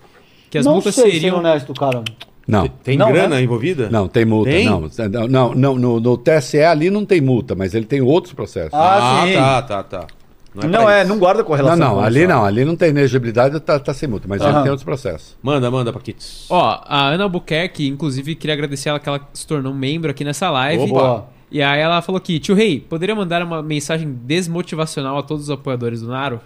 Que 0.51 0.59
as 0.59 0.65
não 0.67 0.75
multas 0.75 0.95
sei 0.95 1.05
ser 1.05 1.11
seriam. 1.13 1.39
honesto, 1.39 1.73
cara. 1.75 2.03
Não. 2.47 2.69
Tem 2.69 2.97
Não, 2.97 3.13
grana 3.13 3.37
né? 3.37 3.43
envolvida? 3.43 3.89
Não, 3.89 4.09
tem 4.09 4.25
multa. 4.25 4.51
Tem? 4.51 4.67
Não, 4.67 4.89
não, 5.29 5.55
não 5.55 5.75
no, 5.79 6.01
no 6.01 6.17
TSE 6.17 6.61
ali 6.61 6.91
não 6.91 7.05
tem 7.05 7.21
multa, 7.21 7.55
mas 7.55 7.75
ele 7.75 7.87
tem 7.87 8.01
outros 8.01 8.35
processos. 8.35 8.75
Ah, 8.75 9.25
sim. 9.27 9.35
tá, 9.35 9.63
tá, 9.63 9.83
tá. 9.83 10.07
Não, 10.55 10.89
é, 10.89 11.03
não 11.03 11.19
guarda 11.19 11.41
não, 11.41 11.47
correlação. 11.47 11.79
não, 11.79 11.95
com 11.95 12.01
ali 12.01 12.27
não, 12.27 12.45
ali 12.45 12.63
não 12.65 12.77
tem 12.77 12.91
inegibilidade, 12.91 13.59
tá, 13.61 13.79
tá 13.79 13.95
sem 13.95 14.07
multa, 14.07 14.27
mas 14.29 14.43
ele 14.43 14.51
Aham. 14.51 14.63
tem 14.63 14.71
outros 14.71 14.85
processos. 14.85 15.35
Manda, 15.43 15.71
manda, 15.71 15.93
Paquitos. 15.93 16.47
Ó, 16.51 16.83
a 16.85 17.09
Ana 17.09 17.25
Albuquerque, 17.25 17.89
inclusive, 17.89 18.35
queria 18.35 18.53
agradecer 18.53 18.91
ela 18.91 19.01
que 19.01 19.09
ela 19.09 19.21
se 19.33 19.47
tornou 19.47 19.73
membro 19.73 20.11
aqui 20.11 20.25
nessa 20.25 20.51
live. 20.51 20.93
Opa. 20.93 21.27
E 21.51 21.63
aí 21.63 21.81
ela 21.81 22.03
falou 22.03 22.19
aqui, 22.19 22.39
tio 22.39 22.55
Rei, 22.55 22.81
poderia 22.81 23.15
mandar 23.15 23.43
uma 23.43 23.63
mensagem 23.63 24.11
desmotivacional 24.11 25.19
a 25.19 25.23
todos 25.23 25.45
os 25.45 25.51
apoiadores 25.51 26.01
do 26.03 26.09
Naro? 26.09 26.41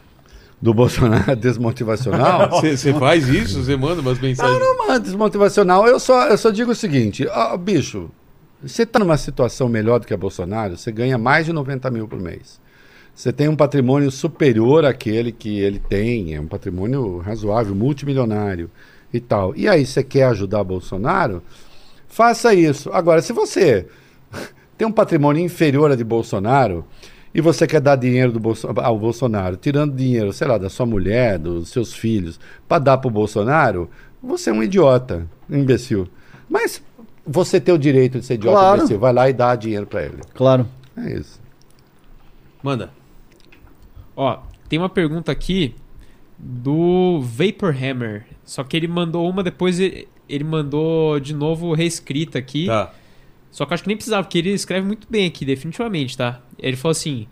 Do 0.60 0.72
Bolsonaro 0.72 1.34
desmotivacional? 1.36 2.60
Você 2.62 2.92
faz 2.94 3.28
isso? 3.28 3.62
Você 3.62 3.76
manda 3.76 4.00
umas 4.00 4.18
mensagens? 4.18 4.58
Não, 4.58 4.86
mas 4.86 5.00
desmotivacional, 5.00 5.86
eu 5.86 6.00
só, 6.00 6.28
eu 6.28 6.38
só 6.38 6.50
digo 6.50 6.72
o 6.72 6.74
seguinte, 6.74 7.26
ó, 7.30 7.56
bicho, 7.56 8.10
você 8.62 8.86
tá 8.86 8.98
numa 8.98 9.18
situação 9.18 9.68
melhor 9.68 10.00
do 10.00 10.06
que 10.06 10.14
a 10.14 10.16
Bolsonaro, 10.16 10.76
você 10.76 10.90
ganha 10.90 11.18
mais 11.18 11.46
de 11.46 11.52
90 11.52 11.90
mil 11.90 12.08
por 12.08 12.18
mês. 12.18 12.58
Você 13.14 13.32
tem 13.32 13.48
um 13.48 13.56
patrimônio 13.56 14.10
superior 14.10 14.84
àquele 14.84 15.32
que 15.32 15.58
ele 15.58 15.78
tem, 15.78 16.34
é 16.34 16.40
um 16.40 16.46
patrimônio 16.46 17.18
razoável, 17.18 17.74
multimilionário 17.74 18.70
e 19.12 19.20
tal. 19.20 19.54
E 19.56 19.68
aí 19.68 19.86
você 19.86 20.02
quer 20.02 20.24
ajudar 20.24 20.64
Bolsonaro? 20.64 21.42
Faça 22.08 22.52
isso. 22.52 22.90
Agora, 22.92 23.22
se 23.22 23.32
você 23.32 23.86
tem 24.76 24.86
um 24.86 24.92
patrimônio 24.92 25.42
inferior 25.42 25.90
a 25.90 25.96
de 25.96 26.04
Bolsonaro 26.04 26.84
e 27.36 27.40
você 27.42 27.66
quer 27.66 27.80
dar 27.82 27.96
dinheiro 27.96 28.32
do 28.32 28.40
Bolso- 28.40 28.66
ao 28.74 28.98
Bolsonaro, 28.98 29.56
tirando 29.56 29.94
dinheiro, 29.94 30.32
sei 30.32 30.46
lá, 30.48 30.56
da 30.56 30.70
sua 30.70 30.86
mulher, 30.86 31.38
dos 31.38 31.68
seus 31.68 31.92
filhos, 31.92 32.40
para 32.66 32.78
dar 32.78 32.96
para 32.98 33.08
o 33.08 33.10
Bolsonaro, 33.10 33.90
você 34.22 34.48
é 34.48 34.52
um 34.52 34.62
idiota, 34.62 35.26
um 35.50 35.58
imbecil. 35.58 36.08
Mas 36.48 36.82
você 37.26 37.60
tem 37.60 37.74
o 37.74 37.78
direito 37.78 38.18
de 38.20 38.24
ser 38.24 38.34
idiota, 38.34 38.56
Claro. 38.58 38.76
imbecil, 38.78 38.98
vai 38.98 39.12
lá 39.12 39.28
e 39.28 39.32
dá 39.34 39.54
dinheiro 39.54 39.86
para 39.86 40.04
ele. 40.04 40.18
Claro. 40.34 40.66
É 40.96 41.12
isso. 41.12 41.38
Manda. 42.62 42.90
Ó, 44.16 44.38
tem 44.68 44.78
uma 44.78 44.88
pergunta 44.88 45.30
aqui 45.30 45.74
do 46.38 47.20
Vapor 47.22 47.74
Hammer. 47.76 48.24
Só 48.44 48.64
que 48.64 48.76
ele 48.76 48.88
mandou 48.88 49.28
uma, 49.28 49.42
depois 49.42 49.78
ele, 49.78 50.08
ele 50.28 50.44
mandou 50.44 51.20
de 51.20 51.34
novo 51.34 51.74
reescrita 51.74 52.38
aqui. 52.38 52.66
Tá. 52.66 52.92
Só 53.56 53.64
que 53.64 53.72
eu 53.72 53.74
acho 53.74 53.84
que 53.84 53.88
nem 53.88 53.96
precisava, 53.96 54.22
porque 54.22 54.36
ele 54.36 54.50
escreve 54.50 54.86
muito 54.86 55.06
bem 55.08 55.24
aqui, 55.26 55.42
definitivamente, 55.42 56.14
tá? 56.14 56.42
Ele 56.58 56.76
falou 56.76 56.90
assim: 56.90 57.26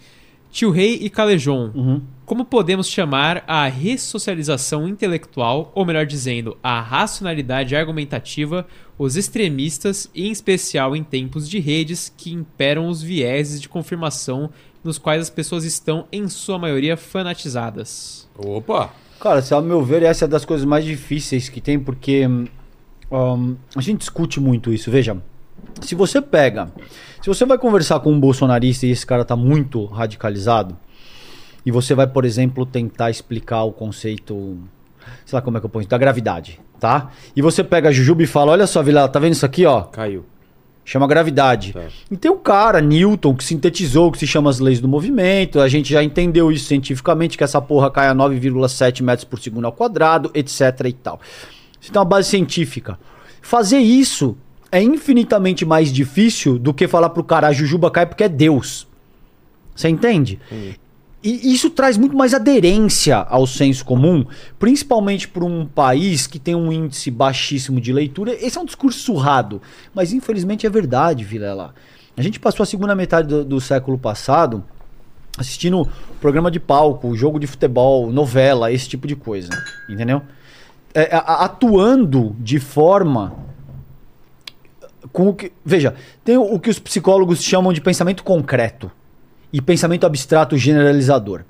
Tio 0.51 0.71
Rei 0.71 0.95
e 1.03 1.11
Calejon, 1.11 1.71
Uhum. 1.75 2.01
como 2.25 2.47
podemos 2.47 2.89
chamar 2.89 3.45
a 3.47 3.67
ressocialização 3.67 4.89
intelectual, 4.89 5.71
ou 5.75 5.85
melhor 5.85 6.07
dizendo, 6.07 6.57
a 6.63 6.81
racionalidade 6.81 7.77
argumentativa, 7.77 8.67
os 8.99 9.17
extremistas, 9.17 10.09
e 10.15 10.27
em 10.27 10.33
especial 10.33 10.97
em 10.97 11.05
tempos 11.05 11.47
de 11.47 11.59
redes 11.59 12.11
que 12.17 12.33
imperam 12.33 12.89
os 12.89 13.03
vieses 13.03 13.61
de 13.61 13.69
confirmação 13.69 14.49
nos 14.83 14.97
quais 14.97 15.21
as 15.21 15.29
pessoas 15.29 15.63
estão, 15.65 16.07
em 16.11 16.27
sua 16.31 16.59
maioria, 16.59 16.97
fanatizadas? 16.97 18.27
Opa. 18.39 18.95
Cara, 19.21 19.43
se 19.43 19.53
ao 19.53 19.61
meu 19.61 19.85
ver, 19.85 20.03
essa 20.03 20.25
é 20.25 20.29
das 20.29 20.47
coisas 20.47 20.65
mais 20.65 20.87
difíceis 20.87 21.51
que 21.51 21.61
tem, 21.61 21.79
porque 21.79 22.27
hum, 22.27 23.57
a 23.77 23.81
gente 23.83 23.99
discute 23.99 24.41
muito 24.41 24.73
isso. 24.73 24.91
Veja, 24.91 25.23
se 25.81 25.95
você 25.95 26.21
pega, 26.21 26.73
se 27.21 27.29
você 27.29 27.45
vai 27.45 27.59
conversar 27.59 28.01
com 28.01 28.13
um 28.13 28.21
bolsonarista 28.21 28.87
e 28.87 28.91
esse 28.91 29.07
cara 29.07 29.25
tá 29.25 29.37
muito 29.37 29.85
radicalizado, 29.87 30.77
e 31.65 31.71
você 31.71 31.95
vai, 31.95 32.07
por 32.07 32.25
exemplo, 32.25 32.67
tentar 32.67 33.11
explicar 33.11 33.65
o 33.65 33.73
conceito, 33.73 34.59
sei 35.25 35.37
lá 35.37 35.43
como 35.43 35.57
é 35.57 35.61
que 35.61 35.67
eu 35.67 35.71
ponho 35.71 35.83
isso, 35.83 35.91
da 35.91 35.99
gravidade, 35.99 36.61
tá? 36.79 37.11
E 37.35 37.41
você 37.41 37.65
pega 37.65 37.89
a 37.89 37.93
Jujuba 37.93 38.23
e 38.23 38.27
fala: 38.27 38.53
Olha 38.53 38.67
só, 38.67 38.83
Vilela, 38.83 39.09
tá 39.09 39.19
vendo 39.19 39.33
isso 39.33 39.47
aqui, 39.47 39.65
ó? 39.65 39.83
Caiu. 39.83 40.27
Chama 40.85 41.07
gravidade. 41.07 41.73
Tá. 41.73 41.87
E 42.11 42.17
tem 42.17 42.31
um 42.31 42.37
cara, 42.37 42.81
Newton, 42.81 43.35
que 43.35 43.43
sintetizou 43.43 44.09
o 44.09 44.13
que 44.13 44.19
se 44.19 44.27
chama 44.27 44.51
as 44.51 44.59
leis 44.59 44.81
do 44.81 44.87
movimento. 44.87 45.59
A 45.59 45.67
gente 45.67 45.91
já 45.91 46.03
entendeu 46.03 46.53
isso 46.53 46.67
cientificamente, 46.67 47.39
que 47.39 47.45
essa 47.45 47.61
porra 47.61 47.91
cai 47.91 48.09
a 48.09 48.15
9,7 48.15 49.03
metros 49.03 49.25
por 49.25 49.39
segundo 49.39 49.65
ao 49.65 49.73
quadrado, 49.73 50.31
etc 50.35 50.79
e 50.85 50.93
tal. 50.93 51.19
Isso 51.81 51.91
tem 51.91 51.99
uma 51.99 52.05
base 52.05 52.29
científica. 52.29 52.99
Fazer 53.41 53.79
isso 53.79 54.37
é 54.75 54.83
infinitamente 54.83 55.65
mais 55.65 55.93
difícil 55.93 56.59
do 56.59 56.75
que 56.75 56.89
falar 56.89 57.11
pro 57.11 57.23
cara, 57.23 57.47
a 57.47 57.53
Jujuba 57.53 57.93
cai 57.93 58.05
porque 58.05 58.25
é 58.25 58.29
Deus. 58.29 58.89
Você 59.73 59.89
entende? 59.89 60.41
E 61.23 61.55
isso 61.55 61.71
traz 61.71 61.97
muito 61.97 62.17
mais 62.17 62.35
aderência 62.35 63.19
ao 63.19 63.47
senso 63.47 63.85
comum, 63.85 64.27
principalmente 64.59 65.29
para 65.29 65.45
um 65.45 65.65
país 65.65 66.27
que 66.27 66.41
tem 66.41 66.57
um 66.57 66.73
índice 66.73 67.09
baixíssimo 67.09 67.81
de 67.81 67.93
leitura. 67.93 68.35
Esse 68.35 68.59
é 68.59 68.61
um 68.61 68.65
discurso 68.65 68.99
surrado, 68.99 69.63
mas 69.95 70.13
infelizmente 70.13 70.67
é 70.67 70.71
verdade, 70.71 71.23
Vilela. 71.23 71.73
A 72.17 72.21
gente 72.21 72.41
passou 72.41 72.65
a 72.65 72.67
segunda 72.67 72.97
metade 72.97 73.29
do, 73.29 73.45
do 73.45 73.61
século 73.61 73.97
passado 73.97 74.65
assistindo 75.39 75.89
programa 76.21 76.51
de 76.51 76.59
palco, 76.59 77.15
jogo 77.15 77.39
de 77.39 77.47
futebol, 77.47 78.11
novela, 78.11 78.73
esse 78.73 78.89
tipo 78.89 79.07
de 79.07 79.15
coisa, 79.15 79.51
entendeu? 79.89 80.21
É, 80.93 81.11
atuando 81.13 82.35
de 82.41 82.59
forma 82.59 83.44
com 85.13 85.29
o 85.29 85.35
que. 85.35 85.53
Veja, 85.65 85.95
tem 86.25 86.37
o, 86.37 86.59
que 86.59 86.71
os 86.71 86.79
psicólogos 86.79 87.43
chamam 87.43 87.73
de 87.73 87.81
pensamento 87.81 88.23
concreto 88.25 88.91
e 89.53 89.61
pensamento 89.61 90.05
abstrato 90.05 90.57
generalizador. 90.57 91.43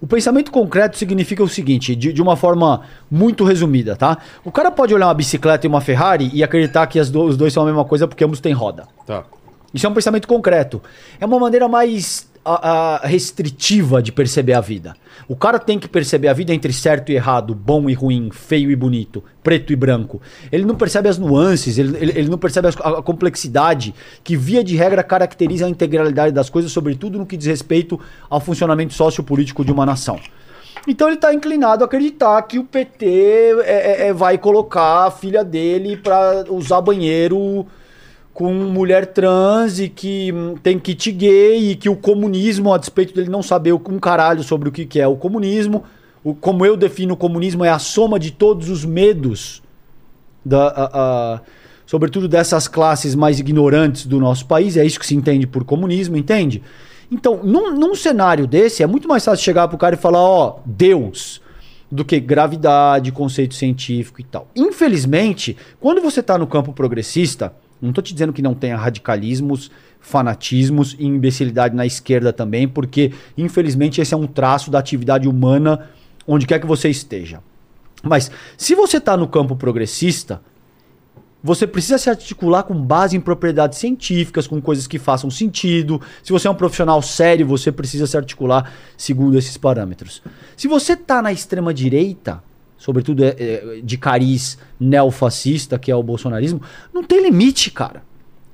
O 0.00 0.06
pensamento 0.06 0.50
concreto 0.50 0.98
significa 0.98 1.42
o 1.44 1.48
seguinte, 1.48 1.94
de, 1.94 2.12
de 2.12 2.20
uma 2.20 2.34
forma 2.34 2.80
muito 3.08 3.44
resumida, 3.44 3.94
tá? 3.94 4.18
O 4.44 4.50
cara 4.50 4.68
pode 4.70 4.92
olhar 4.92 5.06
uma 5.06 5.14
bicicleta 5.14 5.64
e 5.64 5.68
uma 5.68 5.80
Ferrari 5.80 6.28
e 6.34 6.42
acreditar 6.42 6.86
que 6.88 6.98
as 6.98 7.08
do- 7.08 7.22
os 7.22 7.36
dois 7.36 7.52
são 7.52 7.62
a 7.62 7.66
mesma 7.66 7.84
coisa 7.84 8.08
porque 8.08 8.24
ambos 8.24 8.40
têm 8.40 8.52
roda. 8.52 8.88
Tá. 9.06 9.22
Isso 9.72 9.86
é 9.86 9.88
um 9.88 9.94
pensamento 9.94 10.26
concreto. 10.26 10.82
É 11.20 11.24
uma 11.24 11.38
maneira 11.38 11.68
mais 11.68 12.28
a- 12.44 13.00
a, 13.02 13.06
restritiva 13.06 14.02
de 14.02 14.10
perceber 14.12 14.52
a 14.54 14.60
vida. 14.60 14.94
O 15.28 15.36
cara 15.36 15.58
tem 15.58 15.78
que 15.78 15.88
perceber 15.88 16.28
a 16.28 16.32
vida 16.32 16.52
entre 16.52 16.72
certo 16.72 17.10
e 17.10 17.14
errado, 17.14 17.54
bom 17.54 17.88
e 17.88 17.94
ruim, 17.94 18.30
feio 18.32 18.70
e 18.70 18.76
bonito, 18.76 19.22
preto 19.42 19.72
e 19.72 19.76
branco. 19.76 20.20
Ele 20.50 20.64
não 20.64 20.74
percebe 20.74 21.08
as 21.08 21.18
nuances, 21.18 21.78
ele, 21.78 21.96
ele, 21.98 22.12
ele 22.18 22.28
não 22.28 22.38
percebe 22.38 22.68
as- 22.68 22.76
a, 22.80 22.98
a 22.98 23.02
complexidade 23.02 23.94
que, 24.24 24.36
via 24.36 24.62
de 24.64 24.76
regra, 24.76 25.02
caracteriza 25.02 25.66
a 25.66 25.68
integralidade 25.68 26.32
das 26.34 26.50
coisas, 26.50 26.72
sobretudo 26.72 27.18
no 27.18 27.26
que 27.26 27.36
diz 27.36 27.46
respeito 27.46 27.98
ao 28.28 28.40
funcionamento 28.40 28.92
sociopolítico 28.94 29.64
de 29.64 29.70
uma 29.72 29.86
nação. 29.86 30.18
Então 30.88 31.06
ele 31.06 31.14
está 31.14 31.32
inclinado 31.32 31.84
a 31.84 31.86
acreditar 31.86 32.42
que 32.42 32.58
o 32.58 32.64
PT 32.64 33.06
é- 33.06 33.62
é- 33.64 34.08
é- 34.08 34.12
vai 34.12 34.36
colocar 34.36 35.06
a 35.06 35.10
filha 35.12 35.44
dele 35.44 35.96
para 35.96 36.44
usar 36.48 36.80
banheiro 36.80 37.64
com 38.32 38.52
mulher 38.52 39.06
trans 39.06 39.78
e 39.78 39.88
que 39.88 40.32
hum, 40.32 40.54
tem 40.62 40.78
kit 40.78 41.12
gay 41.12 41.70
e 41.72 41.76
que 41.76 41.88
o 41.88 41.96
comunismo, 41.96 42.72
a 42.72 42.78
despeito 42.78 43.14
dele 43.14 43.28
não 43.30 43.42
saber 43.42 43.72
um 43.72 43.98
caralho 43.98 44.42
sobre 44.42 44.68
o 44.68 44.72
que, 44.72 44.98
é 45.00 45.06
o 45.06 45.16
comunismo, 45.16 45.84
o, 46.24 46.34
como 46.34 46.64
eu 46.64 46.76
defino 46.76 47.14
o 47.14 47.16
comunismo, 47.16 47.64
é 47.64 47.68
a 47.68 47.78
soma 47.78 48.18
de 48.18 48.30
todos 48.30 48.68
os 48.70 48.84
medos, 48.84 49.62
da, 50.44 50.68
a- 50.68 50.90
a- 50.94 51.40
sobretudo 51.86 52.26
dessas 52.26 52.66
classes 52.66 53.14
mais 53.14 53.38
ignorantes 53.38 54.06
do 54.06 54.18
nosso 54.18 54.46
país, 54.46 54.76
é 54.76 54.84
isso 54.84 54.98
que 54.98 55.06
se 55.06 55.14
entende 55.14 55.46
por 55.46 55.64
comunismo, 55.64 56.16
entende? 56.16 56.62
Então, 57.10 57.40
num, 57.42 57.74
num 57.74 57.94
cenário 57.94 58.46
desse, 58.46 58.82
é 58.82 58.86
muito 58.86 59.06
mais 59.06 59.22
fácil 59.24 59.44
chegar 59.44 59.68
pro 59.68 59.76
cara 59.76 59.94
e 59.94 59.98
falar, 59.98 60.20
ó, 60.20 60.60
Deus, 60.64 61.42
do 61.90 62.02
que 62.06 62.18
gravidade, 62.18 63.12
conceito 63.12 63.54
científico 63.54 64.18
e 64.22 64.24
tal. 64.24 64.48
Infelizmente, 64.56 65.54
quando 65.78 66.00
você 66.00 66.20
está 66.20 66.38
no 66.38 66.46
campo 66.46 66.72
progressista, 66.72 67.52
não 67.82 67.90
estou 67.90 68.02
te 68.02 68.14
dizendo 68.14 68.32
que 68.32 68.40
não 68.40 68.54
tenha 68.54 68.76
radicalismos, 68.76 69.70
fanatismos 70.00 70.96
e 70.98 71.04
imbecilidade 71.04 71.74
na 71.74 71.84
esquerda 71.84 72.32
também, 72.32 72.68
porque 72.68 73.12
infelizmente 73.36 74.00
esse 74.00 74.14
é 74.14 74.16
um 74.16 74.26
traço 74.26 74.70
da 74.70 74.78
atividade 74.78 75.28
humana 75.28 75.88
onde 76.26 76.46
quer 76.46 76.60
que 76.60 76.66
você 76.66 76.88
esteja. 76.88 77.40
Mas 78.02 78.30
se 78.56 78.74
você 78.74 78.98
está 78.98 79.16
no 79.16 79.26
campo 79.28 79.56
progressista, 79.56 80.40
você 81.42 81.66
precisa 81.66 81.98
se 81.98 82.08
articular 82.08 82.62
com 82.62 82.74
base 82.74 83.16
em 83.16 83.20
propriedades 83.20 83.78
científicas, 83.78 84.46
com 84.46 84.60
coisas 84.60 84.86
que 84.86 84.98
façam 84.98 85.28
sentido. 85.28 86.00
Se 86.22 86.32
você 86.32 86.46
é 86.46 86.50
um 86.50 86.54
profissional 86.54 87.02
sério, 87.02 87.46
você 87.46 87.72
precisa 87.72 88.06
se 88.06 88.16
articular 88.16 88.72
segundo 88.96 89.36
esses 89.36 89.56
parâmetros. 89.56 90.22
Se 90.56 90.68
você 90.68 90.92
está 90.92 91.20
na 91.20 91.32
extrema 91.32 91.74
direita, 91.74 92.42
sobretudo 92.82 93.22
é, 93.22 93.28
é, 93.38 93.80
de 93.80 93.96
cariz 93.96 94.58
neofascista, 94.78 95.78
que 95.78 95.88
é 95.88 95.94
o 95.94 96.02
bolsonarismo, 96.02 96.60
não 96.92 97.04
tem 97.04 97.22
limite, 97.22 97.70
cara. 97.70 98.02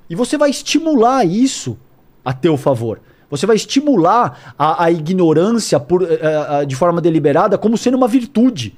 E 0.09 0.15
você 0.15 0.37
vai 0.37 0.51
estimular 0.51 1.25
isso 1.27 1.79
a 2.23 2.35
teu 2.35 2.55
favor. 2.59 3.01
Você 3.31 3.47
vai 3.47 3.57
estimular 3.57 4.55
a, 4.59 4.85
a 4.85 4.91
ignorância 4.91 5.81
por, 5.81 6.03
eh, 6.03 6.19
eh, 6.21 6.67
de 6.67 6.77
forma 6.77 7.01
deliberada 7.01 7.57
como 7.57 7.79
sendo 7.79 7.97
uma 7.97 8.09
virtude. 8.09 8.77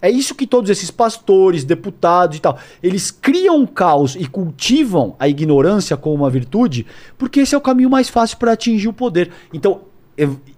É 0.00 0.08
isso 0.08 0.36
que 0.36 0.46
todos 0.46 0.70
esses 0.70 0.90
pastores, 0.90 1.64
deputados 1.64 2.36
e 2.36 2.40
tal, 2.40 2.58
eles 2.80 3.10
criam 3.10 3.58
um 3.58 3.66
caos 3.66 4.14
e 4.14 4.26
cultivam 4.26 5.16
a 5.18 5.28
ignorância 5.28 5.96
como 5.96 6.14
uma 6.14 6.30
virtude, 6.30 6.86
porque 7.18 7.40
esse 7.40 7.56
é 7.56 7.58
o 7.58 7.60
caminho 7.60 7.90
mais 7.90 8.08
fácil 8.08 8.38
para 8.38 8.52
atingir 8.52 8.88
o 8.88 8.92
poder. 8.92 9.30
Então, 9.52 9.80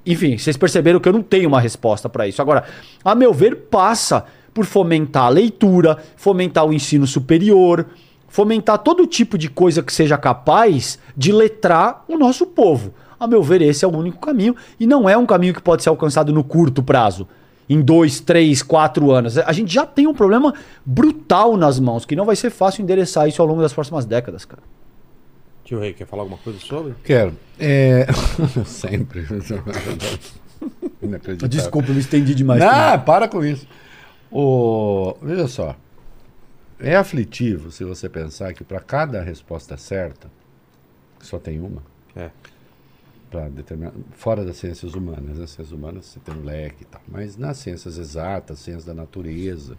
enfim, 0.04 0.36
vocês 0.36 0.56
perceberam 0.56 1.00
que 1.00 1.08
eu 1.08 1.12
não 1.12 1.22
tenho 1.22 1.48
uma 1.48 1.60
resposta 1.60 2.08
para 2.08 2.26
isso. 2.26 2.42
Agora, 2.42 2.64
a 3.04 3.14
meu 3.14 3.32
ver, 3.32 3.56
passa 3.70 4.24
por 4.52 4.64
fomentar 4.64 5.24
a 5.24 5.28
leitura, 5.28 5.98
fomentar 6.16 6.64
o 6.64 6.72
ensino 6.72 7.06
superior, 7.06 7.86
fomentar 8.28 8.78
todo 8.78 9.06
tipo 9.06 9.36
de 9.38 9.48
coisa 9.48 9.82
que 9.82 9.92
seja 9.92 10.16
capaz 10.16 10.98
de 11.16 11.32
letrar 11.32 12.04
o 12.08 12.16
nosso 12.16 12.46
povo. 12.46 12.94
A 13.18 13.26
meu 13.26 13.42
ver, 13.42 13.62
esse 13.62 13.84
é 13.84 13.88
o 13.88 13.96
único 13.96 14.18
caminho 14.18 14.56
e 14.78 14.86
não 14.86 15.08
é 15.08 15.16
um 15.16 15.26
caminho 15.26 15.54
que 15.54 15.62
pode 15.62 15.82
ser 15.82 15.88
alcançado 15.88 16.32
no 16.32 16.44
curto 16.44 16.82
prazo. 16.82 17.26
Em 17.68 17.80
dois, 17.80 18.20
três, 18.20 18.62
quatro 18.62 19.10
anos. 19.10 19.38
A 19.38 19.52
gente 19.52 19.72
já 19.72 19.86
tem 19.86 20.06
um 20.06 20.12
problema 20.12 20.52
brutal 20.84 21.56
nas 21.56 21.80
mãos, 21.80 22.04
que 22.04 22.14
não 22.14 22.26
vai 22.26 22.36
ser 22.36 22.50
fácil 22.50 22.82
endereçar 22.82 23.26
isso 23.26 23.40
ao 23.40 23.48
longo 23.48 23.62
das 23.62 23.72
próximas 23.72 24.04
décadas, 24.04 24.44
cara. 24.44 24.62
Tio 25.64 25.80
Rei, 25.80 25.92
quer 25.94 26.06
falar 26.06 26.22
alguma 26.22 26.38
coisa 26.38 26.58
sobre? 26.60 26.94
Quero. 27.04 27.34
É... 27.58 28.06
Sempre. 28.66 29.26
Desculpa, 31.48 31.88
eu 31.88 31.94
me 31.94 32.00
estendi 32.00 32.34
demais. 32.34 32.62
Ah, 32.62 32.98
para 32.98 33.28
com 33.28 33.44
isso. 33.44 33.66
O... 34.30 35.16
Veja 35.22 35.48
só. 35.48 35.76
É 36.78 36.96
aflitivo 36.96 37.70
se 37.70 37.84
você 37.84 38.08
pensar 38.08 38.52
que 38.52 38.64
para 38.64 38.80
cada 38.80 39.22
resposta 39.22 39.76
certa, 39.76 40.30
que 41.18 41.26
só 41.26 41.38
tem 41.38 41.60
uma, 41.60 41.82
É. 42.16 42.30
para 43.30 43.48
determinar, 43.48 43.92
fora 44.12 44.44
das 44.44 44.56
ciências 44.56 44.94
humanas, 44.94 45.38
nas 45.38 45.50
ciências 45.50 45.72
humanas 45.72 46.06
você 46.06 46.20
tem 46.20 46.34
um 46.34 46.44
leque 46.44 46.82
e 46.82 46.84
tal, 46.86 47.00
mas 47.08 47.36
nas 47.36 47.58
ciências 47.58 47.96
exatas, 47.96 48.58
ciências 48.58 48.84
da 48.84 48.92
natureza, 48.92 49.78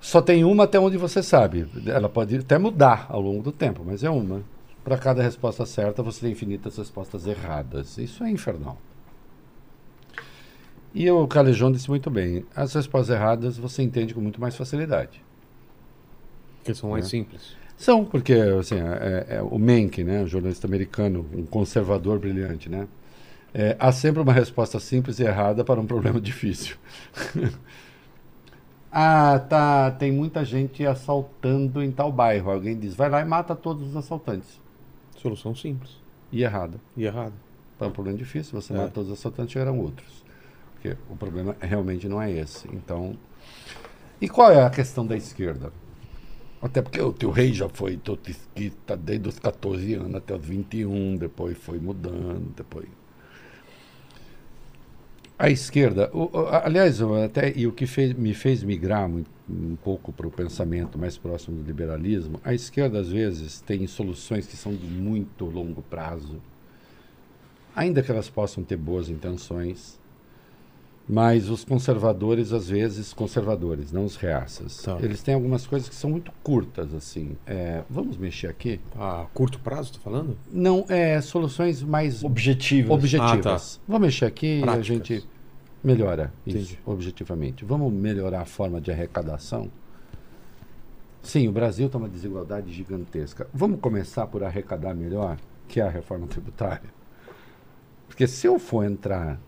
só 0.00 0.20
tem 0.22 0.44
uma 0.44 0.64
até 0.64 0.78
onde 0.78 0.96
você 0.96 1.22
sabe. 1.22 1.66
Ela 1.86 2.08
pode 2.08 2.36
até 2.36 2.58
mudar 2.58 3.06
ao 3.08 3.20
longo 3.20 3.42
do 3.42 3.52
tempo, 3.52 3.82
mas 3.84 4.02
é 4.04 4.10
uma. 4.10 4.42
Para 4.84 4.96
cada 4.96 5.22
resposta 5.22 5.66
certa, 5.66 6.02
você 6.02 6.20
tem 6.22 6.32
infinitas 6.32 6.76
respostas 6.78 7.26
erradas. 7.26 7.98
Isso 7.98 8.24
é 8.24 8.30
infernal. 8.30 8.78
E 10.94 11.10
o 11.10 11.26
Calejão 11.26 11.70
disse 11.70 11.88
muito 11.90 12.10
bem: 12.10 12.44
as 12.56 12.72
respostas 12.74 13.14
erradas 13.14 13.58
você 13.58 13.82
entende 13.82 14.14
com 14.14 14.20
muito 14.20 14.40
mais 14.40 14.56
facilidade. 14.56 15.22
Porque 16.58 16.74
são 16.74 16.90
mais 16.90 17.06
É. 17.06 17.08
simples. 17.08 17.56
São, 17.76 18.04
porque 18.04 18.32
assim, 18.32 18.76
é, 18.76 19.26
é- 19.36 19.42
o 19.42 19.58
Menck, 19.58 20.02
né, 20.02 20.22
um 20.22 20.26
jornalista 20.26 20.66
americano, 20.66 21.24
um 21.32 21.44
conservador 21.46 22.18
brilhante, 22.18 22.68
né? 22.68 22.88
é, 23.54 23.74
há 23.78 23.90
sempre 23.90 24.20
uma 24.20 24.32
resposta 24.32 24.78
simples 24.78 25.18
e 25.18 25.24
errada 25.24 25.64
para 25.64 25.80
um 25.80 25.86
problema 25.86 26.20
difícil. 26.20 26.76
Ah, 28.90 29.38
tá, 29.48 29.90
tem 29.92 30.10
muita 30.12 30.44
gente 30.44 30.84
assaltando 30.86 31.82
em 31.82 31.90
tal 31.92 32.10
bairro. 32.10 32.50
Alguém 32.50 32.78
diz, 32.78 32.94
vai 32.94 33.08
lá 33.10 33.20
e 33.20 33.24
mata 33.24 33.54
todos 33.54 33.88
os 33.88 33.96
assaltantes. 33.96 34.60
Solução 35.16 35.54
simples 35.54 35.96
E 36.32 36.42
errada. 36.42 36.80
e 36.96 37.04
errada. 37.04 37.34
Para 37.78 37.88
um 37.88 37.92
problema 37.92 38.16
difícil, 38.18 38.60
você 38.60 38.72
É. 38.72 38.76
mata 38.76 38.90
todos 38.90 39.10
os 39.10 39.18
assaltantes 39.18 39.54
e 39.54 39.58
eram 39.58 39.78
outros. 39.78 40.24
Porque 40.74 40.96
o 41.10 41.16
problema 41.16 41.56
realmente 41.60 42.08
não 42.08 42.20
é 42.22 42.30
esse. 42.30 42.68
Então, 42.72 43.16
e 44.20 44.28
qual 44.28 44.50
é 44.52 44.62
a 44.64 44.70
questão 44.70 45.06
da 45.06 45.16
esquerda? 45.16 45.72
Até 46.60 46.82
porque 46.82 47.00
o 47.00 47.12
teu 47.12 47.30
rei 47.30 47.52
já 47.52 47.68
foi 47.68 47.96
trotskista 47.96 48.96
desde 48.96 49.28
os 49.28 49.38
14 49.38 49.94
anos 49.94 50.14
até 50.16 50.34
os 50.34 50.44
21, 50.44 51.16
depois 51.16 51.56
foi 51.56 51.78
mudando, 51.78 52.52
depois. 52.56 52.88
A 55.38 55.48
esquerda, 55.50 56.10
o- 56.12 56.24
o- 56.36 56.48
aliás, 56.48 57.00
até 57.00 57.52
e 57.56 57.64
o 57.66 57.72
que 57.72 57.86
fez- 57.86 58.12
me 58.12 58.34
fez 58.34 58.62
migrar 58.64 59.08
um 59.08 59.76
pouco 59.84 60.12
para 60.12 60.26
o 60.26 60.30
pensamento 60.32 60.98
mais 60.98 61.16
próximo 61.16 61.56
do 61.62 61.64
liberalismo, 61.66 62.40
a 62.42 62.52
esquerda 62.52 62.98
às 62.98 63.08
vezes 63.08 63.60
tem 63.60 63.86
soluções 63.86 64.46
que 64.48 64.56
são 64.56 64.74
de 64.74 64.84
muito 64.86 65.44
longo 65.44 65.80
prazo, 65.82 66.40
ainda 67.74 68.02
que 68.02 68.10
elas 68.10 68.28
possam 68.28 68.64
ter 68.64 68.76
boas 68.76 69.08
intenções, 69.08 69.96
mas 71.08 71.48
os 71.48 71.64
conservadores, 71.64 72.52
às 72.52 72.68
vezes, 72.68 73.14
conservadores, 73.14 73.90
não 73.92 74.04
os 74.04 74.16
reaças, 74.16 74.82
Tá. 74.82 74.98
eles 75.00 75.22
têm 75.22 75.34
algumas 75.34 75.66
coisas 75.66 75.88
que 75.88 75.94
são 75.94 76.10
muito 76.10 76.30
curtas, 76.42 76.92
assim. 76.94 77.34
É, 77.46 77.82
vamos 77.88 78.16
mexer 78.18 78.48
aqui? 78.48 78.78
A 78.94 79.26
curto 79.32 79.58
prazo, 79.60 79.94
tá 79.94 79.98
falando? 80.00 80.36
Não, 80.52 80.84
é 80.88 81.20
soluções 81.22 81.82
mais 81.82 82.22
Objetivo. 82.22 82.92
objetivas. 82.92 83.80
Vamos 83.88 84.06
mexer 84.08 84.26
aqui 84.26 84.58
e 84.58 84.58
a 84.58 84.62
Práticas. 84.62 84.86
gente 84.86 85.26
melhora 85.82 86.32
isso, 86.46 86.56
Entendi. 86.58 86.78
objetivamente. 86.84 87.64
Vamos 87.64 87.90
melhorar 87.92 88.42
a 88.42 88.44
forma 88.44 88.78
de 88.80 88.90
arrecadação? 88.90 89.70
Sim, 91.22 91.48
o 91.48 91.52
Brasil 91.52 91.88
tem 91.88 91.98
uma 92.00 92.08
desigualdade 92.08 92.72
gigantesca. 92.72 93.48
Vamos 93.52 93.80
começar 93.80 94.26
por 94.26 94.44
arrecadar 94.44 94.94
melhor, 94.94 95.38
que 95.66 95.80
é 95.80 95.84
a 95.84 95.88
reforma 95.88 96.26
tributária? 96.26 96.90
Porque 98.06 98.26
se 98.26 98.46
eu 98.46 98.58
for 98.58 98.84
entrar 98.84 99.38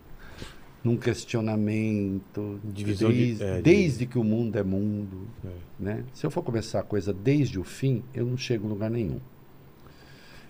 num 0.83 0.97
questionamento 0.97 2.59
Divisão 2.63 3.11
de- 3.11 3.17
desde, 3.25 3.43
é, 3.43 3.55
de- 3.57 3.61
desde 3.61 4.05
que 4.05 4.17
o 4.17 4.23
mundo 4.23 4.57
é 4.57 4.63
mundo, 4.63 5.27
É. 5.45 5.49
né? 5.79 6.03
Se 6.13 6.25
eu 6.25 6.31
for 6.31 6.41
começar 6.41 6.79
a 6.79 6.83
coisa 6.83 7.13
desde 7.13 7.59
o 7.59 7.63
fim, 7.63 8.03
eu 8.13 8.25
não 8.25 8.37
chego 8.37 8.65
em 8.65 8.69
lugar 8.69 8.89
nenhum. 8.89 9.19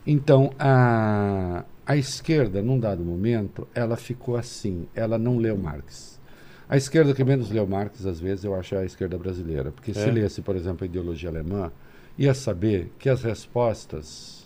Então, 0.06 0.52
a, 0.58 1.64
a 1.86 1.96
esquerda, 1.98 2.62
num 2.62 2.80
dado 2.80 3.04
momento, 3.04 3.68
ela 3.76 3.96
ficou 3.96 4.36
assim, 4.36 4.88
ela 4.96 5.18
não 5.18 5.38
leu 5.38 5.58
Marx. 5.58 6.20
A 6.68 6.78
esquerda 6.78 7.14
que 7.14 7.24
menos 7.24 7.52
leu 7.52 7.68
Marx, 7.68 8.06
às 8.06 8.20
vezes, 8.20 8.46
eu 8.46 8.56
acho 8.56 8.74
é 8.76 8.80
a 8.80 8.86
esquerda 8.86 9.18
brasileira. 9.18 9.72
Porque 9.72 9.94
se 9.94 10.00
É? 10.08 10.12
lesse, 10.12 10.42
por 10.42 10.56
exemplo, 10.56 10.84
a 10.84 10.86
ideologia 10.86 11.30
alemã, 11.30 11.72
ia 12.18 12.34
saber 12.34 12.92
que 12.98 13.10
as 13.10 13.22
respostas... 13.22 14.41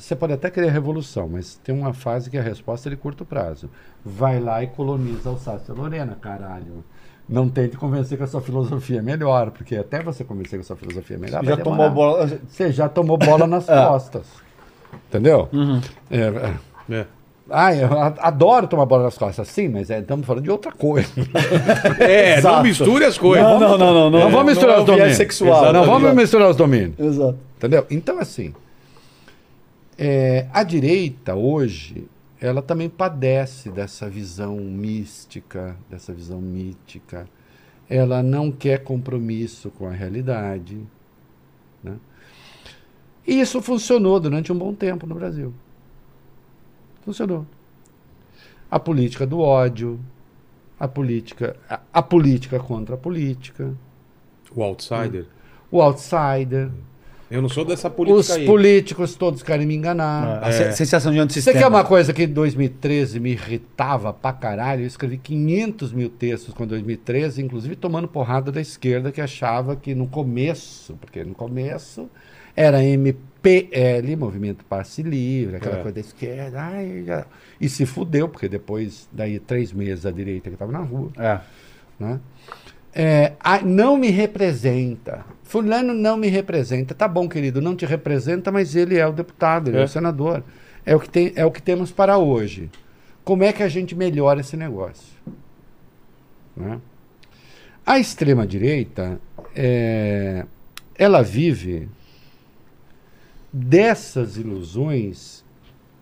Você 0.00 0.16
pode 0.16 0.32
até 0.32 0.50
querer 0.50 0.70
revolução, 0.70 1.28
mas 1.30 1.56
tem 1.62 1.74
uma 1.74 1.92
fase 1.92 2.30
que 2.30 2.38
a 2.38 2.42
resposta 2.42 2.88
é 2.88 2.90
de 2.90 2.96
curto 2.96 3.24
prazo. 3.24 3.68
Vai 4.04 4.40
lá 4.40 4.62
e 4.62 4.66
coloniza 4.66 5.28
Alsácia 5.28 5.74
Lorena, 5.74 6.16
caralho. 6.20 6.82
Não 7.28 7.48
tente 7.48 7.76
convencer 7.76 8.16
que 8.16 8.24
a 8.24 8.26
sua 8.26 8.40
filosofia 8.40 8.98
é 8.98 9.02
melhor, 9.02 9.50
porque 9.50 9.76
até 9.76 10.02
você 10.02 10.24
convencer 10.24 10.58
que 10.58 10.64
a 10.64 10.66
sua 10.66 10.76
filosofia 10.76 11.16
é 11.16 11.20
melhor, 11.20 11.44
Já 11.44 11.54
vai 11.54 11.62
tomou 11.62 11.90
bola. 11.90 12.26
Você 12.48 12.72
já 12.72 12.88
tomou 12.88 13.18
bola 13.18 13.46
nas 13.46 13.68
É. 13.70 13.86
costas. 13.86 14.26
Entendeu? 15.08 15.48
É, 16.10 16.18
é. 16.18 16.54
É. 16.96 17.06
Ah, 17.52 17.74
eu 17.74 17.88
adoro 18.20 18.66
tomar 18.68 18.86
bola 18.86 19.04
nas 19.04 19.18
costas. 19.18 19.46
Sim, 19.48 19.68
mas 19.68 19.90
é, 19.90 19.98
estamos 19.98 20.24
falando 20.26 20.44
de 20.44 20.50
outra 20.50 20.72
coisa. 20.72 21.08
É, 22.00 22.40
não 22.40 22.62
misture 22.62 23.04
as 23.04 23.18
coisas. 23.18 23.44
Não, 23.44 23.60
não, 23.60 23.76
não, 23.78 24.10
não. 24.10 24.10
Não, 24.10 24.30
vamos 24.30 24.46
misturar 24.52 24.76
é 24.76 24.80
os 24.80 24.86
domínios. 24.86 25.16
sexual. 25.16 25.72
Não 25.72 25.84
vamos 25.84 26.14
misturar 26.14 26.48
os 26.48 26.56
domínios. 26.56 26.98
Exato. 26.98 27.38
Entendeu? 27.58 27.86
Então, 27.90 28.18
assim, 28.18 28.54
é, 30.02 30.48
a 30.50 30.62
direita 30.62 31.34
hoje, 31.34 32.08
ela 32.40 32.62
também 32.62 32.88
padece 32.88 33.70
dessa 33.70 34.08
visão 34.08 34.56
mística, 34.56 35.76
dessa 35.90 36.10
visão 36.14 36.40
mítica. 36.40 37.28
Ela 37.86 38.22
não 38.22 38.50
quer 38.50 38.82
compromisso 38.82 39.70
com 39.70 39.86
a 39.86 39.90
realidade. 39.90 40.80
Né? 41.84 41.98
E 43.26 43.38
isso 43.40 43.60
funcionou 43.60 44.18
durante 44.18 44.50
um 44.50 44.56
bom 44.56 44.72
tempo 44.72 45.06
no 45.06 45.14
Brasil. 45.14 45.52
Funcionou. 47.02 47.46
A 48.70 48.80
política 48.80 49.26
do 49.26 49.40
ódio, 49.40 50.00
a 50.78 50.88
política, 50.88 51.56
a, 51.68 51.78
a 51.92 52.02
política 52.02 52.58
contra 52.58 52.94
a 52.94 52.98
política, 52.98 53.74
O 54.56 54.62
outsider. 54.62 55.26
o 55.70 55.82
outsider, 55.82 56.70
Eu 57.30 57.40
não 57.40 57.48
sou 57.48 57.64
dessa 57.64 57.88
política 57.88 58.18
os 58.20 58.30
aí. 58.32 58.44
políticos 58.44 59.14
todos 59.14 59.42
querem 59.42 59.64
me 59.66 59.74
enganar. 59.76 60.42
A 60.42 60.50
se- 60.50 60.72
sensação 60.72 61.12
de 61.12 61.18
Você 61.18 61.22
antissistema. 61.22 61.58
quer 61.60 61.66
uma 61.68 61.84
coisa 61.84 62.12
que 62.12 62.24
em 62.24 62.28
2013 62.28 63.20
me 63.20 63.30
irritava 63.30 64.12
pra 64.12 64.32
caralho? 64.32 64.82
Eu 64.82 64.86
escrevi 64.88 65.16
500 65.16 65.92
mil 65.92 66.08
textos 66.10 66.52
com 66.52 66.66
2013, 66.66 67.40
inclusive 67.40 67.76
tomando 67.76 68.08
porrada 68.08 68.50
da 68.50 68.60
esquerda 68.60 69.12
que 69.12 69.20
achava 69.20 69.76
que 69.76 69.94
no 69.94 70.08
começo, 70.08 70.94
porque 71.00 71.22
no 71.22 71.34
começo 71.34 72.10
era 72.56 72.82
MPL, 72.82 74.16
Movimento 74.18 74.64
Passe 74.64 75.02
Livre, 75.02 75.56
aquela 75.56 75.76
É. 75.76 75.82
coisa 75.82 75.94
da 75.94 76.00
esquerda, 76.00 76.60
ai, 76.60 77.04
já- 77.06 77.26
e 77.60 77.68
se 77.68 77.86
fudeu, 77.86 78.28
porque 78.28 78.48
depois, 78.48 79.08
daí 79.12 79.38
três 79.38 79.72
meses, 79.72 80.04
a 80.04 80.10
direita 80.10 80.50
que 80.50 80.56
estava 80.56 80.72
na 80.72 80.80
rua 80.80 81.10
É. 81.16 81.38
né? 81.98 82.18
É, 82.92 83.32
ah, 83.38 83.60
não 83.62 83.96
me 83.96 84.10
representa. 84.10 85.24
Fulano 85.50 85.92
não 85.92 86.16
me 86.16 86.28
representa. 86.28 86.94
Tá 86.94 87.08
bom, 87.08 87.28
querido, 87.28 87.60
não 87.60 87.74
te 87.74 87.84
representa, 87.84 88.52
mas 88.52 88.76
ele 88.76 88.96
é 88.96 89.04
o 89.04 89.12
deputado, 89.12 89.66
ele 89.66 89.78
é, 89.78 89.80
É. 89.80 89.84
o 89.84 89.88
senador. 89.88 90.44
É 90.86 90.94
o, 90.94 91.00
que 91.00 91.10
tem, 91.10 91.32
é 91.34 91.44
o 91.44 91.50
que 91.50 91.60
temos 91.60 91.90
para 91.90 92.16
hoje. 92.18 92.70
Como 93.24 93.42
é 93.42 93.52
que 93.52 93.60
a 93.60 93.68
gente 93.68 93.96
melhora 93.96 94.38
esse 94.40 94.56
negócio? 94.56 95.12
Né? 96.56 96.80
A 97.84 97.98
extrema-direita, 97.98 99.20
é, 99.52 100.46
ela 100.96 101.20
vive 101.20 101.88
dessas 103.52 104.36
ilusões, 104.36 105.44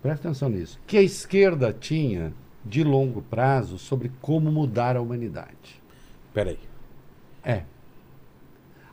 presta 0.02 0.28
atenção 0.28 0.50
nisso, 0.50 0.78
que 0.86 0.98
a 0.98 1.02
esquerda 1.02 1.72
tinha 1.72 2.34
de 2.62 2.84
longo 2.84 3.22
prazo 3.22 3.78
sobre 3.78 4.12
como 4.20 4.52
mudar 4.52 4.94
a 4.94 5.00
humanidade. 5.00 5.80
Peraí. 6.34 6.58
É. 7.42 7.62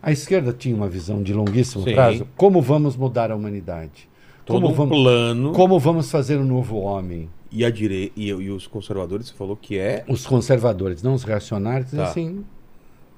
A 0.05 0.11
esquerda 0.11 0.53
tinha 0.53 0.75
uma 0.75 0.87
visão 0.87 1.23
de 1.23 1.33
longuíssimo 1.33 1.83
Sim. 1.83 1.93
prazo. 1.95 2.27
Como 2.37 2.61
vamos 2.61 2.95
mudar 2.95 3.31
a 3.31 3.35
humanidade? 3.35 4.07
Todo 4.45 4.61
Como 4.61 4.71
um 4.71 4.75
vamos, 4.75 4.97
plano. 4.99 5.51
como 5.51 5.79
vamos 5.79 6.11
fazer 6.11 6.37
um 6.37 6.45
novo 6.45 6.77
homem? 6.77 7.27
E 7.51 7.65
a 7.65 7.71
direita 7.71 8.13
e, 8.15 8.27
e 8.27 8.51
os 8.51 8.67
conservadores, 8.67 9.29
você 9.29 9.33
falou 9.33 9.55
que 9.57 9.79
é. 9.79 10.05
Os 10.07 10.27
conservadores, 10.27 11.01
não 11.01 11.15
os 11.15 11.23
reacionários, 11.23 11.85
dizem 11.89 12.05
Tá. 12.05 12.11
assim: 12.11 12.45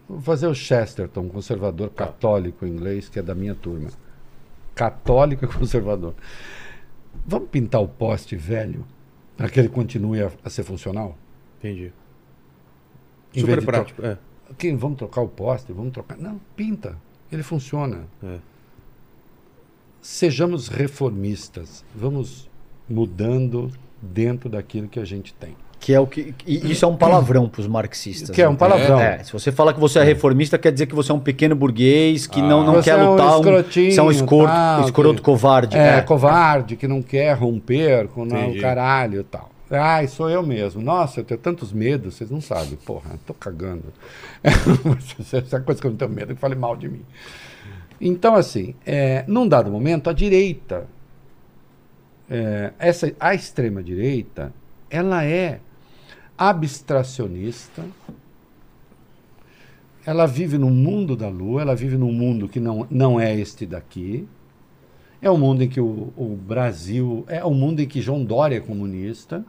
Vou 0.08 0.22
fazer 0.22 0.48
o 0.48 0.56
Chesterton, 0.56 1.20
um 1.24 1.28
conservador 1.28 1.90
católico 1.90 2.66
inglês, 2.66 3.10
que 3.10 3.20
é 3.20 3.22
da 3.22 3.36
minha 3.36 3.54
turma. 3.54 3.90
Católico 4.74 5.44
e 5.44 5.48
conservador. 5.52 6.14
Vamos 7.26 7.50
pintar 7.50 7.82
o 7.82 7.88
poste 7.90 8.38
velho 8.38 8.86
para 9.36 9.50
que 9.50 9.60
ele 9.60 9.68
continue 9.68 10.22
a, 10.22 10.32
a 10.42 10.50
ser 10.50 10.64
funcional? 10.64 11.18
Entendi. 11.60 11.92
Super 13.36 13.64
prático. 13.66 14.06
É. 14.06 14.18
Ok, 14.52 14.76
vamos 14.76 14.98
trocar 14.98 15.22
o 15.22 15.28
poste, 15.28 15.72
vamos 15.74 15.92
trocar. 15.92 16.18
Não, 16.18 16.40
pinta. 16.56 16.96
Ele 17.32 17.44
funciona. 17.44 18.06
É. 18.24 18.38
Sejamos 20.02 20.68
reformistas. 20.68 21.84
Vamos 21.96 22.50
mudando 22.90 23.70
dentro 24.02 24.50
daquilo 24.50 24.88
que 24.88 25.00
a 25.00 25.06
gente 25.06 25.34
tem. 25.34 25.56
Que 25.80 25.94
é 25.94 26.00
o 26.00 26.08
que. 26.08 26.34
e 26.46 26.72
isso 26.72 26.84
é 26.86 26.88
um 26.88 26.96
palavrão 26.98 27.48
para 27.48 27.62
os 27.62 27.68
marxistas. 27.68 28.32
Que 28.36 28.42
é 28.42 28.48
um 28.48 28.54
né? 28.54 28.58
palavrão. 28.58 29.00
É, 29.00 29.24
se 29.24 29.32
você 29.32 29.52
fala 29.52 29.74
que 29.74 29.80
você 29.80 30.00
é 30.00 30.04
reformista, 30.04 30.58
quer 30.58 30.72
dizer 30.72 30.88
que 30.88 30.96
você 30.96 31.12
é 31.12 31.16
um 31.16 31.20
pequeno 31.20 31.56
burguês 31.56 32.26
que 32.26 32.42
não, 32.42 32.66
não 32.66 32.74
Você 32.76 32.90
quer 32.92 33.00
é 33.00 33.04
um 33.04 33.12
lutar. 33.12 33.36
escrotinho, 33.36 33.92
você 33.92 34.00
é 34.00 34.04
um 34.04 34.12
escroto, 34.12 34.46
tal, 34.48 34.82
escroto 34.86 35.16
que- 35.18 35.22
covarde. 35.22 35.78
É, 35.78 35.98
É. 35.98 36.02
covarde, 36.02 36.76
que 36.76 36.88
não 36.88 37.02
quer 37.02 37.34
romper 37.38 38.08
com 38.08 38.26
não, 38.26 38.38
Entendi. 38.44 38.58
o 38.58 38.62
caralho 38.62 39.20
e 39.22 39.24
tal. 39.24 39.50
Ai, 39.70 40.08
sou 40.08 40.30
eu 40.30 40.42
mesmo. 40.44 40.82
Nossa, 40.82 41.20
eu 41.20 41.26
tenho 41.26 41.40
tantos 41.40 41.74
medos, 41.74 42.16
vocês 42.16 42.30
não 42.30 42.40
sabem. 42.40 42.78
Porra, 42.78 43.12
eu 43.14 43.20
tô 43.26 43.34
cagando. 43.34 43.94
Essa 45.20 45.60
coisa 45.60 45.82
que 45.82 45.88
eu 45.88 45.92
não 45.92 45.98
tenho 45.98 46.12
medo, 46.12 46.34
que 46.34 46.40
fale 46.40 46.56
mal 46.56 46.76
de 46.76 46.88
mim. 46.88 47.04
Então, 48.00 48.36
assim, 48.36 48.76
é, 48.86 49.26
num 49.28 49.48
dado 49.48 49.72
momento, 49.72 50.10
a 50.10 50.14
direita, 50.14 50.88
é, 52.30 52.72
essa, 52.78 53.12
a 53.20 53.34
extrema-direita, 53.34 54.54
ela 54.90 55.26
é 55.26 55.60
abstracionista, 56.38 57.84
ela 60.06 60.26
vive 60.26 60.58
no 60.58 60.70
mundo 60.70 61.16
da 61.16 61.28
lua, 61.28 61.62
ela 61.62 61.76
vive 61.76 61.98
num 61.98 62.14
mundo 62.14 62.48
que 62.48 62.60
não, 62.60 62.88
não 62.90 63.20
é 63.20 63.36
este 63.36 63.66
daqui. 63.66 64.28
É 65.22 65.30
o 65.30 65.38
mundo 65.38 65.64
em 65.64 65.68
que 65.68 65.82
o, 65.82 66.14
o 66.16 66.38
Brasil. 66.40 67.26
É 67.28 67.44
o 67.44 67.52
mundo 67.52 67.82
em 67.82 67.88
que 67.88 68.00
João 68.00 68.24
Dória 68.24 68.58
é 68.58 68.60
comunista. 68.60 69.44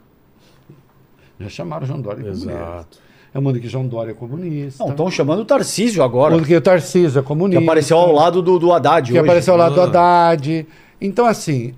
Já 1.41 1.49
chamaram 1.49 1.87
João 1.87 2.01
Dória 2.01 2.19
de 2.23 2.29
comunista. 2.31 2.51
Exato. 2.53 2.99
É 3.35 3.39
o 3.39 3.43
mundo 3.43 3.61
que 3.61 3.69
João 3.69 3.87
Dória 3.87 4.11
é 4.13 4.15
comunista. 4.15 4.83
Não, 4.83 4.91
estão 4.91 5.11
chamando 5.11 5.41
o 5.41 5.45
Tarcísio 5.45 6.01
o 6.01 6.05
agora. 6.05 6.33
mundo 6.35 6.45
em 6.45 6.47
que 6.47 6.57
o 6.57 6.61
Tarcísio 6.61 7.19
é 7.19 7.23
Que 7.23 7.29
comunista. 7.29 7.63
apareceu 7.63 7.97
ao 7.99 8.11
lado 8.13 8.41
do, 8.43 8.59
do 8.59 8.73
Haddad 8.73 9.07
Que 9.07 9.13
hoje. 9.19 9.29
apareceu 9.29 9.53
ao 9.55 9.59
lado 9.59 9.75
do 9.75 9.81
Ah. 9.81 9.85
Haddad. 9.85 10.67
Então, 11.01 11.27
assim, 11.27 11.75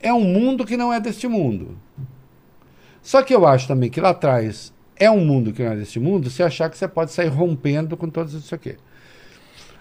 é 0.00 0.12
um 0.12 0.22
mundo 0.22 0.64
que 0.64 0.76
não 0.76 0.92
é 0.92 1.00
deste 1.00 1.26
mundo. 1.28 1.76
Só 3.02 3.22
que 3.22 3.34
eu 3.34 3.46
acho 3.46 3.68
também 3.68 3.90
que 3.90 4.00
lá 4.00 4.10
atrás 4.10 4.72
é 4.96 5.10
um 5.10 5.24
mundo 5.24 5.52
que 5.52 5.62
não 5.62 5.72
é 5.72 5.76
deste 5.76 6.00
mundo, 6.00 6.30
se 6.30 6.42
achar 6.42 6.70
que 6.70 6.78
você 6.78 6.88
pode 6.88 7.12
sair 7.12 7.28
rompendo 7.28 7.96
com 7.96 8.08
todos 8.08 8.32
isso 8.32 8.54
aqui. 8.54 8.76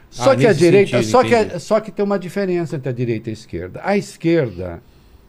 Só 0.10 0.32
Ah, 0.32 0.36
que 0.36 0.48
a 0.48 0.54
direita, 0.54 0.98
sentido, 0.98 1.12
só 1.12 1.24
que, 1.24 1.60
só 1.60 1.80
que 1.80 1.92
tem 1.92 2.04
uma 2.06 2.18
diferença 2.20 2.76
entre 2.76 2.90
a 2.90 2.92
direita 2.92 3.30
e 3.30 3.32
a 3.32 3.34
esquerda. 3.34 3.82
A 3.84 3.98
esquerda, 3.98 4.82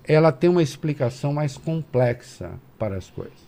ela 0.07 0.31
tem 0.33 0.49
uma 0.51 0.63
explicação 0.63 1.33
mais 1.33 1.57
complexa 1.57 2.51
para 2.79 2.97
as 2.97 3.11
coisas. 3.11 3.46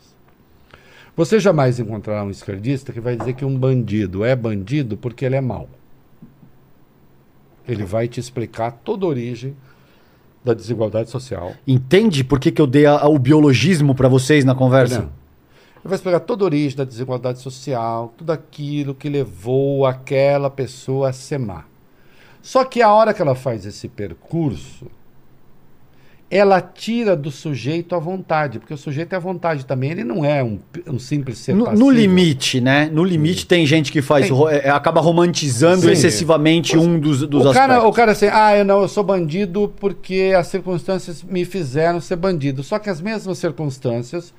Você 1.18 1.40
jamais 1.40 1.80
encontrará 1.80 2.22
um 2.22 2.30
esquerdista 2.30 2.92
que 2.92 3.00
vai 3.00 3.16
dizer 3.16 3.32
que 3.32 3.44
um 3.44 3.58
bandido 3.58 4.24
é 4.24 4.36
bandido 4.36 4.96
porque 4.96 5.24
ele 5.24 5.34
é 5.34 5.40
mau. 5.40 5.68
Ele 7.66 7.84
vai 7.84 8.06
te 8.06 8.20
explicar 8.20 8.70
toda 8.70 9.04
a 9.04 9.08
origem 9.08 9.56
da 10.44 10.54
desigualdade 10.54 11.10
social. 11.10 11.54
Entende 11.66 12.22
por 12.22 12.38
que, 12.38 12.52
que 12.52 12.62
eu 12.62 12.68
dei 12.68 12.86
a- 12.86 13.04
o 13.08 13.18
biologismo 13.18 13.96
para 13.96 14.08
vocês 14.08 14.44
na 14.44 14.54
conversa? 14.54 15.00
Ele 15.00 15.88
vai 15.88 15.96
explicar 15.96 16.20
toda 16.20 16.44
a 16.44 16.46
origem 16.46 16.76
da 16.78 16.84
desigualdade 16.84 17.40
social, 17.40 18.14
tudo 18.16 18.30
aquilo 18.30 18.94
que 18.94 19.08
levou 19.08 19.86
aquela 19.86 20.48
pessoa 20.48 21.08
a 21.08 21.12
ser 21.12 21.38
má. 21.38 21.64
Só 22.40 22.64
que 22.64 22.80
a 22.80 22.92
hora 22.92 23.12
que 23.12 23.20
ela 23.20 23.34
faz 23.34 23.66
esse 23.66 23.88
percurso, 23.88 24.86
ela 26.30 26.60
tira 26.60 27.16
do 27.16 27.30
sujeito 27.30 27.94
a 27.94 27.98
vontade, 27.98 28.58
porque 28.58 28.74
o 28.74 28.76
sujeito 28.76 29.14
é 29.14 29.16
a 29.16 29.18
vontade 29.18 29.64
também, 29.64 29.92
ele 29.92 30.04
não 30.04 30.22
é 30.22 30.44
um, 30.44 30.58
um 30.86 30.98
simples 30.98 31.38
ser 31.38 31.54
No, 31.54 31.64
passivo. 31.64 31.82
no 31.82 31.90
limite, 31.90 32.60
né? 32.60 32.90
No 32.92 33.02
limite 33.02 33.46
tem 33.46 33.64
gente 33.66 33.90
que 33.90 34.02
faz 34.02 34.28
ro- 34.28 34.48
é, 34.50 34.68
acaba 34.68 35.00
romantizando 35.00 35.86
Sim. 35.86 35.92
excessivamente 35.92 36.76
um 36.76 37.00
dos, 37.00 37.26
dos 37.26 37.46
o 37.46 37.52
cara, 37.52 37.76
aspectos. 37.76 37.90
o 37.90 37.92
cara 37.94 38.12
assim, 38.12 38.26
ah, 38.30 38.54
eu 38.58 38.64
não, 38.64 38.82
eu 38.82 38.88
sou 38.88 39.02
bandido 39.02 39.72
porque 39.80 40.34
as 40.36 40.48
circunstâncias 40.48 41.22
me 41.22 41.46
fizeram 41.46 41.98
ser 41.98 42.16
bandido. 42.16 42.62
Só 42.62 42.78
que 42.78 42.90
as 42.90 43.00
mesmas 43.00 43.38
circunstâncias 43.38 44.34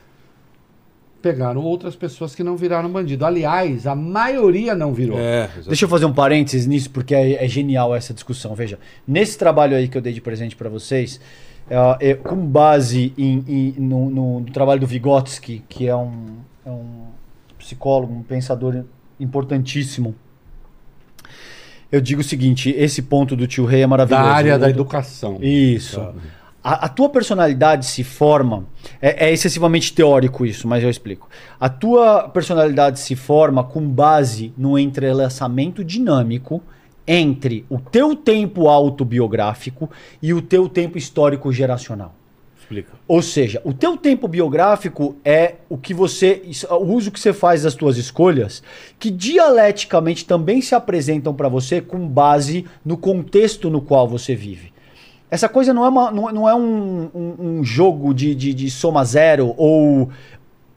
pegaram 1.21 1.61
outras 1.61 1.95
pessoas 1.95 2.33
que 2.33 2.43
não 2.43 2.55
viraram 2.55 2.89
bandido. 2.89 3.25
Aliás, 3.25 3.85
a 3.85 3.93
maioria 3.95 4.73
não 4.73 4.93
virou. 4.93 5.19
É. 5.19 5.49
Deixa 5.67 5.85
eu 5.85 5.89
fazer 5.89 6.05
um 6.05 6.13
parênteses 6.13 6.65
nisso, 6.65 6.89
porque 6.91 7.13
é, 7.13 7.43
é 7.43 7.47
genial 7.47 7.93
essa 7.93 8.13
discussão. 8.13 8.55
Veja, 8.55 8.79
nesse 9.07 9.37
trabalho 9.37 9.75
aí 9.75 9.87
que 9.87 9.97
eu 9.97 10.01
dei 10.01 10.13
de 10.13 10.21
presente 10.21 10.55
para 10.55 10.69
vocês, 10.69 11.19
é, 11.69 12.09
é, 12.09 12.13
com 12.15 12.35
base 12.35 13.13
em, 13.17 13.43
em- 13.47 13.75
no, 13.79 14.09
no- 14.09 14.39
no 14.41 14.51
trabalho 14.51 14.79
do 14.81 14.87
Vygotsky, 14.87 15.63
que 15.69 15.87
é 15.87 15.95
um, 15.95 16.37
é 16.65 16.69
um 16.69 17.05
psicólogo, 17.57 18.13
um 18.13 18.23
pensador 18.23 18.83
importantíssimo, 19.19 20.15
eu 21.91 21.99
digo 22.01 22.21
o 22.21 22.23
seguinte: 22.23 22.69
esse 22.77 23.01
ponto 23.01 23.35
do 23.35 23.47
tio 23.47 23.65
Rei 23.65 23.79
é 23.79 23.83
Da 23.83 23.87
maravilhoso. 23.87 24.23
área 24.27 24.55
O 24.55 24.59
da 24.59 24.69
educação. 24.69 25.37
Isso. 25.41 25.99
Tá. 25.99 26.13
A, 26.61 26.85
a 26.85 26.89
tua 26.89 27.09
personalidade 27.09 27.85
se 27.85 28.03
forma. 28.03 28.65
É, 29.01 29.27
é 29.27 29.33
excessivamente 29.33 29.93
teórico 29.93 30.45
isso, 30.45 30.67
mas 30.67 30.83
eu 30.83 30.89
explico. 30.89 31.29
A 31.59 31.69
tua 31.69 32.27
personalidade 32.29 32.99
se 32.99 33.15
forma 33.15 33.63
com 33.63 33.87
base 33.87 34.53
no 34.57 34.77
entrelaçamento 34.77 35.83
dinâmico 35.83 36.61
entre 37.11 37.65
o 37.67 37.79
teu 37.79 38.15
tempo 38.15 38.67
autobiográfico 38.67 39.89
e 40.21 40.31
o 40.31 40.43
teu 40.43 40.69
tempo 40.69 40.95
histórico 40.95 41.51
geracional. 41.51 42.13
Explica. 42.59 42.91
Ou 43.07 43.19
seja, 43.23 43.59
o 43.65 43.73
teu 43.73 43.97
tempo 43.97 44.27
biográfico 44.27 45.15
é 45.25 45.55
o 45.67 45.75
que 45.75 45.91
você, 45.91 46.43
o 46.69 46.93
uso 46.93 47.09
que 47.09 47.19
você 47.19 47.33
faz 47.33 47.63
das 47.63 47.73
tuas 47.73 47.97
escolhas, 47.97 48.61
que 48.99 49.09
dialeticamente 49.09 50.23
também 50.23 50.61
se 50.61 50.75
apresentam 50.75 51.33
para 51.33 51.49
você 51.49 51.81
com 51.81 52.07
base 52.07 52.65
no 52.85 52.95
contexto 52.95 53.71
no 53.71 53.81
qual 53.81 54.07
você 54.07 54.35
vive. 54.35 54.71
Essa 55.31 55.49
coisa 55.49 55.73
não 55.73 55.83
é, 55.83 55.89
uma- 55.89 56.11
não, 56.11 56.31
não 56.31 56.47
é 56.49 56.53
um, 56.53 57.09
um- 57.13 57.35
um 57.59 57.63
jogo 57.63 58.13
de, 58.13 58.35
de, 58.35 58.53
de 58.53 58.69
soma 58.69 59.03
zero 59.03 59.55
ou 59.57 60.09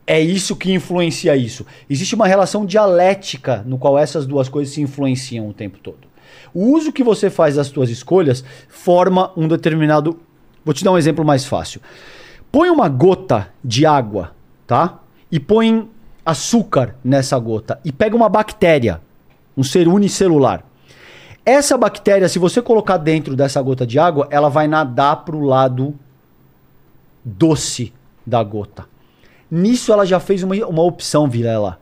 é 0.06 0.18
isso 0.18 0.56
que 0.56 0.72
influencia 0.72 1.36
isso. 1.36 1.66
Existe 1.90 2.14
uma 2.14 2.26
relação 2.26 2.64
dialética 2.64 3.62
no 3.66 3.76
qual 3.76 3.98
essas 3.98 4.26
duas 4.26 4.48
coisas 4.48 4.72
se 4.72 4.80
influenciam 4.80 5.46
o 5.46 5.52
tempo 5.52 5.78
todo. 5.78 6.10
O 6.54 6.72
uso 6.72 6.92
que 6.92 7.02
você 7.02 7.30
faz 7.30 7.56
das 7.56 7.68
suas 7.68 7.90
escolhas 7.90 8.44
forma 8.68 9.32
um 9.36 9.48
determinado. 9.48 10.18
Vou 10.64 10.74
te 10.74 10.84
dar 10.84 10.92
um 10.92 10.98
exemplo 10.98 11.24
mais 11.24 11.44
fácil. 11.44 11.80
Põe 12.50 12.70
uma 12.70 12.88
gota 12.88 13.48
de 13.64 13.86
água, 13.86 14.32
tá? 14.66 15.00
E 15.30 15.40
põe 15.40 15.88
açúcar 16.24 16.94
nessa 17.02 17.38
gota 17.38 17.80
e 17.84 17.90
pega 17.90 18.14
uma 18.14 18.28
bactéria, 18.28 19.00
um 19.56 19.62
ser 19.62 19.88
unicelular. 19.88 20.64
Essa 21.44 21.76
bactéria, 21.76 22.28
se 22.28 22.38
você 22.38 22.62
colocar 22.62 22.98
dentro 22.98 23.34
dessa 23.34 23.60
gota 23.60 23.84
de 23.84 23.98
água, 23.98 24.28
ela 24.30 24.48
vai 24.48 24.68
nadar 24.68 25.24
para 25.24 25.34
o 25.34 25.44
lado 25.44 25.98
doce 27.24 27.92
da 28.24 28.42
gota. 28.44 28.86
Nisso 29.50 29.92
ela 29.92 30.06
já 30.06 30.20
fez 30.20 30.42
uma, 30.42 30.54
uma 30.66 30.82
opção, 30.82 31.28
Vilela. 31.28 31.81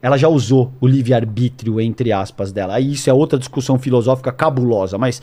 Ela 0.00 0.16
já 0.16 0.28
usou 0.28 0.72
o 0.80 0.86
livre-arbítrio, 0.86 1.80
entre 1.80 2.12
aspas, 2.12 2.52
dela. 2.52 2.74
Aí 2.74 2.92
isso 2.92 3.10
é 3.10 3.12
outra 3.12 3.38
discussão 3.38 3.78
filosófica 3.78 4.30
cabulosa, 4.30 4.96
mas 4.96 5.20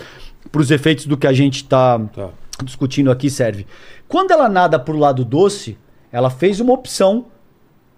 para 0.51 0.61
os 0.61 0.69
efeitos 0.69 1.05
do 1.05 1.17
que 1.17 1.27
a 1.27 1.33
gente 1.33 1.57
está 1.57 1.99
Tá. 1.99 2.29
discutindo 2.63 3.11
aqui 3.11 3.29
serve. 3.29 3.65
Quando 4.07 4.31
ela 4.31 4.47
nada 4.47 4.77
para 4.79 4.93
o 4.93 4.97
lado 4.97 5.25
doce, 5.25 5.77
ela 6.11 6.29
fez 6.29 6.59
uma 6.59 6.73
opção 6.73 7.25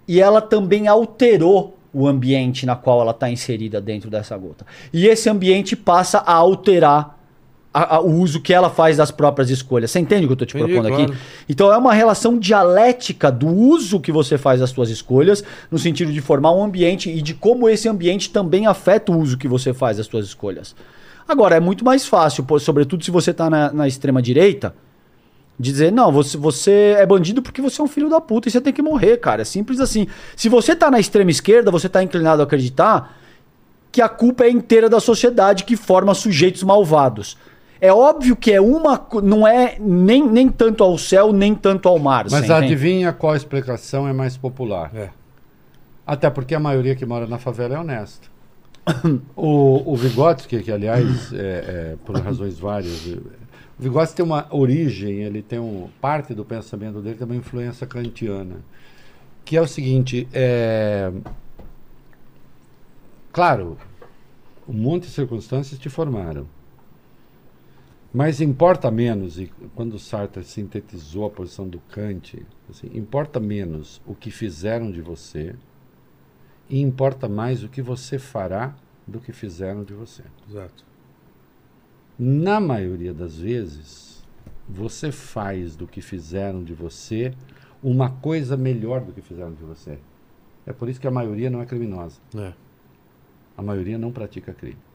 e 0.06 0.20
ela 0.20 0.40
também 0.40 0.88
alterou 0.88 1.76
o 1.92 2.06
ambiente 2.06 2.66
na 2.66 2.76
qual 2.76 3.00
ela 3.00 3.10
está 3.12 3.30
inserida 3.30 3.80
dentro 3.80 4.10
dessa 4.10 4.36
gota. 4.36 4.66
E 4.92 5.06
esse 5.06 5.28
ambiente 5.28 5.74
passa 5.74 6.18
a 6.18 6.34
alterar 6.34 7.17
a- 7.78 7.96
a- 7.96 8.00
o 8.00 8.10
uso 8.20 8.40
que 8.40 8.52
ela 8.52 8.68
faz 8.70 8.96
das 8.96 9.10
próprias 9.10 9.50
escolhas. 9.50 9.90
Você 9.90 9.98
entende 9.98 10.24
o 10.24 10.28
que 10.28 10.32
eu 10.32 10.34
estou 10.34 10.46
te 10.46 10.56
Entendi, 10.56 10.72
propondo 10.74 10.88
claro. 10.94 11.12
aqui? 11.12 11.18
Então 11.48 11.72
é 11.72 11.76
uma 11.76 11.92
relação 11.94 12.38
dialética 12.38 13.30
do 13.30 13.46
uso 13.46 14.00
que 14.00 14.10
você 14.12 14.36
faz 14.36 14.60
das 14.60 14.70
suas 14.70 14.90
escolhas, 14.90 15.42
no 15.70 15.78
sentido 15.78 16.12
de 16.12 16.20
formar 16.20 16.52
um 16.52 16.62
ambiente 16.62 17.10
e 17.10 17.22
de 17.22 17.34
como 17.34 17.68
esse 17.68 17.88
ambiente 17.88 18.30
também 18.30 18.66
afeta 18.66 19.12
o 19.12 19.18
uso 19.18 19.38
que 19.38 19.46
você 19.48 19.72
faz 19.72 19.96
das 19.96 20.06
suas 20.06 20.26
escolhas. 20.26 20.74
Agora, 21.28 21.56
é 21.56 21.60
muito 21.60 21.84
mais 21.84 22.06
fácil, 22.06 22.44
sobretudo 22.58 23.04
se 23.04 23.10
você 23.10 23.32
está 23.32 23.50
na, 23.50 23.72
na 23.72 23.86
extrema 23.86 24.22
direita, 24.22 24.74
dizer, 25.60 25.92
não, 25.92 26.10
você, 26.12 26.36
você 26.36 26.94
é 26.98 27.04
bandido 27.04 27.42
porque 27.42 27.60
você 27.60 27.80
é 27.80 27.84
um 27.84 27.88
filho 27.88 28.08
da 28.08 28.20
puta 28.20 28.48
e 28.48 28.50
você 28.50 28.60
tem 28.60 28.72
que 28.72 28.80
morrer, 28.80 29.16
cara. 29.18 29.42
É 29.42 29.44
simples 29.44 29.80
assim. 29.80 30.06
Se 30.36 30.48
você 30.48 30.74
tá 30.74 30.90
na 30.90 30.98
extrema 31.00 31.30
esquerda, 31.30 31.70
você 31.70 31.88
tá 31.88 32.02
inclinado 32.02 32.40
a 32.40 32.44
acreditar 32.44 33.16
que 33.90 34.00
a 34.00 34.08
culpa 34.08 34.44
é 34.44 34.50
inteira 34.50 34.88
da 34.88 35.00
sociedade 35.00 35.64
que 35.64 35.74
forma 35.76 36.14
sujeitos 36.14 36.62
malvados. 36.62 37.36
É 37.80 37.92
óbvio 37.92 38.34
que 38.36 38.52
é 38.52 38.60
uma. 38.60 38.98
co- 38.98 39.20
Não 39.20 39.46
é 39.46 39.76
nem, 39.80 40.26
nem 40.28 40.48
tanto 40.48 40.82
ao 40.82 40.96
céu, 40.98 41.32
nem 41.32 41.54
tanto 41.54 41.88
ao 41.88 41.98
mar. 41.98 42.24
Mas 42.30 42.48
adivinha 42.50 43.12
qual 43.12 43.36
explicação 43.36 44.06
é 44.08 44.12
mais 44.12 44.36
popular? 44.36 44.90
É. 44.94 45.10
Até 46.06 46.28
porque 46.30 46.54
a 46.54 46.60
maioria 46.60 46.94
que 46.96 47.04
mora 47.06 47.26
na 47.26 47.38
favela 47.38 47.74
é 47.74 47.78
honesta. 47.78 48.26
O, 49.36 49.92
o 49.92 49.96
Vygotsky, 49.96 50.62
que 50.62 50.72
aliás, 50.72 51.32
é, 51.32 51.36
é, 51.36 51.96
por 52.04 52.16
razões 52.18 52.58
várias, 52.58 53.06
o 53.06 53.20
Vygotsky 53.78 54.16
tem 54.16 54.24
uma 54.24 54.46
origem, 54.50 55.22
ele 55.22 55.42
tem 55.42 55.58
um, 55.58 55.88
parte 56.00 56.34
do 56.34 56.44
pensamento 56.44 57.00
dele 57.00 57.14
tem 57.16 57.26
uma 57.26 57.36
influência 57.36 57.86
kantiana, 57.86 58.56
que 59.44 59.56
é 59.56 59.60
o 59.60 59.66
seguinte, 59.68 60.26
é, 60.32 61.12
claro, 63.32 63.76
um 64.68 64.72
monte 64.72 65.04
de 65.04 65.10
circunstâncias 65.10 65.78
te 65.78 65.88
formaram, 65.88 66.46
mas 68.12 68.40
importa 68.40 68.90
menos, 68.90 69.38
e 69.38 69.52
quando 69.74 69.98
Sartre 69.98 70.42
sintetizou 70.42 71.26
a 71.26 71.30
posição 71.30 71.68
do 71.68 71.78
Kant, 71.80 72.44
assim, 72.68 72.90
importa 72.94 73.38
menos 73.38 74.00
o 74.06 74.14
que 74.14 74.30
fizeram 74.30 74.90
de 74.90 75.02
você 75.02 75.54
e 76.70 76.80
importa 76.80 77.28
mais 77.28 77.62
o 77.62 77.68
que 77.68 77.82
você 77.82 78.18
fará 78.18 78.74
do 79.06 79.20
que 79.20 79.32
fizeram 79.32 79.84
de 79.84 79.92
você. 79.92 80.22
Exato. 80.48 80.84
Na 82.18 82.58
maioria 82.60 83.12
das 83.12 83.38
vezes, 83.38 84.24
você 84.68 85.12
faz 85.12 85.76
do 85.76 85.86
que 85.86 86.00
fizeram 86.00 86.64
de 86.64 86.74
você 86.74 87.32
uma 87.82 88.10
coisa 88.10 88.56
melhor 88.56 89.02
do 89.02 89.12
que 89.12 89.22
fizeram 89.22 89.52
de 89.52 89.62
você. 89.62 89.98
É 90.66 90.72
por 90.72 90.88
isso 90.88 91.00
que 91.00 91.06
a 91.06 91.10
maioria 91.10 91.48
não 91.48 91.62
é 91.62 91.66
criminosa. 91.66 92.20
É. 92.36 92.52
A 93.56 93.62
maioria 93.62 93.96
não 93.96 94.12
pratica 94.12 94.52
crime. 94.52 94.87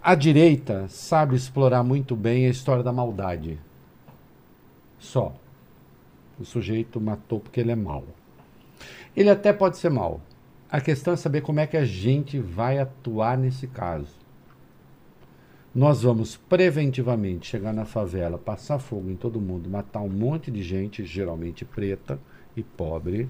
A 0.00 0.14
direita 0.14 0.86
sabe 0.88 1.34
explorar 1.34 1.82
muito 1.82 2.14
bem 2.14 2.46
a 2.46 2.50
história 2.50 2.84
da 2.84 2.92
maldade. 2.92 3.58
Só. 4.98 5.34
O 6.38 6.44
sujeito 6.44 7.00
matou 7.00 7.40
porque 7.40 7.60
ele 7.60 7.72
é 7.72 7.76
mau. 7.76 8.04
Ele 9.16 9.28
até 9.28 9.52
pode 9.52 9.76
ser 9.76 9.90
mau. 9.90 10.20
A 10.70 10.80
questão 10.80 11.14
é 11.14 11.16
saber 11.16 11.40
como 11.40 11.58
é 11.60 11.66
que 11.66 11.76
a 11.76 11.84
gente 11.84 12.38
vai 12.38 12.78
atuar 12.78 13.36
nesse 13.36 13.66
caso. 13.66 14.14
Nós 15.74 16.02
vamos 16.02 16.36
preventivamente 16.36 17.48
chegar 17.48 17.72
na 17.72 17.84
favela, 17.84 18.38
passar 18.38 18.78
fogo 18.78 19.10
em 19.10 19.16
todo 19.16 19.40
mundo, 19.40 19.68
matar 19.68 20.00
um 20.00 20.08
monte 20.08 20.50
de 20.50 20.62
gente, 20.62 21.04
geralmente 21.04 21.64
preta 21.64 22.18
e 22.56 22.62
pobre, 22.62 23.28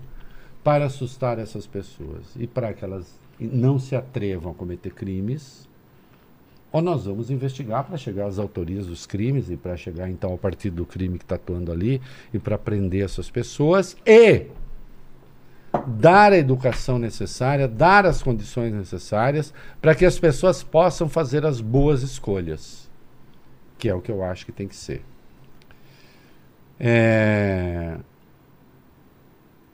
para 0.62 0.86
assustar 0.86 1.38
essas 1.38 1.66
pessoas 1.66 2.34
e 2.36 2.46
para 2.46 2.72
que 2.72 2.84
elas 2.84 3.18
não 3.38 3.78
se 3.78 3.94
atrevam 3.94 4.52
a 4.52 4.54
cometer 4.54 4.92
crimes. 4.92 5.67
Ou 6.70 6.82
nós 6.82 7.06
vamos 7.06 7.30
investigar 7.30 7.84
para 7.84 7.96
chegar 7.96 8.26
às 8.26 8.38
autorias 8.38 8.86
dos 8.86 9.06
crimes 9.06 9.50
e 9.50 9.56
para 9.56 9.76
chegar 9.76 10.08
então 10.10 10.32
ao 10.32 10.38
partido 10.38 10.76
do 10.76 10.86
crime 10.86 11.18
que 11.18 11.24
está 11.24 11.36
atuando 11.36 11.72
ali 11.72 12.00
e 12.32 12.38
para 12.38 12.58
prender 12.58 13.04
essas 13.04 13.30
pessoas 13.30 13.96
e 14.04 14.46
dar 15.86 16.32
a 16.32 16.38
educação 16.38 16.98
necessária, 16.98 17.66
dar 17.66 18.04
as 18.04 18.22
condições 18.22 18.72
necessárias 18.72 19.52
para 19.80 19.94
que 19.94 20.04
as 20.04 20.18
pessoas 20.18 20.62
possam 20.62 21.08
fazer 21.08 21.46
as 21.46 21.60
boas 21.60 22.02
escolhas, 22.02 22.90
que 23.78 23.88
é 23.88 23.94
o 23.94 24.00
que 24.00 24.10
eu 24.10 24.22
acho 24.22 24.44
que 24.44 24.52
tem 24.52 24.68
que 24.68 24.76
ser. 24.76 25.02
É... 26.78 27.96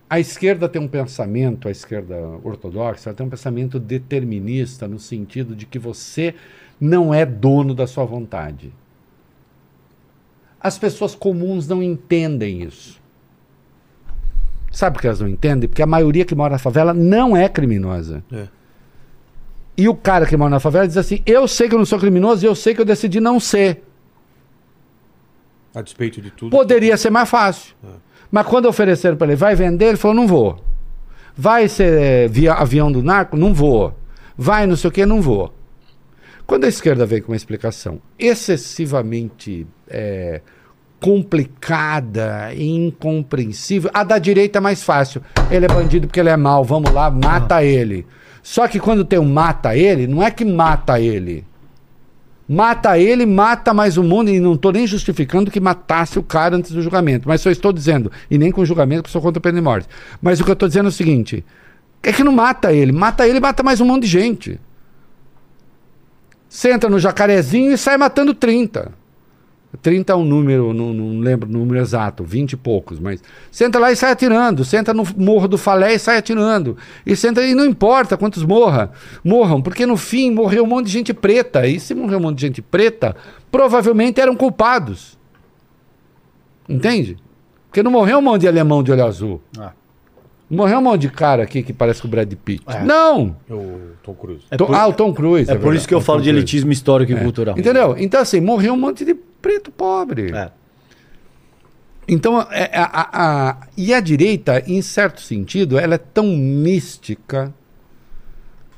A 0.09 0.21
esquerda 0.21 0.69
tem 0.69 0.81
um 0.81 0.87
pensamento, 0.87 1.67
a 1.67 1.71
esquerda 1.71 2.17
ortodoxa, 2.45 3.09
ela 3.09 3.17
tem 3.17 3.27
um 3.27 3.31
pensamento 3.31 3.81
determinista 3.81 4.87
no 4.87 4.99
sentido 4.99 5.57
de 5.57 5.67
que 5.67 5.79
você 5.79 6.35
não 6.85 7.15
é 7.15 7.25
dono 7.25 7.75
da 7.75 7.87
sua 7.87 8.05
vontade. 8.05 8.73
As 10.61 10.79
pessoas 10.79 11.15
comuns 11.15 11.67
não 11.67 11.83
entendem 11.83 12.63
isso. 12.63 13.01
Sabe 14.71 14.95
por 14.95 15.01
que 15.01 15.07
elas 15.07 15.21
não 15.21 15.29
entendem? 15.29 15.69
Porque 15.69 15.83
a 15.83 15.87
maioria 15.87 16.25
que 16.25 16.35
mora 16.35 16.53
na 16.53 16.59
favela 16.59 16.93
não 16.93 17.37
é 17.37 17.49
criminosa. 17.49 18.23
É. 18.31 18.49
E 19.77 19.89
o 19.89 19.95
cara 19.95 20.27
que 20.27 20.37
mora 20.37 20.51
na 20.51 20.61
favela 20.61 20.87
diz 20.87 20.97
assim: 20.97 21.23
Eu 21.25 21.49
sei 21.49 21.69
que 21.69 21.75
eu 21.75 21.79
não 21.79 21.87
sou 21.87 21.99
criminoso 21.99 22.45
e 22.45 22.49
eu 22.49 22.55
sei 22.55 22.75
que 22.75 22.81
eu 22.81 22.85
decidi 22.85 23.21
não 23.21 23.41
ser. 23.41 23.83
A 25.75 25.81
despeito 25.81 26.21
de 26.21 26.31
tudo. 26.31 26.51
Poderia 26.51 26.97
ser 26.97 27.11
mais 27.11 27.29
fácil. 27.29 27.75
Mas 28.31 28.47
quando 28.47 28.67
ofereceram 28.67 29.17
para 29.17 29.29
ele, 29.29 29.37
vai 29.37 29.55
vender, 29.55 29.87
ele 29.87 29.97
falou: 29.97 30.17
Não 30.17 30.27
vou. 30.27 30.63
Vai 31.37 31.69
ser 31.69 32.01
eh, 32.01 32.29
via 32.29 32.55
avião 32.55 32.93
do 32.93 33.03
narco? 33.03 33.37
Não 33.37 33.53
vou. 33.53 33.95
Vai 34.37 34.67
não 34.67 34.77
sei 34.77 34.89
o 34.89 34.93
que? 34.93 35.05
Não 35.05 35.21
vou. 35.21 35.53
Quando 36.47 36.65
a 36.65 36.69
esquerda 36.69 37.07
vem 37.07 37.23
com 37.23 37.33
uma 37.33 37.37
explicação 37.37 38.01
excessivamente 38.19 39.67
eh, 39.89 40.43
complicada 41.01 42.53
e 42.55 42.67
incompreensível, 42.67 43.91
a 43.95 44.05
da 44.05 44.19
direita 44.19 44.59
é 44.59 44.61
mais 44.61 44.83
fácil. 44.83 45.23
Ele 45.51 45.65
é 45.65 45.69
bandido 45.69 46.07
porque 46.07 46.21
ele 46.21 46.29
é 46.29 46.37
mau, 46.37 46.63
vamos 46.63 46.93
lá, 46.93 47.11
mata 47.11 47.63
ele. 47.65 48.07
Só 48.43 48.69
que 48.69 48.79
quando 48.79 49.05
tem 49.05 49.19
um 49.19 49.31
mata 49.31 49.75
ele, 49.75 50.07
não 50.07 50.23
é 50.23 50.31
que 50.31 50.45
mata 50.45 51.01
ele. 51.01 51.45
Mata 52.47 52.99
ele, 52.99 53.25
mata 53.25 53.73
mais 53.73 53.97
o 53.97 54.03
mundo, 54.03 54.29
e 54.29 54.39
não 54.39 54.53
estou 54.53 54.71
nem 54.71 54.87
justificando 54.87 55.51
que 55.51 55.59
matasse 55.59 56.19
o 56.19 56.23
cara 56.23 56.55
antes 56.55 56.73
do 56.73 56.83
julgamento, 56.83 57.27
mas 57.27 57.41
só 57.41 57.51
estou 57.51 57.73
dizendo, 57.73 58.13
e 58.31 58.37
nem 58.37 58.53
com 58.53 58.63
julgamento, 58.67 59.05
que 59.05 59.11
sou 59.11 59.23
contra 59.23 59.39
a 59.39 59.43
pena 59.43 59.57
de 59.57 59.65
morte. 59.65 59.89
Mas 60.21 60.41
o 60.41 60.45
que 60.45 60.51
eu 60.51 60.55
estou 60.55 60.69
dizendo 60.69 60.87
é 60.87 60.89
o 60.91 60.93
seguinte: 60.93 61.43
é 62.03 62.13
que 62.13 62.23
não 62.23 62.33
mata 62.33 62.71
ele, 62.71 62.93
mata 62.93 63.27
ele 63.27 63.41
mata 63.41 63.63
mais 63.63 63.81
um 63.81 63.87
monte 63.87 64.03
de 64.03 64.09
gente. 64.09 64.61
Você 66.55 66.71
entra 66.71 66.89
no 66.89 67.01
jacarezinho 67.01 67.73
e 67.73 67.77
sai 67.77 67.97
matando 67.97 68.33
30. 68.33 68.93
30 69.83 70.13
é 70.13 70.15
um 70.15 70.25
número, 70.25 70.73
não, 70.73 70.95
não 70.95 71.19
lembro 71.19 71.49
o 71.49 71.53
número 71.53 71.81
exato, 71.81 72.23
20 72.23 72.53
e 72.53 72.57
poucos, 72.57 73.01
mas 73.01 73.21
senta 73.51 73.77
lá 73.81 73.91
e 73.91 73.97
sai 73.97 74.13
atirando, 74.13 74.65
senta 74.65 74.95
no 74.95 75.03
morro 75.17 75.49
do 75.49 75.59
Falé 75.59 75.95
e 75.95 75.99
sai 75.99 76.19
atirando. 76.19 76.77
E 77.05 77.17
senta 77.17 77.43
e 77.43 77.57
não 77.57 77.67
importa 77.67 78.17
quantos 78.17 78.45
morra, 78.45 78.93
morram, 79.25 79.61
porque 79.61 79.85
no 79.85 79.97
fim 79.97 80.31
morreu 80.31 80.63
um 80.63 80.69
monte 80.69 80.87
de 80.87 80.93
gente 80.93 81.13
preta. 81.13 81.67
E 81.67 81.81
se 81.81 81.93
morreu 81.93 82.19
um 82.19 82.23
monte 82.23 82.37
de 82.37 82.47
gente 82.47 82.63
preta, 82.63 83.17
provavelmente 83.51 84.21
eram 84.21 84.37
culpados. 84.37 85.19
Entende? 86.69 87.17
Porque 87.67 87.83
não 87.83 87.91
morreu 87.91 88.19
um 88.19 88.23
monte 88.23 88.43
de 88.43 88.49
alemão 88.49 88.81
de 88.81 88.93
olho 88.93 89.05
azul. 89.05 89.43
Ah. 89.59 89.73
Morreu 90.55 90.79
um 90.79 90.83
monte 90.83 91.03
de 91.03 91.09
cara 91.11 91.43
aqui 91.43 91.63
que 91.63 91.73
parece 91.73 92.01
com 92.01 92.09
o 92.09 92.11
Brad 92.11 92.33
Pitt. 92.33 92.63
É. 92.67 92.83
Não! 92.85 93.37
O 93.51 93.81
Tom 94.03 94.15
Cruise. 94.15 94.45
É 94.51 94.57
Tom- 94.57 94.67
por- 94.67 94.75
ah, 94.75 94.87
o 94.87 94.93
Tom 94.93 95.13
Cruise. 95.13 95.51
É 95.51 95.55
por 95.55 95.61
verdade, 95.61 95.77
isso 95.79 95.89
que 95.89 95.95
eu 95.95 95.99
o 95.99 96.01
falo 96.01 96.19
Tom 96.19 96.25
de 96.25 96.31
elitismo 96.31 96.71
histórico 96.73 97.13
e 97.13 97.15
É. 97.15 97.21
cultural. 97.23 97.59
Entendeu? 97.59 97.95
Então, 97.99 98.21
assim, 98.21 98.41
morreu 98.41 98.75
um 98.75 98.77
monte 98.79 99.05
de 99.05 99.15
preto 99.15 99.71
pobre. 99.71 100.33
É. 100.35 100.51
Então, 102.07 102.41
é- 102.51 102.71
é- 102.73 102.79
a, 102.79 103.09
a- 103.13 103.57
e 103.77 103.95
a 103.95 104.01
direita, 104.01 104.63
em 104.67 104.83
certo 104.83 105.21
sentido, 105.23 105.79
ela 105.79 105.95
é 105.95 105.99
tão 105.99 106.27
mística 106.37 107.53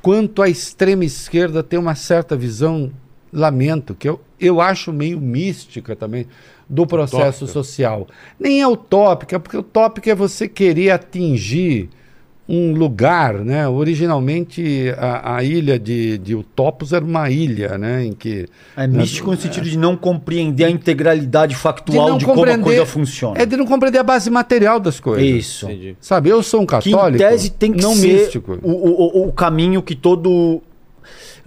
quanto 0.01 0.41
a 0.43 0.49
extrema 0.49 1.05
esquerda 1.05 1.63
tem 1.63 1.79
uma 1.79 1.95
certa 1.97 2.37
visão, 2.37 2.93
lamento, 3.33 3.95
que 3.95 4.09
eu, 4.09 4.21
eu 4.39 4.61
acho 4.61 4.93
meio 4.93 5.21
mística 5.21 5.97
também, 5.97 6.27
do 6.69 6.87
processo 6.87 7.45
Utópica. 7.45 7.47
social. 7.53 8.07
Nem 8.39 8.61
é 8.61 8.67
utópica, 8.67 9.39
porque 9.39 9.57
utópica 9.57 10.11
é 10.11 10.15
você 10.15 10.49
querer 10.49 10.91
atingir 10.91 11.89
um 12.49 12.73
lugar, 12.75 13.35
né? 13.41 13.67
Originalmente 13.69 14.95
a, 14.97 15.37
a 15.37 15.43
ilha 15.43 15.79
de, 15.81 16.17
de 16.19 16.33
Utopos 16.35 16.93
era 16.93 17.05
uma 17.05 17.29
ilha, 17.29 17.77
né? 17.77 18.05
Em 18.05 18.13
que 18.13 18.47
É 18.77 18.87
místico 18.87 19.33
no 19.33 19.37
sentido 19.37 19.69
de 19.69 19.77
não 19.77 19.97
compreender 19.97 20.65
a 20.65 20.71
integralidade 20.71 21.55
de 21.55 21.59
factual 21.59 22.11
não 22.11 22.19
de, 22.19 22.25
como 22.25 22.45
a 22.45 22.59
coisa 22.59 22.87
funciona. 22.87 23.41
É 23.41 23.45
de 23.45 23.57
não 23.57 23.67
compreender 23.67 23.99
a 23.99 24.03
base 24.05 24.31
material 24.31 24.79
das 24.79 25.01
coisas. 25.01 25.27
Isso. 25.29 25.67
Entendi. 25.67 25.97
Sabe, 26.01 26.29
eu 26.29 26.41
sou 26.41 26.61
um 26.61 26.67
Que 26.67 26.91
católico, 26.91 27.23
em 27.25 27.29
tese 27.29 27.51
tem 27.51 27.73
que 27.73 27.83
não 27.83 27.95
ser 27.95 28.13
místico. 28.13 28.59
O, 28.63 28.71
o- 28.71 29.29
o 29.29 29.33
caminho 29.33 29.83
que 29.83 29.97
todo. 29.97 30.63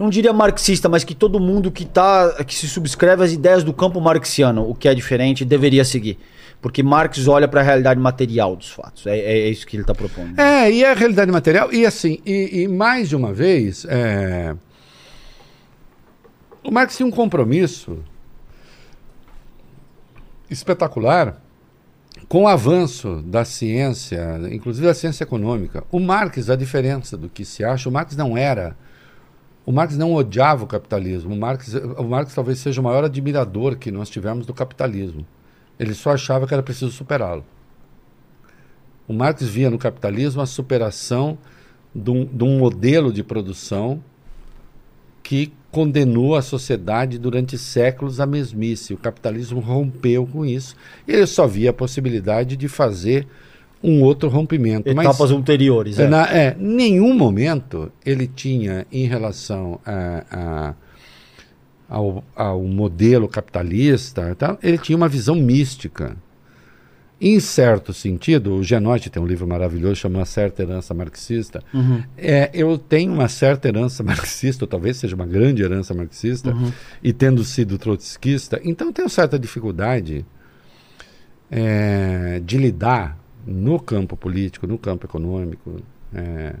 Não 0.00 0.08
diria 0.08 0.32
marxista, 0.32 0.88
mas 0.88 1.04
que 1.04 1.14
todo 1.14 1.38
mundo 1.38 1.70
que, 1.70 1.84
tá, 1.84 2.42
que 2.42 2.54
se 2.54 2.66
subscreve 2.66 3.22
às 3.22 3.32
ideias 3.32 3.62
do 3.62 3.70
campo 3.70 4.00
marxiano, 4.00 4.66
o 4.66 4.74
que 4.74 4.88
é 4.88 4.94
diferente, 4.94 5.44
deveria 5.44 5.84
seguir. 5.84 6.18
Porque 6.58 6.82
Marx 6.82 7.28
olha 7.28 7.46
para 7.46 7.60
a 7.60 7.62
realidade 7.62 8.00
material 8.00 8.56
dos 8.56 8.70
fatos. 8.70 9.06
É, 9.06 9.18
é- 9.18 9.38
é 9.40 9.48
isso 9.50 9.66
que 9.66 9.76
ele 9.76 9.82
está 9.82 9.94
propondo. 9.94 10.40
É, 10.40 10.72
e 10.72 10.82
a 10.82 10.94
realidade 10.94 11.30
material, 11.30 11.70
e 11.70 11.84
assim, 11.84 12.18
e, 12.24 12.62
e 12.62 12.68
mais 12.68 13.10
de 13.10 13.16
uma 13.16 13.30
vez, 13.30 13.84
é, 13.86 14.56
o 16.64 16.70
Marx 16.70 16.96
tinha 16.96 17.06
um 17.06 17.10
compromisso 17.10 17.98
espetacular 20.50 21.42
com 22.26 22.44
o 22.44 22.48
avanço 22.48 23.22
da 23.22 23.44
ciência, 23.44 24.40
inclusive 24.50 24.86
da 24.86 24.94
ciência 24.94 25.24
econômica. 25.24 25.84
O 25.92 26.00
Marx, 26.00 26.48
a 26.48 26.56
diferença 26.56 27.18
do 27.18 27.28
que 27.28 27.44
se 27.44 27.62
acha, 27.62 27.86
o 27.86 27.92
Marx 27.92 28.16
não 28.16 28.34
era. 28.36 28.74
O 29.70 29.72
Marx 29.72 29.96
não 29.96 30.12
odiava 30.12 30.64
o 30.64 30.66
capitalismo. 30.66 31.32
O 31.32 31.38
Marx, 31.38 31.74
o 31.74 32.02
Marx 32.02 32.34
talvez 32.34 32.58
seja 32.58 32.80
o 32.80 32.84
maior 32.84 33.04
admirador 33.04 33.76
que 33.76 33.92
nós 33.92 34.10
tivemos 34.10 34.44
do 34.44 34.52
capitalismo. 34.52 35.24
Ele 35.78 35.94
só 35.94 36.10
achava 36.10 36.44
que 36.44 36.52
era 36.52 36.60
preciso 36.60 36.90
superá-lo. 36.90 37.44
O 39.06 39.12
Marx 39.12 39.44
via 39.44 39.70
no 39.70 39.78
capitalismo 39.78 40.42
a 40.42 40.46
superação 40.46 41.38
de 41.94 42.10
um, 42.10 42.24
de 42.24 42.42
um 42.42 42.58
modelo 42.58 43.12
de 43.12 43.22
produção 43.22 44.02
que 45.22 45.52
condenou 45.70 46.34
a 46.34 46.42
sociedade 46.42 47.16
durante 47.16 47.56
séculos 47.56 48.18
à 48.18 48.26
mesmice. 48.26 48.92
O 48.92 48.98
capitalismo 48.98 49.60
rompeu 49.60 50.26
com 50.26 50.44
isso. 50.44 50.74
Ele 51.06 51.28
só 51.28 51.46
via 51.46 51.70
a 51.70 51.72
possibilidade 51.72 52.56
de 52.56 52.66
fazer 52.66 53.24
um 53.82 54.02
outro 54.02 54.28
rompimento. 54.28 54.88
Etapas 55.10 55.30
anteriores. 55.30 55.98
É, 55.98 56.08
na, 56.08 56.24
é, 56.30 56.56
nenhum 56.58 57.14
momento 57.14 57.90
ele 58.04 58.26
tinha, 58.26 58.86
em 58.92 59.06
relação 59.06 59.80
a, 59.86 60.24
a- 60.30 60.74
ao, 61.88 62.22
ao 62.36 62.62
modelo 62.62 63.26
capitalista, 63.28 64.34
tal, 64.38 64.58
ele 64.62 64.78
tinha 64.78 64.96
uma 64.96 65.08
visão 65.08 65.34
mística. 65.34 66.16
Em 67.22 67.38
certo 67.38 67.92
sentido, 67.92 68.54
o 68.54 68.62
Genote 68.62 69.10
tem 69.10 69.22
um 69.22 69.26
livro 69.26 69.46
maravilhoso 69.46 69.96
chamado 69.96 70.24
Certa 70.24 70.62
Herança 70.62 70.94
Marxista. 70.94 71.62
É, 72.16 72.48
eu 72.54 72.78
tenho 72.78 73.12
uma 73.12 73.28
certa 73.28 73.68
herança 73.68 74.02
marxista, 74.04 74.64
ou 74.64 74.68
talvez 74.68 74.96
seja 74.96 75.14
uma 75.16 75.26
grande 75.26 75.62
herança 75.62 75.92
marxista, 75.92 76.56
e 77.02 77.12
tendo 77.12 77.44
sido 77.44 77.76
trotskista, 77.76 78.58
então 78.64 78.90
tenho 78.90 79.08
certa 79.10 79.38
dificuldade 79.38 80.24
é, 81.50 82.40
de 82.44 82.56
lidar 82.56 83.18
no 83.46 83.78
campo 83.80 84.16
político, 84.16 84.66
no 84.66 84.78
campo 84.78 85.06
econômico. 85.06 85.76
é, 86.14 86.54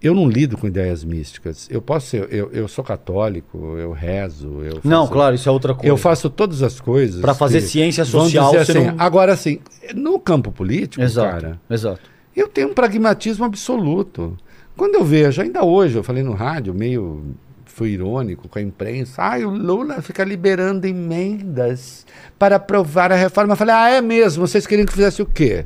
eu 0.00 0.14
não 0.14 0.28
lido 0.28 0.56
com 0.56 0.68
ideias 0.68 1.02
místicas. 1.02 1.66
Eu 1.68 1.82
posso 1.82 2.06
ser, 2.06 2.32
eu, 2.32 2.50
eu 2.52 2.68
sou 2.68 2.84
católico, 2.84 3.76
eu 3.78 3.90
rezo, 3.90 4.62
eu 4.62 4.80
Não, 4.84 5.00
faço- 5.00 5.12
claro, 5.12 5.34
isso 5.34 5.48
é 5.48 5.52
outra 5.52 5.74
coisa. 5.74 5.88
eu 5.88 5.96
faço 5.96 6.30
todas 6.30 6.62
as 6.62 6.78
coisas. 6.80 7.20
Pra 7.20 7.34
fazer 7.34 7.60
que- 7.60 7.66
ciência 7.66 8.04
social, 8.04 8.52
dizer 8.52 8.78
assim, 8.78 8.86
não- 8.86 8.94
Agora, 8.96 9.32
assim, 9.32 9.58
no 9.96 10.20
campo 10.20 10.52
político, 10.52 11.02
Exato. 11.02 11.32
cara, 11.42 11.60
Exato. 11.68 12.00
eu 12.36 12.46
tenho 12.46 12.68
um 12.68 12.74
pragmatismo 12.74 13.44
absoluto. 13.44 14.38
Quando 14.76 14.94
eu 14.94 15.04
vejo, 15.04 15.42
ainda 15.42 15.64
hoje, 15.64 15.96
eu 15.96 16.04
falei 16.04 16.22
no 16.22 16.32
rádio, 16.32 16.72
meio 16.72 17.34
fui 17.64 17.90
irônico 17.90 18.48
com 18.48 18.58
a 18.58 18.62
imprensa, 18.62 19.20
ai, 19.20 19.44
o 19.44 19.50
Lula 19.50 20.00
fica 20.00 20.22
liberando 20.22 20.86
emendas 20.86 22.06
para 22.38 22.54
aprovar 22.56 23.10
a 23.10 23.16
reforma. 23.16 23.52
Eu 23.54 23.56
falei, 23.56 23.74
ah, 23.74 23.90
é 23.90 24.00
mesmo? 24.00 24.46
Vocês 24.46 24.64
queriam 24.66 24.86
que 24.86 24.92
fizesse 24.92 25.20
o 25.22 25.26
quê? 25.26 25.64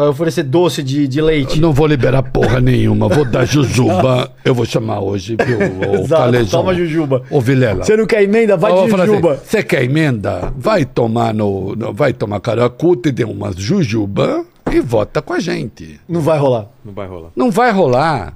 Vai 0.00 0.08
oferecer 0.08 0.44
doce 0.44 0.82
de, 0.82 1.06
de 1.06 1.20
leite. 1.20 1.56
Eu 1.56 1.60
não 1.60 1.74
vou 1.74 1.86
liberar 1.86 2.22
porra 2.22 2.58
nenhuma, 2.58 3.06
vou 3.06 3.22
dar 3.22 3.44
jujuba. 3.44 4.32
Eu 4.42 4.54
vou 4.54 4.64
chamar 4.64 5.00
hoje, 5.00 5.36
viu, 5.36 5.58
o 5.58 5.94
Exato, 6.00 6.22
Calejão. 6.22 6.60
toma 6.62 6.74
jujuba. 6.74 7.22
Ô, 7.30 7.38
Vilela. 7.38 7.84
Você 7.84 7.94
não 7.98 8.06
quer 8.06 8.22
emenda? 8.22 8.56
Vai 8.56 8.72
Eu 8.72 8.86
de 8.88 8.94
assim, 8.94 9.04
jujuba. 9.06 9.42
Você 9.44 9.62
quer 9.62 9.84
emenda? 9.84 10.54
Vai 10.56 10.86
tomar 10.86 11.34
no, 11.34 11.76
no- 11.76 11.92
vai 11.92 12.14
tomar 12.14 12.40
caracuta 12.40 13.10
e 13.10 13.12
dê 13.12 13.24
umas 13.24 13.56
jujuba 13.56 14.42
e 14.72 14.80
vota 14.80 15.20
com 15.20 15.34
a 15.34 15.38
gente. 15.38 16.00
Não 16.08 16.22
vai 16.22 16.38
rolar. 16.38 16.68
Não 16.82 16.94
vai 16.94 17.06
rolar. 17.06 17.30
Não 17.36 17.50
vai 17.50 17.70
rolar. 17.70 18.34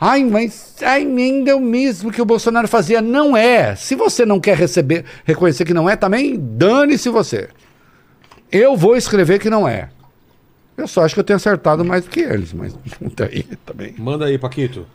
Ai, 0.00 0.24
mas 0.24 0.74
a 0.82 0.98
emenda 0.98 1.52
é 1.52 1.54
o 1.54 1.60
mesmo 1.60 2.10
que 2.10 2.20
o 2.20 2.24
Bolsonaro 2.24 2.66
fazia. 2.66 3.00
Não 3.00 3.36
é. 3.36 3.76
Se 3.76 3.94
você 3.94 4.26
não 4.26 4.40
quer 4.40 4.56
receber, 4.56 5.04
reconhecer 5.24 5.64
que 5.64 5.72
não 5.72 5.88
é, 5.88 5.94
também 5.94 6.36
dane-se 6.36 7.08
você. 7.08 7.48
Eu 8.50 8.76
vou 8.76 8.96
escrever 8.96 9.38
que 9.38 9.48
não 9.48 9.68
é. 9.68 9.88
Eu 10.76 10.88
só 10.88 11.04
acho 11.04 11.14
que 11.14 11.20
eu 11.20 11.24
tenho 11.24 11.36
acertado 11.36 11.84
mais 11.84 12.04
do 12.04 12.10
que 12.10 12.20
eles, 12.20 12.52
mas 12.52 12.76
daí 13.14 13.44
também. 13.64 13.94
Manda 13.98 14.26
aí, 14.26 14.38
Paquito. 14.38 14.86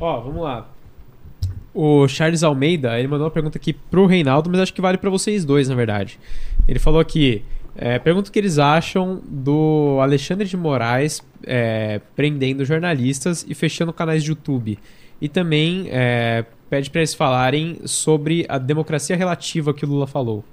Ó, 0.00 0.20
vamos 0.20 0.42
lá. 0.42 0.68
O 1.74 2.06
Charles 2.06 2.42
Almeida, 2.42 2.98
ele 2.98 3.08
mandou 3.08 3.24
uma 3.26 3.30
pergunta 3.30 3.56
aqui 3.56 3.72
pro 3.72 4.06
Reinaldo, 4.06 4.50
mas 4.50 4.60
acho 4.60 4.74
que 4.74 4.80
vale 4.80 4.98
pra 4.98 5.08
vocês 5.08 5.44
dois, 5.44 5.68
na 5.68 5.74
verdade. 5.74 6.18
Ele 6.68 6.78
falou 6.78 7.00
aqui, 7.00 7.42
é, 7.74 7.98
pergunta 7.98 8.28
o 8.28 8.32
que 8.32 8.38
eles 8.38 8.58
acham 8.58 9.22
do 9.26 9.98
Alexandre 10.00 10.46
de 10.46 10.56
Moraes 10.56 11.22
é, 11.44 12.00
prendendo 12.14 12.64
jornalistas 12.64 13.46
e 13.48 13.54
fechando 13.54 13.92
canais 13.92 14.22
de 14.22 14.30
YouTube. 14.30 14.78
E 15.20 15.28
também 15.28 15.86
é, 15.90 16.44
pede 16.68 16.90
pra 16.90 17.00
eles 17.00 17.14
falarem 17.14 17.78
sobre 17.86 18.44
a 18.48 18.58
democracia 18.58 19.16
relativa 19.16 19.72
que 19.72 19.84
o 19.84 19.88
Lula 19.88 20.06
falou. 20.06 20.44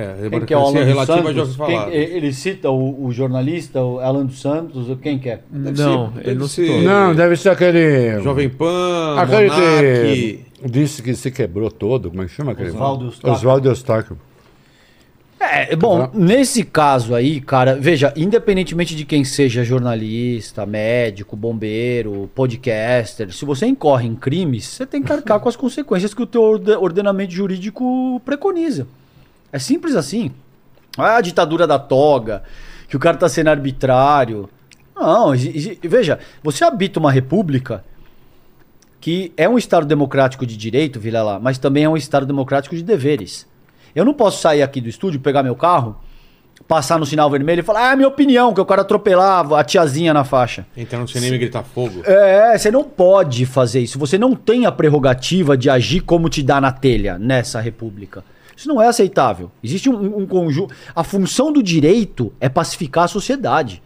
É, 0.00 0.26
a 0.26 0.30
Quem 0.30 0.40
que 0.44 0.54
é 0.54 0.56
o 0.56 0.60
Alan 0.60 0.84
dos 0.84 1.06
Santos? 1.06 1.36
ouvi 1.36 1.54
falar. 1.54 1.90
Quem- 1.90 1.94
ele 1.94 2.32
cita 2.32 2.70
o, 2.70 3.04
o 3.06 3.12
jornalista, 3.12 3.82
o 3.82 3.98
Alan 3.98 4.24
dos 4.26 4.40
Santos, 4.40 4.86
quem 5.02 5.18
que 5.18 5.28
é? 5.30 5.40
Deve 5.50 5.82
não, 5.82 6.12
ser- 6.12 6.20
ele 6.28 6.38
não 6.38 6.48
ser- 6.48 6.66
citou. 6.66 6.82
Não, 6.82 7.14
deve 7.14 7.36
ser 7.36 7.48
aquele. 7.50 8.20
Jovem 8.22 8.48
Pan, 8.48 9.16
Aquele 9.18 9.50
que 9.50 10.40
disse 10.68 11.02
que 11.02 11.14
se 11.14 11.30
quebrou 11.30 11.70
todo. 11.70 12.10
Como 12.10 12.22
é 12.22 12.26
que 12.26 12.32
chama 12.32 12.52
aquele? 12.52 12.70
Oswaldo 12.70 13.04
Eustáquio. 13.06 13.32
Oswaldo 13.32 13.68
Eustáquio. 13.68 14.18
É, 15.40 15.76
bom, 15.76 16.00
Tá. 16.00 16.10
nesse 16.14 16.64
caso 16.64 17.14
aí, 17.14 17.40
cara, 17.40 17.76
veja, 17.80 18.12
independentemente 18.16 18.94
de 18.96 19.04
quem 19.04 19.22
seja 19.24 19.62
jornalista, 19.62 20.66
médico, 20.66 21.36
bombeiro, 21.36 22.28
podcaster, 22.34 23.32
se 23.32 23.44
você 23.44 23.64
incorre 23.66 24.08
em 24.08 24.16
crimes, 24.16 24.64
você 24.66 24.84
tem 24.84 25.00
que 25.00 25.12
arcar 25.12 25.38
com 25.38 25.48
as 25.48 25.54
consequências 25.54 26.12
que 26.12 26.20
o 26.22 26.26
teu 26.26 26.42
orde- 26.42 26.72
ordenamento 26.72 27.32
jurídico 27.32 28.20
preconiza. 28.24 28.88
É 29.52 29.58
simples 29.58 29.94
assim. 29.94 30.30
Ah, 30.96 31.16
a 31.16 31.20
ditadura 31.20 31.66
da 31.66 31.78
toga, 31.78 32.42
que 32.88 32.96
o 32.96 33.00
cara 33.00 33.16
tá 33.16 33.28
sendo 33.28 33.48
arbitrário. 33.48 34.48
Não, 34.94 35.32
veja, 35.82 36.18
você 36.42 36.64
habita 36.64 36.98
uma 36.98 37.12
república 37.12 37.84
que 39.00 39.32
é 39.36 39.48
um 39.48 39.56
Estado 39.56 39.86
democrático 39.86 40.44
de 40.44 40.56
direito, 40.56 40.98
Vilela, 40.98 41.38
mas 41.38 41.56
também 41.56 41.84
é 41.84 41.88
um 41.88 41.96
Estado 41.96 42.26
democrático 42.26 42.74
de 42.74 42.82
deveres. 42.82 43.46
Eu 43.94 44.04
não 44.04 44.12
posso 44.12 44.40
sair 44.40 44.62
aqui 44.62 44.80
do 44.80 44.88
estúdio, 44.88 45.20
pegar 45.20 45.42
meu 45.42 45.54
carro, 45.54 45.96
passar 46.66 46.98
no 46.98 47.06
sinal 47.06 47.30
vermelho 47.30 47.60
e 47.60 47.62
falar, 47.62 47.90
ah, 47.90 47.92
é 47.92 47.96
minha 47.96 48.08
opinião, 48.08 48.52
que 48.52 48.60
eu 48.60 48.66
quero 48.66 48.80
atropelar 48.80 49.52
a 49.52 49.64
tiazinha 49.64 50.12
na 50.12 50.24
faixa. 50.24 50.66
Entrar 50.76 50.98
no 50.98 51.08
cinema 51.08 51.36
e 51.36 51.38
gritar 51.38 51.62
fogo. 51.62 52.02
É, 52.04 52.58
você 52.58 52.70
não 52.70 52.84
pode 52.84 53.46
fazer 53.46 53.80
isso. 53.80 53.98
Você 53.98 54.18
não 54.18 54.34
tem 54.34 54.66
a 54.66 54.72
prerrogativa 54.72 55.56
de 55.56 55.70
agir 55.70 56.00
como 56.00 56.28
te 56.28 56.42
dá 56.42 56.60
na 56.60 56.72
telha 56.72 57.18
nessa 57.18 57.60
república. 57.60 58.24
Isso 58.58 58.66
não 58.66 58.82
é 58.82 58.88
aceitável. 58.88 59.52
Existe 59.62 59.88
um, 59.88 60.18
um 60.18 60.26
conjunto. 60.26 60.74
A 60.92 61.04
função 61.04 61.52
do 61.52 61.62
direito 61.62 62.32
é 62.40 62.48
pacificar 62.48 63.04
a 63.04 63.08
sociedade. 63.08 63.80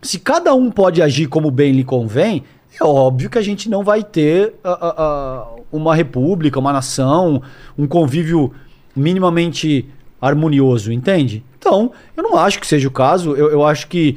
Se 0.00 0.18
cada 0.18 0.54
um 0.54 0.70
pode 0.70 1.02
agir 1.02 1.26
como 1.26 1.50
bem 1.50 1.72
lhe 1.72 1.84
convém, 1.84 2.42
é 2.80 2.82
óbvio 2.82 3.28
que 3.28 3.36
a 3.36 3.42
gente 3.42 3.68
não 3.68 3.84
vai 3.84 4.02
ter 4.02 4.54
ah, 4.64 4.78
ah, 4.80 4.94
ah, 4.96 5.46
uma 5.70 5.94
república, 5.94 6.58
uma 6.58 6.72
nação, 6.72 7.42
um 7.76 7.86
convívio 7.86 8.54
minimamente 8.96 9.86
harmonioso, 10.18 10.90
entende? 10.90 11.44
Então, 11.58 11.92
eu 12.16 12.22
não 12.22 12.38
acho 12.38 12.60
que 12.60 12.66
seja 12.66 12.88
o 12.88 12.90
caso. 12.90 13.36
Eu, 13.36 13.50
eu 13.50 13.62
acho 13.62 13.88
que 13.88 14.16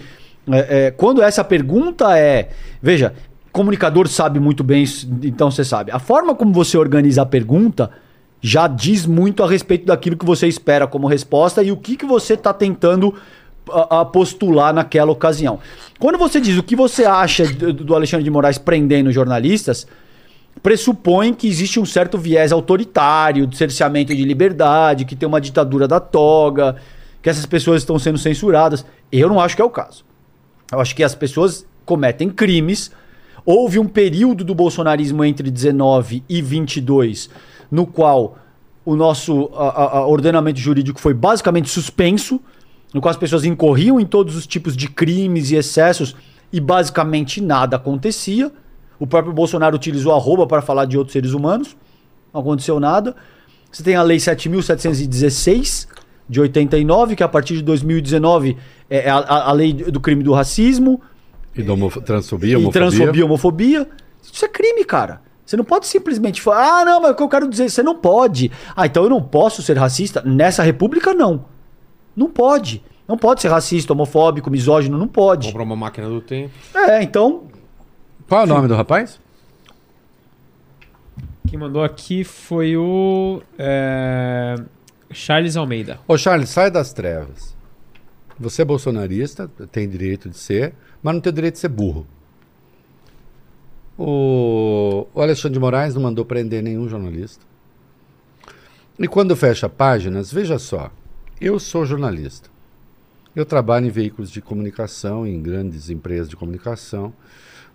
é, 0.49 0.85
é, 0.85 0.91
quando 0.91 1.21
essa 1.21 1.43
pergunta 1.43 2.17
é. 2.17 2.47
Veja, 2.81 3.13
comunicador 3.51 4.07
sabe 4.07 4.39
muito 4.39 4.63
bem 4.63 4.85
então 5.21 5.51
você 5.51 5.65
sabe. 5.65 5.91
A 5.91 5.99
forma 5.99 6.33
como 6.33 6.53
você 6.53 6.77
organiza 6.77 7.23
a 7.23 7.25
pergunta 7.25 7.91
já 8.47 8.67
diz 8.67 9.07
muito 9.07 9.41
a 9.41 9.49
respeito 9.49 9.87
daquilo 9.87 10.15
que 10.15 10.23
você 10.23 10.47
espera 10.47 10.85
como 10.85 11.07
resposta 11.07 11.63
e 11.63 11.71
o 11.71 11.77
que, 11.77 11.97
que 11.97 12.05
você 12.05 12.35
está 12.35 12.53
tentando 12.53 13.15
a, 13.71 14.01
a 14.01 14.05
postular 14.05 14.71
naquela 14.71 15.11
ocasião. 15.11 15.57
Quando 15.97 16.19
você 16.19 16.39
diz 16.39 16.55
o 16.55 16.61
que 16.61 16.75
você 16.75 17.05
acha 17.05 17.43
do, 17.51 17.95
Alexandre 17.95 18.23
de 18.23 18.29
Moraes 18.29 18.59
prendendo 18.59 19.11
jornalistas, 19.11 19.87
pressupõe 20.61 21.33
que 21.33 21.47
existe 21.47 21.79
um 21.79 21.85
certo 21.87 22.19
viés 22.19 22.51
autoritário, 22.51 23.47
de 23.47 23.57
cerceamento 23.57 24.13
de 24.13 24.23
liberdade, 24.23 25.05
que 25.05 25.15
tem 25.15 25.27
uma 25.27 25.41
ditadura 25.41 25.87
da 25.87 25.99
toga, 25.99 26.75
que 27.23 27.29
essas 27.31 27.47
pessoas 27.47 27.81
estão 27.81 27.97
sendo 27.97 28.19
censuradas. 28.19 28.85
Eu 29.11 29.27
não 29.27 29.39
acho 29.39 29.55
que 29.55 29.61
é 29.63 29.65
o 29.65 29.71
caso. 29.71 30.05
Eu 30.71 30.79
acho 30.79 30.95
que 30.95 31.03
as 31.03 31.15
pessoas 31.15 31.65
cometem 31.83 32.29
crimes. 32.29 32.91
Houve 33.43 33.79
um 33.79 33.87
período 33.87 34.43
do 34.43 34.53
bolsonarismo 34.53 35.25
entre 35.25 35.49
19 35.49 36.23
e 36.29 36.43
22 36.43 37.27
no 37.71 37.85
qual 37.85 38.37
o 38.85 38.95
nosso 38.95 39.49
a- 39.55 39.97
a- 39.99 40.05
ordenamento 40.07 40.59
jurídico 40.59 40.99
foi 40.99 41.13
basicamente 41.13 41.69
suspenso, 41.69 42.39
no 42.93 43.01
qual 43.01 43.09
as 43.09 43.17
pessoas 43.17 43.43
incorriam 43.43 43.99
em 43.99 44.05
todos 44.05 44.35
os 44.35 44.45
tipos 44.47 44.75
de 44.77 44.87
crimes 44.87 45.51
e 45.51 45.55
excessos 45.55 46.15
e 46.53 46.59
basicamente 46.59 47.41
nada 47.41 47.75
acontecia. 47.77 48.51
O 48.99 49.05
próprio 49.07 49.33
Bolsonaro 49.33 49.75
utilizou 49.75 50.13
a 50.13 50.17
rouba 50.19 50.47
para 50.47 50.61
falar 50.61 50.85
de 50.85 50.97
outros 50.97 51.13
seres 51.13 51.31
humanos, 51.33 51.75
não 52.33 52.41
aconteceu 52.41 52.79
nada. 52.79 53.15
Você 53.71 53.83
tem 53.83 53.95
a 53.95 54.01
Lei 54.03 54.19
7.716 54.19 55.87
de 56.29 56.39
89, 56.41 57.15
que 57.15 57.23
a 57.23 57.27
partir 57.27 57.55
de 57.55 57.61
2019 57.63 58.57
é 58.89 59.09
a, 59.09 59.17
a- 59.17 59.49
a 59.49 59.51
lei 59.51 59.73
do 59.73 59.99
crime 59.99 60.23
do 60.23 60.31
racismo 60.33 61.01
E 61.55 61.61
da 61.61 61.73
transfobia, 62.01 62.53
e 62.53 62.55
homofobia. 62.55 62.71
transfobia, 62.81 63.25
homofobia. 63.25 63.89
Isso 64.23 64.43
é 64.45 64.47
crime, 64.47 64.83
cara. 64.85 65.21
Você 65.45 65.55
não 65.55 65.63
pode 65.63 65.85
simplesmente 65.85 66.41
falar, 66.41 66.81
ah, 66.81 66.85
não, 66.85 67.01
mas 67.01 67.11
o 67.11 67.15
que 67.15 67.21
eu 67.21 67.29
quero 67.29 67.47
dizer, 67.47 67.69
você 67.69 67.83
não 67.83 67.95
pode. 67.95 68.51
Ah, 68.75 68.87
então 68.87 69.03
eu 69.03 69.09
não 69.09 69.21
posso 69.21 69.61
ser 69.61 69.77
racista? 69.77 70.23
Nessa 70.25 70.63
república, 70.63 71.13
não. 71.13 71.45
Não 72.15 72.29
pode. 72.29 72.83
Não 73.07 73.17
pode 73.17 73.41
ser 73.41 73.49
racista, 73.49 73.93
homofóbico, 73.93 74.49
misógino, 74.49 74.97
não 74.97 75.07
pode. 75.07 75.47
Comprar 75.49 75.63
uma 75.63 75.75
máquina 75.75 76.09
do 76.09 76.19
tempo. 76.19 76.51
É, 76.73 77.03
então, 77.03 77.43
Qual 78.27 78.41
é 78.41 78.43
o 78.45 78.47
nome 78.47 78.67
do 78.67 78.73
rapaz? 78.73 79.19
Quem 81.47 81.59
mandou 81.59 81.83
aqui 81.83 82.23
foi 82.23 82.75
o 82.75 83.39
é, 83.59 84.55
Charles 85.11 85.55
Almeida. 85.55 85.99
Ô 86.07 86.17
Charles, 86.17 86.49
sai 86.49 86.71
das 86.71 86.91
trevas. 86.91 87.55
Você 88.39 88.63
é 88.63 88.65
bolsonarista, 88.65 89.47
tem 89.71 89.87
direito 89.87 90.27
de 90.27 90.37
ser, 90.37 90.73
mas 91.03 91.13
não 91.13 91.21
tem 91.21 91.31
direito 91.31 91.53
de 91.53 91.59
ser 91.59 91.69
burro. 91.69 92.07
O, 93.97 95.07
o 95.13 95.21
Alexandre 95.21 95.53
de 95.53 95.59
Moraes 95.59 95.95
não 95.95 96.01
mandou 96.01 96.25
prender 96.25 96.61
nenhum 96.61 96.87
jornalista. 96.87 97.45
E 98.97 99.07
quando 99.07 99.35
fecha 99.35 99.67
páginas, 99.67 100.31
veja 100.31 100.57
só, 100.57 100.91
eu 101.39 101.59
sou 101.59 101.85
jornalista. 101.85 102.49
Eu 103.35 103.45
trabalho 103.45 103.87
em 103.87 103.89
veículos 103.89 104.31
de 104.31 104.41
comunicação, 104.41 105.27
em 105.27 105.41
grandes 105.41 105.89
empresas 105.89 106.29
de 106.29 106.37
comunicação. 106.37 107.13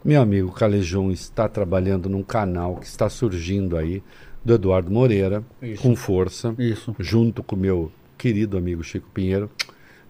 Meu 0.03 0.23
amigo 0.23 0.51
Calejão 0.51 1.11
está 1.11 1.47
trabalhando 1.47 2.09
num 2.09 2.23
canal 2.23 2.77
que 2.77 2.87
está 2.87 3.11
surgindo 3.11 3.77
aí, 3.77 4.03
do 4.43 4.55
Eduardo 4.55 4.91
Moreira, 4.91 5.45
Isso. 5.61 5.83
com 5.83 5.95
força, 5.95 6.55
Isso. 6.59 6.97
junto 6.99 7.43
com 7.43 7.55
meu 7.55 7.93
querido 8.17 8.57
amigo 8.57 8.83
Chico 8.83 9.09
Pinheiro. 9.13 9.51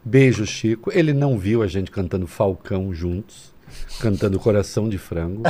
Beijo, 0.05 0.47
Chico. 0.47 0.91
Ele 0.95 1.13
não 1.13 1.37
viu 1.37 1.63
a 1.63 1.67
gente 1.67 1.91
cantando 1.91 2.29
Falcão 2.29 2.95
juntos, 2.95 3.50
cantando 4.01 4.39
Coração 4.39 4.89
de 4.89 4.99
Frango. 4.99 5.43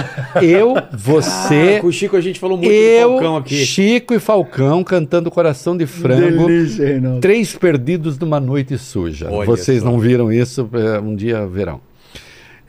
Eu, 0.43 0.75
você, 0.93 1.77
Ah, 1.79 1.81
com 1.81 1.87
o 1.87 1.93
Chico 1.93 2.17
a 2.17 2.21
gente 2.21 2.39
falou 2.41 2.57
muito 2.57 2.69
do 2.69 2.75
eu, 2.75 3.11
Falcão 3.11 3.37
aqui. 3.37 3.65
Chico 3.65 4.15
e 4.15 4.19
Falcão 4.19 4.83
cantando 4.85 5.31
Coração 5.31 5.77
de 5.77 5.87
Frango. 5.87 6.47
Delícia, 6.47 6.87
Reinaldo. 6.87 7.21
Três 7.21 7.55
perdidos 7.55 8.19
numa 8.19 8.41
noite 8.41 8.77
suja. 8.79 9.31
Olha 9.31 9.47
Vocês 9.47 9.83
só. 9.83 9.91
não 9.91 9.99
viram 9.99 10.33
isso, 10.33 10.69
é, 10.73 11.01
um 11.01 11.15
dia 11.15 11.47
verão. 11.47 11.81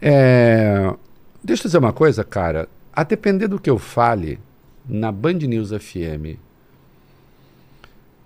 É, 0.01 0.93
deixa 1.43 1.63
eu 1.63 1.67
dizer 1.67 1.77
uma 1.77 1.93
coisa, 1.93 2.23
cara. 2.23 2.67
A 2.93 3.03
depender 3.03 3.47
do 3.47 3.59
que 3.59 3.69
eu 3.69 3.77
fale 3.77 4.39
na 4.87 5.11
Band 5.11 5.33
News 5.33 5.69
FM, 5.71 6.37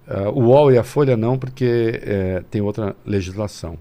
ah, 0.08 0.30
o 0.30 0.46
UOL 0.46 0.72
e 0.72 0.78
a 0.78 0.84
Folha 0.84 1.18
não, 1.18 1.38
porque 1.38 2.00
é, 2.04 2.44
tem 2.50 2.62
outra 2.62 2.96
legislação. 3.06 3.78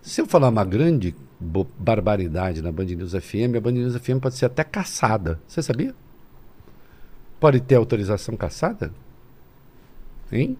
Se 0.00 0.20
eu 0.20 0.26
falar 0.26 0.48
uma 0.48 0.64
grande 0.64 1.14
barbaridade 1.78 2.62
na 2.62 2.70
Band 2.72 2.84
News 2.84 3.12
FM, 3.12 3.56
a 3.56 3.60
Band 3.60 3.72
News 3.72 3.96
FM 3.96 4.18
pode 4.20 4.36
ser 4.36 4.46
até 4.46 4.62
caçada. 4.64 5.40
Você 5.46 5.62
sabia? 5.62 5.94
Pode 7.40 7.60
ter 7.60 7.74
autorização 7.74 8.36
caçada? 8.36 8.92
Hein? 10.30 10.56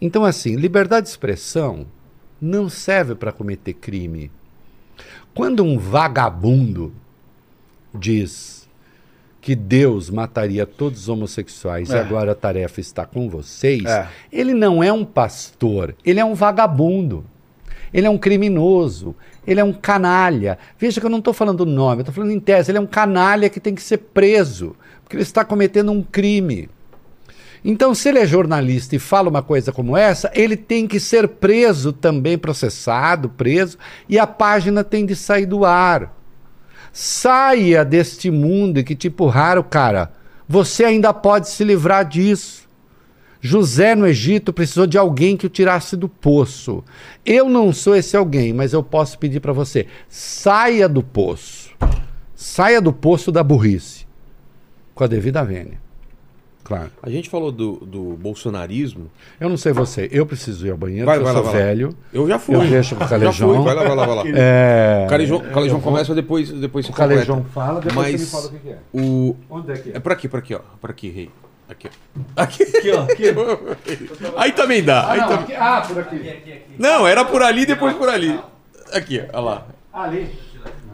Então, 0.00 0.24
assim, 0.24 0.56
liberdade 0.56 1.04
de 1.06 1.10
expressão 1.10 1.86
não 2.40 2.68
serve 2.68 3.14
para 3.14 3.32
cometer 3.32 3.72
crime. 3.74 4.30
Quando 5.34 5.64
um 5.64 5.78
vagabundo 5.78 6.92
diz 7.94 8.68
que 9.40 9.54
Deus 9.54 10.08
mataria 10.08 10.64
todos 10.66 11.02
os 11.02 11.08
homossexuais 11.08 11.90
e 11.90 11.94
É. 11.96 12.00
agora 12.00 12.32
a 12.32 12.34
tarefa 12.34 12.80
está 12.80 13.04
com 13.04 13.28
vocês, 13.28 13.84
É. 13.84 14.08
ele 14.32 14.54
não 14.54 14.82
é 14.82 14.92
um 14.92 15.04
pastor, 15.04 15.94
ele 16.04 16.18
é 16.20 16.24
um 16.24 16.34
vagabundo. 16.34 17.24
Ele 17.94 18.08
é 18.08 18.10
um 18.10 18.18
criminoso, 18.18 19.14
ele 19.46 19.60
é 19.60 19.64
um 19.64 19.72
canalha. 19.72 20.58
Veja 20.76 21.00
que 21.00 21.06
eu 21.06 21.10
não 21.10 21.20
estou 21.20 21.32
falando 21.32 21.64
nome, 21.64 22.02
estou 22.02 22.12
falando 22.12 22.32
em 22.32 22.40
tese. 22.40 22.72
Ele 22.72 22.78
é 22.78 22.80
um 22.80 22.86
canalha 22.86 23.48
que 23.48 23.60
tem 23.60 23.72
que 23.72 23.82
ser 23.82 23.98
preso, 23.98 24.74
porque 25.04 25.14
ele 25.14 25.22
está 25.22 25.44
cometendo 25.44 25.92
um 25.92 26.02
crime. 26.02 26.68
Então, 27.64 27.94
se 27.94 28.08
ele 28.08 28.18
é 28.18 28.26
jornalista 28.26 28.96
e 28.96 28.98
fala 28.98 29.30
uma 29.30 29.42
coisa 29.42 29.72
como 29.72 29.96
essa, 29.96 30.30
ele 30.34 30.56
tem 30.56 30.88
que 30.88 30.98
ser 30.98 31.28
preso 31.28 31.92
também, 31.92 32.36
processado, 32.36 33.28
preso, 33.28 33.78
e 34.08 34.18
a 34.18 34.26
página 34.26 34.82
tem 34.82 35.06
de 35.06 35.14
sair 35.14 35.46
do 35.46 35.64
ar. 35.64 36.12
Saia 36.92 37.84
deste 37.84 38.30
mundo 38.30 38.82
que 38.82 38.94
te 38.94 39.06
empurraram, 39.08 39.62
cara. 39.62 40.12
Você 40.48 40.84
ainda 40.84 41.14
pode 41.14 41.48
se 41.48 41.64
livrar 41.64 42.04
disso. 42.04 42.63
José 43.46 43.94
no 43.94 44.06
Egito 44.06 44.54
precisou 44.54 44.86
de 44.86 44.96
alguém 44.96 45.36
que 45.36 45.44
o 45.44 45.50
tirasse 45.50 45.98
do 45.98 46.08
poço. 46.08 46.82
Eu 47.26 47.46
não 47.50 47.74
sou 47.74 47.94
esse 47.94 48.16
alguém, 48.16 48.54
mas 48.54 48.72
eu 48.72 48.82
posso 48.82 49.18
pedir 49.18 49.38
para 49.40 49.52
você: 49.52 49.86
saia 50.08 50.88
do 50.88 51.02
poço. 51.02 51.68
Saia 52.34 52.80
do 52.80 52.90
poço 52.90 53.30
da 53.30 53.42
burrice. 53.44 54.06
Com 54.94 55.04
a 55.04 55.06
devida 55.06 55.44
vênia. 55.44 55.78
Claro. 56.62 56.90
A 57.02 57.10
gente 57.10 57.28
falou 57.28 57.52
do, 57.52 57.84
do 57.84 58.16
bolsonarismo. 58.16 59.10
Eu 59.38 59.50
não 59.50 59.58
sei 59.58 59.74
você, 59.74 60.08
eu 60.10 60.24
preciso 60.24 60.66
ir 60.66 60.70
ao 60.70 60.78
banheiro, 60.78 61.04
Vai, 61.04 61.18
eu 61.18 61.22
lá, 61.22 61.32
sou 61.34 61.42
vai 61.42 61.52
lá. 61.52 61.58
velho. 61.58 61.94
Eu 62.14 62.26
já 62.26 62.38
fui. 62.38 62.54
Eu 62.54 62.60
deixo 62.66 62.96
pro 62.96 63.04
Já 63.06 63.10
Calejão. 63.10 63.54
fui. 63.56 63.62
Vai 63.64 63.74
lá, 63.74 63.82
vai 63.84 63.94
lá, 63.96 64.06
vai 64.06 64.16
lá. 64.16 64.22
É... 64.34 65.02
O 65.04 65.10
Calejão, 65.10 65.36
o 65.36 65.50
Calejão 65.52 65.80
começa, 65.82 66.14
depois, 66.14 66.50
depois 66.50 66.86
você 66.86 66.92
O 66.92 66.94
Calejão 66.94 67.42
completa. 67.42 67.52
fala, 67.52 67.80
depois 67.82 67.94
Mas 68.12 68.20
você 68.22 68.24
me 68.24 68.30
fala 68.30 68.46
o 68.46 68.50
que 68.52 68.58
que 68.58 68.68
é. 68.70 68.78
O... 68.94 69.36
Onde 69.50 69.70
é 69.72 69.76
que 69.76 69.90
É 69.90 70.00
por 70.00 70.12
aqui, 70.12 70.26
por 70.28 70.38
aqui, 70.38 70.54
ó. 70.54 70.60
Por 70.80 70.90
aqui, 70.90 71.10
rei. 71.10 71.30
Aqui, 71.74 71.88
ó. 71.88 72.40
Aqui. 72.42 72.62
Aqui, 72.62 72.90
ó. 72.92 73.02
Aqui. 73.72 74.10
Aí 74.36 74.52
também 74.52 74.82
dá. 74.82 75.10
Aí 75.10 75.18
Ah, 75.20 75.22
não, 75.22 75.28
tam- 75.28 75.40
aqui- 75.44 75.54
ah, 75.54 75.84
por 75.86 75.98
aqui. 75.98 76.62
Não, 76.78 77.06
era 77.06 77.24
por 77.24 77.42
ali, 77.42 77.66
depois 77.66 77.94
por 77.96 78.08
ali. 78.08 78.38
Aqui, 78.92 79.20
ó, 79.32 79.36
olha 79.38 79.40
lá. 79.44 79.66
Ali. 79.92 80.44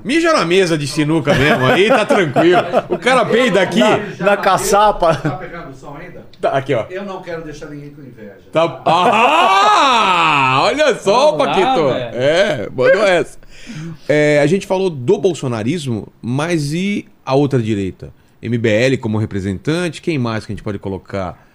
Mija 0.03 0.33
na 0.33 0.47
mesa 0.47 0.79
de 0.79 0.87
sinuca 0.87 1.35
mesmo, 1.35 1.67
aí 1.67 1.89
tá 1.89 2.07
tranquilo. 2.07 2.63
O 2.89 2.97
cara 2.99 3.23
peida 3.27 3.61
aqui. 3.61 3.83
Na 4.19 4.35
caçapa. 4.35 5.15
Tá 5.15 5.31
pegando 5.33 5.71
o 5.71 5.75
som 5.75 5.95
ainda? 5.95 6.25
Tá, 6.41 6.53
aqui, 6.53 6.73
ó. 6.73 6.87
Eu 6.89 7.05
não 7.05 7.21
quero 7.21 7.45
deixar 7.45 7.67
ninguém 7.67 7.91
com 7.91 8.01
inveja. 8.01 8.39
Tá... 8.51 8.81
Ah! 8.87 10.61
Olha 10.63 10.95
só, 10.95 11.33
Vamos 11.33 11.47
lá, 11.47 11.53
Paquito. 11.53 11.89
velho. 11.89 12.11
É, 12.15 12.69
mandou 12.71 13.05
essa. 13.07 13.39
É, 14.09 14.41
a 14.43 14.47
gente 14.47 14.67
falou 14.67 14.89
do 14.89 15.19
bolsonarismo, 15.19 16.09
mas 16.23 16.73
e 16.73 17.07
a 17.25 17.35
outra 17.35 17.61
direita? 17.61 18.11
MBL 18.43 18.97
como 19.01 19.19
representante, 19.19 20.01
quem 20.01 20.19
mais 20.19 20.47
que 20.47 20.53
a 20.53 20.55
gente 20.55 20.63
pode 20.63 20.79
colocar? 20.79 21.49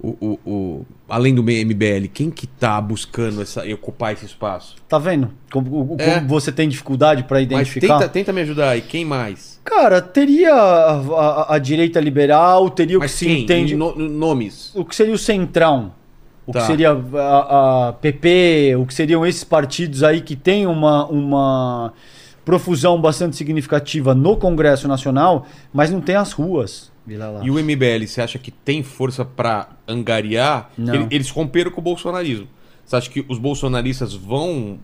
O, 0.00 0.08
o- 0.20 0.40
o- 0.50 0.86
além 1.08 1.34
do 1.34 1.42
MBL, 1.42 2.08
quem 2.12 2.30
que 2.30 2.46
tá 2.46 2.78
buscando 2.80 3.40
essa, 3.40 3.62
ocupar 3.72 4.12
esse 4.12 4.26
espaço? 4.26 4.76
Tá 4.88 4.98
vendo? 4.98 5.30
Como, 5.50 5.80
o- 5.82 5.86
como 5.96 6.00
É. 6.02 6.20
você 6.20 6.50
tem 6.52 6.68
dificuldade 6.68 7.24
pra 7.24 7.36
Mas 7.38 7.44
identificar? 7.46 7.98
tenta, 7.98 8.08
tenta 8.10 8.32
me 8.32 8.40
ajudar 8.42 8.70
aí, 8.70 8.82
quem 8.82 9.04
mais? 9.04 9.60
Cara, 9.64 10.02
teria 10.02 10.52
a, 10.52 10.92
a- 10.98 11.54
a 11.54 11.58
direita 11.58 12.00
liberal, 12.00 12.68
teria 12.70 12.98
o 12.98 13.00
Mas 13.00 13.12
que 13.12 13.18
se 13.18 13.24
quem? 13.26 13.42
entende. 13.44 13.74
No- 13.76 13.94
no- 13.96 14.08
nomes. 14.10 14.72
O 14.74 14.84
que 14.84 14.94
seria 14.94 15.14
o 15.14 15.18
Centrão? 15.18 15.92
O 16.46 16.52
Tá. 16.52 16.60
que 16.60 16.66
seria 16.66 16.90
a, 16.92 17.88
a 17.88 17.92
PP? 17.94 18.74
O 18.76 18.84
que 18.84 18.92
seriam 18.92 19.24
esses 19.24 19.44
partidos 19.44 20.02
aí 20.02 20.20
que 20.20 20.36
têm 20.36 20.66
uma, 20.66 21.06
uma 21.06 21.94
profusão 22.44 23.00
bastante 23.00 23.36
significativa 23.36 24.14
no 24.14 24.36
Congresso 24.36 24.86
Nacional, 24.86 25.46
mas 25.72 25.90
não 25.90 26.00
tem 26.00 26.16
as 26.16 26.32
ruas. 26.32 26.92
E 27.42 27.50
o 27.50 27.54
MBL, 27.58 28.06
você 28.06 28.20
acha 28.22 28.38
que 28.38 28.50
tem 28.50 28.82
força 28.82 29.24
pra 29.24 29.68
angariar? 29.86 30.70
Não. 30.76 30.94
Ele- 30.94 31.06
Eles 31.10 31.28
romperam 31.30 31.70
com 31.70 31.80
o 31.80 31.84
bolsonarismo. 31.84 32.46
Você 32.84 32.96
acha 32.96 33.10
que 33.10 33.24
os 33.28 33.38
bolsonaristas 33.38 34.14
vão 34.14 34.78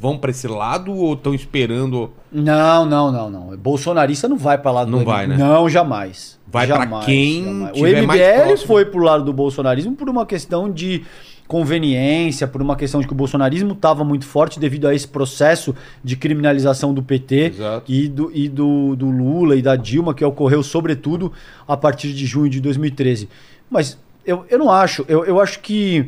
vão 0.00 0.18
para 0.18 0.30
esse 0.30 0.46
lado 0.46 0.94
ou 0.94 1.14
estão 1.14 1.34
esperando? 1.34 2.12
Não, 2.30 2.84
não, 2.84 3.10
não, 3.10 3.30
não. 3.30 3.56
Bolsonarista 3.56 4.28
não 4.28 4.36
vai 4.36 4.58
para 4.58 4.70
lado 4.70 4.90
Não 4.90 4.98
do 4.98 5.04
vai, 5.06 5.26
né? 5.26 5.34
Não, 5.38 5.66
jamais. 5.66 6.38
Vai 6.46 6.66
Jamais, 6.66 7.06
quem 7.06 7.64
O 7.64 7.72
tiver 7.72 8.02
mais 8.06 8.20
MBL 8.20 8.66
foi 8.66 8.84
pro 8.84 9.02
lado 9.02 9.24
do 9.24 9.32
bolsonarismo 9.32 9.96
por 9.96 10.10
uma 10.10 10.26
questão 10.26 10.70
de 10.70 11.04
conveniência, 11.48 12.46
por 12.46 12.60
uma 12.60 12.76
questão 12.76 13.00
de 13.00 13.06
que 13.06 13.12
o 13.12 13.16
bolsonarismo 13.16 13.72
estava 13.72 14.04
muito 14.04 14.26
forte 14.26 14.60
devido 14.60 14.86
a 14.86 14.94
esse 14.94 15.08
processo 15.08 15.74
de 16.04 16.14
criminalização 16.14 16.92
do 16.92 17.02
PT 17.02 17.34
Exato. 17.36 17.90
e, 17.90 18.06
do, 18.06 18.30
e 18.34 18.48
do, 18.50 18.94
do 18.94 19.10
Lula 19.10 19.56
e 19.56 19.62
da 19.62 19.74
Dilma, 19.74 20.12
que 20.12 20.22
ocorreu 20.22 20.62
sobretudo 20.62 21.32
a 21.66 21.74
partir 21.74 22.12
de 22.12 22.26
junho 22.26 22.50
de 22.50 22.60
2013. 22.60 23.30
Mas 23.70 23.98
eu, 24.26 24.44
eu 24.50 24.58
não 24.58 24.70
acho. 24.70 25.06
Eu, 25.08 25.24
eu 25.24 25.40
acho 25.40 25.60
que 25.60 26.06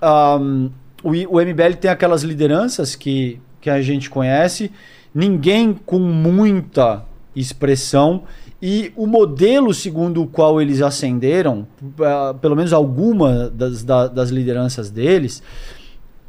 ahm, 0.00 0.68
o, 1.02 1.10
o 1.10 1.40
MBL 1.40 1.76
tem 1.80 1.90
aquelas 1.90 2.22
lideranças 2.22 2.94
que, 2.94 3.40
que 3.62 3.70
a 3.70 3.80
gente 3.80 4.10
conhece, 4.10 4.70
ninguém 5.14 5.72
com 5.72 5.98
muita 5.98 7.02
expressão. 7.34 8.24
E 8.60 8.90
o 8.96 9.06
modelo 9.06 9.74
segundo 9.74 10.22
o 10.22 10.26
qual 10.26 10.60
eles 10.62 10.80
ascenderam, 10.80 11.66
ah, 12.00 12.34
pelo 12.40 12.56
menos 12.56 12.72
alguma 12.72 13.50
das, 13.50 13.84
da- 13.84 14.06
das 14.08 14.30
lideranças 14.30 14.90
deles, 14.90 15.42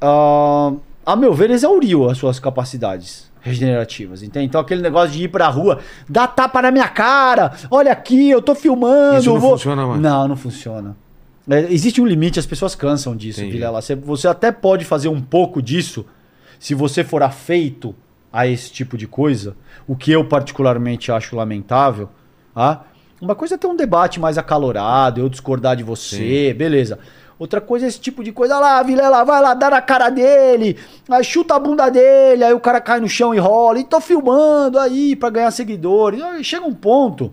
ah, 0.01 0.73
a 1.05 1.15
meu 1.15 1.33
ver, 1.33 1.49
exauriu 1.51 2.09
as 2.09 2.17
suas 2.17 2.39
capacidades 2.39 3.31
regenerativas, 3.41 4.21
entende? 4.23 4.45
Então 4.47 4.59
aquele 4.59 4.81
negócio 4.81 5.11
de 5.11 5.23
ir 5.23 5.29
pra 5.29 5.47
rua, 5.47 5.79
dá 6.09 6.27
tapa 6.27 6.61
na 6.61 6.69
minha 6.71 6.89
cara, 6.89 7.53
olha 7.71 7.91
aqui, 7.93 8.29
eu 8.29 8.41
tô 8.41 8.53
filmando. 8.53 9.19
Isso 9.19 9.29
não 9.29 9.39
vou... 9.39 9.51
funciona 9.51 9.85
mais. 9.87 10.01
Não, 10.01 10.27
não 10.27 10.35
funciona. 10.35 10.97
É, 11.49 11.61
existe 11.71 12.01
um 12.01 12.05
limite, 12.05 12.39
as 12.39 12.45
pessoas 12.45 12.75
cansam 12.75 13.15
disso. 13.15 13.39
Vilela. 13.39 13.81
Você, 13.81 13.95
você 13.95 14.27
até 14.27 14.51
pode 14.51 14.83
fazer 14.83 15.07
um 15.07 15.21
pouco 15.21 15.61
disso 15.61 16.05
se 16.59 16.73
você 16.75 17.05
for 17.05 17.23
afeito 17.23 17.95
a 18.33 18.45
esse 18.45 18.69
tipo 18.69 18.97
de 18.97 19.07
coisa, 19.07 19.55
o 19.87 19.95
que 19.95 20.11
eu 20.11 20.25
particularmente 20.25 21.09
acho 21.09 21.33
lamentável. 21.37 22.09
Tá? 22.57 22.85
Uma 23.21 23.35
coisa 23.35 23.53
é 23.53 23.57
ter 23.57 23.67
um 23.67 23.75
debate 23.75 24.19
mais 24.19 24.35
acalorado, 24.35 25.21
eu 25.21 25.29
discordar 25.29 25.75
de 25.75 25.83
você, 25.83 26.55
beleza. 26.57 26.97
Outra 27.37 27.61
coisa 27.61 27.85
é 27.85 27.87
esse 27.87 27.99
tipo 27.99 28.23
de 28.23 28.31
coisa, 28.31 28.55
Olha 28.55 28.61
lá, 28.61 28.81
Vilela, 28.81 29.23
vai 29.23 29.39
lá, 29.39 29.53
dá 29.53 29.69
na 29.69 29.79
cara 29.79 30.09
dele, 30.09 30.75
aí 31.07 31.23
chuta 31.23 31.53
a 31.53 31.59
bunda 31.59 31.87
dele, 31.89 32.43
aí 32.43 32.53
o 32.55 32.59
cara 32.59 32.81
cai 32.81 32.99
no 32.99 33.07
chão 33.07 33.31
e 33.35 33.37
rola, 33.37 33.77
e 33.77 33.83
tô 33.83 34.01
filmando 34.01 34.79
aí 34.79 35.15
pra 35.15 35.29
ganhar 35.29 35.51
seguidores. 35.51 36.19
Aí 36.19 36.43
chega 36.43 36.65
um 36.65 36.73
ponto 36.73 37.31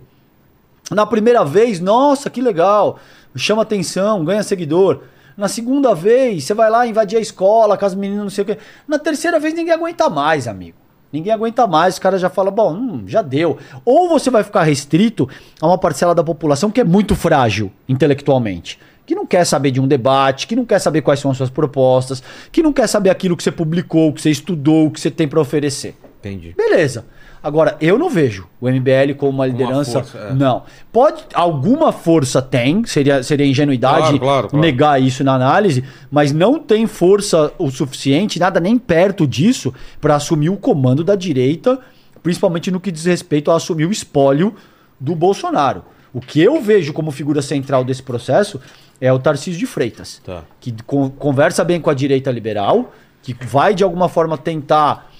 na 0.90 1.06
primeira 1.06 1.42
vez, 1.42 1.80
nossa, 1.80 2.28
que 2.28 2.42
legal. 2.42 2.98
Chama 3.34 3.62
atenção, 3.62 4.26
ganha 4.26 4.42
seguidor. 4.42 5.04
Na 5.38 5.48
segunda 5.48 5.94
vez, 5.94 6.44
você 6.44 6.52
vai 6.52 6.68
lá 6.68 6.86
invadir 6.86 7.16
a 7.16 7.22
escola 7.22 7.78
com 7.78 7.86
as 7.86 7.94
meninas, 7.94 8.24
não 8.24 8.30
sei 8.30 8.42
o 8.42 8.46
quê. 8.46 8.58
Na 8.86 8.98
terceira 8.98 9.40
vez, 9.40 9.54
ninguém 9.54 9.72
aguenta 9.72 10.10
mais, 10.10 10.46
amigo. 10.46 10.83
Ninguém 11.14 11.32
aguenta 11.32 11.64
mais, 11.64 11.94
os 11.94 12.00
caras 12.00 12.20
já 12.20 12.28
falam, 12.28 12.52
bom, 12.52 12.74
hum, 12.74 13.04
já 13.06 13.22
deu. 13.22 13.56
Ou 13.84 14.08
você 14.08 14.30
vai 14.30 14.42
ficar 14.42 14.64
restrito 14.64 15.28
a 15.60 15.66
uma 15.68 15.78
parcela 15.78 16.12
da 16.12 16.24
população 16.24 16.72
que 16.72 16.80
é 16.80 16.84
muito 16.84 17.14
frágil 17.14 17.70
intelectualmente. 17.88 18.80
Que 19.06 19.14
não 19.14 19.24
quer 19.24 19.44
saber 19.44 19.70
de 19.70 19.80
um 19.80 19.86
debate, 19.86 20.48
que 20.48 20.56
não 20.56 20.64
quer 20.64 20.80
saber 20.80 21.02
quais 21.02 21.20
são 21.20 21.30
as 21.30 21.36
suas 21.36 21.50
propostas, 21.50 22.20
que 22.50 22.64
não 22.64 22.72
quer 22.72 22.88
saber 22.88 23.10
aquilo 23.10 23.36
que 23.36 23.44
você 23.44 23.52
publicou, 23.52 24.12
que 24.12 24.20
você 24.20 24.30
estudou, 24.30 24.88
o 24.88 24.90
que 24.90 25.00
você 25.00 25.08
tem 25.08 25.28
para 25.28 25.40
oferecer. 25.40 25.94
Entendi. 26.18 26.52
Beleza. 26.56 27.04
Agora, 27.44 27.76
eu 27.78 27.98
não 27.98 28.08
vejo 28.08 28.48
o 28.60 28.66
MBL 28.68 29.14
como 29.18 29.30
uma 29.32 29.46
liderança. 29.46 30.02
força, 30.02 30.18
é. 30.30 30.32
Não. 30.32 30.62
Pode. 30.90 31.24
Alguma 31.34 31.92
força 31.92 32.40
tem, 32.40 32.84
seria, 32.86 33.22
seria 33.22 33.44
ingenuidade 33.46 33.98
Claro, 33.98 34.18
claro, 34.18 34.48
claro. 34.48 34.64
negar 34.64 35.00
isso 35.00 35.22
na 35.22 35.34
análise, 35.34 35.84
mas 36.10 36.32
não 36.32 36.58
tem 36.58 36.86
força 36.86 37.52
o 37.58 37.70
suficiente, 37.70 38.38
nada 38.40 38.58
nem 38.58 38.78
perto 38.78 39.26
disso, 39.26 39.74
para 40.00 40.16
assumir 40.16 40.48
o 40.48 40.56
comando 40.56 41.04
da 41.04 41.14
direita, 41.14 41.78
principalmente 42.22 42.70
no 42.70 42.80
que 42.80 42.90
diz 42.90 43.04
respeito 43.04 43.50
a 43.50 43.56
assumir 43.56 43.84
o 43.84 43.92
espólio 43.92 44.54
do 44.98 45.14
Bolsonaro. 45.14 45.84
O 46.14 46.20
que 46.20 46.40
eu 46.40 46.62
vejo 46.62 46.92
como 46.94 47.10
figura 47.10 47.42
central 47.42 47.84
desse 47.84 48.02
processo 48.02 48.58
é 49.00 49.12
o 49.12 49.18
Tarcísio 49.18 49.58
de 49.60 49.66
Freitas 49.66 50.22
Tá. 50.24 50.44
que 50.60 50.72
con- 50.86 51.10
conversa 51.10 51.62
bem 51.62 51.78
com 51.80 51.90
a 51.90 51.94
direita 51.94 52.30
liberal, 52.30 52.92
que 53.22 53.34
vai 53.44 53.74
de 53.74 53.84
alguma 53.84 54.08
forma 54.08 54.38
tentar 54.38 55.10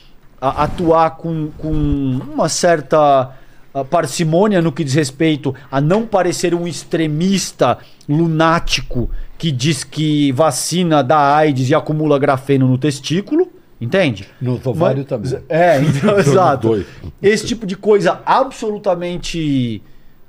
atuar 0.50 1.12
com, 1.12 1.50
com 1.58 1.70
uma 1.70 2.48
certa 2.48 3.30
ah, 3.72 3.84
parcimônia 3.84 4.62
no 4.62 4.70
que 4.70 4.84
diz 4.84 4.94
respeito 4.94 5.54
a 5.70 5.80
não 5.80 6.06
parecer 6.06 6.54
um 6.54 6.66
extremista 6.66 7.78
lunático 8.08 9.10
que 9.36 9.50
diz 9.50 9.82
que 9.82 10.32
vacina 10.32 11.02
dá 11.02 11.36
AIDS 11.36 11.68
e 11.70 11.74
acumula 11.74 12.18
grafeno 12.18 12.68
no 12.68 12.78
testículo. 12.78 13.50
Entende? 13.80 14.26
No 14.40 14.60
ovário 14.64 15.04
também. 15.04 15.38
É, 15.48 15.80
então, 15.80 16.16
exato. 16.20 16.86
Esse 17.20 17.46
tipo 17.46 17.66
de 17.66 17.76
coisa 17.76 18.20
absolutamente 18.24 19.82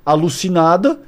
alucinada 0.04 0.98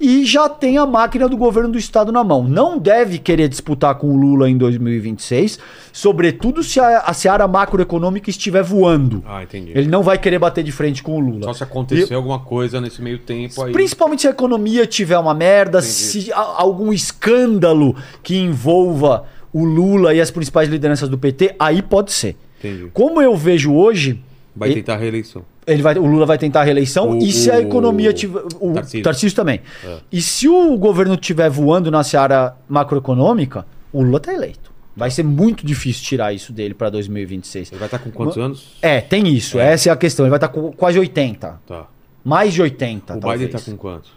e 0.00 0.24
já 0.24 0.48
tem 0.48 0.78
a 0.78 0.86
máquina 0.86 1.28
do 1.28 1.36
governo 1.36 1.70
do 1.72 1.78
estado 1.78 2.12
na 2.12 2.22
mão. 2.22 2.44
Não 2.44 2.78
deve 2.78 3.18
querer 3.18 3.48
disputar 3.48 3.94
com 3.96 4.08
o 4.12 4.16
Lula 4.16 4.48
em 4.48 4.56
2026, 4.56 5.58
sobretudo 5.92 6.62
se 6.62 6.78
a, 6.78 6.98
a 7.00 7.12
seara 7.12 7.48
macroeconômica 7.48 8.30
estiver 8.30 8.62
voando. 8.62 9.22
Ah, 9.26 9.42
entendi. 9.42 9.72
Ele 9.74 9.88
não 9.88 10.02
vai 10.02 10.16
querer 10.18 10.38
bater 10.38 10.62
de 10.62 10.70
frente 10.72 11.02
com 11.02 11.16
o 11.16 11.20
Lula. 11.20 11.44
Só 11.44 11.52
se 11.54 11.62
acontecer 11.64 12.14
alguma 12.14 12.38
coisa 12.38 12.80
nesse 12.80 13.02
meio 13.02 13.18
tempo 13.18 13.62
aí. 13.62 13.72
Principalmente 13.72 14.22
se 14.22 14.28
a 14.28 14.30
economia 14.30 14.86
tiver 14.86 15.18
uma 15.18 15.34
merda, 15.34 15.82
se 15.82 16.32
a- 16.32 16.54
algum 16.62 16.92
escândalo 16.92 17.96
que 18.22 18.36
envolva 18.36 19.24
o 19.52 19.64
Lula 19.64 20.14
e 20.14 20.20
as 20.20 20.30
principais 20.30 20.68
lideranças 20.68 21.08
do 21.08 21.18
PT, 21.18 21.54
aí 21.58 21.82
pode 21.82 22.12
ser. 22.12 22.36
Entendi. 22.58 22.90
Como 22.92 23.20
eu 23.22 23.36
vejo 23.36 23.72
hoje, 23.74 24.20
Vai 24.54 24.70
e- 24.70 24.74
tentar 24.74 24.94
a 24.94 24.96
reeleição. 24.98 25.42
Ele 25.68 25.82
vai, 25.82 25.96
o 25.98 26.06
Lula 26.06 26.26
vai 26.26 26.38
tentar 26.38 26.62
a 26.62 26.64
reeleição 26.64 27.10
O- 27.10 27.18
e 27.18 27.30
se 27.32 27.50
a 27.50 27.60
economia 27.60 28.12
tiver. 28.12 28.42
O 28.60 28.72
Tarcísio. 28.72 29.02
Tarcísio, 29.02 29.36
também. 29.36 29.60
É. 29.84 29.96
E 30.10 30.20
se 30.20 30.48
o 30.48 30.76
governo 30.76 31.14
estiver 31.14 31.48
voando 31.50 31.90
na 31.90 32.02
seara 32.02 32.56
macroeconômica, 32.68 33.66
o 33.92 34.02
Lula 34.02 34.18
tá 34.20 34.32
eleito. 34.32 34.68
Vai 34.96 35.10
ser 35.12 35.22
muito 35.22 35.64
difícil 35.64 36.02
tirar 36.04 36.32
isso 36.32 36.52
dele 36.52 36.74
para 36.74 36.90
2026. 36.90 37.70
Ele 37.70 37.78
vai 37.78 37.86
estar 37.86 37.98
com 38.00 38.10
quantos 38.10 38.36
anos? 38.36 38.76
É, 38.82 39.00
tem 39.00 39.28
isso. 39.28 39.58
Essa 39.58 39.90
é 39.90 39.92
a 39.92 39.96
questão. 39.96 40.24
Ele 40.26 40.30
vai 40.30 40.38
estar 40.38 40.48
com 40.48 40.72
quase 40.72 40.98
80. 40.98 41.60
Tá. 41.66 41.86
Mais 42.24 42.52
de 42.52 42.60
80. 42.60 43.16
o 43.16 43.20
talvez. 43.20 43.40
Biden 43.42 43.60
tá 43.60 43.70
com 43.70 43.76
quantos? 43.76 44.10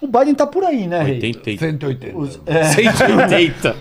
O 0.00 0.06
Biden 0.06 0.34
tá 0.34 0.46
por 0.46 0.64
aí, 0.64 0.86
né, 0.86 1.02
Rei? 1.02 1.14
80. 1.14 1.58
180. 1.58 2.40
É. 2.46 2.64
180. 2.64 3.76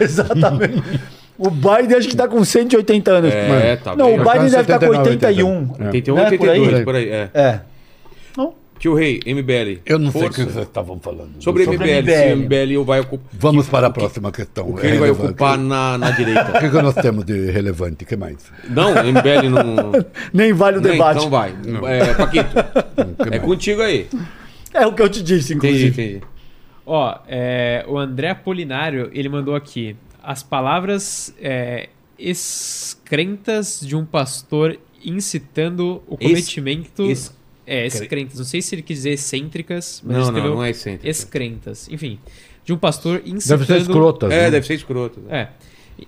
Exatamente. 0.00 1.00
O 1.38 1.50
Biden 1.50 1.96
acho 1.96 2.08
que 2.08 2.16
tá 2.16 2.26
com 2.26 2.42
180 2.44 3.10
anos. 3.12 3.32
É, 3.32 3.76
tá 3.76 3.94
Não, 3.94 4.06
bem. 4.06 4.20
o 4.20 4.24
Biden 4.24 4.50
deve 4.50 4.62
estar 4.62 4.78
com 4.80 4.86
79, 4.86 5.10
81. 5.10 5.70
81, 5.86 6.14
Né, 6.16 6.22
por 6.36 6.48
aí? 6.48 6.60
82, 6.60 6.84
por 6.84 6.94
aí. 6.96 7.08
É. 7.10 7.30
É. 7.32 7.60
Não, 8.36 8.54
Tio 8.78 8.94
Rei, 8.94 9.20
MBL. 9.24 9.80
Eu 9.86 9.98
não 10.00 10.10
sei 10.10 10.20
o 10.20 10.24
Força. 10.24 10.44
que 10.44 10.50
vocês 10.52 10.66
estavam 10.66 10.98
falando. 10.98 11.30
Sobre, 11.40 11.64
Sobre 11.64 11.76
MBL, 11.78 12.02
MBL. 12.02 12.12
se 12.12 12.32
o 12.32 12.36
MBL 12.36 12.84
vai 12.84 13.00
ocupar. 13.00 13.26
Vamos 13.32 13.64
que- 13.66 13.70
para 13.70 13.86
a 13.86 13.90
o 13.90 13.92
que- 13.92 14.00
próxima 14.00 14.32
questão. 14.32 14.68
O 14.68 14.74
que 14.76 14.86
ele 14.86 14.98
vai 14.98 15.10
ocupar 15.10 15.56
na, 15.58 15.96
na 15.96 16.10
O 16.10 16.14
direita? 16.16 16.52
que, 16.58 16.70
que 16.70 16.82
nós 16.82 16.94
temos 16.94 17.24
de 17.24 17.50
relevante? 17.52 18.02
O 18.02 18.06
que 18.06 18.16
mais? 18.16 18.36
Não, 18.68 18.90
MBL 18.90 19.48
não. 19.48 19.92
nem 20.34 20.52
vale 20.52 20.78
o 20.78 20.80
Nem, 20.80 20.92
debate. 20.92 21.18
Então 21.18 21.30
vai. 21.30 21.54
É, 21.86 22.14
Paquito, 22.14 22.50
O 22.58 23.14
que 23.22 23.28
é 23.28 23.30
mais? 23.30 23.42
contigo 23.42 23.82
aí. 23.82 24.06
É 24.74 24.86
o 24.86 24.92
que 24.92 25.02
eu 25.02 25.08
te 25.08 25.22
disse, 25.22 25.54
Entendi, 25.54 25.86
inclusive. 25.86 26.02
entendi. 26.16 26.24
Ó, 26.84 27.14
é, 27.28 27.84
o 27.88 27.98
André 27.98 28.30
Apolinário, 28.30 29.10
ele 29.12 29.28
mandou 29.28 29.54
aqui 29.54 29.94
as 30.30 30.42
palavras 30.42 31.34
é, 31.40 31.88
excrentas 32.18 33.80
de 33.82 33.96
um 33.96 34.04
pastor 34.04 34.78
incitando 35.02 36.02
o 36.06 36.18
cometimento... 36.18 37.02
ex- 37.06 37.34
É, 37.66 37.86
excrentas. 37.86 38.38
Não 38.38 38.44
sei 38.46 38.60
se 38.62 38.74
ele 38.74 38.82
quis 38.82 38.98
dizer 38.98 39.10
excêntricas, 39.10 40.02
mas 40.04 40.16
Não, 40.16 40.20
não, 40.22 40.28
escreveu 40.28 40.54
não 40.54 40.64
é 40.64 40.70
excêntrica. 40.70 41.08
excrentas. 41.08 41.88
Enfim, 41.90 42.18
de 42.64 42.72
um 42.72 42.78
pastor 42.78 43.22
incitando... 43.26 43.58
Deve 43.60 43.66
ser 43.66 43.80
escrotas. 43.82 44.30
É, 44.32 44.36
né? 44.44 44.50
deve 44.50 44.66
ser 44.66 44.74
escroto. 44.74 45.22
É, 45.28 45.48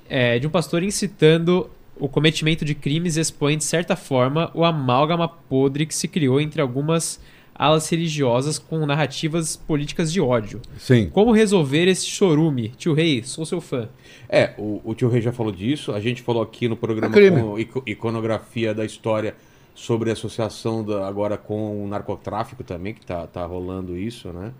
é, 0.08 0.38
de 0.38 0.46
um 0.46 0.50
pastor 0.50 0.82
incitando 0.82 1.68
o 1.98 2.08
cometimento 2.08 2.64
de 2.64 2.74
crimes 2.74 3.16
expõe, 3.16 3.56
de 3.58 3.64
certa 3.64 3.94
forma, 3.94 4.50
o 4.54 4.64
amálgama 4.64 5.28
podre 5.28 5.84
que 5.84 5.94
se 5.94 6.08
criou 6.08 6.40
entre 6.40 6.60
algumas 6.62 7.20
alas 7.60 7.86
religiosas 7.90 8.58
com 8.58 8.86
narrativas 8.86 9.54
políticas 9.54 10.10
de 10.10 10.18
ódio. 10.18 10.62
Sim. 10.78 11.10
Como 11.10 11.30
resolver 11.30 11.86
esse 11.88 12.06
chorume? 12.06 12.70
Tio 12.70 12.94
Rei, 12.94 13.22
sou 13.22 13.44
seu 13.44 13.60
fã. 13.60 13.86
É, 14.30 14.54
o, 14.56 14.80
o 14.82 14.94
tio 14.94 15.10
Rei 15.10 15.20
já 15.20 15.30
falou 15.30 15.52
disso. 15.52 15.92
A 15.92 16.00
gente 16.00 16.22
falou 16.22 16.42
aqui 16.42 16.68
no 16.68 16.76
programa 16.76 17.14
É 17.20 17.30
com 17.30 17.58
ico- 17.58 17.82
iconografia 17.86 18.72
da 18.72 18.82
história 18.82 19.34
sobre 19.74 20.08
a 20.08 20.14
associação 20.14 20.82
da- 20.82 21.06
agora 21.06 21.36
com 21.36 21.84
o 21.84 21.86
narcotráfico 21.86 22.64
também, 22.64 22.94
que 22.94 23.04
tá, 23.04 23.26
tá 23.26 23.44
rolando 23.44 23.94
isso, 23.94 24.28
né? 24.32 24.52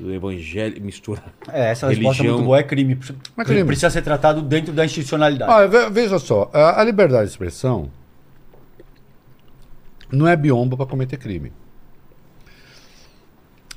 O 0.00 0.10
evangelho 0.10 0.82
mistura. 0.82 1.22
É, 1.52 1.70
essa 1.70 1.86
resposta 1.86 2.22
é 2.22 2.24
Religião. 2.24 2.34
muito 2.34 2.46
boa, 2.46 2.58
é 2.58 2.62
crime. 2.64 2.98
É 3.38 3.44
crime. 3.44 3.64
Precisa 3.64 3.90
ser 3.90 4.02
tratado 4.02 4.42
dentro 4.42 4.72
da 4.72 4.84
institucionalidade. 4.84 5.68
Ve- 5.70 5.90
veja 5.90 6.18
só, 6.18 6.50
a, 6.52 6.80
a 6.80 6.84
liberdade 6.84 7.26
de 7.26 7.30
expressão 7.30 7.90
não 10.10 10.26
é 10.26 10.34
biombo 10.36 10.76
para 10.76 10.86
cometer 10.86 11.16
crime. 11.16 11.52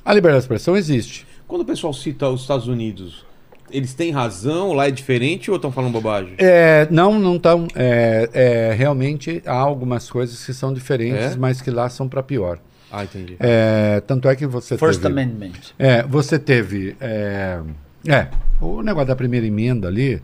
A 0.04 0.12
liberdade 0.12 0.40
de 0.40 0.44
expressão 0.44 0.76
existe. 0.76 1.26
Quando 1.48 1.62
o 1.62 1.64
pessoal 1.64 1.92
cita 1.92 2.28
os 2.28 2.42
Estados 2.42 2.68
Unidos, 2.68 3.24
eles 3.70 3.94
têm 3.94 4.10
razão? 4.12 4.72
Lá 4.72 4.88
é 4.88 4.90
diferente 4.90 5.50
ou 5.50 5.56
estão 5.56 5.72
falando 5.72 5.92
bobagem? 5.92 6.34
É, 6.38 6.86
não, 6.90 7.18
não 7.18 7.36
estão. 7.36 7.66
É, 7.74 8.28
é, 8.32 8.74
realmente 8.74 9.42
há 9.46 9.54
algumas 9.54 10.10
coisas 10.10 10.44
que 10.44 10.52
são 10.52 10.72
diferentes, 10.72 11.34
É? 11.34 11.36
mas 11.36 11.60
que 11.60 11.70
lá 11.70 11.88
são 11.88 12.08
para 12.08 12.22
pior. 12.22 12.58
Ah, 12.92 13.02
entendi. 13.04 13.36
É, 13.40 14.00
tanto 14.06 14.28
é 14.28 14.36
que 14.36 14.46
você 14.46 14.76
First 14.78 15.00
teve, 15.00 15.12
Amendment. 15.12 15.52
É, 15.78 16.02
você 16.04 16.38
teve. 16.38 16.96
É, 17.00 17.60
é, 18.06 18.28
o 18.60 18.82
negócio 18.82 19.08
da 19.08 19.16
primeira 19.16 19.46
emenda 19.46 19.88
ali. 19.88 20.20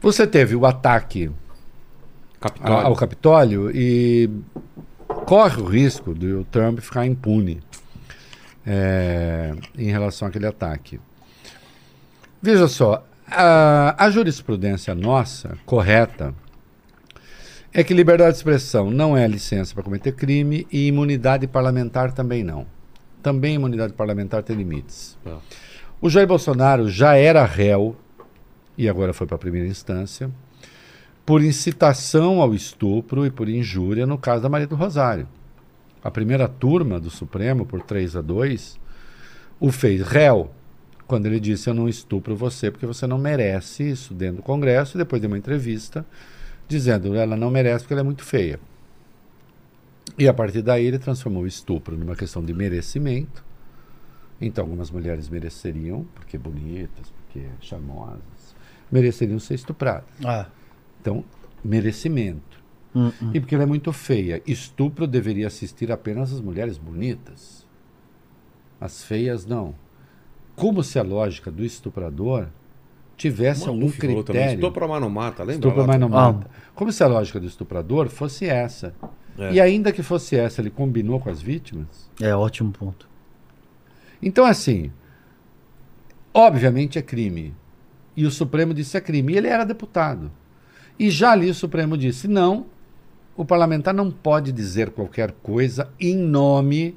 Você 0.00 0.26
teve 0.26 0.56
o 0.56 0.64
ataque 0.64 1.30
Capitólio. 2.40 2.76
a- 2.78 2.82
ao 2.84 2.96
Capitólio 2.96 3.70
e 3.74 4.30
corre 5.26 5.60
o 5.60 5.66
risco 5.66 6.14
de 6.14 6.32
o 6.32 6.44
Trump 6.44 6.78
ficar 6.80 7.04
impune 7.06 7.60
é, 8.66 9.54
em 9.76 9.90
relação 9.90 10.28
àquele 10.28 10.46
ataque. 10.46 11.00
Veja 12.42 12.68
só, 12.68 13.04
a, 13.26 13.94
a 14.04 14.10
jurisprudência 14.10 14.94
nossa, 14.94 15.58
correta, 15.64 16.34
é 17.72 17.84
que 17.84 17.94
liberdade 17.94 18.32
de 18.32 18.38
expressão 18.38 18.90
não 18.90 19.16
é 19.16 19.26
licença 19.28 19.74
para 19.74 19.82
cometer 19.82 20.12
crime 20.12 20.66
e 20.72 20.88
imunidade 20.88 21.46
parlamentar 21.46 22.12
também 22.12 22.42
não. 22.42 22.66
Também 23.22 23.54
imunidade 23.54 23.92
parlamentar 23.92 24.42
tem 24.42 24.56
limites. 24.56 25.16
Tá. 25.22 25.38
O 26.00 26.08
Jair 26.08 26.26
Bolsonaro 26.26 26.88
já 26.88 27.14
era 27.14 27.44
réu, 27.44 27.94
e 28.76 28.88
agora 28.88 29.12
foi 29.12 29.26
para 29.26 29.36
a 29.36 29.38
primeira 29.38 29.68
instância, 29.68 30.30
por 31.24 31.42
incitação 31.42 32.40
ao 32.40 32.54
estupro 32.54 33.24
e 33.24 33.30
por 33.30 33.48
injúria 33.48 34.06
no 34.06 34.18
caso 34.18 34.42
da 34.42 34.48
Maria 34.48 34.66
do 34.66 34.74
Rosário. 34.74 35.28
A 36.02 36.10
primeira 36.10 36.48
turma 36.48 36.98
do 36.98 37.10
Supremo, 37.10 37.66
por 37.66 37.82
3 37.82 38.16
a 38.16 38.20
2, 38.20 38.80
o 39.58 39.70
fez 39.70 40.00
réu 40.02 40.50
quando 41.06 41.26
ele 41.26 41.40
disse: 41.40 41.68
Eu 41.68 41.74
não 41.74 41.88
estupro 41.88 42.34
você 42.34 42.70
porque 42.70 42.86
você 42.86 43.06
não 43.06 43.18
merece 43.18 43.90
isso 43.90 44.14
dentro 44.14 44.36
do 44.36 44.42
Congresso, 44.42 44.96
e 44.96 44.98
depois 44.98 45.20
de 45.20 45.26
uma 45.26 45.36
entrevista 45.36 46.06
dizendo: 46.66 47.14
Ela 47.14 47.36
não 47.36 47.50
merece 47.50 47.84
porque 47.84 47.94
ela 47.94 48.00
é 48.00 48.04
muito 48.04 48.24
feia. 48.24 48.58
E 50.18 50.28
a 50.28 50.34
partir 50.34 50.62
daí 50.62 50.86
ele 50.86 50.98
transformou 50.98 51.42
o 51.42 51.46
estupro 51.46 51.96
numa 51.96 52.16
questão 52.16 52.44
de 52.44 52.52
merecimento. 52.52 53.44
Então, 54.40 54.64
algumas 54.64 54.90
mulheres 54.90 55.28
mereceriam, 55.28 56.06
porque 56.14 56.38
bonitas, 56.38 57.10
porque 57.10 57.46
charmosas, 57.60 58.54
mereceriam 58.90 59.38
ser 59.38 59.54
estupradas. 59.54 60.08
Ah. 60.24 60.46
Então, 61.00 61.24
merecimento. 61.62 62.49
Hum, 62.94 63.12
E 63.32 63.38
porque 63.40 63.54
ela 63.54 63.64
é 63.64 63.66
muito 63.66 63.92
feia. 63.92 64.42
Estupro 64.46 65.06
deveria 65.06 65.46
assistir 65.46 65.92
apenas 65.92 66.32
as 66.32 66.40
mulheres 66.40 66.76
bonitas. 66.76 67.66
As 68.80 69.04
feias, 69.04 69.46
não. 69.46 69.74
Como 70.56 70.82
se 70.82 70.98
a 70.98 71.02
lógica 71.02 71.50
do 71.50 71.64
estuprador 71.64 72.48
tivesse 73.16 73.68
algum 73.68 73.80
Maluf 73.80 73.98
falou 74.00 74.24
também, 74.24 74.42
critério. 74.42 74.60
Estupro 74.60 74.88
mas 74.88 75.00
não 75.00 75.10
mata, 75.10 75.42
lembra? 75.42 75.54
Estupro, 75.54 75.80
lá? 75.82 75.86
mas 75.86 76.00
não 76.00 76.06
Ah. 76.08 76.32
mata. 76.32 76.50
Como 76.74 76.90
se 76.90 77.02
a 77.02 77.06
lógica 77.06 77.38
do 77.38 77.46
estuprador 77.46 78.08
fosse 78.08 78.46
essa. 78.46 78.94
É. 79.38 79.52
E 79.52 79.60
ainda 79.60 79.92
que 79.92 80.02
fosse 80.02 80.36
essa, 80.36 80.60
ele 80.60 80.70
combinou 80.70 81.20
com 81.20 81.30
as 81.30 81.40
vítimas. 81.40 82.10
É, 82.20 82.34
ótimo 82.34 82.72
ponto. 82.72 83.08
Então, 84.22 84.44
assim, 84.44 84.90
obviamente 86.34 86.98
é 86.98 87.02
crime. 87.02 87.54
E 88.16 88.26
o 88.26 88.30
Supremo 88.30 88.74
disse 88.74 88.96
é 88.96 89.00
crime. 89.00 89.32
E 89.32 89.36
ele 89.36 89.48
era 89.48 89.64
deputado. 89.64 90.30
E 90.98 91.08
já 91.10 91.32
ali 91.32 91.48
o 91.48 91.54
Supremo 91.54 91.96
disse: 91.96 92.28
não, 92.28 92.66
o 93.36 93.44
parlamentar 93.44 93.94
não 93.94 94.10
pode 94.10 94.52
dizer 94.52 94.90
qualquer 94.90 95.32
coisa 95.42 95.88
em 95.98 96.16
nome 96.16 96.96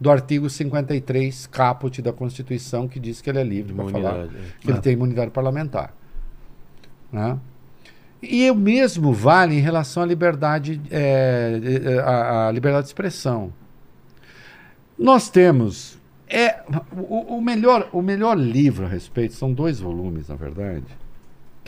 do 0.00 0.10
artigo 0.10 0.48
53, 0.48 1.46
caput 1.46 2.00
da 2.00 2.12
Constituição, 2.12 2.86
que 2.86 3.00
diz 3.00 3.20
que 3.20 3.28
ele 3.28 3.40
é 3.40 3.44
livre 3.44 3.74
para 3.74 3.88
falar 3.88 4.16
é. 4.16 4.28
que 4.60 4.70
ele 4.70 4.80
tem 4.80 4.92
imunidade 4.92 5.30
parlamentar. 5.30 5.92
Né? 7.12 7.38
E 8.22 8.50
o 8.50 8.54
mesmo 8.54 9.12
vale 9.12 9.56
em 9.56 9.60
relação 9.60 10.02
à 10.02 10.06
liberdade, 10.06 10.80
é, 10.90 11.60
é, 11.84 11.98
à, 12.00 12.48
à 12.48 12.52
liberdade 12.52 12.84
de 12.84 12.90
expressão. 12.90 13.52
Nós 14.98 15.28
temos 15.28 15.98
é 16.28 16.60
o, 16.92 17.36
o 17.36 17.40
melhor 17.40 17.88
o 17.92 18.02
melhor 18.02 18.36
livro 18.36 18.84
a 18.84 18.88
respeito 18.88 19.34
são 19.34 19.52
dois 19.52 19.80
volumes, 19.80 20.28
na 20.28 20.34
verdade, 20.34 20.84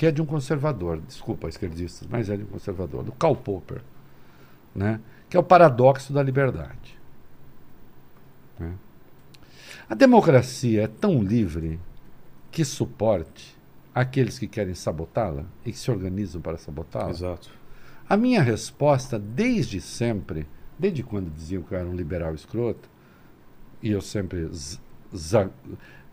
que 0.01 0.07
é 0.07 0.11
de 0.11 0.23
um 0.23 0.25
conservador, 0.25 0.99
desculpa, 0.99 1.47
esquerdistas, 1.47 2.09
mas 2.09 2.31
é 2.31 2.35
de 2.39 2.43
um 2.43 2.47
conservador, 2.47 3.05
do 3.05 3.13
Karl 3.13 3.37
Popper, 3.37 3.83
né? 4.75 4.99
Que 5.29 5.37
é 5.37 5.41
o 5.41 5.43
paradoxo 5.43 6.11
da 6.11 6.23
liberdade. 6.23 6.99
né? 8.59 8.73
A 9.91 9.95
democracia 9.95 10.85
é 10.85 10.87
tão 10.87 11.23
livre 11.23 11.79
que 12.51 12.65
suporte 12.65 13.55
aqueles 13.95 14.39
que 14.39 14.47
querem 14.47 14.73
sabotá-la 14.73 15.45
e 15.67 15.71
que 15.71 15.79
se 15.79 15.91
organizam 15.91 16.41
para 16.41 16.57
sabotá-la. 16.57 17.11
Exato. 17.11 17.51
A 18.09 18.17
minha 18.17 18.41
resposta, 18.41 19.19
desde 19.19 19.83
sempre, 19.83 20.49
desde 20.79 21.03
quando 21.03 21.31
diziam 21.31 21.63
que 21.63 21.75
eu 21.75 21.79
era 21.79 21.87
um 21.87 21.95
liberal 21.95 22.35
escroto, 22.35 22.89
e 23.83 23.91
eu 23.91 24.01
sempre 24.01 24.51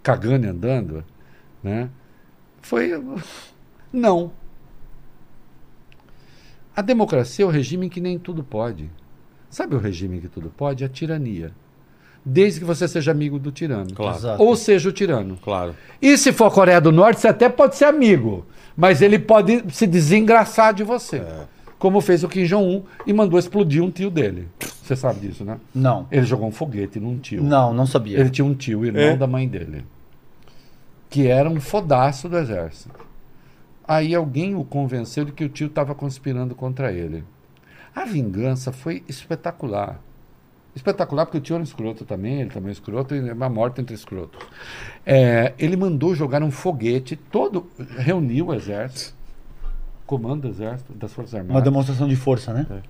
cagando 0.03 0.45
e 0.45 0.49
andando, 0.49 1.05
né, 1.63 1.89
foi 2.61 2.91
não. 3.91 4.31
A 6.75 6.81
democracia 6.81 7.43
é 7.43 7.47
o 7.47 7.51
regime 7.51 7.87
em 7.87 7.89
que 7.89 7.99
nem 7.99 8.19
tudo 8.19 8.43
pode. 8.43 8.89
Sabe 9.49 9.75
o 9.75 9.79
regime 9.79 10.17
em 10.17 10.21
que 10.21 10.27
tudo 10.27 10.49
pode? 10.55 10.83
A 10.83 10.89
tirania. 10.89 11.51
Desde 12.23 12.59
que 12.59 12.65
você 12.65 12.87
seja 12.87 13.09
amigo 13.11 13.39
do 13.39 13.51
tirano. 13.51 13.93
Claro. 13.93 14.19
Ou 14.37 14.55
seja 14.55 14.89
o 14.89 14.91
tirano. 14.91 15.37
Claro. 15.41 15.73
E 16.01 16.17
se 16.17 16.31
for 16.33 16.45
a 16.45 16.51
Coreia 16.51 16.81
do 16.81 16.91
Norte, 16.91 17.21
você 17.21 17.29
até 17.29 17.47
pode 17.47 17.77
ser 17.77 17.85
amigo, 17.85 18.45
mas 18.75 19.01
ele 19.01 19.17
pode 19.17 19.63
se 19.73 19.87
desengraçar 19.87 20.73
de 20.73 20.83
você. 20.83 21.23
Como 21.79 22.01
fez 22.01 22.23
o 22.23 22.27
Kim 22.27 22.43
Jong-un 22.43 22.83
e 23.05 23.13
mandou 23.13 23.39
explodir 23.39 23.81
um 23.83 23.89
tio 23.89 24.09
dele. 24.11 24.47
Você 24.83 24.95
sabe 24.95 25.21
disso, 25.21 25.45
né? 25.45 25.57
Não. 25.73 26.05
Ele 26.11 26.25
jogou 26.25 26.47
um 26.47 26.51
foguete 26.51 26.99
num 26.99 27.17
tio. 27.17 27.41
Não, 27.43 27.73
não 27.73 27.85
sabia. 27.85 28.19
Ele 28.19 28.29
tinha 28.29 28.45
um 28.45 28.53
tio, 28.53 28.85
irmão 28.85 29.01
É? 29.01 29.15
da 29.15 29.27
mãe 29.27 29.47
dele, 29.47 29.85
que 31.09 31.27
era 31.27 31.49
um 31.49 31.59
fodaço 31.61 32.27
do 32.27 32.37
exército. 32.37 33.06
Aí 33.87 34.13
alguém 34.13 34.55
o 34.55 34.63
convenceu 34.63 35.23
de 35.23 35.31
que 35.31 35.45
o 35.45 35.49
tio 35.49 35.67
estava 35.67 35.95
conspirando 35.95 36.53
contra 36.53 36.91
ele. 36.91 37.23
A 37.95 38.05
vingança 38.05 38.71
foi 38.71 39.03
espetacular. 39.07 40.01
Espetacular 40.75 41.25
porque 41.25 41.37
o 41.39 41.41
tio 41.41 41.55
era 41.55 41.61
um 41.61 41.63
escroto 41.63 42.05
também, 42.05 42.41
ele 42.41 42.51
também 42.51 42.69
é 42.69 42.73
escroto, 42.73 43.15
e 43.15 43.29
é 43.29 43.33
uma 43.33 43.49
morte 43.49 43.81
entre 43.81 43.95
escrotos. 43.95 44.39
É, 45.05 45.53
ele 45.57 45.75
mandou 45.75 46.13
jogar 46.13 46.43
um 46.43 46.51
foguete, 46.51 47.15
todo 47.15 47.67
reuniu 47.97 48.47
o 48.47 48.53
exército, 48.53 49.15
comando 50.05 50.41
do 50.43 50.49
exército, 50.49 50.93
das 50.93 51.11
Forças 51.11 51.33
Uma 51.33 51.41
Armadas, 51.41 51.63
demonstração 51.63 52.07
de 52.07 52.15
força, 52.15 52.53
né? 52.53 52.83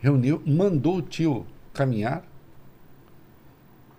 reuniu, 0.00 0.42
mandou 0.46 0.96
o 0.96 1.02
tio 1.02 1.46
caminhar 1.74 2.24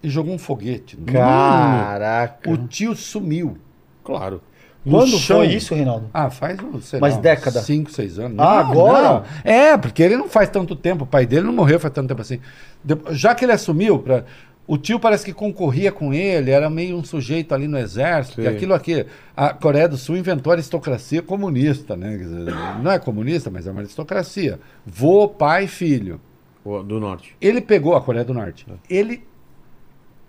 e 0.02 0.10
jogou 0.10 0.34
um 0.34 0.40
foguete. 0.40 0.98
no 0.98 1.06
Caraca. 1.06 2.50
o 2.50 2.68
tio 2.68 2.96
sumiu. 2.96 3.58
Claro. 4.04 4.42
No 4.86 4.92
Quando 4.98 5.18
chão. 5.18 5.38
foi 5.38 5.48
isso, 5.48 5.76
Reinaldo? 5.76 6.10
Ah, 6.14 6.30
faz, 6.30 6.58
sei 6.82 7.00
Mais 7.00 7.16
lá, 7.16 7.22
década. 7.22 7.62
Cinco, 7.62 7.92
seis 7.92 8.18
anos. 8.18 8.38
Ah, 8.40 8.60
agora? 8.60 9.02
não. 9.04 9.24
É, 9.44 9.78
porque 9.78 10.02
ele 10.02 10.18
não 10.18 10.28
faz 10.28 10.50
tanto 10.50 10.76
tempo. 10.76 11.04
O 11.04 11.08
pai 11.08 11.26
dele 11.26 11.46
não 11.46 11.54
morreu 11.54 11.80
faz 11.80 11.94
tanto 11.94 12.08
tempo 12.08 12.22
assim. 12.22 12.40
De- 12.84 12.98
já 13.12 13.36
que 13.36 13.46
ele 13.46 13.52
assumiu, 13.52 14.00
pra, 14.00 14.26
o 14.66 14.78
tio 14.78 15.00
parece 15.00 15.24
que 15.26 15.34
concorria 15.34 15.92
com 15.92 16.12
ele, 16.14 16.50
era 16.50 16.70
meio 16.70 16.96
um 16.98 17.04
sujeito 17.04 17.54
ali 17.54 17.68
no 17.68 17.78
exército. 17.78 18.42
E 18.42 18.48
aquilo 18.48 18.74
aqui, 18.74 19.06
a 19.38 19.54
Coreia 19.54 19.88
do 19.88 19.98
Sul 19.98 20.18
inventou 20.18 20.52
a 20.52 20.56
aristocracia 20.56 21.22
comunista, 21.22 21.96
né? 21.96 22.18
Quer 22.18 22.24
dizer, 22.24 22.54
não 22.82 22.90
é 22.92 22.98
comunista, 22.98 23.50
mas 23.52 23.68
é 23.68 23.72
uma 23.72 23.82
aristocracia. 23.82 24.60
Vô, 24.86 25.28
pai, 25.28 25.68
filho. 25.68 26.20
O- 26.66 26.82
Do 26.82 27.00
norte. 27.00 27.36
Ele 27.40 27.62
pegou 27.62 27.96
a 27.96 28.02
Coreia 28.02 28.26
do 28.26 28.34
Norte. 28.34 28.66
Ele 28.90 29.24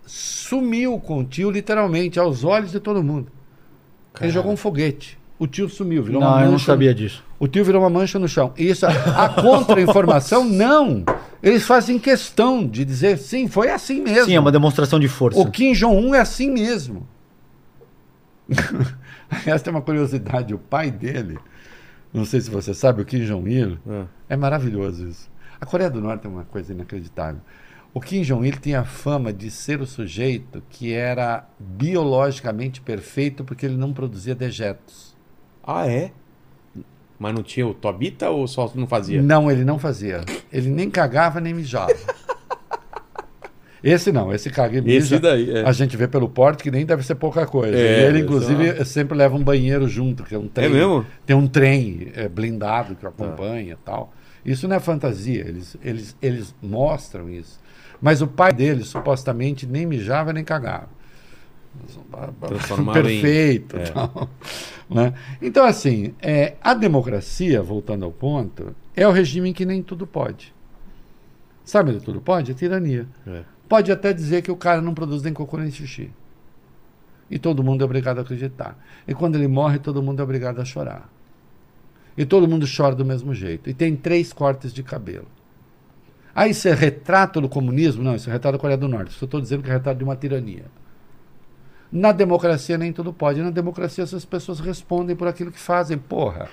sumiu 0.04 0.98
com 0.98 1.18
o 1.18 1.24
tio, 1.24 1.50
literalmente, 1.50 2.18
aos 2.18 2.44
olhos 2.44 2.70
de 2.72 2.80
todo 2.80 3.02
mundo. 3.02 3.28
Ele 4.20 4.30
jogou 4.30 4.52
um 4.52 4.56
foguete. 4.56 5.18
O 5.38 5.46
tio 5.46 5.68
sumiu, 5.68 6.02
virou 6.04 6.20
uma 6.20 6.26
Não, 6.28 6.34
mancha. 6.36 6.46
eu 6.46 6.52
não 6.52 6.58
sabia 6.58 6.94
disso. 6.94 7.24
O 7.38 7.48
tio 7.48 7.64
virou 7.64 7.82
uma 7.82 7.90
mancha 7.90 8.16
no 8.18 8.28
chão. 8.28 8.52
E 8.56 8.68
Isso, 8.68 8.86
a 8.86 9.28
contra-informação, 9.30 10.44
não. 10.48 11.04
Eles 11.42 11.64
fazem 11.64 11.98
questão 11.98 12.64
de 12.64 12.84
dizer, 12.84 13.18
sim, 13.18 13.48
foi 13.48 13.68
assim 13.70 14.00
mesmo. 14.00 14.26
Sim, 14.26 14.34
é 14.36 14.40
uma 14.40 14.52
demonstração 14.52 15.00
de 15.00 15.08
força. 15.08 15.40
O 15.40 15.50
Kim 15.50 15.72
Jong-un 15.72 16.14
é 16.14 16.20
assim 16.20 16.50
mesmo. 16.50 17.08
Essa 19.46 19.68
é 19.68 19.70
uma 19.70 19.82
curiosidade. 19.82 20.54
O 20.54 20.58
pai 20.58 20.90
dele, 20.90 21.38
não 22.12 22.24
sei 22.24 22.40
se 22.40 22.50
você 22.50 22.74
sabe, 22.74 23.02
o 23.02 23.04
Kim 23.04 23.24
Jong-il, 23.24 23.78
É. 23.88 24.04
é 24.30 24.36
maravilhoso 24.36 25.08
isso. 25.08 25.30
A 25.60 25.66
Coreia 25.66 25.90
do 25.90 26.00
Norte 26.00 26.26
é 26.26 26.30
uma 26.30 26.44
coisa 26.44 26.72
inacreditável. 26.72 27.40
O 27.94 28.00
Kim 28.00 28.22
Jong-il 28.22 28.56
tinha 28.58 28.80
a 28.80 28.84
fama 28.84 29.32
de 29.32 29.50
ser 29.50 29.80
o 29.80 29.86
sujeito 29.86 30.62
que 30.70 30.92
era 30.92 31.46
biologicamente 31.58 32.80
perfeito 32.80 33.44
porque 33.44 33.66
ele 33.66 33.76
não 33.76 33.92
produzia 33.92 34.34
dejetos. 34.34 35.14
Ah, 35.62 35.86
é? 35.86 36.10
Mas 37.18 37.34
não 37.34 37.42
tinha 37.42 37.66
o 37.66 37.74
Tobita 37.74 38.30
ou 38.30 38.48
só 38.48 38.70
não 38.74 38.86
fazia? 38.86 39.20
Não, 39.20 39.50
ele 39.50 39.64
não 39.64 39.78
fazia. 39.78 40.22
Ele 40.50 40.70
nem 40.70 40.90
cagava 40.90 41.40
nem 41.40 41.52
mijava. 41.52 41.92
Esse 43.82 44.12
não, 44.12 44.32
esse 44.32 44.48
caga 44.48 44.78
e 44.78 44.80
mija. 44.80 44.98
Esse 44.98 45.18
daí, 45.18 45.50
é. 45.50 45.64
A 45.64 45.72
gente 45.72 45.96
vê 45.96 46.06
pelo 46.06 46.28
porte 46.28 46.62
que 46.62 46.70
nem 46.70 46.86
deve 46.86 47.02
ser 47.02 47.16
pouca 47.16 47.44
coisa. 47.44 47.76
É, 47.76 48.02
e 48.02 48.04
ele, 48.04 48.20
inclusive, 48.20 48.84
sempre 48.84 49.18
leva 49.18 49.34
um 49.34 49.42
banheiro 49.42 49.88
junto, 49.88 50.22
que 50.22 50.34
é 50.36 50.38
um 50.38 50.46
trem. 50.46 50.70
mesmo? 50.70 51.04
Tem 51.26 51.34
um 51.34 51.48
trem 51.48 52.12
é, 52.14 52.28
blindado 52.28 52.94
que 52.94 53.04
o 53.04 53.08
acompanha 53.08 53.72
e 53.72 53.84
tal. 53.84 54.12
Isso 54.44 54.66
não 54.68 54.76
é 54.76 54.80
fantasia, 54.80 55.40
eles, 55.40 55.76
eles, 55.82 56.16
eles 56.22 56.54
mostram 56.62 57.28
isso. 57.28 57.60
Mas 58.02 58.20
o 58.20 58.26
pai 58.26 58.52
dele, 58.52 58.82
supostamente, 58.82 59.64
nem 59.64 59.86
mijava 59.86 60.32
nem 60.32 60.42
cagava. 60.44 60.88
Transformava 62.48 62.98
em- 62.98 63.02
Perfeito. 63.22 63.76
é. 63.78 63.84
tal, 63.84 64.28
né? 64.90 65.14
Então, 65.40 65.64
assim, 65.64 66.12
é, 66.20 66.56
a 66.60 66.74
democracia, 66.74 67.62
voltando 67.62 68.04
ao 68.04 68.10
ponto, 68.12 68.74
é 68.94 69.06
o 69.06 69.12
regime 69.12 69.50
em 69.50 69.52
que 69.52 69.64
nem 69.64 69.82
tudo 69.82 70.06
pode. 70.06 70.52
Sabe 71.64 71.92
onde 71.92 72.04
tudo 72.04 72.20
pode? 72.20 72.50
É 72.50 72.54
tirania. 72.54 73.06
É. 73.26 73.44
Pode 73.68 73.90
até 73.92 74.12
dizer 74.12 74.42
que 74.42 74.50
o 74.50 74.56
cara 74.56 74.82
não 74.82 74.92
produz 74.92 75.22
nem 75.22 75.32
cocô 75.32 75.56
nem 75.56 75.70
xixi. 75.70 76.10
E 77.30 77.38
todo 77.38 77.62
mundo 77.62 77.82
é 77.82 77.84
obrigado 77.84 78.18
a 78.18 78.22
acreditar. 78.22 78.76
E 79.08 79.14
quando 79.14 79.36
ele 79.36 79.48
morre, 79.48 79.78
todo 79.78 80.02
mundo 80.02 80.20
é 80.20 80.22
obrigado 80.24 80.60
a 80.60 80.64
chorar. 80.64 81.08
E 82.18 82.26
todo 82.26 82.46
mundo 82.46 82.66
chora 82.66 82.94
do 82.94 83.04
mesmo 83.06 83.32
jeito. 83.32 83.70
E 83.70 83.72
tem 83.72 83.96
três 83.96 84.32
cortes 84.32 84.74
de 84.74 84.82
cabelo. 84.82 85.26
Ah, 86.34 86.46
isso 86.48 86.66
é 86.66 86.74
retrato 86.74 87.40
do 87.40 87.48
comunismo? 87.48 88.02
Não, 88.02 88.14
isso 88.14 88.28
é 88.28 88.32
retrato 88.32 88.56
da 88.56 88.60
Coreia 88.60 88.78
do 88.78 88.88
Norte. 88.88 89.16
Eu 89.20 89.26
estou 89.26 89.40
dizendo 89.40 89.62
que 89.62 89.70
é 89.70 89.72
retrato 89.72 89.98
de 89.98 90.04
uma 90.04 90.16
tirania. 90.16 90.64
Na 91.90 92.10
democracia 92.10 92.78
nem 92.78 92.92
tudo 92.92 93.12
pode. 93.12 93.42
Na 93.42 93.50
democracia 93.50 94.02
essas 94.04 94.24
pessoas 94.24 94.60
respondem 94.60 95.14
por 95.14 95.28
aquilo 95.28 95.52
que 95.52 95.58
fazem, 95.58 95.98
porra. 95.98 96.48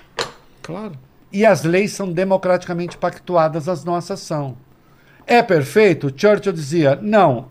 Claro. 0.62 0.92
E 1.32 1.46
as 1.46 1.62
leis 1.64 1.92
são 1.92 2.12
democraticamente 2.12 2.98
pactuadas, 2.98 3.68
as 3.68 3.84
nossas 3.84 4.20
são. 4.20 4.56
É 5.26 5.42
perfeito? 5.42 6.12
Churchill 6.14 6.52
dizia, 6.52 6.98
não. 7.00 7.48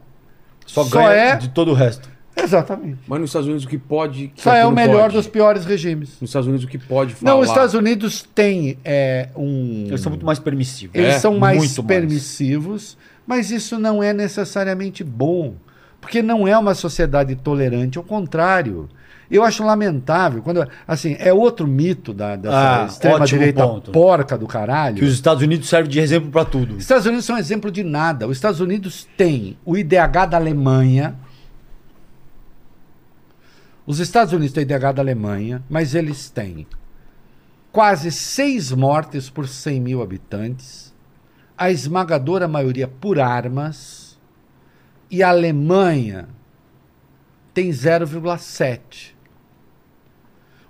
Só, 0.66 0.84
Só 0.84 1.10
é- 1.12 1.36
de 1.38 1.50
todo 1.50 1.72
o 1.72 1.74
resto. 1.74 2.10
Exatamente. 2.44 3.00
Mas 3.08 3.20
nos 3.20 3.30
Estados 3.30 3.48
Unidos 3.48 3.66
o 3.66 3.68
que 3.68 3.78
pode. 3.78 4.28
que 4.36 4.42
Só 4.42 4.54
é 4.54 4.66
o 4.66 4.72
melhor 4.72 5.04
pode? 5.04 5.14
dos 5.16 5.28
piores 5.28 5.66
regimes. 5.66 6.12
Nos 6.22 6.30
Estados 6.30 6.48
Unidos 6.48 6.66
o 6.66 6.68
que 6.68 6.78
pode 6.78 7.14
falar. 7.16 7.32
Não, 7.34 7.40
os 7.42 7.48
Estados 7.50 7.74
Unidos 7.74 8.28
têm 8.36 8.78
é, 8.84 9.30
um. 9.36 9.86
Eles 9.88 10.02
são 10.02 10.10
muito 10.12 10.26
mais 10.26 10.40
permissivos. 10.40 10.96
Eles 10.96 11.16
É, 11.16 11.20
são 11.20 11.38
mais 11.38 11.58
muito 11.58 11.84
mais. 11.84 11.88
permissivos, 11.88 12.98
mas 13.26 13.52
isso 13.52 13.78
não 13.80 14.02
é 14.04 14.14
necessariamente 14.14 15.04
bom. 15.04 15.54
Porque 16.02 16.22
não 16.22 16.48
é 16.48 16.58
uma 16.58 16.74
sociedade 16.74 17.36
tolerante, 17.36 17.98
ao 17.98 18.04
contrário. 18.04 18.88
Eu 19.30 19.44
acho 19.44 19.64
lamentável, 19.64 20.42
quando. 20.42 20.68
Assim, 20.88 21.16
é 21.20 21.32
outro 21.32 21.68
mito 21.68 22.14
da, 22.14 22.36
dessa 22.36 22.84
Ah, 22.84 22.86
extrema-direita 22.88 23.64
ótimo 23.64 23.76
ponto. 23.82 23.92
porca 23.92 24.36
do 24.38 24.48
caralho. 24.48 24.96
Que 24.96 25.06
os 25.06 25.14
Estados 25.14 25.44
Unidos 25.44 25.70
servem 25.70 25.92
de 25.92 26.00
exemplo 26.00 26.32
pra 26.32 26.44
tudo. 26.46 26.76
Os 26.78 26.82
Estados 26.82 27.06
Unidos 27.06 27.26
são 27.26 27.36
um 27.36 27.40
exemplo 27.40 27.70
de 27.70 27.84
nada. 27.84 28.26
Os 28.28 28.38
Estados 28.38 28.60
Unidos 28.60 29.08
têm 29.16 29.56
o 29.64 29.78
IDH 29.78 30.26
da 30.32 30.38
Alemanha. 30.38 31.14
Os 33.90 33.98
Estados 33.98 34.34
Unidos 34.34 34.54
têm 34.54 34.62
IDH 34.62 34.94
da 34.94 35.02
Alemanha, 35.02 35.64
mas 35.68 35.96
eles 35.96 36.30
têm 36.30 36.68
quase 37.72 38.12
seis 38.12 38.72
mortes 38.72 39.32
por 39.32 39.48
100 39.48 39.82
mil 39.82 40.04
habitantes, 40.04 40.94
a 41.58 41.72
esmagadora 41.72 42.48
maioria 42.48 42.88
por 42.88 43.20
armas, 43.20 44.16
e 45.10 45.24
a 45.24 45.30
Alemanha 45.30 46.30
tem 47.52 47.72
0,7. 47.72 49.16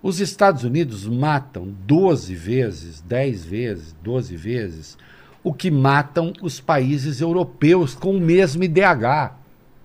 Os 0.02 0.22
Estados 0.22 0.64
Unidos 0.64 1.06
matam 1.06 1.76
12 1.86 2.34
vezes, 2.34 3.02
10 3.02 3.44
vezes, 3.44 3.96
12 4.02 4.38
vezes 4.38 4.98
o 5.44 5.54
que 5.54 5.70
matam 5.70 6.32
os 6.42 6.62
países 6.62 7.20
europeus 7.20 7.96
com 7.96 8.16
o 8.16 8.22
mesmo 8.22 8.64
IDH. 8.64 9.39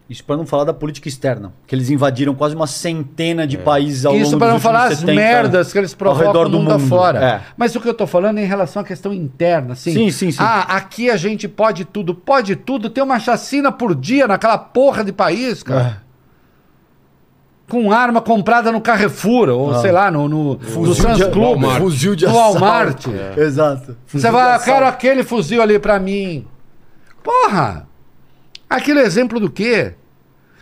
Isso 0.08 0.22
para 0.22 0.36
não 0.36 0.44
falar 0.44 0.64
da 0.64 0.74
política 0.74 1.08
externa, 1.08 1.50
que 1.66 1.74
eles 1.74 1.88
invadiram 1.88 2.34
quase 2.34 2.54
uma 2.54 2.66
centena 2.66 3.46
de 3.46 3.56
países 3.56 4.04
ao 4.04 4.12
longo 4.12 4.24
Isso 4.26 4.36
para 4.36 4.52
não 4.52 4.60
falar 4.60 4.88
as 4.88 4.98
70 4.98 5.14
merdas 5.14 5.72
que 5.72 5.78
eles 5.78 5.92
ao 5.92 5.96
provocam 5.98 6.26
redor 6.26 6.44
no 6.44 6.50
do 6.50 6.58
mundo 6.58 6.72
mundo. 6.78 6.84
afora. 6.84 7.24
É. 7.24 7.40
Mas 7.56 7.74
o 7.74 7.80
que 7.80 7.88
eu 7.88 7.94
tô 7.94 8.06
falando 8.06 8.36
é 8.38 8.42
em 8.42 8.46
relação 8.46 8.82
à 8.82 8.84
questão 8.84 9.14
interna, 9.14 9.72
assim. 9.72 9.92
Sim, 9.94 10.10
sim, 10.10 10.30
sim. 10.30 10.36
Ah, 10.42 10.76
aqui 10.76 11.08
a 11.08 11.16
gente 11.16 11.48
pode 11.48 11.86
tudo. 11.86 12.14
Pode 12.14 12.54
tudo. 12.54 12.90
Tem 12.90 13.02
uma 13.02 13.18
chacina 13.18 13.72
por 13.72 13.94
dia 13.94 14.26
naquela 14.28 14.58
porra 14.58 15.02
de 15.02 15.10
país, 15.12 15.62
cara. 15.62 15.96
É. 16.00 16.04
Com 17.66 17.90
arma 17.90 18.20
comprada 18.20 18.70
no 18.70 18.82
Carrefour, 18.82 19.48
ou 19.48 19.74
sei 19.80 19.90
lá, 19.90 20.10
no, 20.10 20.28
no, 20.28 20.54
no 20.54 20.60
Fuzil 20.60 20.94
Sam's 21.02 21.16
de- 21.16 21.30
Club. 21.30 21.62
Walmart. 21.62 21.78
Fuzil 21.80 22.14
de 22.14 22.26
No 22.26 22.30
assalto. 22.32 22.58
Walmart. 22.60 23.06
Exato. 23.38 23.96
Você 24.06 24.30
vai, 24.30 24.54
eu 24.54 24.60
quero 24.60 24.86
aquele 24.86 25.24
fuzil 25.24 25.62
ali 25.62 25.78
pra 25.78 25.98
mim. 25.98 26.46
Porra! 27.22 27.88
Aquele 28.68 29.00
exemplo 29.00 29.38
do 29.38 29.50
quê? 29.50 29.94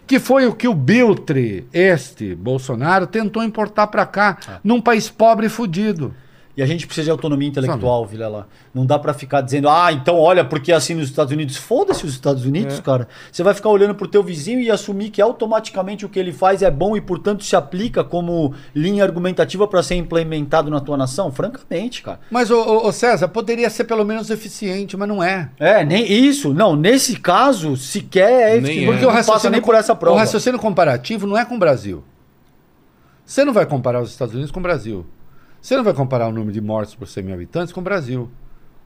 Que 0.07 0.19
foi 0.19 0.47
o 0.47 0.55
que 0.55 0.69
o 0.69 0.75
Biltre, 0.75 1.67
este, 1.73 2.35
Bolsonaro, 2.35 3.07
tentou 3.07 3.43
importar 3.43 3.87
pra 3.87 4.05
cá, 4.05 4.37
num 4.63 4.81
país 4.81 5.09
pobre 5.09 5.47
e 5.47 5.49
fudido. 5.49 6.15
E 6.55 6.63
a 6.63 6.67
gente 6.67 6.87
precisa 6.87 7.07
de 7.07 7.11
autonomia 7.11 7.49
intelectual, 7.49 8.05
Vilela. 8.07 8.47
Não 8.75 8.85
dá 8.85 8.99
pra 8.99 9.15
ficar 9.15 9.41
dizendo, 9.41 9.71
ah, 9.71 9.91
então 9.91 10.19
olha, 10.19 10.45
porque 10.45 10.71
é 10.71 10.75
assim 10.75 10.95
nos 10.95 11.09
Estados 11.09 11.33
Unidos. 11.33 11.57
Foda-se 11.57 12.05
os 12.05 12.13
Estados 12.13 12.45
Unidos, 12.45 12.79
cara. 12.81 13.09
Você 13.31 13.43
vai 13.43 13.55
ficar 13.55 13.71
olhando 13.71 13.95
pro 13.95 14.07
teu 14.07 14.23
vizinho 14.23 14.61
e 14.61 14.71
assumir 14.71 15.09
que 15.09 15.23
automaticamente 15.23 16.05
o 16.05 16.11
que 16.11 16.19
ele 16.19 16.33
faz 16.33 16.61
é 16.61 16.71
bom 16.71 16.95
e, 16.95 17.01
portanto, 17.01 17.43
se 17.43 17.57
aplica 17.57 18.05
como 18.05 18.55
linha 18.75 19.03
argumentativa 19.03 19.67
pra 19.67 19.83
ser 19.83 19.95
implementado 19.95 20.71
na 20.71 20.79
tua 20.79 20.97
nação? 20.97 21.33
Francamente, 21.33 22.03
cara. 22.03 22.21
Mas, 22.31 22.51
ô, 22.51 22.61
ô, 22.61 22.87
ô, 22.89 22.93
César, 22.93 23.29
poderia 23.29 23.71
ser 23.71 23.85
pelo 23.85 24.05
menos 24.05 24.29
eficiente, 24.29 24.95
mas 24.95 25.09
não 25.09 25.23
é. 25.23 25.51
É, 25.59 25.83
nem 25.85 26.11
isso. 26.11 26.53
Não, 26.53 26.77
nesse 26.77 27.19
caso, 27.19 27.79
sequer 27.79 28.31
é 28.31 28.57
eficiente. 28.59 28.85
é. 28.85 28.87
Porque 28.87 29.05
o 29.05 29.09
não 29.09 29.15
passa 29.15 29.33
raciocínio, 29.33 29.53
nem 29.53 29.63
por 29.63 29.75
essa 29.75 29.97
prova. 29.97 30.17
o 30.17 30.19
raciocínio 30.19 30.61
comparativo 30.61 31.27
não 31.27 31.39
é 31.39 31.47
com 31.47 31.55
o 31.55 31.59
Brasil. 31.59 32.05
Você 33.25 33.43
não 33.43 33.55
vai 33.55 33.65
comparar 33.65 34.03
os 34.03 34.11
Estados 34.11 34.35
Unidos 34.35 34.51
com 34.51 34.61
o 34.61 34.63
Brasil. 34.63 35.07
Você 35.63 35.77
não 35.77 35.85
vai 35.85 35.95
comparar 35.95 36.27
o 36.29 36.33
número 36.33 36.53
de 36.53 36.61
mortes 36.61 36.95
por 36.97 37.07
100 37.07 37.23
mil 37.23 37.35
habitantes 37.35 37.73
com 37.73 37.81
o 37.81 37.85
Brasil. 37.85 38.29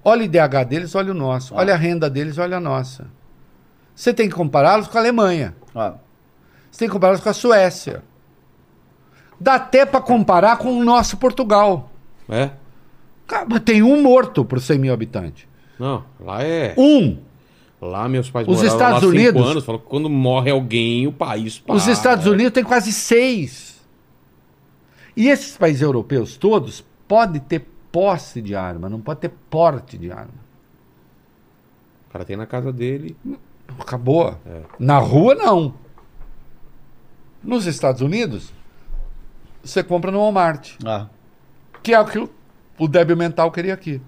Olha 0.04 0.20
o 0.20 0.24
IDH 0.24 0.64
deles, 0.68 0.94
olha 0.94 1.10
o 1.10 1.14
nosso. 1.14 1.54
Olha 1.54 1.72
a 1.74 1.76
renda 1.76 2.08
deles, 2.10 2.36
olha 2.38 2.58
a 2.58 2.60
nossa. 2.60 3.06
Você 3.94 4.12
tem 4.12 4.28
que 4.28 4.34
compará-los 4.34 4.86
com 4.86 4.98
a 4.98 5.00
Alemanha. 5.00 5.56
Ah, 5.74 5.94
Você 6.70 6.80
tem 6.80 6.88
que 6.88 6.92
compará-los 6.92 7.22
com 7.22 7.30
a 7.30 7.32
Suécia. 7.32 8.02
Dá 9.40 9.54
até 9.54 9.86
para 9.86 10.00
comparar 10.02 10.58
com 10.58 10.78
o 10.78 10.84
nosso 10.84 11.16
Portugal. 11.16 11.90
É? 12.28 12.50
Cara, 13.26 13.58
tem 13.58 13.82
um 13.82 14.02
morto 14.02 14.44
por 14.44 14.60
100 14.60 14.78
mil 14.78 14.92
habitantes. 14.92 15.46
Não, 15.78 16.04
lá 16.20 16.42
é. 16.42 16.74
Um. 16.76 17.18
Lá 17.80 18.08
meus 18.08 18.30
pais 18.30 18.46
Os 18.48 18.56
moravam 18.56 18.74
Estados 18.76 18.94
lá 18.94 19.00
cinco 19.10 19.12
Unidos- 19.14 19.50
anos. 19.50 19.64
Falam 19.64 19.80
que 19.80 19.86
quando 19.86 20.08
morre 20.08 20.50
alguém, 20.50 21.06
o 21.06 21.12
país 21.12 21.58
para. 21.58 21.74
Os 21.74 21.86
Estados 21.86 22.26
Unidos 22.26 22.52
têm 22.52 22.64
quase 22.64 22.92
seis. 22.92 23.75
E 25.16 25.28
esses 25.28 25.56
países 25.56 25.80
europeus 25.80 26.36
todos 26.36 26.84
podem 27.08 27.40
ter 27.40 27.66
posse 27.90 28.42
de 28.42 28.54
arma, 28.54 28.88
não 28.90 29.00
pode 29.00 29.20
ter 29.20 29.30
porte 29.48 29.96
de 29.96 30.12
arma. 30.12 30.46
O 32.08 32.12
cara 32.12 32.24
tem 32.24 32.36
na 32.36 32.46
casa 32.46 32.72
dele. 32.72 33.16
Acabou. 33.78 34.38
Na 34.78 34.98
rua, 34.98 35.34
não. 35.34 35.74
Nos 37.42 37.66
Estados 37.66 38.02
Unidos, 38.02 38.52
você 39.62 39.82
compra 39.82 40.10
no 40.10 40.18
Walmart, 40.18 40.74
ah. 40.84 41.06
que 41.82 41.94
é 41.94 42.00
o 42.00 42.04
que 42.04 42.18
o, 42.78 42.88
débil 42.88 43.16
mental 43.16 43.50
queria 43.50 43.74
aqui. 43.74 44.00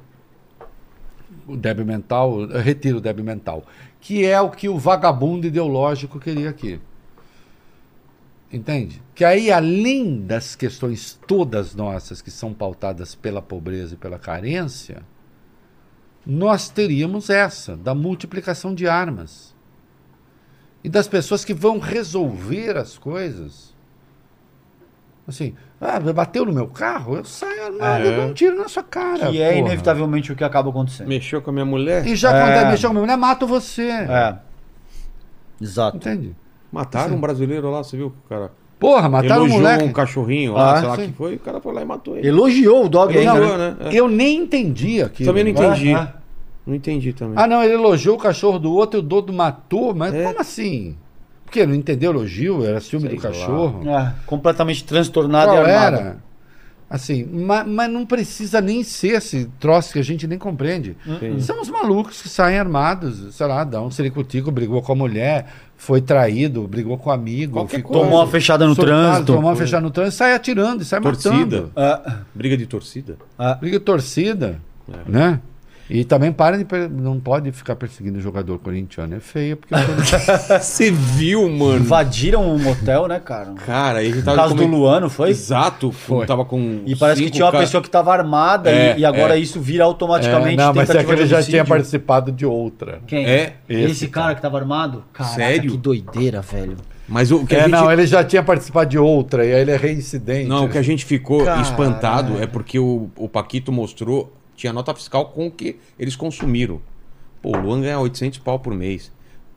O 1.46 1.56
débil 1.56 1.86
mental, 1.86 2.42
eu 2.42 2.60
retiro 2.60 2.98
o 2.98 3.00
débil 3.00 3.24
mental, 3.24 3.64
que 4.00 4.24
é 4.24 4.40
o 4.40 4.50
que 4.50 4.68
o 4.68 4.78
vagabundo 4.78 5.46
ideológico 5.46 6.20
queria 6.20 6.50
aqui. 6.50 6.80
Entende? 8.50 9.02
Que 9.14 9.24
aí, 9.24 9.50
além 9.52 10.22
das 10.22 10.56
questões 10.56 11.18
todas 11.26 11.74
nossas 11.74 12.22
que 12.22 12.30
são 12.30 12.54
pautadas 12.54 13.14
pela 13.14 13.42
pobreza 13.42 13.94
e 13.94 13.96
pela 13.98 14.18
carência, 14.18 15.02
nós 16.24 16.70
teríamos 16.70 17.28
essa, 17.28 17.76
da 17.76 17.94
multiplicação 17.94 18.74
de 18.74 18.88
armas. 18.88 19.54
E 20.82 20.88
das 20.88 21.06
pessoas 21.08 21.44
que 21.44 21.52
vão 21.52 21.78
resolver 21.78 22.76
as 22.76 22.96
coisas. 22.96 23.76
Assim, 25.26 25.54
ah, 25.78 26.00
bateu 26.00 26.46
no 26.46 26.52
meu 26.52 26.68
carro, 26.68 27.16
eu 27.16 27.24
saio 27.24 27.66
armado 27.66 28.04
É. 28.06 28.12
e 28.12 28.16
dou 28.16 28.24
um 28.26 28.32
tiro 28.32 28.56
na 28.56 28.66
sua 28.68 28.82
cara. 28.82 29.30
Que 29.30 29.42
é 29.42 29.48
porra. 29.48 29.58
inevitavelmente 29.60 30.32
o 30.32 30.36
que 30.36 30.42
acaba 30.42 30.70
acontecendo. 30.70 31.06
Mexeu 31.08 31.42
com 31.42 31.50
a 31.50 31.52
minha 31.52 31.66
mulher. 31.66 32.06
E 32.06 32.16
já 32.16 32.34
É. 32.34 32.40
quando 32.42 32.52
é 32.54 32.70
mexer 32.70 32.86
com 32.86 32.90
a 32.92 32.94
minha 32.94 33.02
mulher, 33.02 33.16
mato 33.18 33.46
você. 33.46 33.90
É. 33.90 34.38
Exato. 35.60 35.98
Entende? 35.98 36.34
Mataram 36.70 37.16
um 37.16 37.20
brasileiro 37.20 37.70
lá, 37.70 37.82
você 37.82 37.96
viu? 37.96 38.08
O 38.24 38.28
cara 38.28 38.50
Porra, 38.78 39.08
mataram 39.08 39.42
o 39.42 39.46
elogiou 39.46 39.60
moleque. 39.60 39.84
um 39.84 39.92
cachorrinho 39.92 40.52
lá, 40.52 40.74
Ah, 40.74 40.78
sei 40.80 40.88
lá 40.88 40.96
sim. 40.96 41.06
que 41.08 41.12
foi. 41.14 41.34
O 41.34 41.38
cara 41.40 41.60
foi 41.60 41.72
lá 41.74 41.82
e 41.82 41.84
matou 41.84 42.16
ele. 42.16 42.28
Elogiou 42.28 42.84
o 42.84 42.88
dog 42.88 43.16
ainda, 43.16 43.34
Elogiou, 43.36 43.58
né? 43.58 43.76
né? 43.80 43.90
É. 43.90 43.94
Eu 43.94 44.08
nem 44.08 44.38
entendi 44.40 45.02
aquilo. 45.02 45.28
Também 45.28 45.44
não 45.44 45.50
entendi. 45.50 45.92
É. 45.94 46.12
Não 46.66 46.74
entendi 46.74 47.12
também. 47.12 47.34
Ah, 47.42 47.46
não, 47.46 47.62
ele 47.64 47.72
elogiou 47.74 48.16
o 48.16 48.18
cachorro 48.20 48.58
do 48.58 48.72
outro 48.72 49.00
e 49.00 49.02
o 49.02 49.02
dono 49.02 49.32
matou, 49.32 49.94
mas 49.94 50.14
É. 50.14 50.22
como 50.22 50.38
assim? 50.40 50.96
Porque 51.44 51.64
não 51.64 51.74
entendeu 51.74 52.10
o 52.12 52.14
elogio, 52.14 52.62
era 52.64 52.78
ciúme 52.78 53.08
Sei 53.08 53.16
do 53.16 53.22
cachorro. 53.22 53.88
É, 53.88 54.12
completamente 54.26 54.84
transtornado 54.84 55.50
Qual 55.52 55.56
e 55.66 55.70
armado. 55.70 55.96
era? 55.96 56.16
Assim, 56.90 57.24
ma- 57.24 57.64
mas, 57.64 57.90
não 57.90 58.06
precisa 58.06 58.60
nem 58.62 58.82
ser 58.82 59.08
esse 59.16 59.46
troço 59.60 59.92
que 59.92 59.98
a 59.98 60.02
gente 60.04 60.26
nem 60.26 60.38
compreende. 60.38 60.96
Entendi. 61.06 61.42
São 61.42 61.60
os 61.60 61.68
malucos 61.68 62.22
que 62.22 62.28
saem 62.30 62.58
armados, 62.58 63.34
sei 63.34 63.46
lá, 63.46 63.62
dá 63.64 63.82
um 63.82 63.90
ciricutico, 63.90 64.50
brigou 64.50 64.80
com 64.80 64.92
a 64.92 64.94
mulher, 64.94 65.46
foi 65.78 66.00
traído, 66.02 66.66
brigou 66.68 66.98
com 66.98 67.08
o 67.08 67.12
amigo, 67.12 67.54
Qualquer 67.54 67.76
ficou. 67.78 68.00
Tomou 68.02 68.18
uma 68.18 68.26
fechada 68.26 68.66
no 68.66 68.74
trânsito. 68.74 69.26
Tomou 69.32 69.50
uma 69.50 69.56
fechada 69.56 69.80
no 69.80 69.90
trânsito, 69.90 70.16
sai 70.16 70.34
atirando, 70.34 70.82
e 70.82 70.84
sai 70.84 71.00
Torcida. 71.00 71.34
matando. 71.62 71.72
É, 71.76 72.12
Briga 72.34 72.56
de 72.56 72.66
torcida. 72.66 73.16
é. 73.38 73.54
Briga 73.54 73.78
de 73.78 73.84
torcida, 73.84 74.60
É. 74.92 75.10
né? 75.10 75.40
E 75.90 76.04
também 76.04 76.30
parem 76.30 76.62
de 76.64 76.88
não 76.90 77.18
pode 77.18 77.50
ficar 77.50 77.74
perseguindo 77.74 78.18
o 78.18 78.20
jogador 78.20 78.58
corintiano, 78.58 79.16
é 79.16 79.20
feio 79.20 79.56
porque 79.56 79.74
Você 80.60 80.90
viu, 80.90 81.48
mano? 81.48 81.78
Invadiram 81.78 82.46
um 82.46 82.58
motel, 82.58 83.08
né, 83.08 83.18
cara? 83.18 83.52
Cara, 83.64 83.98
aí 84.00 84.06
a 84.06 84.08
gente 84.08 84.18
No 84.18 84.24
tava 84.24 84.36
caso 84.36 84.54
do 84.54 84.66
Luano, 84.66 85.08
foi? 85.08 85.30
Exato, 85.30 85.90
foi. 85.90 86.26
Tava 86.26 86.44
com. 86.44 86.82
E 86.84 86.94
parece 86.94 87.22
que 87.22 87.30
tinha 87.30 87.44
uma 87.46 87.52
ca- 87.52 87.58
pessoa 87.60 87.80
que 87.80 87.88
estava 87.88 88.12
armada 88.12 88.70
É, 88.70 88.96
e, 88.96 89.00
e 89.00 89.04
agora 89.04 89.36
é. 89.36 89.40
isso 89.40 89.60
vira 89.60 89.84
automaticamente 89.84 90.60
É, 90.60 90.64
não, 90.66 90.74
mas 90.74 90.90
é 90.90 91.02
que 91.02 91.10
ele 91.10 91.26
já 91.26 91.42
tinha 91.42 91.64
participado 91.64 92.30
de 92.30 92.44
outra. 92.44 93.00
Quem? 93.06 93.24
É, 93.24 93.54
Esse, 93.68 93.90
esse 93.92 94.08
cara 94.08 94.34
que 94.34 94.42
tava 94.42 94.58
armado? 94.58 95.04
Caraca, 95.12 95.34
Sério? 95.36 95.70
que 95.70 95.76
doideira, 95.78 96.42
velho. 96.42 96.76
Mas 97.08 97.30
o 97.32 97.46
que 97.46 97.54
a 97.54 97.60
É, 97.60 97.62
gente. 97.62 97.70
não, 97.70 97.90
ele 97.90 98.06
já 98.06 98.22
tinha 98.22 98.42
participado 98.42 98.90
de 98.90 98.98
outra, 98.98 99.42
e 99.46 99.54
aí 99.54 99.60
ele 99.62 99.70
é 99.70 99.76
reincidente. 99.78 100.46
Não, 100.46 100.66
o 100.66 100.68
que 100.68 100.76
a 100.76 100.82
gente 100.82 101.06
ficou 101.06 101.42
Caralho. 101.44 101.62
espantado 101.62 102.42
é 102.42 102.46
porque 102.46 102.78
o, 102.78 103.08
o 103.16 103.26
Paquito 103.26 103.72
mostrou, 103.72 104.30
tinha 104.58 104.72
nota 104.72 104.92
fiscal 104.94 105.26
com 105.26 105.46
o 105.46 105.50
que 105.50 105.76
eles 105.98 106.16
consumiram. 106.16 106.80
Pô, 107.40 107.56
o 107.56 107.60
Luan 107.60 107.80
ganha 107.80 108.00
800 108.00 108.38
pau 108.40 108.58
por 108.58 108.74
mês. 108.74 109.12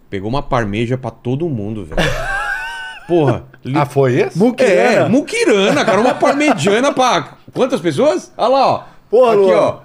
Pegou 0.10 0.30
uma 0.30 0.44
parmeja 0.44 0.98
pra 0.98 1.10
todo 1.10 1.50
mundo, 1.50 1.84
velho. 1.86 2.02
Porra. 3.08 3.46
li- 3.66 3.78
Ah, 3.78 3.86
foi 3.86 4.14
esse? 4.16 4.40
É, 4.64 5.10
muquirana, 5.10 5.84
cara. 5.84 6.00
Uma 6.00 6.14
parmegiana 6.14 6.94
pra 6.94 7.38
quantas 7.54 7.82
pessoas? 7.82 8.32
Olha 8.38 8.48
lá, 8.50 8.68
ó. 8.68 8.84
Porra, 9.10 9.34
aqui, 9.34 9.42
Luan. 9.42 9.58
ó. 9.60 9.80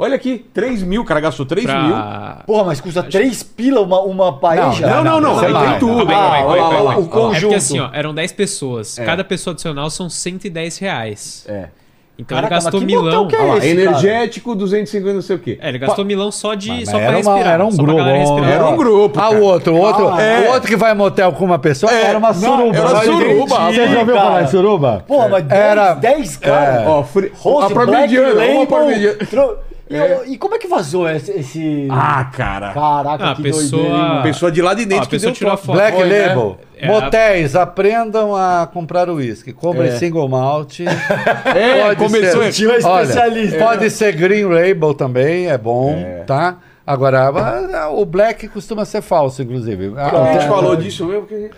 Olha 0.00 0.14
aqui, 0.16 0.38
3 0.52 0.82
mil. 0.82 1.02
O 1.02 1.04
cara 1.04 1.20
gastou 1.20 1.44
3 1.46 1.66
mil. 1.66 1.74
Pra... 1.90 2.42
Porra, 2.46 2.64
mas 2.64 2.80
custa 2.80 3.02
3 3.02 3.42
pila 3.42 3.80
uma, 3.80 4.00
uma 4.02 4.38
paeja? 4.38 4.86
Não, 4.86 5.02
não, 5.04 5.20
não. 5.20 5.38
Aí 5.38 5.52
vai, 5.52 5.70
tem 5.70 5.78
tudo. 5.80 6.04
não, 6.04 6.32
aí. 6.32 6.44
olha 6.44 6.62
lá. 6.82 6.92
É 6.92 6.94
porque 6.96 7.10
conjunto. 7.10 7.54
assim, 7.54 7.78
ó, 7.80 7.90
eram 7.92 8.14
10 8.14 8.32
pessoas. 8.32 8.96
Cada 8.96 9.24
pessoa 9.24 9.52
adicional 9.52 9.88
são 9.90 10.08
110 10.10 10.78
reais. 10.78 11.44
É. 11.48 11.68
Então 12.20 12.36
Caraca, 12.36 12.54
ele 12.54 12.62
gastou 12.64 12.80
mas 12.80 12.86
milão. 12.88 13.28
que 13.28 13.36
é 13.36 13.38
lá, 13.38 13.56
esse, 13.58 13.68
energético, 13.68 14.54
250 14.56 15.14
não 15.14 15.22
sei 15.22 15.36
o 15.36 15.38
quê. 15.38 15.56
É, 15.62 15.68
ele 15.68 15.78
gastou 15.78 16.04
milão 16.04 16.32
só 16.32 16.54
de 16.54 16.68
Mas 16.68 16.86
só 16.86 16.92
pra 16.98 17.00
era, 17.00 17.10
uma- 17.10 17.16
respirar. 17.34 17.54
era 17.54 17.64
um 17.64 17.76
grupo. 17.76 18.00
Era 18.00 18.66
um 18.66 18.76
grupo, 18.76 19.20
Ah, 19.20 19.22
cara. 19.28 19.36
o 19.36 19.42
outro, 19.44 19.74
o 19.74 19.78
outro, 19.78 20.08
Ah, 20.08 20.18
o 20.48 20.52
outro 20.52 20.68
que 20.68 20.76
vai 20.76 20.92
em 20.92 20.96
motel 20.96 21.30
com 21.32 21.44
uma 21.44 21.60
pessoa 21.60 21.92
É, 21.92 22.06
era 22.06 22.18
uma 22.18 22.32
não, 22.32 22.34
suruba. 22.58 22.76
era 22.76 22.88
Mas 22.90 23.04
suruba, 23.04 23.46
Você 23.72 23.88
já 23.88 23.98
ouviu 24.00 24.14
cara. 24.16 24.26
falar 24.26 24.42
em 24.42 24.46
suruba? 24.48 25.04
Porra, 25.06 25.28
mas 25.28 25.44
10, 25.44 25.60
Era- 25.62 25.94
10 25.94 26.36
cara. 26.38 26.82
É. 26.82 26.88
Ó, 26.88 27.02
fri... 27.04 27.32
Rose 27.38 27.72
a 27.72 27.84
Black 27.86 28.18
uma 28.18 28.28
Label, 28.34 28.66
parmegiana. 28.66 29.18
tro- 29.30 29.56
E, 29.88 30.32
e 30.32 30.36
como 30.38 30.56
é 30.56 30.58
que 30.58 30.66
vazou 30.66 31.08
esse... 31.08 31.30
esse- 31.30 31.88
Ah, 31.88 32.24
cara. 32.36 32.72
Caraca, 32.72 33.24
Ah, 33.24 33.30
a 33.30 33.34
que 33.36 33.42
pessoa- 33.44 33.80
doideira, 33.82 33.96
hein? 34.16 34.22
Pessoa 34.24 34.50
de 34.52 34.60
lá 34.60 34.74
de 34.74 34.84
dentro 34.84 35.04
a 35.04 35.06
que 35.06 35.10
pessoa 35.12 35.30
deu 35.30 35.36
tirou 35.36 35.52
a 35.52 35.56
foto. 35.56 35.76
Black 35.76 35.96
Foi, 35.96 36.08
né? 36.08 36.34
É 36.80 36.86
a- 36.86 36.92
Motéis, 36.92 37.56
aprendam 37.56 38.34
a 38.36 38.68
comprar 38.72 39.10
uísque. 39.10 39.52
Compre 39.52 39.92
single 39.98 40.28
malt. 40.28 40.80
É, 41.44 41.94
começou 41.94 42.50
ser, 42.52 42.68
um 42.68 42.74
especialista. 42.76 43.58
pode 43.58 43.90
ser 43.90 44.12
Green 44.14 44.44
Label 44.44 44.94
também, 44.94 45.48
é 45.48 45.58
bom, 45.58 45.96
tá? 46.26 46.58
Agora, 46.86 47.30
o 47.90 48.04
black 48.04 48.48
costuma 48.48 48.84
ser 48.84 49.02
falso, 49.02 49.42
inclusive. 49.42 49.92
A 49.96 50.32
gente 50.32 50.48
falou 50.48 50.74
disso 50.76 51.04
mesmo. 51.06 51.26
Que... 51.26 51.50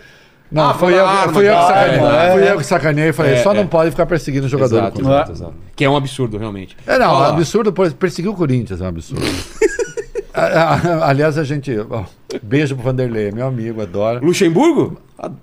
Não, 0.50 0.70
Ah, 0.70 0.74
fui, 0.74 0.90
foi 0.90 1.00
eu, 1.00 1.06
arma, 1.06 1.32
fui 1.32 1.48
eu 1.48 1.54
que 1.54 1.62
sacaneei. 1.62 2.00
É, 2.00 2.32
fui 2.32 2.42
é. 2.42 2.52
eu 2.52 2.56
que 2.58 2.64
sacaneei 2.64 3.08
e 3.10 3.12
falei, 3.12 3.32
É, 3.34 3.42
só 3.42 3.52
é. 3.52 3.54
não 3.54 3.66
pode 3.68 3.90
ficar 3.92 4.06
perseguindo 4.06 4.46
o 4.46 4.48
jogador. 4.48 4.78
Exato, 4.78 4.98
do 4.98 5.04
Corinthians. 5.04 5.28
exato, 5.38 5.50
exato. 5.52 5.54
Que 5.76 5.84
é 5.84 5.90
um 5.90 5.96
absurdo, 5.96 6.36
realmente. 6.38 6.76
É, 6.84 6.98
não, 6.98 7.14
é 7.24 7.28
um 7.28 7.30
absurdo, 7.34 7.72
pois 7.72 7.92
perseguir 7.92 8.30
o 8.30 8.34
Corinthians 8.34 8.80
é 8.80 8.84
um 8.84 8.88
absurdo. 8.88 9.24
A- 10.46 10.74
a- 10.74 11.08
Aliás, 11.08 11.36
a 11.38 11.44
gente. 11.44 11.72
ó, 11.90 12.04
beijo 12.42 12.74
pro 12.74 12.84
Vanderlei, 12.84 13.30
meu 13.32 13.46
amigo, 13.46 13.80
adoro. 13.82 14.24
Luxemburgo? 14.24 15.00
Ad- 15.18 15.34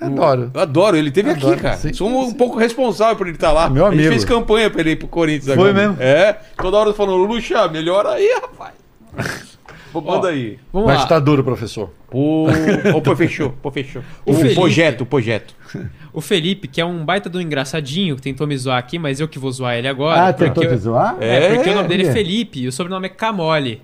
Adoro. 0.00 0.50
Eu 0.52 0.60
adoro, 0.60 0.96
ele 0.98 1.10
teve 1.10 1.30
Adoro, 1.30 1.54
aqui, 1.54 1.62
cara. 1.62 1.76
sim, 1.78 1.92
Sou 1.94 2.08
um, 2.08 2.32
pouco 2.34 2.58
responsável 2.58 3.16
por 3.16 3.26
ele 3.26 3.36
estar 3.36 3.52
lá. 3.52 3.70
Meu 3.70 3.86
A 3.86 3.90
gente 3.90 4.00
amigo. 4.00 4.10
fez 4.12 4.24
campanha 4.24 4.68
pra 4.68 4.80
ele 4.80 4.90
ir 4.90 4.96
pro 4.96 5.08
Corinthians 5.08 5.54
Foi 5.56 5.70
agora. 5.70 5.72
mesmo? 5.72 5.96
É, 6.02 6.34
toda 6.60 6.76
hora 6.76 6.92
falando, 6.92 7.24
Luxa, 7.24 7.66
melhora 7.68 8.10
aí, 8.10 8.28
rapaz. 8.42 8.74
Manda 9.94 10.28
aí. 10.28 10.58
Vamos 10.72 10.88
Mas 10.88 11.00
lá. 11.02 11.06
tá 11.06 11.18
duro, 11.20 11.44
professor. 11.44 11.88
Pô, 12.10 12.48
ô, 12.94 13.00
pô, 13.00 13.14
fechou, 13.14 13.54
pô, 13.62 13.70
fechou. 13.70 14.02
O 14.26 14.32
O, 14.32 14.34
Felipe. 14.34 14.54
projeto, 14.56 15.00
o 15.02 15.06
projeto. 15.06 15.54
O 16.12 16.20
Felipe, 16.20 16.66
que 16.66 16.80
é 16.80 16.84
um 16.84 17.04
baita 17.04 17.30
do 17.30 17.40
engraçadinho, 17.40 18.16
que 18.16 18.22
tentou 18.22 18.44
me 18.46 18.56
zoar 18.58 18.76
aqui, 18.78 18.98
mas 18.98 19.20
eu 19.20 19.28
que 19.28 19.38
vou 19.38 19.52
zoar 19.52 19.76
ele 19.76 19.86
agora. 19.86 20.32
porque 20.32 20.66
eu- 20.66 20.76
zoar? 20.78 21.16
É, 21.20 21.54
porque 21.54 21.70
o 21.70 21.74
nome 21.76 21.88
dele 21.88 22.06
é 22.06 22.08
É. 22.08 22.12
Felipe 22.12 22.60
e 22.62 22.66
o 22.68 22.72
sobrenome 22.72 23.06
é 23.06 23.08
Camole. 23.08 23.80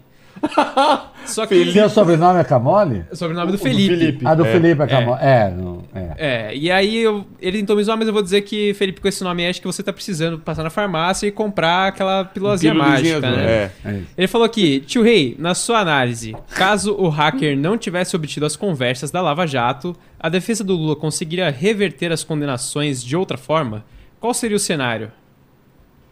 Só 1.26 1.42
que 1.46 1.54
Felipe. 1.54 1.72
Seu 1.72 1.88
sobrenome 1.90 2.40
é 2.40 2.44
Camole? 2.44 3.04
o 3.10 3.16
sobrenome 3.16 3.52
do 3.52 3.58
Felipe. 3.58 3.96
Felipe. 3.96 4.26
A 4.26 4.34
do 4.34 4.44
É, 4.44 4.52
Felipe 4.52 4.80
é 4.80 4.84
é. 4.84 4.88
Camole. 4.88 5.18
É, 5.22 5.50
não, 5.50 5.84
é. 5.94 6.14
É, 6.16 6.56
e 6.56 6.70
aí 6.70 6.96
eu- 6.98 7.26
ele 7.40 7.58
tentou 7.58 7.76
me 7.76 7.84
zoar, 7.84 7.98
mas 7.98 8.06
eu 8.08 8.12
vou 8.14 8.22
dizer 8.22 8.40
que, 8.42 8.72
Felipe, 8.74 9.00
com 9.00 9.06
esse 9.08 9.22
nome 9.22 9.46
acho 9.46 9.60
que 9.60 9.66
você 9.66 9.82
tá 9.82 9.92
precisando 9.92 10.38
passar 10.38 10.62
na 10.62 10.70
farmácia 10.70 11.26
e 11.26 11.30
comprar 11.30 11.88
aquela 11.88 12.24
Pílulazinha 12.24 12.74
mágica, 12.74 13.20
né? 13.20 13.44
É. 13.46 13.70
é. 13.84 14.00
Ele 14.16 14.26
falou 14.26 14.44
aqui, 14.46 14.80
tio 14.80 15.02
Rei, 15.02 15.36
na 15.38 15.54
sua 15.54 15.80
análise, 15.80 16.34
caso 16.56 16.94
o 16.94 17.08
hacker 17.08 17.56
não 17.56 17.76
tivesse 17.76 18.16
obtido 18.16 18.46
as 18.46 18.56
conversas 18.56 19.10
da 19.10 19.20
Lava 19.20 19.46
Jato, 19.46 19.94
a 20.18 20.28
defesa 20.28 20.64
do 20.64 20.74
Lula 20.74 20.96
conseguiria 20.96 21.50
reverter 21.50 22.10
as 22.12 22.24
condenações 22.24 23.04
de 23.04 23.16
outra 23.16 23.36
forma? 23.36 23.84
Qual 24.18 24.34
seria 24.34 24.56
o 24.56 24.60
cenário? 24.60 25.12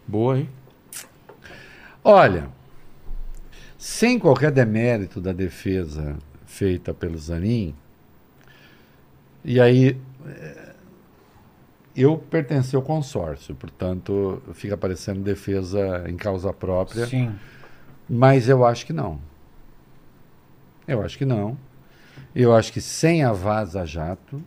Boa, 0.06 0.38
hein? 0.38 0.48
Olha, 2.04 2.48
sem 3.88 4.18
qualquer 4.18 4.52
demérito 4.52 5.18
da 5.18 5.32
defesa 5.32 6.18
feita 6.44 6.92
pelo 6.92 7.16
Zanin, 7.16 7.74
e 9.42 9.58
aí 9.58 9.98
eh, 10.26 10.74
eu 11.96 12.18
pertenci 12.18 12.76
ao 12.76 12.82
consórcio, 12.82 13.54
portanto 13.54 14.42
fica 14.52 14.76
parecendo 14.76 15.20
defesa 15.22 16.04
em 16.06 16.16
causa 16.18 16.52
própria, 16.52 17.06
Sim. 17.06 17.34
mas 18.06 18.46
eu 18.46 18.64
acho 18.64 18.84
que 18.84 18.92
não. 18.92 19.18
Eu 20.86 21.02
acho 21.02 21.16
que 21.16 21.24
não. 21.24 21.56
Eu 22.34 22.54
acho 22.54 22.70
que 22.70 22.82
sem 22.82 23.24
a 23.24 23.32
Vaza 23.32 23.86
Jato 23.86 24.40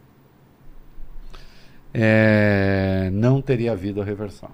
eh, 1.91 3.09
não 3.11 3.41
teria 3.41 3.71
havido 3.71 4.01
a 4.01 4.05
reversão. 4.05 4.51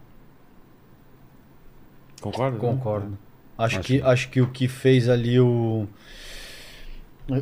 Concorda? 2.22 2.58
Concordo. 2.58 3.27
Acho, 3.58 3.80
Acho 3.80 3.88
que, 3.88 4.02
acho 4.02 4.30
que 4.30 4.42
o 4.42 4.48
que 4.48 4.68
fez 4.68 5.10
ali 5.10 5.40
o. 5.40 5.88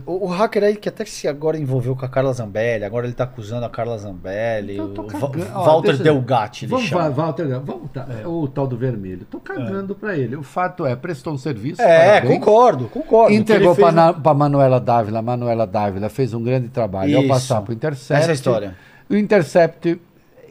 O, 0.08 0.26
o 0.26 0.28
hacker 0.28 0.64
aí 0.64 0.76
que 0.76 0.90
até 0.90 1.06
se 1.06 1.28
agora 1.28 1.60
envolveu 1.60 1.96
com 1.96 2.04
a 2.04 2.10
Carla 2.10 2.34
Zambelli, 2.34 2.84
agora 2.84 3.06
ele 3.06 3.14
tá 3.14 3.24
acusando 3.26 3.68
a 3.68 3.70
Carla 3.70 3.96
Zambelli, 4.00 4.78
Eu 4.78 4.88
tô 4.96 5.04
o 5.04 5.06
cagando. 5.06 5.38
Va- 5.46 5.60
Ó, 5.60 5.64
Walter 5.64 5.98
Delgatti, 5.98 6.66
ele 6.66 6.72
Vamos, 6.72 6.88
chama. 6.88 7.08
Walter, 7.12 7.48
vamos 7.60 7.92
tá, 7.92 8.08
o 8.26 8.48
tal 8.48 8.66
do 8.66 8.76
vermelho. 8.76 9.28
Tô 9.30 9.40
cagando 9.40 9.94
pra 9.94 10.18
ele. 10.18 10.36
O 10.36 10.42
fato 10.42 10.88
é, 10.88 10.96
prestou 10.96 11.34
um 11.34 11.38
serviço. 11.38 11.84
É, 11.84 12.20
parabéns. 12.20 12.40
concordo, 12.40 12.86
concordo. 12.88 13.32
Entregou 13.36 13.76
para 13.76 14.14
fez- 14.14 14.26
a 14.26 14.34
Manuela 14.34 14.80
Dávila. 14.80 15.20
A 15.20 15.22
Manuela 15.22 15.68
Dávila 15.68 16.10
fez 16.10 16.34
um 16.34 16.42
grande 16.42 16.70
trabalho 16.70 17.16
ao 17.18 17.22
Isso. 17.24 17.30
passar 17.32 17.62
para 17.62 17.70
o 17.72 17.74
Intercept. 17.76 18.20
Essa 18.20 18.30
é 18.30 18.32
a 18.32 18.34
história. 18.34 18.76
O 19.08 19.16
Intercept, 19.16 20.02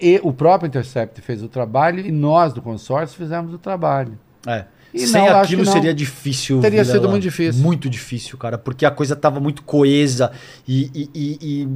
e 0.01 0.20
o 0.23 0.33
próprio 0.33 0.68
Intercept 0.68 1.20
fez 1.23 1.43
o 1.43 1.49
trabalho 1.49 1.99
e 2.07 2.12
nós 2.12 2.52
do 2.52 2.62
consórcio 2.62 3.17
fizemos 3.18 3.52
o 3.52 3.59
trabalho. 3.59 4.17
É. 4.47 4.67
E 4.94 5.06
Sem 5.08 5.26
não, 5.28 5.40
aquilo 5.40 5.62
que 5.62 5.66
não. 5.66 5.73
seria 5.73 5.92
difícil. 5.92 6.60
Teria 6.60 6.82
Vilela. 6.84 7.00
sido 7.00 7.10
muito 7.10 7.23
difícil. 7.24 7.62
Muito 7.62 7.90
difícil, 7.90 8.39
cara, 8.39 8.56
porque 8.56 8.86
a 8.86 8.90
coisa 8.92 9.16
tava 9.16 9.40
muito 9.40 9.62
coesa 9.64 10.31
e, 10.68 10.89
e- 10.94 11.10
e- 11.12 11.39
e 11.42 11.68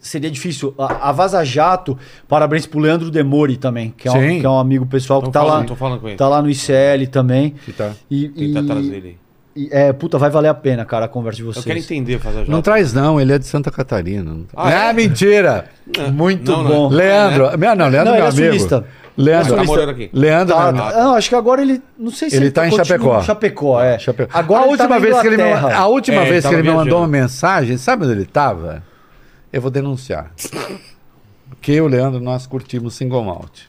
seria 0.00 0.28
difícil. 0.30 0.74
A, 0.76 1.10
a 1.10 1.12
Vaza 1.12 1.44
Jato, 1.44 1.96
parabéns 2.28 2.66
pro 2.66 2.80
Leandro 2.80 3.08
Demori 3.10 3.56
também, 3.56 3.94
que 3.96 4.08
é, 4.08 4.10
um, 4.10 4.40
que 4.40 4.44
é 4.46 4.48
um 4.48 4.58
amigo 4.58 4.84
pessoal 4.84 5.20
que 5.20 5.26
Tô 5.26 5.32
tá 5.32 5.40
falando, 5.40 5.60
lá, 5.60 5.64
tô 5.64 5.76
falando 5.76 6.00
com 6.00 6.08
ele. 6.08 6.16
tá 6.16 6.28
lá 6.28 6.42
no 6.42 6.50
ICL 6.50 7.06
também. 7.10 7.50
Que 7.64 7.72
tá. 7.72 7.92
E, 8.10 8.28
Tentar 8.28 8.60
e- 8.62 8.66
trazer 8.66 8.94
ele. 8.96 9.18
e- 9.54 9.68
é, 9.70 9.92
puta, 9.92 10.18
vai 10.18 10.28
valer 10.30 10.48
a 10.48 10.54
pena, 10.54 10.84
cara, 10.84 11.04
a 11.04 11.08
conversa 11.08 11.36
de 11.36 11.42
Eu 11.44 11.52
vocês. 11.52 11.64
quero 11.64 11.78
entender 11.78 12.18
fazer 12.18 12.48
Não 12.48 12.60
traz 12.62 12.92
não, 12.92 13.20
ele 13.20 13.32
é 13.32 13.38
de 13.38 13.46
Santa 13.46 13.70
Catarina. 13.70 14.24
Não, 14.24 14.46
Ah, 14.56 14.86
é? 14.86 14.90
é? 14.90 14.92
mentira. 14.92 15.66
Muito 16.12 16.50
Não, 16.50 16.62
não. 16.64 16.70
bom. 16.70 16.88
Leandro, 16.88 17.56
meu, 17.58 17.76
não, 17.76 17.88
Leandro 17.88 18.12
Não, 18.12 18.18
meu 18.18 18.26
ele 18.26 18.40
é 18.40 18.44
amigo. 18.44 18.46
sulista. 18.58 18.84
Leandro, 19.20 19.56
Tá 19.56 19.64
morando 19.64 19.90
aqui. 19.90 20.10
Leandro, 20.12 20.54
Tá, 20.54 20.72
meu- 20.72 20.82
tá. 20.82 21.02
não, 21.04 21.14
acho 21.14 21.28
que 21.28 21.34
agora 21.34 21.62
ele. 21.62 21.82
Não 21.98 22.10
sei 22.10 22.30
se 22.30 22.36
Ele 22.36 22.50
tá 22.50 22.66
em 22.66 22.70
continua- 22.70 22.84
Chapecó. 22.86 23.22
Chapecó, 23.22 23.80
é. 23.82 23.98
Chapecó. 23.98 24.38
Agora 24.38 24.62
a 24.62 24.66
ele 24.68 24.76
tá 24.76 24.84
última 24.84 24.98
na 24.98 24.98
vez 25.04 25.20
que 25.20 25.26
ele 25.26 25.36
me, 25.36 25.52
a 25.52 25.86
última 25.86 26.16
É, 26.18 26.20
ele 26.22 26.30
vez 26.30 26.42
que 26.44 26.50
tava 26.50 26.54
ele 26.54 26.62
me 26.62 26.68
mandou 26.68 26.84
viajando. 26.84 27.02
uma 27.02 27.08
mensagem, 27.08 27.76
sabe 27.76 28.04
onde 28.04 28.12
ele 28.14 28.22
estava? 28.22 28.82
Eu 29.52 29.60
vou 29.60 29.70
denunciar. 29.70 30.30
Porque 31.48 31.72
eu 31.72 31.76
e 31.76 31.80
o 31.80 31.86
Leandro 31.88 32.20
nós 32.20 32.46
curtimos 32.46 32.94
single 32.94 33.22
malt. 33.24 33.62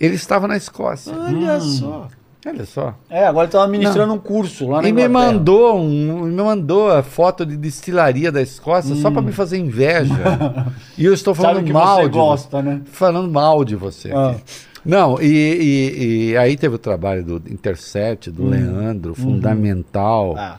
Ele 0.00 0.14
estava 0.14 0.48
na 0.48 0.56
Escócia. 0.56 1.12
Olha 1.14 1.60
só. 1.60 2.08
Olha 2.46 2.64
só. 2.64 2.94
É, 3.10 3.26
agora 3.26 3.44
ele 3.46 3.52
tava 3.52 3.68
ministrando 3.68 4.14
um 4.14 4.18
curso 4.18 4.66
lá 4.68 4.80
na 4.80 4.88
E 4.88 4.92
me 4.92 5.06
mandou 5.08 5.76
um, 5.78 6.22
me 6.22 6.42
mandou 6.42 6.90
a 6.90 7.02
foto 7.02 7.44
de 7.44 7.54
destilaria 7.56 8.32
da 8.32 8.40
Escócia 8.40 8.94
só 8.96 9.10
para 9.10 9.20
me 9.20 9.30
fazer 9.32 9.58
inveja. 9.58 10.14
e 10.96 11.04
eu 11.04 11.12
estou 11.12 11.32
Hum. 11.32 11.36
Sabe 11.36 11.48
falando 11.48 11.66
que 11.66 11.72
mal 11.72 11.96
você 11.98 12.02
de 12.04 12.08
gosta, 12.10 12.62
né? 12.62 12.80
falando 12.86 13.30
mal 13.30 13.62
de 13.64 13.76
você. 13.76 14.10
Ah. 14.12 14.36
Não, 14.82 15.20
e, 15.20 15.26
e- 15.26 16.30
e 16.30 16.36
aí 16.38 16.56
teve 16.56 16.76
o 16.76 16.78
trabalho 16.78 17.22
do 17.22 17.36
Intercept, 17.52 18.30
do 18.30 18.46
Leandro, 18.46 19.14
fundamental, 19.14 20.34
Ah, 20.38 20.58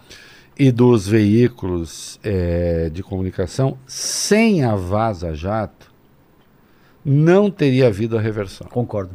e 0.60 0.72
dos 0.72 1.08
veículos 1.08 2.19
eh, 2.24 2.92
de 2.93 3.01
comunicação. 3.01 3.76
Sem 3.88 4.64
a 4.64 4.76
Vaza 4.76 5.34
Jato, 5.34 5.92
não 7.03 7.50
teria 7.50 7.88
havido 7.88 8.16
a 8.16 8.22
reversão. 8.22 8.68
concordo. 8.69 9.10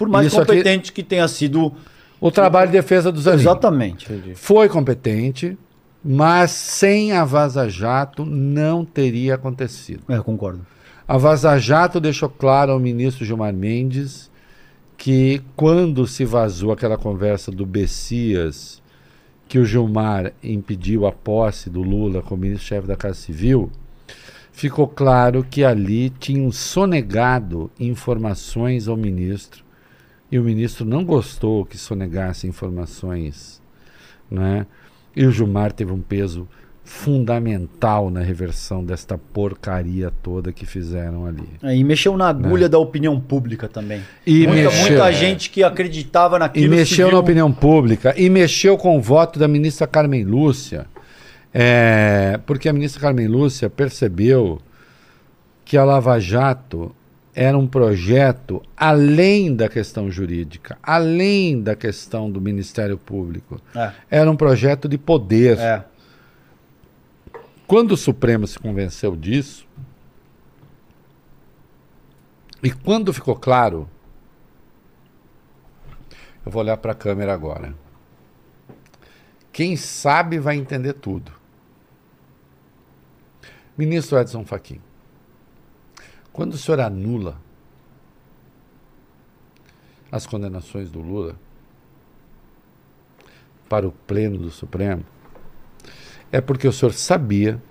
Por 0.00 0.08
mais 0.08 0.28
Isso 0.28 0.40
aqui- 0.40 0.46
competente 0.52 0.92
que 0.94 1.02
tenha 1.02 1.28
sido. 1.28 1.74
O 2.18 2.30
trabalho 2.30 2.68
de 2.70 2.72
defesa 2.78 3.12
dos 3.12 3.26
aninhos 3.28 3.42
Exatamente. 3.42 4.08
foi 4.34 4.66
competente, 4.66 5.58
mas 6.02 6.50
sem 6.52 7.12
a 7.12 7.22
Vaza 7.22 7.68
Jato 7.68 8.24
não 8.24 8.82
teria 8.82 9.34
acontecido. 9.34 10.02
É, 10.08 10.18
concordo. 10.20 10.64
A 11.06 11.18
Vaza 11.18 11.58
Jato 11.58 12.00
deixou 12.00 12.30
claro 12.30 12.72
ao 12.72 12.80
ministro 12.80 13.26
Gilmar 13.26 13.52
Mendes 13.52 14.30
que 14.96 15.42
quando 15.54 16.06
se 16.06 16.24
vazou 16.24 16.72
aquela 16.72 16.96
conversa 16.96 17.50
do 17.50 17.66
Bessias, 17.66 18.80
que 19.48 19.58
o 19.58 19.66
Gilmar 19.66 20.32
impediu 20.42 21.06
a 21.06 21.12
posse 21.12 21.68
do 21.68 21.82
Lula 21.82 22.22
como 22.22 22.40
ministro-chefe 22.40 22.86
da 22.88 22.96
Casa 22.96 23.16
Civil, 23.18 23.70
ficou 24.50 24.88
claro 24.88 25.44
que 25.48 25.62
ali 25.62 26.08
tinham 26.08 26.50
sonegado 26.50 27.70
informações 27.78 28.88
ao 28.88 28.96
ministro 28.96 29.68
e 30.30 30.38
o 30.38 30.42
ministro 30.44 30.84
não 30.84 31.04
gostou 31.04 31.64
que 31.64 31.76
sonegasse 31.76 32.46
informações, 32.46 33.60
né? 34.30 34.66
E 35.14 35.24
o 35.26 35.30
Gilmar 35.32 35.72
teve 35.72 35.92
um 35.92 36.00
peso 36.00 36.46
fundamental 36.84 38.10
na 38.10 38.20
reversão 38.20 38.84
desta 38.84 39.16
porcaria 39.16 40.12
toda 40.22 40.52
que 40.52 40.66
fizeram 40.66 41.24
ali. 41.26 41.48
É, 41.62 41.76
e 41.76 41.82
mexeu 41.84 42.16
na 42.16 42.28
agulha 42.28 42.68
da 42.68 42.78
opinião 42.78 43.18
pública 43.20 43.68
também. 43.68 43.98
Né? 43.98 44.04
E 44.26 44.46
muita, 44.46 44.64
mexeu, 44.64 44.80
muita 44.88 45.12
gente 45.12 45.50
que 45.50 45.62
acreditava 45.62 46.36
E 46.36 46.38
naquilo. 46.38 46.72
se 46.72 46.78
mexeu 46.78 47.06
viu- 47.08 47.14
na 47.16 47.20
opinião 47.20 47.52
pública, 47.52 48.14
e 48.16 48.28
mexeu 48.28 48.76
com 48.76 48.96
o 48.98 49.00
voto 49.00 49.38
da 49.38 49.46
ministra 49.48 49.86
Carmen 49.86 50.24
Lúcia, 50.24 50.86
é, 51.54 52.38
porque 52.46 52.68
a 52.68 52.72
ministra 52.72 53.00
Carmen 53.00 53.26
Lúcia 53.28 53.68
percebeu 53.70 54.60
que 55.64 55.76
a 55.76 55.84
Lava 55.84 56.18
Jato 56.18 56.94
era 57.34 57.56
um 57.56 57.66
projeto 57.66 58.62
além 58.76 59.54
da 59.54 59.68
questão 59.68 60.10
jurídica, 60.10 60.78
além 60.82 61.62
da 61.62 61.76
questão 61.76 62.30
do 62.30 62.40
Ministério 62.40 62.98
Público. 62.98 63.60
É, 63.74 63.92
Era 64.10 64.30
um 64.30 64.36
projeto 64.36 64.88
de 64.88 64.98
poder. 64.98 65.58
é. 65.58 65.84
Quando 67.66 67.92
o 67.92 67.96
Supremo 67.96 68.48
se 68.48 68.58
convenceu 68.58 69.14
disso, 69.14 69.64
e 72.60 72.70
quando 72.72 73.12
ficou 73.12 73.36
claro, 73.36 73.88
eu 76.44 76.50
vou 76.50 76.62
olhar 76.62 76.76
para 76.78 76.90
a 76.92 76.96
câmera 76.96 77.32
agora. 77.32 77.72
Quem 79.52 79.76
sabe 79.76 80.38
vai 80.38 80.56
entender 80.56 80.94
tudo. 80.94 81.32
Ministro 83.78 84.18
Edson 84.18 84.44
Fachin, 84.44 84.80
quando 86.40 86.54
o 86.54 86.56
senhor 86.56 86.80
anula 86.80 87.36
as 90.10 90.26
condenações 90.26 90.90
do 90.90 90.98
Lula 90.98 91.36
para 93.68 93.86
o 93.86 93.92
Pleno 93.92 94.38
do 94.38 94.50
Supremo, 94.50 95.04
é 96.32 96.40
porque 96.40 96.66
o 96.66 96.72
senhor 96.72 96.94
sabia 96.94 97.62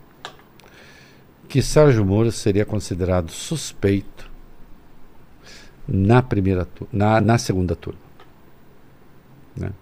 que 1.48 1.64
Sérgio 1.64 2.06
Moro 2.06 2.32
seria 2.32 2.64
considerado 2.64 3.32
suspeito 3.32 4.30
na 5.88 6.22
primeira 6.22 6.68
na, 6.94 7.20
na 7.20 7.40
segunda 7.40 7.76
turma, 7.76 8.00
né? 9.58 9.74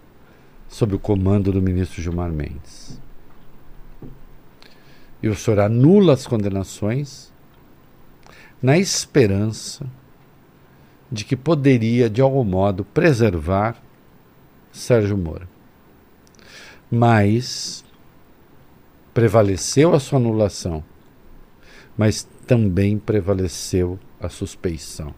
sob 0.69 0.95
o 0.95 0.99
comando 0.99 1.51
do 1.51 1.61
ministro 1.61 2.01
Gilmar 2.01 2.31
Mendes. 2.31 3.01
E 5.21 5.27
o 5.27 5.35
senhor 5.35 5.59
anula 5.59 6.13
as 6.13 6.25
condenações 6.25 7.26
na 8.61 8.77
esperança 8.77 9.85
de 11.11 11.23
que 11.23 11.35
poderia, 11.35 12.09
de 12.09 12.21
algum 12.21 12.43
modo, 12.43 12.83
preservar 12.83 13.81
Sérgio 14.71 15.17
Moro. 15.17 15.47
Mas 16.89 17.83
prevaleceu 19.13 19.93
a 19.93 19.99
sua 19.99 20.19
anulação, 20.19 20.83
mas 21.97 22.27
também 22.45 22.97
prevaleceu 22.97 23.99
a 24.19 24.29
suspeição. 24.29 25.13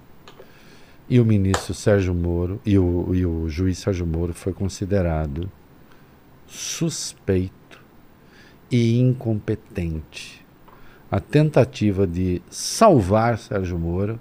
E 1.09 1.19
o 1.19 1.25
ministro 1.25 1.73
Sérgio 1.73 2.13
Moro 2.13 2.61
e 2.65 2.77
o, 2.77 3.13
e 3.13 3.25
o 3.25 3.49
juiz 3.49 3.79
Sérgio 3.79 4.05
Moro 4.05 4.33
foi 4.33 4.53
considerado 4.53 5.51
suspeito 6.47 7.81
e 8.71 8.99
incompetente. 8.99 10.38
A 11.11 11.19
tentativa 11.19 12.05
de 12.05 12.41
salvar 12.49 13.37
Sérgio 13.37 13.79
Moro 13.79 14.19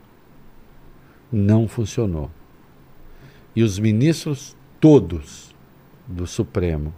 não 1.30 1.68
funcionou. 1.68 2.30
E 3.54 3.62
os 3.62 3.78
ministros 3.78 4.56
todos 4.80 5.54
do 6.06 6.26
Supremo 6.26 6.94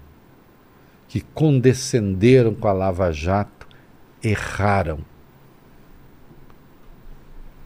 que 1.09 1.21
condescenderam 1.21 2.55
com 2.55 2.69
a 2.69 2.73
Lava 2.73 3.11
Jato 3.13 3.67
erraram. 4.23 5.01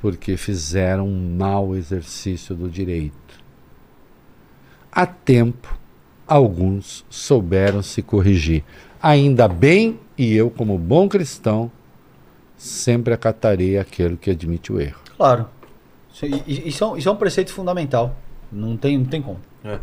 Porque 0.00 0.36
fizeram 0.38 1.06
um 1.06 1.36
mau 1.36 1.76
exercício 1.76 2.54
do 2.54 2.70
direito. 2.70 3.14
A 4.90 5.04
tempo, 5.04 5.78
alguns 6.26 7.04
souberam 7.10 7.82
se 7.82 8.00
corrigir. 8.00 8.64
Ainda 9.02 9.46
bem, 9.46 10.00
e 10.16 10.32
eu, 10.32 10.50
como 10.50 10.78
bom 10.78 11.06
cristão, 11.06 11.70
sempre 12.56 13.12
acatarei 13.14 13.78
aquele 13.78 14.16
que 14.16 14.30
admite 14.30 14.72
o 14.72 14.80
erro. 14.80 14.98
Claro. 15.16 15.46
Isso, 16.46 16.84
é 16.84 16.86
um, 16.86 16.96
isso 16.96 17.08
é 17.08 17.12
um 17.12 17.16
preceito 17.16 17.52
fundamental. 17.52 18.16
Não 18.52 18.76
tem, 18.76 18.96
não 18.98 19.04
tem 19.06 19.20
como. 19.20 19.40
É. 19.64 19.78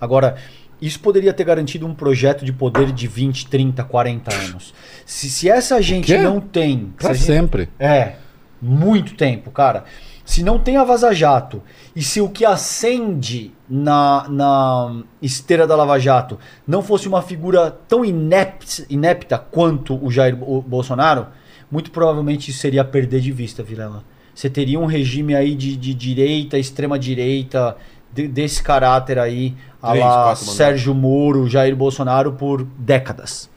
Agora, 0.00 0.36
isso 0.80 1.00
poderia 1.00 1.32
ter 1.32 1.44
garantido 1.44 1.86
um 1.86 1.94
projeto 1.94 2.44
de 2.44 2.52
poder 2.52 2.92
de 2.92 3.06
20, 3.08 3.48
30, 3.48 3.82
40 3.84 4.34
anos. 4.34 4.74
Se, 5.06 5.30
se 5.30 5.48
essa 5.48 5.80
gente 5.80 6.16
não 6.18 6.40
tem. 6.40 6.78
se 6.98 7.02
Para 7.02 7.10
a 7.10 7.14
gente- 7.14 7.24
sempre. 7.26 7.68
É, 7.78 8.16
muito 8.60 9.14
tempo, 9.14 9.50
cara. 9.50 9.84
Se 10.26 10.42
não 10.42 10.58
tem 10.58 10.76
a 10.78 10.84
Vaza 10.84 11.12
Jato 11.14 11.62
e 11.94 12.02
se 12.02 12.18
o 12.20 12.28
que 12.30 12.44
acende 12.46 13.52
na, 13.68 14.26
na 14.28 15.02
esteira 15.20 15.66
da 15.66 15.76
Lava 15.76 15.98
Jato 15.98 16.38
não 16.66 16.82
fosse 16.82 17.06
uma 17.06 17.20
figura 17.20 17.70
tão 17.86 18.02
inept, 18.04 18.86
inepta 18.88 19.36
quanto 19.38 20.02
o 20.02 20.10
Jair 20.10 20.34
Bo- 20.34 20.62
Bolsonaro, 20.62 21.26
muito 21.74 21.90
provavelmente 21.90 22.52
isso 22.52 22.60
seria 22.60 22.84
perder 22.84 23.20
de 23.20 23.32
vista, 23.32 23.60
Vilela. 23.64 24.04
Você 24.32 24.48
teria 24.48 24.78
um 24.78 24.86
regime 24.86 25.34
aí 25.34 25.56
de, 25.56 25.76
de 25.76 25.92
direita, 25.92 26.56
extrema 26.56 26.96
direita, 26.96 27.76
de- 28.12 28.28
desse 28.28 28.62
caráter 28.62 29.18
aí, 29.18 29.54
a 29.82 29.88
Três, 29.90 30.04
lá 30.04 30.22
quatro. 30.22 30.44
Sérgio 30.44 30.94
Moro, 30.94 31.48
Jair 31.48 31.74
Bolsonaro 31.74 32.32
por 32.34 32.62
décadas. 32.78 33.50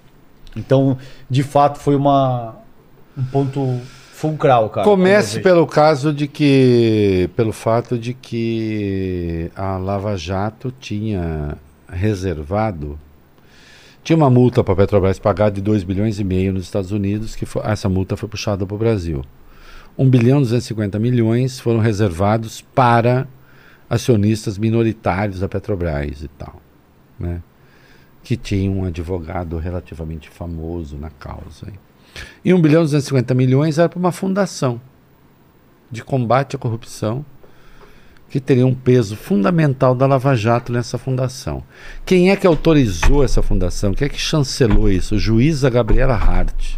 Então, 0.56 0.98
de 1.30 1.44
fato, 1.44 1.78
foi 1.78 1.96
uma, 1.96 2.56
um 3.16 3.24
ponto 3.26 3.80
fulcral, 4.14 4.68
cara. 4.72 4.84
Comece 4.88 5.40
pelo 5.40 5.68
caso 5.68 6.12
de 6.12 6.28
que. 6.28 7.30
pelo 7.36 7.54
fato 7.54 8.00
de 8.00 8.16
que 8.16 9.52
a 9.56 9.78
Lava 9.78 10.18
Jato 10.18 10.74
tinha 10.80 11.56
reservado. 11.88 12.98
Tinha 14.08 14.16
uma 14.16 14.30
multa 14.30 14.64
para 14.64 14.74
a 14.74 14.78
Petrobras 14.78 15.20
pagar 15.20 15.52
de 15.52 15.60
2 15.60 15.84
bilhões 15.84 16.18
e 16.18 16.24
meio 16.24 16.54
nos 16.54 16.64
Estados 16.64 16.94
Unidos, 16.94 17.36
que 17.36 17.46
foi- 17.46 17.62
essa 17.66 17.90
multa 17.90 18.16
foi 18.16 18.30
puxada 18.30 18.66
para 18.66 18.74
o 18.74 18.78
Brasil. 18.78 19.22
1 19.98 20.10
bilhão 20.10 20.38
e 20.38 20.44
250 20.44 20.98
milhões 20.98 21.60
foram 21.60 21.80
reservados 21.80 22.62
para 22.62 23.28
acionistas 23.90 24.58
minoritários 24.58 25.42
da 25.42 25.50
Petrobras 25.50 26.24
e 26.24 26.30
tal. 26.30 26.62
Né? 27.20 27.42
Que 28.24 28.38
tinha 28.38 28.72
um 28.72 28.86
advogado 28.86 29.58
relativamente 29.58 30.30
famoso 30.30 30.96
na 30.96 31.10
causa. 31.10 31.68
E 32.46 32.54
1 32.54 32.62
bilhão 32.62 32.84
e 32.84 32.86
250 32.86 33.34
milhões 33.34 33.78
era 33.78 33.90
para 33.90 34.00
uma 34.00 34.14
fundação 34.14 34.80
de 35.92 36.02
combate 36.02 36.56
à 36.56 36.60
corrupção 36.60 37.26
que 38.30 38.40
teria 38.40 38.68
um 38.68 38.74
peso 38.74 39.16
fundamental 39.16 39.96
da 39.96 40.06
Lava 40.06 40.36
Jato 40.36 40.72
nessa 40.72 40.98
fundação. 40.98 41.64
Quem 42.06 42.30
é 42.30 42.36
que 42.36 42.46
autorizou 42.46 43.24
essa 43.24 43.42
fundação? 43.42 43.94
Quem 43.94 44.06
é 44.06 44.10
que 44.10 44.20
chancelou 44.20 44.90
isso? 44.90 45.18
Juíza 45.18 45.70
Gabriela 45.70 46.14
Hart. 46.16 46.76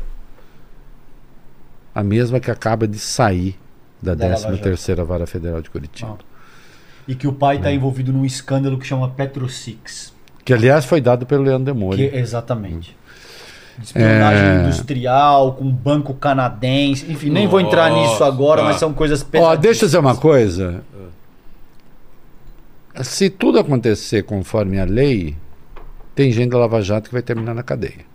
A 1.93 2.03
mesma 2.03 2.39
que 2.39 2.51
acaba 2.51 2.87
de 2.87 2.99
sair 2.99 3.57
da, 4.01 4.13
Da 4.13 4.27
Lava 4.27 4.57
13ª 4.57 5.03
Vara 5.03 5.25
Federal 5.25 5.61
de 5.61 5.69
Curitiba. 5.69 6.17
Ah. 6.19 6.23
E 7.07 7.15
que 7.15 7.27
o 7.27 7.33
pai 7.33 7.55
está 7.57 7.71
envolvido 7.71 8.13
num 8.13 8.23
escândalo 8.23 8.77
que 8.77 8.85
chama 8.85 9.09
Petrosix. 9.09 10.13
Que, 10.45 10.53
aliás, 10.53 10.85
foi 10.85 11.01
dado 11.01 11.25
pelo 11.25 11.43
Leandro 11.43 11.65
Demore. 11.73 12.11
Exatamente. 12.13 12.95
De 13.79 13.85
espionagem 13.85 14.43
É. 14.45 14.63
industrial, 14.63 15.53
com 15.53 15.69
banco 15.71 16.13
canadense. 16.13 17.11
Enfim, 17.11 17.29
nem 17.29 17.47
vou 17.47 17.59
entrar 17.59 17.89
Nossa, 17.89 18.11
nisso 18.11 18.23
agora, 18.23 18.63
mas 18.63 18.75
são 18.75 18.93
coisas 18.93 19.21
Ó, 19.23 19.25
pesadas. 19.25 19.59
deixa 19.59 19.85
eu 19.85 19.87
dizer 19.87 19.97
uma 19.97 20.15
coisa. 20.15 20.83
Se 23.01 23.29
tudo 23.29 23.59
acontecer 23.59 24.23
conforme 24.23 24.79
a 24.79 24.85
lei, 24.85 25.35
tem 26.15 26.31
gente 26.31 26.49
da 26.51 26.57
Lava 26.57 26.81
Jato 26.81 27.07
que 27.09 27.13
vai 27.13 27.21
terminar 27.21 27.53
na 27.53 27.63
cadeia. 27.63 28.07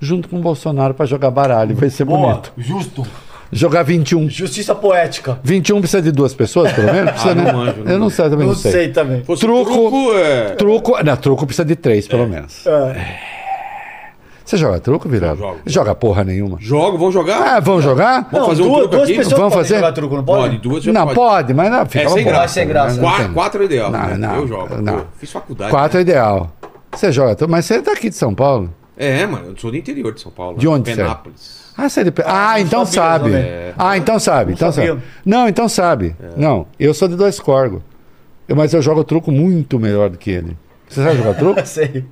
Junto 0.00 0.28
com 0.28 0.38
o 0.38 0.40
Bolsonaro 0.40 0.94
para 0.94 1.06
jogar 1.06 1.30
baralho, 1.30 1.74
vai 1.74 1.90
ser 1.90 2.04
Boa, 2.04 2.18
bonito. 2.34 2.52
justo. 2.56 3.06
Jogar 3.50 3.82
21. 3.82 4.28
Justiça 4.28 4.74
poética. 4.74 5.40
21 5.42 5.80
precisa 5.80 6.02
de 6.02 6.12
duas 6.12 6.34
pessoas, 6.34 6.70
pelo 6.72 6.92
menos? 6.92 7.12
Precisa, 7.12 7.32
Ah, 7.32 7.34
não 7.34 7.44
né? 7.44 7.52
manjo, 7.52 7.82
não 7.84 7.92
eu 7.92 7.98
não 7.98 8.10
sei, 8.10 8.24
também 8.28 8.46
Não 8.46 8.52
não 8.54 8.54
sei. 8.60 8.72
sei 8.72 8.88
também. 8.90 9.20
Truco- 9.22 9.36
truco 9.38 10.12
é... 10.14 10.50
Truco, 10.54 11.02
não, 11.02 11.16
truco 11.16 11.46
precisa 11.46 11.64
de 11.64 11.74
três, 11.74 12.06
pelo 12.06 12.28
menos. 12.28 12.66
É. 12.66 13.37
Você 14.48 14.56
joga 14.56 14.80
truco, 14.80 15.06
Virado? 15.10 15.36
Jogo. 15.40 15.58
Joga 15.66 15.94
porra 15.94 16.24
nenhuma. 16.24 16.56
Jogo, 16.58 16.96
vamos 16.96 17.12
jogar? 17.12 17.56
Ah, 17.56 17.60
vamos 17.60 17.84
jogar? 17.84 18.26
Vamos 18.32 18.48
fazer 18.48 18.62
um 18.62 18.66
duas, 18.66 18.78
truco 18.78 18.96
duas 18.96 19.02
aqui? 19.08 19.16
pessoas 19.18 19.38
Vamos 19.38 19.52
podem 19.52 19.64
fazer? 19.68 19.74
jogar 19.80 19.92
truco, 19.92 20.16
não 20.16 20.24
pode? 20.24 20.42
Pode, 20.42 20.58
duas 20.62 20.84
já 20.84 20.92
Não, 20.94 21.02
pode. 21.02 21.14
pode, 21.14 21.52
mas 21.54 21.70
não, 21.70 21.84
fica 21.84 22.04
É 22.04 22.08
sem 22.08 22.24
graça. 22.24 22.54
sem 22.54 22.66
graça. 22.66 22.96
né? 22.96 23.02
Quatro, 23.02 23.32
quatro 23.34 23.62
é 23.62 23.64
ideal. 23.66 23.90
Não, 23.90 23.98
né? 24.06 24.16
não, 24.16 24.36
eu 24.36 24.48
jogo. 24.48 24.74
não. 24.80 24.98
Pô, 25.00 25.04
fiz 25.18 25.30
faculdade. 25.30 25.70
Quatro 25.70 25.98
é 25.98 26.02
né? 26.02 26.10
ideal. 26.10 26.50
Você 26.92 27.12
joga 27.12 27.34
truco, 27.34 27.50
mas 27.52 27.66
você 27.66 27.74
é 27.74 27.82
daqui 27.82 28.08
de 28.08 28.16
São 28.16 28.34
Paulo? 28.34 28.72
É, 28.96 29.26
mano, 29.26 29.48
eu 29.50 29.56
sou 29.58 29.70
do 29.70 29.76
interior 29.76 30.14
de 30.14 30.20
São 30.22 30.32
Paulo. 30.32 30.56
De 30.56 30.66
onde 30.66 30.86
você 30.94 30.98
é? 30.98 31.04
Penápolis. 31.04 31.58
Ah, 31.76 31.86
você 31.86 32.00
é 32.00 32.04
de... 32.04 32.10
Pe- 32.10 32.22
ah, 32.26 32.54
não 32.54 32.60
então 32.62 32.86
sabia 32.86 33.32
sabe. 33.32 33.74
Ah, 33.78 33.96
então 33.98 34.18
sabe. 34.18 34.46
Não 34.46 34.54
Então 34.56 34.72
sabia. 34.72 34.90
sabe. 34.92 35.02
Não, 35.26 35.46
então 35.48 35.68
sabe. 35.68 36.16
É. 36.20 36.30
Não, 36.40 36.66
eu 36.80 36.94
sou 36.94 37.06
de 37.06 37.16
dois 37.16 37.38
corgos. 37.38 37.82
Eu- 38.48 38.56
Mas 38.56 38.72
eu 38.72 38.80
jogo 38.80 39.04
truco 39.04 39.30
muito 39.30 39.78
melhor 39.78 40.08
do 40.08 40.16
que 40.16 40.30
ele. 40.30 40.56
Você 40.88 41.04
sabe 41.04 41.18
jogar 41.18 41.34
truco? 41.34 41.60
Sei. 41.68 42.02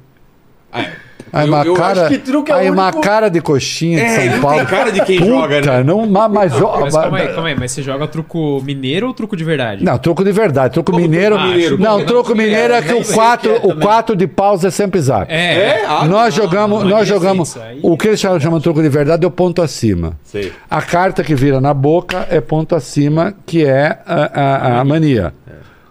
Ah, 0.70 0.84
Aí 1.32 1.46
eu- 1.48 1.52
uma 1.52 1.62
eu 1.64 1.74
cara, 1.74 2.02
acho 2.02 2.10
que 2.10 2.18
truco 2.18 2.50
é 2.50 2.54
o 2.54 2.58
aí 2.58 2.70
uma 2.70 2.84
único- 2.84 3.00
cara 3.00 3.28
de 3.28 3.40
coxinha 3.40 3.98
de 3.98 4.04
É, 4.04 4.30
São 4.30 4.40
Paulo. 4.40 4.56
tem 4.58 4.66
cara 4.66 4.92
de 4.92 5.00
quem 5.04 5.18
Puta, 5.18 5.30
joga, 5.30 5.60
né? 5.60 5.82
Não, 5.82 6.06
mas, 6.06 6.30
mas, 6.32 6.52
jo- 6.54 6.70
Mas 6.80 6.94
calma 6.94 7.18
aí, 7.18 7.24
mas- 7.26 7.34
calma 7.34 7.48
aí, 7.48 7.56
mas 7.58 7.72
você 7.72 7.82
joga 7.82 8.06
truco 8.06 8.62
mineiro 8.64 9.08
ou 9.08 9.12
truco 9.12 9.36
de 9.36 9.42
verdade? 9.44 9.84
Não, 9.84 9.98
truco 9.98 10.22
de 10.24 10.32
verdade. 10.32 10.72
Truco 10.74 10.92
Como 10.92 11.02
mineiro. 11.02 11.34
truco 11.36 11.50
mineiro? 11.50 11.78
Não, 11.78 12.04
truco 12.04 12.28
não, 12.30 12.36
mineiro 12.36 12.74
é 12.74 12.80
que 12.82 12.92
nem 12.92 13.00
o 13.00 13.04
sei 13.04 13.14
4 13.14 13.50
o 13.56 13.60
que 13.60 13.66
é 13.66 13.72
o 13.74 13.76
quatro 13.80 14.16
de 14.16 14.26
paus 14.26 14.64
é 14.64 14.70
sempre 14.70 15.00
zap. 15.00 15.30
É. 15.32 15.54
É? 15.80 15.84
Ah, 15.86 16.04
Nós 16.06 16.34
não, 16.36 16.42
jogamos, 16.44 16.82
não, 16.84 16.90
nós 16.90 17.08
jogamos. 17.08 17.48
isso 17.50 17.60
aí- 17.60 17.80
O 17.82 17.96
que 17.98 18.08
eles 18.08 18.20
chamam, 18.20 18.40
chamam 18.40 18.60
truco 18.60 18.80
de 18.80 18.88
verdade 18.88 19.24
é 19.24 19.28
o 19.28 19.30
ponto 19.30 19.60
acima. 19.60 20.12
Sei. 20.24 20.52
A 20.70 20.80
carta 20.80 21.22
que 21.24 21.34
vira 21.34 21.60
na 21.60 21.74
boca 21.74 22.26
é 22.30 22.40
ponto 22.40 22.74
acima, 22.74 23.34
que 23.44 23.64
é 23.64 23.98
a, 24.06 24.76
a- 24.76 24.80
a 24.80 24.84
mania. 24.84 25.34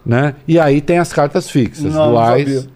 Né? 0.04 0.34
E 0.46 0.58
aí 0.58 0.80
tem 0.80 0.98
as 0.98 1.12
cartas 1.12 1.50
fixas, 1.50 1.92
Não, 1.92 2.04
não 2.06 2.10
duais. 2.12 2.68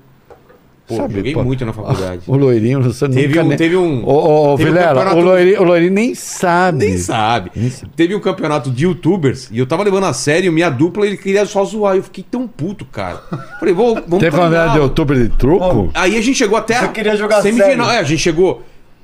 Sabia. 0.90 0.96
Pô, 0.96 1.02
Sabe, 1.02 1.14
joguei 1.16 1.32
pô. 1.34 1.42
muito 1.44 1.64
na 1.66 1.72
faculdade. 1.74 2.22
O 2.26 2.36
loirinho, 2.36 2.82
você 2.82 3.08
Teve 3.08 3.28
nunca 3.28 3.42
um- 3.42 3.48
nem... 3.48 3.56
teve 3.58 3.76
um- 3.76 4.04
Ô, 4.06 4.52
ô, 4.52 4.56
teve 4.56 4.70
um 4.70 4.72
Vilela, 4.74 4.88
campeonato- 4.94 5.16
o, 5.16 5.20
loirinho, 5.20 5.60
o 5.60 5.64
loirinho 5.64 5.92
nem 5.92 6.14
sabe. 6.14 6.78
Nem 6.86 6.98
sabe. 6.98 7.50
Nem 7.56 7.70
sabe. 7.70 7.92
Teve 7.96 8.14
um 8.14 8.20
campeonato 8.20 8.70
de 8.70 8.84
youtubers 8.84 9.48
e 9.52 9.58
eu 9.58 9.66
tava 9.66 9.82
levando 9.82 10.04
a 10.06 10.12
sério, 10.12 10.52
minha 10.52 10.70
dupla, 10.70 11.06
ele 11.06 11.16
queria 11.16 11.44
só 11.46 11.64
zoar. 11.64 11.96
Eu 11.96 12.02
fiquei 12.02 12.24
tão 12.28 12.46
puto, 12.46 12.84
cara. 12.84 13.22
Falei, 13.58 13.74
vou, 13.74 13.94
vamos 13.94 14.18
Teve 14.18 14.36
uma 14.36 14.48
treinar. 14.48 14.72
de 14.72 14.78
outubro 14.80 15.16
de 15.16 15.28
truco? 15.30 15.90
Aí 15.94 16.16
a 16.16 16.20
gente 16.20 16.36
chegou 16.36 16.56
até 16.58 16.76
a 16.76 16.82
Eu 16.84 16.88
queria 16.90 17.16
jogar 17.16 17.42
semifinal. 17.42 17.86
sério. 17.86 17.90
É, 17.90 17.98
a 17.98 18.02
gente 18.02 18.18
chegou. 18.20 18.62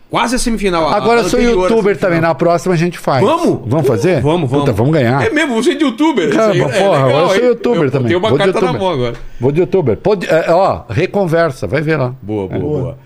Quase 0.08 0.36
a 0.36 0.38
semifinal. 0.38 0.88
a- 0.88 0.96
Agora 0.96 1.20
a 1.20 1.24
eu 1.24 1.28
sou 1.28 1.40
anterior 1.40 1.68
youtuber 1.70 1.96
também. 1.98 2.20
Na 2.20 2.34
próxima 2.34 2.74
a 2.74 2.76
gente 2.76 2.96
faz. 2.98 3.24
Vamos? 3.24 3.60
Vamos 3.66 3.86
fazer? 3.86 4.20
Vamos, 4.20 4.48
vamos. 4.48 4.64
Puta, 4.66 4.72
vamos 4.72 4.92
ganhar. 4.92 5.26
É 5.26 5.30
mesmo, 5.30 5.54
você 5.60 5.72
é 5.72 5.74
de 5.74 5.84
youtuber. 5.84 6.30
Cara, 6.32 6.52
aí 6.52 6.60
é 6.60 6.64
porra, 6.68 7.06
legal, 7.06 7.20
eu 7.22 7.28
sou 7.30 7.44
youtuber 7.44 7.82
Eu 7.82 7.90
também. 7.90 8.06
Tenho 8.08 8.18
uma 8.20 8.28
Vou 8.28 8.38
carta 8.38 8.60
na 8.60 8.72
mão 8.72 8.88
agora. 8.90 9.14
Vou 9.40 9.50
de 9.50 9.60
youtuber. 9.60 9.96
Pode, 9.96 10.26
é, 10.28 10.46
ó, 10.50 10.82
reconversa, 10.88 11.66
vai 11.66 11.82
ver 11.82 11.96
lá. 11.96 12.14
Boa, 12.22 12.46
boa, 12.48 12.60
boa. 12.60 12.98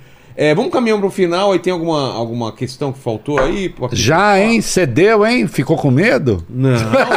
É, 0.42 0.54
vamos 0.54 0.72
caminhando 0.72 1.02
pro 1.02 1.10
final. 1.10 1.52
Aí 1.52 1.58
tem 1.58 1.70
alguma, 1.70 2.14
alguma 2.14 2.50
questão 2.50 2.90
que 2.94 2.98
faltou 2.98 3.38
aí? 3.38 3.74
Já, 3.92 4.40
hein? 4.40 4.62
Cedeu, 4.62 5.26
hein? 5.26 5.46
Ficou 5.46 5.76
com 5.76 5.90
medo? 5.90 6.42
Não, 6.48 6.70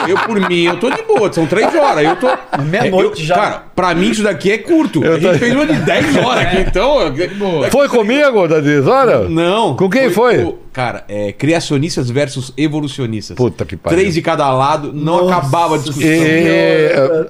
eu 0.09 0.17
por 0.25 0.37
mim, 0.49 0.63
eu 0.63 0.77
tô 0.77 0.89
de 0.89 1.01
boa. 1.03 1.31
São 1.31 1.47
três 1.47 1.73
horas. 1.73 2.03
Eu 2.03 2.17
tô. 2.17 2.27
Meia-noite 2.63 3.21
eu- 3.21 3.25
já. 3.25 3.35
Cara, 3.35 3.63
pra 3.73 3.95
mim 3.95 4.09
isso 4.09 4.23
daqui 4.23 4.51
é 4.51 4.57
curto. 4.57 5.01
Eu 5.01 5.13
a 5.13 5.19
gente 5.19 5.31
tô- 5.31 5.39
fez 5.39 5.55
uma 5.55 5.65
de 5.65 5.73
10 5.73 6.17
horas 6.17 6.45
aqui, 6.47 6.57
então. 6.67 6.97
Foi 7.71 7.87
comigo, 7.87 8.45
Dadis? 8.45 8.85
Olha. 8.85 9.19
Não. 9.29 9.73
Com 9.77 9.89
quem 9.89 10.09
foi? 10.09 10.43
o- 10.43 10.57
cara, 10.73 11.05
é 11.07 11.31
criacionistas 11.31 12.09
versus 12.09 12.51
evolucionistas. 12.57 13.37
Puta 13.37 13.63
que 13.63 13.77
pariu. 13.77 13.97
Três 13.99 14.15
de 14.15 14.21
cada 14.21 14.51
lado, 14.51 14.91
não 14.91 15.21
Nossa 15.21 15.37
acabava 15.37 15.75
a 15.75 15.77
discussão. 15.77 16.09
E- 16.09 17.29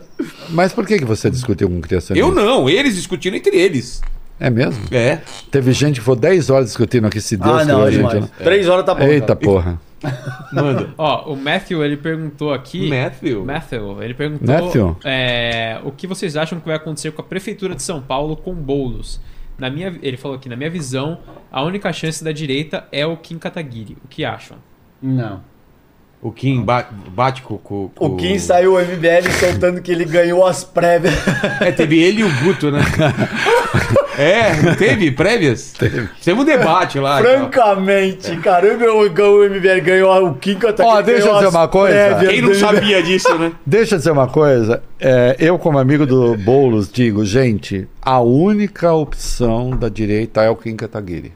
Mas 0.49 0.73
por 0.73 0.87
que, 0.87 0.97
que 0.97 1.05
você 1.05 1.29
discutiu 1.29 1.69
com 1.69 1.79
criacionista? 1.81 2.27
Eu 2.27 2.33
não, 2.33 2.67
eles 2.67 2.95
discutindo 2.95 3.35
entre 3.35 3.55
eles. 3.57 4.01
É 4.39 4.49
mesmo? 4.49 4.83
É. 4.91 5.19
Teve 5.51 5.71
gente 5.73 5.95
que 5.95 5.99
ficou 6.01 6.15
10 6.15 6.49
horas 6.49 6.65
discutindo 6.67 7.07
aqui 7.07 7.21
se 7.21 7.37
Deus 7.37 7.61
Ah, 7.61 7.65
não, 7.65 7.65
criou 7.65 7.83
é 7.85 7.87
a 7.87 7.91
gente. 7.91 7.97
demais. 8.09 8.21
né? 8.23 8.29
Três 8.43 8.67
horas 8.67 8.85
tá 8.85 8.93
bom. 8.95 9.03
Eita 9.03 9.27
cara. 9.27 9.39
porra. 9.39 9.81
Manda. 10.51 10.89
Ó, 10.97 11.31
o 11.31 11.35
Matthew, 11.37 11.83
ele 11.85 11.95
perguntou 11.95 12.53
aqui... 12.53 12.89
Matthew. 12.89 13.45
Matthew, 13.45 14.03
ele 14.03 14.13
perguntou 14.13 14.47
Matthew? 14.53 14.97
é, 15.05 15.79
o 15.85 15.91
que 15.91 16.05
vocês 16.05 16.35
acham 16.35 16.59
que 16.59 16.65
vai 16.67 16.75
acontecer 16.75 17.11
com 17.11 17.21
a 17.21 17.25
Prefeitura 17.25 17.73
de 17.73 17.81
São 17.83 18.01
Paulo 18.01 18.35
com 18.35 18.53
bolos. 18.53 19.21
Na 19.57 19.69
minha, 19.69 19.93
ele 20.01 20.17
falou 20.17 20.35
aqui, 20.35 20.49
na 20.49 20.55
minha 20.57 20.69
visão, 20.69 21.19
a 21.49 21.63
única 21.63 21.93
chance 21.93 22.21
da 22.23 22.31
direita 22.33 22.85
é 22.91 23.05
o 23.05 23.15
Kim 23.15 23.37
Kataguiri. 23.37 23.95
O 24.03 24.07
que 24.09 24.25
acham? 24.25 24.57
Não. 25.01 25.41
O 26.21 26.31
Kim 26.31 26.63
ba- 26.63 26.87
bate 27.09 27.41
com, 27.43 27.57
com, 27.57 27.89
com- 27.95 28.05
O 28.05 28.17
Kim 28.17 28.37
saiu 28.39 28.73
o 28.75 28.79
MBL 28.81 29.29
soltando 29.39 29.81
que 29.81 29.91
ele 29.91 30.05
ganhou 30.05 30.45
as 30.45 30.63
prévias. 30.65 31.13
É, 31.61 31.71
teve 31.71 32.01
ele 32.01 32.21
e 32.21 32.23
o 32.23 32.39
Guto, 32.43 32.71
né? 32.71 32.79
é, 34.17 34.61
não 34.61 34.75
teve 34.75 35.11
prévias? 35.11 35.73
Teve. 35.77 36.09
Teve 36.23 36.39
um 36.39 36.45
debate 36.45 36.99
lá. 36.99 37.19
e 37.19 37.23
tal. 37.23 37.33
Francamente, 37.33 38.35
caramba, 38.37 38.85
o, 38.85 39.01
o 39.01 39.49
MBL 39.49 39.81
ganhou 39.83 40.27
o 40.27 40.33
Kim 40.35 40.55
Kataguiri. 40.55 40.97
Ó, 40.97 41.01
deixa 41.01 41.27
eu 41.27 41.33
dizer 41.35 41.47
uma 41.47 41.67
coisa. 41.67 42.19
Quem 42.27 42.41
não 42.41 42.53
sabia 42.53 43.01
disso, 43.03 43.37
né? 43.37 43.51
Deixa 43.65 43.95
eu 43.95 43.99
dizer 43.99 44.11
uma 44.11 44.27
coisa. 44.27 44.81
É, 44.99 45.35
eu, 45.39 45.57
como 45.57 45.77
amigo 45.77 46.05
do 46.05 46.37
Boulos, 46.37 46.91
digo, 46.91 47.25
gente, 47.25 47.87
a 48.01 48.19
única 48.21 48.91
opção 48.93 49.71
da 49.71 49.89
direita 49.89 50.41
é 50.41 50.49
o 50.49 50.55
Kim 50.55 50.75
Kataguiri. 50.75 51.33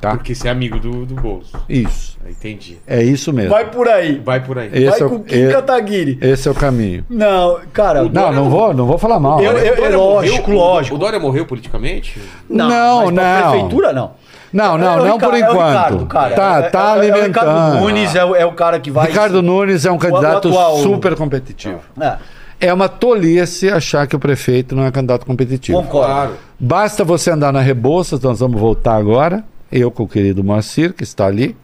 Tá? 0.00 0.10
Porque 0.16 0.34
você 0.34 0.48
é 0.48 0.50
amigo 0.50 0.78
do, 0.78 1.04
do 1.06 1.14
Boulos. 1.14 1.52
Isso. 1.68 2.18
Entendi. 2.28 2.78
É 2.86 3.02
isso 3.02 3.32
mesmo. 3.32 3.50
Vai 3.50 3.70
por 3.70 3.88
aí. 3.88 4.18
Vai 4.24 4.40
por 4.40 4.58
aí. 4.58 4.70
Esse 4.72 4.90
Vai 4.90 5.00
é 5.00 5.04
o- 5.04 5.08
com 5.10 5.16
o 5.16 5.20
Kim 5.24 5.34
e- 5.36 5.52
Kataguiri. 5.52 6.18
Esse 6.20 6.48
é 6.48 6.50
o 6.50 6.54
caminho. 6.54 7.04
Não, 7.08 7.58
cara. 7.72 8.02
Não, 8.04 8.32
não 8.32 8.48
vou, 8.50 8.72
não 8.74 8.86
vou 8.86 8.96
falar 8.98 9.20
mal. 9.20 9.40
Eu- 9.42 9.52
eu- 9.58 9.76
Dória 9.76 9.96
lógico, 9.96 10.50
morreu- 10.50 10.56
lógico. 10.66 10.96
O 10.96 10.98
Dória 10.98 11.20
morreu 11.20 11.46
politicamente? 11.46 12.18
Não, 12.48 13.04
mas 13.06 13.14
pra 13.14 13.40
não. 13.42 13.50
prefeitura, 13.50 13.92
não. 13.92 14.12
Não, 14.52 14.78
não, 14.78 14.86
É 14.86 14.90
o 15.00 15.04
não 15.04 15.14
Ricardo- 15.14 15.20
por 15.20 15.34
é 15.34 15.36
o 15.48 15.50
enquanto. 15.52 15.68
Ricardo, 15.68 16.06
cara. 16.06 16.34
Tá, 16.34 16.58
É- 16.58 16.62
tá 16.70 16.78
é- 16.78 16.82
é 16.82 16.86
o 16.86 16.92
alimentando. 17.00 17.26
Ricardo 17.26 17.80
Nunes 17.80 18.14
é, 18.14 18.24
o- 18.24 18.36
é 18.36 18.46
o 18.46 18.52
cara 18.52 18.78
que 18.80 18.90
vai. 18.90 19.06
Ricardo 19.08 19.42
Nunes 19.42 19.84
é 19.84 19.90
um 19.90 19.98
candidato 19.98 20.48
atual- 20.48 20.76
super 20.78 21.16
competitivo. 21.16 21.80
É, 22.00 22.16
É 22.60 22.72
uma 22.72 22.88
tolice 22.88 23.68
achar 23.68 24.06
que 24.06 24.14
o 24.14 24.18
prefeito 24.18 24.74
não 24.76 24.86
é 24.86 24.90
candidato 24.92 25.26
competitivo. 25.26 25.76
concordo. 25.82 26.34
Basta 26.58 27.02
você 27.04 27.30
andar 27.32 27.52
na 27.52 27.60
Rebouças, 27.60 28.20
nós 28.20 28.38
vamos 28.38 28.58
voltar 28.60 28.94
agora. 28.94 29.44
Eu 29.76 29.90
com 29.90 30.04
o 30.04 30.08
querido 30.08 30.44
Moacir, 30.44 30.92
que 30.92 31.02
está 31.02 31.26
ali, 31.26 31.56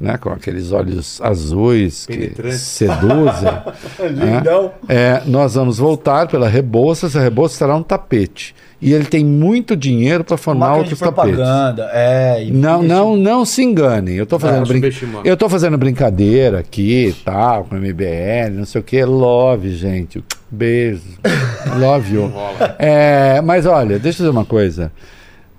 né, 0.00 0.16
com 0.16 0.30
aqueles 0.30 0.72
olhos 0.72 1.20
azuis 1.20 2.06
que 2.06 2.32
seduzem. 2.52 3.52
Lindão. 4.10 4.72
É, 4.88 5.20
nós 5.26 5.54
vamos 5.54 5.76
voltar 5.76 6.26
pela 6.28 6.48
Rebouças, 6.48 7.14
a 7.14 7.20
Rebouças 7.20 7.58
será 7.58 7.76
um 7.76 7.82
tapete. 7.82 8.54
E 8.80 8.92
ele 8.94 9.04
tem 9.04 9.22
muito 9.22 9.76
dinheiro 9.76 10.24
para 10.24 10.38
formar 10.38 10.76
outros 10.76 10.98
tapetes. 10.98 11.36
propaganda. 11.36 11.90
É, 11.92 12.48
Não, 12.50 12.82
não, 12.82 13.16
não 13.16 13.44
se 13.44 13.62
enganem. 13.62 14.16
Eu 14.16 14.26
tô 14.26 14.38
fazendo, 14.38 14.66
brin... 14.66 14.80
eu 15.22 15.36
tô 15.36 15.48
fazendo 15.48 15.76
brincadeira 15.76 16.60
aqui 16.60 17.08
e 17.08 17.12
tal, 17.12 17.64
com 17.64 17.76
MBL, 17.76 18.50
não 18.54 18.64
sei 18.64 18.80
o 18.80 18.84
que. 18.84 19.04
Love, 19.04 19.76
gente. 19.76 20.24
Beijo. 20.50 21.02
Love 21.78 22.14
you. 22.14 22.32
É, 22.78 23.40
mas 23.42 23.66
olha, 23.66 23.98
deixa 23.98 24.22
eu 24.22 24.26
dizer 24.26 24.30
uma 24.30 24.44
coisa. 24.46 24.90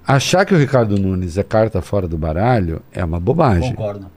Achar 0.05 0.45
que 0.45 0.53
o 0.53 0.57
Ricardo 0.57 0.97
Nunes 0.99 1.37
é 1.37 1.43
carta 1.43 1.81
fora 1.81 2.07
do 2.07 2.17
baralho 2.17 2.81
é 2.91 3.03
uma 3.03 3.19
bobagem. 3.19 3.73
Concordo. 3.73 4.07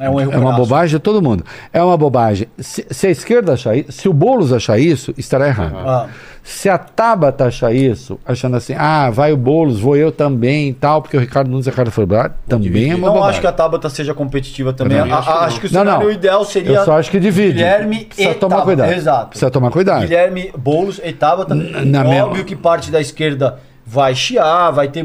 É 0.00 0.08
um 0.08 0.20
erro 0.20 0.32
É 0.32 0.38
uma 0.38 0.52
bobagem 0.52 0.96
de 0.96 1.02
todo 1.02 1.20
mundo. 1.20 1.44
É 1.72 1.82
uma 1.82 1.96
bobagem. 1.96 2.46
Se, 2.56 2.86
se 2.88 3.08
a 3.08 3.10
esquerda 3.10 3.54
achar 3.54 3.76
isso, 3.76 3.90
se 3.90 4.08
o 4.08 4.12
Boulos 4.12 4.52
achar 4.52 4.78
isso, 4.78 5.12
estará 5.18 5.48
errado. 5.48 5.74
Ah, 5.76 6.06
Se 6.44 6.68
a 6.68 6.78
Tabata 6.78 7.46
achar 7.46 7.74
isso, 7.74 8.16
achando 8.24 8.56
assim, 8.56 8.74
ah, 8.78 9.10
vai 9.10 9.32
o 9.32 9.36
Boulos, 9.36 9.80
vou 9.80 9.96
eu 9.96 10.12
também 10.12 10.68
e 10.68 10.72
tal, 10.72 11.02
porque 11.02 11.16
o 11.16 11.20
Ricardo 11.20 11.50
Nunes 11.50 11.66
é 11.66 11.72
carta 11.72 11.90
fora 11.90 12.06
do 12.06 12.10
baralho, 12.10 12.34
também 12.46 12.92
é 12.92 12.94
uma 12.94 13.08
não 13.08 13.14
bobagem. 13.14 13.30
acho 13.30 13.40
que 13.40 13.46
a 13.48 13.52
Tabata 13.52 13.90
seja 13.90 14.14
competitiva 14.14 14.72
também. 14.72 14.98
Também 14.98 15.12
A- 15.12 15.18
acho 15.18 15.30
a- 15.30 15.32
que 15.32 15.38
acho, 15.40 15.54
não. 15.54 15.60
que 15.60 15.66
o 15.66 15.72
Não, 15.72 15.80
cenário 15.80 16.06
não. 16.06 16.12
ideal 16.14 16.44
seria. 16.44 16.76
Eu 16.76 16.84
só 16.84 16.96
acho 16.96 17.10
que 17.10 17.18
divide. 17.18 17.54
Guilherme 17.54 18.04
Precisa 18.04 18.30
e 18.30 18.34
tomar 18.34 18.50
Tabata. 18.58 18.64
cuidado. 18.66 18.92
Exato. 18.92 19.26
Precisa 19.30 19.50
tomar 19.50 19.70
cuidado. 19.72 20.02
Guilherme 20.02 20.52
Boulos 20.56 21.00
e 21.04 21.12
Tabata. 21.12 21.56
na 21.56 22.00
é 22.00 22.04
minha- 22.04 22.24
óbvio 22.24 22.44
que 22.44 22.54
parte 22.54 22.88
da 22.92 23.00
esquerda 23.00 23.58
vai 23.88 24.14
chiar, 24.14 24.70
vai 24.70 24.88
ter. 24.88 25.04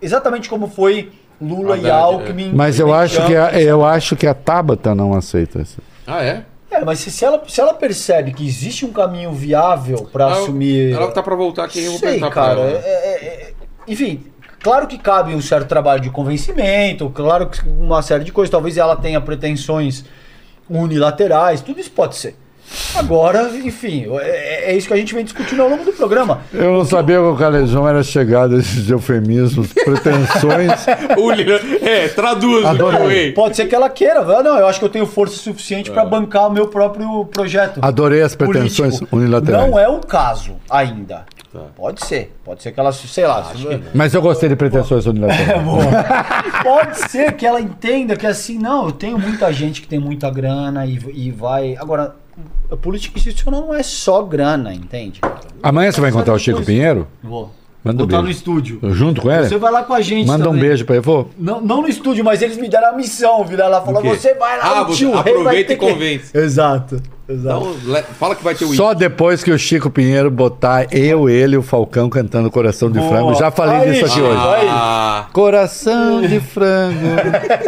Exatamente 0.00 0.48
como 0.48 0.68
foi 0.68 1.10
Lula 1.40 1.76
e 1.76 1.80
Haddad, 1.80 1.92
Alckmin. 1.92 2.52
Mas 2.54 2.78
eu 2.78 2.88
e 2.88 2.92
acho, 2.92 3.26
que 3.26 3.34
a, 3.36 3.60
eu 3.60 3.84
acho 3.84 4.14
que 4.16 4.26
a 4.26 4.34
Tabata 4.34 4.94
não 4.94 5.12
aceita 5.14 5.60
isso. 5.60 5.78
Ah, 6.06 6.22
é? 6.22 6.44
É, 6.70 6.84
mas 6.84 7.00
se, 7.00 7.10
se 7.10 7.24
ela, 7.24 7.42
se 7.48 7.60
ela 7.60 7.74
percebe 7.74 8.32
que 8.32 8.46
existe 8.46 8.86
um 8.86 8.92
caminho 8.92 9.32
viável 9.32 10.08
para 10.12 10.26
Ela- 10.26 10.34
assumir. 10.40 10.92
Ela 10.94 11.10
tá 11.10 11.20
pra 11.22 11.34
voltar 11.34 11.64
aqui, 11.64 11.82
eu 11.84 11.90
vou 11.90 11.98
Sei, 11.98 12.10
perguntar 12.10 12.30
cara. 12.30 12.54
pra 12.54 12.62
é- 12.64 12.70
ela. 12.70 12.78
é- 12.84 13.24
é- 13.24 13.52
enfim, 13.88 14.24
claro 14.62 14.86
que 14.86 14.96
cabe 14.96 15.34
um 15.34 15.40
certo 15.42 15.66
trabalho 15.66 16.00
de 16.00 16.10
convencimento, 16.10 17.10
claro 17.10 17.48
que 17.48 17.68
uma 17.68 18.00
série 18.02 18.22
de 18.22 18.30
coisas. 18.30 18.50
Talvez 18.50 18.76
ela 18.76 18.94
tenha 18.94 19.20
pretensões 19.20 20.04
unilaterais, 20.68 21.60
tudo 21.60 21.80
isso 21.80 21.90
pode 21.90 22.14
ser. 22.16 22.36
Agora, 22.94 23.48
enfim, 23.56 24.06
é, 24.20 24.72
é 24.72 24.76
isso 24.76 24.88
que 24.88 24.94
a 24.94 24.96
gente 24.96 25.14
vem 25.14 25.24
discutindo 25.24 25.62
ao 25.62 25.68
longo 25.68 25.84
do 25.84 25.92
programa. 25.92 26.40
Eu 26.52 26.72
não 26.72 26.84
sabia 26.84 27.16
que 27.16 27.22
o 27.22 27.36
Calejão 27.36 27.88
era 27.88 28.02
chegado 28.02 28.56
a 28.56 28.58
esses 28.58 28.88
eufemismos, 28.90 29.72
pretensões. 29.72 30.70
É, 31.82 32.08
traduz. 32.08 32.64
Adorei. 32.64 33.32
Pode 33.32 33.56
ser 33.56 33.66
que 33.66 33.74
ela 33.74 33.88
queira. 33.88 34.22
Não, 34.42 34.58
eu 34.58 34.66
acho 34.66 34.78
que 34.78 34.84
eu 34.84 34.88
tenho 34.88 35.06
força 35.06 35.36
suficiente 35.36 35.90
para 35.90 36.04
bancar 36.04 36.48
o 36.48 36.52
meu 36.52 36.68
próprio 36.68 37.24
projeto. 37.26 37.78
Adorei 37.82 38.22
as 38.22 38.34
pretensões 38.34 38.96
político. 38.96 39.16
unilaterais. 39.16 39.70
Não 39.70 39.78
é 39.78 39.88
o 39.88 39.98
caso 40.00 40.52
ainda. 40.68 41.24
Tá. 41.52 41.60
Pode 41.76 42.04
ser. 42.06 42.32
Pode 42.44 42.62
ser 42.62 42.70
que 42.72 42.78
ela, 42.78 42.92
sei 42.92 43.26
lá. 43.26 43.44
se- 43.54 43.80
Mas 43.92 44.14
eu 44.14 44.22
gostei 44.22 44.48
de 44.48 44.54
pretensões 44.56 45.04
unilaterais. 45.06 45.62
Pode 46.62 47.10
ser 47.10 47.32
que 47.32 47.44
ela 47.44 47.60
entenda 47.60 48.14
que 48.16 48.26
assim, 48.26 48.56
não, 48.58 48.86
eu 48.86 48.92
tenho 48.92 49.18
muita 49.18 49.52
gente 49.52 49.82
que 49.82 49.88
tem 49.88 49.98
muita 49.98 50.30
grana 50.30 50.86
e, 50.86 50.98
e 51.12 51.30
vai. 51.32 51.76
Agora, 51.76 52.14
a 52.70 52.76
política 52.76 53.18
institucional 53.18 53.60
não 53.62 53.74
é 53.74 53.82
só 53.82 54.22
grana, 54.22 54.72
entende? 54.74 55.20
cara? 55.20 55.40
Amanhã 55.62 55.90
você 55.92 56.00
vai 56.00 56.10
encontrar 56.10 56.34
o 56.34 56.38
Chico 56.38 56.62
Pinheiro? 56.62 57.06
Vou. 57.22 57.50
Manda 57.82 57.96
um 57.96 57.98
Vou 57.98 58.04
estar 58.06 58.16
no 58.18 58.24
beijo. 58.24 58.38
estúdio. 58.38 58.78
Junto 58.92 59.22
com 59.22 59.30
ele? 59.32 59.48
Você 59.48 59.56
vai 59.56 59.72
lá 59.72 59.82
com 59.82 59.94
a 59.94 60.02
gente. 60.02 60.26
Manda 60.26 60.44
um 60.44 60.52
também. 60.52 60.68
beijo 60.68 60.84
pra 60.84 60.96
ele. 60.96 61.04
Vou. 61.04 61.30
Não, 61.38 61.62
não 61.62 61.80
no 61.80 61.88
estúdio, 61.88 62.22
mas 62.22 62.42
eles 62.42 62.58
me 62.58 62.68
deram 62.68 62.88
a 62.90 62.92
missão, 62.92 63.42
viu? 63.44 63.58
Ela 63.58 63.80
falou: 63.80 64.00
O 64.00 64.02
quê? 64.02 64.10
você 64.10 64.34
vai 64.34 64.58
lá, 64.58 64.64
Ah, 64.80 64.82
o 64.82 64.86
você 64.88 64.98
tio 64.98 65.12
Rei 65.12 65.22
vai 65.22 65.32
aproveita 65.32 65.68
ter 65.68 65.74
e 65.74 65.76
convence. 65.78 66.30
Que... 66.32 66.38
Exato. 66.38 67.02
Exato. 67.30 67.76
Então, 67.86 68.02
fala 68.18 68.34
que 68.34 68.42
vai 68.42 68.54
ter 68.54 68.64
o 68.64 68.74
Só 68.74 68.92
depois 68.92 69.44
que 69.44 69.50
o 69.52 69.58
Chico 69.58 69.88
Pinheiro 69.90 70.30
botar 70.30 70.86
eu, 70.92 71.28
ele 71.28 71.54
e 71.54 71.58
o 71.58 71.62
Falcão 71.62 72.08
cantando 72.10 72.50
Coração 72.50 72.90
de 72.90 72.98
Boa. 72.98 73.10
Frango. 73.10 73.34
Já 73.34 73.50
falei 73.50 73.76
Aí, 73.76 73.92
disso 73.92 74.06
aqui 74.06 74.20
hoje. 74.20 74.38
Ah, 74.68 75.26
Coração 75.32 76.22
de 76.22 76.40
frango. 76.40 77.06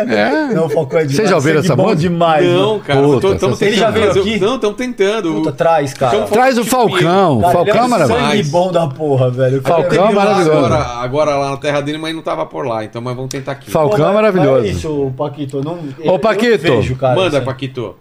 É. 0.08 0.54
Não, 0.54 0.68
Falcão 0.68 0.98
é 1.00 1.02
demais. 1.04 1.16
Vocês 1.16 1.28
já 1.30 1.36
ouviram 1.36 1.62
sangue 1.62 1.72
essa 1.72 1.76
música? 1.82 2.00
demais. 2.00 2.46
não, 2.46 2.80
cara. 2.80 3.00
Puta, 3.02 3.38
você- 3.48 3.64
Ele 3.66 3.76
já 3.76 3.90
veio 3.90 4.10
aqui? 4.10 4.38
Não, 4.40 4.54
estamos 4.56 4.76
tentando. 4.76 5.34
Puta, 5.34 5.52
traz, 5.52 5.94
cara. 5.94 6.16
Então, 6.16 6.28
Traz 6.28 6.58
o 6.58 6.64
Falcão. 6.64 7.40
Cara, 7.40 7.52
Falcão 7.52 7.74
é 7.74 7.84
é 7.84 7.88
maravilhoso. 7.88 8.24
sangue 8.26 8.42
bom 8.44 8.72
da 8.72 8.86
porra, 8.88 9.30
velho. 9.30 9.62
Falcão 9.62 10.08
é 10.08 10.12
maravilhoso. 10.12 10.58
Agora, 10.58 10.76
agora 11.02 11.36
lá 11.36 11.50
na 11.50 11.56
terra 11.56 11.80
dele, 11.80 11.98
mas 11.98 12.14
não 12.14 12.22
tava 12.22 12.44
por 12.46 12.66
lá. 12.66 12.84
Então, 12.84 13.00
mas 13.00 13.14
vamos 13.14 13.30
tentar 13.30 13.52
aqui. 13.52 13.70
Falcão 13.70 13.98
Pô, 14.06 14.10
é 14.10 14.14
maravilhoso. 14.14 14.66
É 14.66 14.68
isso, 14.70 15.12
Paquito. 15.16 15.62
Não, 15.62 15.78
eu- 15.98 16.12
eu 16.14 16.18
Paquito, 16.18 16.58
vejo, 16.62 16.96
cara, 16.96 17.14
Manda, 17.14 17.36
assim. 17.38 17.46
Paquito. 17.46 17.94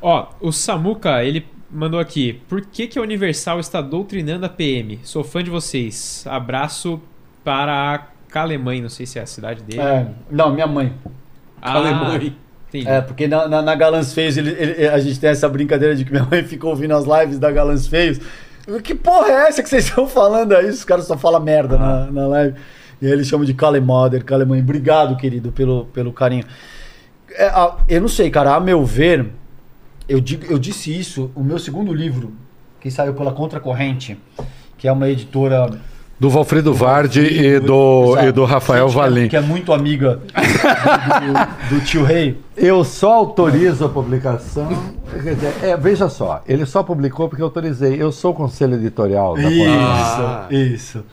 Ó, 0.00 0.28
o 0.40 0.52
Samuca, 0.52 1.22
ele 1.24 1.46
mandou 1.70 1.98
aqui. 2.00 2.40
Por 2.48 2.62
que, 2.62 2.86
que 2.86 2.98
a 2.98 3.02
Universal 3.02 3.58
está 3.60 3.80
doutrinando 3.80 4.46
a 4.46 4.48
PM? 4.48 5.00
Sou 5.02 5.22
fã 5.24 5.42
de 5.42 5.50
vocês. 5.50 6.24
Abraço 6.28 7.00
para 7.44 7.94
a 7.94 7.98
Calemãe, 8.30 8.80
não 8.82 8.88
sei 8.88 9.06
se 9.06 9.18
é 9.18 9.22
a 9.22 9.26
cidade 9.26 9.62
dele. 9.62 9.80
É, 9.80 10.06
não, 10.30 10.52
minha 10.52 10.66
mãe. 10.66 10.92
Ah, 11.60 11.72
Calemãe. 11.74 12.36
Entendi. 12.68 12.86
É, 12.88 13.00
porque 13.00 13.26
na, 13.26 13.48
na, 13.48 13.62
na 13.62 13.74
Galãs 13.74 14.12
Feios 14.12 14.36
ele, 14.36 14.50
ele- 14.50 14.86
a 14.88 14.98
gente 14.98 15.18
tem 15.18 15.30
essa 15.30 15.48
brincadeira 15.48 15.96
de 15.96 16.04
que 16.04 16.10
minha 16.10 16.24
mãe 16.30 16.42
fica 16.46 16.66
ouvindo 16.66 16.94
as 16.94 17.04
lives 17.06 17.38
da 17.38 17.50
Galãs 17.50 17.86
Feios. 17.86 18.20
Que 18.84 18.94
porra 18.94 19.28
é 19.28 19.48
essa 19.48 19.62
que 19.62 19.68
vocês 19.68 19.84
estão 19.88 20.06
falando 20.06 20.54
aí? 20.54 20.66
Os 20.68 20.84
caras 20.84 21.06
só 21.06 21.16
falam 21.16 21.40
merda 21.40 21.78
na, 21.78 22.06
na 22.10 22.26
live. 22.26 22.54
E 23.00 23.06
aí 23.06 23.12
eles 23.12 23.26
chamam 23.26 23.46
de 23.46 23.54
Kalemoder, 23.54 24.22
Kalemãe. 24.24 24.60
Obrigado, 24.60 25.16
querido, 25.16 25.50
pelo, 25.50 25.86
pelo 25.86 26.12
carinho. 26.12 26.44
É, 27.32 27.46
a- 27.46 27.76
eu 27.88 28.00
não 28.02 28.08
sei, 28.08 28.28
cara, 28.30 28.54
a 28.54 28.60
meu 28.60 28.84
ver, 28.84 29.26
eu, 30.08 30.20
digo, 30.20 30.46
eu 30.50 30.58
disse 30.58 30.96
isso, 30.96 31.30
o 31.34 31.42
meu 31.42 31.58
segundo 31.58 31.92
livro, 31.92 32.32
que 32.80 32.90
saiu 32.90 33.14
pela 33.14 33.32
Contracorrente, 33.32 34.16
que 34.76 34.86
é 34.88 34.92
uma 34.92 35.08
editora 35.08 35.70
Do 36.20 36.30
Valfrido 36.30 36.72
Vardi 36.74 37.20
e 37.20 37.60
do, 37.60 38.12
Exato. 38.12 38.26
e 38.28 38.32
do 38.32 38.44
Rafael 38.44 38.88
Gente 38.88 38.96
é- 38.96 39.00
Valim. 39.00 39.28
Que 39.28 39.36
é 39.36 39.40
muito 39.40 39.72
amiga 39.72 40.20
do, 40.20 41.74
do- 41.74 41.78
do 41.78 41.84
tio 41.84 42.04
Rei. 42.04 42.38
Eu 42.56 42.84
só 42.84 43.12
autorizo 43.14 43.84
a 43.84 43.88
publicação. 43.88 44.68
Quer 45.22 45.34
dizer, 45.34 45.54
é, 45.62 45.76
veja 45.76 46.08
só, 46.08 46.42
ele 46.46 46.64
só 46.66 46.82
publicou 46.82 47.28
porque 47.28 47.42
eu 47.42 47.46
autorizei. 47.46 48.00
Eu 48.00 48.10
sou 48.12 48.32
o 48.32 48.34
conselho 48.34 48.74
editorial 48.74 49.34
da 49.34 49.42
Isso. 49.50 49.64
Ah. 49.70 50.46
isso. 50.50 51.04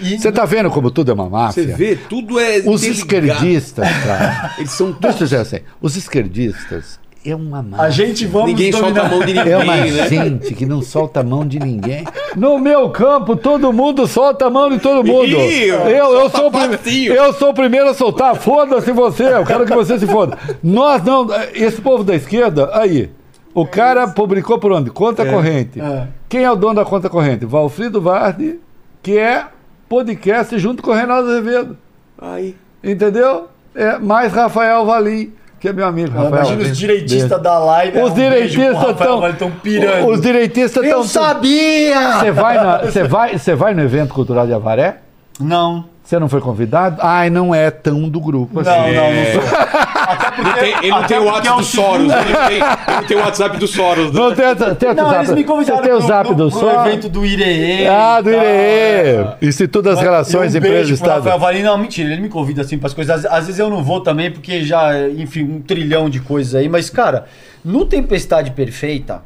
E 0.00 0.18
Você 0.18 0.32
tá 0.32 0.44
vendo 0.44 0.70
como 0.70 0.90
tudo 0.90 1.10
é 1.10 1.14
uma 1.14 1.28
máfia? 1.28 1.62
Você 1.64 1.72
vê, 1.74 1.96
tudo 1.96 2.38
é. 2.40 2.58
Os 2.66 2.82
interligado. 2.84 3.44
esquerdistas, 3.44 3.88
cara. 4.04 4.54
Eles 4.58 4.70
são 4.70 4.90
Deixa 4.92 5.18
eu 5.18 5.24
dizer 5.24 5.36
assim, 5.36 5.58
os 5.80 5.96
esquerdistas 5.96 6.98
é 7.24 7.34
uma 7.34 7.62
máfia. 7.62 7.86
a 7.86 7.90
gente 7.90 8.26
vamos 8.26 8.48
Ninguém 8.50 8.72
solta 8.72 9.02
a 9.02 9.08
mão 9.08 9.20
de 9.20 9.32
ninguém, 9.34 9.52
É 9.52 9.56
uma 9.58 9.76
né? 9.76 10.08
gente 10.08 10.54
que 10.54 10.66
não 10.66 10.82
solta 10.82 11.20
a 11.20 11.22
mão 11.22 11.46
de 11.46 11.58
ninguém. 11.58 12.04
No 12.36 12.58
meu 12.58 12.90
campo, 12.90 13.36
todo 13.36 13.72
mundo 13.72 14.06
solta 14.06 14.46
a 14.46 14.50
mão 14.50 14.70
de 14.70 14.78
todo 14.78 15.04
mundo. 15.06 15.26
Ih, 15.26 15.68
eu, 15.68 16.12
eu, 16.14 16.30
sou 16.30 16.48
o 16.48 16.50
prime- 16.50 16.76
facinho. 16.76 17.12
eu 17.12 17.32
sou 17.34 17.50
o 17.50 17.54
primeiro 17.54 17.88
a 17.90 17.94
soltar. 17.94 18.34
Foda-se 18.36 18.90
você, 18.92 19.24
eu 19.34 19.44
quero 19.44 19.64
que 19.66 19.74
você 19.74 19.98
se 19.98 20.06
foda. 20.06 20.36
Nós 20.62 21.02
não. 21.04 21.28
Esse 21.54 21.80
povo 21.80 22.02
da 22.04 22.14
esquerda, 22.14 22.70
aí. 22.72 23.10
O 23.54 23.66
cara 23.66 24.08
publicou 24.08 24.58
por 24.58 24.72
onde? 24.72 24.90
Conta 24.90 25.26
corrente. 25.26 25.78
É. 25.78 26.08
Quem 26.28 26.42
é 26.42 26.50
o 26.50 26.56
dono 26.56 26.76
da 26.76 26.84
conta 26.86 27.10
corrente? 27.10 27.44
Valfrido 27.44 28.00
Vardi, 28.00 28.58
que 29.02 29.18
é 29.18 29.44
podcast 29.90 30.58
junto 30.58 30.82
com 30.82 30.90
o 30.90 30.94
Renato 30.94 31.28
Azevedo. 31.28 31.76
Aí. 32.18 32.56
Entendeu? 32.82 33.48
É, 33.74 33.98
mais 33.98 34.32
Rafael 34.32 34.86
Valim, 34.86 35.32
que 35.62 35.68
é 35.68 35.72
meu 35.72 35.86
amigo. 35.86 36.10
Rafael. 36.10 36.28
Imagina 36.34 36.62
os 36.62 36.76
direitistas 36.76 37.40
da 37.40 37.56
live. 37.58 37.96
Os 37.98 38.10
um 38.10 38.14
pro 38.14 38.22
direitistas 38.22 38.90
estão. 38.90 39.22
Eles 39.22 39.32
estão 39.34 39.50
pirando. 39.52 40.08
Os 40.08 40.20
direitistas 40.20 40.84
Eu 40.84 41.02
estão. 41.02 41.22
sabia! 41.22 42.18
Você 42.18 42.30
vai, 42.32 42.56
na- 42.56 42.78
você 42.78 43.04
vai, 43.04 43.38
você 43.38 43.54
vai 43.54 43.72
no 43.72 43.80
evento 43.80 44.12
cultural 44.12 44.44
de 44.44 44.52
Avaré? 44.52 44.96
Não. 45.38 45.84
Você 46.12 46.18
não 46.18 46.28
foi 46.28 46.42
convidado? 46.42 46.98
Ai, 47.00 47.30
não 47.30 47.54
é 47.54 47.70
tão 47.70 48.06
do 48.06 48.20
grupo 48.20 48.60
assim. 48.60 48.68
Não, 48.68 48.92
não, 48.92 49.14
não 49.14 49.24
sou. 49.32 49.58
Até 50.02 50.30
porque, 50.32 50.50
Ele, 50.50 50.60
tem- 50.60 50.78
ele 50.82 50.88
não 50.90 50.96
até 50.98 51.06
tem 51.08 51.18
o 51.18 51.22
é 51.22 51.32
WhatsApp 51.32 51.56
do 51.56 51.64
Soros. 51.64 52.12
segundo- 52.12 52.12
Ele, 52.12 52.36
tem, 52.36 52.56
ele 52.56 52.94
não 52.96 53.04
tem 53.04 53.16
o 53.16 53.20
WhatsApp 53.20 53.56
do 53.56 53.66
Soros. 53.66 54.12
né? 54.12 54.20
Não 54.20 54.34
tem, 54.34 54.74
tem, 54.74 54.94
Não, 54.94 55.14
eles 55.14 55.30
me 55.32 55.44
convidaram 55.44 55.78
Você 55.78 55.88
tem 55.88 55.92
o 55.94 56.00
zap 56.02 56.26
pro- 56.26 56.34
do 56.50 56.70
evento 56.70 57.08
do 57.08 57.24
IRE. 57.24 57.86
Ah, 57.86 58.20
do 58.20 58.30
tal. 58.30 58.40
IRE. 58.42 59.26
Instituto 59.40 59.84
das 59.86 60.00
Relações 60.02 60.54
um 60.54 60.58
Empresas 60.58 60.60
do 60.60 60.86
beijo 60.86 60.86
pro 60.88 60.94
Estado. 61.06 61.16
Rafael 61.24 61.38
Valim. 61.38 61.62
Não, 61.62 61.78
mentira, 61.78 62.12
ele 62.12 62.20
me 62.20 62.28
convida 62.28 62.60
assim 62.60 62.76
para 62.76 62.88
as 62.88 62.92
coisas. 62.94 63.24
Às, 63.24 63.32
às 63.32 63.46
vezes 63.46 63.58
eu 63.58 63.70
não 63.70 63.82
vou 63.82 64.02
também, 64.02 64.30
porque 64.30 64.62
já, 64.66 65.08
enfim, 65.08 65.44
um 65.44 65.62
trilhão 65.62 66.10
de 66.10 66.20
coisas 66.20 66.54
aí. 66.54 66.68
Mas, 66.68 66.90
cara, 66.90 67.24
no 67.64 67.86
Tempestade 67.86 68.50
Perfeita, 68.50 69.22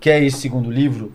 que 0.00 0.08
é 0.08 0.24
esse 0.24 0.38
segundo 0.38 0.70
livro, 0.70 1.12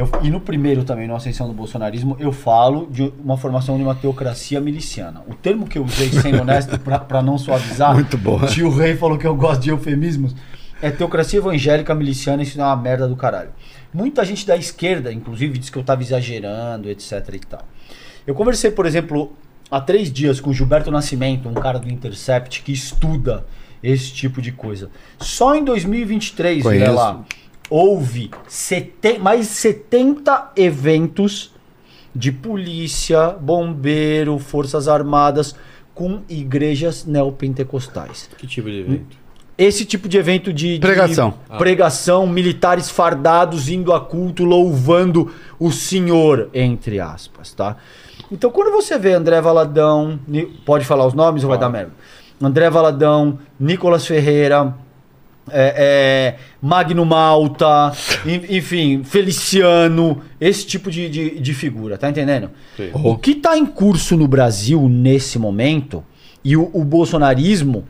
eu- 0.00 0.10
e 0.22 0.30
no 0.30 0.40
primeiro 0.40 0.82
também, 0.84 1.06
no 1.06 1.14
Ascensão 1.14 1.46
do 1.46 1.52
Bolsonarismo, 1.52 2.16
eu 2.18 2.32
falo 2.32 2.88
de 2.90 3.12
uma 3.22 3.36
formação 3.36 3.76
de 3.76 3.82
uma 3.82 3.94
teocracia 3.94 4.60
miliciana. 4.60 5.22
O 5.28 5.34
termo 5.34 5.66
que 5.66 5.78
eu 5.78 5.84
usei, 5.84 6.10
sendo 6.10 6.40
honesto, 6.42 6.78
para 6.78 7.22
não 7.22 7.36
suavizar, 7.38 7.94
Muito 7.94 8.16
bom. 8.18 8.36
o 8.42 8.46
tio 8.46 8.70
Rei 8.70 8.96
falou 8.96 9.16
que 9.18 9.26
eu 9.26 9.34
gosto 9.34 9.60
de 9.62 9.70
eufemismos, 9.70 10.34
é 10.82 10.90
teocracia 10.90 11.38
evangélica 11.38 11.94
miliciana, 11.94 12.42
isso 12.42 12.56
não 12.58 12.64
é 12.64 12.68
uma 12.68 12.76
merda 12.76 13.06
do 13.06 13.14
caralho. 13.16 13.50
Muita 13.92 14.24
gente 14.24 14.46
da 14.46 14.56
esquerda, 14.56 15.12
inclusive, 15.12 15.58
diz 15.58 15.68
que 15.68 15.76
eu 15.76 15.82
tava 15.82 16.02
exagerando, 16.02 16.88
etc 16.88 17.28
e 17.34 17.38
tal. 17.40 17.62
Eu 18.26 18.34
conversei, 18.34 18.70
por 18.70 18.86
exemplo, 18.86 19.32
há 19.70 19.80
três 19.80 20.12
dias 20.12 20.40
com 20.40 20.50
o 20.50 20.54
Gilberto 20.54 20.90
Nascimento, 20.90 21.48
um 21.48 21.54
cara 21.54 21.78
do 21.78 21.88
Intercept 21.90 22.62
que 22.62 22.72
estuda 22.72 23.44
esse 23.82 24.12
tipo 24.12 24.40
de 24.40 24.52
coisa. 24.52 24.88
Só 25.18 25.54
em 25.56 25.64
2023, 25.64 26.64
olha 26.64 26.78
Conheço. 26.78 26.94
lá, 26.94 27.24
houve 27.70 28.30
sete- 28.48 29.18
mais 29.18 29.46
70 29.46 30.52
eventos 30.56 31.52
de 32.14 32.32
polícia, 32.32 33.30
bombeiro, 33.40 34.38
forças 34.38 34.88
armadas 34.88 35.54
com 35.94 36.20
igrejas 36.28 37.04
neopentecostais. 37.06 38.28
Que 38.36 38.46
tipo 38.46 38.68
de 38.68 38.80
evento? 38.80 39.16
Esse 39.56 39.84
tipo 39.84 40.08
de 40.08 40.16
evento 40.16 40.52
de, 40.52 40.74
de 40.74 40.80
Pregação. 40.80 41.34
pregação, 41.58 42.26
militares 42.26 42.88
fardados 42.88 43.68
indo 43.68 43.92
a 43.92 44.00
culto, 44.00 44.42
louvando 44.42 45.30
o 45.58 45.70
Senhor, 45.70 46.48
entre 46.54 46.98
aspas, 46.98 47.52
tá? 47.52 47.76
Então, 48.32 48.50
quando 48.50 48.70
você 48.72 48.98
vê 48.98 49.12
André 49.12 49.38
Valadão, 49.40 50.18
pode 50.64 50.86
falar 50.86 51.06
os 51.06 51.12
nomes 51.14 51.42
ou 51.44 51.50
vai 51.50 51.58
dar 51.58 51.68
merda? 51.68 51.92
André 52.40 52.70
Valadão, 52.70 53.38
Nicolas 53.58 54.06
Ferreira, 54.06 54.74
é, 55.52 55.74
é, 55.76 56.36
Magno 56.60 57.04
Malta, 57.04 57.92
en- 58.26 58.56
enfim, 58.56 59.02
Feliciano, 59.04 60.22
esse 60.40 60.66
tipo 60.66 60.90
de, 60.90 61.08
de, 61.08 61.40
de 61.40 61.54
figura, 61.54 61.96
tá 61.98 62.08
entendendo? 62.08 62.50
Sim. 62.76 62.90
O 62.94 63.16
que 63.16 63.32
está 63.32 63.56
em 63.56 63.66
curso 63.66 64.16
no 64.16 64.26
Brasil 64.28 64.88
nesse 64.88 65.38
momento, 65.38 66.04
e 66.44 66.56
o, 66.56 66.70
o 66.72 66.84
bolsonarismo, 66.84 67.84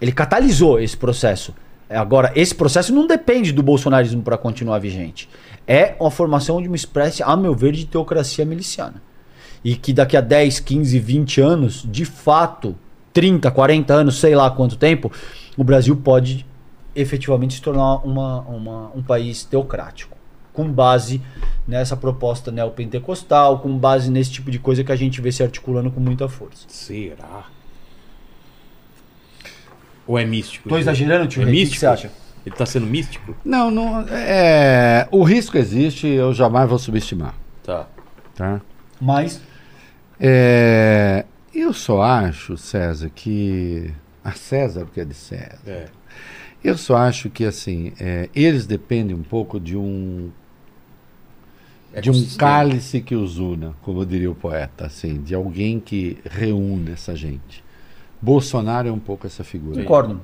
ele 0.00 0.12
catalisou 0.12 0.78
esse 0.80 0.96
processo. 0.96 1.54
Agora, 1.88 2.32
esse 2.34 2.54
processo 2.54 2.92
não 2.94 3.06
depende 3.06 3.52
do 3.52 3.62
bolsonarismo 3.62 4.22
para 4.22 4.36
continuar 4.36 4.78
vigente. 4.80 5.28
É 5.66 5.94
uma 6.00 6.10
formação 6.10 6.60
de 6.60 6.66
uma 6.68 6.76
espécie, 6.76 7.22
a 7.22 7.36
meu 7.36 7.54
ver, 7.54 7.72
de 7.72 7.86
teocracia 7.86 8.44
miliciana. 8.44 9.02
E 9.64 9.74
que 9.76 9.92
daqui 9.92 10.16
a 10.16 10.20
10, 10.20 10.60
15, 10.60 10.98
20 10.98 11.40
anos, 11.40 11.86
de 11.90 12.04
fato, 12.04 12.76
30, 13.12 13.50
40 13.50 13.94
anos, 13.94 14.20
sei 14.20 14.34
lá 14.34 14.50
quanto 14.50 14.76
tempo, 14.76 15.10
o 15.56 15.64
Brasil 15.64 15.96
pode 15.96 16.44
efetivamente 16.96 17.54
se 17.54 17.62
tornar 17.62 17.96
uma, 18.04 18.40
uma- 18.40 18.90
um 18.94 19.02
país 19.02 19.44
teocrático. 19.44 20.16
Com 20.52 20.70
base 20.72 21.20
nessa 21.68 21.96
proposta 21.96 22.50
neopentecostal, 22.50 23.58
com 23.60 23.76
base 23.76 24.10
nesse 24.10 24.30
tipo 24.32 24.50
de 24.50 24.58
coisa 24.58 24.82
que 24.82 24.90
a 24.90 24.96
gente 24.96 25.20
vê 25.20 25.30
se 25.30 25.42
articulando 25.42 25.90
com 25.90 26.00
muita 26.00 26.28
força. 26.28 26.64
Será? 26.68 27.44
Ou 30.06 30.18
é 30.18 30.24
místico? 30.24 30.68
Tô 30.68 30.78
exagerando, 30.78 31.26
tio 31.26 31.42
É 31.42 31.44
Rei? 31.44 31.52
O 31.52 31.56
que 31.56 31.60
místico? 31.62 31.80
você 31.80 31.86
acha? 31.86 32.10
Ele 32.44 32.54
tá 32.54 32.64
sendo 32.64 32.86
místico? 32.86 33.36
Não, 33.44 33.70
não. 33.72 34.00
É, 34.08 35.08
o 35.10 35.24
risco 35.24 35.58
existe, 35.58 36.06
eu 36.06 36.32
jamais 36.32 36.68
vou 36.68 36.78
subestimar. 36.78 37.34
Tá. 37.64 37.86
Tá? 38.36 38.60
Mas 39.00 39.40
É, 40.20 41.24
eu 41.52 41.72
só 41.72 42.00
acho, 42.02 42.56
César, 42.56 43.10
que. 43.14 43.92
A 44.24 44.32
César, 44.32 44.84
porque 44.84 45.00
é 45.00 45.04
de 45.04 45.14
César. 45.14 45.58
É. 45.66 45.84
Eu 46.66 46.76
só 46.76 46.96
acho 46.96 47.30
que, 47.30 47.44
assim, 47.44 47.92
é, 48.00 48.28
eles 48.34 48.66
dependem 48.66 49.14
um 49.14 49.22
pouco 49.22 49.60
de 49.60 49.76
um. 49.76 50.32
De 52.02 52.10
um 52.10 52.26
cálice 52.36 53.00
que 53.00 53.14
os 53.14 53.38
una, 53.38 53.72
como 53.82 54.04
diria 54.04 54.28
o 54.28 54.34
poeta, 54.34 54.84
assim, 54.84 55.22
de 55.22 55.32
alguém 55.32 55.78
que 55.78 56.18
reúne 56.28 56.90
essa 56.90 57.14
gente. 57.14 57.62
Bolsonaro 58.20 58.88
é 58.88 58.90
um 58.90 58.98
pouco 58.98 59.28
essa 59.28 59.44
figura. 59.44 59.80
concordo. 59.80 60.20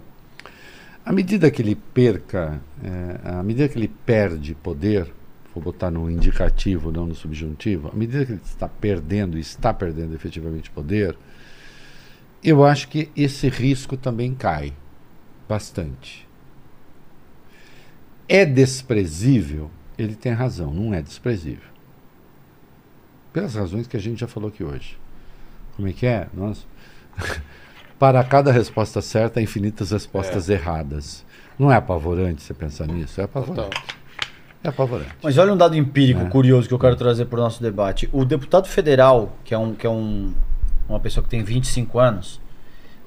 À 1.05 1.12
medida 1.12 1.49
que 1.49 1.62
ele 1.62 1.77
perca, 1.77 2.61
é, 2.83 3.29
à 3.39 3.43
medida 3.45 3.69
que 3.69 3.79
ele 3.79 3.93
perde 4.05 4.53
poder, 4.57 5.07
vou 5.55 5.62
botar 5.62 5.93
no 5.93 6.11
indicativo, 6.11 6.91
não 6.91 7.07
no 7.07 7.15
subjuntivo, 7.15 7.89
à 7.89 7.97
medida 7.97 8.27
que 8.27 8.33
ele 8.33 8.41
está 8.45 8.67
perdendo, 8.67 9.39
e 9.39 9.41
está 9.41 9.73
perdendo 9.73 10.12
efetivamente 10.12 10.73
poder, 10.73 11.17
eu 12.43 12.65
acho 12.65 12.89
que 12.89 13.11
esse 13.15 13.49
risco 13.49 13.97
também 13.97 14.35
cai 14.35 14.73
bastante. 15.49 16.32
É 18.35 18.47
desprezível? 18.47 19.70
Ele 19.99 20.15
tem 20.15 20.33
razão, 20.33 20.73
não 20.73 20.94
é 20.94 21.02
desprezível. 21.02 21.69
Pelas 23.31 23.55
razões 23.55 23.86
que 23.86 23.94
a 23.94 24.01
gente 24.01 24.20
já 24.20 24.27
falou 24.27 24.49
aqui 24.49 24.65
hoje. 24.65 24.97
Como 25.77 25.86
é 25.86 25.93
que 25.93 26.07
é? 26.07 26.28
Nossa. 26.33 26.62
Para 27.99 28.25
cada 28.25 28.51
resposta 28.51 29.02
certa, 29.02 29.39
há 29.39 29.43
infinitas 29.43 29.91
respostas 29.91 30.49
erradas. 30.49 31.27
Não 31.59 31.70
é 31.70 31.77
apavorante 31.77 32.43
você 32.43 32.55
pensar 32.55 32.86
nisso? 32.86 33.20
É 33.20 33.25
apavorante. 33.25 33.81
É 34.65 34.69
apavorante. 34.69 35.15
Mas 35.23 35.36
olha 35.36 35.52
um 35.52 35.57
dado 35.57 35.77
empírico 35.77 36.23
É. 36.23 36.28
curioso 36.31 36.67
que 36.67 36.73
eu 36.73 36.78
quero 36.78 36.97
trazer 36.97 37.27
para 37.27 37.39
o 37.39 37.43
nosso 37.43 37.62
debate. 37.62 38.09
O 38.12 38.25
deputado 38.25 38.67
federal, 38.67 39.36
que 39.44 39.52
é, 39.52 39.59
um, 39.59 39.75
que 39.75 39.86
é 39.86 39.91
um, 39.91 40.33
uma 40.89 40.99
pessoa 40.99 41.23
que 41.23 41.28
tem 41.28 41.43
25 41.44 41.99
anos, 41.99 42.41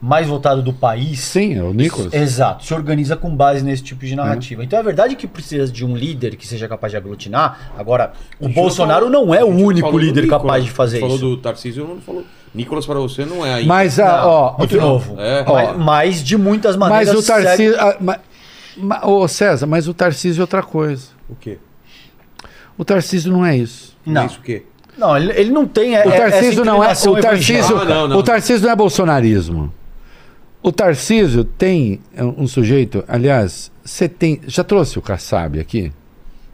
mais 0.06 0.28
votado 0.28 0.62
do 0.62 0.72
país. 0.72 1.20
Sim, 1.20 1.58
é 1.58 1.64
o 1.64 1.74
Nicolas. 1.74 2.14
Exato, 2.14 2.64
se 2.64 2.74
organiza 2.74 3.16
com 3.16 3.36
base 3.36 3.64
nesse 3.64 3.82
tipo 3.82 4.06
de 4.06 4.16
narrativa. 4.16 4.64
Então 4.64 4.78
é 4.78 4.84
verdade 4.84 5.16
que 5.16 5.26
precisa 5.26 5.72
de 5.72 5.84
um 5.84 5.96
líder 5.98 6.36
que 6.36 6.46
seja 6.48 6.68
capaz 6.68 6.92
de 6.92 6.98
aglutinar. 6.98 7.72
Agora, 7.78 8.14
o 8.40 8.46
A 8.46 8.50
Bolsonaro 8.50 9.06
falou- 9.08 9.26
não 9.26 9.34
é 9.34 9.40
a 9.40 9.46
o 9.46 9.50
único 9.50 9.88
falou 9.88 10.00
líder 10.00 10.22
Nicolas. 10.24 10.42
capaz 10.44 10.64
de 10.64 10.70
fazer 10.72 11.00
falou 11.00 11.16
isso. 11.16 11.26
do 11.26 11.38
Tarcísio, 11.38 11.88
não 11.88 12.00
falou. 12.02 12.24
Nicolas 12.54 12.86
para 12.86 13.00
você 13.00 13.26
não 13.26 13.46
é 13.46 13.56
aí. 13.56 13.66
Mas, 13.66 14.00
ah, 14.00 14.22
Não, 14.22 14.30
ó, 14.30 14.58
muito 14.60 14.78
novo. 14.78 15.16
É. 15.20 15.44
Mas, 15.44 15.78
mas 15.78 16.24
de 16.24 16.38
muitas 16.38 16.76
maneiras. 16.78 17.08
mas 17.08 17.18
o 17.18 17.22
segue- 17.22 17.44
Tarcísio. 17.44 17.76
ah, 17.80 17.98
ma- 18.00 18.20
ma- 18.78 19.06
Ô 19.08 19.28
César, 19.28 19.66
mas 19.66 19.88
o 19.88 19.94
Tarcísio 19.94 20.40
é 20.42 20.44
outra 20.44 20.62
coisa. 20.62 21.08
O 21.28 21.36
quê? 21.36 21.58
O 22.78 22.86
Tarcísio 22.86 23.32
não 23.32 23.46
é 23.46 23.58
isso. 23.58 23.98
Não. 24.06 24.22
É 24.22 24.26
isso 24.28 24.40
o 24.40 24.42
quê? 24.44 24.64
Não, 24.98 25.18
ele, 25.18 25.32
ele 25.34 25.50
não 25.50 25.66
tem 25.66 25.96
é, 25.96 26.08
O 26.08 26.12
Tarcísio 26.12 26.64
não 26.64 26.82
é. 26.84 26.94
O 26.94 27.16
Tarcísio, 27.20 27.78
Ah, 27.78 27.86
não, 27.86 28.08
não. 28.08 28.18
o 28.20 28.24
Tarcísio 28.24 28.64
não 28.66 28.72
é 28.72 28.76
bolsonarismo. 28.76 29.74
O 30.68 30.72
Tarcísio 30.72 31.44
tem 31.44 32.00
um 32.18 32.44
um 32.44 32.48
sujeito. 32.48 33.04
Aliás, 33.08 33.72
você 33.84 34.10
tem. 34.10 34.42
Já 34.48 34.64
trouxe 34.64 34.98
o 34.98 35.02
Kassab 35.02 35.60
aqui? 35.60 35.92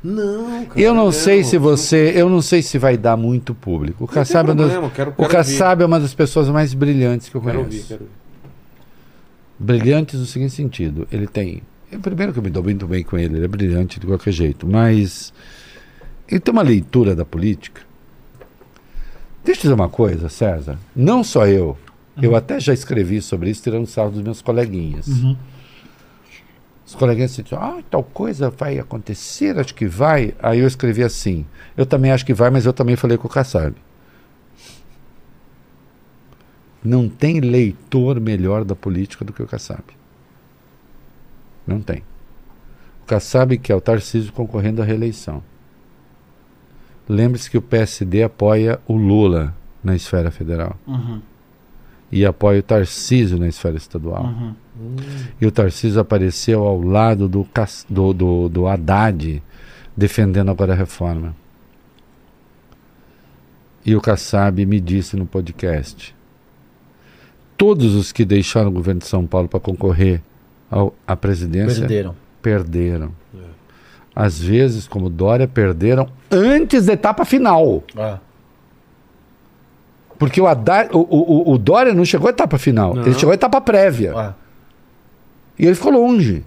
Não, 0.03 0.65
cara. 0.65 0.81
Eu 0.81 0.93
não 0.93 1.11
sei 1.13 1.43
se 1.45 1.57
você. 1.57 2.11
Eu 2.13 2.27
não 2.29 2.41
sei 2.41 2.61
se 2.61 2.77
vai 2.77 2.97
dar 2.97 3.15
muito 3.15 3.53
público. 3.55 4.03
O 4.03 4.07
Kassab 4.07 4.49
é, 4.49 4.51
uma 4.53 4.55
das- 4.63 4.71
problema, 4.71 4.93
quero- 4.93 5.11
o 5.11 5.13
quero 5.15 5.29
Kassab 5.29 5.81
é 5.83 5.85
uma 5.85 5.97
das 5.99 6.13
pessoas 6.13 6.49
mais 6.49 6.73
brilhantes 6.73 7.29
que 7.29 7.35
eu 7.37 7.41
Quero 7.41 7.59
conheço. 7.59 7.75
ouvir, 7.77 7.87
quero 7.87 8.01
ouvir. 8.03 8.15
Brilhantes 9.57 10.19
no 10.19 10.25
seguinte 10.25 10.53
sentido. 10.53 11.07
Ele 11.11 11.27
tem. 11.27 11.61
eu- 11.89 11.99
Primeiro 11.99 12.33
que 12.33 12.39
eu 12.39 12.43
me 12.43 12.49
dou 12.49 12.63
muito 12.63 12.85
bem 12.87 13.03
com 13.03 13.17
ele, 13.17 13.37
ele 13.37 13.45
é 13.45 13.47
brilhante 13.47 13.97
de 13.99 14.05
qualquer 14.07 14.31
jeito, 14.33 14.67
mas 14.67 15.31
ele 16.27 16.39
tem 16.41 16.51
uma 16.51 16.63
leitura 16.63 17.15
da 17.15 17.23
política. 17.23 17.81
Deixa 19.45 19.59
eu 19.59 19.61
dizer 19.63 19.73
uma 19.73 19.87
coisa, 19.89 20.27
César. 20.29 20.77
Não 20.95 21.23
só 21.23 21.47
eu. 21.47 21.77
Eu 22.19 22.35
até 22.35 22.59
já 22.59 22.73
escrevi 22.73 23.21
sobre 23.21 23.49
isso, 23.49 23.63
tirando 23.63 23.85
sarro 23.85 24.11
dos 24.11 24.21
meus 24.21 24.41
coleguinhas. 24.41 25.07
Os 26.85 26.95
coleguinhas 26.95 27.35
diziam, 27.35 27.61
ah, 27.61 27.81
tal 27.89 28.03
coisa 28.03 28.49
vai 28.49 28.77
acontecer, 28.77 29.57
acho 29.57 29.73
que 29.73 29.87
vai. 29.87 30.33
Aí 30.39 30.59
eu 30.59 30.67
escrevi 30.67 31.03
assim, 31.03 31.45
eu 31.77 31.85
também 31.85 32.11
acho 32.11 32.25
que 32.25 32.33
vai, 32.33 32.49
mas 32.49 32.65
eu 32.65 32.73
também 32.73 32.95
falei 32.97 33.17
com 33.17 33.27
o 33.27 33.31
Kassab. 33.31 33.75
Não 36.83 37.07
tem 37.07 37.39
leitor 37.39 38.19
melhor 38.19 38.65
da 38.65 38.75
política 38.75 39.23
do 39.23 39.31
que 39.31 39.41
o 39.41 39.47
Kassab. 39.47 39.83
Não 41.65 41.79
tem. 41.79 42.03
O 43.03 43.05
Kassab 43.05 43.57
quer 43.57 43.75
o 43.75 43.81
Tarcísio 43.81 44.33
concorrendo 44.33 44.81
à 44.81 44.85
reeleição. 44.85 45.43
Lembre-se 47.07 47.49
que 47.49 47.57
o 47.57 47.61
PSD 47.61 48.23
apoia 48.23 48.79
o 48.87 48.95
Lula 48.95 49.55
na 49.83 49.95
esfera 49.95 50.31
federal. 50.31 50.75
E 52.11 52.25
apoia 52.25 52.59
o 52.59 52.63
Tarcísio 52.63 53.39
na 53.39 53.47
esfera 53.47 53.77
estadual. 53.77 54.33
E 55.39 55.45
o 55.45 55.51
Tarcísio 55.51 56.01
apareceu 56.01 56.63
ao 56.63 56.81
lado 56.81 57.27
do, 57.27 57.47
do, 57.89 58.13
do, 58.13 58.49
do 58.49 58.67
Haddad, 58.67 59.41
defendendo 59.95 60.51
agora 60.51 60.73
a 60.73 60.75
reforma. 60.75 61.35
E 63.85 63.95
o 63.95 64.01
Kassab 64.01 64.65
me 64.65 64.79
disse 64.79 65.15
no 65.15 65.25
podcast: 65.25 66.13
todos 67.57 67.95
os 67.95 68.11
que 68.11 68.25
deixaram 68.25 68.69
o 68.69 68.73
governo 68.73 69.01
de 69.01 69.07
São 69.07 69.25
Paulo 69.25 69.47
para 69.47 69.59
concorrer 69.59 70.21
ao, 70.69 70.93
à 71.05 71.15
presidência 71.15 71.87
Perderam. 71.87 72.15
perderam. 72.41 73.11
Às 74.15 74.39
vezes, 74.39 74.87
como 74.87 75.09
Dória, 75.09 75.47
perderam 75.47 76.09
antes 76.29 76.87
da 76.87 76.93
etapa 76.93 77.23
final. 77.23 77.83
Ah. 77.95 78.19
Porque 80.21 80.39
o, 80.39 80.45
Haddad, 80.45 80.91
o, 80.93 80.99
o, 80.99 81.51
o- 81.53 81.57
Dória 81.57 81.95
não 81.95 82.05
chegou 82.05 82.27
à 82.27 82.29
etapa 82.29 82.59
final, 82.59 82.93
Não. 82.93 83.01
ele 83.01 83.15
chegou 83.15 83.31
à 83.31 83.33
etapa 83.33 83.59
prévia. 83.59 84.13
Ah. 84.15 84.33
E 85.57 85.65
ele 85.65 85.73
ficou 85.73 85.91
longe. 85.91 86.45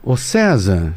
Ô 0.00 0.16
César, 0.16 0.94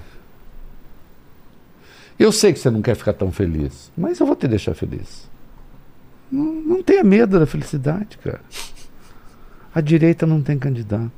eu 2.20 2.32
sei 2.32 2.54
que 2.54 2.60
você 2.60 2.70
não 2.70 2.84
quer 2.84 2.96
ficar 2.96 3.14
tão 3.14 3.32
feliz, 3.32 3.92
mas 3.98 4.20
eu 4.20 4.28
vou 4.28 4.36
te 4.36 4.48
deixar 4.48 4.76
feliz. 4.76 5.28
Não, 6.32 6.44
não 6.46 6.84
tenha 6.84 7.04
medo 7.04 7.40
da 7.40 7.48
felicidade, 7.48 8.20
cara. 8.20 8.42
A 9.74 9.82
direita 9.82 10.28
não 10.28 10.40
tem 10.40 10.60
candidato. 10.60 11.12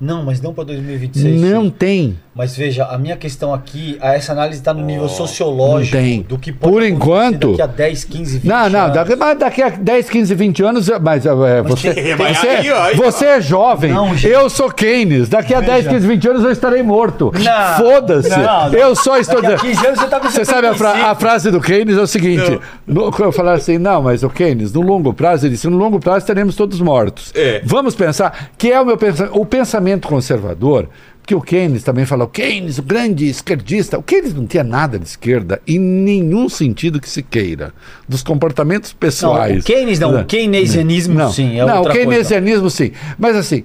Não, 0.00 0.24
mas 0.24 0.40
não 0.40 0.54
para 0.54 0.64
2026. 0.64 1.40
Não 1.40 1.68
tem. 1.68 2.16
Mas 2.34 2.56
veja, 2.56 2.84
a 2.86 2.96
minha 2.96 3.16
questão 3.16 3.52
aqui, 3.52 3.98
essa 4.00 4.32
análise 4.32 4.58
está 4.60 4.72
no 4.72 4.82
nível 4.82 5.08
sociológico 5.08 5.96
Não 5.96 6.02
tem. 6.02 6.22
do 6.22 6.38
que 6.38 6.52
pode 6.52 6.72
Por 6.72 6.82
enquanto- 6.82 7.50
daqui 7.50 7.62
a 7.62 7.66
10, 7.66 8.04
15, 8.04 8.38
20 8.38 8.44
Não, 8.50 8.70
não, 8.70 8.80
anos. 8.84 8.94
daqui, 8.94 9.16
mas 9.16 9.38
daqui 9.38 9.62
a 9.62 9.68
10, 9.68 10.08
15, 10.08 10.34
20 10.34 10.62
anos, 10.62 10.88
mas, 11.02 11.26
é, 11.26 11.62
você, 11.62 11.92
tem- 11.92 12.16
mas 12.16 12.38
você, 12.38 12.46
aí, 12.48 12.70
ó, 12.70 12.82
aí, 12.84 12.96
você 12.96 13.24
é 13.26 13.40
jovem, 13.42 13.92
Não, 13.92 14.14
gente. 14.16 14.32
eu 14.32 14.48
sou 14.48 14.70
Keynes, 14.70 15.28
daqui 15.28 15.52
a 15.52 15.60
10, 15.60 15.86
15, 15.86 16.06
20 16.06 16.28
anos 16.28 16.44
eu 16.44 16.50
estarei 16.50 16.82
morto. 16.82 17.30
Não, 17.34 17.76
Foda-se, 17.76 18.30
não, 18.30 18.70
não. 18.70 18.72
eu 18.72 18.94
só 18.94 19.18
estou... 19.18 19.42
Daqui 19.42 19.54
a 19.54 19.58
15 19.58 19.86
anos 19.86 20.00
você 20.00 20.06
tá 20.06 20.20
com 20.20 20.30
Você 20.30 20.44
sabe 20.44 20.66
a, 20.68 20.74
fra- 20.74 20.88
75. 20.92 21.10
a 21.10 21.14
frase 21.16 21.50
do 21.50 21.60
Keynes 21.60 21.98
é 21.98 22.00
o 22.00 22.06
seguinte, 22.06 22.58
no, 22.86 23.10
eu 23.18 23.32
falar 23.32 23.52
assim, 23.54 23.76
não, 23.76 24.00
mas 24.02 24.22
o 24.22 24.30
Keynes, 24.30 24.72
no 24.72 24.80
longo 24.80 25.12
prazo, 25.12 25.44
ele 25.46 25.54
disse, 25.54 25.68
no 25.68 25.76
longo 25.76 26.00
prazo 26.00 26.18
estaremos 26.20 26.54
todos 26.56 26.80
mortos. 26.80 27.32
É. 27.34 27.60
Vamos 27.64 27.94
pensar, 27.94 28.50
que 28.56 28.70
é 28.72 28.80
o 28.80 28.86
meu 28.86 28.96
pensamento, 28.96 29.38
o 29.38 29.44
pensamento 29.44 29.89
conservador, 29.98 30.88
porque 31.22 31.34
o 31.34 31.40
Keynes 31.40 31.82
também 31.84 32.04
fala, 32.04 32.24
o 32.24 32.28
Keynes, 32.28 32.78
o 32.78 32.82
grande 32.82 33.28
esquerdista, 33.28 33.98
o 33.98 34.02
Keynes 34.02 34.34
não 34.34 34.46
tinha 34.46 34.64
nada 34.64 34.98
de 34.98 35.04
esquerda 35.06 35.60
em 35.66 35.78
nenhum 35.78 36.48
sentido 36.48 37.00
que 37.00 37.08
se 37.08 37.22
queira, 37.22 37.72
dos 38.08 38.22
comportamentos 38.22 38.92
Não, 38.92 38.98
pessoais. 38.98 39.62
o 39.62 39.66
Keynes 39.66 39.98
não, 40.00 40.20
o 40.20 40.24
keynesianismo 40.24 41.14
Não, 41.14 41.32
sim, 41.32 41.58
é 41.58 41.64
não 41.64 41.74
o 41.74 41.78
outra 41.78 41.92
coisa. 41.92 42.08
keynesianismo 42.08 42.68
sim. 42.70 42.90
Mas 43.18 43.36
assim, 43.36 43.62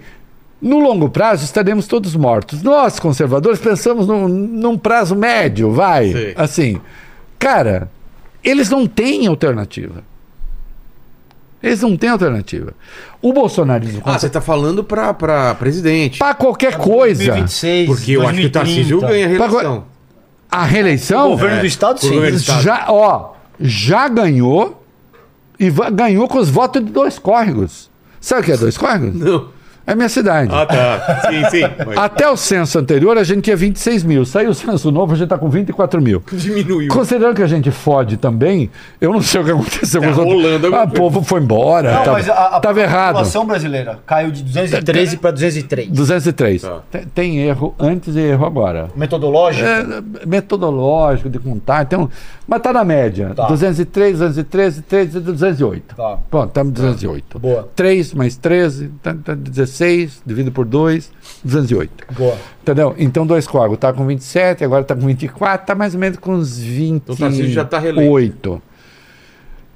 no 0.61 0.79
longo 0.79 1.09
prazo 1.09 1.43
estaremos 1.43 1.87
todos 1.87 2.15
mortos. 2.15 2.61
Nós, 2.61 2.99
conservadores, 2.99 3.59
pensamos 3.59 4.07
num, 4.07 4.27
num 4.27 4.77
prazo 4.77 5.15
médio, 5.15 5.71
vai. 5.71 6.11
Sim. 6.11 6.33
Assim, 6.35 6.81
cara, 7.39 7.89
eles 8.43 8.69
não 8.69 8.85
têm 8.87 9.25
alternativa. 9.27 10.03
Eles 11.65 11.81
não 11.81 11.97
têm 11.97 12.09
alternativa. 12.11 12.73
O 13.21 13.33
bolsonarismo, 13.33 14.01
Ah, 14.05 14.19
você 14.19 14.29
tá 14.29 14.39
falando 14.39 14.83
pra, 14.83 15.13
pra 15.13 15.55
presidente. 15.55 16.19
para 16.19 16.35
qualquer 16.35 16.77
coisa, 16.77 17.23
2026, 17.25 17.87
Porque 17.87 18.11
eu 18.11 18.21
acho 18.21 18.39
que 18.39 18.45
o 18.45 18.49
2030. 18.51 18.59
Tarcísio 18.59 19.01
ganha 19.01 19.25
a 19.25 19.29
reeleição. 19.29 19.83
a 20.51 20.63
reeleição 20.63 21.25
O 21.27 21.29
governo 21.31 21.57
É, 21.57 21.59
do 21.61 21.65
Estado, 21.65 21.99
sim. 21.99 22.09
governo 22.13 22.37
do 22.37 22.41
Estado. 22.41 22.61
já, 22.61 22.85
ó, 22.89 23.33
já 23.59 24.07
ganhou 24.07 24.85
e 25.59 25.71
ganhou 25.91 26.27
com 26.27 26.37
os 26.37 26.49
votos 26.49 26.83
de 26.85 26.91
dois 26.91 27.17
córregos. 27.17 27.89
Sabe 28.21 28.41
o 28.41 28.43
que 28.45 28.51
é 28.51 28.57
dois 28.57 28.77
córregos? 28.77 29.15
Não. 29.15 29.54
É 29.87 29.93
minha 29.93 30.09
cidade. 30.09 30.49
Ah, 30.51 30.65
tá. 30.65 31.21
Sim, 31.29 31.49
sim. 31.51 31.61
Mas 31.85 31.97
Até 31.97 32.27
o 32.27 32.35
censo 32.35 32.79
anterior 32.79 33.17
a 33.17 33.23
gente 33.23 33.41
tinha 33.41 33.55
26 33.55 34.03
mil. 34.03 34.25
Saiu 34.25 34.49
o 34.49 34.53
censo 34.53 34.91
novo, 34.91 35.13
a 35.13 35.15
gente 35.15 35.25
está 35.25 35.37
com 35.37 35.47
24 35.47 36.01
mil. 36.01 36.23
diminuiu. 36.31 36.87
Considerando 36.91 37.35
que 37.35 37.43
a 37.43 37.47
gente 37.47 37.69
fode 37.69 38.17
também, 38.17 38.69
eu 38.99 39.13
não 39.13 39.21
sei 39.21 39.41
o 39.41 39.45
que 39.45 39.51
aconteceu 39.51 40.01
com 40.01 40.09
os 40.09 40.17
outros. 40.17 40.41
rolando 40.41 40.75
Ah, 40.75 40.83
o 40.85 40.89
povo 40.89 41.21
foi 41.21 41.39
embora. 41.39 41.91
Não, 41.91 42.03
tava, 42.03 42.11
mas 42.13 42.29
a, 42.29 42.33
a 42.33 42.59
tava 42.59 42.81
errado. 42.81 43.13
população 43.13 43.45
brasileira 43.45 43.99
caiu 44.07 44.31
de 44.31 44.41
213 44.43 45.17
para 45.17 45.31
203. 45.31 45.89
203. 45.89 46.61
Tá. 46.63 46.79
Tem, 46.89 47.03
tem 47.03 47.37
erro 47.43 47.75
antes 47.79 48.15
e 48.15 48.19
erro 48.19 48.45
agora. 48.45 48.89
Metodológico? 48.95 49.67
É, 49.67 49.85
metodológico 50.25 51.29
de 51.29 51.37
contar. 51.37 51.85
Tem 51.85 51.99
um, 51.99 52.09
mas 52.47 52.61
tá 52.61 52.73
na 52.73 52.83
média. 52.83 53.33
Tá. 53.35 53.45
203, 53.47 54.17
213, 54.17 54.81
13, 54.81 55.19
208. 55.19 55.95
Tá. 55.95 56.17
Pronto, 56.29 56.47
estamos 56.47 56.71
em 56.71 56.73
208. 56.73 57.39
Boa. 57.39 57.69
3 57.75 58.13
mais 58.15 58.35
13, 58.35 58.89
tá, 59.03 59.15
tá 59.23 59.35
16, 59.35 59.74
dividido 60.25 60.51
por 60.51 60.65
2, 60.65 61.11
208. 61.43 62.05
Boa. 62.13 62.37
Entendeu? 62.61 62.95
Então, 62.97 63.25
dois 63.25 63.47
córregos. 63.47 63.77
Tá 63.77 63.91
com 63.93 64.05
27, 64.05 64.63
agora 64.63 64.83
tá 64.83 64.95
com 64.95 65.05
24, 65.05 65.65
tá 65.67 65.75
mais 65.75 65.93
ou 65.93 65.99
menos 65.99 66.17
com 66.17 66.33
uns 66.33 66.57
28. 66.57 66.95
Então, 67.03 67.15
o 67.15 67.17
Tarcísio 67.17 67.51
já 67.51 67.65
tá 67.65 67.79
reeleito. 67.79 68.61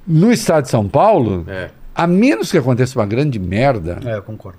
No 0.06 0.32
estado 0.32 0.64
de 0.64 0.70
São 0.70 0.88
Paulo, 0.88 1.44
É. 1.48 1.70
a 1.94 2.06
menos 2.06 2.50
que 2.50 2.58
aconteça 2.58 2.98
uma 2.98 3.06
grande 3.06 3.38
merda, 3.38 3.98
É, 4.04 4.16
eu 4.16 4.22
concordo. 4.22 4.58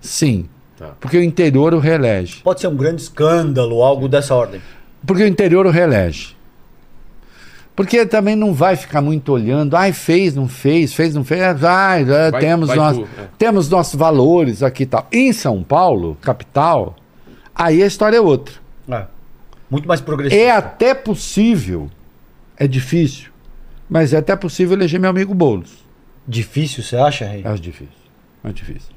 sim. 0.00 0.48
Tá. 0.78 0.92
Porque 1.00 1.16
o 1.16 1.22
interior 1.22 1.74
o 1.74 1.78
reelege. 1.78 2.40
Pode 2.42 2.60
ser 2.60 2.66
um 2.66 2.74
grande 2.76 3.02
escândalo, 3.02 3.82
algo 3.82 4.08
dessa 4.08 4.34
ordem. 4.34 4.60
Porque 5.06 5.22
o 5.22 5.26
interior 5.26 5.64
o 5.66 5.70
reelege. 5.70 6.34
Porque 7.74 8.04
também 8.04 8.36
não 8.36 8.52
vai 8.52 8.76
ficar 8.76 9.00
muito 9.00 9.32
olhando, 9.32 9.74
ai, 9.76 9.92
fez, 9.92 10.34
não 10.34 10.46
fez, 10.46 10.92
fez, 10.92 11.14
não 11.14 11.24
fez, 11.24 11.40
ai, 11.64 12.02
é, 12.02 12.30
Vai- 12.30 12.40
temos, 12.40 12.68
vai 12.68 12.76
nós, 12.76 12.98
tu, 12.98 13.08
é. 13.18 13.28
temos 13.38 13.68
nossos 13.70 13.94
valores 13.94 14.62
aqui 14.62 14.82
e 14.82 14.86
tal. 14.86 15.06
Em 15.10 15.32
São 15.32 15.62
Paulo, 15.62 16.16
capital, 16.20 16.96
aí 17.54 17.82
a 17.82 17.86
história 17.86 18.16
é 18.18 18.20
outra. 18.20 18.54
É. 18.90 19.04
Muito 19.70 19.88
mais 19.88 20.02
progressivo. 20.02 20.40
É 20.42 20.50
até 20.50 20.92
possível, 20.92 21.88
é 22.58 22.66
difícil, 22.68 23.30
mas 23.88 24.12
é 24.12 24.18
até 24.18 24.36
possível 24.36 24.76
eleger 24.76 25.00
meu 25.00 25.08
amigo 25.08 25.32
Boulos. 25.32 25.82
Difícil, 26.28 26.82
você 26.82 26.96
acha, 26.96 27.24
Rei? 27.24 27.40
Acho 27.42 27.62
difícil, 27.62 27.94
acho 28.44 28.54
difícil. 28.54 28.90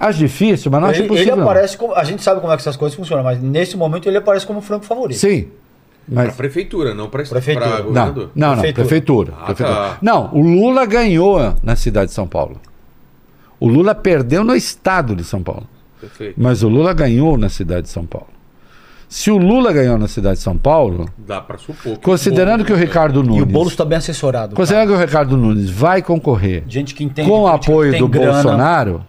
Acho 0.00 0.18
difícil, 0.18 0.70
mas 0.70 0.80
não 0.80 0.88
acho 0.88 1.00
Ele, 1.00 1.04
ele 1.04 1.12
impossível. 1.14 1.36
não. 1.36 1.44
aparece 1.44 1.76
como. 1.76 1.94
A 1.94 2.02
gente 2.02 2.22
sabe 2.22 2.40
como 2.40 2.52
é 2.52 2.56
que 2.56 2.62
essas 2.62 2.76
coisas 2.76 2.96
funcionam, 2.96 3.22
mas 3.22 3.40
nesse 3.40 3.76
momento 3.76 4.08
ele 4.08 4.16
aparece 4.16 4.44
como 4.46 4.60
franco 4.60 4.84
favorito. 4.84 5.16
Sim, 5.18 5.48
Mas... 6.08 6.34
prefeitura, 6.34 6.94
não 6.94 7.08
pra, 7.08 7.22
Prefeitura. 7.22 7.66
pra 7.66 7.76
Não, 7.78 7.84
governador. 7.84 8.30
não, 8.34 8.48
não, 8.48 8.54
Prefeitura. 8.56 8.86
prefeitura. 8.86 9.32
Ah, 9.40 9.44
prefeitura. 9.46 9.76
tá. 9.78 9.98
Não, 10.02 10.30
o 10.34 10.40
Lula 10.42 10.84
ganhou 10.86 11.54
na 11.62 11.76
cidade 11.76 12.06
de 12.08 12.12
São 12.14 12.26
Paulo. 12.26 12.60
O 13.60 13.68
Lula 13.68 13.94
perdeu 13.94 14.42
no 14.42 14.54
estado 14.56 15.14
de 15.14 15.22
São 15.24 15.42
Paulo. 15.42 15.66
Perfeito. 16.00 16.34
Mas 16.36 16.62
o 16.64 16.68
Lula 16.68 16.92
ganhou 16.92 17.38
na 17.38 17.48
cidade 17.48 17.82
de 17.82 17.88
São 17.90 18.04
Paulo. 18.04 18.26
Se 19.08 19.30
o 19.30 19.36
Lula 19.36 19.72
ganhou 19.72 19.96
na 19.98 20.08
cidade 20.08 20.36
de 20.38 20.42
São 20.42 20.56
Paulo, 20.56 21.06
Dá 21.18 21.40
pra 21.40 21.58
supor. 21.58 21.96
que 21.98 22.00
considerando 22.02 22.64
que 22.64 22.72
o 22.72 22.76
Ricardo 22.76 23.20
E 23.20 23.26
Nunes. 23.26 23.42
o 23.42 23.46
Boulos 23.46 23.72
está 23.74 23.84
bem 23.84 23.98
assessorado. 23.98 24.56
Considerando 24.56 24.88
que 24.88 24.94
o 24.94 24.98
Ricardo 24.98 25.36
Nunes 25.36 25.68
vai 25.70 26.00
concorrer 26.02 26.64
Gente 26.66 26.94
que 26.94 27.04
entende. 27.04 27.28
com 27.28 27.42
o 27.42 27.46
apoio 27.46 27.96
do 27.98 28.08
grana. 28.08 28.32
Bolsonaro. 28.32 29.04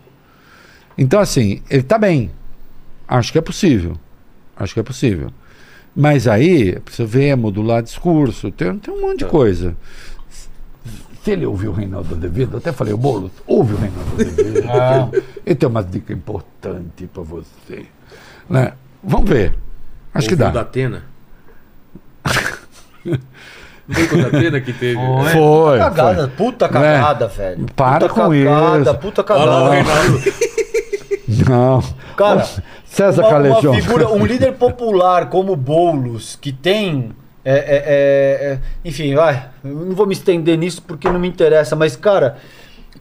Então, 0.98 1.20
assim, 1.20 1.62
ele 1.70 1.82
está 1.82 1.98
bem. 1.98 2.30
Acho 3.08 3.32
que 3.32 3.38
é 3.38 3.42
possível. 3.42 3.94
Acho 4.56 4.74
que 4.74 4.80
é 4.80 4.84
possível. 4.84 5.30
Mas 5.96 6.28
aí, 6.28 6.80
precisa 6.80 7.08
ver, 7.08 7.36
modular 7.38 7.84
discurso, 7.84 8.52
tem, 8.52 8.78
tem 8.80 8.94
um 8.94 9.02
monte 9.02 9.20
de 9.20 9.26
coisa. 9.26 9.76
Se 11.24 11.32
ele 11.32 11.46
ouviu 11.46 11.72
o 11.72 11.74
Reinaldo 11.74 12.16
Azevedo, 12.16 12.54
eu 12.54 12.58
até 12.58 12.72
falei, 12.72 12.94
o 12.94 12.98
Boulos, 12.98 13.32
ouve 13.48 13.74
o 13.76 13.78
Reinaldo 13.78 14.14
Azevedo. 14.22 14.64
Ah. 14.74 15.10
Ele 15.46 15.56
tem 15.56 15.70
uma 15.70 15.84
dica 15.84 16.12
importante 16.12 17.08
para 17.14 17.22
você. 17.24 17.86
Né? 18.50 18.74
Vamos 19.04 19.30
ver. 19.30 19.54
Acho 20.14 20.28
que 20.28 20.34
Ouviu 20.34 20.48
dá. 20.48 20.52
da 20.54 20.62
Atena? 20.62 21.04
Foi 23.90 24.08
com 24.08 24.16
o 24.16 24.22
da 24.22 24.28
Atena 24.30 24.62
que 24.62 24.74
teve? 24.74 25.00
Foi. 25.34 25.78
Cagada, 25.78 26.28
foi. 26.28 26.38
puta 26.38 26.70
cagada, 26.70 27.28
velho. 27.28 27.66
Para 27.76 28.00
puta 28.08 28.10
com 28.14 28.30
cagada, 28.30 28.82
isso. 28.92 28.98
Puta 29.00 29.26
Olha 29.30 29.44
lá 29.46 29.64
o 29.64 29.70
cagada. 29.70 29.92
Reinaldo. 29.94 30.24
Não. 31.50 31.84
Cara, 32.16 32.48
César 32.86 33.22
uma, 33.22 33.28
uma 33.30 33.34
Calejão. 33.52 33.74
figura, 33.74 34.08
um 34.10 34.26
líder 34.26 34.53
popular 34.53 35.30
como 35.30 35.56
Boulos, 35.56 36.36
que 36.36 36.52
tem. 36.52 37.12
é, 37.44 37.53
é, 37.53 37.58
é, 37.58 38.53
é, 38.53 38.60
enfim, 38.86 39.16
vai. 39.16 39.50
Eu 39.64 39.72
não 39.74 39.95
vou 39.95 40.06
me 40.06 40.14
estender 40.14 40.58
nisso 40.58 40.82
porque 40.82 41.10
não 41.10 41.20
me 41.20 41.28
interessa, 41.28 41.76
mas, 41.76 41.95
cara, 41.95 42.38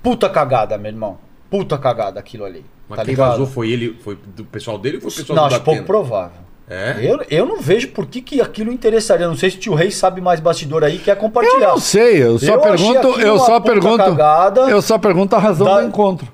puta 0.02 0.28
cagada, 0.28 0.77
meu 0.78 0.91
irmão. 0.91 1.19
Puta 1.51 1.77
cagada 1.77 2.19
aquilo 2.19 2.44
ali. 2.44 2.65
Mas 2.89 2.97
tá 2.99 3.05
quem 3.05 3.12
ligado? 3.15 3.31
vazou 3.33 3.47
foi 3.47 3.70
ele, 3.70 3.97
foi 4.02 4.19
do 4.35 4.44
pessoal 4.44 4.78
dele 4.78 4.97
ou 4.97 5.02
foi 5.02 5.11
o 5.11 5.15
pessoal 5.15 5.36
Não, 5.36 5.49
do 5.49 5.55
acho 5.55 5.65
pouco 5.65 5.83
provável. 5.85 6.43
É? 6.69 6.97
Eu, 7.02 7.20
eu 7.28 7.44
não 7.44 7.61
vejo 7.61 7.89
por 7.89 8.07
que, 8.07 8.23
que 8.23 8.41
aquilo 8.41 8.73
interessaria. 8.73 9.27
Não 9.28 9.36
sei 9.36 9.51
se 9.51 9.57
o 9.59 9.61
tio 9.61 9.75
Rei 9.75 9.91
sabe 9.91 10.20
mais 10.23 10.41
bastidor 10.41 10.83
aí, 10.85 10.99
quer 10.99 11.12
Eu 11.12 11.17
compartilhar. 11.17 11.69
não 11.69 11.78
sei, 11.78 12.23
eu 12.23 12.39
só 12.39 12.55
Eu 12.55 12.61
pergunto, 12.61 13.20
eu 13.20 13.39
só 13.39 13.61
pergunto, 13.61 13.99
cagada. 13.99 14.61
eu 14.62 14.81
só 14.81 14.97
pergunto 14.97 15.36
a 15.36 15.39
razão 15.39 15.67
Da- 15.67 15.81
do 15.83 15.89
encontro. 15.89 16.27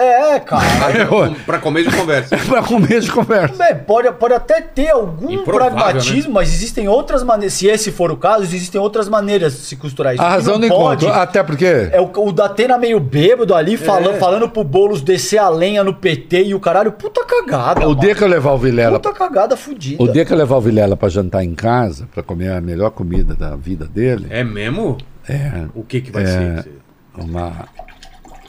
É, 0.00 0.40
cara. 0.40 0.62
Aí, 0.86 1.06
pra, 1.06 1.30
pra 1.46 1.58
começo 1.58 1.90
de 1.90 1.96
conversa. 1.96 2.36
Para 2.48 2.62
começo 2.62 3.00
de 3.06 3.12
conversa. 3.12 3.54
Bem, 3.64 3.76
pode, 3.84 4.10
pode 4.12 4.34
até 4.34 4.60
ter 4.60 4.90
algum 4.90 5.30
Improvável, 5.30 5.76
pragmatismo, 5.76 6.32
mas 6.32 6.48
existem 6.52 6.88
outras 6.88 7.22
maneiras. 7.22 7.54
Se 7.54 7.66
esse 7.66 7.90
for 7.92 8.10
o 8.10 8.16
caso, 8.16 8.42
existem 8.44 8.80
outras 8.80 9.08
maneiras 9.08 9.52
de 9.54 9.58
se 9.60 9.76
costurar 9.76 10.14
isso. 10.14 10.22
A 10.22 10.28
razão 10.28 10.54
não 10.58 10.68
do 10.68 10.74
pode 10.74 11.04
encontro, 11.04 11.20
até 11.22 11.42
porque 11.42 11.66
É 11.92 12.00
o, 12.00 12.10
o 12.14 12.32
Datena 12.32 12.78
meio 12.78 12.98
bêbado 13.00 13.54
ali, 13.54 13.76
falando, 13.76 14.18
falando 14.18 14.48
pro 14.48 14.64
Boulos 14.64 15.02
descer 15.02 15.38
a 15.38 15.48
lenha 15.48 15.84
no 15.84 15.94
PT 15.94 16.44
e 16.44 16.54
o 16.54 16.60
caralho. 16.60 16.92
Puta 16.92 17.24
cagada. 17.24 17.80
o 17.86 17.90
mano. 17.90 18.00
dia 18.00 18.14
que 18.14 18.22
eu 18.24 18.28
levar 18.28 18.52
o 18.52 18.58
Vilela, 18.58 18.98
Puta 18.98 19.12
cagada 19.16 19.56
fudida. 19.56 20.02
o 20.02 20.08
dia 20.08 20.24
que 20.24 20.32
eu 20.32 20.36
levar 20.36 20.56
o 20.56 20.60
Vilela 20.60 20.96
para 20.96 21.08
jantar 21.08 21.44
em 21.44 21.54
casa, 21.54 22.08
para 22.12 22.22
comer 22.22 22.50
a 22.52 22.60
melhor 22.60 22.90
comida 22.90 23.34
da 23.34 23.56
vida 23.56 23.86
dele, 23.86 24.26
É 24.30 24.42
mesmo? 24.44 24.96
é 25.28 25.64
O 25.74 25.82
que 25.82 26.00
que 26.00 26.10
vai 26.10 26.22
É. 26.22 26.26
ser? 26.26 26.80
uma 27.18 27.52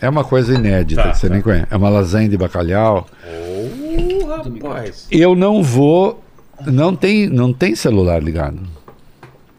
é 0.02 0.10
uma 0.10 0.24
coisa 0.24 0.54
inédita, 0.54 1.04
Tá, 1.04 1.12
que 1.12 1.18
você 1.20 1.28
tá. 1.28 1.34
nem 1.34 1.42
conhece. 1.44 1.68
É 1.70 1.78
uma 1.78 1.90
lasanha 1.90 2.28
de 2.28 2.38
bacalhau. 2.38 3.06
Ô, 3.24 4.26
rapaz. 4.26 5.08
Eu 5.12 5.36
não 5.36 5.62
vou 5.64 6.24
não 6.66 6.96
tem 6.96 7.28
não 7.30 7.54
tem 7.54 7.76
celular 7.76 8.22
ligado. 8.22 8.60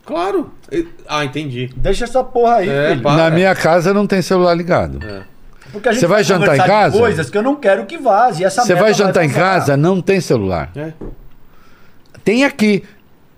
Claro. 0.05 0.51
Ah, 1.09 1.25
entendi. 1.25 1.71
Deixa 1.77 2.05
essa 2.05 2.25
porra 2.25 2.57
aí, 2.57 2.69
É, 2.69 2.91
filho. 2.97 3.03
Na 3.03 3.31
minha 3.31 3.55
casa 3.55 3.95
não 3.95 4.07
tem 4.07 4.21
celular 4.21 4.55
ligado. 4.55 4.99
Porque 5.71 5.89
a 5.89 5.93
gente 5.93 6.01
Você 6.01 6.07
vai 6.07 6.23
jantar 6.25 6.57
em 6.57 6.63
casa? 6.63 6.99
Coisas 6.99 7.31
que 7.31 7.39
eu 7.39 7.43
não 7.43 7.57
quero 7.57 7.87
que 7.87 7.97
vaze. 7.97 8.43
Você 8.45 8.75
vai 8.75 8.93
jantar 8.93 9.25
em 9.25 9.29
vazar. 9.29 9.43
casa, 9.43 9.77
não 9.77 10.01
tem 10.03 10.21
celular. 10.21 10.71
É. 10.77 10.93
Tem 12.25 12.45
aqui. 12.45 12.83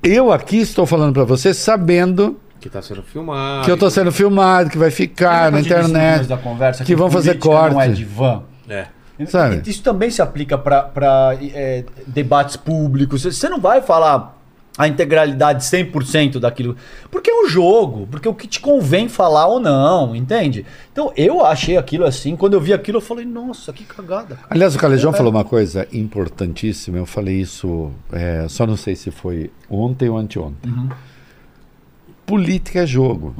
Eu 0.02 0.32
aqui 0.32 0.58
estou 0.58 0.84
falando 0.84 1.14
para 1.14 1.24
você 1.24 1.54
sabendo 1.54 2.38
Que 2.64 2.70
tá 2.70 2.80
sendo 2.80 3.02
filmado. 3.02 3.62
que 3.66 3.70
eu 3.70 3.74
estou 3.74 3.90
sendo 3.90 4.10
filmado, 4.10 4.70
que 4.70 4.78
vai 4.78 4.90
ficar 4.90 5.52
na 5.52 5.60
que 5.60 5.66
internet. 5.66 6.26
da 6.26 6.38
conversa 6.38 6.82
que 6.82 6.96
vão 6.96 7.10
fazer 7.10 7.34
política 7.34 7.70
Não 7.70 7.80
é 7.82 7.86
corte. 7.86 7.94
de 7.94 8.04
van. 8.06 8.42
É. 8.66 8.86
Sabe? 9.26 9.62
Isso 9.68 9.82
também 9.82 10.08
se 10.08 10.22
aplica 10.22 10.56
para 10.56 11.36
debates 12.06 12.56
públicos. 12.56 13.22
Você 13.22 13.50
não 13.50 13.60
vai 13.60 13.82
falar 13.82 14.34
a 14.78 14.88
integralidade 14.88 15.62
100% 15.62 16.38
daquilo. 16.40 16.74
Porque 17.10 17.30
é 17.30 17.34
um 17.34 17.46
jogo, 17.46 18.08
porque 18.10 18.26
o 18.26 18.32
que 18.32 18.48
te 18.48 18.60
convém 18.60 19.10
falar 19.10 19.46
ou 19.46 19.60
não, 19.60 20.16
entende? 20.16 20.64
Então 20.90 21.12
eu 21.18 21.44
achei 21.44 21.76
aquilo 21.76 22.06
assim, 22.06 22.34
quando 22.34 22.54
eu 22.54 22.60
vi 22.62 22.72
aquilo 22.72 22.96
eu 22.96 23.02
falei, 23.02 23.26
nossa, 23.26 23.74
que 23.74 23.84
cagada. 23.84 24.36
cara. 24.36 24.48
Aliás, 24.48 24.74
o 24.74 24.78
Calejão 24.78 25.12
falou 25.12 25.30
uma 25.30 25.44
coisa 25.44 25.86
importantíssima. 25.92 26.96
Eu 26.96 27.04
falei 27.04 27.42
isso, 27.42 27.90
é, 28.10 28.46
só 28.48 28.66
não 28.66 28.76
sei 28.78 28.96
se 28.96 29.10
foi 29.10 29.50
ontem 29.68 30.08
ou 30.08 30.16
anteontem. 30.16 30.72
Política 32.26 32.80
é 32.80 32.86
jogo. 32.86 33.34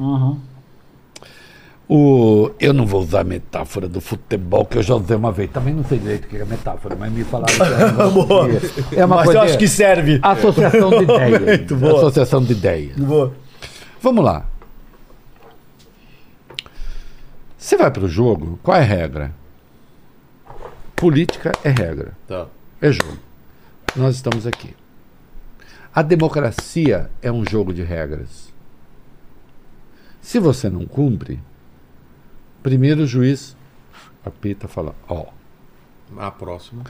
O, 1.87 2.49
eu 2.59 2.73
não 2.73 2.85
vou 2.85 3.01
usar 3.01 3.21
a 3.21 3.23
metáfora 3.23 3.87
do 3.87 4.01
futebol, 4.01 4.65
que 4.65 4.77
eu 4.77 4.81
já 4.83 4.95
usei 4.95 5.15
uma 5.15 5.31
vez. 5.31 5.51
Também 5.51 5.71
não 5.73 5.83
sei 5.83 5.99
direito 5.99 6.25
o 6.25 6.27
que 6.29 6.37
é 6.37 6.45
metáfora, 6.45 6.95
mas 6.95 7.11
me 7.11 7.23
falaram 7.23 7.53
que 7.55 7.61
era 7.61 8.07
uma. 8.07 8.47
É 8.97 9.05
uma 9.05 9.15
Mas 9.17 9.25
coisa. 9.25 9.39
eu 9.39 9.43
acho 9.43 9.57
que 9.57 9.67
serve. 9.67 10.19
Associação 10.21 10.89
de 10.89 11.03
ideias. 11.03 11.71
Associação 11.95 12.43
de 12.43 12.51
ideias. 12.53 12.95
Boa. 12.97 13.33
Vamos 14.01 14.25
lá. 14.25 14.45
Você 17.57 17.77
vai 17.77 17.91
para 17.91 18.03
o 18.05 18.09
jogo, 18.09 18.59
qual 18.63 18.77
é 18.77 18.81
a 18.81 18.83
regra? 18.83 19.31
Política 20.95 21.51
é 21.63 21.69
regra, 21.69 22.13
Tá. 22.27 22.47
é 22.81 22.91
jogo. 22.91 23.17
Nós 23.95 24.15
estamos 24.15 24.45
aqui. 24.47 24.75
A 25.93 26.01
democracia 26.01 27.09
é 27.21 27.31
um 27.31 27.43
jogo 27.47 27.73
de 27.73 27.81
regras. 27.83 28.53
Se 30.25 30.39
você 30.39 30.71
não 30.71 30.87
cumpre, 30.87 31.39
primeiro 32.63 33.03
o 33.03 33.07
juiz 33.07 33.55
apita 34.25 34.65
e 34.65 34.69
fala: 34.69 34.95
Ó, 35.07 35.27
A 36.17 36.31
próxima. 36.31 36.83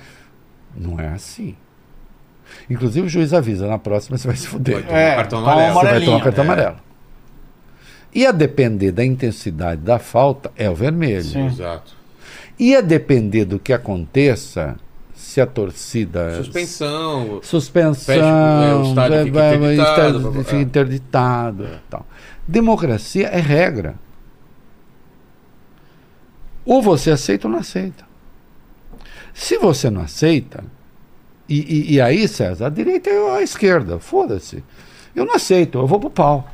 não 0.73 0.97
é 0.97 1.09
assim. 1.09 1.53
Inclusive 2.69 3.07
o 3.07 3.09
juiz 3.09 3.33
avisa: 3.33 3.67
na 3.67 3.77
próxima 3.77 4.17
você 4.17 4.25
vai 4.25 4.37
se 4.37 4.47
fuder. 4.47 4.83
Vai 4.83 4.83
tomar 4.87 5.01
É, 5.01 5.11
um 5.11 5.15
cartão 5.17 5.39
toma 5.43 5.51
amarelo. 5.51 5.73
Você 5.73 5.85
vai 5.91 6.05
tomar 6.05 6.23
cartão 6.23 6.43
é. 6.43 6.47
amarelo. 6.47 6.77
E 8.13 8.25
a 8.25 8.31
depender 8.31 8.91
da 8.93 9.03
intensidade 9.03 9.81
da 9.81 9.99
falta, 9.99 10.49
é 10.55 10.69
o 10.69 10.73
vermelho. 10.75 11.21
Sim. 11.25 11.47
Exato. 11.47 11.93
E 12.57 12.73
a 12.73 12.79
depender 12.79 13.43
do 13.43 13.59
que 13.59 13.73
aconteça, 13.73 14.77
se 15.13 15.41
a 15.41 15.45
torcida. 15.45 16.37
Suspensão. 16.37 17.41
Suspensão. 17.43 18.15
Fecha, 18.15 18.25
é, 18.25 18.75
o 18.75 18.83
estádio 18.83 19.23
fica 19.25 19.33
vai- 19.39 19.57
vai- 19.57 19.73
interditado, 19.73 20.31
fica 20.45 20.55
é. 20.55 20.61
interditado. 20.61 21.63
e 21.65 21.77
Tal. 21.89 22.05
Democracia 22.47 23.27
é 23.27 23.39
regra. 23.39 23.95
Ou 26.65 26.81
você 26.81 27.11
aceita 27.11 27.47
ou 27.47 27.51
não 27.51 27.59
aceita. 27.59 28.05
Se 29.33 29.57
você 29.57 29.89
não 29.89 30.01
aceita, 30.01 30.63
e, 31.47 31.59
e- 31.59 31.93
e 31.95 32.01
aí, 32.01 32.27
César, 32.27 32.67
a 32.67 32.69
direita 32.69 33.09
ou 33.09 33.33
a 33.33 33.41
esquerda, 33.43 33.99
foda-se. 33.99 34.63
Eu 35.15 35.25
não 35.25 35.35
aceito, 35.35 35.77
eu 35.77 35.85
vou 35.87 35.99
pro 35.99 36.09
pau. 36.09 36.49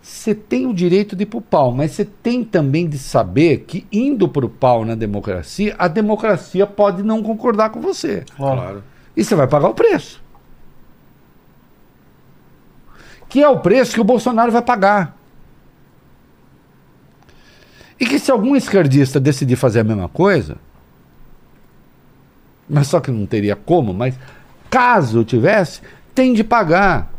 Você 0.00 0.34
tem 0.34 0.66
o 0.66 0.72
direito 0.72 1.14
de 1.14 1.24
ir 1.24 1.26
pro 1.26 1.40
pau, 1.40 1.70
mas 1.70 1.92
você 1.92 2.04
tem 2.04 2.42
também 2.42 2.88
de 2.88 2.98
saber 2.98 3.58
que 3.66 3.86
indo 3.92 4.26
pro 4.28 4.48
pau 4.48 4.84
na 4.84 4.94
democracia, 4.94 5.74
a 5.78 5.86
democracia 5.86 6.66
pode 6.66 7.02
não 7.02 7.22
concordar 7.22 7.70
com 7.70 7.80
você. 7.80 8.24
Claro. 8.36 8.82
E 9.16 9.22
você 9.22 9.34
vai 9.34 9.46
pagar 9.46 9.68
o 9.68 9.74
preço. 9.74 10.22
Que 13.28 13.42
é 13.42 13.48
o 13.48 13.60
preço 13.60 13.94
que 13.94 14.00
o 14.00 14.04
Bolsonaro 14.04 14.50
vai 14.50 14.62
pagar. 14.62 15.16
E 18.00 18.06
que 18.06 18.18
se 18.18 18.30
algum 18.30 18.54
esquerdista 18.54 19.18
decidir 19.18 19.56
fazer 19.56 19.80
a 19.80 19.84
mesma 19.84 20.08
coisa, 20.08 20.56
mas 22.68 22.86
só 22.86 23.00
que 23.00 23.10
não 23.10 23.26
teria 23.26 23.56
como, 23.56 23.92
mas 23.92 24.18
caso 24.70 25.24
tivesse, 25.24 25.80
tem 26.14 26.32
de 26.32 26.44
pagar. 26.44 27.12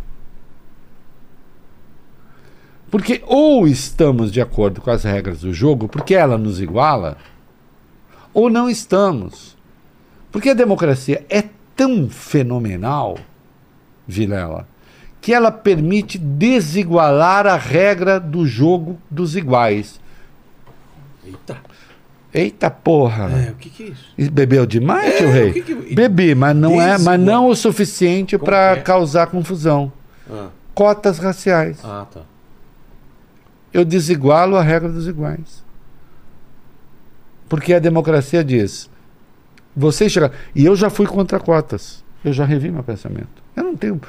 Porque 2.89 3.21
ou 3.25 3.67
estamos 3.67 4.31
de 4.31 4.41
acordo 4.41 4.81
com 4.81 4.89
as 4.89 5.03
regras 5.03 5.41
do 5.41 5.53
jogo, 5.53 5.87
porque 5.87 6.15
ela 6.15 6.37
nos 6.37 6.59
iguala, 6.59 7.17
ou 8.33 8.49
não 8.49 8.69
estamos. 8.69 9.57
Porque 10.31 10.49
a 10.49 10.53
democracia 10.53 11.25
é 11.29 11.43
tão 11.75 12.09
fenomenal, 12.09 13.17
Vilela, 14.07 14.67
que 15.21 15.33
ela 15.33 15.51
permite 15.51 16.17
desigualar 16.17 17.45
a 17.45 17.55
regra 17.57 18.19
do 18.19 18.45
jogo 18.45 18.97
dos 19.09 19.35
iguais. 19.35 19.99
Eita. 21.25 21.57
Eita 22.33 22.69
porra! 22.69 23.29
É, 23.47 23.51
o 23.51 23.55
que 23.55 23.69
que 23.69 23.83
é 23.83 23.87
isso? 23.87 24.31
Bebeu 24.31 24.65
demais, 24.65 25.13
É, 25.15 25.17
tio 25.17 25.27
o 25.27 25.31
Rei? 25.31 25.51
que 25.53 25.61
que- 25.63 25.95
Bebi, 25.95 26.35
mas 26.35 26.55
não 26.55 26.79
é, 26.81 26.97
mas 26.99 27.19
não 27.19 27.47
o 27.47 27.55
suficiente 27.55 28.37
para 28.37 28.71
é? 28.73 28.81
causar 28.81 29.27
confusão. 29.27 29.91
Ah, 30.29 30.49
Cotas 30.75 31.17
raciais. 31.17 31.79
ah 31.83 32.05
tá. 32.11 32.21
Eu 33.73 33.83
desigualo 33.83 34.55
a 34.55 34.61
regra 34.63 34.89
dos 34.89 35.07
iguais. 35.07 35.63
Porque 37.47 37.73
a 37.73 37.79
democracia 37.79 38.43
diz: 38.43 38.89
vocês 39.75 40.11
chegaram. 40.11 40.33
E 40.55 40.65
eu 40.65 40.75
já 40.75 40.89
fui 40.89 41.05
contra 41.07 41.39
cotas. 41.39 42.03
Eu 42.23 42.31
já 42.33 42.45
revi 42.45 42.69
meu 42.69 42.83
pensamento. 42.83 43.41
Eu 43.55 43.63
não 43.63 43.75
tenho. 43.75 43.99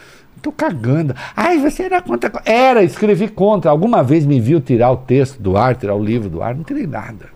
Estou 0.40 0.52
cagando. 0.52 1.14
Ai, 1.36 1.58
você 1.58 1.82
era 1.82 2.00
contra. 2.00 2.30
co-" 2.30 2.40
Era, 2.46 2.82
escrevi 2.82 3.28
contra. 3.28 3.70
Alguma 3.70 4.02
vez 4.02 4.24
me 4.24 4.40
viu 4.40 4.58
tirar 4.58 4.90
o 4.90 4.96
texto 4.96 5.38
do 5.38 5.54
ar, 5.54 5.76
tirar 5.76 5.94
o 5.94 6.02
livro 6.02 6.30
do 6.30 6.42
ar. 6.42 6.54
Não 6.54 6.64
tirei 6.64 6.86
nada. 6.86 7.26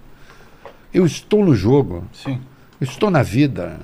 Eu 0.93 1.05
estou 1.05 1.45
no 1.45 1.55
jogo. 1.55 2.05
Sim. 2.13 2.41
Eu 2.81 2.85
estou 2.87 3.11
na 3.11 3.23
vida. 3.23 3.77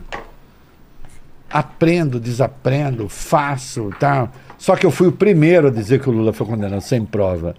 aprendo, 1.52 2.20
desaprendo, 2.20 3.08
faço, 3.08 3.90
tal. 3.98 4.30
Só 4.56 4.76
que 4.76 4.86
eu 4.86 4.90
fui 4.90 5.08
o 5.08 5.12
primeiro 5.12 5.66
a 5.66 5.70
dizer 5.70 6.00
que 6.00 6.08
o 6.08 6.12
Lula 6.12 6.32
foi 6.32 6.46
condenado 6.46 6.80
sem 6.80 7.04
prova. 7.04 7.54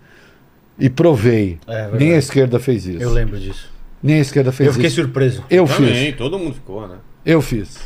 E 0.79 0.89
provei. 0.89 1.59
É, 1.67 1.81
verdade. 1.83 2.03
Nem 2.05 2.13
a 2.13 2.17
esquerda 2.17 2.59
fez 2.59 2.85
isso. 2.85 3.03
Eu 3.03 3.11
lembro 3.11 3.37
disso. 3.39 3.69
Nem 4.01 4.15
a 4.15 4.19
esquerda 4.21 4.51
fez 4.51 4.67
Eu 4.67 4.73
fiquei 4.73 4.87
isso. 4.87 4.95
surpreso. 5.01 5.43
Eu 5.49 5.65
Também, 5.67 6.05
fiz. 6.07 6.15
todo 6.17 6.39
mundo 6.39 6.53
ficou, 6.55 6.87
né? 6.87 6.95
Eu 7.25 7.41
fiz. 7.41 7.77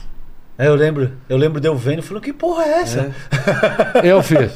É, 0.57 0.67
eu 0.67 0.75
lembro. 0.75 1.11
Eu 1.27 1.37
lembro 1.37 1.59
de 1.59 1.67
eu 1.67 1.75
vendo 1.75 1.99
e 1.99 2.01
falando, 2.01 2.23
que 2.23 2.33
porra 2.33 2.63
é 2.63 2.81
essa? 2.81 3.13
Eu 4.03 4.23
fiz. 4.23 4.51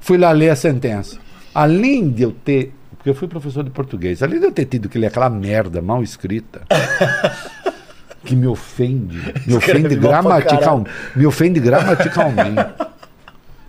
Fui 0.00 0.18
lá 0.18 0.30
ler 0.32 0.50
a 0.50 0.56
sentença. 0.56 1.18
Além 1.54 2.08
de 2.10 2.22
eu 2.22 2.32
ter. 2.32 2.72
Porque 2.96 3.10
eu 3.10 3.14
fui 3.14 3.26
professor 3.28 3.64
de 3.64 3.70
português. 3.70 4.22
Além 4.22 4.38
de 4.38 4.46
eu 4.46 4.52
ter 4.52 4.64
tido 4.66 4.88
que 4.88 4.98
ler 4.98 5.08
aquela 5.08 5.28
merda 5.28 5.82
mal 5.82 6.02
escrita. 6.02 6.62
que 8.24 8.34
me 8.34 8.46
ofende. 8.46 9.18
Me 9.46 9.54
ofende 9.54 9.94
Escreve 9.94 9.96
mal 9.96 10.22
pra 10.22 10.40
gramatical, 10.40 10.84
Me 11.14 11.26
ofende 11.26 11.60
gramaticalmente. 11.60 12.74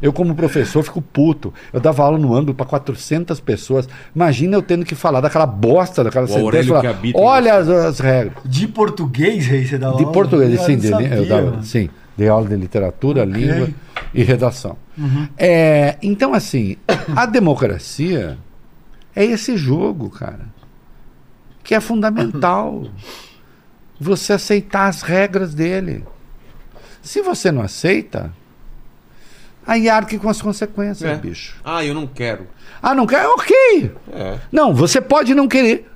Eu, 0.02 0.12
como 0.12 0.36
professor, 0.36 0.84
fico 0.84 1.02
puto. 1.02 1.54
Eu 1.72 1.80
dava 1.80 2.04
aula 2.04 2.18
no 2.18 2.36
ângulo 2.36 2.54
para 2.54 2.66
400 2.66 3.40
pessoas. 3.40 3.88
Imagina 4.16 4.56
eu 4.58 4.62
tendo 4.62 4.84
que 4.86 4.94
falar 4.94 5.22
daquela 5.22 5.46
bosta 5.46 6.04
daquela 6.04 6.26
O 6.26 6.28
sentença. 6.28 6.68
Falar, 6.82 6.96
Olha 7.16 7.56
as, 7.56 7.70
as 7.70 8.00
regras. 8.00 8.34
De 8.44 8.68
português, 8.68 9.50
aí 9.52 9.66
você 9.66 9.78
dá 9.78 9.92
De 9.92 10.04
aula? 10.04 10.12
português, 10.12 10.54
Eu 10.54 10.66
sim, 10.66 10.78
de, 10.78 10.90
sabia, 10.90 11.08
eu 11.16 11.26
dava, 11.28 11.52
mano. 11.52 11.64
sim. 11.64 11.90
Dei 12.18 12.28
aula 12.30 12.48
de 12.48 12.56
literatura, 12.56 13.24
Ok. 13.24 13.34
língua 13.34 13.70
e 14.14 14.24
redação. 14.24 14.78
Uhum. 14.98 15.28
É, 15.38 15.98
então, 16.02 16.34
assim, 16.34 16.78
a 17.16 17.26
democracia 17.26 18.38
é 19.16 19.24
esse 19.26 19.58
jogo, 19.58 20.10
cara, 20.10 20.46
que 21.64 21.74
é 21.76 21.80
fundamental. 21.80 22.84
Você 24.00 24.34
aceitar 24.34 24.88
as 24.88 25.02
regras 25.02 25.54
dele. 25.54 26.04
Se 27.02 27.22
você 27.22 27.50
não 27.52 27.62
aceita, 27.62 28.32
aí 29.66 29.90
arque 29.90 30.18
com 30.20 30.30
as 30.30 30.42
consequências, 30.42 31.10
É. 31.10 31.16
bicho. 31.16 31.60
Ah, 31.64 31.84
eu 31.84 31.94
não 31.94 32.06
quero. 32.08 32.48
Ah, 32.82 32.94
não 32.94 33.06
quer? 33.08 33.26
Ok. 33.28 33.92
É. 34.14 34.40
Não, 34.52 34.74
você 34.74 35.02
pode 35.02 35.34
não 35.34 35.48
querer. 35.48 35.90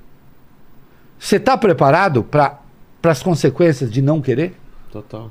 Você 1.18 1.36
está 1.36 1.56
preparado 1.56 2.24
para 2.24 2.58
as 3.04 3.22
consequências 3.22 3.90
de 3.90 4.00
não 4.02 4.20
querer? 4.20 4.54
Total. 4.90 5.30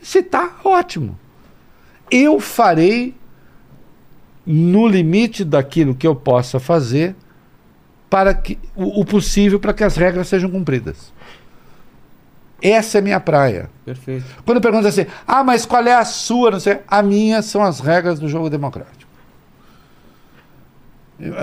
Se 0.00 0.22
tá, 0.22 0.56
ótimo. 0.64 1.18
Eu 2.10 2.40
farei 2.40 3.14
no 4.46 4.86
limite 4.86 5.44
daquilo 5.44 5.94
que 5.94 6.06
eu 6.06 6.14
possa 6.16 6.58
fazer 6.58 7.14
para 8.08 8.32
que 8.32 8.58
o, 8.74 9.00
o 9.00 9.04
possível 9.04 9.60
para 9.60 9.74
que 9.74 9.84
as 9.84 9.96
regras 9.96 10.28
sejam 10.28 10.48
cumpridas. 10.50 11.12
Essa 12.60 12.98
é 12.98 13.00
minha 13.00 13.20
praia. 13.20 13.70
Perfeito. 13.84 14.24
Quando 14.44 14.60
pergunta 14.60 14.88
assim, 14.88 15.06
ah, 15.26 15.44
mas 15.44 15.64
qual 15.64 15.84
é 15.86 15.94
a 15.94 16.04
sua? 16.04 16.50
Não 16.50 16.60
sei. 16.60 16.80
A 16.88 17.02
minha 17.02 17.40
são 17.42 17.62
as 17.62 17.78
regras 17.80 18.18
do 18.18 18.28
jogo 18.28 18.50
democrático. 18.50 19.08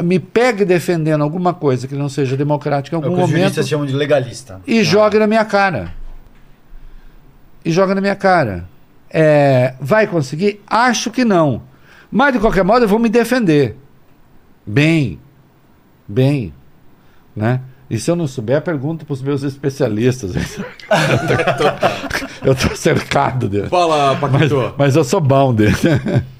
Me 0.03 0.19
pegue 0.19 0.64
defendendo 0.64 1.22
alguma 1.22 1.53
coisa 1.53 1.88
que 1.88 1.95
não 1.95 2.08
seja 2.08 2.38
democrática 2.38 2.95
em 2.95 3.00
É 3.00 3.02
o 3.02 3.03
algum 3.06 3.18
que 3.18 3.24
os 3.24 3.30
momento 3.30 3.42
juristas 3.44 3.68
chamam 3.68 3.85
de 3.85 3.94
legalista. 3.94 4.61
e 4.66 4.84
joga 4.84 5.19
na 5.19 5.27
minha 5.27 5.44
cara. 5.44 5.94
E 7.64 7.72
joga 7.72 7.94
na 7.95 8.00
minha 8.02 8.16
cara. 8.16 8.69
É, 9.10 9.74
vai 9.80 10.08
conseguir? 10.08 10.61
Acho 10.68 11.11
que 11.11 11.26
não. 11.26 11.61
Mas, 12.11 12.34
de 12.34 12.40
qualquer 12.40 12.64
modo, 12.64 12.85
eu 12.85 12.88
vou 12.88 13.00
me 13.00 13.10
defender. 13.10 13.76
Bem. 14.66 15.19
Bem. 16.08 16.53
Né? 17.35 17.60
E 17.88 18.00
se 18.00 18.10
eu 18.10 18.16
não 18.16 18.28
souber, 18.28 18.64
pergunto 18.64 19.06
para 19.06 19.14
os 19.14 19.22
meus 19.22 19.44
especialistas. 19.44 20.34
eu 22.44 22.54
estou 22.54 22.76
cercado 22.76 23.48
deles. 23.48 23.70
Fala, 23.70 24.18
Mas, 24.20 24.32
Paquito. 24.32 24.74
mas 24.78 24.96
eu 24.96 25.04
sou 25.04 25.22
bom 25.22 25.54
dele. 25.54 25.76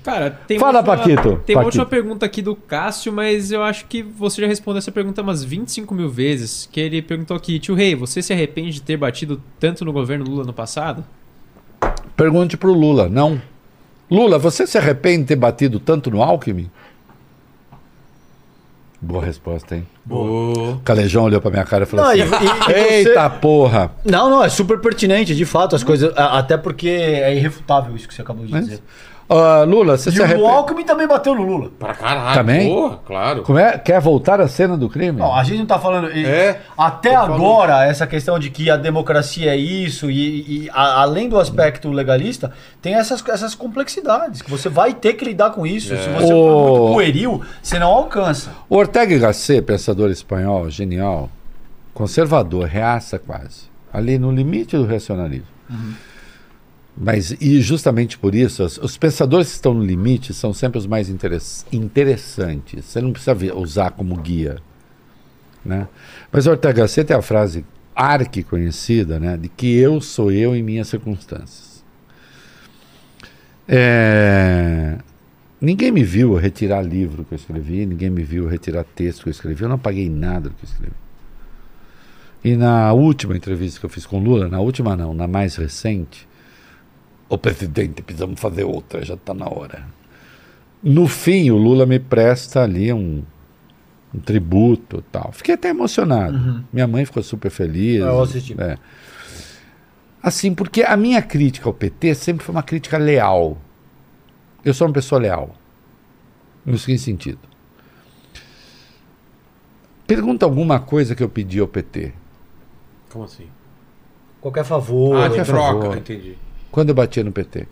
Cara, 0.04 0.32
tem 0.32 0.60
Fala, 0.60 0.82
uma 0.82 0.92
última- 0.92 0.98
Paquito. 0.98 1.42
Tem 1.46 1.56
uma 1.56 1.64
Paquito. 1.64 1.66
última 1.66 1.86
pergunta 1.86 2.26
aqui 2.26 2.42
do 2.42 2.56
Cássio, 2.56 3.14
mas 3.14 3.52
eu 3.52 3.64
acho 3.64 3.86
que 3.86 4.02
você 4.02 4.42
já 4.42 4.48
respondeu 4.48 4.80
essa 4.80 4.92
pergunta 4.92 5.22
umas 5.22 5.44
25 5.44 5.94
mil 5.94 6.10
vezes. 6.10 6.68
Que 6.72 6.80
ele 6.80 7.02
perguntou 7.02 7.36
aqui, 7.38 7.60
tio 7.60 7.76
Rei, 7.76 7.96
você 7.96 8.22
se 8.22 8.34
arrepende 8.34 8.72
de 8.72 8.82
ter 8.82 8.98
batido 8.98 9.42
tanto 9.60 9.86
no 9.86 9.94
governo 9.94 10.26
Lula 10.26 10.44
no 10.44 10.54
passado? 10.54 11.04
Pergunte 12.16 12.58
para 12.58 12.70
o 12.70 12.74
Lula. 12.74 13.10
Não. 13.10 13.42
Lula, 14.10 14.38
você 14.38 14.68
se 14.68 14.78
arrepende 14.78 15.24
de 15.24 15.28
ter 15.30 15.36
batido 15.36 15.80
tanto 15.80 16.12
no 16.12 16.22
Alckmin? 16.22 16.70
Boa 19.06 19.24
resposta, 19.24 19.76
hein? 19.76 19.86
Boa. 20.04 20.72
O 20.74 20.80
Calejão 20.80 21.24
olhou 21.26 21.40
pra 21.40 21.52
minha 21.52 21.64
cara 21.64 21.84
e 21.84 21.86
falou 21.86 22.06
Não, 22.06 22.12
assim: 22.12 22.22
e- 22.22 22.24
e 22.24 22.28
você- 22.28 22.74
Eita 23.10 23.30
porra! 23.30 23.92
Não, 24.04 24.30
não, 24.30 24.44
é 24.44 24.50
super 24.50 24.80
pertinente, 24.80 25.36
de 25.36 25.46
fato, 25.46 25.76
as 25.76 25.84
coisas. 25.84 26.12
Até 26.18 26.58
porque 26.58 26.90
é 26.90 27.36
irrefutável 27.36 27.96
isso 27.96 28.08
que 28.08 28.14
você 28.16 28.22
acabou 28.24 28.46
de 28.46 28.52
Mas- 28.52 28.66
dizer. 28.66 28.82
Ah, 29.28 29.64
Lula, 29.68 29.98
você 29.98 30.10
E 30.10 30.14
se 30.14 30.20
o 30.20 30.24
arrepende? 30.24 30.46
Alckmin 30.48 30.84
também 30.86 31.08
bateu 31.08 31.34
no 31.34 31.42
Lula. 31.42 31.72
Pra 31.80 31.96
caralho. 31.96 32.36
Também? 32.36 32.70
Porra, 32.70 33.00
claro. 33.04 33.42
Como 33.42 33.58
é? 33.58 33.76
Quer 33.80 34.00
voltar 34.00 34.40
à 34.40 34.48
cena 34.48 34.78
do 34.78 34.88
crime? 34.88 35.18
Não, 35.18 35.34
a 35.34 35.44
gente 35.44 35.58
não 35.58 35.66
tá 35.66 35.80
falando. 35.80 36.10
É, 36.12 36.60
Até 36.78 37.10
tô 37.10 37.16
falando. 37.16 37.34
agora, 37.34 37.86
essa 37.86 38.06
questão 38.06 38.38
de 38.38 38.52
que 38.52 38.70
a 38.70 38.78
democracia 38.78 39.52
é 39.52 39.58
isso, 39.58 40.12
e, 40.12 40.66
e 40.66 40.70
a- 40.72 41.02
além 41.02 41.28
do 41.28 41.40
aspecto 41.40 41.90
legalista, 41.90 42.52
tem 42.82 42.94
essas, 42.94 43.24
essas 43.28 43.56
complexidades, 43.56 44.44
que 44.44 44.52
você 44.52 44.70
vai 44.70 44.94
ter 44.94 45.14
que 45.14 45.26
lidar 45.26 45.50
com 45.50 45.66
isso. 45.66 45.92
É. 45.94 45.98
Se 45.98 46.10
você 46.10 46.28
for 46.28 46.34
O- 46.36 46.78
muito 46.80 46.94
pueril, 46.94 47.42
você 47.64 47.80
não 47.80 47.88
alcança. 47.90 48.52
O 48.70 48.76
Ortega 48.78 49.12
y 49.16 49.18
Gasset, 49.20 49.62
pensador 49.64 50.12
espanhol, 50.12 50.70
genial, 50.70 51.30
conservador, 51.96 52.66
reaça 52.68 53.18
quase, 53.18 53.64
ali 53.92 54.20
no 54.20 54.32
limite 54.32 54.78
do 54.78 54.86
racionalismo. 54.86 55.48
Mas, 56.98 57.32
e 57.42 57.60
justamente 57.62 58.18
por 58.18 58.34
isso, 58.34 58.64
os, 58.64 58.78
os 58.78 58.98
pensadores 58.98 59.48
que 59.50 59.54
estão 59.56 59.74
no 59.74 59.84
limite 59.84 60.34
são 60.34 60.54
sempre 60.54 60.78
os 60.78 60.88
mais 60.88 61.10
interess- 61.10 61.66
interessantes. 61.72 62.86
Você 62.86 63.02
não 63.02 63.12
precisa 63.12 63.34
ver- 63.34 63.54
usar 63.56 63.92
como 63.92 64.16
guia. 64.16 64.58
Né? 65.64 65.88
Mas 66.32 66.48
Ortega 66.48 66.82
Gasset 66.82 67.08
tem 67.08 67.18
a 67.18 67.22
frase 67.22 67.66
arque 67.96 68.44
conhecida, 68.44 69.20
né, 69.20 69.38
de 69.38 69.48
que 69.50 69.74
eu 69.78 70.00
sou 70.02 70.32
eu 70.32 70.56
em 70.56 70.62
minhas 70.62 70.88
circunstâncias. 70.88 71.84
É, 73.68 74.98
Ninguém 75.60 75.92
me 75.92 76.04
viu 76.04 76.36
retirar 76.36 76.82
livro 76.82 77.24
que 77.24 77.34
eu 77.34 77.38
escrevi, 77.38 77.86
ninguém 77.86 78.10
me 78.10 78.24
viu 78.24 78.48
retirar 78.48 78.84
texto 78.84 79.24
que 79.24 79.30
eu 79.30 79.32
escrevi, 79.32 79.64
eu 79.64 79.70
não 79.70 79.80
paguei 79.80 80.10
nada 80.10 80.50
do 80.50 80.56
que 80.56 80.66
eu 80.66 80.70
escrevi. 80.70 80.94
E 82.44 82.56
na 82.56 82.94
última 82.94 83.36
entrevista 83.36 83.80
que 83.80 83.86
eu 83.86 83.90
fiz 83.90 84.06
com 84.06 84.20
Lula, 84.20 84.48
na 84.48 84.60
última 84.60 84.96
não, 84.96 85.14
na 85.14 85.28
mais 85.28 85.56
recente, 85.56 86.28
o 87.28 87.38
presidente, 87.38 88.02
precisamos 88.02 88.40
fazer 88.40 88.64
outra, 88.64 89.04
já 89.04 89.16
está 89.16 89.34
na 89.34 89.48
hora. 89.48 89.86
No 90.82 91.08
fim, 91.08 91.50
o 91.50 91.58
Lula 91.58 91.86
me 91.86 92.00
presta 92.00 92.62
ali 92.62 92.94
um, 92.94 93.24
um 94.14 94.20
tributo 94.20 95.00
e 95.00 95.02
tal. 95.12 95.32
Fiquei 95.32 95.56
até 95.56 95.70
emocionado. 95.70 96.64
Minha 96.72 96.86
mãe 96.88 97.06
ficou 97.06 97.24
super 97.24 97.50
feliz. 97.50 98.02
Eu 98.02 98.22
assisti. 98.22 98.56
É. 98.60 98.78
Assim, 100.22 100.54
porque 100.54 100.84
a 100.84 100.96
minha 100.96 101.22
crítica 101.22 101.68
ao 101.68 101.74
PT 101.74 102.16
sempre 102.16 102.46
foi 102.46 102.54
uma 102.54 102.64
crítica 102.64 102.98
leal. 102.98 103.58
Eu 104.64 104.74
sou 104.74 104.88
uma 104.88 104.94
pessoa 104.94 105.20
leal. 105.20 105.56
No 106.66 106.78
seguinte 106.78 107.02
sentido. 107.04 107.40
Pergunta 110.08 110.46
alguma 110.46 110.80
coisa 110.80 111.16
que 111.16 111.24
eu 111.24 111.30
pedi 111.30 111.60
ao 111.60 111.68
PT. 111.68 112.14
Como 113.10 113.26
assim? 113.26 113.48
Qualquer 114.40 114.66
favor. 114.66 115.18
Ah, 115.18 115.28
de 115.28 115.44
troca. 115.44 115.82
favor. 115.82 115.98
Entendi. 115.98 116.38
Quando 116.76 116.90
eu 116.90 116.96
batia 116.96 117.24
no 117.24 117.32
PT. 117.32 117.68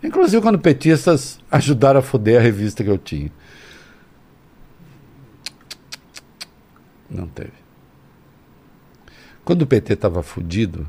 Inclusive 0.00 0.40
quando 0.40 0.56
petistas 0.56 1.40
ajudaram 1.50 1.98
a 1.98 2.02
foder 2.02 2.38
a 2.38 2.40
revista 2.40 2.84
que 2.84 2.88
eu 2.88 2.96
tinha. 2.96 3.32
Não 7.10 7.26
teve. 7.26 7.54
Quando 9.44 9.62
o 9.62 9.66
PT 9.66 9.94
estava 9.94 10.22
fudido, 10.22 10.86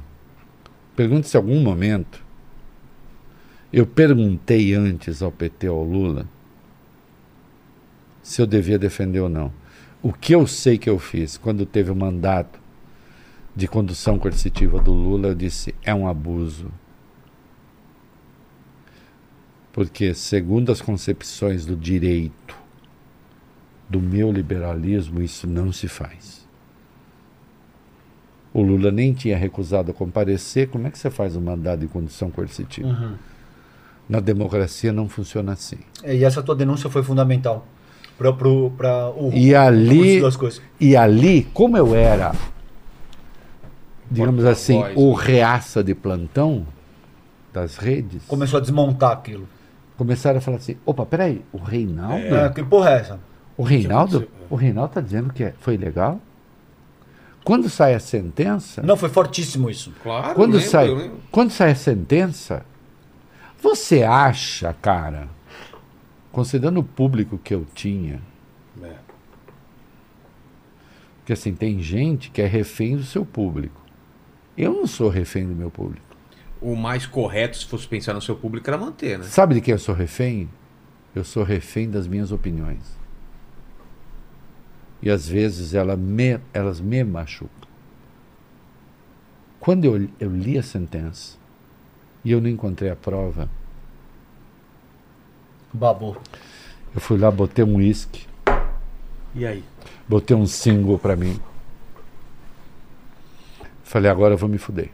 pergunte 0.95 1.27
se 1.27 1.35
em 1.35 1.39
algum 1.39 1.59
momento 1.61 2.23
eu 3.73 3.87
perguntei 3.87 4.75
antes 4.75 5.23
ao 5.23 5.31
PT 5.31 5.65
ao 5.65 5.83
Lula 5.83 6.29
se 8.21 8.39
eu 8.39 8.45
devia 8.45 8.77
defender 8.77 9.21
ou 9.21 9.29
não. 9.29 9.51
O 9.99 10.13
que 10.13 10.35
eu 10.35 10.45
sei 10.45 10.77
que 10.77 10.91
eu 10.91 10.99
fiz 10.99 11.37
quando 11.37 11.65
teve 11.65 11.89
o 11.89 11.95
mandato 11.95 12.59
de 13.55 13.67
condução 13.67 14.19
coercitiva 14.19 14.79
do 14.79 14.93
Lula, 14.93 15.29
eu 15.29 15.35
disse: 15.35 15.73
é 15.81 15.91
um 15.91 16.07
abuso. 16.07 16.71
Porque, 19.75 20.13
segundo 20.13 20.71
as 20.71 20.79
concepções 20.79 21.65
do 21.65 21.75
direito, 21.75 22.55
do 23.89 23.99
meu 23.99 24.31
liberalismo, 24.31 25.21
isso 25.21 25.45
não 25.45 25.69
se 25.73 25.89
faz. 25.89 26.47
O 28.53 28.61
Lula 28.61 28.89
nem 28.89 29.11
tinha 29.13 29.35
recusado 29.35 29.91
a 29.91 29.93
comparecer, 29.93 30.69
como 30.69 30.87
é 30.87 30.89
que 30.89 30.97
você 30.97 31.09
faz 31.09 31.35
um 31.35 31.41
mandado 31.41 31.81
de 31.81 31.87
condução 31.87 32.31
coercitiva? 32.31 32.87
Uhum. 32.87 33.15
Na 34.07 34.21
democracia 34.21 34.93
não 34.93 35.09
funciona 35.09 35.51
assim. 35.51 35.79
E 36.05 36.23
essa 36.23 36.41
tua 36.41 36.55
denúncia 36.55 36.89
foi 36.89 37.03
fundamental 37.03 37.67
para 38.17 38.29
o 38.29 39.29
E 39.33 39.53
ali- 39.53 39.97
curso 39.97 40.21
das 40.21 40.37
coisas. 40.37 40.61
E 40.79 40.95
ali, 40.95 41.43
como 41.53 41.75
eu 41.75 41.93
era 41.93 42.31
digamos 44.09 44.45
assim, 44.45 44.81
o 44.95 45.11
reaça 45.11 45.83
de 45.83 45.93
plantão 45.93 46.65
das 47.51 47.75
redes, 47.75 48.23
Começou 48.25 48.59
a 48.59 48.61
desmontar 48.61 49.11
aquilo. 49.11 49.49
Começaram 49.97 50.37
a 50.37 50.41
falar 50.41 50.57
assim: 50.57 50.77
opa, 50.85 51.05
peraí, 51.05 51.43
o 51.51 51.57
Reinaldo? 51.57 52.35
É, 52.35 52.49
que 52.49 52.63
porra 52.63 52.91
é 52.91 52.99
essa? 52.99 53.19
O 53.57 53.63
Reinaldo, 53.63 54.27
o 54.49 54.55
Reinaldo 54.55 54.93
tá 54.93 55.01
dizendo 55.01 55.31
que 55.33 55.43
é- 55.43 55.53
foi 55.59 55.77
legal? 55.77 56.19
Quando 57.43 57.69
sai 57.69 57.93
a 57.93 57.99
sentença, 57.99 58.81
Não, 58.81 58.97
foi 58.97 59.07
fortíssimo 59.09 59.69
isso. 59.69 59.93
Claro, 60.01 60.33
quando 60.35 60.53
lembro, 60.55 60.67
sai, 60.69 60.87
lembro. 60.89 61.19
quando 61.31 61.51
sai 61.51 61.71
a 61.71 61.75
sentença, 61.75 62.65
você 63.61 64.01
acha, 64.03 64.73
cara, 64.81 65.27
considerando 66.31 66.79
o 66.79 66.83
público 66.83 67.37
que 67.37 67.53
eu 67.53 67.65
tinha, 67.73 68.19
É. 68.81 68.93
que 71.25 71.33
assim, 71.33 71.53
tem 71.53 71.79
gente 71.81 72.29
que 72.31 72.41
é 72.41 72.45
refém 72.47 72.97
do 72.97 73.03
seu 73.03 73.25
público. 73.25 73.79
Eu 74.57 74.73
não 74.73 74.87
sou 74.87 75.09
refém 75.09 75.45
do 75.47 75.55
meu 75.55 75.69
público. 75.69 76.04
O 76.61 76.75
mais 76.75 77.05
correto, 77.05 77.57
se 77.57 77.65
fosse 77.65 77.87
pensar 77.87 78.13
no 78.13 78.21
seu 78.21 78.35
público, 78.35 78.67
era 78.69 78.77
manter, 78.77 79.19
né? 79.19 79.25
Sabe 79.25 79.55
de 79.55 79.61
quem 79.61 79.73
eu 79.73 79.79
sou 79.79 79.93
refém? 79.93 80.49
Eu 81.13 81.23
sou 81.23 81.43
refém 81.43 81.89
das 81.89 82.07
minhas 82.07 82.31
opiniões. 82.31 82.95
E 85.01 85.09
às 85.09 85.27
vezes 85.27 85.73
ela 85.73 85.95
me- 85.95 86.39
elas 86.53 86.79
me 86.81 87.03
machucam. 87.03 87.67
Quando 89.59 89.85
eu, 89.85 90.09
eu 90.19 90.35
li 90.35 90.57
a 90.57 90.63
sentença 90.63 91.37
e 92.23 92.31
eu 92.31 92.41
não 92.41 92.49
encontrei 92.49 92.89
a 92.89 92.95
prova, 92.95 93.49
Babou. 95.73 96.17
eu 96.93 97.01
fui 97.01 97.17
lá, 97.17 97.29
botei 97.29 97.63
um 97.65 97.75
uísque, 97.75 98.25
E 99.35 99.45
aí? 99.45 99.63
botei 100.07 100.35
um 100.35 100.45
single 100.45 100.97
pra 100.97 101.15
mim. 101.15 101.39
Falei, 103.83 104.09
agora 104.09 104.33
eu 104.33 104.37
vou 104.37 104.49
me 104.49 104.57
fuder. 104.57 104.89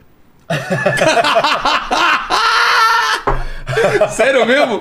Sério 4.10 4.46
mesmo? 4.46 4.80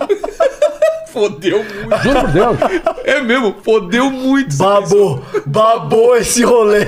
Fodeu 1.08 1.64
muito. 1.64 1.98
Juro 2.03 2.19
por 2.22 2.32
Deus. 2.32 2.58
É 3.03 3.19
mesmo, 3.22 3.56
fodeu 3.64 4.09
muito. 4.09 4.56
Babou. 4.58 5.22
Babou 5.45 6.16
esse 6.16 6.43
rolê. 6.43 6.85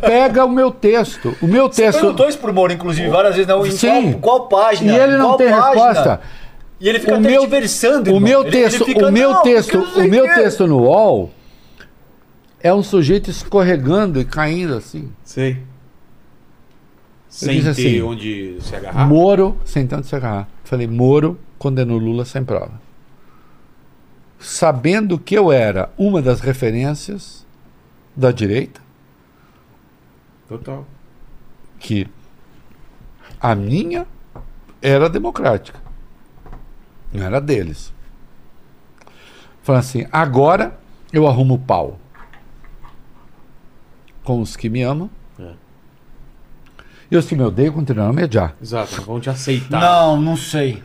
Pega 0.00 0.44
o 0.44 0.48
meu 0.50 0.70
texto. 0.70 1.36
O 1.42 1.46
meu 1.46 1.68
texto. 1.68 2.00
Perguntou 2.00 2.28
isso 2.28 2.38
pro 2.38 2.52
Moro, 2.54 2.72
inclusive, 2.72 3.08
várias 3.08 3.34
vezes. 3.34 3.46
Não, 3.48 3.66
em 3.66 3.70
Sim. 3.70 4.12
Qual, 4.14 4.46
qual 4.48 4.48
página? 4.48 4.92
E 4.92 4.96
ele 4.98 5.16
não 5.18 5.26
qual 5.26 5.36
tem 5.38 5.50
página? 5.50 5.66
resposta. 5.88 6.20
E 6.80 6.88
ele 6.88 7.00
fica 7.00 7.12
o 7.12 7.18
até 7.18 7.28
meu, 7.28 7.40
diversando, 7.42 8.14
o 8.14 8.20
meu 8.20 8.40
Ele- 8.40 8.48
ele 8.48 8.62
texto, 8.64 8.84
fica, 8.84 9.08
o 9.08 9.12
meu 9.12 9.30
"Não, 9.32 9.42
texto, 9.42 9.78
o 9.78 10.04
meu 10.04 10.24
quê." 10.24 10.34
texto 10.34 10.66
no 10.66 10.80
UOL 10.82 11.30
é 12.62 12.72
um 12.72 12.82
sujeito 12.82 13.30
escorregando 13.30 14.20
e 14.20 14.24
caindo 14.26 14.74
assim. 14.74 15.10
Sei. 15.24 15.56
Sem 17.28 17.62
ter 17.62 17.68
assim, 17.68 18.02
onde 18.02 18.58
se 18.60 18.74
agarrar. 18.74 19.06
Moro, 19.06 19.56
sem 19.64 19.86
tanto 19.86 20.06
se 20.06 20.14
agarrar. 20.14 20.48
Falei, 20.64 20.86
Moro 20.86 21.38
condenou 21.58 21.98
Lula 21.98 22.24
sem 22.24 22.44
prova. 22.44 22.80
Sabendo 24.38 25.18
que 25.18 25.36
eu 25.36 25.50
era 25.50 25.90
uma 25.98 26.22
das 26.22 26.40
referências 26.40 27.46
da 28.14 28.30
direita, 28.30 28.80
Total. 30.48 30.86
que 31.78 32.06
a 33.40 33.54
minha 33.54 34.06
era 34.80 35.08
democrática. 35.08 35.80
Não 37.12 37.24
era 37.24 37.40
deles. 37.40 37.92
Falei 39.62 39.80
assim, 39.80 40.06
agora 40.12 40.78
eu 41.12 41.26
arrumo 41.26 41.58
pau 41.58 41.98
com 44.22 44.40
os 44.40 44.56
que 44.56 44.68
me 44.68 44.82
amam. 44.82 45.10
É. 47.10 47.14
E 47.14 47.16
os 47.16 47.26
que 47.26 47.34
me 47.36 47.42
odeiam 47.42 47.72
continuam 47.72 48.10
a 48.10 48.12
mediar. 48.12 48.54
Exato, 48.62 49.02
vão 49.02 49.20
te 49.20 49.30
aceitar. 49.30 49.80
Não, 49.80 50.20
não 50.20 50.36
sei. 50.36 50.82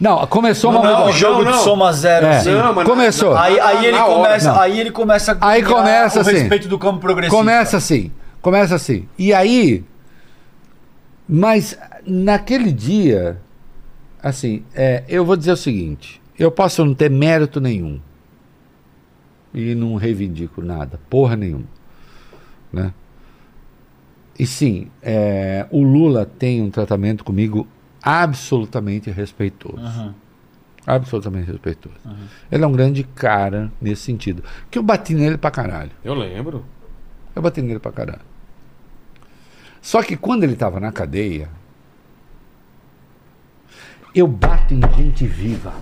Não, 0.00 0.26
começou 0.26 0.70
uma 0.72 0.82
Não, 0.82 0.90
mudança. 0.90 1.08
o 1.08 1.12
jogo 1.12 1.42
não, 1.44 1.52
de 1.52 1.56
não. 1.56 1.64
soma 1.64 1.92
zero, 1.92 2.26
É. 2.26 2.36
assim. 2.38 2.50
Não, 2.52 2.74
mas 2.74 2.88
Começou. 2.88 3.34
na- 3.34 3.42
Aí, 3.42 3.60
aí, 3.60 3.86
ele 3.86 3.98
começa, 3.98 4.52
Não. 4.52 4.60
aí 4.60 4.80
ele 4.80 4.90
começa 4.90 5.38
a 5.40 5.48
Aí 5.48 5.62
começa 5.62 6.18
o 6.18 6.22
assim. 6.22 6.32
respeito 6.32 6.68
do 6.68 6.78
campo 6.78 6.98
progressista. 7.00 7.36
Começa 7.36 7.76
assim, 7.76 8.10
começa 8.42 8.74
assim. 8.74 9.08
E 9.16 9.32
aí, 9.32 9.84
mas 11.28 11.78
naquele 12.06 12.72
dia, 12.72 13.40
assim, 14.22 14.64
é, 14.74 15.04
eu 15.08 15.24
vou 15.24 15.36
dizer 15.36 15.52
o 15.52 15.56
seguinte: 15.56 16.20
eu 16.38 16.50
posso 16.50 16.84
não 16.84 16.94
ter 16.94 17.08
mérito 17.10 17.60
nenhum 17.60 18.00
e 19.52 19.74
não 19.76 19.94
reivindico 19.94 20.60
nada, 20.60 20.98
porra 21.08 21.36
nenhuma, 21.36 21.66
né? 22.72 22.92
E 24.38 24.46
sim, 24.46 24.90
é, 25.02 25.66
o 25.70 25.82
Lula 25.82 26.26
tem 26.26 26.60
um 26.60 26.70
tratamento 26.70 27.24
comigo 27.24 27.66
absolutamente 28.02 29.10
respeitoso. 29.10 29.78
Uhum. 29.78 30.14
Absolutamente 30.86 31.50
respeitoso. 31.50 31.94
Ele 32.52 32.62
é 32.62 32.66
um 32.66 32.72
grande 32.72 33.04
cara 33.04 33.72
nesse 33.80 34.02
sentido. 34.02 34.44
Que 34.70 34.78
eu 34.78 34.82
bati 34.82 35.14
nele 35.14 35.38
pra 35.38 35.50
caralho. 35.50 35.92
Eu 36.04 36.14
lembro. 36.14 36.64
Eu 37.34 37.40
bati 37.40 37.62
nele 37.62 37.78
pra 37.78 37.92
caralho. 37.92 38.20
Só 39.80 40.02
que 40.02 40.16
quando 40.16 40.44
ele 40.44 40.56
tava 40.56 40.78
na 40.80 40.92
cadeia, 40.92 41.48
eu 44.14 44.26
bato 44.26 44.74
em 44.74 44.80
gente 44.96 45.26
viva. 45.26 45.72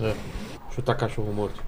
É. 0.00 0.14
Chutar 0.70 0.94
cachorro 0.94 1.32
morto. 1.32 1.60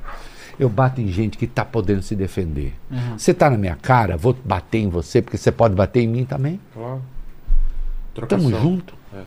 Eu 0.60 0.68
bato 0.68 1.00
em 1.00 1.08
gente 1.08 1.38
que 1.38 1.46
tá 1.46 1.64
podendo 1.64 2.02
se 2.02 2.14
defender. 2.14 2.74
Você 3.16 3.32
tá 3.32 3.48
na 3.48 3.56
minha 3.56 3.76
cara, 3.76 4.18
vou 4.18 4.36
bater 4.44 4.76
em 4.76 4.90
você, 4.90 5.22
porque 5.22 5.38
você 5.38 5.50
pode 5.50 5.74
bater 5.74 6.02
em 6.02 6.06
mim 6.06 6.26
também. 6.26 6.60
Claro. 6.74 7.00
Trocação. 8.12 8.50
Tamo 8.50 8.62
junto. 8.62 8.94
É. 9.14 9.22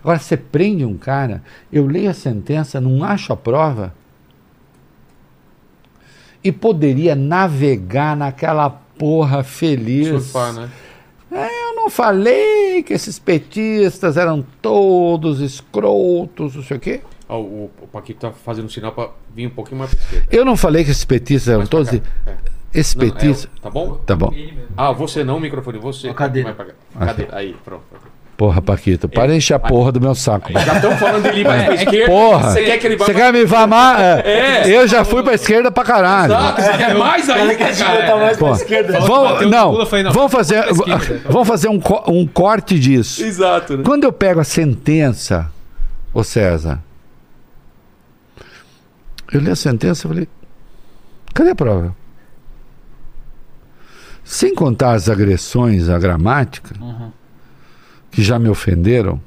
Agora, 0.00 0.18
você 0.18 0.36
prende 0.36 0.84
um 0.84 0.96
cara, 0.96 1.40
eu 1.72 1.86
leio 1.86 2.10
a 2.10 2.12
sentença, 2.12 2.80
não 2.80 3.04
acho 3.04 3.32
a 3.32 3.36
prova, 3.36 3.94
e 6.42 6.50
poderia 6.50 7.14
navegar 7.14 8.16
naquela 8.16 8.68
porra 8.68 9.44
feliz. 9.44 10.08
Surfar, 10.08 10.52
né? 10.52 10.68
É, 11.30 11.70
eu 11.70 11.76
não 11.76 11.88
falei 11.88 12.82
que 12.82 12.92
esses 12.92 13.20
petistas 13.20 14.16
eram 14.16 14.44
todos 14.60 15.40
escrotos, 15.40 16.56
não 16.56 16.62
sei 16.64 16.76
o 16.76 16.80
quê. 16.80 17.02
Ó, 17.28 17.38
o, 17.40 17.70
o 17.82 17.86
Paquito 17.88 18.20
tá 18.20 18.32
fazendo 18.44 18.70
sinal 18.70 18.92
pra 18.92 19.08
vir 19.34 19.46
um 19.46 19.50
pouquinho 19.50 19.78
mais 19.78 19.92
pra 19.94 20.02
esquerda. 20.04 20.26
Eu 20.30 20.44
não 20.44 20.56
falei 20.56 20.84
que 20.84 20.90
esses 20.90 21.04
petistas 21.04 21.52
eram 21.52 21.66
todos. 21.66 21.92
É. 21.92 22.00
Esses 22.74 22.94
Não, 22.94 23.06
é, 23.06 23.10
petistas. 23.10 23.48
tá 23.62 23.70
bom? 23.70 23.94
Tá 24.06 24.14
bom. 24.14 24.32
Ah, 24.76 24.92
você 24.92 25.24
não, 25.24 25.38
o 25.38 25.40
microfone, 25.40 25.78
você. 25.78 26.08
A 26.08 26.14
cadeira. 26.14 26.52
Vai 26.52 26.66
pra 26.66 26.74
cá. 27.00 27.06
Cadeira. 27.06 27.36
Aí, 27.36 27.56
pronto. 27.64 27.82
Porra, 28.36 28.60
Paquito, 28.60 29.08
para 29.08 29.28
de 29.28 29.38
encher 29.38 29.54
a 29.54 29.58
porra 29.58 29.90
do 29.90 29.98
meu 29.98 30.14
saco. 30.14 30.52
Já 30.52 30.74
estão 30.76 30.94
falando 30.98 31.22
dele 31.22 31.42
mais 31.42 31.64
pra 31.64 31.74
esquerda. 31.74 32.06
Porra! 32.12 32.50
Você 32.50 32.64
quer 32.64 32.76
que 32.78 32.86
ele 32.86 32.96
vá 32.96 33.06
Você 33.06 33.12
mais- 33.14 33.24
quer 33.24 33.32
me 33.32 33.46
famar? 33.48 33.98
É. 33.98 34.22
É. 34.26 34.76
Eu 34.76 34.86
já 34.86 35.06
fui 35.06 35.22
pra 35.22 35.32
esquerda 35.32 35.70
pra 35.70 35.82
caralho. 35.82 36.34
Exato, 36.34 36.60
você 36.60 36.76
quer 36.76 36.94
mais 36.96 37.30
ainda, 37.30 37.54
cara. 37.54 38.06
Tá 38.06 38.16
mais 38.18 38.36
pra 38.36 38.50
esquerda. 38.50 38.92
Que 39.38 39.44
no 39.46 39.50
não, 39.50 39.72
vamos 40.12 40.30
fazer, 40.32 40.64
vamos 41.30 41.48
fazer 41.48 41.68
um, 41.70 41.80
um 42.08 42.26
corte 42.26 42.78
disso. 42.78 43.24
Exato, 43.24 43.78
né? 43.78 43.82
Quando 43.86 44.04
eu 44.04 44.12
pego 44.12 44.38
a 44.38 44.44
sentença, 44.44 45.50
ô 46.12 46.22
César, 46.22 46.78
eu 49.32 49.40
li 49.40 49.50
a 49.50 49.56
sentença 49.56 50.06
e 50.06 50.08
falei, 50.08 50.28
cadê 51.34 51.50
a 51.50 51.54
prova? 51.54 51.96
Sem 54.24 54.54
contar 54.54 54.92
as 54.92 55.08
agressões 55.08 55.88
à 55.88 55.98
gramática, 55.98 56.74
que 58.10 58.22
já 58.22 58.38
me 58.38 58.48
ofenderam, 58.48 59.20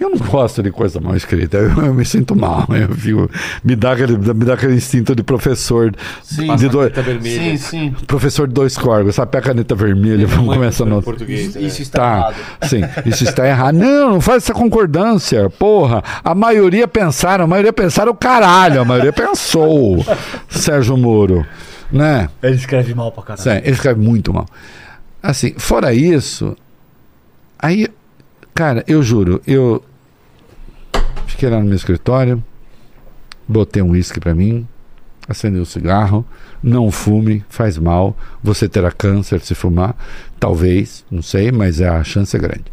eu 0.00 0.10
não 0.10 0.18
gosto 0.18 0.62
de 0.62 0.70
coisa 0.70 1.00
mal 1.00 1.16
escrita, 1.16 1.56
eu, 1.58 1.70
eu 1.86 1.94
me 1.94 2.04
sinto 2.04 2.34
mal, 2.34 2.66
eu 2.74 2.94
fico, 2.94 3.30
me, 3.62 3.76
dá 3.76 3.92
aquele, 3.92 4.16
me 4.16 4.44
dá 4.44 4.54
aquele 4.54 4.74
instinto 4.74 5.14
de 5.14 5.22
professor 5.22 5.94
Sim. 6.22 6.54
de 6.56 6.68
dois, 6.68 6.92
Caneta 6.92 7.02
vermelha. 7.02 7.56
Sim, 7.56 7.56
sim. 7.56 7.94
professor 8.06 8.46
de 8.48 8.54
dois 8.54 8.76
corgos, 8.76 9.14
sabe 9.14 9.36
a 9.36 9.40
caneta 9.40 9.74
vermelha, 9.74 10.26
vamos 10.26 10.54
começar 10.54 10.84
no 10.84 11.02
português. 11.02 11.48
Isso, 11.50 11.58
é. 11.58 11.62
isso 11.62 11.82
está 11.82 11.98
Tá, 11.98 12.16
errado. 12.18 12.68
sim, 12.68 12.80
isso 13.06 13.24
está 13.24 13.46
errado. 13.46 13.74
Não, 13.74 14.10
não 14.14 14.20
faz 14.20 14.44
essa 14.44 14.54
concordância, 14.54 15.48
porra. 15.50 16.02
A 16.24 16.34
maioria 16.34 16.86
pensaram, 16.88 17.44
a 17.44 17.46
maioria 17.46 17.72
pensaram 17.72 18.12
o 18.12 18.14
caralho, 18.14 18.80
a 18.80 18.84
maioria 18.84 19.12
pensou, 19.12 20.04
Sérgio 20.48 20.96
Moro, 20.96 21.44
né? 21.92 22.28
Ele 22.42 22.54
escreve 22.56 22.94
mal 22.94 23.10
pra 23.12 23.22
caralho. 23.22 23.42
Sim, 23.42 23.56
ele 23.64 23.72
escreve 23.72 24.00
muito 24.00 24.32
mal. 24.32 24.46
Assim, 25.22 25.54
fora 25.58 25.92
isso, 25.92 26.56
aí, 27.58 27.88
cara, 28.58 28.82
eu 28.88 29.00
juro, 29.04 29.40
eu 29.46 29.80
fiquei 31.28 31.48
lá 31.48 31.60
no 31.60 31.66
meu 31.66 31.76
escritório, 31.76 32.42
botei 33.46 33.80
um 33.80 33.90
uísque 33.90 34.18
pra 34.18 34.34
mim, 34.34 34.66
acendi 35.28 35.60
um 35.60 35.64
cigarro, 35.64 36.26
não 36.60 36.90
fume, 36.90 37.44
faz 37.48 37.78
mal, 37.78 38.16
você 38.42 38.68
terá 38.68 38.90
câncer 38.90 39.42
se 39.42 39.54
fumar, 39.54 39.94
talvez, 40.40 41.04
não 41.08 41.22
sei, 41.22 41.52
mas 41.52 41.80
a 41.80 42.02
chance 42.02 42.36
é 42.36 42.40
grande. 42.40 42.64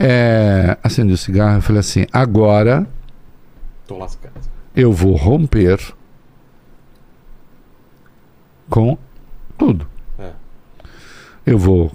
É, 0.00 0.78
acendi 0.82 1.12
o 1.12 1.18
cigarro 1.18 1.58
e 1.58 1.60
falei 1.60 1.80
assim, 1.80 2.06
agora 2.10 2.88
eu 4.74 4.90
vou 4.90 5.16
romper 5.16 5.78
com 8.70 8.96
tudo. 9.58 9.86
É. 10.18 10.30
Eu 11.44 11.58
vou, 11.58 11.92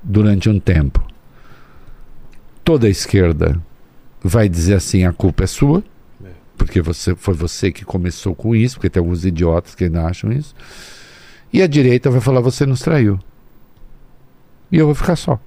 durante 0.00 0.48
um 0.48 0.60
tempo, 0.60 1.11
toda 2.64 2.86
a 2.86 2.90
esquerda 2.90 3.60
vai 4.22 4.48
dizer 4.48 4.74
assim: 4.74 5.04
a 5.04 5.12
culpa 5.12 5.44
é 5.44 5.46
sua, 5.46 5.82
É. 6.24 6.30
porque 6.56 6.80
você, 6.80 7.14
foi 7.14 7.34
você 7.34 7.70
que 7.72 7.84
começou 7.84 8.34
com 8.34 8.54
isso, 8.54 8.76
porque 8.76 8.90
tem 8.90 9.00
alguns 9.00 9.24
idiotas 9.24 9.74
que 9.74 9.84
ainda 9.84 10.04
acham 10.06 10.32
isso. 10.32 10.54
E 11.52 11.60
a 11.62 11.66
direita 11.66 12.10
vai 12.10 12.20
falar: 12.20 12.40
você 12.40 12.64
nos 12.66 12.80
traiu. 12.80 13.18
E 14.70 14.78
eu 14.78 14.86
vou 14.86 14.94
ficar 14.94 15.16
só. 15.16 15.38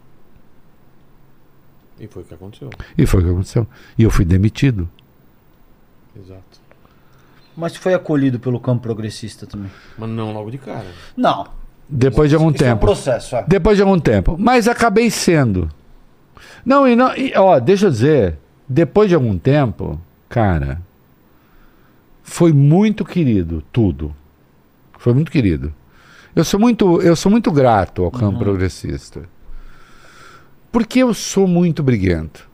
E 1.99 2.07
foi 2.07 2.23
o 2.23 2.25
que 2.25 2.33
aconteceu. 2.33 2.69
E 2.97 3.05
foi 3.05 3.21
o 3.21 3.23
que 3.23 3.29
aconteceu. 3.31 3.67
E 3.97 4.03
eu 4.03 4.11
fui 4.11 4.25
demitido. 4.25 4.87
Exato. 6.15 6.59
Mas 7.55 7.75
foi 7.75 7.93
acolhido 7.93 8.37
pelo 8.37 8.59
campo 8.59 8.83
progressista 8.83 9.47
também. 9.47 9.71
Mas 9.97 10.09
não 10.09 10.33
logo 10.33 10.51
de 10.51 10.57
cara. 10.57 10.85
Não. 11.15 11.47
Depois 11.87 12.29
de 12.29 12.35
algum 12.35 12.49
Isso 12.51 12.63
é 12.63 12.67
um 12.67 12.69
tempo. 12.71 12.81
processo, 12.81 13.35
é. 13.37 13.45
Depois 13.47 13.77
de 13.77 13.83
algum 13.83 13.97
tempo. 13.99 14.35
Mas 14.37 14.67
acabei 14.67 15.09
sendo. 15.09 15.69
Não, 16.65 16.87
e 16.87 16.95
não. 16.95 17.15
e, 17.15 17.33
ó, 17.35 17.59
deixa 17.59 17.87
eu 17.87 17.91
dizer. 17.91 18.37
Depois 18.67 19.09
de 19.09 19.15
algum 19.15 19.37
tempo, 19.37 19.99
cara. 20.27 20.81
Foi 22.23 22.51
muito 22.51 23.05
querido 23.05 23.63
tudo. 23.71 24.15
Foi 24.97 25.13
muito 25.13 25.31
querido. 25.31 25.73
Eu 26.35 26.43
sou 26.43 26.59
muito, 26.59 27.01
eu 27.01 27.15
sou 27.15 27.31
muito 27.31 27.51
grato 27.51 28.03
ao 28.03 28.11
campo 28.11 28.39
progressista. 28.39 29.29
Porque 30.71 30.99
eu 30.99 31.13
sou 31.13 31.47
muito 31.47 31.83
briguento. 31.83 32.49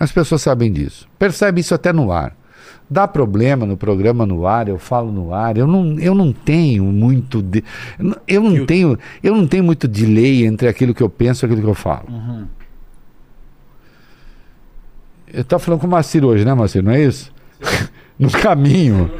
As 0.00 0.10
pessoas 0.10 0.42
sabem 0.42 0.72
disso. 0.72 1.08
Percebe 1.18 1.60
isso 1.60 1.74
até 1.74 1.92
no 1.92 2.10
ar. 2.10 2.34
Dá 2.90 3.06
problema 3.06 3.66
no 3.66 3.76
programa 3.76 4.24
no 4.24 4.46
ar, 4.46 4.66
eu 4.68 4.78
falo 4.78 5.12
no 5.12 5.34
ar. 5.34 5.58
Eu 5.58 5.66
não, 5.66 5.98
eu 5.98 6.14
não 6.14 6.32
tenho 6.32 6.84
muito 6.84 7.42
de, 7.42 7.62
eu 8.26 8.42
não- 8.42 8.64
tenho, 8.66 8.98
eu 9.22 9.36
não 9.36 9.46
tenho 9.46 9.62
muito 9.62 9.86
delay 9.86 10.46
entre 10.46 10.66
aquilo 10.68 10.94
que 10.94 11.02
eu 11.02 11.10
penso 11.10 11.44
e 11.44 11.46
aquilo 11.46 11.60
que 11.60 11.68
eu 11.68 11.74
falo. 11.74 12.06
Eu 15.30 15.42
estava 15.42 15.60
falando 15.62 15.80
com 15.80 15.86
o 15.86 15.90
Macir 15.90 16.24
hoje, 16.24 16.44
né, 16.44 16.54
Macir? 16.54 16.82
Não 16.82 16.92
é 16.92 17.02
isso? 17.02 17.30
no 18.18 18.30
caminho. 18.30 19.10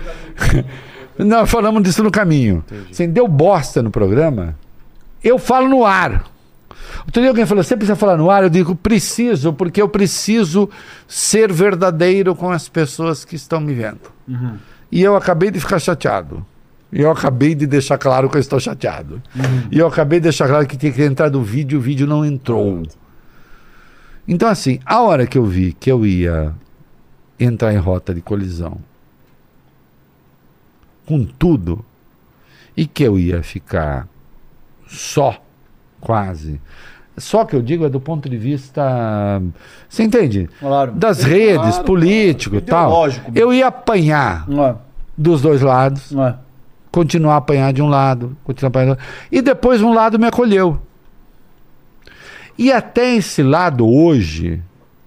não, 1.19 1.47
falamos 1.47 1.83
disso 1.83 2.03
no 2.03 2.11
caminho. 2.11 2.65
Você 2.91 3.07
deu 3.07 3.29
bosta 3.29 3.83
no 3.83 3.91
programa, 3.91 4.57
eu 5.23 5.39
falo 5.39 5.69
no 5.69 5.85
ar. 5.85 6.25
Outro 7.07 7.21
dia 7.21 7.31
alguém 7.31 7.47
falou, 7.47 7.63
você 7.63 7.77
precisa 7.77 7.97
falar 7.97 8.17
no 8.17 8.31
ar? 8.31 8.43
Eu 8.43 8.51
digo, 8.51 8.75
preciso, 8.75 9.53
porque 9.53 9.81
eu 9.81 9.89
preciso 9.89 10.69
ser 11.07 11.53
verdadeiro 11.53 12.35
com 12.35 12.51
as 12.51 12.69
pessoas 12.69 13.25
que 13.25 13.37
estão 13.37 13.61
me 13.61 13.75
vendo. 13.75 14.01
E 14.91 15.03
eu 15.03 15.17
acabei 15.17 15.51
de 15.51 15.61
ficar 15.61 15.79
chateado. 15.79 16.45
E 16.91 17.01
eu 17.01 17.11
acabei 17.11 17.55
de 17.55 17.67
deixar 17.67 17.99
claro 17.99 18.31
que 18.31 18.37
eu 18.37 18.41
estou 18.41 18.59
chateado. 18.59 19.23
E 19.71 19.79
eu 19.79 19.87
acabei 19.87 20.19
de 20.19 20.25
deixar 20.25 20.49
claro 20.49 20.67
que 20.67 20.77
tinha 20.77 20.93
que 20.93 21.03
entrar 21.03 21.29
do 21.29 21.43
vídeo, 21.43 21.79
o 21.79 21.83
vídeo 21.83 22.07
não 22.07 22.25
entrou. 22.25 22.83
Então, 24.27 24.49
assim, 24.49 24.79
a 24.85 25.01
hora 25.01 25.27
que 25.27 25.39
eu 25.39 25.45
vi 25.45 25.73
que 25.73 25.91
eu 25.91 26.05
ia 26.05 26.55
entrar 27.39 27.73
em 27.73 27.79
rota 27.79 28.15
de 28.15 28.21
colisão 28.21 28.79
com 31.07 31.25
tudo 31.25 31.85
e 32.77 32.87
que 32.87 33.03
eu 33.03 33.19
ia 33.19 33.43
ficar 33.43 34.07
só, 34.87 35.43
quase. 36.01 36.61
Só 37.19 37.45
que 37.45 37.55
eu 37.57 37.63
digo 37.63 37.85
é 37.85 37.89
do 37.89 38.01
ponto 38.01 38.29
de 38.29 38.37
vista. 38.37 39.43
Você 39.89 40.03
entende? 40.05 40.49
Claro. 40.61 40.93
Das 40.93 41.23
redes, 41.23 41.71
Claro, 41.71 41.85
político 41.85 42.57
e 42.57 42.61
tal. 42.61 42.91
Ideológico. 42.91 43.33
Eu 43.35 43.53
ia 43.53 43.67
apanhar 43.67 44.47
é. 44.49 44.75
dos 45.17 45.43
dois 45.43 45.61
lados 45.61 46.13
é. 46.13 46.35
continuar 46.91 47.35
a 47.35 47.39
apanhar 47.39 47.73
de 47.73 47.83
um 47.83 47.89
lado, 47.89 48.37
continuar 48.45 48.69
apanhar 48.69 48.87
do 48.87 48.91
outro. 48.91 49.05
E 49.33 49.43
depois 49.43 49.83
um 49.83 49.93
lado 49.93 50.19
me 50.19 50.27
acolheu. 50.27 50.81
E 52.57 52.73
até 52.73 53.15
esse 53.15 53.43
lado 53.43 53.89
hoje, 53.89 54.61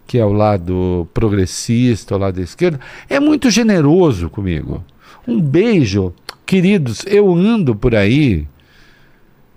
que 0.07 0.17
é 0.17 0.25
o 0.25 0.31
lado 0.31 1.07
progressista, 1.13 2.15
o 2.15 2.17
lado 2.17 2.35
da 2.35 2.41
esquerda, 2.41 2.79
é 3.09 3.19
muito 3.19 3.49
generoso 3.49 4.29
comigo. 4.29 4.83
Um 5.27 5.39
beijo, 5.39 6.13
queridos, 6.45 7.05
eu 7.05 7.33
ando 7.33 7.75
por 7.75 7.93
aí 7.93 8.47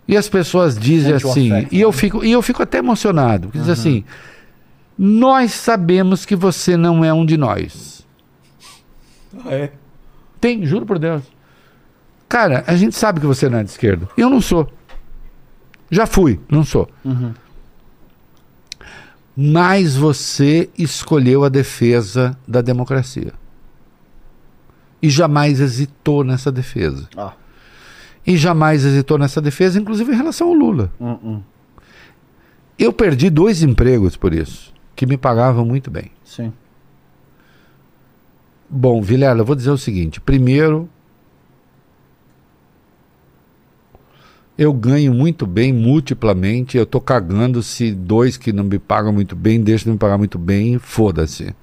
e 0.07 0.17
as 0.17 0.29
pessoas 0.29 0.79
dizem 0.79 1.19
Sente 1.19 1.31
assim, 1.31 1.53
afeto, 1.53 1.75
e 1.75 1.81
eu 1.81 1.93
fico, 1.93 2.25
e 2.25 2.33
eu 2.33 2.43
fico 2.43 2.63
até 2.63 2.79
emocionado, 2.79 3.49
porque 3.49 3.59
diz 3.59 3.69
assim: 3.69 4.05
"Nós 4.99 5.53
sabemos 5.53 6.25
que 6.27 6.37
você 6.37 6.77
não 6.77 7.05
é 7.05 7.13
um 7.13 7.25
de 7.25 7.37
nós". 7.37 8.07
Ah, 9.45 9.55
é? 9.55 9.73
Tem, 10.41 10.65
juro 10.67 10.85
por 10.85 10.99
Deus. 10.99 11.23
Cara, 12.29 12.65
a 12.67 12.77
gente 12.77 12.97
sabe 12.97 13.21
que 13.21 13.27
você 13.27 13.49
não 13.49 13.59
é 13.59 13.65
de 13.65 13.71
esquerda. 13.71 14.09
Eu 14.17 14.29
não 14.29 14.41
sou. 14.41 14.71
Já 15.91 16.07
fui, 16.07 16.41
não 16.51 16.65
sou. 16.65 16.89
Mas 19.37 19.97
você 19.97 20.69
escolheu 20.77 21.45
a 21.45 21.49
defesa 21.49 22.37
da 22.47 22.61
democracia. 22.61 23.33
E 25.03 25.11
jamais 25.11 25.61
hesitou 25.61 26.25
nessa 26.25 26.51
defesa. 26.51 27.09
Ah. 27.17 27.33
E 28.27 28.37
jamais 28.37 28.85
hesitou 28.85 29.19
nessa 29.19 29.41
defesa, 29.41 29.79
inclusive 29.79 30.13
em 30.13 30.17
relação 30.17 30.49
ao 30.49 30.55
Lula. 30.55 30.93
Hum, 31.01 31.19
hum. 31.23 31.43
Eu 32.79 32.93
perdi 32.93 33.31
dois 33.31 33.63
empregos 33.63 34.17
por 34.17 34.33
isso, 34.35 34.73
que 34.97 35.07
me 35.07 35.17
pagavam 35.17 35.65
muito 35.65 35.91
bem. 35.91 36.11
Sim. 36.25 36.53
Bom, 38.69 39.01
Vilela, 39.03 39.41
eu 39.41 39.45
vou 39.45 39.55
dizer 39.55 39.71
o 39.71 39.79
seguinte: 39.79 40.21
primeiro, 40.21 40.89
eu 44.57 44.73
ganho 44.73 45.13
muito 45.13 45.47
bem, 45.47 45.73
multiplamente. 45.73 46.77
Eu 46.77 46.87
tô 46.87 47.01
cagando 47.01 47.63
se 47.63 47.93
dois 47.93 48.37
que 48.37 48.53
não 48.53 48.65
me 48.65 48.79
pagam 48.79 49.13
muito 49.13 49.37
bem 49.37 49.61
deixam 49.61 49.85
de 49.85 49.91
me 49.93 49.99
pagar 49.99 50.17
muito 50.19 50.39
bem, 50.39 50.79
foda-se. 50.79 51.55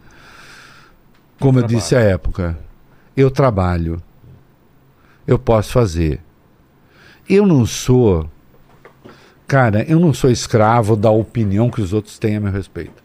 Como 1.40 1.58
eu 1.58 1.64
Trabalho. 1.64 1.80
disse 1.80 1.96
à 1.96 2.00
época, 2.00 2.58
eu 3.18 3.32
trabalho, 3.32 4.02
eu 5.26 5.40
posso 5.40 5.72
fazer. 5.72 6.22
Eu 7.34 7.48
não 7.48 7.66
sou, 7.66 8.30
cara, 9.48 9.86
eu 9.90 9.98
não 10.02 10.14
sou 10.14 10.30
escravo 10.30 10.98
da 10.98 11.10
opinião 11.10 11.70
que 11.70 11.80
os 11.82 11.94
outros 11.94 12.20
têm 12.20 12.36
a 12.36 12.42
meu 12.42 12.52
respeito. 12.52 13.02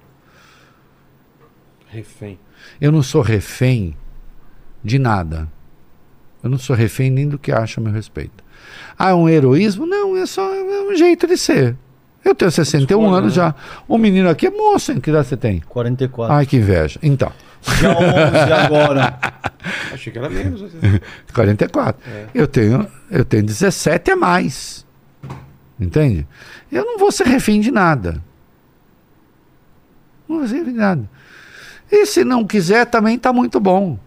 Refém. 1.87 2.37
Eu 2.81 2.91
não 2.91 3.05
sou 3.05 3.23
refém 3.23 3.97
de 4.83 4.99
nada. 4.99 5.49
Eu 6.43 6.51
não 6.51 6.59
sou 6.59 6.75
refém 6.75 7.09
nem 7.09 7.29
do 7.29 7.39
que 7.39 7.53
acha 7.53 7.81
a 7.81 7.85
meu 7.85 7.93
respeito. 7.93 8.43
Ah, 8.99 9.11
é 9.11 9.15
um 9.15 9.29
heroísmo? 9.29 9.87
Não, 9.87 10.17
é 10.17 10.27
só 10.27 10.53
é 10.53 10.83
um 10.83 10.97
jeito 10.97 11.29
de 11.29 11.37
ser. 11.37 11.77
Eu 12.25 12.35
tenho 12.35 12.51
61 12.51 12.83
Escolha, 12.83 13.19
anos 13.19 13.37
né? 13.37 13.45
já. 13.45 13.55
O 13.87 13.97
menino 13.97 14.29
aqui 14.29 14.49
é 14.49 14.51
moço, 14.51 14.91
hein? 14.91 14.99
Que 14.99 15.11
idade 15.11 15.29
você 15.29 15.37
tem? 15.37 15.61
44. 15.69 16.35
Ai, 16.35 16.45
que 16.47 16.57
inveja. 16.57 16.99
Então, 17.01 17.31
Dia 17.79 17.91
11 17.91 18.53
agora. 18.53 19.19
Achei 19.93 20.13
que 20.13 20.19
era 20.19 20.29
menos. 20.31 20.63
assim. 20.63 20.79
44. 21.35 22.01
É. 22.11 22.27
Eu 22.35 22.47
tenho 22.47 22.87
eu 23.11 23.25
tenho 23.25 23.45
17 23.45 24.11
a 24.13 24.17
mais. 24.17 24.87
Entende? 25.79 26.27
Eu 26.71 26.85
não 26.85 26.99
vou 26.99 27.11
ser 27.13 27.27
refém 27.27 27.61
de 27.61 27.71
nada. 27.71 28.23
Não 30.29 30.39
vou 30.39 30.49
ser 30.49 30.57
refém 30.59 30.73
de 30.73 30.79
nada. 30.79 31.11
E 31.91 32.05
se 32.07 32.25
não 32.25 32.45
quiser, 32.47 32.87
também 32.87 33.17
está 33.17 33.33
muito 33.33 33.61
bom. 33.61 33.99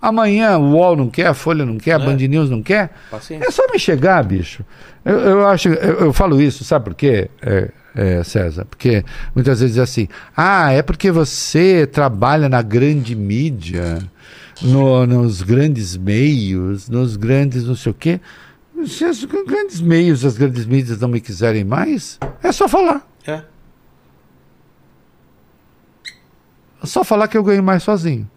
Amanhã 0.00 0.58
o 0.58 0.72
UOL 0.72 0.96
não 0.96 1.08
quer, 1.08 1.26
a 1.28 1.34
Folha 1.34 1.64
não 1.64 1.78
quer, 1.78 1.92
a 1.92 2.02
É. 2.02 2.06
Band 2.06 2.16
News 2.16 2.50
não 2.50 2.60
quer. 2.62 2.90
Paciência. 3.10 3.46
É 3.46 3.50
só 3.52 3.62
me 3.70 3.78
chegar, 3.78 4.24
bicho. 4.24 4.64
Eu, 5.04 5.20
eu 5.20 5.46
acho, 5.46 5.68
eu, 5.68 6.00
eu 6.06 6.12
falo 6.12 6.40
isso, 6.40 6.64
sabe 6.64 6.86
por 6.86 6.94
quê, 6.94 7.30
é, 7.40 7.70
é, 7.94 8.22
César? 8.24 8.64
Porque 8.64 9.04
muitas 9.34 9.60
vezes 9.60 9.76
é 9.78 9.82
assim, 9.82 10.08
ah, 10.36 10.70
é 10.72 10.82
porque 10.82 11.10
você 11.10 11.86
trabalha 11.86 12.48
na 12.48 12.62
grande 12.62 13.14
mídia, 13.14 13.98
no- 14.62 15.06
nos 15.06 15.42
grandes 15.42 15.96
meios, 15.96 16.88
nos 16.88 17.16
grandes 17.16 17.64
não 17.64 17.74
sei 17.76 17.90
o 17.92 17.94
quê. 17.94 18.20
Se 18.86 19.04
os 19.04 19.24
grandes 19.24 19.80
meios, 19.80 20.24
as 20.24 20.36
grandes 20.36 20.64
mídias 20.66 20.98
não 20.98 21.08
me 21.08 21.20
quiserem 21.20 21.62
mais, 21.64 22.18
é 22.42 22.50
só 22.50 22.66
falar. 22.68 23.06
É. 23.26 23.42
É 26.82 26.86
só 26.86 27.04
falar 27.04 27.28
que 27.28 27.38
eu 27.38 27.44
ganho 27.44 27.62
mais 27.62 27.82
sozinho. 27.84 28.28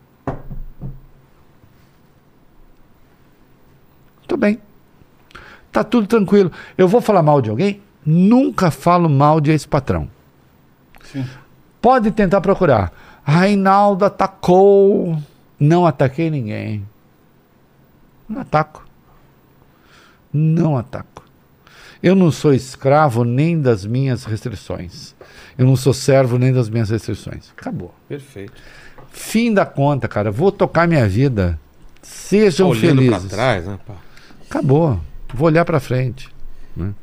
Tudo 4.27 4.39
bem. 4.39 4.59
Tá 5.71 5.83
tudo 5.83 6.07
tranquilo. 6.07 6.51
Eu 6.77 6.87
vou 6.87 7.01
falar 7.01 7.21
mal 7.21 7.41
de 7.41 7.49
alguém? 7.49 7.81
Nunca 8.05 8.69
falo 8.69 9.09
mal 9.09 9.41
de 9.41 9.51
ex-patrão. 9.51 10.09
Pode 11.81 12.11
tentar 12.11 12.41
procurar. 12.41 12.91
Reinaldo 13.23 14.05
atacou. 14.05 15.17
Não 15.59 15.85
ataquei 15.85 16.29
ninguém. 16.29 16.85
Não 18.27 18.41
ataco. 18.41 18.85
Não 20.31 20.77
ataco. 20.77 21.23
Eu 22.03 22.13
não 22.15 22.29
sou 22.31 22.53
escravo 22.53 23.23
nem 23.23 23.59
das 23.59 23.85
minhas 23.85 24.25
restrições. 24.25 25.15
Eu 25.57 25.65
não 25.65 25.75
sou 25.75 25.93
servo 25.93 26.37
nem 26.37 26.51
das 26.53 26.69
minhas 26.69 26.89
restrições. 26.89 27.51
Acabou. 27.57 27.93
Perfeito. 28.07 28.53
Fim 29.11 29.53
da 29.53 29.65
conta, 29.65 30.07
cara. 30.07 30.29
Vou 30.29 30.51
tocar 30.51 30.87
minha 30.87 31.07
vida. 31.07 31.59
Sejam 32.01 32.67
Olhando 32.69 33.01
felizes. 33.01 33.29
trás, 33.31 33.65
né? 33.65 33.79
pá? 33.87 33.93
Acabou. 34.49 34.99
Vou 35.33 35.47
olhar 35.47 35.65
pra 35.65 35.79
frente. 35.79 36.29
né? 36.75 36.93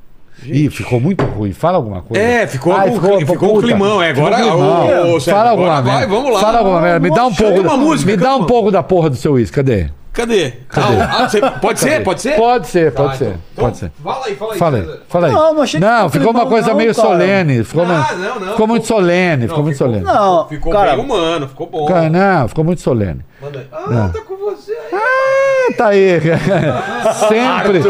Ih, 0.47 0.71
ficou 0.71 1.01
muito 1.01 1.25
ruim. 1.25 1.53
Fala 1.53 1.77
alguma 1.77 2.03
coisa. 2.03 2.23
É, 2.23 2.47
ficou, 2.47 2.73
Ai, 2.75 2.91
um, 2.91 2.95
ficou, 2.95 3.21
ficou 3.27 3.59
um 3.59 3.61
climão. 3.61 4.03
É, 4.03 4.11
agora. 4.11 4.37
Ficou 4.37 4.51
climão. 4.53 4.87
ô, 5.13 5.17
ô, 5.17 5.21
Sérgio, 5.21 5.33
Fala 5.35 5.51
agora 5.51 5.51
alguma 5.51 5.83
vai, 5.83 5.99
merda. 6.01 6.15
vamos 6.15 6.33
lá. 6.33 6.41
Fala 6.41 6.59
alguma 6.59 6.81
merda. 6.81 7.01
Me 7.01 7.15
dá 7.15 7.27
um 7.27 7.35
pouco. 7.35 7.61
uma 7.61 7.77
música, 7.77 8.11
me 8.11 8.17
dá 8.17 8.37
um 8.37 8.45
pouco 8.45 8.71
da 8.71 8.83
porra 8.83 9.11
do 9.11 9.17
seu 9.17 9.33
uísque. 9.33 9.55
Cadê? 9.57 9.89
Cadê? 10.13 10.51
Cadê? 10.69 10.97
Ah, 11.01 11.11
ah, 11.25 11.29
você- 11.29 11.41
pode 11.41 11.81
ser? 11.81 12.03
Pode 12.03 12.21
ser? 12.21 12.37
Pode 12.37 12.67
ser, 12.69 12.93
Tá, 12.93 13.03
pode 13.03 13.17
ser. 13.17 13.25
então- 13.25 13.41
Pode 13.65 13.77
então, 13.79 13.89
ser. 13.89 13.93
Fala 14.03 14.27
aí, 14.27 14.35
fala 14.37 14.53
aí. 14.53 14.59
Fala 14.59 14.77
aí, 14.77 14.87
fala 15.09 15.27
aí. 15.29 15.33
Não, 15.33 15.55
não 15.55 15.63
achei 15.63 15.81
que 15.81 15.87
Não, 15.87 16.09
ficou 16.11 16.29
ficou 16.29 16.31
uma 16.43 16.51
coisa 16.51 16.69
não, 16.69 16.77
meio 16.77 16.95
cara. 16.95 17.09
solene. 17.09 17.65
Ficou, 17.65 17.83
Ah, 17.85 17.87
meio- 17.87 18.29
não, 18.29 18.41
não, 18.41 18.53
ficou 18.53 18.67
muito 18.67 18.83
ficou- 18.83 18.99
solene. 19.01 19.37
Não, 19.43 19.49
Ficou 19.49 19.63
muito 19.65 19.77
solene. 19.79 20.05
Não, 20.05 20.49
Ficou 20.49 20.71
cara, 20.73 20.97
bem 20.97 21.05
humano, 21.07 21.49
ficou 21.49 21.67
bom. 21.67 21.87
Cara, 21.87 22.11
não, 22.11 22.47
ficou 22.49 22.63
muito 22.63 22.83
solene. 22.83 23.21
Manda 23.43 23.59
aí. 23.59 23.67
Ah, 23.73 24.11
tá 24.13 24.21
com 24.21 24.37
você 24.37 24.73
aí. 24.73 24.79
Ah, 24.93 25.73
tá 25.77 25.89
aí. 25.89 26.21
sempre, 27.29 27.83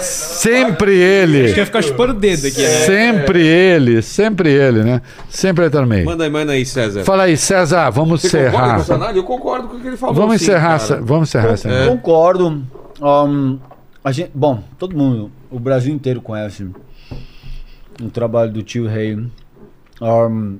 sempre 0.00 0.94
ele. 0.96 1.44
Acho 1.46 1.54
que 1.54 1.60
ia 1.60 1.66
ficar 1.66 1.82
chupando 1.82 2.12
o 2.12 2.16
dedo 2.16 2.46
aqui, 2.46 2.62
né? 2.62 2.68
Sempre 2.86 3.46
ele, 3.46 4.02
sempre 4.02 4.50
ele, 4.52 4.82
né? 4.84 5.02
Sempre 5.28 5.64
ele 5.64 5.70
também. 5.72 6.04
Manda 6.04 6.24
aí, 6.24 6.30
manda 6.30 6.52
aí, 6.52 6.64
César. 6.64 7.04
Fala 7.04 7.24
aí, 7.24 7.36
César, 7.36 7.90
vamos 7.90 8.22
Você 8.22 8.28
concorda 8.44 8.50
com 8.52 8.58
encerrar. 8.62 8.80
essa 8.80 8.94
análise? 8.94 9.18
Eu 9.18 9.24
concordo 9.24 9.68
com 9.68 9.76
o 9.76 9.80
que 9.80 9.86
ele 9.88 9.96
falou. 9.96 10.14
Vamos 10.14 10.36
sim, 10.38 10.44
encerrar, 10.44 10.62
cara. 10.62 10.74
essa- 10.76 11.00
vamos 11.00 11.28
encerrar 11.28 11.48
essa. 11.52 11.68
É. 11.68 11.86
Concordo. 11.88 12.62
Ahn, 13.00 13.56
a 14.04 14.12
gente, 14.12 14.30
bom, 14.34 14.62
todo 14.78 14.96
mundo, 14.96 15.30
o 15.50 15.58
Brasil 15.58 15.92
inteiro 15.92 16.20
conhece 16.20 16.68
o 18.00 18.08
trabalho 18.10 18.52
do 18.52 18.62
tio 18.62 18.86
Rei. 18.86 19.18
Ahn, 20.00 20.56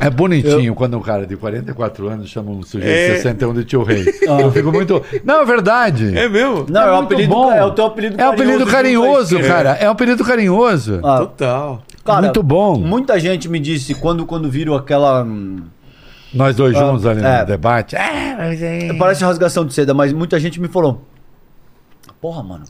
É 0.00 0.10
bonitinho 0.10 0.74
quando 0.74 0.98
um 0.98 1.00
cara 1.00 1.26
de 1.26 1.36
44 1.36 2.08
anos 2.08 2.28
chama 2.28 2.50
um 2.50 2.62
sujeito 2.62 2.90
É. 3.12 3.14
de 3.14 3.22
61 3.22 3.54
de 3.54 3.64
tio 3.64 3.82
rei. 3.82 4.04
Ah. 4.28 4.40
Eu 4.40 4.50
fico 4.52 4.70
muito. 4.72 5.02
Não, 5.24 5.42
é 5.42 5.44
verdade. 5.44 6.16
É 6.16 6.28
mesmo? 6.28 6.66
não, 6.68 6.82
é, 6.82 6.90
o 6.92 6.96
muito 6.96 7.04
apelido, 7.14 7.34
bom. 7.34 7.52
é 7.52 7.64
o 7.64 7.70
teu 7.70 7.86
apelido 7.86 8.20
É 8.20 8.26
um 8.26 8.32
apelido 8.32 8.66
carinhoso, 8.66 9.40
cara. 9.40 9.70
É 9.72 9.88
um 9.88 9.92
apelido 9.92 10.24
carinhoso. 10.24 11.00
Ah, 11.02 11.18
Total. 11.20 11.82
cara, 12.04 12.22
Muito 12.22 12.42
bom. 12.42 12.78
Muita 12.78 13.18
gente 13.18 13.48
me 13.48 13.58
disse 13.60 13.94
quando, 13.94 14.26
quando 14.26 14.50
viram 14.50 14.74
aquela. 14.74 15.22
hum, 15.22 15.62
Nós 16.34 16.56
dois 16.56 16.76
juntos 16.76 17.06
ali 17.06 17.22
é. 17.24 17.40
no 17.40 17.46
debate. 17.46 17.96
É, 17.96 18.34
mas 18.36 18.62
é... 18.62 18.92
Parece 18.94 19.24
rasgação 19.24 19.64
de 19.64 19.72
seda, 19.72 19.94
mas 19.94 20.12
muita 20.12 20.38
gente 20.40 20.60
me 20.60 20.68
falou: 20.68 21.02
Porra, 22.20 22.42
mano, 22.42 22.64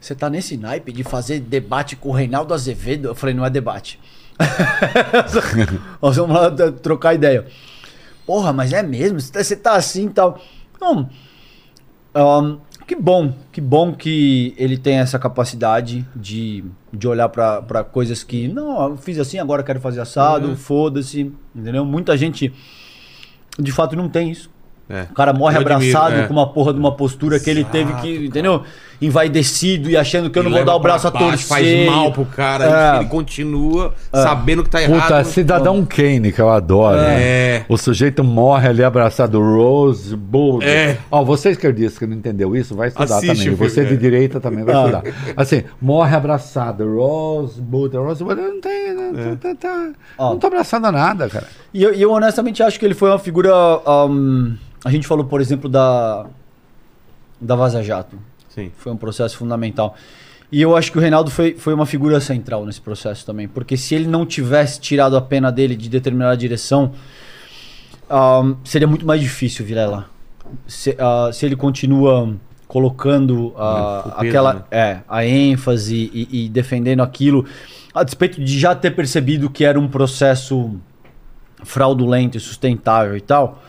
você 0.00 0.14
tá 0.14 0.28
nesse 0.30 0.56
naipe 0.56 0.92
de 0.92 1.04
fazer 1.04 1.40
debate 1.40 1.94
com 1.96 2.08
o 2.08 2.12
Reinaldo 2.12 2.52
Azevedo? 2.54 3.08
Eu 3.08 3.14
falei: 3.14 3.34
Não 3.34 3.44
é 3.44 3.50
debate. 3.50 4.00
Nós 6.02 6.16
vamos 6.16 6.36
lá 6.36 6.50
trocar 6.82 7.14
ideia. 7.14 7.46
Porra, 8.26 8.52
mas 8.52 8.72
é 8.72 8.82
mesmo? 8.82 9.20
Você 9.20 9.56
tá, 9.56 9.70
tá 9.70 9.76
assim 9.76 10.06
e 10.06 10.10
tal. 10.10 10.40
Não. 10.80 11.08
ahn, 12.14 12.58
que 12.86 12.94
bom, 12.94 13.32
que 13.50 13.60
bom 13.60 13.92
que 13.92 14.54
ele 14.58 14.76
tem 14.76 14.96
essa 14.96 15.18
capacidade 15.18 16.06
de, 16.14 16.64
de 16.92 17.08
olhar 17.08 17.28
pra 17.28 17.62
pra 17.62 17.84
coisas 17.84 18.22
que. 18.22 18.48
Não, 18.48 18.90
eu 18.90 18.96
fiz 18.96 19.18
assim, 19.18 19.38
agora 19.38 19.62
quero 19.62 19.80
fazer 19.80 20.00
assado, 20.00 20.48
Uhum. 20.48 20.56
foda-se. 20.56 21.32
Entendeu? 21.54 21.84
Muita 21.84 22.16
gente 22.16 22.52
de 23.58 23.72
fato 23.72 23.96
não 23.96 24.08
tem 24.08 24.30
isso. 24.30 24.50
É. 24.88 25.02
O 25.10 25.14
cara 25.14 25.32
morre 25.32 25.56
admiro, 25.56 25.76
abraçado 25.76 26.14
é. 26.16 26.26
com 26.26 26.32
uma 26.34 26.52
porra 26.52 26.72
de 26.74 26.78
uma 26.78 26.94
postura 26.94 27.40
que 27.40 27.48
ele 27.48 27.64
teve 27.64 27.94
que, 28.02 28.26
entendeu? 28.26 28.64
Envaidecido 29.00 29.90
e 29.90 29.96
achando 29.96 30.30
que 30.30 30.38
eu 30.38 30.42
não 30.42 30.50
vou 30.50 30.64
dar 30.64 30.74
o 30.76 30.80
braço 30.80 31.06
a 31.08 31.10
torcer. 31.10 31.46
Faz 31.46 31.86
mal 31.86 32.12
pro 32.12 32.24
cara. 32.24 32.94
É. 32.96 33.00
Ele 33.00 33.08
continua 33.08 33.94
sabendo 34.12 34.62
que 34.64 34.70
tá 34.70 34.82
errado. 34.82 35.02
Puta, 35.02 35.24
Cidadão 35.24 35.84
Kane, 35.84 36.32
que 36.32 36.40
eu 36.40 36.48
adoro. 36.50 36.98
É. 37.00 37.64
O 37.68 37.76
sujeito 37.76 38.22
morre 38.24 38.68
ali 38.68 38.82
abraçado. 38.84 39.40
Rose 39.40 40.16
Bull. 40.16 40.62
É. 40.62 40.96
Ó, 41.10 41.22
você 41.24 41.50
esquerdista 41.50 42.00
que 42.00 42.06
não 42.06 42.16
entendeu 42.16 42.54
isso, 42.56 42.74
vai 42.74 42.88
estudar 42.88 43.04
Assiste 43.16 43.26
também. 43.26 43.52
o 43.54 43.56
filme, 43.56 43.70
Você 43.70 43.84
de 43.84 43.94
é. 43.94 43.96
direita 43.96 44.40
também 44.40 44.64
vai 44.64 44.74
Ah. 44.74 44.80
estudar. 44.80 45.02
Assim, 45.36 45.64
morre 45.80 46.14
abraçado. 46.16 46.84
Rose 46.96 47.60
Bull. 47.60 47.88
Rose 47.92 48.22
Bull 48.24 48.36
não 48.36 48.60
tem. 48.60 48.94
Não, 48.94 49.36
tá, 49.36 49.54
tá- 49.54 49.90
não 50.18 50.38
tô 50.38 50.46
abraçado 50.46 50.86
a 50.86 50.92
nada, 50.92 51.28
cara. 51.28 51.46
E 51.72 51.82
eu, 51.82 51.92
eu 51.92 52.10
honestamente 52.12 52.62
acho 52.62 52.78
que 52.78 52.84
ele 52.84 52.94
foi 52.94 53.10
uma 53.10 53.18
figura. 53.18 53.52
ahm, 53.86 54.54
a 54.84 54.90
gente 54.90 55.06
falou, 55.06 55.24
por 55.24 55.40
exemplo, 55.40 55.68
da. 55.68 56.26
Da 57.40 57.56
Vaza 57.56 57.82
Jato. 57.82 58.16
Sim. 58.54 58.70
Foi 58.76 58.92
um 58.92 58.96
processo 58.96 59.36
fundamental. 59.36 59.96
E 60.52 60.62
eu 60.62 60.76
acho 60.76 60.92
que 60.92 60.98
o 60.98 61.00
Reinaldo 61.00 61.30
foi, 61.30 61.56
foi 61.56 61.74
uma 61.74 61.86
figura 61.86 62.20
central 62.20 62.64
nesse 62.64 62.80
processo 62.80 63.26
também. 63.26 63.48
Porque 63.48 63.76
se 63.76 63.94
ele 63.94 64.06
não 64.06 64.24
tivesse 64.24 64.80
tirado 64.80 65.16
a 65.16 65.20
pena 65.20 65.50
dele 65.50 65.74
de 65.74 65.88
determinada 65.88 66.36
direção, 66.36 66.92
ahm, 68.08 68.54
seria 68.64 68.86
muito 68.86 69.04
mais 69.04 69.20
difícil, 69.20 69.64
Vilela. 69.64 70.06
Se, 70.66 70.94
ah, 70.98 71.30
se 71.32 71.44
ele 71.44 71.56
continua 71.56 72.36
colocando 72.68 73.48
O 73.48 73.50
peso, 73.50 74.14
aquela 74.16 74.54
né? 74.54 74.62
é, 74.70 75.00
a 75.08 75.24
ênfase 75.26 76.10
e, 76.12 76.44
e 76.44 76.48
defendendo 76.48 77.02
aquilo, 77.02 77.44
a 77.92 78.04
despeito 78.04 78.42
de 78.42 78.58
já 78.58 78.74
ter 78.74 78.92
percebido 78.92 79.50
que 79.50 79.64
era 79.64 79.78
um 79.78 79.88
processo 79.88 80.78
fraudulento 81.64 82.36
e 82.36 82.40
sustentável 82.40 83.16
e 83.16 83.20
tal, 83.20 83.62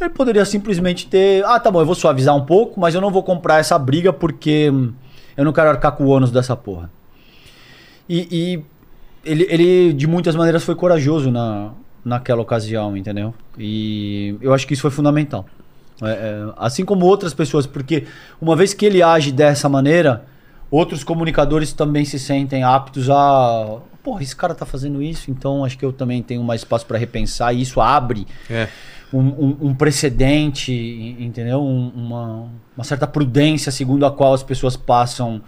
ele 0.00 0.10
poderia 0.10 0.44
simplesmente 0.44 1.06
ter, 1.06 1.44
ah, 1.44 1.58
tá 1.58 1.70
bom, 1.70 1.80
eu 1.80 1.86
vou 1.86 1.94
suavizar 1.94 2.34
um 2.36 2.44
pouco, 2.44 2.78
mas 2.78 2.94
eu 2.94 3.00
não 3.00 3.10
vou 3.10 3.22
comprar 3.22 3.58
essa 3.58 3.78
briga 3.78 4.12
porque 4.12 4.72
eu 5.36 5.44
não 5.44 5.52
quero 5.52 5.68
arcar 5.68 5.92
com 5.92 6.04
o 6.04 6.08
ônus 6.08 6.30
dessa 6.30 6.56
porra. 6.56 6.90
E, 8.08 8.28
e 8.30 8.64
ele, 9.24 9.46
ele, 9.50 9.92
de 9.92 10.06
muitas 10.06 10.34
maneiras, 10.34 10.64
foi 10.64 10.74
corajoso 10.74 11.30
na, 11.30 11.72
naquela 12.04 12.40
ocasião, 12.40 12.96
entendeu? 12.96 13.34
E 13.58 14.36
eu 14.40 14.54
acho 14.54 14.66
que 14.66 14.74
isso 14.74 14.82
foi 14.82 14.90
fundamental. 14.90 15.46
É, 16.02 16.10
é, 16.10 16.52
assim 16.56 16.84
como 16.84 17.04
outras 17.04 17.34
pessoas, 17.34 17.66
porque 17.66 18.06
uma 18.40 18.54
vez 18.54 18.72
que 18.72 18.86
ele 18.86 19.02
age 19.02 19.32
dessa 19.32 19.68
maneira, 19.68 20.24
outros 20.70 21.02
comunicadores 21.02 21.72
também 21.72 22.04
se 22.04 22.18
sentem 22.18 22.62
aptos 22.62 23.10
a. 23.10 23.78
Porra, 24.02 24.22
esse 24.22 24.34
cara 24.34 24.54
tá 24.54 24.64
fazendo 24.64 25.02
isso, 25.02 25.30
então 25.30 25.64
acho 25.64 25.76
que 25.76 25.84
eu 25.84 25.92
também 25.92 26.22
tenho 26.22 26.42
mais 26.42 26.60
espaço 26.60 26.86
para 26.86 26.96
repensar, 26.96 27.52
e 27.52 27.60
isso 27.60 27.80
abre 27.80 28.26
É. 28.48 28.68
um, 29.16 29.56
um- 29.68 29.74
precedente, 29.74 30.72
en- 30.72 31.24
entendeu? 31.26 31.60
Um- 31.62 31.88
uma, 31.94 32.48
uma 32.76 32.84
certa 32.84 33.06
prudência 33.06 33.72
segundo 33.72 34.04
a 34.04 34.10
qual 34.10 34.34
as 34.34 34.42
pessoas 34.42 34.76
passam 34.76 35.40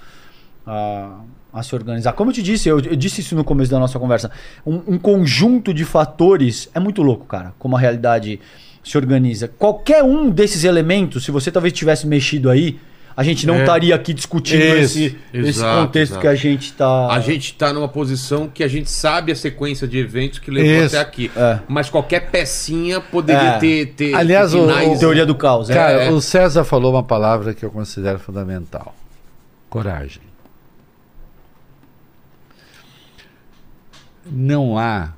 a, 0.67 1.21
a 1.53 1.63
se 1.63 1.75
organizar. 1.75 2.13
Como 2.13 2.31
eu 2.31 2.35
te 2.35 2.43
disse, 2.43 2.69
eu, 2.69 2.81
eu 2.81 2.97
disse 2.97 3.21
isso 3.21 3.35
no 3.35 3.45
começo 3.45 3.71
da 3.71 3.79
nossa 3.79 3.99
conversa. 3.99 4.31
Um 4.67 4.99
conjunto 4.99 5.75
de 5.75 5.85
fatores 5.85 6.69
é 6.75 6.81
muito 6.81 7.03
louco, 7.03 7.27
cara, 7.27 7.55
como 7.59 7.77
a 7.77 7.81
realidade 7.81 8.41
se 8.83 8.97
organiza. 8.97 9.47
Qualquer 9.49 10.03
um 10.03 10.31
desses 10.31 10.65
elementos, 10.65 11.25
se 11.25 11.31
você 11.31 11.51
talvez 11.51 11.73
tivesse 11.75 12.07
mexido 12.07 12.49
aí, 12.49 12.79
a 13.17 13.23
gente 13.23 13.47
não 13.47 13.57
É. 13.57 13.61
estaria 13.61 13.95
aqui 13.95 14.15
discutindo 14.15 14.63
Isso, 14.63 14.99
esse, 14.99 15.19
esse 15.35 15.49
exato, 15.49 15.87
contexto 15.87 16.13
exato. 16.13 16.21
que 16.23 16.27
a 16.29 16.35
gente 16.35 16.63
está. 16.67 17.07
A 17.13 17.21
gente 17.21 17.55
tá 17.55 17.73
numa 17.73 17.89
posição 17.89 18.49
que 18.49 18.63
a 18.65 18.69
gente 18.69 18.89
sabe 18.91 19.33
a 19.33 19.37
sequência 19.37 19.87
de 19.87 19.99
eventos 19.99 20.39
que 20.39 20.51
levou 20.51 20.85
Isso. 20.87 20.97
até 20.97 20.99
aqui. 21.07 21.31
É. 21.37 21.59
Mas 21.69 21.91
qualquer 21.91 22.31
pecinha 22.31 23.01
poderia 23.01 23.57
É. 23.57 23.59
ter, 23.59 23.87
ter 23.95 24.15
Aliás, 24.15 24.55
o- 24.55 24.61
finais- 24.63 24.99
Teoria 25.01 25.27
do 25.27 25.35
caos. 25.35 25.69
é. 25.71 25.75
Cara, 25.75 26.05
é. 26.05 26.11
o 26.11 26.21
César 26.21 26.65
falou 26.65 26.93
uma 26.93 27.03
palavra 27.03 27.53
que 27.53 27.65
eu 27.65 27.71
considero 27.71 28.19
fundamental: 28.19 28.95
coragem. 29.69 30.23
Não 34.25 34.79
há. 34.79 35.13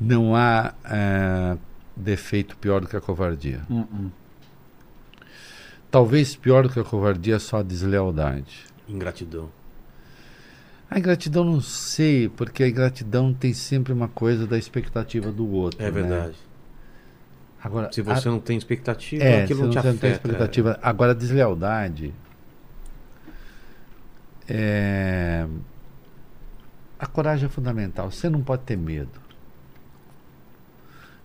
Não 0.00 0.34
há 0.34 0.72
eh, 0.84 1.56
defeito 1.94 2.56
pior 2.56 2.80
do 2.80 2.88
que 2.88 2.96
a 2.96 3.00
covardia. 3.00 3.60
Hum, 3.70 3.84
hum. 3.92 4.10
Talvez 5.90 6.36
pior 6.36 6.62
do 6.64 6.68
que 6.70 6.78
a 6.78 6.84
covardia 6.84 7.36
é 7.36 7.38
só 7.38 7.58
a 7.58 7.62
deslealdade. 7.62 8.64
Ingratidão. 8.88 9.48
A 10.88 10.98
ingratidão 10.98 11.44
não 11.44 11.60
sei, 11.60 12.28
porque 12.28 12.62
a 12.62 12.68
ingratidão 12.68 13.32
tem 13.32 13.52
sempre 13.54 13.92
uma 13.92 14.08
coisa 14.08 14.46
da 14.46 14.58
expectativa 14.58 15.30
do 15.30 15.48
outro. 15.50 15.80
É 15.80 15.84
né? 15.84 15.90
verdade. 15.90 16.36
Agora, 17.62 17.92
Se 17.92 18.00
a- 18.00 18.04
você 18.04 18.28
não 18.28 18.40
tem 18.40 18.56
expectativa, 18.56 19.22
É, 19.22 19.44
aquilo 19.44 19.62
não 19.64 19.70
te 19.70 19.74
não, 19.74 19.80
afeta. 19.80 19.98
tem 19.98 20.10
expectativa. 20.12 20.78
Agora, 20.82 21.12
a 21.12 21.14
deslealdade. 21.14 22.12
é, 24.48 25.46
A 26.98 27.06
coragem 27.06 27.46
é 27.46 27.48
fundamental. 27.48 28.10
Você 28.10 28.28
não 28.28 28.42
pode 28.42 28.62
ter 28.62 28.76
medo. 28.76 29.19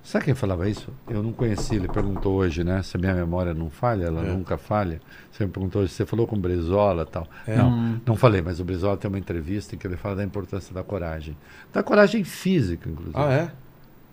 Sabe 0.05 0.25
quem 0.25 0.35
falava 0.35 0.69
isso? 0.69 0.93
Eu 1.09 1.23
não 1.23 1.33
conheci, 1.33 1.75
ele 1.75 1.87
perguntou 1.87 2.35
hoje, 2.35 2.63
né? 2.63 2.83
Se 2.83 2.95
a 2.95 2.99
minha 2.99 3.13
memória 3.15 3.55
não 3.55 3.71
falha, 3.71 4.05
ela 4.05 4.21
É. 4.23 4.31
nunca 4.31 4.55
falha. 4.55 5.01
Você 5.31 5.43
me 5.45 5.51
perguntou 5.51 5.81
hoje, 5.81 5.91
você 5.93 6.05
falou 6.05 6.27
com 6.27 6.35
o 6.35 6.39
Brizola 6.39 7.01
e 7.01 7.05
tal. 7.11 7.27
É. 7.47 7.55
Não, 7.57 7.99
não 8.05 8.15
falei, 8.15 8.39
mas 8.39 8.59
o 8.59 8.63
Brizola 8.63 8.95
tem 8.97 9.09
uma 9.09 9.17
entrevista 9.17 9.73
em 9.73 9.79
que 9.79 9.87
ele 9.87 9.97
fala 9.97 10.17
da 10.17 10.23
importância 10.23 10.73
da 10.75 10.83
coragem. 10.83 11.35
Da 11.73 11.81
coragem 11.81 12.23
física, 12.23 12.87
inclusive. 12.87 13.17
Ah, 13.17 13.33
é? 13.33 13.51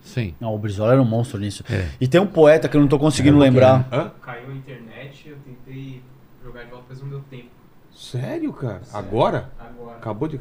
Sim. 0.02 0.34
Não, 0.40 0.54
o 0.54 0.58
Brizola 0.58 0.92
era 0.92 1.02
um 1.02 1.04
monstro 1.04 1.38
nisso. 1.38 1.62
É. 1.70 1.86
E 2.00 2.08
tem 2.08 2.18
um 2.18 2.26
poeta 2.26 2.70
que 2.70 2.76
eu 2.76 2.80
não 2.80 2.88
tô 2.88 2.98
conseguindo 2.98 3.36
É, 3.36 3.40
lembrar. 3.40 3.86
Hã? 3.92 4.10
Caiu 4.22 4.50
a 4.50 4.54
internet, 4.54 5.28
eu 5.28 5.36
tentei 5.44 6.02
jogar 6.42 6.64
de 6.64 6.70
volta, 6.70 6.86
mas 6.88 7.02
não 7.02 7.08
deu 7.10 7.20
tempo. 7.30 7.50
Sério, 7.94 8.50
cara? 8.54 8.80
Agora? 8.94 9.50
Agora. 9.60 9.98
Acabou 9.98 10.26
de. 10.26 10.40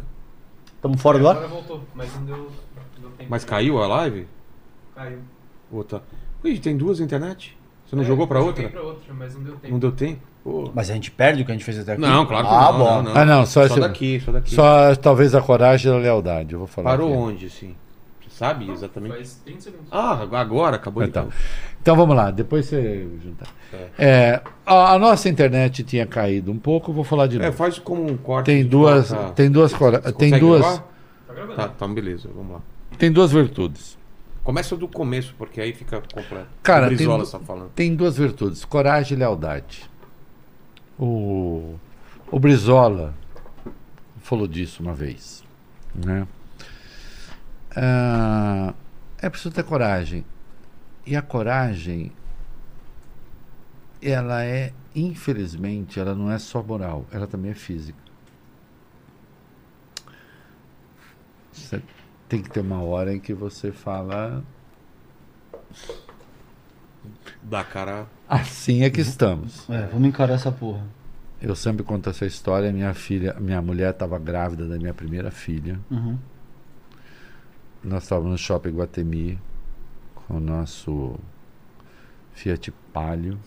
Estamos 0.78 1.02
fora 1.02 1.20
do 1.20 1.28
ar? 1.28 1.36
Agora 1.36 1.50
voltou, 1.50 1.84
mas 1.94 2.16
não 2.16 2.24
deu, 2.26 2.38
não 2.38 3.02
deu 3.02 3.10
tempo. 3.18 3.30
Mas 3.30 3.44
caiu 3.44 3.84
a 3.84 3.88
live? 3.88 4.26
Caiu. 4.96 5.20
Ou 5.72 5.84
tá... 5.84 6.02
Ih, 6.44 6.60
tem 6.60 6.76
duas 6.76 7.00
na 7.00 7.06
internet? 7.06 7.58
Você 7.86 7.96
não 7.96 8.04
jogou 8.04 8.26
pra 8.28 8.40
Eu 8.40 8.46
outra? 8.46 8.70
pra 8.70 8.82
outra, 8.82 9.14
mas 9.14 9.36
não 9.36 9.44
deu 9.44 9.56
tempo. 9.56 9.72
Não 9.74 9.80
deu 9.80 9.92
tempo? 9.92 10.22
Pô. 10.44 10.72
Mas 10.74 10.90
a 10.90 10.94
gente 10.94 11.12
perde 11.12 11.44
o 11.44 11.46
que 11.46 11.52
a 11.52 11.56
gente 11.56 11.64
fez 11.64 11.78
até 11.80 11.94
aqui? 11.94 12.02
Não, 12.02 12.26
claro 12.26 12.48
que 12.48 12.54
ah, 12.54 12.72
não, 12.72 12.78
bom. 12.80 13.02
não, 13.04 13.16
Ah, 13.16 13.26
não, 13.26 13.46
só 13.46 13.62
Só 13.62 13.66
esse- 13.68 13.80
daqui, 13.80 14.20
só 14.20 14.32
daqui. 14.32 14.56
Só 14.56 14.96
talvez 14.96 15.36
a 15.36 15.42
coragem 15.42 15.92
e 15.92 15.96
a 15.96 15.98
lealdade, 16.00 16.54
eu 16.54 16.60
vou 16.60 16.68
falar. 16.68 16.92
Parou 16.92 17.10
aqui. 17.10 17.18
onde, 17.22 17.46
assim? 17.46 17.76
Você 18.24 18.30
sabe 18.32 18.72
exatamente? 18.72 19.14
Faz 19.16 19.36
30 19.46 19.62
segundos. 19.62 19.86
Ah, 19.92 20.26
agora, 20.32 20.78
acabou 20.78 21.04
Então, 21.04 21.26
então. 21.28 21.34
então 21.82 21.96
vamos 21.96 22.16
lá, 22.16 22.32
depois 22.32 22.66
você 22.66 23.08
junta. 23.24 23.46
É, 24.00 24.42
a, 24.66 24.94
a 24.94 25.00
nossa 25.00 25.30
internet 25.30 25.84
tinha 25.84 26.08
caído 26.08 26.52
um 26.52 26.58
pouco, 26.58 26.92
vou 26.92 27.04
falar 27.04 27.28
de 27.28 27.36
É, 27.38 27.46
novo. 27.46 27.58
faz 27.58 27.78
como 27.78 28.10
um 28.10 28.18
corte. 28.18 28.48
Tem 28.48 28.64
de 28.64 28.70
duas, 28.70 29.14
tem 29.36 29.52
duas, 29.52 29.74
cora- 29.74 30.00
tem 30.14 30.40
duas, 30.40 30.62
gravar? 30.62 30.88
Tá 31.28 31.34
gravando. 31.36 31.56
Tá, 31.56 31.72
então 31.76 31.94
beleza, 31.94 32.30
vamos 32.36 32.54
lá. 32.54 32.62
tem 32.98 33.12
duas 33.12 33.32
virtudes. 33.32 33.96
Começa 34.44 34.76
do 34.76 34.88
começo, 34.88 35.36
porque 35.38 35.62
aí 35.62 35.72
fica 35.74 36.02
completo. 36.14 36.48
Cara, 36.64 36.92
o 36.92 36.98
tem. 36.98 37.08
Tem 37.76 37.96
duas 37.96 38.18
virtudes, 38.18 38.66
coragem 38.66 39.16
e 39.16 39.20
lealdade. 39.20 39.90
O, 40.98 41.76
o 42.32 42.40
Brizola 42.40 43.14
falou 44.20 44.48
disso 44.48 44.82
uma 44.82 44.94
vez. 44.94 45.44
Né? 45.94 46.28
Ah, 47.76 48.74
é 49.20 49.30
preciso 49.30 49.54
ter 49.54 49.64
coragem. 49.64 50.26
E 51.06 51.16
a 51.16 51.22
coragem, 51.22 52.12
ela 54.02 54.44
é, 54.44 54.74
infelizmente, 54.96 56.00
ela 56.00 56.16
não 56.16 56.32
é 56.32 56.40
só 56.40 56.64
moral, 56.64 57.06
ela 57.12 57.28
também 57.28 57.52
é 57.52 57.56
física. 57.56 58.00
Você 61.52 61.82
tem 62.32 62.42
que 62.42 62.50
ter 62.50 62.62
uma 62.62 62.82
hora 62.82 63.14
em 63.14 63.20
que 63.20 63.34
você 63.34 63.74
fala 63.74 64.42
Da 67.44 67.62
cara. 67.62 68.08
assim 68.30 68.84
é 68.84 68.90
que 68.90 69.02
estamos. 69.02 69.70
É, 69.70 69.88
vamos 69.88 70.08
encarar 70.08 70.36
essa 70.36 70.50
porra. 70.50 70.82
Eu 71.42 71.54
sempre 71.58 71.84
conto 71.84 72.10
essa 72.10 72.26
história. 72.26 72.72
Minha 72.72 72.94
filha, 72.94 73.36
minha 73.38 73.62
mulher 73.62 73.92
estava 73.92 74.18
grávida 74.18 74.66
da 74.66 74.78
minha 74.78 74.94
primeira 74.94 75.30
filha. 75.30 75.78
Uhum. 75.92 76.18
Nós 77.84 78.04
estávamos 78.04 78.32
no 78.32 78.38
shopping 78.38 78.78
Guatemi 78.78 79.38
com 80.16 80.38
o 80.38 80.40
nosso 80.40 81.20
Fiat 82.32 82.72
Palio, 82.94 83.38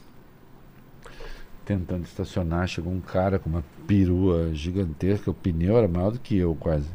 tentando 1.65 2.05
estacionar. 2.05 2.69
Chegou 2.69 2.93
um 2.93 3.01
cara 3.01 3.39
com 3.39 3.49
uma 3.49 3.65
perua 3.87 4.53
gigantesca. 4.53 5.31
O 5.31 5.35
pneu 5.35 5.79
era 5.79 5.89
maior 5.89 6.11
do 6.11 6.19
que 6.19 6.37
eu, 6.37 6.55
quase. 6.55 6.91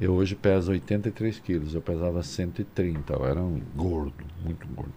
Eu 0.00 0.14
hoje 0.14 0.34
peso 0.34 0.72
83 0.72 1.38
quilos. 1.40 1.74
Eu 1.74 1.82
pesava 1.82 2.22
130. 2.22 3.12
Eu 3.12 3.26
era 3.26 3.40
um 3.40 3.60
gordo, 3.76 4.24
muito 4.42 4.66
gordo. 4.68 4.94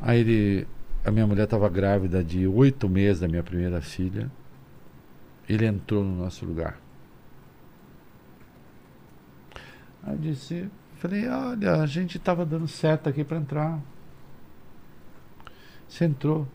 Aí 0.00 0.20
ele, 0.20 0.66
a 1.04 1.10
minha 1.10 1.26
mulher 1.26 1.44
estava 1.44 1.68
grávida 1.68 2.22
de 2.24 2.46
oito 2.48 2.88
meses 2.88 3.20
da 3.20 3.28
minha 3.28 3.42
primeira 3.42 3.80
filha. 3.80 4.28
Ele 5.48 5.64
entrou 5.64 6.02
no 6.02 6.16
nosso 6.16 6.44
lugar. 6.44 6.78
Aí 10.02 10.14
eu 10.14 10.18
disse, 10.18 10.68
falei, 10.96 11.28
olha, 11.28 11.76
a 11.80 11.86
gente 11.86 12.16
estava 12.18 12.44
dando 12.44 12.66
certo 12.66 13.08
aqui 13.08 13.22
para 13.22 13.36
entrar. 13.38 13.80
Você 15.88 16.04
entrou. 16.04 16.46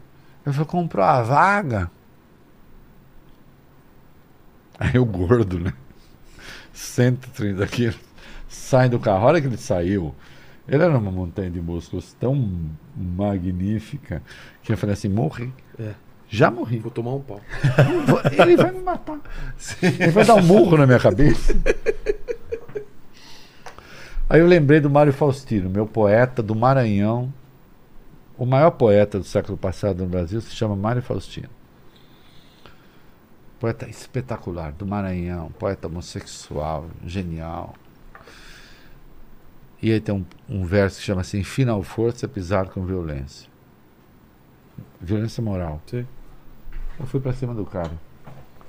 Eu 0.45 0.51
falei, 0.51 0.67
comprou 0.67 1.05
a 1.05 1.21
vaga? 1.21 1.89
Aí 4.77 4.99
o 4.99 5.05
gordo, 5.05 5.59
né? 5.59 5.73
130 6.83 7.65
quilos. 7.67 7.99
Sai 8.47 8.89
do 8.89 8.99
carro. 8.99 9.23
A 9.23 9.27
hora 9.27 9.41
que 9.41 9.47
ele 9.47 9.57
saiu, 9.57 10.13
ele 10.67 10.83
era 10.83 10.97
uma 10.97 11.11
montanha 11.11 11.49
de 11.49 11.61
músculos 11.61 12.13
tão 12.19 12.71
magnífica 12.95 14.21
que 14.61 14.73
eu 14.73 14.77
falei 14.77 14.93
assim, 14.93 15.09
morri. 15.09 15.51
É. 15.79 15.93
Já 16.29 16.49
morri. 16.49 16.79
Vou 16.79 16.91
tomar 16.91 17.13
um 17.13 17.21
pau. 17.21 17.41
Ele 18.41 18.57
vai 18.57 18.71
me 18.71 18.81
matar. 18.81 19.19
Ele 19.81 20.11
vai 20.11 20.25
dar 20.25 20.35
um 20.35 20.43
murro 20.43 20.77
na 20.77 20.85
minha 20.85 20.99
cabeça. 20.99 21.55
Aí 24.29 24.39
eu 24.39 24.47
lembrei 24.47 24.79
do 24.79 24.89
Mário 24.89 25.13
Faustino, 25.13 25.69
meu 25.69 25.85
poeta 25.85 26.41
do 26.41 26.55
Maranhão. 26.55 27.31
O 28.35 28.47
maior 28.47 28.71
poeta 28.71 29.19
do 29.19 29.25
século 29.25 29.55
passado 29.57 30.03
no 30.03 30.09
Brasil 30.09 30.41
se 30.41 30.55
chama 30.55 30.75
Mário 30.75 31.03
Faustino. 31.03 31.49
Poeta 33.63 33.89
espetacular, 33.89 34.73
do 34.73 34.85
Maranhão, 34.85 35.49
poeta 35.57 35.87
homossexual, 35.87 36.85
genial. 37.05 37.73
E 39.81 39.89
aí 39.89 40.01
tem 40.01 40.13
um, 40.13 40.25
um 40.49 40.65
verso 40.65 40.99
que 40.99 41.05
chama 41.05 41.21
assim: 41.21 41.45
Final 41.45 41.81
força 41.81 42.25
é 42.25 42.27
pisar 42.27 42.65
com 42.65 42.85
violência. 42.85 43.49
Violência 44.99 45.41
moral. 45.41 45.81
Sim. 45.85 46.05
Eu 46.99 47.05
fui 47.05 47.21
pra 47.21 47.31
cima 47.31 47.53
do 47.53 47.65
cara. 47.65 47.93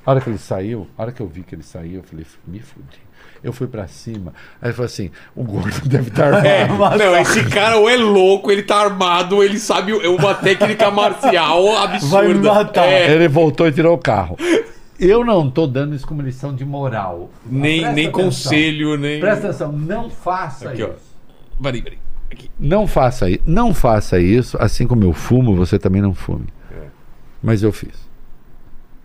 A 0.06 0.12
hora 0.12 0.20
que 0.20 0.30
ele 0.30 0.38
saiu, 0.38 0.86
a 0.96 1.02
hora 1.02 1.10
que 1.10 1.20
eu 1.20 1.26
vi 1.26 1.42
que 1.42 1.56
ele 1.56 1.64
saiu, 1.64 1.94
eu 1.94 2.04
falei, 2.04 2.24
me 2.46 2.60
fudi. 2.60 3.02
Eu 3.42 3.52
fui 3.52 3.66
pra 3.66 3.88
cima. 3.88 4.32
Aí 4.62 4.68
ele 4.68 4.74
falou 4.74 4.86
assim: 4.86 5.10
o 5.34 5.42
gordo 5.42 5.80
deve 5.90 6.10
estar 6.10 6.30
armado. 6.38 6.98
Não, 6.98 7.16
esse 7.16 7.44
cara 7.48 7.78
ou 7.78 7.90
é 7.90 7.96
louco, 7.96 8.48
ele 8.48 8.62
tá 8.62 8.76
armado, 8.76 9.42
ele 9.42 9.58
sabe 9.58 9.90
é 9.90 10.08
uma 10.08 10.36
técnica 10.36 10.88
marcial 10.88 11.78
absurda. 11.78 12.16
Vai 12.16 12.28
me 12.28 12.34
matar. 12.34 12.86
É, 12.86 13.12
Ele 13.12 13.26
voltou 13.26 13.66
e 13.66 13.72
tirou 13.72 13.96
o 13.96 13.98
carro. 13.98 14.36
Eu 14.98 15.24
não 15.24 15.50
tô 15.50 15.66
dando 15.66 15.94
isso 15.94 16.06
como 16.06 16.22
lição 16.22 16.54
de 16.54 16.64
moral. 16.64 17.30
nem 17.44 17.80
Presta 17.80 17.94
nem 17.94 18.06
atenção. 18.06 18.24
conselho, 18.24 18.96
nem. 18.96 19.20
Presta 19.20 19.48
atenção, 19.48 19.72
não 19.72 20.08
faça 20.10 20.70
Aqui, 20.70 20.82
ó. 20.82 20.88
isso. 20.88 21.14
Peraí, 21.62 21.82
peraí. 21.82 21.98
Aqui. 22.30 22.50
Não 22.58 22.86
faça 22.86 23.28
isso. 23.30 23.42
Não 23.46 23.74
faça 23.74 24.18
isso. 24.20 24.56
Assim 24.60 24.86
como 24.86 25.04
eu 25.04 25.12
fumo, 25.12 25.54
você 25.56 25.78
também 25.78 26.00
não 26.02 26.14
fume. 26.14 26.46
É. 26.72 26.86
Mas 27.42 27.62
eu 27.62 27.72
fiz. 27.72 28.08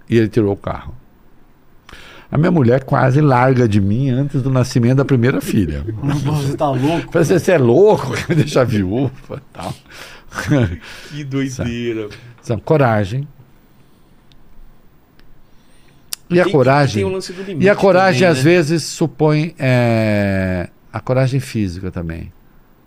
E 0.10 0.18
ele 0.18 0.28
tirou 0.28 0.54
o 0.54 0.58
carro. 0.58 0.94
A 2.32 2.38
minha 2.38 2.52
mulher 2.52 2.84
quase 2.84 3.20
larga 3.22 3.68
de 3.68 3.82
mim 3.82 4.10
antes 4.12 4.44
do 4.44 4.52
nascimento 4.52 4.98
da 4.98 5.06
primeira 5.06 5.42
filha. 5.42 5.84
Você 6.24 6.56
tá 6.56 6.70
louco? 6.70 7.12
Falei 7.12 7.26
você 7.28 7.52
é 7.54 7.58
louco, 7.58 8.14
quer 8.14 8.30
me 8.30 8.36
deixar 8.36 8.64
viúva 8.66 9.12
e 9.38 9.54
tal. 9.54 9.74
Que 11.10 11.24
doideira. 11.24 12.10
Então, 12.44 12.60
coragem. 12.60 13.28
E 16.30 16.40
a 16.40 16.44
Tem- 16.44 16.52
coragem. 16.54 17.04
tem 17.04 17.44
limite 17.46 17.66
E 17.66 17.70
a 17.70 17.76
coragem, 17.76 18.22
também, 18.22 18.32
às 18.32 18.38
né? 18.38 18.44
vezes, 18.44 18.84
supõe 18.84 19.56
é, 19.58 20.70
a 20.94 21.00
coragem 21.00 21.40
física 21.40 21.90
também. 21.92 22.32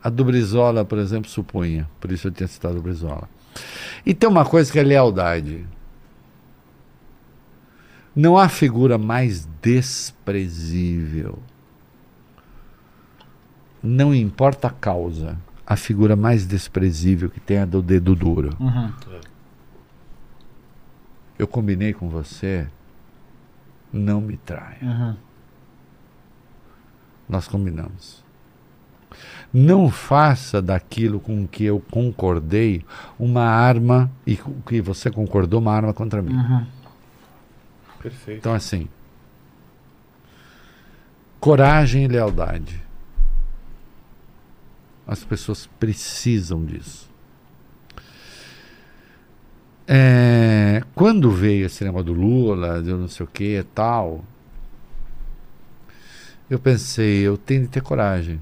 A 0.03 0.09
do 0.09 0.25
Brizola, 0.25 0.85
por 0.85 0.99
exemplo, 0.99 1.29
supunha. 1.31 1.89
Por 2.01 2.11
isso 2.13 2.29
eu 2.29 2.33
tinha 2.33 2.47
citado 2.49 2.79
o 2.79 2.83
Brizola. 2.83 3.29
E 4.07 4.15
tem 4.15 4.29
uma 4.29 4.45
coisa 4.45 4.71
que 4.71 4.79
é 4.79 4.83
lealdade. 4.83 5.65
Não 8.15 8.37
há 8.37 8.49
figura 8.49 8.99
mais 8.99 9.49
desprezível. 9.63 11.39
Não 13.83 14.15
importa 14.15 14.69
a 14.69 14.71
causa. 14.71 15.37
A 15.67 15.77
figura 15.77 16.15
mais 16.17 16.47
desprezível 16.47 17.31
que 17.31 17.41
tem 17.41 17.57
é 17.57 17.63
a 17.63 17.65
do 17.65 17.81
dedo 17.83 18.15
duro. 18.15 18.51
Uhum. 18.61 18.93
Eu 21.39 21.47
combinei 21.47 21.93
com 21.93 22.09
você, 22.09 22.67
não 23.93 24.21
me 24.21 24.37
traia. 24.37 24.79
Uhum. 24.83 25.17
Nós 27.29 27.47
combinamos. 27.47 28.23
Não 29.53 29.91
faça 29.91 30.63
daquilo 30.63 31.21
com 31.21 31.47
que 31.47 31.65
eu 31.65 31.79
concordei 31.91 32.85
uma 33.19 33.45
arma 33.45 34.11
e 34.27 34.37
com 34.37 34.61
que 34.63 34.81
você 34.81 35.11
concordou 35.11 35.61
uma 35.61 35.73
arma 35.73 35.93
contra 35.93 36.23
mim. 36.23 36.35
Uhum. 36.35 36.67
Perfeito. 38.01 38.39
Então, 38.39 38.55
assim, 38.55 38.89
coragem 41.39 42.05
e 42.05 42.09
lealdade. 42.09 42.83
As 45.07 45.23
pessoas 45.23 45.67
precisam 45.79 46.65
disso. 46.65 47.12
É, 49.87 50.83
quando 50.95 51.31
veio 51.31 51.67
esse 51.67 51.85
negócio 51.85 52.07
do 52.07 52.13
Lula, 52.13 52.83
de 52.83 52.91
não 52.93 53.09
sei 53.09 53.25
o 53.25 53.29
que 53.29 53.59
e 53.59 53.63
tal, 53.63 54.25
eu 56.49 56.59
pensei, 56.59 57.21
eu 57.23 57.37
tenho 57.37 57.63
de 57.63 57.69
ter 57.69 57.83
coragem 57.83 58.41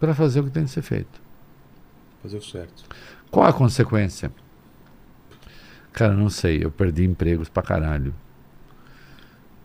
para 0.00 0.14
fazer 0.14 0.40
o 0.40 0.44
que 0.44 0.50
tem 0.50 0.64
de 0.64 0.70
ser 0.70 0.82
feito. 0.82 1.20
Fazer 2.22 2.36
o 2.36 2.42
certo. 2.42 2.84
Qual 3.30 3.46
a 3.46 3.52
consequência? 3.52 4.30
Cara, 5.92 6.14
não 6.14 6.28
sei. 6.28 6.64
Eu 6.64 6.70
perdi 6.70 7.04
empregos 7.04 7.48
pra 7.48 7.62
caralho. 7.62 8.14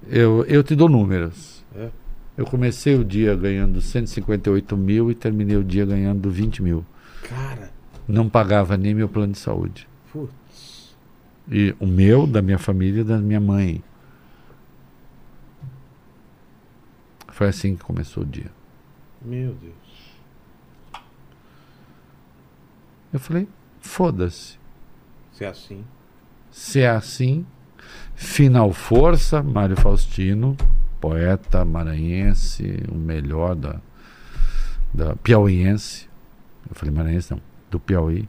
Eu, 0.08 0.46
eu 0.46 0.64
te 0.64 0.76
dou 0.76 0.88
números. 0.88 1.64
É. 1.76 1.90
Eu 2.38 2.46
comecei 2.46 2.96
o 2.96 3.04
dia 3.04 3.36
ganhando 3.36 3.82
158 3.82 4.78
mil 4.78 5.12
e 5.12 5.16
terminei 5.16 5.58
o 5.58 5.64
dia 5.64 5.86
ganhando 5.86 6.30
20 6.30 6.64
mil. 6.64 6.86
Cara, 7.24 7.70
Não 8.10 8.28
pagava 8.28 8.76
nem 8.76 8.96
meu 8.96 9.08
plano 9.08 9.34
de 9.34 9.40
saúde. 9.40 9.88
putz. 10.12 10.98
E 11.48 11.76
o 11.80 11.86
meu, 11.86 12.26
da 12.26 12.42
minha 12.42 12.58
família 12.58 13.02
e 13.02 13.04
da 13.04 13.20
minha 13.20 13.40
mãe. 13.40 13.84
Foi 17.28 17.48
assim 17.48 17.76
que 17.76 17.84
começou 17.84 18.24
o 18.24 18.26
dia. 18.26 18.52
Meu 19.22 19.54
Deus. 19.54 20.20
Eu 23.14 23.20
falei, 23.20 23.48
foda-se. 23.80 24.58
Se 25.32 25.44
é 25.44 25.48
assim. 25.48 25.86
Se 26.52 26.82
é 26.82 26.90
assim, 26.90 27.46
final 28.16 28.74
força, 28.74 29.44
Mário 29.44 29.78
Faustino, 29.78 30.58
poeta 31.00 31.64
maranhense, 31.64 32.84
o 32.92 32.96
melhor 32.96 33.56
da, 33.56 33.80
da 34.94 35.16
piauiense. 35.16 36.10
Eu 36.68 36.76
falei 36.76 36.94
maranhense 36.94 37.32
não, 37.32 37.42
do 37.70 37.80
Piauí. 37.80 38.28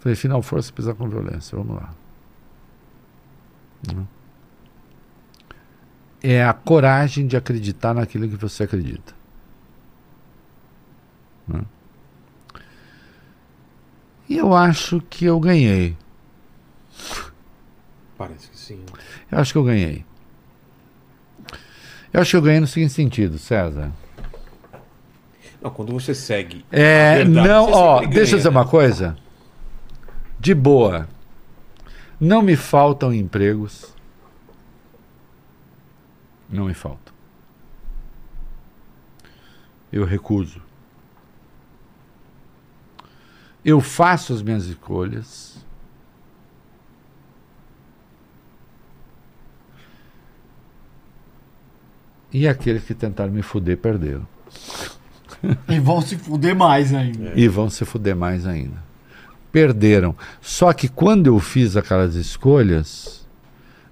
Falei, 0.00 0.16
final 0.16 0.42
força, 0.42 0.72
pisar 0.72 0.94
com 0.94 1.08
violência, 1.08 1.56
vamos 1.56 1.76
lá. 1.76 1.94
Né? 3.94 4.06
É 6.22 6.44
a 6.44 6.52
coragem 6.52 7.26
de 7.26 7.36
acreditar 7.36 7.94
naquilo 7.94 8.28
que 8.28 8.36
você 8.36 8.64
acredita. 8.64 9.14
Né? 11.46 11.62
E 14.28 14.38
eu 14.38 14.54
acho 14.54 15.00
que 15.02 15.24
eu 15.24 15.38
ganhei. 15.38 15.96
Parece 18.16 18.48
que 18.48 18.58
sim. 18.58 18.84
Eu 19.30 19.38
acho 19.38 19.52
que 19.52 19.58
eu 19.58 19.64
ganhei. 19.64 20.04
Eu 22.12 22.20
acho 22.20 22.30
que 22.30 22.36
eu 22.36 22.42
ganhei 22.42 22.60
no 22.60 22.66
seguinte 22.66 22.92
sentido, 22.92 23.38
César. 23.38 23.92
Não, 25.62 25.70
quando 25.70 25.92
você 25.92 26.12
segue. 26.12 26.64
É, 26.72 27.18
verdade, 27.18 27.48
não, 27.48 27.70
ó, 27.70 28.00
sempre 28.00 28.14
deixa 28.14 28.32
eu 28.32 28.32
ganha, 28.32 28.36
dizer 28.38 28.50
né? 28.50 28.58
uma 28.58 28.66
coisa. 28.66 29.16
De 30.40 30.54
boa. 30.54 31.08
Não 32.18 32.42
me 32.42 32.56
faltam 32.56 33.14
empregos. 33.14 33.94
Não 36.50 36.64
me 36.64 36.74
faltam. 36.74 37.14
Eu 39.92 40.04
recuso. 40.04 40.60
Eu 43.64 43.80
faço 43.80 44.32
as 44.32 44.42
minhas 44.42 44.64
escolhas. 44.64 45.64
E 52.32 52.48
aqueles 52.48 52.82
que 52.82 52.94
tentaram 52.94 53.30
me 53.30 53.42
fuder 53.42 53.76
perderam. 53.78 54.26
E 55.68 55.78
vão 55.78 56.00
se 56.00 56.16
fuder 56.16 56.54
mais 56.54 56.92
ainda. 56.94 57.32
E 57.34 57.48
vão 57.48 57.68
se 57.68 57.84
fuder 57.84 58.14
mais 58.16 58.46
ainda. 58.46 58.76
Perderam. 59.50 60.14
Só 60.40 60.72
que 60.72 60.88
quando 60.88 61.26
eu 61.26 61.38
fiz 61.38 61.76
aquelas 61.76 62.14
escolhas, 62.14 63.26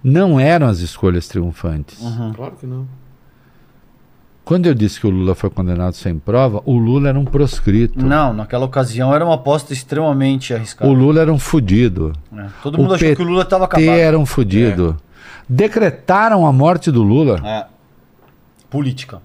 não 0.03 0.39
eram 0.39 0.67
as 0.67 0.79
escolhas 0.79 1.27
triunfantes. 1.27 1.99
Claro 2.35 2.55
que 2.59 2.65
não. 2.65 2.87
Quando 4.43 4.65
eu 4.65 4.73
disse 4.73 4.99
que 4.99 5.05
o 5.05 5.09
Lula 5.09 5.35
foi 5.35 5.49
condenado 5.51 5.93
sem 5.93 6.17
prova, 6.17 6.61
o 6.65 6.75
Lula 6.77 7.09
era 7.09 7.19
um 7.19 7.25
proscrito. 7.25 8.03
Não, 8.03 8.33
naquela 8.33 8.65
ocasião 8.65 9.13
era 9.13 9.23
uma 9.23 9.35
aposta 9.35 9.71
extremamente 9.71 10.53
arriscada. 10.53 10.89
O 10.89 10.93
Lula 10.93 11.21
era 11.21 11.31
um 11.31 11.37
fudido. 11.37 12.11
É, 12.35 12.47
Todo 12.63 12.75
o 12.75 12.81
mundo 12.81 12.95
achou 12.95 13.07
PT 13.07 13.15
que 13.17 13.21
o 13.21 13.25
Lula 13.25 13.43
estava 13.43 13.65
acabado. 13.65 13.87
era 13.87 14.17
um 14.17 14.25
fudido. 14.25 14.97
Decretaram 15.47 16.45
a 16.47 16.51
morte 16.51 16.91
do 16.91 17.03
Lula. 17.03 17.39
É. 17.45 17.65
Política. 18.69 19.21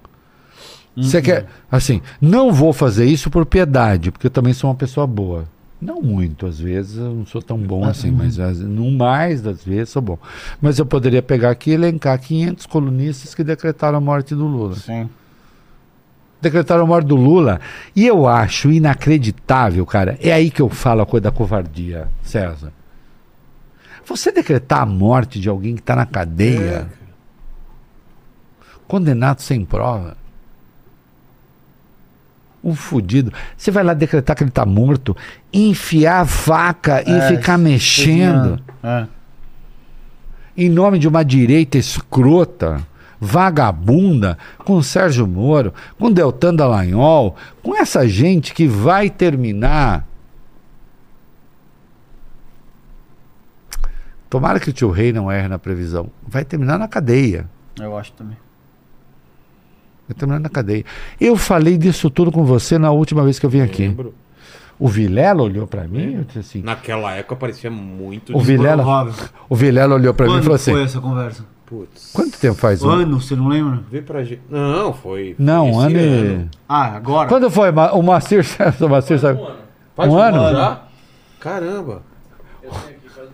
Você 0.97 1.20
quer, 1.20 1.47
assim, 1.70 2.00
não 2.20 2.52
vou 2.52 2.73
fazer 2.73 3.05
isso 3.05 3.28
por 3.31 3.44
piedade, 3.44 4.10
porque 4.10 4.26
eu 4.28 4.31
também 4.31 4.52
sou 4.55 4.70
uma 4.70 4.76
pessoa 4.76 5.07
boa. 5.07 5.44
Não 5.78 6.00
muito, 6.00 6.47
às 6.47 6.58
vezes 6.58 6.97
eu 6.97 7.12
não 7.12 7.26
sou 7.26 7.42
tão 7.42 7.58
bom 7.58 7.84
assim, 7.84 8.10
mas 8.10 8.39
às- 8.41 8.60
no 8.60 8.91
mais 8.91 9.42
das 9.42 9.62
vezes 9.62 9.91
sou 9.91 10.00
bom. 10.00 10.18
Mas 10.58 10.78
eu 10.78 10.86
poderia 10.86 11.20
pegar 11.20 11.50
aqui 11.50 11.70
e 11.70 11.75
elencar 11.75 12.18
500 12.18 12.65
colunistas 12.65 13.34
que 13.34 13.44
decretaram 13.44 13.99
a 13.99 14.00
morte 14.00 14.34
do 14.34 14.47
Lula. 14.47 14.75
Sim. 14.76 15.07
Decretaram 16.41 16.84
a 16.84 16.86
morte 16.86 17.07
do 17.07 17.16
Lula. 17.16 17.60
E 17.94 18.07
eu 18.07 18.26
acho 18.26 18.70
inacreditável, 18.70 19.84
cara. 19.84 20.16
É 20.23 20.33
aí 20.33 20.50
que 20.50 20.62
eu 20.62 20.70
falo 20.70 21.02
a 21.02 21.07
coisa 21.07 21.25
da 21.25 21.31
covardia, 21.31 22.08
César. 22.23 22.73
Você 24.07 24.33
decretar 24.33 24.81
a 24.83 24.86
morte 24.86 25.39
de 25.39 25.49
alguém 25.50 25.75
que 25.75 25.81
está 25.81 25.94
na 25.94 26.02
É, 26.02 26.07
cadeia, 26.07 26.73
cara. 26.73 26.89
condenado 28.86 29.41
sem 29.41 29.65
prova. 29.65 30.16
Um 32.67 32.75
fudido. 32.75 33.33
Você 33.57 33.70
vai 33.70 33.85
lá 33.85 33.95
decretar 33.95 34.35
que 34.35 34.43
ele 34.43 34.51
está 34.51 34.67
morto, 34.67 35.17
enfiar 35.53 36.23
a 36.23 36.27
faca 36.27 37.01
e 37.09 37.12
É, 37.12 37.28
ficar 37.28 37.57
mexendo 37.57 38.61
É. 38.83 39.07
em 40.57 40.69
nome 40.69 40.99
de 40.99 41.07
uma 41.07 41.25
direita 41.25 41.78
escrota, 41.78 42.85
vagabunda, 43.20 44.36
com 44.65 44.75
o 44.75 44.83
Sérgio 44.83 45.27
Moro, 45.28 45.73
com 45.97 46.11
Deltan 46.11 46.55
Dallagnol, 46.57 47.36
com 47.62 47.77
essa 47.77 48.07
gente 48.09 48.53
que 48.53 48.67
vai 48.67 49.09
terminar. 49.09 50.05
Tomara 54.28 54.59
que 54.59 54.70
o 54.70 54.73
tio 54.73 54.91
Rei 54.91 55.12
não 55.12 55.31
erre 55.31 55.47
na 55.49 55.59
previsão. 55.59 56.11
Vai 56.27 56.45
terminar 56.45 56.78
na 56.78 56.89
cadeia. 56.89 57.49
Eu 57.81 57.97
acho 57.97 58.12
também. 58.12 58.36
Vai 60.09 60.15
terminar 60.17 60.39
na 60.41 60.49
cadeia. 60.49 60.85
Eu 61.20 61.36
falei 61.36 61.76
disso 61.76 62.09
tudo 62.10 62.31
com 62.31 62.44
você 62.44 62.78
na 62.78 62.91
última 62.91 63.23
vez 63.25 63.39
que 63.39 63.47
eu 63.47 63.51
vim 63.51 63.60
aqui. 63.60 63.89
Lembro. 63.89 64.15
O 64.78 64.89
Vilela 64.89 65.43
olhou 65.43 65.67
pra 65.67 65.85
mim 65.89 66.20
e 66.20 66.25
disse 66.25 66.39
assim. 66.39 66.62
Naquela 66.62 67.12
época 67.12 67.35
parecia 67.36 67.70
muito. 67.70 68.36
O 68.36 68.41
Vilela, 68.41 68.85
o 69.49 69.57
Vilela 69.57 69.94
olhou 69.94 70.12
pra 70.12 70.26
mim 70.26 70.33
e 70.33 70.35
Quando 70.35 70.43
falou 70.43 70.57
assim: 70.57 70.73
foi 70.73 70.83
essa 70.83 71.01
conversa? 71.01 71.44
Putz. 71.65 72.10
Quanto 72.12 72.39
tempo 72.39 72.55
faz? 72.55 72.83
um- 72.83 72.91
Ano, 72.91 73.20
você 73.20 73.35
não 73.35 73.49
lembra? 73.49 73.81
Vê 73.91 74.01
pra 74.02 74.23
gente. 74.23 74.43
Não, 74.49 74.93
foi. 74.93 75.35
Não, 75.39 75.65
foi 75.65 75.73
um 75.75 75.81
ano 75.81 75.97
esse 75.99 76.25
e. 76.26 76.49
Ah, 76.68 76.85
agora? 76.94 77.28
Quando 77.28 77.51
foi? 77.51 77.70
O 77.70 78.02
Macir, 78.02 78.44
o 78.81 78.89
Macir 78.89 79.18
sabe? 79.18 79.41
Faz 79.97 80.12
Um 80.12 80.17
ano? 80.18 80.39
já? 80.57 80.83
Caramba. 81.41 82.02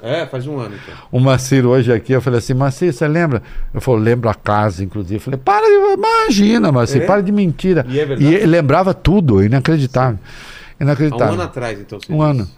É, 0.03 0.27
faz 0.27 0.47
um 0.49 0.59
ano 0.59 0.75
então. 0.75 0.95
O 1.13 1.21
Macir 1.21 1.65
hoje 1.65 1.93
aqui, 1.93 2.13
eu 2.13 2.21
falei 2.21 2.39
assim, 2.41 2.55
Macir, 2.55 2.93
você 2.93 3.07
lembra? 3.07 3.41
Eu 3.73 3.81
falei, 3.81 4.03
lembro 4.03 4.29
a 4.29 4.35
casa, 4.35 4.83
inclusive. 4.83 5.15
Eu 5.17 5.21
falei, 5.21 5.39
para 5.43 5.65
de. 5.65 5.95
Imagina, 5.97 6.73
Macir, 6.73 7.03
É? 7.03 7.07
para 7.07 7.23
de 7.23 7.31
mentira. 7.31 7.87
E 7.89 8.01
é 8.01 8.05
verdade? 8.05 8.35
ele 8.35 8.47
lembrava 8.47 8.93
tudo, 8.93 9.43
inacreditável. 9.45 10.19
Há 10.19 10.83
um 10.83 10.85
Inacreditável. 10.87 11.35
ano 11.35 11.43
atrás, 11.43 11.79
então. 11.81 12.01
você 12.01 12.13
Um 12.13 12.17
disse. 12.19 12.31
ano. 12.43 12.49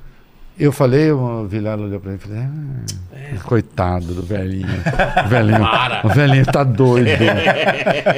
Eu 0.59 0.71
falei, 0.71 1.11
o 1.11 1.47
Vilela 1.49 1.83
olhou 1.83 1.99
pra 1.99 2.13
mim 2.13 2.17
e 2.17 2.21
falei, 2.21 2.39
ah, 2.39 3.39
coitado 3.45 4.07
do 4.15 4.23
velhinho. 4.23 4.69
O 5.25 5.29
velhinho, 5.29 5.59
Para. 5.61 6.07
o 6.07 6.09
velhinho 6.09 6.47
tá 6.47 6.63
doido. 6.63 7.09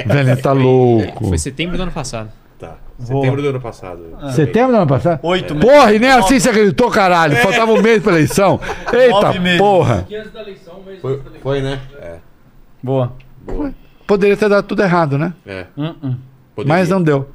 o 0.04 0.12
velhinho 0.12 0.36
tá 0.36 0.52
louco. 0.54 1.28
Foi 1.28 1.38
setembro 1.38 1.76
do 1.78 1.82
ano 1.84 1.92
passado. 1.92 2.28
Tá. 2.58 2.76
Setembro 2.98 3.42
do 3.42 3.48
ano 3.48 3.60
passado. 3.60 4.00
Setembro 4.34 4.72
do 4.72 4.76
ano 4.78 4.86
passado? 4.86 5.20
Oito 5.22 5.54
meses. 5.54 5.70
Porra, 5.70 5.92
e 5.92 5.98
nem 5.98 6.10
assim 6.10 6.40
você 6.40 6.48
acreditou, 6.48 6.90
caralho. 6.90 7.36
Faltava 7.36 7.72
um 7.72 7.82
mês 7.82 8.02
pra 8.02 8.12
eleição. 8.12 8.58
Eita 8.92 9.10
Nove 9.20 9.38
meses. 9.40 9.58
porra. 9.60 10.06
Foi, 11.02 11.22
foi, 11.42 11.60
né? 11.60 11.78
É. 12.00 12.16
Boa. 12.82 13.12
Boa. 13.42 13.74
Poderia 14.06 14.36
ter 14.36 14.48
dado 14.48 14.64
tudo 14.66 14.82
errado, 14.82 15.18
né? 15.18 15.34
É. 15.44 15.66
Poderia. 15.74 16.16
Mas 16.64 16.88
não 16.88 17.02
deu. 17.02 17.28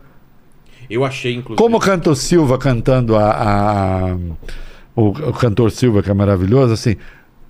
Eu 0.89 1.05
achei, 1.05 1.35
inclusive. 1.35 1.61
Como 1.61 1.79
canta 1.79 2.09
o 2.09 2.15
Silva 2.15 2.57
cantando 2.57 3.15
a, 3.15 3.29
a- 3.31 4.15
o, 4.95 5.09
o 5.09 5.33
cantor 5.33 5.69
Silva, 5.71 6.01
que 6.01 6.09
é 6.09 6.13
maravilhoso, 6.13 6.73
assim. 6.73 6.95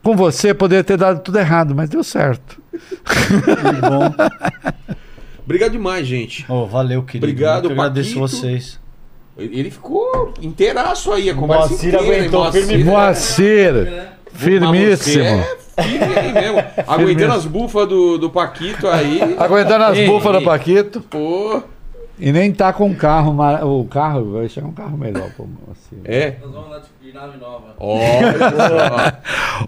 Com 0.04 0.16
você 0.16 0.54
poderia 0.54 0.84
ter 0.84 0.98
dado 0.98 1.22
tudo 1.22 1.40
errado, 1.40 1.74
mas 1.74 1.90
deu 1.90 2.04
certo. 2.04 2.62
Que 2.72 3.82
bom. 3.82 4.14
Obrigado 5.52 5.72
demais, 5.74 6.08
gente. 6.08 6.46
Oh, 6.48 6.66
valeu, 6.66 7.04
querido. 7.04 7.26
Obrigado, 7.26 7.66
Eu 7.66 7.72
agradeço 7.72 8.20
Paquito. 8.20 8.20
vocês. 8.28 8.80
Ele 9.38 9.70
ficou 9.70 10.34
inteiraço 10.42 11.12
aí, 11.12 11.30
a 11.30 11.36
conversa 11.36 11.70
Moacir 11.70 11.90
inteira. 11.90 12.06
aguentou 12.06 12.46
hein, 12.46 12.52
firme 12.52 12.84
Moacir, 12.84 13.74
você 13.74 14.12
firmíssimo. 14.34 15.24
É 15.24 15.84
firme 15.84 16.16
aí 16.16 16.34
mesmo. 16.34 16.64
Aguentando 16.88 17.34
as 17.34 17.46
bufas 17.46 17.88
do, 17.88 18.18
do 18.18 18.30
Paquito 18.30 18.88
aí. 18.88 19.20
Aguentando 19.38 19.84
as 19.84 20.00
bufas 20.06 20.34
do. 20.34 20.42
Paquito. 20.42 21.02
Pô. 21.02 21.62
E 22.20 22.32
nem 22.32 22.54
tá 22.54 22.72
com 22.72 22.90
o 22.90 22.96
carro. 22.96 23.36
O 23.66 23.86
carro 23.86 24.34
vai 24.34 24.48
chegar 24.48 24.68
um 24.68 24.74
carro 24.74 24.98
melhor 24.98 25.30
pro 25.32 25.46
Moacir. 25.48 26.00
É. 26.06 26.36
Nós 26.42 26.52
vamos 26.52 26.70
lá 26.70 26.82
de 27.02 27.14
nave 27.14 27.38
nova. 27.38 27.76
Ó. 27.78 28.00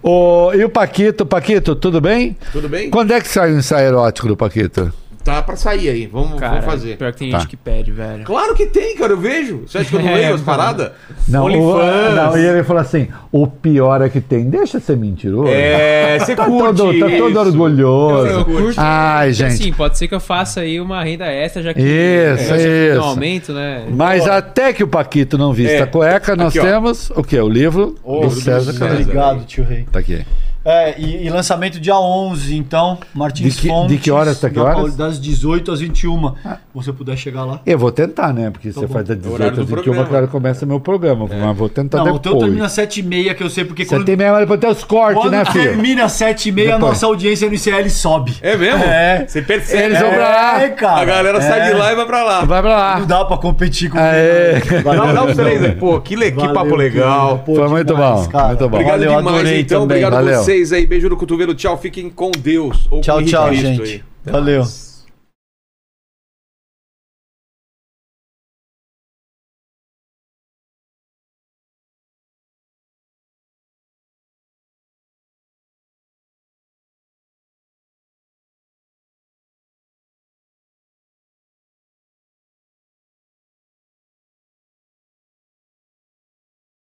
Ô, 0.02 0.52
e 0.54 0.64
o 0.64 0.68
Paquito, 0.68 1.26
Paquito, 1.26 1.74
tudo 1.74 2.00
bem? 2.00 2.36
Tudo 2.52 2.68
bem? 2.68 2.90
Quando 2.90 3.12
é 3.12 3.20
que 3.20 3.28
sai 3.28 3.52
o 3.52 3.58
ensaio 3.58 3.88
erótico 3.88 4.28
do 4.28 4.36
Paquito? 4.36 4.92
Tá 5.24 5.42
pra 5.42 5.56
sair 5.56 5.88
aí. 5.88 6.06
Vamos, 6.06 6.38
Cara, 6.38 6.50
vamos 6.60 6.66
fazer. 6.66 6.98
pior 6.98 7.12
que 7.12 7.18
tem 7.20 7.30
Tá. 7.30 7.38
gente 7.38 7.48
que 7.48 7.56
pede, 7.56 7.90
velho. 7.90 8.24
Claro 8.24 8.54
que 8.54 8.66
tem, 8.66 8.94
cara. 8.96 9.12
Eu 9.14 9.16
vejo. 9.16 9.62
Você 9.66 9.78
acha 9.78 9.88
que 9.88 9.96
eu 9.96 10.00
não 10.02 10.08
É, 10.12 10.14
leio 10.16 10.34
as 10.34 10.40
paradas? 10.42 10.90
Não, 11.26 11.46
o, 11.46 11.78
não, 12.14 12.36
e 12.36 12.44
ele 12.44 12.62
falou 12.62 12.82
assim: 12.82 13.08
o 13.32 13.46
pior 13.46 14.02
é 14.02 14.08
que 14.10 14.20
tem. 14.20 14.50
Deixa 14.50 14.78
ser 14.78 14.96
mentiroso. 14.96 15.48
É, 15.48 16.18
você 16.20 16.36
Tá 16.36 16.44
curte 16.44 16.76
todo, 16.76 16.98
tá 16.98 17.06
todo 17.16 17.40
orgulhoso. 17.40 18.26
Eu 18.28 18.44
curto. 18.44 18.74
Ai, 18.78 19.30
Assim, 19.30 19.48
gente. 19.48 19.72
pode 19.72 19.96
ser 19.96 20.08
que 20.08 20.14
eu 20.14 20.20
faça 20.20 20.60
aí 20.60 20.80
uma 20.80 21.02
renda 21.02 21.26
extra, 21.26 21.62
já 21.62 21.72
que 21.72 21.80
Isso, 21.80 22.44
já 22.48 22.56
que 22.56 22.90
isso. 22.92 23.00
um 23.00 23.04
aumento, 23.04 23.52
né? 23.52 23.86
Mas 23.90 24.26
até 24.28 24.72
que 24.72 24.84
o 24.84 24.88
Paquito 24.88 25.38
não 25.38 25.52
vista 25.52 25.72
É. 25.76 25.82
a 25.82 25.86
cueca, 25.86 26.36
nós 26.36 26.48
Aqui, 26.48 26.58
ó. 26.58 26.62
temos 26.70 27.10
o 27.10 27.22
quê? 27.22 27.40
O 27.40 27.48
livro 27.48 27.94
Ô, 28.04 28.20
do 28.26 28.30
César. 28.30 28.72
Obrigado, 28.84 29.44
tio 29.46 29.64
Rei. 29.64 29.86
Tá 29.90 30.00
aqui. 30.00 30.24
É, 30.64 30.94
e, 30.98 31.26
e 31.26 31.30
lançamento 31.30 31.78
dia 31.78 31.96
11, 31.96 32.56
então, 32.56 32.98
Martins 33.14 33.54
De 33.54 33.60
que- 33.62 33.68
Fontes. 33.68 33.90
de 33.92 33.98
que 33.98 34.10
horas 34.10 34.38
até 34.38 34.48
que 34.48 34.58
horas? 34.58 34.96
Das 34.96 35.20
18 35.20 35.70
às 35.72 35.80
21. 35.80 36.28
Se 36.30 36.36
você 36.74 36.92
puder 36.92 37.16
chegar 37.18 37.44
lá. 37.44 37.60
Eu 37.66 37.78
vou 37.78 37.92
tentar, 37.92 38.32
né? 38.32 38.50
Porque 38.50 38.72
você 38.72 38.80
Tá 38.80 38.86
bom. 38.86 38.92
faz 38.94 39.06
da 39.06 39.14
Horário 39.14 39.22
18 39.22 39.54
do 39.56 39.60
às 39.62 39.68
21, 39.68 39.82
programa. 39.82 40.08
claro, 40.08 40.28
começa 40.28 40.64
meu 40.66 40.80
programa. 40.80 41.26
Mas 41.30 41.56
vou 41.56 41.68
tentar 41.68 41.98
Não, 41.98 42.14
o 42.14 42.18
teu 42.18 42.32
depois. 42.32 42.44
termina 42.44 42.66
às 42.66 42.72
7h30, 42.72 43.34
que 43.34 43.42
eu 43.42 43.50
sei 43.50 43.64
porque 43.64 43.84
Você 43.84 43.94
quando, 43.94 44.06
tem 44.06 44.16
mesmo, 44.16 44.38
depois 44.38 44.58
tem 44.60 44.70
os 44.70 44.84
cortes, 44.84 45.20
quando 45.22 45.32
né, 45.32 45.44
filho? 45.44 45.64
termina 45.64 46.04
às 46.04 46.12
7h30, 46.12 46.62
a 46.62 46.64
Depois. 46.76 46.80
nossa 46.80 47.06
audiência 47.06 47.48
no 47.48 47.54
ICL 47.54 47.90
sobe. 47.90 48.34
É 48.40 48.56
mesmo? 48.56 48.84
É. 48.84 49.24
Você 49.28 49.42
percebe. 49.42 49.82
Eles 49.84 49.98
vão 50.00 50.08
É. 50.08 50.14
pra 50.14 50.28
lá. 50.30 50.62
É, 50.62 50.68
cara. 50.70 51.00
A 51.00 51.04
galera 51.04 51.40
sai 51.42 51.60
É. 51.60 51.72
de 51.72 51.78
lá 51.78 51.92
e 51.92 51.96
vai 51.96 52.06
pra 52.06 52.24
lá. 52.24 52.44
Vai 52.44 52.62
pra 52.62 52.76
lá. 52.76 52.98
Não 53.00 53.06
dá 53.06 53.24
pra 53.24 53.36
competir 53.36 53.90
com 53.90 53.98
Aê. 53.98 54.60
Dá, 54.82 55.12
dá 55.12 55.24
os 55.24 55.36
três 55.36 55.62
aí. 55.62 55.72
Pô, 55.72 56.00
que, 56.00 56.16
le- 56.16 56.30
que 56.32 56.38
Valeu, 56.38 56.54
papo 56.54 56.74
legal. 56.74 57.38
Pô, 57.44 57.54
Foi 57.54 57.68
muito 57.68 57.94
bom, 57.96 58.14
muito 58.16 58.68
bom. 58.68 58.76
Obrigado 58.76 59.00
demais, 59.00 59.26
adorei 59.26 59.60
então. 59.60 59.82
Obrigado 59.84 60.12
Valeu. 60.12 60.42
Vocês 60.54 60.72
aí. 60.72 60.86
Beijo 60.86 61.08
no 61.08 61.16
cotovelo. 61.16 61.54
Tchau. 61.54 61.76
Fiquem 61.76 62.08
com 62.08 62.30
Deus. 62.30 62.86
Ou 62.90 63.00
Tchau, 63.00 63.18
com 63.18 63.24
tchau, 63.26 63.48
Cristo 63.48 63.66
gente. 63.66 63.82
aí. 63.82 64.02
Valeu. 64.24 64.64